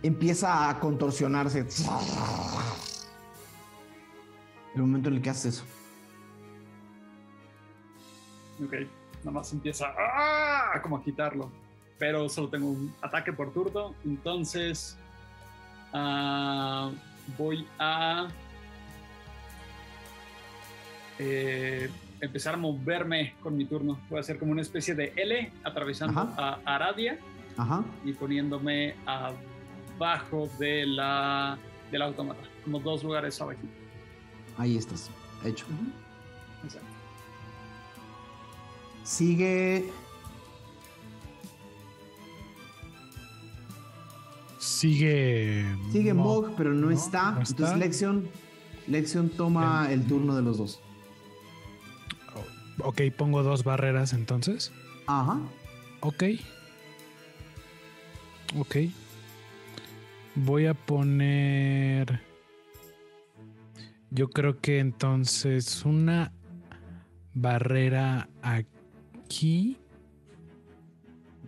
empieza 0.02 0.68
a 0.68 0.80
contorsionarse. 0.80 1.68
El 4.74 4.82
momento 4.82 5.10
en 5.10 5.16
el 5.18 5.22
que 5.22 5.30
haces 5.30 5.58
eso. 5.58 5.75
Ok, 8.64 8.74
nada 9.20 9.32
más 9.32 9.52
empieza 9.52 9.94
¡ah! 9.98 10.80
como 10.82 10.98
a 10.98 11.04
quitarlo. 11.04 11.52
Pero 11.98 12.28
solo 12.30 12.50
tengo 12.50 12.70
un 12.70 12.94
ataque 13.02 13.32
por 13.34 13.54
turno. 13.54 13.96
Entonces 14.06 14.98
ah, 15.94 16.92
voy 17.38 17.66
a 17.80 18.28
eh, 21.20 21.90
empezar 22.22 22.56
a 22.56 22.58
moverme 22.58 23.36
con 23.42 23.56
mi 23.56 23.66
turno. 23.66 24.00
Voy 24.10 24.18
a 24.18 24.22
hacer 24.22 24.38
como 24.38 24.52
una 24.52 24.62
especie 24.62 24.96
de 24.96 25.14
L 25.16 25.52
atravesando 25.64 26.20
Ajá. 26.20 26.60
a 26.66 26.76
Aradia 26.76 27.18
Ajá. 27.58 27.84
y 28.04 28.14
poniéndome 28.14 28.96
abajo 29.06 30.50
de 30.60 30.86
la 30.86 31.58
del 31.92 32.02
automata. 32.02 32.42
Como 32.64 32.80
dos 32.80 33.04
lugares 33.04 33.40
abajito. 33.42 33.68
Ahí 34.58 34.78
estás. 34.78 35.10
Hecho. 35.44 35.66
Exacto. 36.64 36.95
Sigue. 39.06 39.86
Sigue. 44.58 45.64
Sigue 45.92 46.14
Mog, 46.14 46.56
pero 46.58 46.74
no, 46.74 46.88
¿no? 46.88 46.92
está. 46.92 47.32
No 47.32 47.42
está. 47.42 47.52
Entonces 47.54 47.78
Lexion. 47.78 48.28
Lexion 48.88 49.30
toma 49.30 49.88
el 49.92 50.06
turno 50.06 50.36
de 50.36 50.42
los 50.42 50.58
dos. 50.58 50.82
Ok, 52.80 53.02
pongo 53.16 53.44
dos 53.44 53.64
barreras 53.64 54.14
entonces. 54.14 54.72
Ajá. 55.08 55.40
Ok. 56.02 56.24
Ok. 58.58 58.76
Voy 60.36 60.66
a 60.66 60.74
poner. 60.74 62.22
Yo 64.10 64.30
creo 64.30 64.60
que 64.60 64.80
entonces 64.80 65.86
una 65.86 66.32
barrera 67.34 68.30
aquí, 68.42 68.75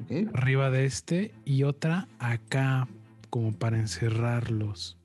Ok. 0.04 0.30
arriba 0.34 0.70
de 0.70 0.86
este, 0.86 1.34
y 1.46 1.64
otra 1.64 2.08
acá, 2.20 2.88
como 3.30 3.52
para 3.52 3.78
encerrarlos. 3.80 4.98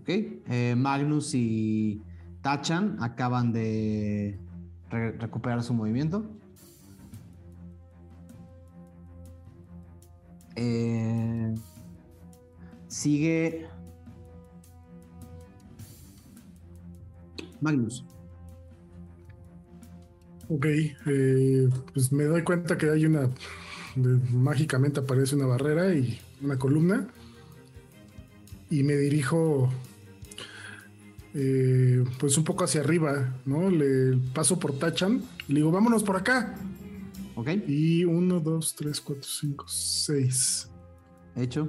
Ok. 0.00 0.08
Eh, 0.08 0.74
Magnus 0.76 1.34
y 1.34 2.00
Tachan 2.42 2.96
acaban 3.02 3.52
de 3.52 4.38
re- 4.90 5.12
recuperar 5.12 5.62
su 5.62 5.74
movimiento. 5.74 6.24
Eh, 10.54 11.54
sigue. 12.88 13.66
Magnus. 17.60 18.04
Ok, 20.48 20.66
eh, 20.66 21.68
pues 21.92 22.12
me 22.12 22.24
doy 22.24 22.42
cuenta 22.42 22.78
que 22.78 22.90
hay 22.90 23.04
una 23.06 23.30
mágicamente 23.96 25.00
aparece 25.00 25.36
una 25.36 25.46
barrera 25.46 25.92
y 25.94 26.20
una 26.42 26.58
columna. 26.58 27.08
Y 28.68 28.82
me 28.82 28.94
dirijo 28.96 29.70
eh, 31.34 32.04
pues 32.18 32.36
un 32.36 32.44
poco 32.44 32.64
hacia 32.64 32.80
arriba, 32.80 33.34
¿no? 33.44 33.70
Le 33.70 34.16
paso 34.34 34.58
por 34.58 34.78
Tachan. 34.78 35.22
Le 35.48 35.56
digo, 35.56 35.70
vámonos 35.70 36.02
por 36.02 36.16
acá. 36.16 36.54
Ok, 37.34 37.48
Y 37.66 38.04
uno, 38.04 38.40
dos, 38.40 38.74
tres, 38.74 39.00
cuatro, 39.00 39.24
cinco, 39.24 39.66
seis. 39.68 40.70
hecho. 41.34 41.68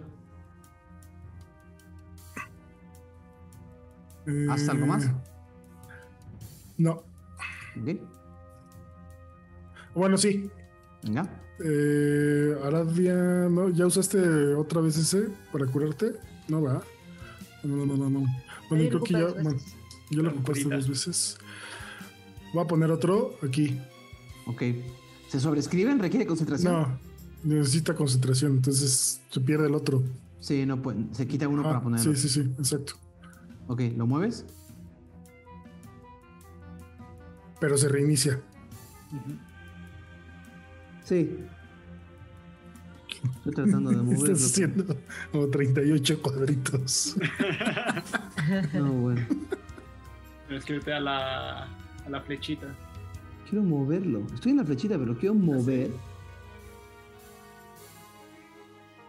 Eh, 4.25 4.47
¿Haces 4.49 4.69
algo 4.69 4.85
más? 4.85 5.11
No. 6.77 7.03
Ok, 7.79 7.99
Bueno, 9.97 10.17
sí. 10.17 10.49
venga. 11.03 11.27
Eh, 11.63 12.55
Aradia, 12.63 13.15
¿no? 13.49 13.69
¿ya 13.69 13.87
usaste 13.87 14.19
otra 14.53 14.79
vez 14.81 14.95
ese 14.97 15.29
para 15.51 15.65
curarte? 15.65 16.13
No, 16.47 16.61
va. 16.61 16.83
No, 17.63 17.75
no, 17.77 17.85
no, 17.87 17.97
no. 17.97 18.09
no. 18.09 18.25
Bueno, 18.69 18.83
Sí, 18.83 18.89
creo 18.89 18.99
lo 18.99 19.03
que 19.03 19.13
ya, 19.13 19.19
ya 20.11 20.21
lo 20.21 20.29
ocupaste 20.29 20.63
dos 20.65 20.87
veces. 20.87 21.37
Voy 22.53 22.63
a 22.63 22.67
poner 22.67 22.91
otro 22.91 23.35
aquí. 23.41 23.79
Ok. 24.45 24.61
¿Se 25.29 25.39
sobrescriben? 25.39 25.97
¿Requiere 25.99 26.25
concentración? 26.27 26.73
No, 26.73 26.99
necesita 27.43 27.95
concentración, 27.95 28.51
entonces 28.53 29.19
se 29.29 29.41
pierde 29.41 29.67
el 29.67 29.73
otro. 29.75 30.03
Sí, 30.39 30.65
no 30.65 30.79
puede. 30.81 31.05
Se 31.11 31.27
quita 31.27 31.47
uno 31.47 31.61
Ah, 31.61 31.69
para 31.69 31.81
ponerlo. 31.81 32.15
sí, 32.15 32.21
sí, 32.21 32.29
sí, 32.29 32.53
exacto. 32.59 32.93
Ok, 33.67 33.81
¿lo 33.97 34.05
mueves? 34.05 34.45
Pero 37.59 37.77
se 37.77 37.89
reinicia. 37.89 38.39
Sí. 41.07 41.37
Estoy 43.37 43.53
tratando 43.53 43.91
de 43.91 43.97
moverlo. 44.03 44.25
Estás 44.25 44.43
haciendo 44.51 44.97
como 45.31 45.47
38 45.47 46.21
cuadritos. 46.21 47.15
No, 48.73 48.91
bueno. 48.93 49.21
Escríbete 50.49 50.93
a 50.93 50.99
la, 51.01 51.63
a 51.63 52.09
la 52.09 52.21
flechita. 52.21 52.67
Quiero 53.49 53.63
moverlo. 53.65 54.21
Estoy 54.33 54.51
en 54.51 54.57
la 54.57 54.63
flechita, 54.65 54.97
pero 54.97 55.17
quiero 55.17 55.35
mover. 55.35 55.89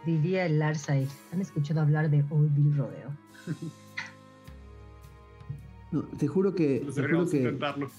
Diría 0.05 0.45
el 0.45 0.59
Larsai. 0.59 1.07
¿Han 1.31 1.39
escuchado 1.41 1.79
hablar 1.81 2.09
de 2.09 2.25
Old 2.29 2.53
Bill 2.55 2.75
Rodeo? 2.77 3.11
No, 5.91 6.03
te 6.03 6.27
juro 6.27 6.53
que. 6.53 6.81
Pues 6.83 6.93
Te 6.95 7.01
juro 7.01 7.27
que 7.27 7.37
intentarlo. 7.37 7.89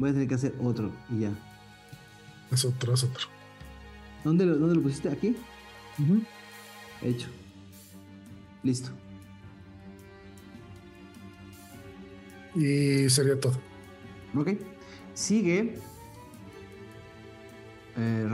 voy 0.00 0.10
a 0.10 0.12
tener 0.12 0.26
que 0.26 0.34
hacer 0.34 0.52
otro 0.60 0.90
y 1.10 1.20
ya. 1.20 1.55
Es 2.56 2.64
otro, 2.64 2.94
es 2.94 3.04
otro. 3.04 3.26
¿Dónde 4.24 4.46
lo, 4.46 4.56
dónde 4.56 4.76
lo 4.76 4.80
pusiste? 4.80 5.10
¿Aquí? 5.10 5.36
Hecho. 7.02 7.28
Listo. 8.62 8.88
Y 12.54 13.10
sería 13.10 13.38
todo. 13.38 13.60
Ok. 14.34 14.52
Sigue. 15.12 15.78
Eh. 17.98 18.26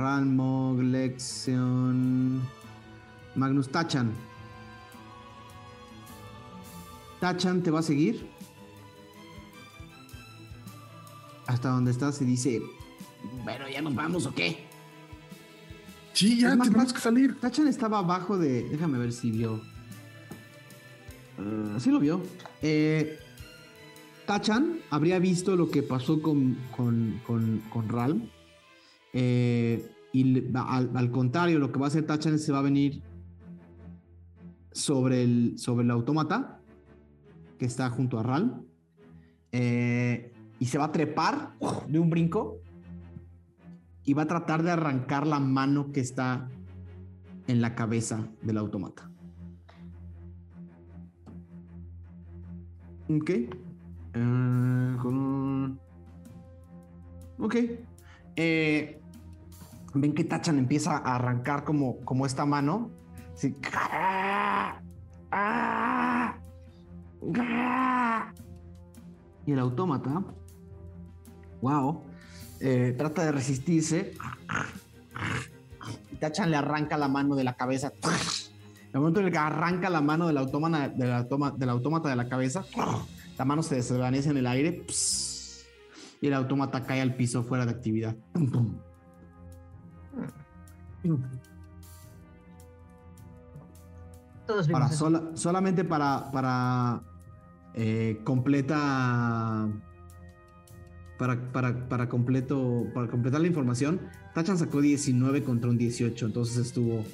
Magnus 3.34 3.68
Tachan. 3.73 4.12
Tachan 7.18 7.60
te 7.60 7.73
va 7.73 7.81
a 7.81 7.83
seguir. 7.83 8.31
Hasta 11.49 11.70
donde 11.70 11.91
estás 11.91 12.23
y 12.23 12.25
dice. 12.25 12.62
Bueno, 13.44 13.68
ya 13.68 13.83
nos 13.83 13.94
vamos 13.94 14.26
o 14.26 14.34
qué. 14.34 14.67
Sí, 16.12 16.41
ya 16.41 16.51
Es 16.51 16.57
más, 16.57 16.68
tenemos 16.68 16.92
que 16.92 17.01
salir. 17.01 17.41
Tachan 17.41 17.68
estaba 17.68 17.99
abajo 17.99 18.39
de. 18.39 18.68
Déjame 18.68 18.99
ver 18.99 19.12
si 19.12 19.31
vio. 19.31 19.60
Ah, 21.39 21.78
sí 21.78 21.91
lo 21.91 21.99
vio. 21.99 22.23
Eh, 22.60 23.18
Tachan 24.26 24.78
habría 24.91 25.18
visto 25.18 25.57
lo 25.57 25.70
que 25.70 25.83
pasó 25.83 26.20
con, 26.20 26.57
con, 26.76 27.20
con, 27.26 27.62
con 27.70 27.89
Ralm. 27.89 28.28
Eh, 29.12 29.91
y 30.12 30.44
al, 30.55 30.91
al 30.94 31.10
contrario, 31.10 31.59
lo 31.59 31.73
que 31.73 31.78
va 31.78 31.86
a 31.86 31.89
hacer 31.89 32.07
Tachan 32.07 32.34
es 32.34 32.44
se 32.44 32.52
va 32.52 32.59
a 32.59 32.62
venir 32.62 33.02
sobre 34.73 35.23
el, 35.23 35.59
sobre 35.59 35.84
el 35.84 35.91
autómata 35.91 36.60
que 37.59 37.67
está 37.67 37.89
junto 37.91 38.18
a 38.18 38.23
Ralm. 38.23 38.65
Eh, 39.52 40.33
y 40.59 40.67
se 40.67 40.78
va 40.78 40.84
a 40.84 40.92
trepar 40.92 41.55
de 41.89 41.99
un 41.99 42.09
brinco 42.09 42.61
y 44.05 44.14
va 44.14 44.22
a 44.22 44.26
tratar 44.26 44.62
de 44.62 44.70
arrancar 44.70 45.26
la 45.26 45.40
mano 45.40 45.92
que 45.92 46.00
está 46.00 46.48
en 47.47 47.60
la 47.60 47.74
cabeza 47.74 48.20
del 48.42 48.58
automata. 48.58 49.10
Ok. 53.08 53.31
Un- 54.14 55.78
Ok. 57.39 57.56
Eh, 58.36 58.98
Ven 59.94 60.14
que 60.14 60.24
Tachan 60.24 60.58
empieza 60.58 60.97
a 60.97 61.16
arrancar 61.16 61.64
como, 61.64 61.98
como 62.00 62.24
esta 62.24 62.47
mano. 62.47 62.90
Y 69.47 69.52
el 69.52 69.58
autómata. 69.58 70.22
Wow. 71.60 72.02
Eh, 72.62 72.94
trata 72.97 73.24
de 73.24 73.32
resistirse. 73.32 74.15
Y 76.12 76.16
Tachan 76.16 76.50
le 76.50 76.57
arranca 76.57 76.97
la 76.97 77.08
mano 77.08 77.34
de 77.34 77.44
la 77.44 77.55
cabeza. 77.55 77.92
En 77.92 78.94
el 78.94 79.00
momento 79.00 79.20
en 79.20 79.26
el 79.26 79.32
que 79.32 79.39
arranca 79.39 79.91
la 79.91 80.00
mano 80.00 80.26
del 80.26 80.39
autómata, 80.39 80.89
del, 80.89 81.12
automa- 81.12 81.50
del 81.50 81.68
autómata 81.70 82.08
de 82.08 82.16
la 82.16 82.28
cabeza, 82.28 82.65
la 83.39 83.44
mano 83.44 83.62
se 83.62 83.74
desvanece 83.76 84.31
en 84.31 84.36
el 84.36 84.47
aire 84.47 84.84
y 86.20 86.26
el 86.26 86.34
autómata 86.34 86.84
cae 86.84 87.00
al 87.00 87.15
piso 87.16 87.42
fuera 87.42 87.65
de 87.66 87.73
actividad. 87.73 88.15
Todos 94.47 94.68
Para 94.68 94.89
sola- 94.89 95.31
solamente 95.34 95.84
para, 95.84 96.31
para 96.32 97.00
eh, 97.74 98.20
completa. 98.24 99.68
Para, 101.23 101.52
para, 101.52 101.89
para 101.89 102.09
completo. 102.09 102.84
Para 102.92 103.07
completar 103.07 103.41
la 103.41 103.47
información, 103.47 104.01
Tachan 104.34 104.59
sacó 104.59 104.81
19 104.81 105.44
contra 105.44 105.70
un 105.70 105.78
18. 105.78 106.26
Entonces 106.26 106.57
estuvo. 106.57 107.05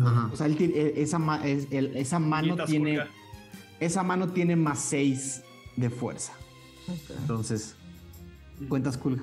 Ajá. 0.00 0.30
O 0.32 0.36
sea, 0.36 0.46
él 0.46 0.56
tiene- 0.56 0.74
eh, 0.76 0.92
esa, 1.02 1.18
mano 2.20 2.54
tiene. 2.66 3.00
Esa 3.80 4.04
mano 4.04 4.28
tiene 4.28 4.54
más 4.54 4.78
6 4.78 5.42
de 5.76 5.90
fuerza. 5.90 6.34
Entonces, 7.20 7.74
cuentas 8.68 8.96
cool. 8.96 9.20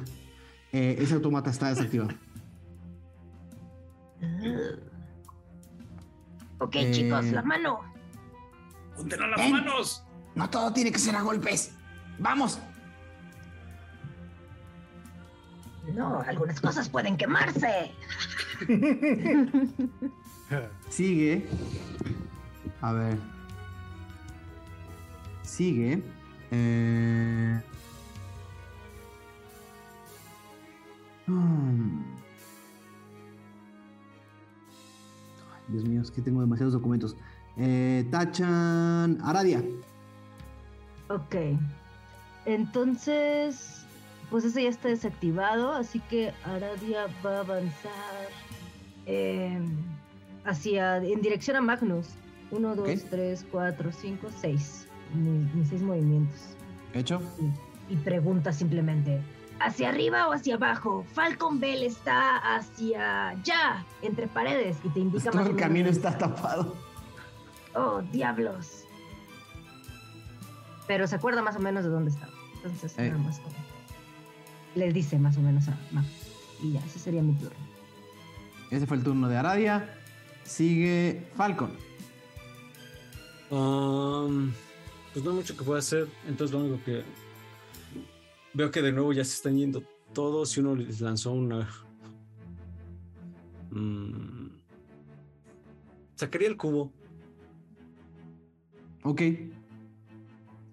Eh, 0.73 0.97
ese 0.99 1.13
automata 1.13 1.49
está 1.49 1.69
desactivado. 1.69 2.09
Ok, 6.59 6.75
Eh, 6.75 6.91
chicos, 6.91 7.25
la 7.27 7.41
mano. 7.41 7.79
¡Junten 8.97 9.21
a 9.21 9.27
las 9.27 9.37
Ven. 9.39 9.51
manos! 9.53 10.03
No 10.35 10.49
todo 10.49 10.73
tiene 10.73 10.91
que 10.91 10.99
ser 10.99 11.15
a 11.15 11.21
golpes. 11.21 11.71
¡Vamos! 12.19 12.59
No, 15.93 16.21
algunas 16.21 16.59
cosas 16.59 16.89
pueden 16.89 17.17
quemarse. 17.17 17.91
Sigue. 20.89 21.45
A 22.81 22.91
ver. 22.93 23.17
Sigue. 25.43 26.03
Eh... 26.51 27.61
hmm. 31.25 32.01
Ay, 35.53 35.61
Dios 35.69 35.83
mío, 35.85 36.01
es 36.01 36.11
que 36.11 36.21
tengo 36.21 36.41
demasiados 36.41 36.73
documentos. 36.73 37.15
Eh, 37.57 38.07
Tachan. 38.11 39.19
Aradia. 39.23 39.63
Ok. 41.09 41.35
Entonces, 42.45 43.86
pues 44.29 44.43
ese 44.45 44.63
ya 44.63 44.69
está 44.69 44.89
desactivado, 44.89 45.73
así 45.73 45.99
que 46.01 46.33
Aradia 46.43 47.07
va 47.25 47.37
a 47.37 47.39
avanzar 47.39 48.27
eh, 49.05 49.57
hacia, 50.45 50.97
en 50.97 51.21
dirección 51.21 51.55
a 51.57 51.61
Magnus. 51.61 52.09
Uno, 52.51 52.75
dos, 52.75 52.87
Ok. 52.89 53.09
tres, 53.09 53.45
cuatro, 53.51 53.91
cinco, 53.91 54.27
seis. 54.41 54.87
Mis, 55.13 55.53
mis 55.53 55.67
seis 55.69 55.81
movimientos. 55.81 56.55
Hecho. 56.93 57.21
Y 57.89 57.95
pregunta 57.97 58.51
simplemente, 58.51 59.21
¿hacia 59.59 59.89
arriba 59.89 60.27
o 60.27 60.33
hacia 60.33 60.55
abajo? 60.55 61.05
Falcon 61.13 61.59
Bell 61.59 61.83
está 61.83 62.37
hacia 62.55 63.29
allá, 63.29 63.85
entre 64.01 64.27
paredes, 64.27 64.77
y 64.83 64.89
te 64.89 64.99
indica 64.99 65.31
Todo 65.31 65.47
el 65.49 65.55
camino 65.55 65.87
está 65.89 66.17
tapado. 66.17 66.75
Oh, 67.75 68.01
diablos. 68.11 68.83
Pero 70.87 71.05
se 71.07 71.15
acuerda 71.15 71.41
más 71.41 71.55
o 71.55 71.59
menos 71.59 71.83
de 71.83 71.89
dónde 71.89 72.11
estaba. 72.11 72.31
Entonces, 72.55 72.97
Eh. 72.97 73.09
nada 73.09 73.23
más 73.23 73.39
como- 73.39 73.55
Les 74.77 74.93
dice 74.93 75.17
más 75.17 75.35
o 75.37 75.41
menos 75.41 75.67
a 75.69 75.79
Max. 75.91 76.07
Y 76.61 76.73
ya, 76.73 76.85
ese 76.85 76.99
sería 76.99 77.23
mi 77.23 77.33
turno. 77.33 77.57
Ese 78.69 78.85
fue 78.85 78.97
el 78.97 79.03
turno 79.03 79.27
de 79.27 79.35
Aradia. 79.35 79.91
Sigue 80.43 81.27
Falcon. 81.35 81.71
Um, 83.49 84.51
pues 85.13 85.25
no 85.25 85.31
hay 85.31 85.37
mucho 85.37 85.57
que 85.57 85.63
pueda 85.63 85.79
hacer. 85.79 86.07
Entonces 86.27 86.53
lo 86.53 86.63
único 86.63 86.83
que 86.83 87.03
veo 88.53 88.69
que 88.69 88.83
de 88.83 88.91
nuevo 88.91 89.13
ya 89.13 89.25
se 89.25 89.33
están 89.33 89.57
yendo 89.57 89.81
todos. 90.13 90.55
Y 90.55 90.59
uno 90.59 90.75
les 90.75 91.01
lanzó 91.01 91.31
una. 91.31 91.67
Mm, 93.71 94.49
sacaría 96.13 96.49
el 96.49 96.57
cubo. 96.57 96.91
Ok. 99.01 99.21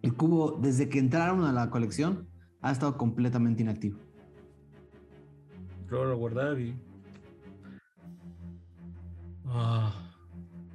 El 0.02 0.14
cubo, 0.14 0.58
desde 0.60 0.90
que 0.90 0.98
entraron 0.98 1.44
a 1.44 1.52
la 1.54 1.70
colección, 1.70 2.28
ha 2.64 2.72
estado 2.72 2.96
completamente 2.96 3.62
inactivo. 3.62 3.98
A 5.92 6.14
guardar 6.14 6.58
y. 6.58 6.74
Ah, 9.44 9.92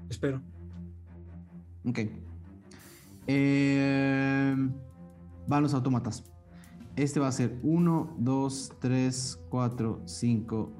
espero. 0.08 0.40
Ok. 1.84 2.00
Eh, 3.26 4.56
van 5.48 5.64
los 5.64 5.74
autómatas. 5.74 6.24
Este 6.95 7.19
va 7.19 7.27
a 7.27 7.32
ser 7.32 7.58
1, 7.64 8.18
2, 8.19 8.74
3, 8.80 9.40
4, 9.50 10.01
5, 10.06 10.72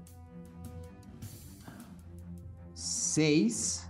6. 2.76 3.90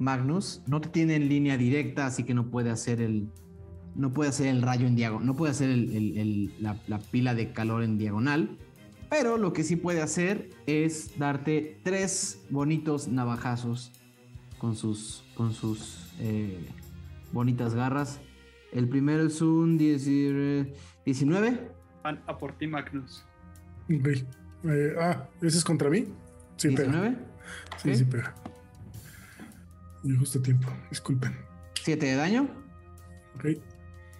Magnus 0.00 0.62
no 0.66 0.80
te 0.80 0.88
tiene 0.88 1.14
en 1.14 1.28
línea 1.28 1.56
directa, 1.56 2.06
así 2.06 2.24
que 2.24 2.34
no 2.34 2.50
puede 2.50 2.70
hacer 2.70 3.00
el. 3.00 3.30
No 4.00 4.12
puede 4.12 4.30
hacer 4.30 4.46
el 4.46 4.62
rayo 4.62 4.86
en 4.86 4.96
diagonal. 4.96 5.26
No 5.26 5.36
puede 5.36 5.52
hacer 5.52 5.68
el- 5.70 5.94
el- 5.94 6.18
el- 6.18 6.54
la, 6.58 6.76
la 6.88 6.98
pila 6.98 7.34
de 7.34 7.52
calor 7.52 7.82
en 7.82 7.98
diagonal. 7.98 8.56
Pero 9.10 9.36
lo 9.36 9.52
que 9.52 9.62
sí 9.64 9.76
puede 9.76 10.00
hacer 10.00 10.48
es 10.66 11.18
darte 11.18 11.78
tres 11.82 12.40
bonitos 12.48 13.08
navajazos 13.08 13.92
con 14.58 14.74
sus, 14.76 15.24
con 15.34 15.52
sus 15.52 16.12
eh, 16.18 16.64
bonitas 17.32 17.74
garras. 17.74 18.20
El 18.72 18.88
primero 18.88 19.26
es 19.26 19.42
un 19.42 19.76
10 19.76 20.04
eh, 20.08 20.74
19. 21.04 21.70
Van 22.04 22.22
a 22.26 22.38
por 22.38 22.52
ti, 22.52 22.66
Magnus. 22.68 23.24
Ok. 23.92 24.08
Eh, 24.64 24.94
ah, 25.00 25.28
¿ese 25.42 25.58
es 25.58 25.64
contra 25.64 25.90
mí? 25.90 26.06
Sí, 26.56 26.68
pega. 26.70 26.84
19. 26.92 27.16
Sí, 27.82 27.90
Ok. 27.90 27.96
sí, 27.96 28.04
pega. 28.04 28.34
Y 30.04 30.14
justo 30.16 30.40
tiempo, 30.40 30.68
disculpen. 30.88 31.34
7 31.82 32.06
de 32.06 32.14
daño. 32.14 32.48
Ok. 33.34 33.46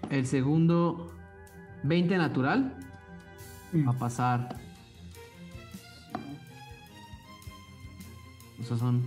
El 0.08 0.26
segundo 0.26 1.12
20 1.82 2.16
natural. 2.16 2.74
Mm. 3.72 3.86
Va 3.86 3.92
a 3.92 3.98
pasar. 3.98 4.56
Esos 8.58 8.78
son 8.78 9.02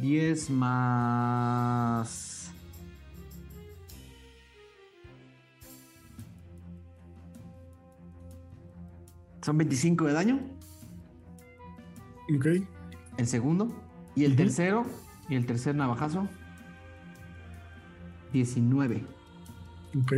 10 0.00 0.50
más. 0.50 2.52
Son 9.42 9.58
25 9.58 10.06
de 10.06 10.12
daño. 10.12 10.40
Ok. 12.34 12.46
El 13.16 13.26
segundo. 13.26 13.74
Y 14.14 14.24
el 14.24 14.36
tercero. 14.36 14.86
Y 15.28 15.34
el 15.34 15.46
tercer 15.46 15.74
navajazo. 15.74 16.28
19. 18.32 19.04
Ok. 20.02 20.12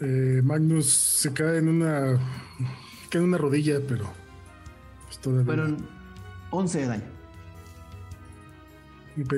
Eh, 0.00 0.40
Magnus 0.42 0.86
se 0.90 1.32
cae 1.32 1.58
en 1.58 1.68
una. 1.68 2.18
Cae 3.08 3.20
en 3.20 3.28
una 3.28 3.38
rodilla, 3.38 3.80
pero. 3.86 4.06
Pues 5.06 5.18
todavía. 5.18 5.44
Fueron 5.44 5.86
11 6.50 6.78
de 6.80 6.86
daño. 6.86 7.04
Ok. 9.22 9.34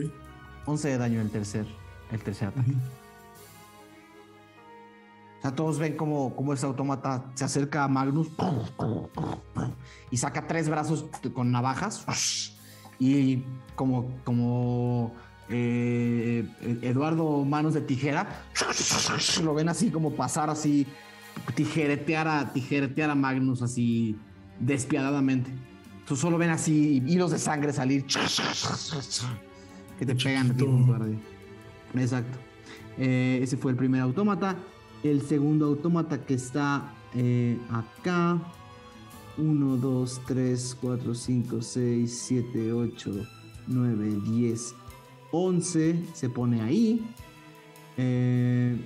11 0.67 0.89
de 0.89 0.99
daño 0.99 1.21
el 1.21 1.31
tercer, 1.31 1.67
el 2.11 2.21
tercer 2.23 2.49
ataque. 2.49 2.73
O 5.39 5.43
sea, 5.43 5.55
todos 5.55 5.79
ven 5.79 5.97
como, 5.97 6.35
como 6.35 6.53
ese 6.53 6.67
autómata 6.67 7.31
se 7.35 7.45
acerca 7.45 7.85
a 7.85 7.89
Magnus 7.89 8.29
y 10.11 10.17
saca 10.17 10.47
tres 10.49 10.69
brazos 10.69 11.07
con 11.33 11.53
navajas 11.53 12.57
y 12.99 13.45
como, 13.77 14.11
como 14.25 15.15
eh, 15.49 16.49
Eduardo 16.83 17.45
Manos 17.45 17.75
de 17.75 17.81
Tijera, 17.81 18.45
lo 19.43 19.55
ven 19.55 19.69
así 19.69 19.91
como 19.91 20.13
pasar 20.13 20.51
así, 20.51 20.87
tijeretear 21.55 22.29
a, 22.29 22.53
tijeretear 22.53 23.11
a 23.11 23.15
Magnus 23.15 23.63
así 23.63 24.17
despiadadamente. 24.59 25.51
Tú 26.07 26.17
solo 26.17 26.39
ven 26.39 26.51
así 26.51 27.03
hilos 27.07 27.33
de 27.33 27.39
sangre 27.39 27.73
salir 27.73 28.05
que 29.99 30.07
te 30.07 30.15
pegan. 30.15 30.55
Exacto. 31.95 32.39
Eh, 32.99 33.41
ese 33.43 33.57
fue 33.57 33.73
el 33.73 33.77
primer 33.77 34.03
autómata. 34.03 34.57
El 35.03 35.23
segundo 35.23 35.67
autómata 35.67 36.25
que 36.25 36.35
está 36.35 36.93
eh, 37.15 37.59
acá. 37.71 38.41
1, 39.39 39.77
2, 39.77 40.21
3, 40.27 40.79
4, 40.81 41.15
5, 41.15 41.61
6, 41.61 42.19
7, 42.27 42.73
8, 42.73 43.13
9, 43.67 44.21
10, 44.25 44.75
11. 45.37 46.03
Se 46.15 46.31
pone 46.31 46.63
ahí. 46.63 47.05
Eh, 47.99 48.77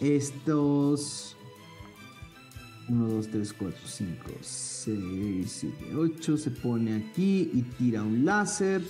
estos 0.00 1.36
1, 2.88 3.08
2, 3.08 3.28
3, 3.28 3.52
4, 3.52 3.78
5, 3.84 4.30
6, 4.40 5.52
7, 5.52 5.96
8 5.96 6.36
se 6.36 6.50
pone 6.50 6.94
aquí 6.94 7.50
y 7.52 7.62
tira 7.62 8.02
un 8.02 8.24
láser. 8.24 8.82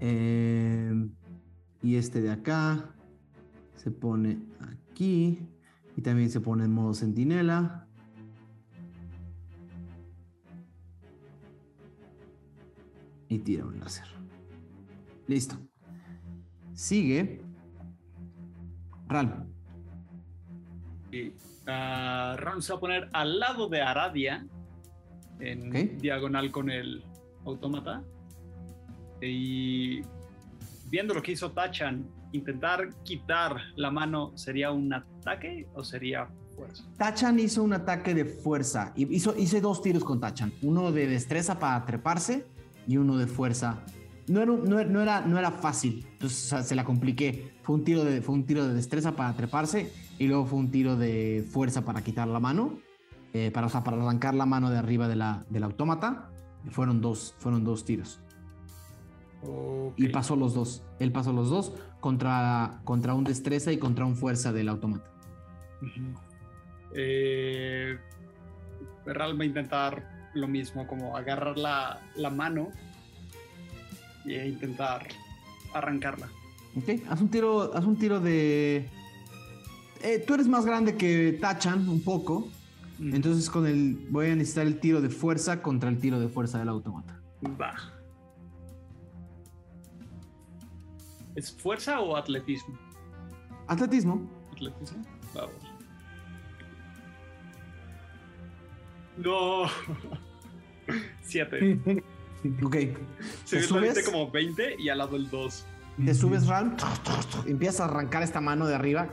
Eh, 0.00 1.08
y 1.82 1.96
este 1.96 2.22
de 2.22 2.30
acá 2.30 2.94
se 3.76 3.90
pone 3.90 4.38
aquí 4.60 5.40
y 5.96 6.02
también 6.02 6.30
se 6.30 6.40
pone 6.40 6.64
en 6.64 6.72
modo 6.72 6.94
centinela. 6.94 7.87
Y 13.28 13.38
tira 13.38 13.64
un 13.64 13.78
láser. 13.78 14.06
Listo. 15.26 15.56
Sigue. 16.74 17.42
Ral. 19.08 19.46
Y 21.12 21.32
ah, 21.66 22.36
Ron 22.38 22.62
se 22.62 22.72
va 22.72 22.76
a 22.76 22.80
poner 22.80 23.08
al 23.12 23.38
lado 23.38 23.68
de 23.68 23.82
Aradia, 23.82 24.46
en 25.40 25.98
diagonal 25.98 26.50
con 26.50 26.70
el 26.70 27.04
autómata. 27.44 28.02
Y 29.20 30.00
viendo 30.90 31.14
lo 31.14 31.22
que 31.22 31.32
hizo 31.32 31.52
Tachan, 31.52 32.06
intentar 32.32 32.94
quitar 33.02 33.56
la 33.76 33.90
mano, 33.90 34.32
¿sería 34.36 34.70
un 34.70 34.92
ataque 34.92 35.66
o 35.74 35.82
sería 35.84 36.28
fuerza? 36.54 36.84
Tachan 36.96 37.38
hizo 37.38 37.62
un 37.62 37.72
ataque 37.72 38.14
de 38.14 38.24
fuerza. 38.24 38.92
y 38.96 39.14
Hizo, 39.14 39.36
hice 39.36 39.60
dos 39.60 39.82
tiros 39.82 40.04
con 40.04 40.20
Tachan. 40.20 40.52
Uno 40.62 40.92
de 40.92 41.06
destreza 41.06 41.58
para 41.58 41.84
treparse 41.84 42.46
y 42.88 42.96
uno 42.96 43.16
de 43.16 43.28
fuerza. 43.28 43.84
No 44.26 44.40
era, 44.42 44.52
no, 44.52 44.78
era- 44.80 44.90
no 44.90 45.00
era, 45.00 45.20
no 45.20 45.38
era 45.38 45.50
fácil. 45.52 46.04
Entonces 46.14 46.44
o 46.46 46.48
sea, 46.48 46.62
se 46.64 46.74
la 46.74 46.84
compliqué. 46.84 47.52
Fue 47.62 47.76
un, 47.76 47.84
tiro 47.84 48.02
de, 48.04 48.20
fue 48.20 48.34
un 48.34 48.44
tiro 48.44 48.66
de 48.66 48.74
destreza 48.74 49.14
para 49.14 49.32
treparse 49.34 49.92
y 50.18 50.26
luego 50.26 50.44
fue 50.46 50.58
un 50.58 50.70
tiro 50.70 50.96
de 50.96 51.46
fuerza 51.50 51.84
para 51.84 52.02
quitar 52.02 52.26
la 52.26 52.40
mano. 52.40 52.78
eh, 53.34 53.50
para, 53.52 53.66
o 53.66 53.70
sea, 53.70 53.84
para 53.84 54.02
arrancar 54.02 54.34
la 54.34 54.46
mano 54.46 54.70
de 54.70 54.78
arriba 54.78 55.06
de 55.06 55.14
la, 55.16 55.44
del 55.50 55.62
autómata. 55.62 56.30
Fueron 56.70 57.00
dos, 57.00 57.34
fueron 57.38 57.62
dos 57.64 57.84
tiros. 57.84 58.20
Y 59.96 60.08
pasó 60.08 60.34
los 60.34 60.54
dos. 60.54 60.82
Él 60.98 61.12
pasó 61.12 61.32
los 61.32 61.48
dos 61.48 61.72
contra, 62.00 62.80
contra 62.84 63.14
un 63.14 63.24
destreza 63.24 63.70
y 63.70 63.78
contra 63.78 64.04
un 64.04 64.16
fuerza 64.16 64.52
del 64.52 64.68
autómata. 64.68 65.10
Eh, 66.94 67.98
Ral 69.06 69.38
va 69.38 69.42
a 69.42 69.46
intentar 69.46 70.17
lo 70.38 70.48
mismo, 70.48 70.86
como 70.86 71.16
agarrar 71.16 71.58
la, 71.58 72.00
la 72.16 72.30
mano 72.30 72.70
e 74.26 74.48
intentar 74.48 75.06
arrancarla. 75.72 76.28
Ok, 76.76 77.02
haz 77.08 77.20
un 77.20 77.28
tiro, 77.28 77.74
haz 77.74 77.84
un 77.84 77.96
tiro 77.96 78.20
de. 78.20 78.88
Eh, 80.02 80.24
tú 80.26 80.34
eres 80.34 80.46
más 80.46 80.64
grande 80.64 80.96
que 80.96 81.36
Tachan, 81.40 81.88
un 81.88 82.02
poco. 82.02 82.48
Entonces 83.00 83.48
con 83.48 83.66
el. 83.66 84.06
Voy 84.10 84.30
a 84.30 84.36
necesitar 84.36 84.66
el 84.66 84.80
tiro 84.80 85.00
de 85.00 85.08
fuerza 85.08 85.62
contra 85.62 85.88
el 85.88 85.98
tiro 85.98 86.20
de 86.20 86.28
fuerza 86.28 86.58
del 86.58 86.68
automata. 86.68 87.20
Va. 87.60 87.74
¿Es 91.34 91.52
fuerza 91.52 92.00
o 92.00 92.16
atletismo? 92.16 92.76
Atletismo. 93.68 94.28
Atletismo. 94.52 95.04
Vamos. 95.34 95.52
No. 99.16 99.64
Siete. 101.22 101.80
Ok. 102.62 102.76
Se 103.44 103.56
¿Te 103.56 103.56
ve 103.56 103.60
la 103.62 103.66
subes? 103.66 104.08
como 104.08 104.30
20 104.30 104.76
y 104.78 104.88
al 104.90 104.98
lado 104.98 105.16
el 105.16 105.28
2. 105.28 105.66
Te 106.04 106.14
subes, 106.14 106.46
Ram, 106.46 106.76
empiezas 107.46 107.80
a 107.80 107.84
arrancar 107.86 108.22
esta 108.22 108.40
mano 108.40 108.68
de 108.68 108.76
arriba 108.76 109.08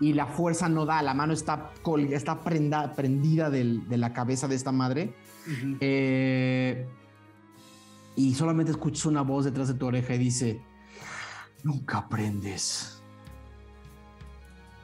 y 0.00 0.14
la 0.14 0.24
fuerza 0.26 0.70
no 0.70 0.86
da, 0.86 1.02
la 1.02 1.12
mano 1.12 1.34
está, 1.34 1.72
col- 1.82 2.10
está 2.14 2.40
prenda- 2.42 2.94
prendida 2.94 3.50
del- 3.50 3.86
de 3.86 3.98
la 3.98 4.14
cabeza 4.14 4.48
de 4.48 4.54
esta 4.54 4.72
madre. 4.72 5.14
Eh, 5.80 6.88
y 8.16 8.34
solamente 8.34 8.70
escuchas 8.72 9.04
una 9.04 9.20
voz 9.20 9.44
detrás 9.44 9.68
de 9.68 9.74
tu 9.74 9.84
oreja 9.84 10.14
y 10.14 10.18
dice, 10.18 10.62
nunca 11.62 11.98
aprendes. 11.98 13.02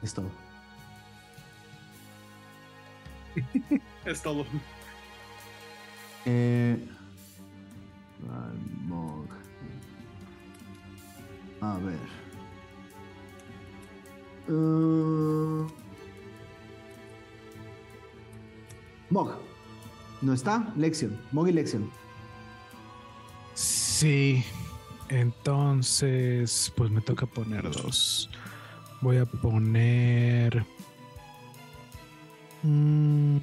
Es 0.03 0.13
todo. 0.13 0.29
Es 4.05 4.21
todo. 4.21 4.45
Eh. 6.25 6.77
A 11.61 11.77
ver. 11.77 11.99
Eh, 14.47 15.67
Mog. 19.09 19.37
No 20.21 20.33
está. 20.33 20.73
Lexion. 20.75 21.19
Mog 21.31 21.49
y 21.49 21.51
Lexion. 21.51 21.89
Sí. 23.53 24.43
Entonces, 25.09 26.71
pues 26.75 26.89
me 26.89 27.01
toca 27.01 27.25
poner 27.25 27.69
dos. 27.69 28.29
Voy 29.01 29.17
a 29.17 29.25
poner. 29.25 30.65
Mm, 32.63 33.37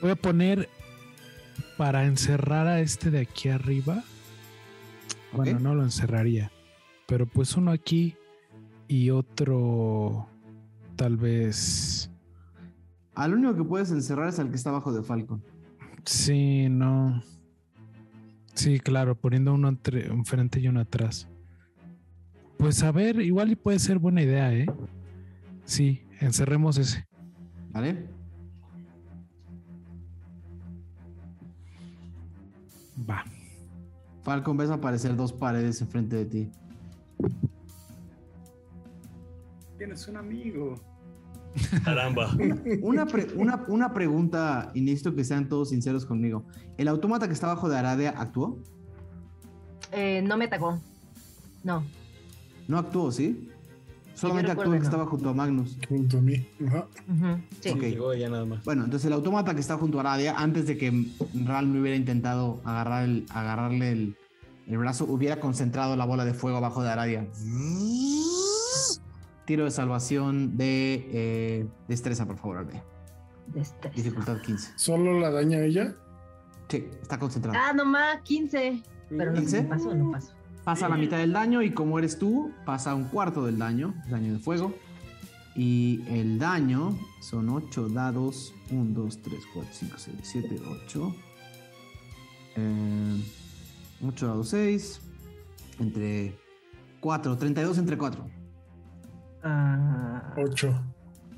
Voy 0.00 0.10
a 0.10 0.16
poner 0.16 0.68
para 1.76 2.04
encerrar 2.04 2.66
a 2.66 2.80
este 2.80 3.10
de 3.10 3.20
aquí 3.20 3.48
arriba. 3.48 4.02
Bueno, 5.32 5.60
no 5.60 5.74
lo 5.74 5.82
encerraría. 5.82 6.50
Pero 7.06 7.26
pues 7.26 7.56
uno 7.56 7.70
aquí 7.70 8.16
y 8.88 9.10
otro 9.10 10.28
tal 10.96 11.16
vez. 11.16 12.10
Al 13.14 13.34
único 13.34 13.54
que 13.56 13.64
puedes 13.64 13.90
encerrar 13.90 14.28
es 14.28 14.38
al 14.38 14.50
que 14.50 14.56
está 14.56 14.70
abajo 14.70 14.92
de 14.92 15.02
Falcon. 15.02 15.42
Sí, 16.04 16.68
no. 16.68 17.22
Sí, 18.54 18.80
claro, 18.80 19.14
poniendo 19.14 19.54
uno 19.54 19.68
entre, 19.68 20.06
enfrente 20.06 20.60
y 20.60 20.68
uno 20.68 20.80
atrás. 20.80 21.28
Pues 22.58 22.82
a 22.82 22.92
ver, 22.92 23.20
igual 23.20 23.50
y 23.50 23.56
puede 23.56 23.78
ser 23.78 23.98
buena 23.98 24.22
idea, 24.22 24.52
¿eh? 24.52 24.66
Sí, 25.64 26.02
encerremos 26.20 26.76
ese. 26.76 27.06
¿Vale? 27.70 28.06
Va. 33.08 33.24
Falcon, 34.22 34.56
ves 34.56 34.70
aparecer 34.70 35.16
dos 35.16 35.32
paredes 35.32 35.80
enfrente 35.80 36.16
de 36.16 36.24
ti. 36.26 36.50
Tienes 39.78 40.06
un 40.08 40.16
amigo. 40.16 40.74
Caramba. 41.84 42.30
Una, 42.82 43.06
pre- 43.06 43.32
una, 43.34 43.64
una 43.66 43.92
pregunta, 43.92 44.70
y 44.74 44.82
necesito 44.82 45.14
que 45.16 45.24
sean 45.24 45.48
todos 45.48 45.70
sinceros 45.70 46.06
conmigo. 46.06 46.44
¿El 46.76 46.86
autómata 46.86 47.26
que 47.26 47.32
está 47.32 47.50
abajo 47.50 47.68
de 47.68 47.76
Aradia 47.78 48.10
actuó? 48.10 48.58
Eh, 49.90 50.22
no 50.22 50.36
me 50.36 50.44
atacó. 50.44 50.78
No. 51.64 51.82
No 52.68 52.78
actuó, 52.78 53.10
¿sí? 53.10 53.49
Solamente 54.20 54.52
el 54.52 54.58
que 54.58 54.68
no. 54.68 54.74
estaba 54.74 55.06
junto 55.06 55.30
a 55.30 55.34
Magnus. 55.34 55.78
Junto 55.88 56.18
a 56.18 56.20
mí. 56.20 56.46
Ajá. 56.66 56.86
Sí. 57.60 57.72
Llegó 57.74 58.12
ya 58.12 58.28
nada 58.28 58.44
más. 58.44 58.62
Bueno, 58.64 58.84
entonces 58.84 59.06
el 59.06 59.14
autómata 59.14 59.54
que 59.54 59.60
está 59.60 59.78
junto 59.78 59.96
a 59.98 60.02
Aradia, 60.02 60.34
antes 60.36 60.66
de 60.66 60.76
que 60.76 61.06
Ralm 61.46 61.80
hubiera 61.80 61.96
intentado 61.96 62.60
agarrar 62.64 63.04
el, 63.04 63.24
agarrarle 63.30 63.92
el, 63.92 64.16
el 64.66 64.78
brazo, 64.78 65.06
hubiera 65.06 65.40
concentrado 65.40 65.96
la 65.96 66.04
bola 66.04 66.26
de 66.26 66.34
fuego 66.34 66.58
abajo 66.58 66.82
de 66.82 66.90
Aradia. 66.90 67.26
Tiro 69.46 69.64
de 69.64 69.70
salvación 69.70 70.58
de 70.58 71.08
eh, 71.12 71.66
destreza, 71.88 72.26
por 72.26 72.36
favor, 72.36 72.58
Albe. 72.58 72.82
Destreza. 73.46 73.96
Dificultad 73.96 74.40
15. 74.42 74.72
¿Solo 74.76 75.18
la 75.18 75.30
daña 75.30 75.58
a 75.58 75.64
ella? 75.64 75.94
Sí, 76.68 76.88
está 77.00 77.18
concentrado. 77.18 77.58
Ah, 77.58 77.72
nomás 77.72 78.20
15. 78.22 78.82
Pero 79.08 79.32
no 79.32 79.40
sé 79.40 79.46
si 79.46 79.56
15. 79.56 79.62
pasó 79.68 79.88
o 79.88 79.94
no 79.94 80.12
pasó. 80.12 80.39
Pasa 80.64 80.88
la 80.88 80.96
mitad 80.96 81.16
del 81.18 81.32
daño 81.32 81.62
y 81.62 81.72
como 81.72 81.98
eres 81.98 82.18
tú, 82.18 82.52
pasa 82.64 82.94
un 82.94 83.04
cuarto 83.04 83.44
del 83.46 83.58
daño, 83.58 83.94
daño 84.08 84.34
de 84.34 84.38
fuego. 84.38 84.74
Y 85.56 86.02
el 86.08 86.38
daño 86.38 86.96
son 87.20 87.48
8 87.48 87.88
dados. 87.88 88.54
1, 88.70 88.84
2, 88.92 89.22
3, 89.22 89.40
4, 89.52 89.70
5, 89.72 89.94
6, 89.98 90.16
7, 90.22 90.60
8. 90.86 91.14
8 94.06 94.26
dados 94.26 94.48
6. 94.50 95.00
Entre 95.80 96.38
4, 97.00 97.36
32 97.36 97.78
entre 97.78 97.96
4. 97.98 98.26
Ah, 99.42 100.34
Ocho. 100.36 100.78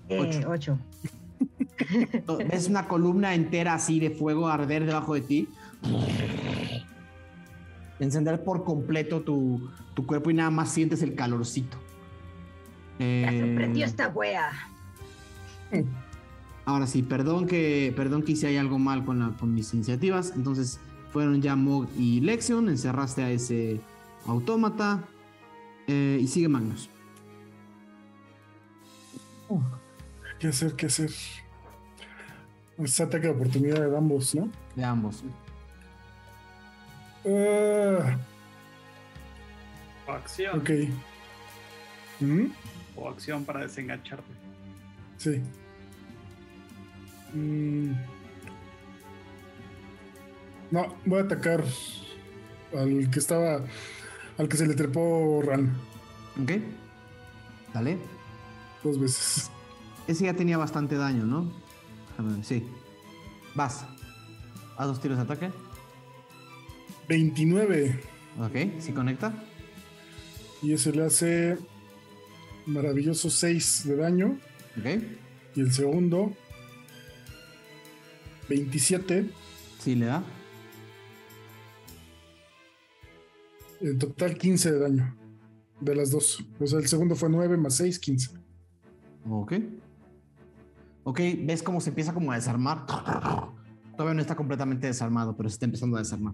eh, 0.09 0.45
8. 0.47 0.79
Ves 2.51 2.69
una 2.69 2.87
columna 2.89 3.35
entera 3.35 3.75
así 3.75 4.01
de 4.01 4.11
fuego 4.11 4.49
arder 4.49 4.85
debajo 4.85 5.15
de 5.15 5.21
ti. 5.23 5.49
Encender 8.03 8.43
por 8.43 8.65
completo 8.65 9.21
tu, 9.21 9.71
tu 9.95 10.05
cuerpo 10.07 10.31
y 10.31 10.35
nada 10.35 10.51
más 10.51 10.73
sientes 10.73 11.03
el 11.03 11.15
calorcito. 11.15 11.77
Ya 12.99 13.31
se 13.31 13.53
Eh, 13.53 13.55
prendió 13.57 13.85
esta 13.87 14.09
wea. 14.09 14.51
Ahora 16.65 16.87
sí, 16.89 17.03
perdón 17.03 17.47
que, 17.47 17.93
perdón 17.97 18.25
que 18.25 18.33
hice 18.33 18.49
ahí 18.49 18.57
algo 18.57 18.79
mal 18.81 19.05
con, 19.05 19.21
la- 19.21 19.37
con 19.39 19.55
mis 19.55 19.73
iniciativas. 19.73 20.33
Entonces 20.35 20.81
fueron 21.13 21.41
ya 21.43 21.55
Mog 21.55 21.89
y 21.97 22.21
Lexion. 22.21 22.69
Encerraste 22.69 23.23
a 23.23 23.31
ese 23.31 23.81
autómata. 24.27 25.05
Eh, 25.87 26.19
y 26.21 26.27
sigue 26.27 26.49
Magnus. 26.49 26.89
¿Qué 30.41 30.49
hacer? 30.49 30.75
¿Qué 30.75 30.87
hacer? 30.87 31.11
Es 32.79 33.01
ataque 33.01 33.29
de 33.29 33.33
oportunidad 33.35 33.89
de 33.89 33.97
ambos, 33.97 34.35
¿no? 34.35 34.49
De 34.75 34.83
ambos. 34.85 35.23
Ah, 37.25 38.17
O 40.07 40.13
acción. 40.13 40.59
ok. 40.61 40.71
¿Mm? 42.21 42.47
O 42.97 43.09
acción 43.09 43.45
para 43.45 43.61
desengancharte. 43.61 44.33
Sí. 45.19 45.41
Mm. 47.33 47.93
No, 50.71 50.97
voy 51.05 51.21
a 51.21 51.23
atacar 51.25 51.63
al 52.77 53.11
que 53.11 53.19
estaba. 53.19 53.61
Al 54.39 54.49
que 54.49 54.57
se 54.57 54.67
le 54.67 54.75
trepó 54.75 55.43
Ran 55.45 55.77
¿Ok? 56.43 56.53
Dale. 57.75 57.99
dos 58.83 58.99
veces. 58.99 59.51
Ese 60.09 60.25
ya 60.25 60.35
tenía 60.35 60.59
bastante 60.59 60.97
daño, 60.97 61.25
¿no? 61.25 61.53
Sí. 62.43 62.67
Vas. 63.55 63.85
Haz 64.77 64.87
dos 64.87 65.01
tiros 65.01 65.19
de 65.19 65.25
ataque. 65.25 65.51
29. 67.13 68.01
Ok, 68.39 68.81
sí 68.81 68.93
conecta. 68.93 69.35
Y 70.63 70.73
ese 70.73 70.93
le 70.93 71.05
hace 71.05 71.59
maravilloso 72.65 73.29
6 73.29 73.83
de 73.85 73.97
daño. 73.97 74.39
Ok. 74.79 75.03
Y 75.55 75.61
el 75.61 75.71
segundo, 75.73 76.33
27. 78.49 79.31
Sí 79.79 79.95
le 79.95 80.07
da. 80.07 80.25
En 83.83 83.99
total 83.99 84.39
15 84.39 84.73
de 84.73 84.79
daño. 84.79 85.15
De 85.81 85.95
las 85.95 86.13
dos. 86.13 86.43
O 86.59 86.67
sea, 86.67 86.79
el 86.79 86.89
segundo 86.89 87.15
fue 87.15 87.29
9 87.29 87.59
más 87.59 87.75
6, 87.75 87.99
15. 87.99 88.31
Ok. 89.29 89.53
Ok, 91.05 91.21
ves 91.41 91.63
cómo 91.63 91.79
se 91.83 91.91
empieza 91.91 92.15
como 92.15 92.33
a 92.33 92.37
desarmar. 92.37 92.87
Todavía 93.99 94.15
no 94.15 94.23
está 94.23 94.35
completamente 94.35 94.87
desarmado, 94.87 95.37
pero 95.37 95.51
se 95.51 95.57
está 95.57 95.67
empezando 95.67 95.99
a 95.99 96.01
desarmar. 96.01 96.33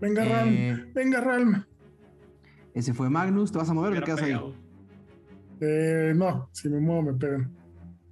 Venga, 0.00 0.24
Eh, 0.24 0.28
Ralm. 0.74 0.92
Venga, 0.94 1.20
Ralm. 1.20 1.64
Ese 2.74 2.94
fue 2.94 3.10
Magnus. 3.10 3.50
¿Te 3.52 3.58
vas 3.58 3.68
a 3.70 3.74
mover 3.74 3.92
o 3.92 3.96
te 3.96 4.02
quedas 4.02 4.22
ahí? 4.22 4.34
Eh, 5.60 6.12
no, 6.16 6.48
si 6.52 6.68
me 6.68 6.80
muevo 6.80 7.02
me 7.02 7.12
pegan. 7.14 7.52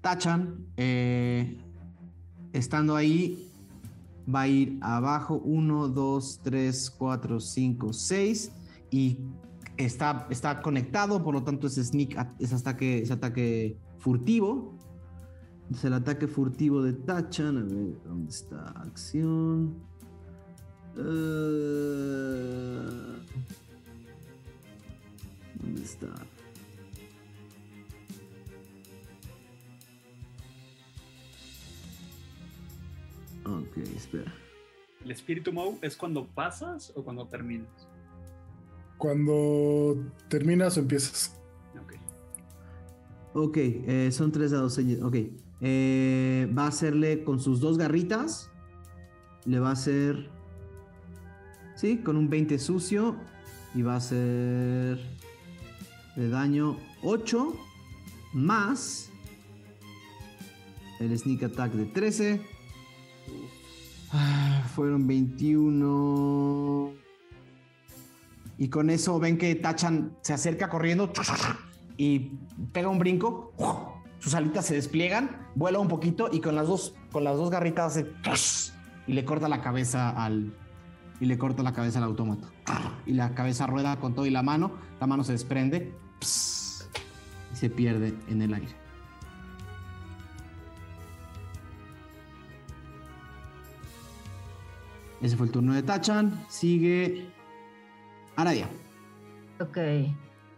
Tachan, 0.00 0.66
eh, 0.76 1.58
estando 2.52 2.94
ahí, 2.94 3.50
va 4.32 4.42
a 4.42 4.48
ir 4.48 4.78
abajo 4.82 5.40
1, 5.44 5.88
2, 5.88 6.40
3, 6.42 6.90
4, 6.90 7.40
5, 7.40 7.92
6 7.92 8.52
y 8.90 9.18
está, 9.76 10.26
está 10.30 10.60
conectado, 10.60 11.22
por 11.24 11.34
lo 11.34 11.42
tanto 11.42 11.66
es 11.66 11.74
sneak, 11.76 12.16
a- 12.18 12.34
es 12.38 12.52
ataque, 12.52 12.98
es 13.02 13.10
ataque 13.10 13.76
furtivo. 13.98 14.76
Es 15.70 15.84
el 15.84 15.92
ataque 15.94 16.26
furtivo 16.28 16.82
de 16.82 16.92
Tachan. 16.94 17.58
A 17.58 17.62
ver, 17.62 17.94
¿dónde 18.04 18.30
está? 18.30 18.68
Acción. 18.70 19.74
Eh, 20.98 21.02
¿Dónde 25.54 25.82
está? 25.82 26.08
Ok. 33.44 33.76
espera. 33.96 34.34
¿El 35.04 35.10
espíritu 35.12 35.52
Mou 35.52 35.78
es 35.82 35.96
cuando 35.96 36.26
pasas 36.26 36.92
o 36.96 37.04
cuando 37.04 37.26
terminas? 37.26 37.68
Cuando 38.96 39.96
terminas 40.28 40.76
o 40.76 40.80
empiezas. 40.80 41.36
Ok. 41.80 41.94
Ok, 43.34 43.56
eh, 43.56 44.10
son 44.10 44.32
tres 44.32 44.50
dados. 44.50 44.74
señor. 44.74 45.06
Ok. 45.06 45.16
Eh, 45.60 46.52
va 46.56 46.64
a 46.64 46.68
hacerle 46.68 47.22
con 47.22 47.38
sus 47.38 47.60
dos 47.60 47.78
garritas. 47.78 48.50
Le 49.44 49.60
va 49.60 49.68
a 49.70 49.72
hacer. 49.72 50.37
Sí, 51.78 51.98
con 51.98 52.16
un 52.16 52.28
20 52.28 52.58
sucio. 52.58 53.14
Y 53.72 53.82
va 53.82 53.94
a 53.94 53.96
hacer. 53.98 54.98
De 56.16 56.28
daño 56.28 56.76
8. 57.04 57.54
Más. 58.32 59.10
El 60.98 61.16
sneak 61.16 61.44
attack 61.44 61.72
de 61.72 61.84
13. 61.84 62.40
Ah, 64.10 64.68
fueron 64.74 65.06
21. 65.06 66.92
Y 68.58 68.68
con 68.68 68.90
eso 68.90 69.20
ven 69.20 69.38
que 69.38 69.54
Tachan 69.54 70.16
se 70.22 70.32
acerca 70.32 70.68
corriendo 70.68 71.12
y 71.96 72.32
pega 72.72 72.88
un 72.88 72.98
brinco. 72.98 73.52
Sus 74.18 74.34
alitas 74.34 74.66
se 74.66 74.74
despliegan, 74.74 75.46
vuela 75.54 75.78
un 75.78 75.86
poquito 75.86 76.28
y 76.32 76.40
con 76.40 76.56
las 76.56 76.66
dos, 76.66 76.96
con 77.12 77.22
las 77.22 77.36
dos 77.36 77.50
garritas 77.50 77.96
hace 77.96 78.10
y 79.06 79.12
le 79.12 79.24
corta 79.24 79.48
la 79.48 79.62
cabeza 79.62 80.10
al 80.10 80.52
y 81.20 81.26
le 81.26 81.38
corta 81.38 81.62
la 81.62 81.72
cabeza 81.72 81.98
al 81.98 82.04
autómata. 82.04 82.48
Y 83.06 83.12
la 83.12 83.34
cabeza 83.34 83.66
rueda 83.66 83.96
con 83.96 84.14
todo 84.14 84.26
y 84.26 84.30
la 84.30 84.42
mano, 84.42 84.72
la 85.00 85.06
mano 85.06 85.24
se 85.24 85.32
desprende 85.32 85.92
y 86.20 87.56
se 87.56 87.70
pierde 87.70 88.14
en 88.28 88.42
el 88.42 88.54
aire. 88.54 88.74
Ese 95.20 95.36
fue 95.36 95.46
el 95.46 95.52
turno 95.52 95.74
de 95.74 95.82
Tachan. 95.82 96.44
Sigue 96.48 97.28
Aradia. 98.36 98.68
Ok. 99.60 99.78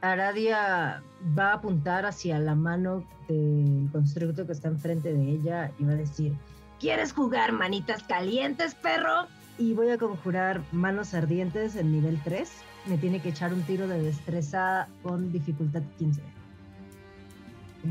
Aradia 0.03 1.03
va 1.39 1.51
a 1.51 1.55
apuntar 1.55 2.05
hacia 2.05 2.39
la 2.39 2.55
mano 2.55 3.05
del 3.29 3.89
constructo 3.91 4.47
que 4.47 4.53
está 4.53 4.69
enfrente 4.69 5.15
de 5.15 5.31
ella 5.31 5.73
y 5.79 5.85
va 5.85 5.93
a 5.93 5.97
decir: 5.97 6.35
¿Quieres 6.79 7.13
jugar 7.13 7.53
manitas 7.53 8.03
calientes, 8.03 8.75
perro? 8.75 9.27
Y 9.59 9.75
voy 9.75 9.91
a 9.91 9.99
conjurar 9.99 10.63
manos 10.73 11.13
ardientes 11.15 11.77
en 11.77 11.93
nivel 11.93 12.21
3. 12.25 12.51
Me 12.87 12.97
tiene 12.97 13.21
que 13.21 13.29
echar 13.29 13.53
un 13.53 13.63
tiro 13.63 13.87
de 13.89 14.03
destreza 14.03 14.89
con 15.03 15.31
dificultad 15.33 15.83
15. 15.99 16.23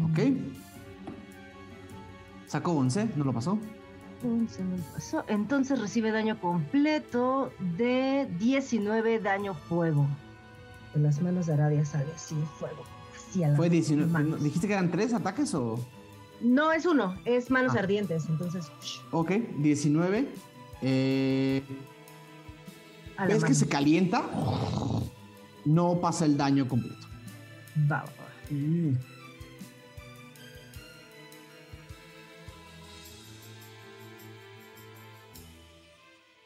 Ok. 0.04 0.20
Sacó 2.48 2.72
11, 2.72 3.10
no 3.16 3.24
lo 3.26 3.34
pasó. 3.34 3.60
11 4.24 4.64
no 4.64 4.76
pasó. 4.94 5.24
Entonces 5.28 5.80
recibe 5.80 6.12
daño 6.12 6.40
completo 6.40 7.52
de 7.78 8.28
19 8.40 9.20
daño 9.20 9.54
fuego. 9.54 10.08
De 10.96 11.02
las 11.02 11.22
manos 11.22 11.46
de 11.46 11.54
Aradia 11.54 11.86
sale 11.86 12.12
así 12.16 12.36
fuego. 12.58 12.84
Fue 13.56 13.70
19. 13.70 14.12
manos. 14.12 14.42
¿Dijiste 14.44 14.66
que 14.68 14.74
eran 14.74 14.90
tres 14.90 15.14
ataques 15.14 15.54
o.? 15.54 15.80
No 16.42 16.72
es 16.72 16.86
uno, 16.88 17.16
es 17.26 17.52
manos 17.52 17.76
Ah. 17.76 17.80
ardientes. 17.80 18.28
Entonces, 18.28 18.72
Ok, 19.12 19.32
19. 19.60 20.28
Eh, 20.82 21.64
¿Ves 23.28 23.44
que 23.44 23.54
se 23.54 23.68
calienta? 23.68 24.24
No 25.66 26.00
pasa 26.00 26.26
el 26.26 26.38
daño 26.38 26.68
completo. 26.68 27.08
Va, 27.92 28.04
va. 28.04 28.30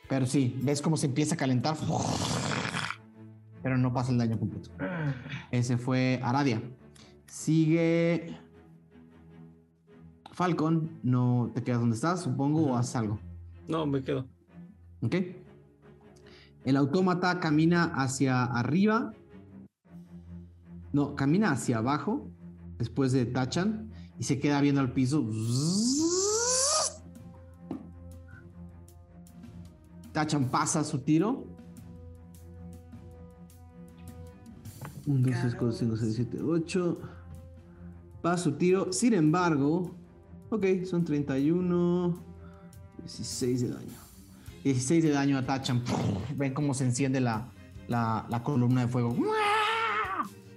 Pero 0.10 0.26
sí, 0.26 0.60
ves 0.62 0.82
cómo 0.82 0.98
se 0.98 1.08
empieza 1.08 1.36
a 1.36 1.38
calentar. 1.38 1.76
Pero 3.62 3.78
no 3.78 3.94
pasa 3.94 4.12
el 4.12 4.18
daño 4.18 4.38
completo. 4.38 4.70
Ese 5.52 5.78
fue 5.78 6.20
Aradia. 6.22 6.62
Sigue. 7.28 8.38
Falcon, 10.32 10.90
no 11.04 11.52
te 11.54 11.64
quedas 11.64 11.80
donde 11.80 11.96
estás, 11.96 12.22
supongo, 12.22 12.72
o 12.72 12.76
haces 12.76 12.96
algo. 12.96 13.20
No, 13.68 13.86
me 13.86 14.04
quedo. 14.04 14.28
¿Ok? 15.02 15.16
El 16.66 16.78
autómata 16.78 17.40
camina 17.40 17.86
hacia 17.96 18.44
arriba. 18.44 19.14
No, 20.92 21.16
camina 21.16 21.52
hacia 21.52 21.78
abajo. 21.78 22.30
Después 22.78 23.12
de 23.12 23.26
Tachan. 23.26 23.92
Y 24.20 24.24
se 24.24 24.40
queda 24.40 24.62
viendo 24.62 24.82
al 24.82 24.94
piso. 24.94 25.28
Tachan 30.12 30.50
pasa 30.50 30.84
su 30.84 31.00
tiro. 31.00 31.46
1, 35.06 35.28
2, 35.28 35.42
3, 35.42 35.56
4, 35.56 35.72
5, 35.72 35.98
6, 35.98 36.16
7, 36.16 36.42
8. 36.42 37.00
Pasa 38.22 38.44
su 38.44 38.54
tiro. 38.54 38.94
Sin 38.94 39.14
embargo. 39.14 39.92
Ok, 40.50 40.66
son 40.86 41.04
31. 41.04 42.33
16 43.04 43.62
de 43.62 43.70
daño. 43.70 43.98
16 44.64 45.04
de 45.04 45.10
daño 45.12 45.38
a 45.38 45.46
Tachan. 45.46 45.84
Ven 46.36 46.54
cómo 46.54 46.74
se 46.74 46.86
enciende 46.86 47.20
la, 47.20 47.46
la, 47.88 48.42
columna 48.44 48.82
de 48.82 48.88
fuego. 48.88 49.16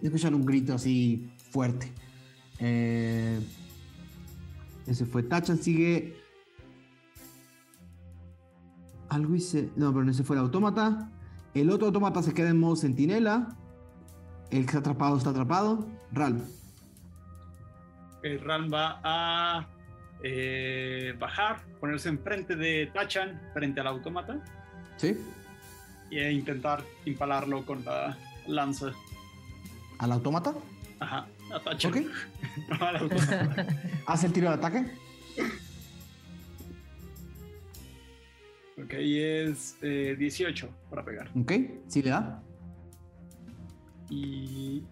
Y 0.00 0.06
escuchan 0.06 0.34
un 0.34 0.46
grito 0.46 0.74
así 0.74 1.30
fuerte. 1.50 1.92
Eh, 2.58 3.40
ese 4.86 5.06
fue 5.06 5.22
Tachan. 5.22 5.58
Sigue. 5.58 6.16
Algo 9.08 9.34
hice. 9.34 9.70
No, 9.76 9.92
pero 9.92 10.08
ese 10.08 10.22
fue 10.22 10.36
el 10.36 10.42
autómata. 10.42 11.10
El 11.54 11.70
otro 11.70 11.86
autómata 11.86 12.22
se 12.22 12.32
queda 12.32 12.50
en 12.50 12.60
modo 12.60 12.76
sentinela. 12.76 13.56
El 14.50 14.60
que 14.60 14.66
está 14.66 14.78
atrapado 14.78 15.16
está 15.16 15.30
atrapado. 15.30 15.86
Ralm. 16.12 16.42
El 18.22 18.40
Ran 18.40 18.70
va 18.72 19.00
a 19.04 19.68
eh, 20.22 21.14
bajar, 21.18 21.62
ponerse 21.80 22.08
enfrente 22.08 22.56
de 22.56 22.90
Tachan, 22.92 23.40
frente 23.52 23.80
al 23.80 23.86
autómata, 23.88 24.38
¿Sí? 24.96 25.16
e 26.10 26.32
intentar 26.32 26.82
impalarlo 27.04 27.64
con 27.64 27.84
la 27.84 28.16
lanza. 28.46 28.92
Al 29.98 30.12
autómata. 30.12 30.54
Ajá, 31.00 31.26
a 31.52 31.60
Tachan. 31.60 31.90
Ok. 31.92 31.98
No, 32.80 32.86
al. 32.86 33.10
Hace 34.06 34.26
el 34.26 34.32
tiro 34.32 34.48
de 34.48 34.54
ataque. 34.54 34.86
ok, 38.82 38.92
es 38.94 39.76
eh, 39.82 40.16
18 40.18 40.68
para 40.90 41.04
pegar. 41.04 41.30
Ok. 41.38 41.52
Sí 41.88 42.02
le 42.02 42.10
da. 42.10 42.42
Y. 44.10 44.82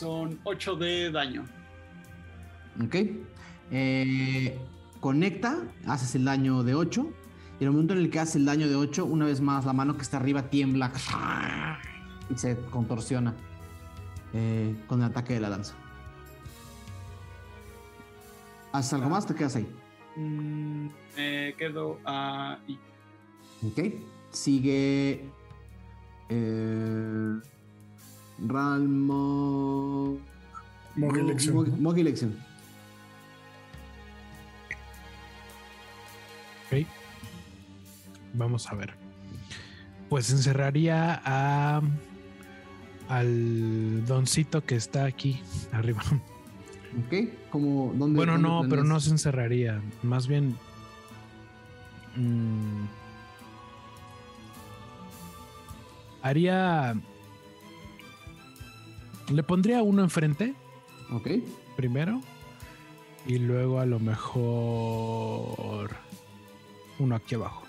Son 0.00 0.40
8 0.44 0.76
de 0.76 1.10
daño. 1.10 1.44
Ok. 2.82 2.96
Eh, 3.70 4.58
conecta, 4.98 5.58
haces 5.86 6.14
el 6.14 6.24
daño 6.24 6.62
de 6.62 6.74
8. 6.74 7.06
Y 7.60 7.64
en 7.64 7.66
el 7.66 7.70
momento 7.72 7.92
en 7.92 8.00
el 8.00 8.08
que 8.08 8.18
haces 8.18 8.36
el 8.36 8.46
daño 8.46 8.66
de 8.66 8.76
8, 8.76 9.04
una 9.04 9.26
vez 9.26 9.42
más 9.42 9.66
la 9.66 9.74
mano 9.74 9.96
que 9.96 10.02
está 10.02 10.16
arriba 10.16 10.48
tiembla 10.48 10.90
y 12.30 12.38
se 12.38 12.56
contorsiona 12.70 13.34
eh, 14.32 14.74
con 14.86 15.00
el 15.00 15.10
ataque 15.10 15.34
de 15.34 15.40
la 15.40 15.50
lanza. 15.50 15.74
¿Haces 18.72 18.94
algo 18.94 19.10
más? 19.10 19.26
¿Te 19.26 19.34
quedas 19.34 19.56
ahí? 19.56 19.68
Mm, 20.16 20.86
me 21.14 21.54
quedo 21.58 21.98
ahí. 22.06 22.78
Ok. 23.66 23.80
Sigue. 24.30 25.28
Eh, 26.30 27.40
Ralmo. 28.46 30.18
Mogilexion. 30.96 31.54
Mog- 31.54 31.78
Mogilexion. 31.78 32.36
Ok. 36.66 36.86
Vamos 38.34 38.70
a 38.70 38.74
ver. 38.74 38.94
Pues 40.08 40.30
encerraría 40.30 41.20
a 41.24 41.80
al 43.08 44.04
doncito 44.06 44.64
que 44.64 44.76
está 44.76 45.04
aquí 45.04 45.40
arriba. 45.72 46.02
Ok. 47.06 47.28
Como, 47.50 47.92
¿dónde, 47.96 48.16
Bueno, 48.16 48.32
dónde 48.32 48.48
no, 48.48 48.62
pero 48.68 48.84
no 48.84 48.98
se 49.00 49.10
encerraría. 49.10 49.80
Más 50.02 50.26
bien. 50.26 50.56
mm, 52.16 52.84
haría. 56.22 56.94
Le 59.30 59.42
pondría 59.42 59.82
uno 59.82 60.02
enfrente 60.02 60.54
Ok. 61.12 61.28
primero. 61.76 62.20
Y 63.26 63.38
luego 63.38 63.80
a 63.80 63.86
lo 63.86 63.98
mejor. 64.00 65.90
Uno 66.98 67.14
aquí 67.14 67.34
abajo. 67.34 67.64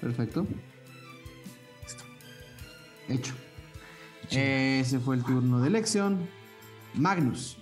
Perfecto. 0.00 0.46
Hecho. 3.08 3.34
Ese 4.30 4.98
fue 4.98 5.16
el 5.16 5.24
turno 5.24 5.60
de 5.60 5.68
elección. 5.68 6.28
Magnus. 6.94 7.56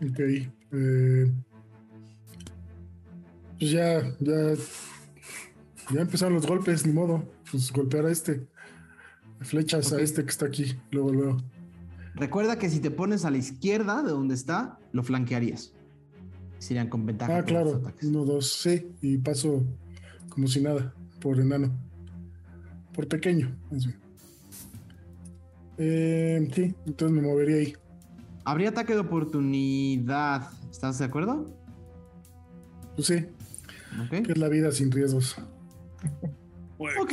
Ok. 0.00 0.18
eh, 0.20 1.32
pues 3.58 3.70
ya, 3.72 4.00
ya, 4.20 4.54
ya 5.90 6.00
empezaron 6.00 6.34
los 6.34 6.46
golpes, 6.46 6.86
ni 6.86 6.92
modo. 6.92 7.24
Pues 7.50 7.72
golpear 7.72 8.06
a 8.06 8.10
este. 8.12 8.46
Flechas 9.40 9.92
a 9.92 10.00
este 10.00 10.24
que 10.24 10.30
está 10.30 10.46
aquí. 10.46 10.76
Luego, 10.90 11.12
luego. 11.12 11.36
Recuerda 12.14 12.58
que 12.58 12.68
si 12.68 12.80
te 12.80 12.90
pones 12.90 13.24
a 13.24 13.30
la 13.30 13.38
izquierda 13.38 14.02
de 14.02 14.10
donde 14.10 14.34
está, 14.34 14.78
lo 14.92 15.02
flanquearías. 15.02 15.72
Serían 16.58 16.88
con 16.88 17.06
ventaja. 17.06 17.38
Ah, 17.38 17.44
claro. 17.44 17.80
Uno, 18.02 18.24
dos, 18.24 18.52
sí. 18.52 18.90
Y 19.00 19.18
paso 19.18 19.64
como 20.28 20.48
si 20.48 20.60
nada. 20.60 20.92
Por 21.20 21.38
enano. 21.38 21.70
Por 22.92 23.06
pequeño. 23.06 23.56
más. 23.70 23.88
Eh, 25.78 26.48
sí, 26.52 26.74
entonces 26.86 27.16
me 27.16 27.22
movería 27.22 27.56
ahí. 27.56 27.76
Habría 28.44 28.70
ataque 28.70 28.94
de 28.94 29.00
oportunidad. 29.00 30.50
¿Estás 30.70 30.98
de 30.98 31.04
acuerdo? 31.04 31.54
Pues 32.96 33.06
sí, 33.06 33.26
que 34.10 34.32
es 34.32 34.38
la 34.38 34.48
vida 34.48 34.72
sin 34.72 34.90
riesgos. 34.90 35.36
Ok. 37.00 37.12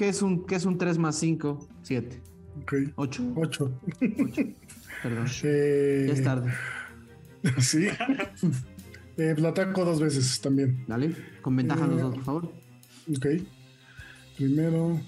¿Qué 0.00 0.08
es 0.08 0.22
un, 0.22 0.46
qué 0.46 0.54
es 0.54 0.64
un 0.64 0.78
3 0.78 0.96
más 0.96 1.14
5? 1.18 1.68
7. 1.82 2.22
Ok. 2.62 2.72
8. 2.96 3.32
Ocho. 3.36 3.70
Perdón. 5.02 5.26
Eh, 5.42 6.04
Ya 6.08 6.14
es 6.14 6.24
tarde. 6.24 6.50
Sí. 7.58 7.86
Eh, 9.18 9.34
lo 9.36 9.48
ataco 9.48 9.84
dos 9.84 10.00
veces 10.00 10.40
también. 10.40 10.86
Dale. 10.88 11.14
Con 11.42 11.54
ventaja 11.54 11.86
los 11.86 11.98
Eh, 11.98 12.02
dos, 12.02 12.14
por 12.14 12.24
favor. 12.24 12.52
Ok. 13.14 13.26
Primero. 14.38 14.98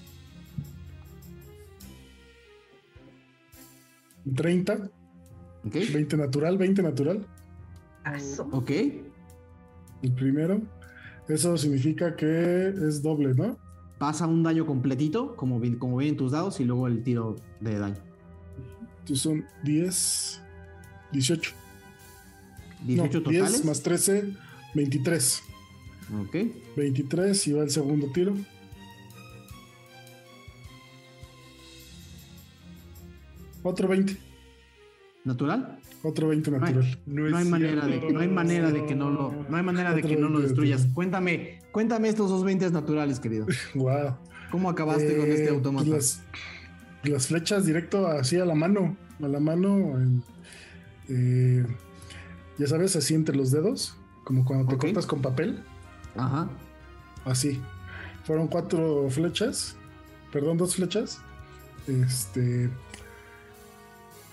30. 4.35 4.73
Ok. 5.65 5.73
20 5.91 6.17
natural, 6.17 6.57
20 6.59 6.83
natural. 6.83 7.25
Ok. 8.51 8.69
El 10.03 10.11
primero. 10.13 10.61
Eso 11.27 11.57
significa 11.57 12.15
que 12.15 12.67
es 12.67 13.01
doble, 13.01 13.33
¿no? 13.33 13.57
Pasa 14.03 14.27
un 14.27 14.43
daño 14.43 14.65
completito, 14.65 15.33
como, 15.37 15.61
como 15.79 15.95
vienen 15.95 16.17
tus 16.17 16.33
dados, 16.33 16.59
y 16.59 16.65
luego 16.65 16.87
el 16.87 17.03
tiro 17.03 17.37
de 17.61 17.79
daño. 17.79 18.01
Entonces 18.99 19.19
son 19.19 19.45
10, 19.63 20.41
18. 21.13 21.51
18 22.85 23.21
no, 23.21 23.29
10 23.29 23.41
totales. 23.43 23.63
más 23.63 23.81
13, 23.81 24.33
23. 24.75 25.43
Ok. 26.21 26.35
23 26.75 27.47
y 27.47 27.53
va 27.53 27.63
el 27.63 27.69
segundo 27.69 28.11
tiro. 28.11 28.35
Otro 33.63 33.87
20. 33.87 34.17
¿Natural? 35.23 35.79
Otro 36.03 36.27
20 36.27 36.49
hay- 36.51 36.59
natural. 36.59 36.99
No 37.05 37.37
hay 37.37 37.45
manera 37.45 37.85
de 37.87 37.99
que 37.99 38.11
no 38.11 38.19
hay 38.19 38.27
manera 38.27 38.71
de 38.71 38.85
que 38.85 38.93
no 38.95 39.09
lo 39.09 39.31
no 39.49 39.57
hay 39.57 39.63
manera 39.63 39.93
de 39.93 40.01
que 40.01 40.15
no 40.17 40.27
lo 40.29 40.39
destruyas. 40.41 40.85
Cuéntame, 40.93 41.59
cuéntame 41.71 42.09
estos 42.09 42.29
dos 42.29 42.43
20 42.43 42.69
naturales, 42.71 43.19
querido. 43.19 43.45
Wow. 43.73 44.15
¿Cómo 44.51 44.69
acabaste 44.69 45.17
con 45.17 45.31
este 45.31 45.49
automata? 45.49 45.87
Las, 45.89 46.21
las 47.03 47.27
flechas 47.27 47.65
directo 47.65 48.05
así 48.07 48.37
a 48.37 48.45
la 48.45 48.53
mano. 48.53 48.95
A 49.21 49.27
la 49.27 49.39
mano. 49.39 49.77
en- 49.99 50.23
eh, 51.09 51.65
ya 52.57 52.67
sabes, 52.67 52.95
así 52.95 53.13
entre 53.15 53.35
los 53.35 53.51
dedos. 53.51 53.97
Como 54.25 54.45
cuando 54.45 54.67
te 54.67 54.77
cortas 54.77 55.05
con 55.05 55.21
papel. 55.21 55.63
Ajá. 56.15 56.49
Así. 57.25 57.59
Fueron 58.25 58.47
cuatro 58.47 59.09
flechas. 59.09 59.75
Perdón, 60.31 60.57
dos 60.57 60.75
flechas. 60.75 61.19
Este. 61.87 62.69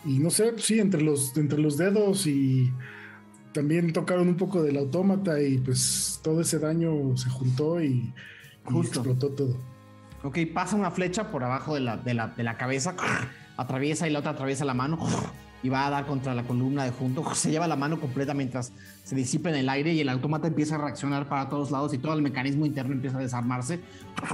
Y 0.05 0.19
no 0.19 0.31
sé, 0.31 0.55
sí, 0.59 0.81
entre 0.81 1.03
los, 1.03 1.37
entre 1.37 1.59
los 1.59 1.77
dedos 1.77 2.27
y 2.27 2.73
también 3.53 3.93
tocaron 3.93 4.29
un 4.29 4.37
poco 4.37 4.63
del 4.63 4.77
autómata 4.77 5.41
y 5.43 5.59
pues 5.59 6.21
todo 6.23 6.41
ese 6.41 6.59
daño 6.59 7.17
se 7.17 7.29
juntó 7.29 7.83
y, 7.83 8.13
y 8.71 8.79
explotó 8.79 9.29
todo. 9.31 9.57
Ok, 10.23 10.39
pasa 10.53 10.77
una 10.77 10.91
flecha 10.91 11.31
por 11.31 11.45
abajo 11.45 11.75
de 11.75 11.81
la, 11.81 11.97
de 11.97 12.15
la, 12.15 12.29
de 12.29 12.43
la 12.43 12.57
cabeza, 12.57 12.95
atraviesa 13.57 14.09
y 14.09 14.13
la 14.13 14.21
otra 14.21 14.33
atraviesa 14.33 14.65
la 14.65 14.75
mano 14.75 14.99
y 15.63 15.69
va 15.69 15.87
a 15.87 15.91
dar 15.91 16.07
contra 16.07 16.35
la 16.35 16.43
columna 16.45 16.85
de 16.85 16.91
junto. 16.91 17.23
Se 17.35 17.51
lleva 17.51 17.69
la 17.69 17.77
mano 17.77 18.01
completa 18.01 18.33
mientras 18.35 18.73
se 19.05 19.15
disipa 19.17 19.49
en 19.51 19.57
el 19.57 19.69
aire 19.69 19.93
y 19.93 20.01
el 20.01 20.09
automata 20.09 20.47
empieza 20.47 20.77
a 20.77 20.79
reaccionar 20.79 21.29
para 21.29 21.49
todos 21.49 21.71
lados 21.71 21.93
y 21.93 21.99
todo 21.99 22.15
el 22.15 22.23
mecanismo 22.23 22.65
interno 22.65 22.93
empieza 22.93 23.19
a 23.19 23.21
desarmarse. 23.21 23.81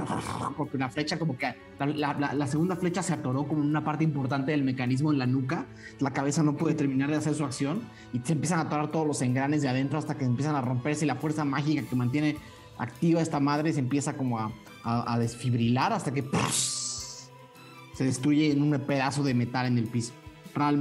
Porque 0.57 0.77
una 0.77 0.89
flecha, 0.89 1.17
como 1.17 1.37
que 1.37 1.53
la, 1.79 2.47
segunda 2.47 2.75
flecha 2.75 3.01
se 3.01 3.13
atoró 3.13 3.47
como 3.47 3.61
una 3.61 3.83
parte 3.83 4.03
importante 4.03 4.51
del 4.51 4.63
mecanismo 4.63 5.11
en 5.11 5.19
la 5.19 5.25
nuca. 5.25 5.65
La 5.99 6.11
cabeza 6.11 6.43
no 6.43 6.55
puede 6.55 6.75
terminar 6.75 7.09
de 7.09 7.15
hacer 7.17 7.33
su 7.35 7.43
acción 7.43 7.81
y 8.13 8.19
se 8.19 8.33
empiezan 8.33 8.59
a 8.59 8.63
atorar 8.63 8.91
todos 8.91 9.07
los 9.07 9.21
engranes 9.21 9.61
de 9.63 9.69
adentro 9.69 9.97
hasta 9.97 10.15
que 10.15 10.25
empiezan 10.25 10.55
a 10.55 10.61
romperse 10.61 11.05
y 11.05 11.07
la 11.07 11.15
fuerza 11.15 11.43
mágica 11.43 11.81
que 11.89 11.95
mantiene 11.95 12.37
activa 12.77 13.21
esta 13.21 13.39
madre 13.39 13.73
se 13.73 13.79
empieza 13.79 14.15
como 14.15 14.37
a, 14.39 14.51
a- 14.83 15.13
a 15.13 15.17
desfibrilar 15.19 15.91
hasta 15.93 16.13
que 16.13 16.23
se 17.93 18.03
destruye 18.03 18.51
en 18.51 18.61
un 18.61 18.79
pedazo 18.81 19.23
de 19.23 19.33
metal 19.33 19.65
en 19.65 19.77
el 19.79 19.85
piso. 19.87 20.13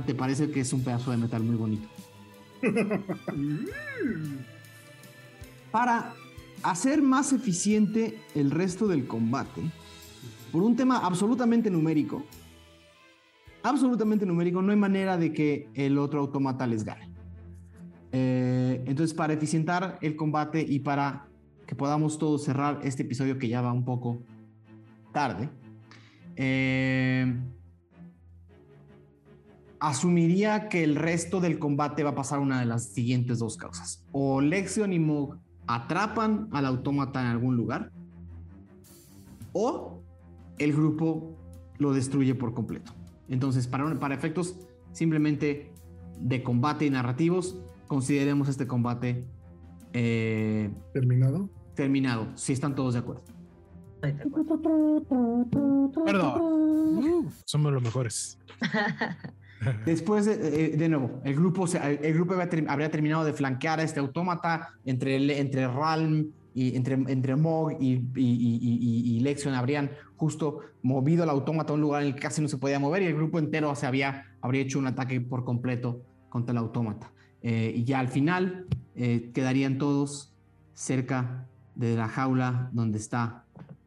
¿Te 0.06 0.14
parece 0.14 0.50
que 0.50 0.60
es 0.60 0.72
un 0.72 0.82
pedazo 0.82 1.10
de 1.10 1.18
metal 1.18 1.42
muy 1.42 1.56
bonito? 1.56 1.86
Para 5.70 6.14
hacer 6.62 7.02
más 7.02 7.32
eficiente 7.32 8.18
el 8.34 8.50
resto 8.50 8.88
del 8.88 9.06
combate, 9.06 9.60
por 10.50 10.62
un 10.62 10.76
tema 10.76 10.98
absolutamente 10.98 11.70
numérico, 11.70 12.24
absolutamente 13.62 14.24
numérico, 14.24 14.62
no 14.62 14.72
hay 14.72 14.78
manera 14.78 15.18
de 15.18 15.32
que 15.32 15.68
el 15.74 15.98
otro 15.98 16.20
automata 16.20 16.66
les 16.66 16.82
gane. 16.82 17.10
Eh, 18.12 18.82
entonces, 18.86 19.14
para 19.14 19.34
eficientar 19.34 19.98
el 20.00 20.16
combate 20.16 20.64
y 20.66 20.78
para 20.78 21.28
que 21.66 21.74
podamos 21.74 22.18
todos 22.18 22.44
cerrar 22.44 22.80
este 22.82 23.02
episodio 23.02 23.38
que 23.38 23.48
ya 23.48 23.60
va 23.60 23.72
un 23.72 23.84
poco 23.84 24.22
tarde, 25.12 25.50
eh, 26.36 27.34
asumiría 29.80 30.68
que 30.68 30.84
el 30.84 30.96
resto 30.96 31.40
del 31.40 31.58
combate 31.58 32.02
va 32.02 32.10
a 32.10 32.14
pasar 32.14 32.38
una 32.38 32.60
de 32.60 32.66
las 32.66 32.84
siguientes 32.92 33.38
dos 33.38 33.56
causas. 33.56 34.04
O 34.12 34.40
Lexion 34.40 34.92
y 34.92 34.98
Mog 34.98 35.38
atrapan 35.66 36.48
al 36.52 36.66
autómata 36.66 37.20
en 37.20 37.26
algún 37.26 37.56
lugar, 37.56 37.92
o 39.52 40.02
el 40.58 40.72
grupo 40.72 41.36
lo 41.78 41.92
destruye 41.92 42.34
por 42.34 42.54
completo. 42.54 42.92
Entonces, 43.28 43.66
para, 43.66 43.98
para 43.98 44.14
efectos 44.14 44.56
simplemente 44.92 45.72
de 46.20 46.42
combate 46.42 46.86
y 46.86 46.90
narrativos, 46.90 47.56
consideremos 47.86 48.48
este 48.48 48.66
combate 48.66 49.26
eh, 49.92 50.70
¿Terminado? 50.92 51.48
terminado, 51.74 52.28
si 52.34 52.52
están 52.52 52.74
todos 52.74 52.94
de 52.94 53.00
acuerdo. 53.00 53.22
Perdón. 56.04 57.30
Somos 57.44 57.72
los 57.72 57.82
mejores. 57.82 58.38
Después, 59.84 60.26
de, 60.26 60.34
eh, 60.74 60.76
de 60.76 60.88
nuevo, 60.88 61.20
el 61.24 61.34
grupo, 61.34 61.64
el 61.66 62.14
grupo 62.14 62.34
habría, 62.34 62.48
ter- 62.48 62.66
habría 62.68 62.90
terminado 62.90 63.24
de 63.24 63.32
flanquear 63.32 63.80
a 63.80 63.82
este 63.82 64.00
autómata 64.00 64.68
entre, 64.84 65.16
el- 65.16 65.30
entre 65.30 65.66
Ralm 65.66 66.30
y 66.54 66.76
entre, 66.76 66.94
entre 66.94 67.36
Mog 67.36 67.72
y, 67.80 68.02
y, 68.16 69.20
Lexion 69.20 69.54
habrían 69.54 69.90
justo 70.16 70.60
movido 70.82 71.22
al 71.22 71.30
autómata 71.30 71.72
a 71.72 71.74
un 71.74 71.80
lugar 71.82 72.02
en 72.02 72.08
el 72.08 72.14
que 72.14 72.20
casi 72.20 72.40
no 72.40 72.48
se 72.48 72.56
podía 72.58 72.78
mover 72.78 73.02
y 73.02 73.06
el 73.06 73.14
grupo 73.14 73.38
entero 73.38 73.74
se 73.74 73.86
había, 73.86 74.24
habría 74.40 74.62
hecho 74.62 74.78
un 74.78 74.86
ataque 74.86 75.20
por 75.20 75.44
completo 75.44 76.00
contra 76.28 76.52
el 76.52 76.58
autómata. 76.58 77.12
Eh, 77.42 77.72
y 77.76 77.84
ya 77.84 77.98
al 78.00 78.08
final 78.08 78.66
eh, 78.94 79.30
quedarían 79.34 79.78
todos 79.78 80.34
cerca 80.74 81.46
de 81.74 81.94
la 81.96 82.08
jaula 82.08 82.70
donde 82.72 82.98
está 82.98 83.44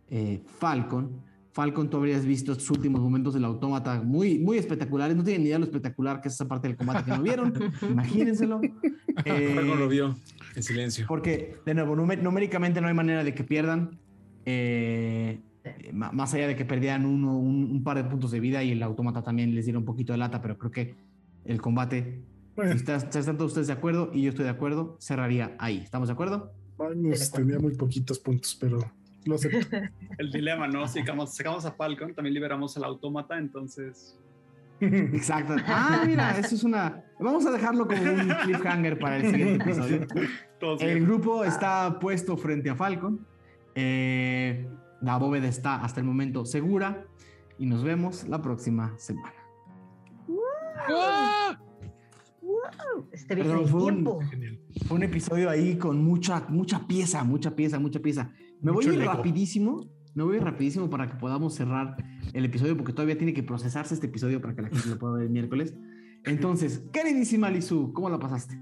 eh, 0.10 0.42
Falcon. 0.46 1.22
Falcon, 1.60 1.90
tú 1.90 1.98
habrías 1.98 2.24
visto 2.26 2.54
estos 2.54 2.70
últimos 2.72 3.02
momentos 3.02 3.34
del 3.34 3.44
autómata 3.44 4.02
muy, 4.02 4.40
muy 4.40 4.58
espectaculares. 4.58 5.18
No 5.18 5.24
tienen 5.26 5.42
ni 5.42 5.48
idea 5.48 5.56
de 5.58 5.60
lo 5.60 5.66
espectacular 5.66 6.22
que 6.22 6.30
es 6.30 6.36
esa 6.36 6.48
parte 6.48 6.70
del 6.70 6.78
combate 6.78 7.04
que 7.04 7.12
no 7.18 7.22
vieron. 7.22 7.54
Imagínenselo. 7.90 8.62
Eh, 9.26 9.52
Falcon 9.56 9.78
lo 9.80 9.88
vio 9.90 10.16
en 10.56 10.64
silencio. 10.64 11.06
porque, 11.08 11.58
de 11.66 11.74
nuevo, 11.74 11.96
numé- 11.98 12.22
numéricamente 12.22 12.80
no 12.80 12.88
hay 12.88 12.94
manera 12.94 13.24
de 13.26 13.34
que 13.34 13.44
pierdan. 13.44 14.00
eh, 14.46 15.42
más 15.92 16.34
allá 16.34 16.48
de 16.48 16.56
que 16.56 16.64
perdieran 16.64 17.06
uno, 17.06 17.38
un, 17.38 17.70
un 17.72 17.84
par 17.84 17.98
de 17.98 18.06
puntos 18.10 18.32
de 18.32 18.40
vida 18.40 18.64
y 18.64 18.72
el 18.72 18.82
autómata 18.82 19.22
también 19.22 19.54
les 19.54 19.66
diera 19.66 19.78
un 19.78 19.86
poquito 19.86 20.14
de 20.14 20.18
lata, 20.20 20.42
pero 20.42 20.58
creo 20.58 20.72
que 20.72 20.96
el 21.44 21.60
combate, 21.62 22.22
Bueno, 22.56 22.72
si 22.72 22.86
si 22.86 22.92
están 23.20 23.36
todos 23.38 23.52
ustedes 23.52 23.68
de 23.68 23.74
acuerdo 23.74 24.10
y 24.14 24.22
yo 24.24 24.30
estoy 24.30 24.46
de 24.46 24.52
acuerdo, 24.52 24.96
cerraría 25.02 25.56
ahí. 25.60 25.80
¿Estamos 25.84 26.08
de 26.08 26.14
acuerdo? 26.14 26.54
Magnus 26.78 27.30
tenía 27.32 27.60
muy 27.60 27.76
poquitos 27.76 28.18
puntos, 28.20 28.58
pero 28.60 28.80
lo 29.26 29.36
acepto. 29.36 29.78
El 30.18 30.32
dilema, 30.32 30.68
¿no? 30.68 30.88
Si 30.88 31.00
sacamos, 31.00 31.36
sacamos 31.36 31.66
a 31.66 31.72
Falcon, 31.72 32.14
también 32.14 32.34
liberamos 32.34 32.76
al 32.78 32.84
autómata, 32.86 33.38
entonces. 33.38 34.18
Exacto. 34.82 35.56
Ah, 35.68 36.04
mira, 36.08 36.38
eso 36.40 36.56
es 36.56 36.64
una. 36.64 37.04
Vamos 37.20 37.46
a 37.46 37.52
dejarlo 37.52 37.86
como 37.86 38.02
un 38.02 38.30
cliffhanger 38.44 38.98
para 38.98 39.18
el 39.18 39.30
siguiente 39.30 39.64
episodio. 39.64 40.08
Todos 40.60 40.82
El 40.82 40.96
bien. 40.96 41.06
grupo 41.06 41.44
está 41.44 42.00
puesto 42.00 42.38
frente 42.38 42.70
a 42.70 42.76
Falcon. 42.76 43.26
Eh, 43.76 44.70
la 45.02 45.18
bóveda 45.18 45.48
está 45.48 45.84
hasta 45.84 46.00
el 46.00 46.06
momento 46.06 46.46
segura. 46.46 47.06
Y 47.58 47.66
nos 47.66 47.84
vemos 47.84 48.26
la 48.30 48.42
próxima 48.42 48.98
semana. 48.98 49.34
¡Ah! 50.90 51.60
Este 53.12 53.36
viaje 53.36 53.50
Perdón, 53.50 53.64
del 53.66 53.72
fue 53.72 53.82
un- 53.84 53.94
tiempo. 53.94 54.20
Fue 54.88 54.98
un 54.98 55.04
episodio 55.04 55.50
ahí 55.50 55.78
con 55.78 56.04
mucha, 56.04 56.46
mucha 56.50 56.88
pieza, 56.88 57.24
mucha 57.24 57.56
pieza, 57.56 57.80
mucha 57.80 58.00
pieza. 58.00 58.32
Me 58.62 58.72
voy 58.72 58.86
a 58.86 58.94
ir 58.94 59.00
rapidísimo, 59.02 59.90
me 60.16 60.24
voy 60.24 60.36
a 60.36 60.38
ir 60.38 60.44
rapidísimo 60.44 60.90
para 60.90 61.08
que 61.10 61.16
podamos 61.16 61.56
cerrar 61.56 61.96
el 62.34 62.46
episodio 62.46 62.76
porque 62.76 62.94
todavía 62.94 63.18
tiene 63.18 63.34
que 63.34 63.44
procesarse 63.44 63.94
este 63.94 64.08
episodio 64.08 64.42
para 64.42 64.56
que 64.56 64.62
la 64.64 64.70
gente 64.70 64.90
lo 64.90 64.98
pueda 65.00 65.14
ver 65.16 65.24
el 65.24 65.30
miércoles. 65.30 65.76
Entonces, 66.26 66.84
queridísima 66.94 67.50
Lizu, 67.50 67.94
¿cómo 67.94 68.10
la 68.10 68.20
pasaste? 68.20 68.60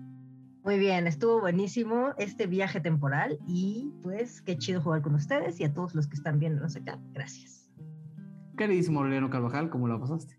Muy 0.64 0.78
bien, 0.78 1.08
estuvo 1.08 1.40
buenísimo 1.40 2.10
este 2.18 2.46
viaje 2.46 2.82
temporal 2.82 3.40
y 3.48 3.90
pues 4.04 4.42
qué 4.42 4.58
chido 4.58 4.82
jugar 4.82 5.02
con 5.02 5.16
ustedes 5.16 5.60
y 5.62 5.64
a 5.64 5.74
todos 5.74 5.96
los 5.96 6.08
que 6.08 6.16
están 6.16 6.40
viéndonos 6.40 6.76
acá. 6.76 7.00
Gracias. 7.14 7.70
Queridísimo 8.58 9.00
Aureliano 9.00 9.30
Carvajal, 9.30 9.70
¿cómo 9.70 9.88
la 9.88 9.98
pasaste? 10.00 10.38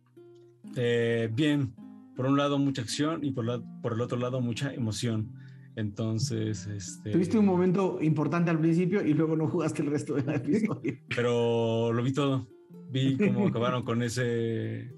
Eh, 0.76 1.30
bien, 1.32 1.72
por 2.14 2.26
un 2.26 2.36
lado 2.36 2.58
mucha 2.58 2.82
acción 2.82 3.24
y 3.24 3.30
por, 3.30 3.46
la- 3.46 3.62
por 3.80 3.94
el 3.94 4.00
otro 4.02 4.18
lado 4.18 4.40
mucha 4.42 4.72
emoción. 4.74 5.32
Entonces, 5.78 6.66
este... 6.66 7.12
Tuviste 7.12 7.38
un 7.38 7.46
momento 7.46 8.00
importante 8.02 8.50
al 8.50 8.58
principio 8.58 9.00
y 9.06 9.14
luego 9.14 9.36
no 9.36 9.46
jugaste 9.46 9.80
el 9.82 9.90
resto 9.92 10.14
del 10.14 10.28
episodio. 10.28 10.98
Pero 11.14 11.92
lo 11.92 12.02
vi 12.02 12.12
todo. 12.12 12.48
Vi 12.90 13.16
cómo 13.16 13.46
acabaron 13.46 13.84
con 13.84 14.02
ese 14.02 14.92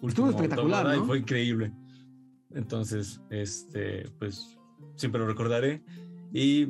último 0.00 0.30
espectacular, 0.30 0.86
autómata 0.86 0.96
¿no? 0.96 1.04
y 1.04 1.06
fue 1.06 1.18
increíble. 1.18 1.74
Entonces, 2.54 3.20
este, 3.28 4.08
pues 4.18 4.58
siempre 4.96 5.20
lo 5.20 5.26
recordaré. 5.26 5.84
Y 6.32 6.68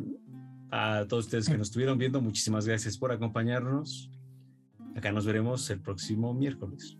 a 0.73 1.07
todos 1.08 1.26
ustedes 1.26 1.49
que 1.49 1.57
nos 1.57 1.68
estuvieron 1.68 1.97
viendo, 1.97 2.20
muchísimas 2.20 2.66
gracias 2.66 2.99
por 2.99 3.12
acompañarnos. 3.12 4.10
Acá 4.97 5.12
nos 5.12 5.26
veremos 5.26 5.70
el 5.70 5.81
próximo 5.81 6.34
miércoles. 6.34 6.99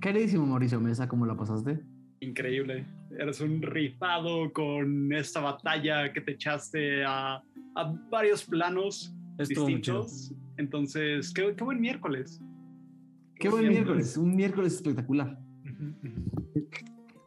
Queridísimo 0.00 0.46
Mauricio 0.46 0.80
Mesa, 0.80 1.06
¿cómo 1.08 1.26
la 1.26 1.36
pasaste? 1.36 1.82
Increíble. 2.22 2.86
Eres 3.18 3.40
un 3.40 3.60
rifado 3.60 4.52
con 4.52 5.12
esta 5.12 5.40
batalla 5.40 6.12
que 6.12 6.20
te 6.20 6.32
echaste 6.32 7.04
a, 7.04 7.42
a 7.74 7.94
varios 8.10 8.44
planos 8.44 9.12
Estuvo 9.38 9.66
distintos. 9.66 10.32
Entonces, 10.56 11.32
qué, 11.32 11.52
qué 11.56 11.64
buen 11.64 11.80
miércoles. 11.80 12.40
Qué 13.34 13.48
buen 13.48 13.68
miércoles, 13.68 14.16
un 14.16 14.36
miércoles 14.36 14.74
espectacular. 14.74 15.36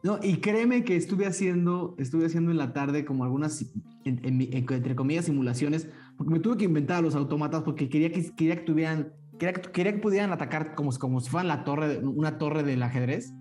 No, 0.02 0.18
y 0.22 0.36
créeme 0.38 0.82
que 0.82 0.96
estuve 0.96 1.26
haciendo, 1.26 1.94
estuve 1.98 2.24
haciendo 2.26 2.50
en 2.50 2.56
la 2.56 2.72
tarde 2.72 3.04
como 3.04 3.24
algunas, 3.24 3.60
en- 4.04 4.24
en 4.24 4.40
en- 4.40 4.52
entre 4.72 4.94
comillas, 4.94 5.26
simulaciones, 5.26 5.90
porque 6.16 6.32
me 6.32 6.40
tuve 6.40 6.56
que 6.56 6.64
inventar 6.64 7.02
los 7.02 7.14
autómatas 7.14 7.62
porque 7.64 7.88
quería 7.90 8.10
que, 8.10 8.30
quería 8.34 8.56
que 8.56 8.62
tuvieran, 8.62 9.12
quería 9.38 9.52
que, 9.52 9.70
quería 9.72 9.92
que 9.92 9.98
pudieran 9.98 10.32
atacar 10.32 10.74
como, 10.74 10.90
como 10.98 11.20
si 11.20 11.28
fueran 11.28 11.48
la 11.48 11.64
torre, 11.64 11.98
una 11.98 12.38
torre 12.38 12.62
del 12.62 12.82
ajedrez, 12.82 13.34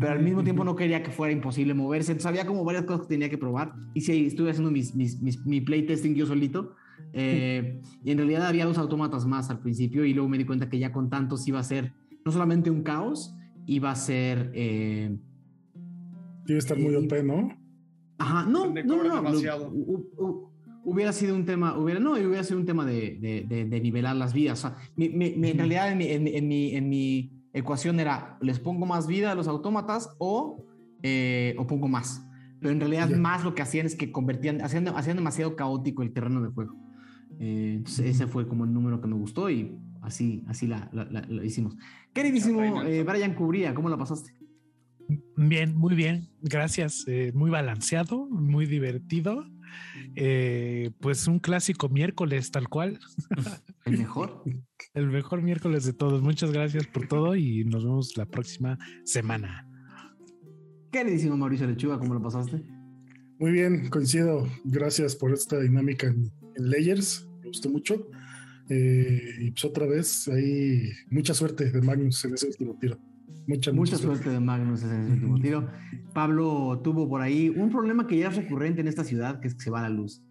pero 0.00 0.12
al 0.12 0.22
mismo 0.22 0.42
tiempo 0.44 0.64
no 0.64 0.74
quería 0.76 1.02
que 1.02 1.10
fuera 1.10 1.32
imposible 1.32 1.74
moverse. 1.74 2.12
Entonces 2.12 2.26
había 2.26 2.46
como 2.46 2.64
varias 2.64 2.84
cosas 2.84 3.02
que 3.02 3.08
tenía 3.14 3.28
que 3.28 3.38
probar. 3.38 3.74
Y 3.94 4.00
sí, 4.00 4.26
estuve 4.26 4.50
haciendo 4.50 4.70
mis, 4.70 4.94
mis, 4.94 5.20
mis- 5.20 5.44
mi 5.46 5.60
playtesting 5.60 6.14
yo 6.14 6.26
solito. 6.26 6.74
eh, 7.12 7.80
y 8.04 8.10
en 8.10 8.18
realidad 8.18 8.46
había 8.46 8.64
dos 8.64 8.78
autómatas 8.78 9.26
más 9.26 9.50
al 9.50 9.58
principio 9.60 10.04
y 10.04 10.14
luego 10.14 10.28
me 10.28 10.38
di 10.38 10.44
cuenta 10.44 10.68
que 10.70 10.78
ya 10.78 10.92
con 10.92 11.10
tantos 11.10 11.46
iba 11.48 11.58
a 11.58 11.62
ser 11.64 11.92
no 12.24 12.32
solamente 12.32 12.70
un 12.70 12.82
caos, 12.82 13.34
iba 13.66 13.90
a 13.90 13.94
ser... 13.96 14.50
eh, 14.54 15.16
Debe 16.46 16.58
estar 16.58 16.78
muy 16.78 16.94
OP, 16.94 17.22
¿no? 17.24 17.56
Ajá, 18.18 18.46
no, 18.48 18.66
no, 18.84 18.96
no, 19.08 19.22
hu- 20.16 20.48
hubiera 20.84 21.12
sido 21.12 21.34
un 21.34 21.44
tema, 21.44 21.76
hubiera, 21.78 22.00
no, 22.00 22.12
hubiera 22.12 22.42
sido 22.44 22.58
un 22.60 22.66
tema 22.66 22.84
de, 22.86 23.18
de- 23.20 23.44
de- 23.48 23.64
de 23.64 23.80
nivelar 23.80 24.16
las 24.16 24.32
vidas. 24.32 24.64
O 24.64 24.68
sea, 24.68 24.76
mi- 24.96 25.08
mi- 25.08 25.34
mi- 25.36 25.50
en 25.50 25.58
realidad 25.58 25.92
en 25.92 25.98
mi, 25.98 26.06
en, 26.08 26.26
en 26.28 26.48
mi, 26.48 26.74
en 26.76 26.88
mi 26.88 27.31
ecuación 27.52 28.00
era, 28.00 28.38
les 28.40 28.58
pongo 28.58 28.86
más 28.86 29.06
vida 29.06 29.32
a 29.32 29.34
los 29.34 29.48
autómatas 29.48 30.10
o, 30.18 30.64
eh, 31.02 31.54
o 31.58 31.66
pongo 31.66 31.88
más. 31.88 32.26
Pero 32.60 32.72
en 32.72 32.80
realidad 32.80 33.08
más 33.10 33.44
lo 33.44 33.54
que 33.54 33.62
hacían 33.62 33.86
es 33.86 33.96
que 33.96 34.12
convertían, 34.12 34.60
hacían, 34.62 34.86
hacían 34.88 35.16
demasiado 35.16 35.56
caótico 35.56 36.02
el 36.02 36.12
terreno 36.12 36.40
de 36.42 36.48
juego. 36.50 36.76
Eh, 37.40 37.74
entonces 37.78 38.06
ese 38.06 38.26
fue 38.26 38.46
como 38.46 38.64
el 38.64 38.72
número 38.72 39.00
que 39.00 39.08
me 39.08 39.14
gustó 39.16 39.50
y 39.50 39.76
así, 40.00 40.44
así 40.46 40.66
la, 40.66 40.88
la- 40.92 41.04
la- 41.06 41.22
lo 41.22 41.42
hicimos. 41.44 41.76
Queridísimo 42.12 42.82
eh, 42.82 43.02
Brian 43.02 43.34
Cubría, 43.34 43.74
¿cómo 43.74 43.88
la 43.88 43.96
pasaste? 43.96 44.34
Bien, 45.36 45.76
muy 45.76 45.94
bien, 45.94 46.28
gracias. 46.40 47.04
Eh, 47.08 47.32
muy 47.34 47.50
balanceado, 47.50 48.26
muy 48.28 48.66
divertido. 48.66 49.44
Eh, 50.14 50.90
pues 51.00 51.26
un 51.26 51.38
clásico 51.38 51.88
miércoles, 51.88 52.50
tal 52.50 52.68
cual. 52.68 52.98
¿El 53.84 53.98
mejor? 53.98 54.42
El 54.94 55.08
mejor 55.08 55.42
miércoles 55.42 55.84
de 55.84 55.92
todos. 55.92 56.22
Muchas 56.22 56.52
gracias 56.52 56.86
por 56.86 57.08
todo 57.08 57.34
y 57.36 57.64
nos 57.64 57.84
vemos 57.84 58.16
la 58.16 58.26
próxima 58.26 58.78
semana. 59.04 59.68
Queridísimo 60.90 61.36
Mauricio 61.36 61.66
Lechuga, 61.66 61.98
¿cómo 61.98 62.14
lo 62.14 62.22
pasaste? 62.22 62.62
Muy 63.38 63.50
bien, 63.50 63.88
coincido. 63.88 64.46
Gracias 64.64 65.16
por 65.16 65.32
esta 65.32 65.58
dinámica 65.58 66.06
en, 66.06 66.30
en 66.54 66.70
Layers. 66.70 67.28
Me 67.40 67.48
gustó 67.48 67.70
mucho. 67.70 68.08
Eh, 68.68 69.36
y 69.40 69.50
pues 69.50 69.64
otra 69.64 69.86
vez, 69.86 70.28
ahí 70.28 70.90
mucha 71.10 71.34
suerte 71.34 71.70
de 71.70 71.82
Magnus 71.82 72.24
en 72.24 72.34
ese 72.34 72.46
último 72.46 72.76
tiro. 72.80 72.98
Mucha, 73.46 73.72
Mucha 73.72 73.96
suerte 73.96 74.30
de 74.30 74.40
Magnus 74.40 74.82
en 74.84 75.02
ese 75.02 75.12
último 75.12 75.38
tiro. 75.40 75.68
Pablo 76.12 76.80
tuvo 76.82 77.08
por 77.08 77.20
ahí 77.20 77.48
un 77.48 77.70
problema 77.70 78.06
que 78.06 78.18
ya 78.18 78.28
es 78.28 78.36
recurrente 78.36 78.80
en 78.80 78.88
esta 78.88 79.04
ciudad, 79.04 79.40
que 79.40 79.48
es 79.48 79.54
que 79.54 79.62
se 79.62 79.70
va 79.70 79.82
la 79.82 79.88
luz. 79.88 80.22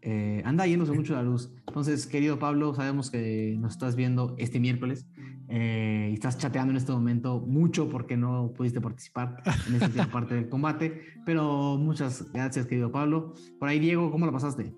Eh, 0.00 0.42
anda 0.44 0.66
yéndose 0.66 0.92
mucho 0.92 1.14
la 1.14 1.22
luz. 1.22 1.50
Entonces, 1.66 2.06
querido 2.06 2.38
Pablo, 2.38 2.74
sabemos 2.74 3.10
que 3.10 3.56
nos 3.58 3.72
estás 3.72 3.96
viendo 3.96 4.34
este 4.38 4.60
miércoles 4.60 5.06
eh, 5.48 6.08
y 6.10 6.14
estás 6.14 6.38
chateando 6.38 6.70
en 6.70 6.76
este 6.76 6.92
momento 6.92 7.40
mucho 7.40 7.88
porque 7.88 8.16
no 8.16 8.52
pudiste 8.56 8.80
participar 8.80 9.42
en 9.66 9.74
esta 9.74 9.86
última 9.86 10.10
parte 10.10 10.34
del 10.34 10.48
combate. 10.48 11.02
Pero 11.24 11.76
muchas 11.78 12.30
gracias, 12.32 12.66
querido 12.66 12.92
Pablo. 12.92 13.34
Por 13.58 13.68
ahí, 13.68 13.78
Diego, 13.80 14.10
¿cómo 14.10 14.26
lo 14.26 14.32
pasaste? 14.32 14.72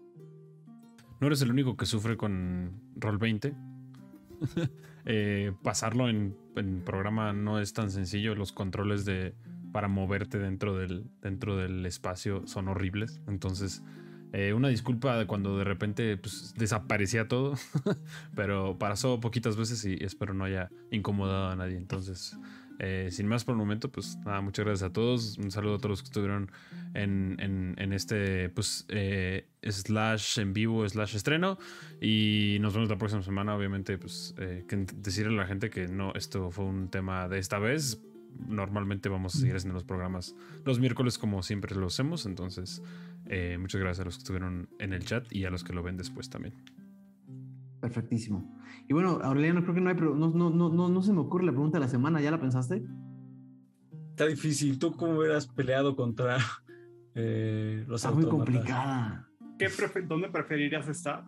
No 1.20 1.27
eres 1.27 1.43
el 1.43 1.51
único 1.51 1.77
que 1.77 1.86
sufre 1.86 2.17
con 2.17 2.73
Roll 2.97 3.19
20. 3.19 3.55
Eh, 5.07 5.52
pasarlo 5.62 6.10
en, 6.10 6.36
en 6.57 6.83
programa 6.83 7.33
no 7.33 7.61
es 7.61 7.73
tan 7.73 7.91
sencillo. 7.91 8.35
Los 8.35 8.53
controles 8.53 9.05
de 9.05 9.35
para 9.73 9.89
moverte 9.89 10.39
dentro 10.39 10.77
del, 10.77 11.07
dentro 11.23 11.57
del 11.57 11.87
espacio 11.87 12.47
son 12.47 12.69
horribles. 12.69 13.20
Entonces, 13.27 13.83
eh, 14.33 14.53
una 14.53 14.69
disculpa 14.69 15.17
de 15.19 15.27
cuando 15.27 15.59
de 15.59 15.65
repente 15.65 16.17
pues, 16.17 16.55
desaparecía 16.57 17.29
todo. 17.29 17.55
Pero 18.35 18.79
pasó 18.79 19.20
poquitas 19.20 19.57
veces 19.57 19.85
y 19.85 20.03
espero 20.05 20.35
no 20.35 20.45
haya 20.45 20.70
incomodado 20.91 21.49
a 21.51 21.57
nadie. 21.57 21.77
Entonces, 21.77 22.37
eh, 22.83 23.09
sin 23.12 23.26
más 23.28 23.44
por 23.44 23.52
el 23.52 23.59
momento, 23.59 23.92
pues 23.92 24.17
nada, 24.25 24.41
muchas 24.41 24.65
gracias 24.65 24.89
a 24.91 24.92
todos. 24.92 25.36
Un 25.39 25.50
saludo 25.50 25.75
a 25.75 25.78
todos 25.78 25.91
los 25.91 26.02
que 26.02 26.07
estuvieron 26.07 26.50
en, 26.94 27.36
en- 27.78 27.92
este 27.92 28.49
pues 28.49 28.86
eh, 28.89 29.47
slash 29.62 30.39
en 30.39 30.52
vivo, 30.55 30.89
slash 30.89 31.15
estreno. 31.15 31.59
Y 32.00 32.57
nos 32.60 32.73
vemos 32.73 32.89
la 32.89 32.97
próxima 32.97 33.23
semana. 33.23 33.55
Obviamente, 33.55 33.99
pues 33.99 34.34
eh, 34.39 34.65
que 34.67 34.76
decirle 34.97 35.34
a 35.34 35.42
la 35.42 35.47
gente 35.47 35.68
que 35.68 35.89
no, 35.89 36.15
esto 36.15 36.50
fue 36.50 36.65
un 36.65 36.89
tema 36.91 37.28
de 37.28 37.39
esta 37.39 37.59
vez. 37.59 38.00
Normalmente 38.49 39.09
vamos 39.10 39.34
a 39.34 39.39
seguir 39.39 39.57
haciendo 39.57 39.75
los 39.75 39.84
programas 39.84 40.34
los 40.65 40.78
miércoles 40.78 41.18
como 41.18 41.42
siempre 41.42 41.76
lo 41.76 41.86
hacemos. 41.89 42.25
Entonces, 42.25 42.83
muchas 43.59 43.81
gracias 43.81 44.00
a 44.00 44.05
los 44.05 44.15
que 44.17 44.23
estuvieron 44.23 44.68
en 44.78 44.92
el 44.94 45.05
chat 45.05 45.31
y 45.31 45.44
a 45.44 45.50
los 45.50 45.65
que 45.65 45.75
lo 45.75 45.83
ven 45.83 45.97
después 45.99 46.31
también. 46.31 46.55
Perfectísimo. 47.81 48.59
Y 48.89 48.92
bueno, 48.92 49.20
Aureliano, 49.23 49.62
creo 49.62 49.75
que 49.75 49.81
no 49.81 49.89
hay, 49.91 49.97
no, 49.97 50.15
no, 50.15 50.50
no, 50.50 50.68
no, 50.68 50.89
no 50.89 51.02
se 51.02 51.12
me 51.12 51.20
ocurre 51.20 51.44
la 51.44 51.52
pregunta 51.52 51.78
de 51.78 51.84
la 51.84 51.91
semana. 51.91 52.20
¿Ya 52.20 52.31
la 52.31 52.41
pensaste? 52.41 52.83
Está 54.10 54.26
difícil. 54.26 54.78
¿Tú 54.78 54.92
cómo 54.92 55.18
hubieras 55.18 55.47
peleado 55.47 55.97
contra 55.97 56.36
eh, 57.15 57.84
los 57.89 58.05
Está 58.05 58.15
muy 58.15 58.26
complicada. 58.28 59.26
¿Qué 59.59 59.67
prefe- 59.68 60.07
¿Dónde 60.07 60.28
preferirías 60.28 60.89
estar? 60.89 61.25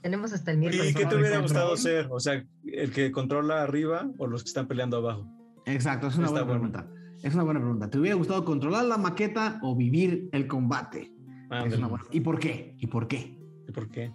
Tenemos 0.00 0.32
hasta 0.32 0.50
el 0.52 0.58
miércoles. 0.58 0.90
¿Y 0.90 0.94
qué 0.94 1.06
te 1.06 1.16
hubiera 1.16 1.38
gustado 1.38 1.76
ser? 1.76 2.08
O 2.10 2.18
sea, 2.18 2.44
el 2.64 2.90
que 2.92 3.12
controla 3.12 3.62
arriba 3.62 4.10
o 4.18 4.26
los 4.26 4.42
que 4.42 4.48
están 4.48 4.66
peleando 4.66 4.96
abajo. 4.96 5.28
Exacto, 5.66 6.08
es 6.08 6.16
una 6.16 6.26
Está 6.26 6.42
buena 6.42 6.58
bueno. 6.58 6.72
pregunta. 6.72 7.00
Es 7.22 7.34
una 7.34 7.44
buena 7.44 7.60
pregunta. 7.60 7.88
¿Te 7.90 7.98
hubiera 8.00 8.16
gustado 8.16 8.44
controlar 8.44 8.84
la 8.84 8.98
maqueta 8.98 9.60
o 9.62 9.76
vivir 9.76 10.28
el 10.32 10.48
combate? 10.48 11.02
Es 11.02 11.12
Ándale. 11.50 11.76
una 11.76 11.86
buena- 11.86 12.04
¿Y 12.10 12.20
por 12.20 12.40
qué? 12.40 12.74
¿Y 12.78 12.86
por 12.88 13.06
qué? 13.06 13.38
¿Y 13.68 13.72
por 13.72 13.88
qué? 13.88 14.12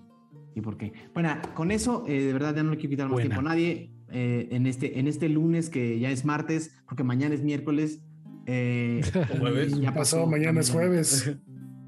¿Y 0.57 0.61
por 0.61 0.75
qué? 0.75 0.91
Bueno, 1.13 1.29
con 1.53 1.69
eso, 1.69 2.03
eh, 2.07 2.19
de 2.19 2.33
verdad, 2.33 2.55
ya 2.55 2.63
no 2.63 2.71
le 2.71 2.77
quiero 2.77 2.89
quitar 2.89 3.05
más 3.05 3.13
Buena. 3.13 3.29
tiempo 3.29 3.47
a 3.47 3.51
nadie. 3.53 3.91
Eh, 4.09 4.47
en, 4.51 4.65
este, 4.65 4.97
en 4.97 5.05
este 5.07 5.29
lunes, 5.29 5.69
que 5.69 5.99
ya 5.99 6.09
es 6.09 6.25
martes, 6.25 6.73
porque 6.87 7.03
mañana 7.03 7.35
es 7.35 7.43
miércoles. 7.43 8.01
eh, 8.47 9.01
¿O 9.35 9.37
jueves? 9.39 9.79
ya 9.79 9.93
pasó, 9.93 10.17
pasó 10.17 10.27
mañana 10.27 10.59
es 10.61 10.71
jueves. 10.71 11.31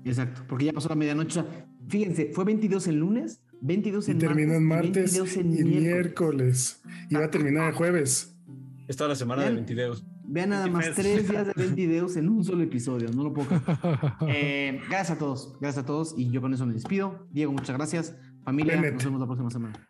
Exacto, 0.06 0.44
porque 0.48 0.66
ya 0.66 0.74
pasó 0.74 0.88
la 0.88 0.94
medianoche. 0.96 1.40
O 1.40 1.44
sea, 1.44 1.66
fíjense, 1.88 2.30
fue 2.32 2.46
22 2.46 2.86
el 2.90 2.98
lunes, 3.00 3.42
22 3.62 4.08
Y 4.08 4.12
en 4.12 4.18
terminó 4.20 4.54
en 4.54 4.64
martes 4.66 4.94
22 5.18 5.38
en 5.38 5.46
y 5.48 5.64
miércoles. 5.64 5.82
miércoles. 5.82 6.82
Y 7.10 7.16
va 7.16 7.26
a 7.26 7.32
terminar 7.32 7.70
el 7.70 7.74
jueves. 7.74 8.38
Es 8.88 8.96
toda 8.98 9.08
la 9.10 9.16
semana 9.16 9.42
de 9.42 9.50
Vean. 9.50 9.66
22. 9.66 10.06
Vean 10.32 10.50
nada 10.50 10.68
más 10.68 10.86
23. 10.96 11.16
tres 11.16 11.30
días 11.30 11.48
de 11.48 11.54
20 11.56 11.76
videos 11.88 12.16
en 12.16 12.30
un 12.30 12.44
solo 12.44 12.62
episodio, 12.64 13.10
no 13.16 13.24
lo 13.24 13.34
puedo 13.34 13.48
creer. 13.48 13.64
Eh, 14.28 14.80
gracias 14.88 15.18
a 15.18 15.18
todos, 15.18 15.58
gracias 15.60 15.84
a 15.84 15.88
todos 15.88 16.14
y 16.18 16.30
yo 16.30 16.40
con 16.40 16.54
eso 16.54 16.68
me 16.68 16.74
despido. 16.74 17.28
Diego, 17.32 17.52
muchas 17.52 17.76
gracias. 17.76 18.16
Familia, 18.50 18.82
nos 18.82 19.04
vemos 19.04 19.20
la 19.20 19.28
próxima 19.28 19.52
semana. 19.52 19.89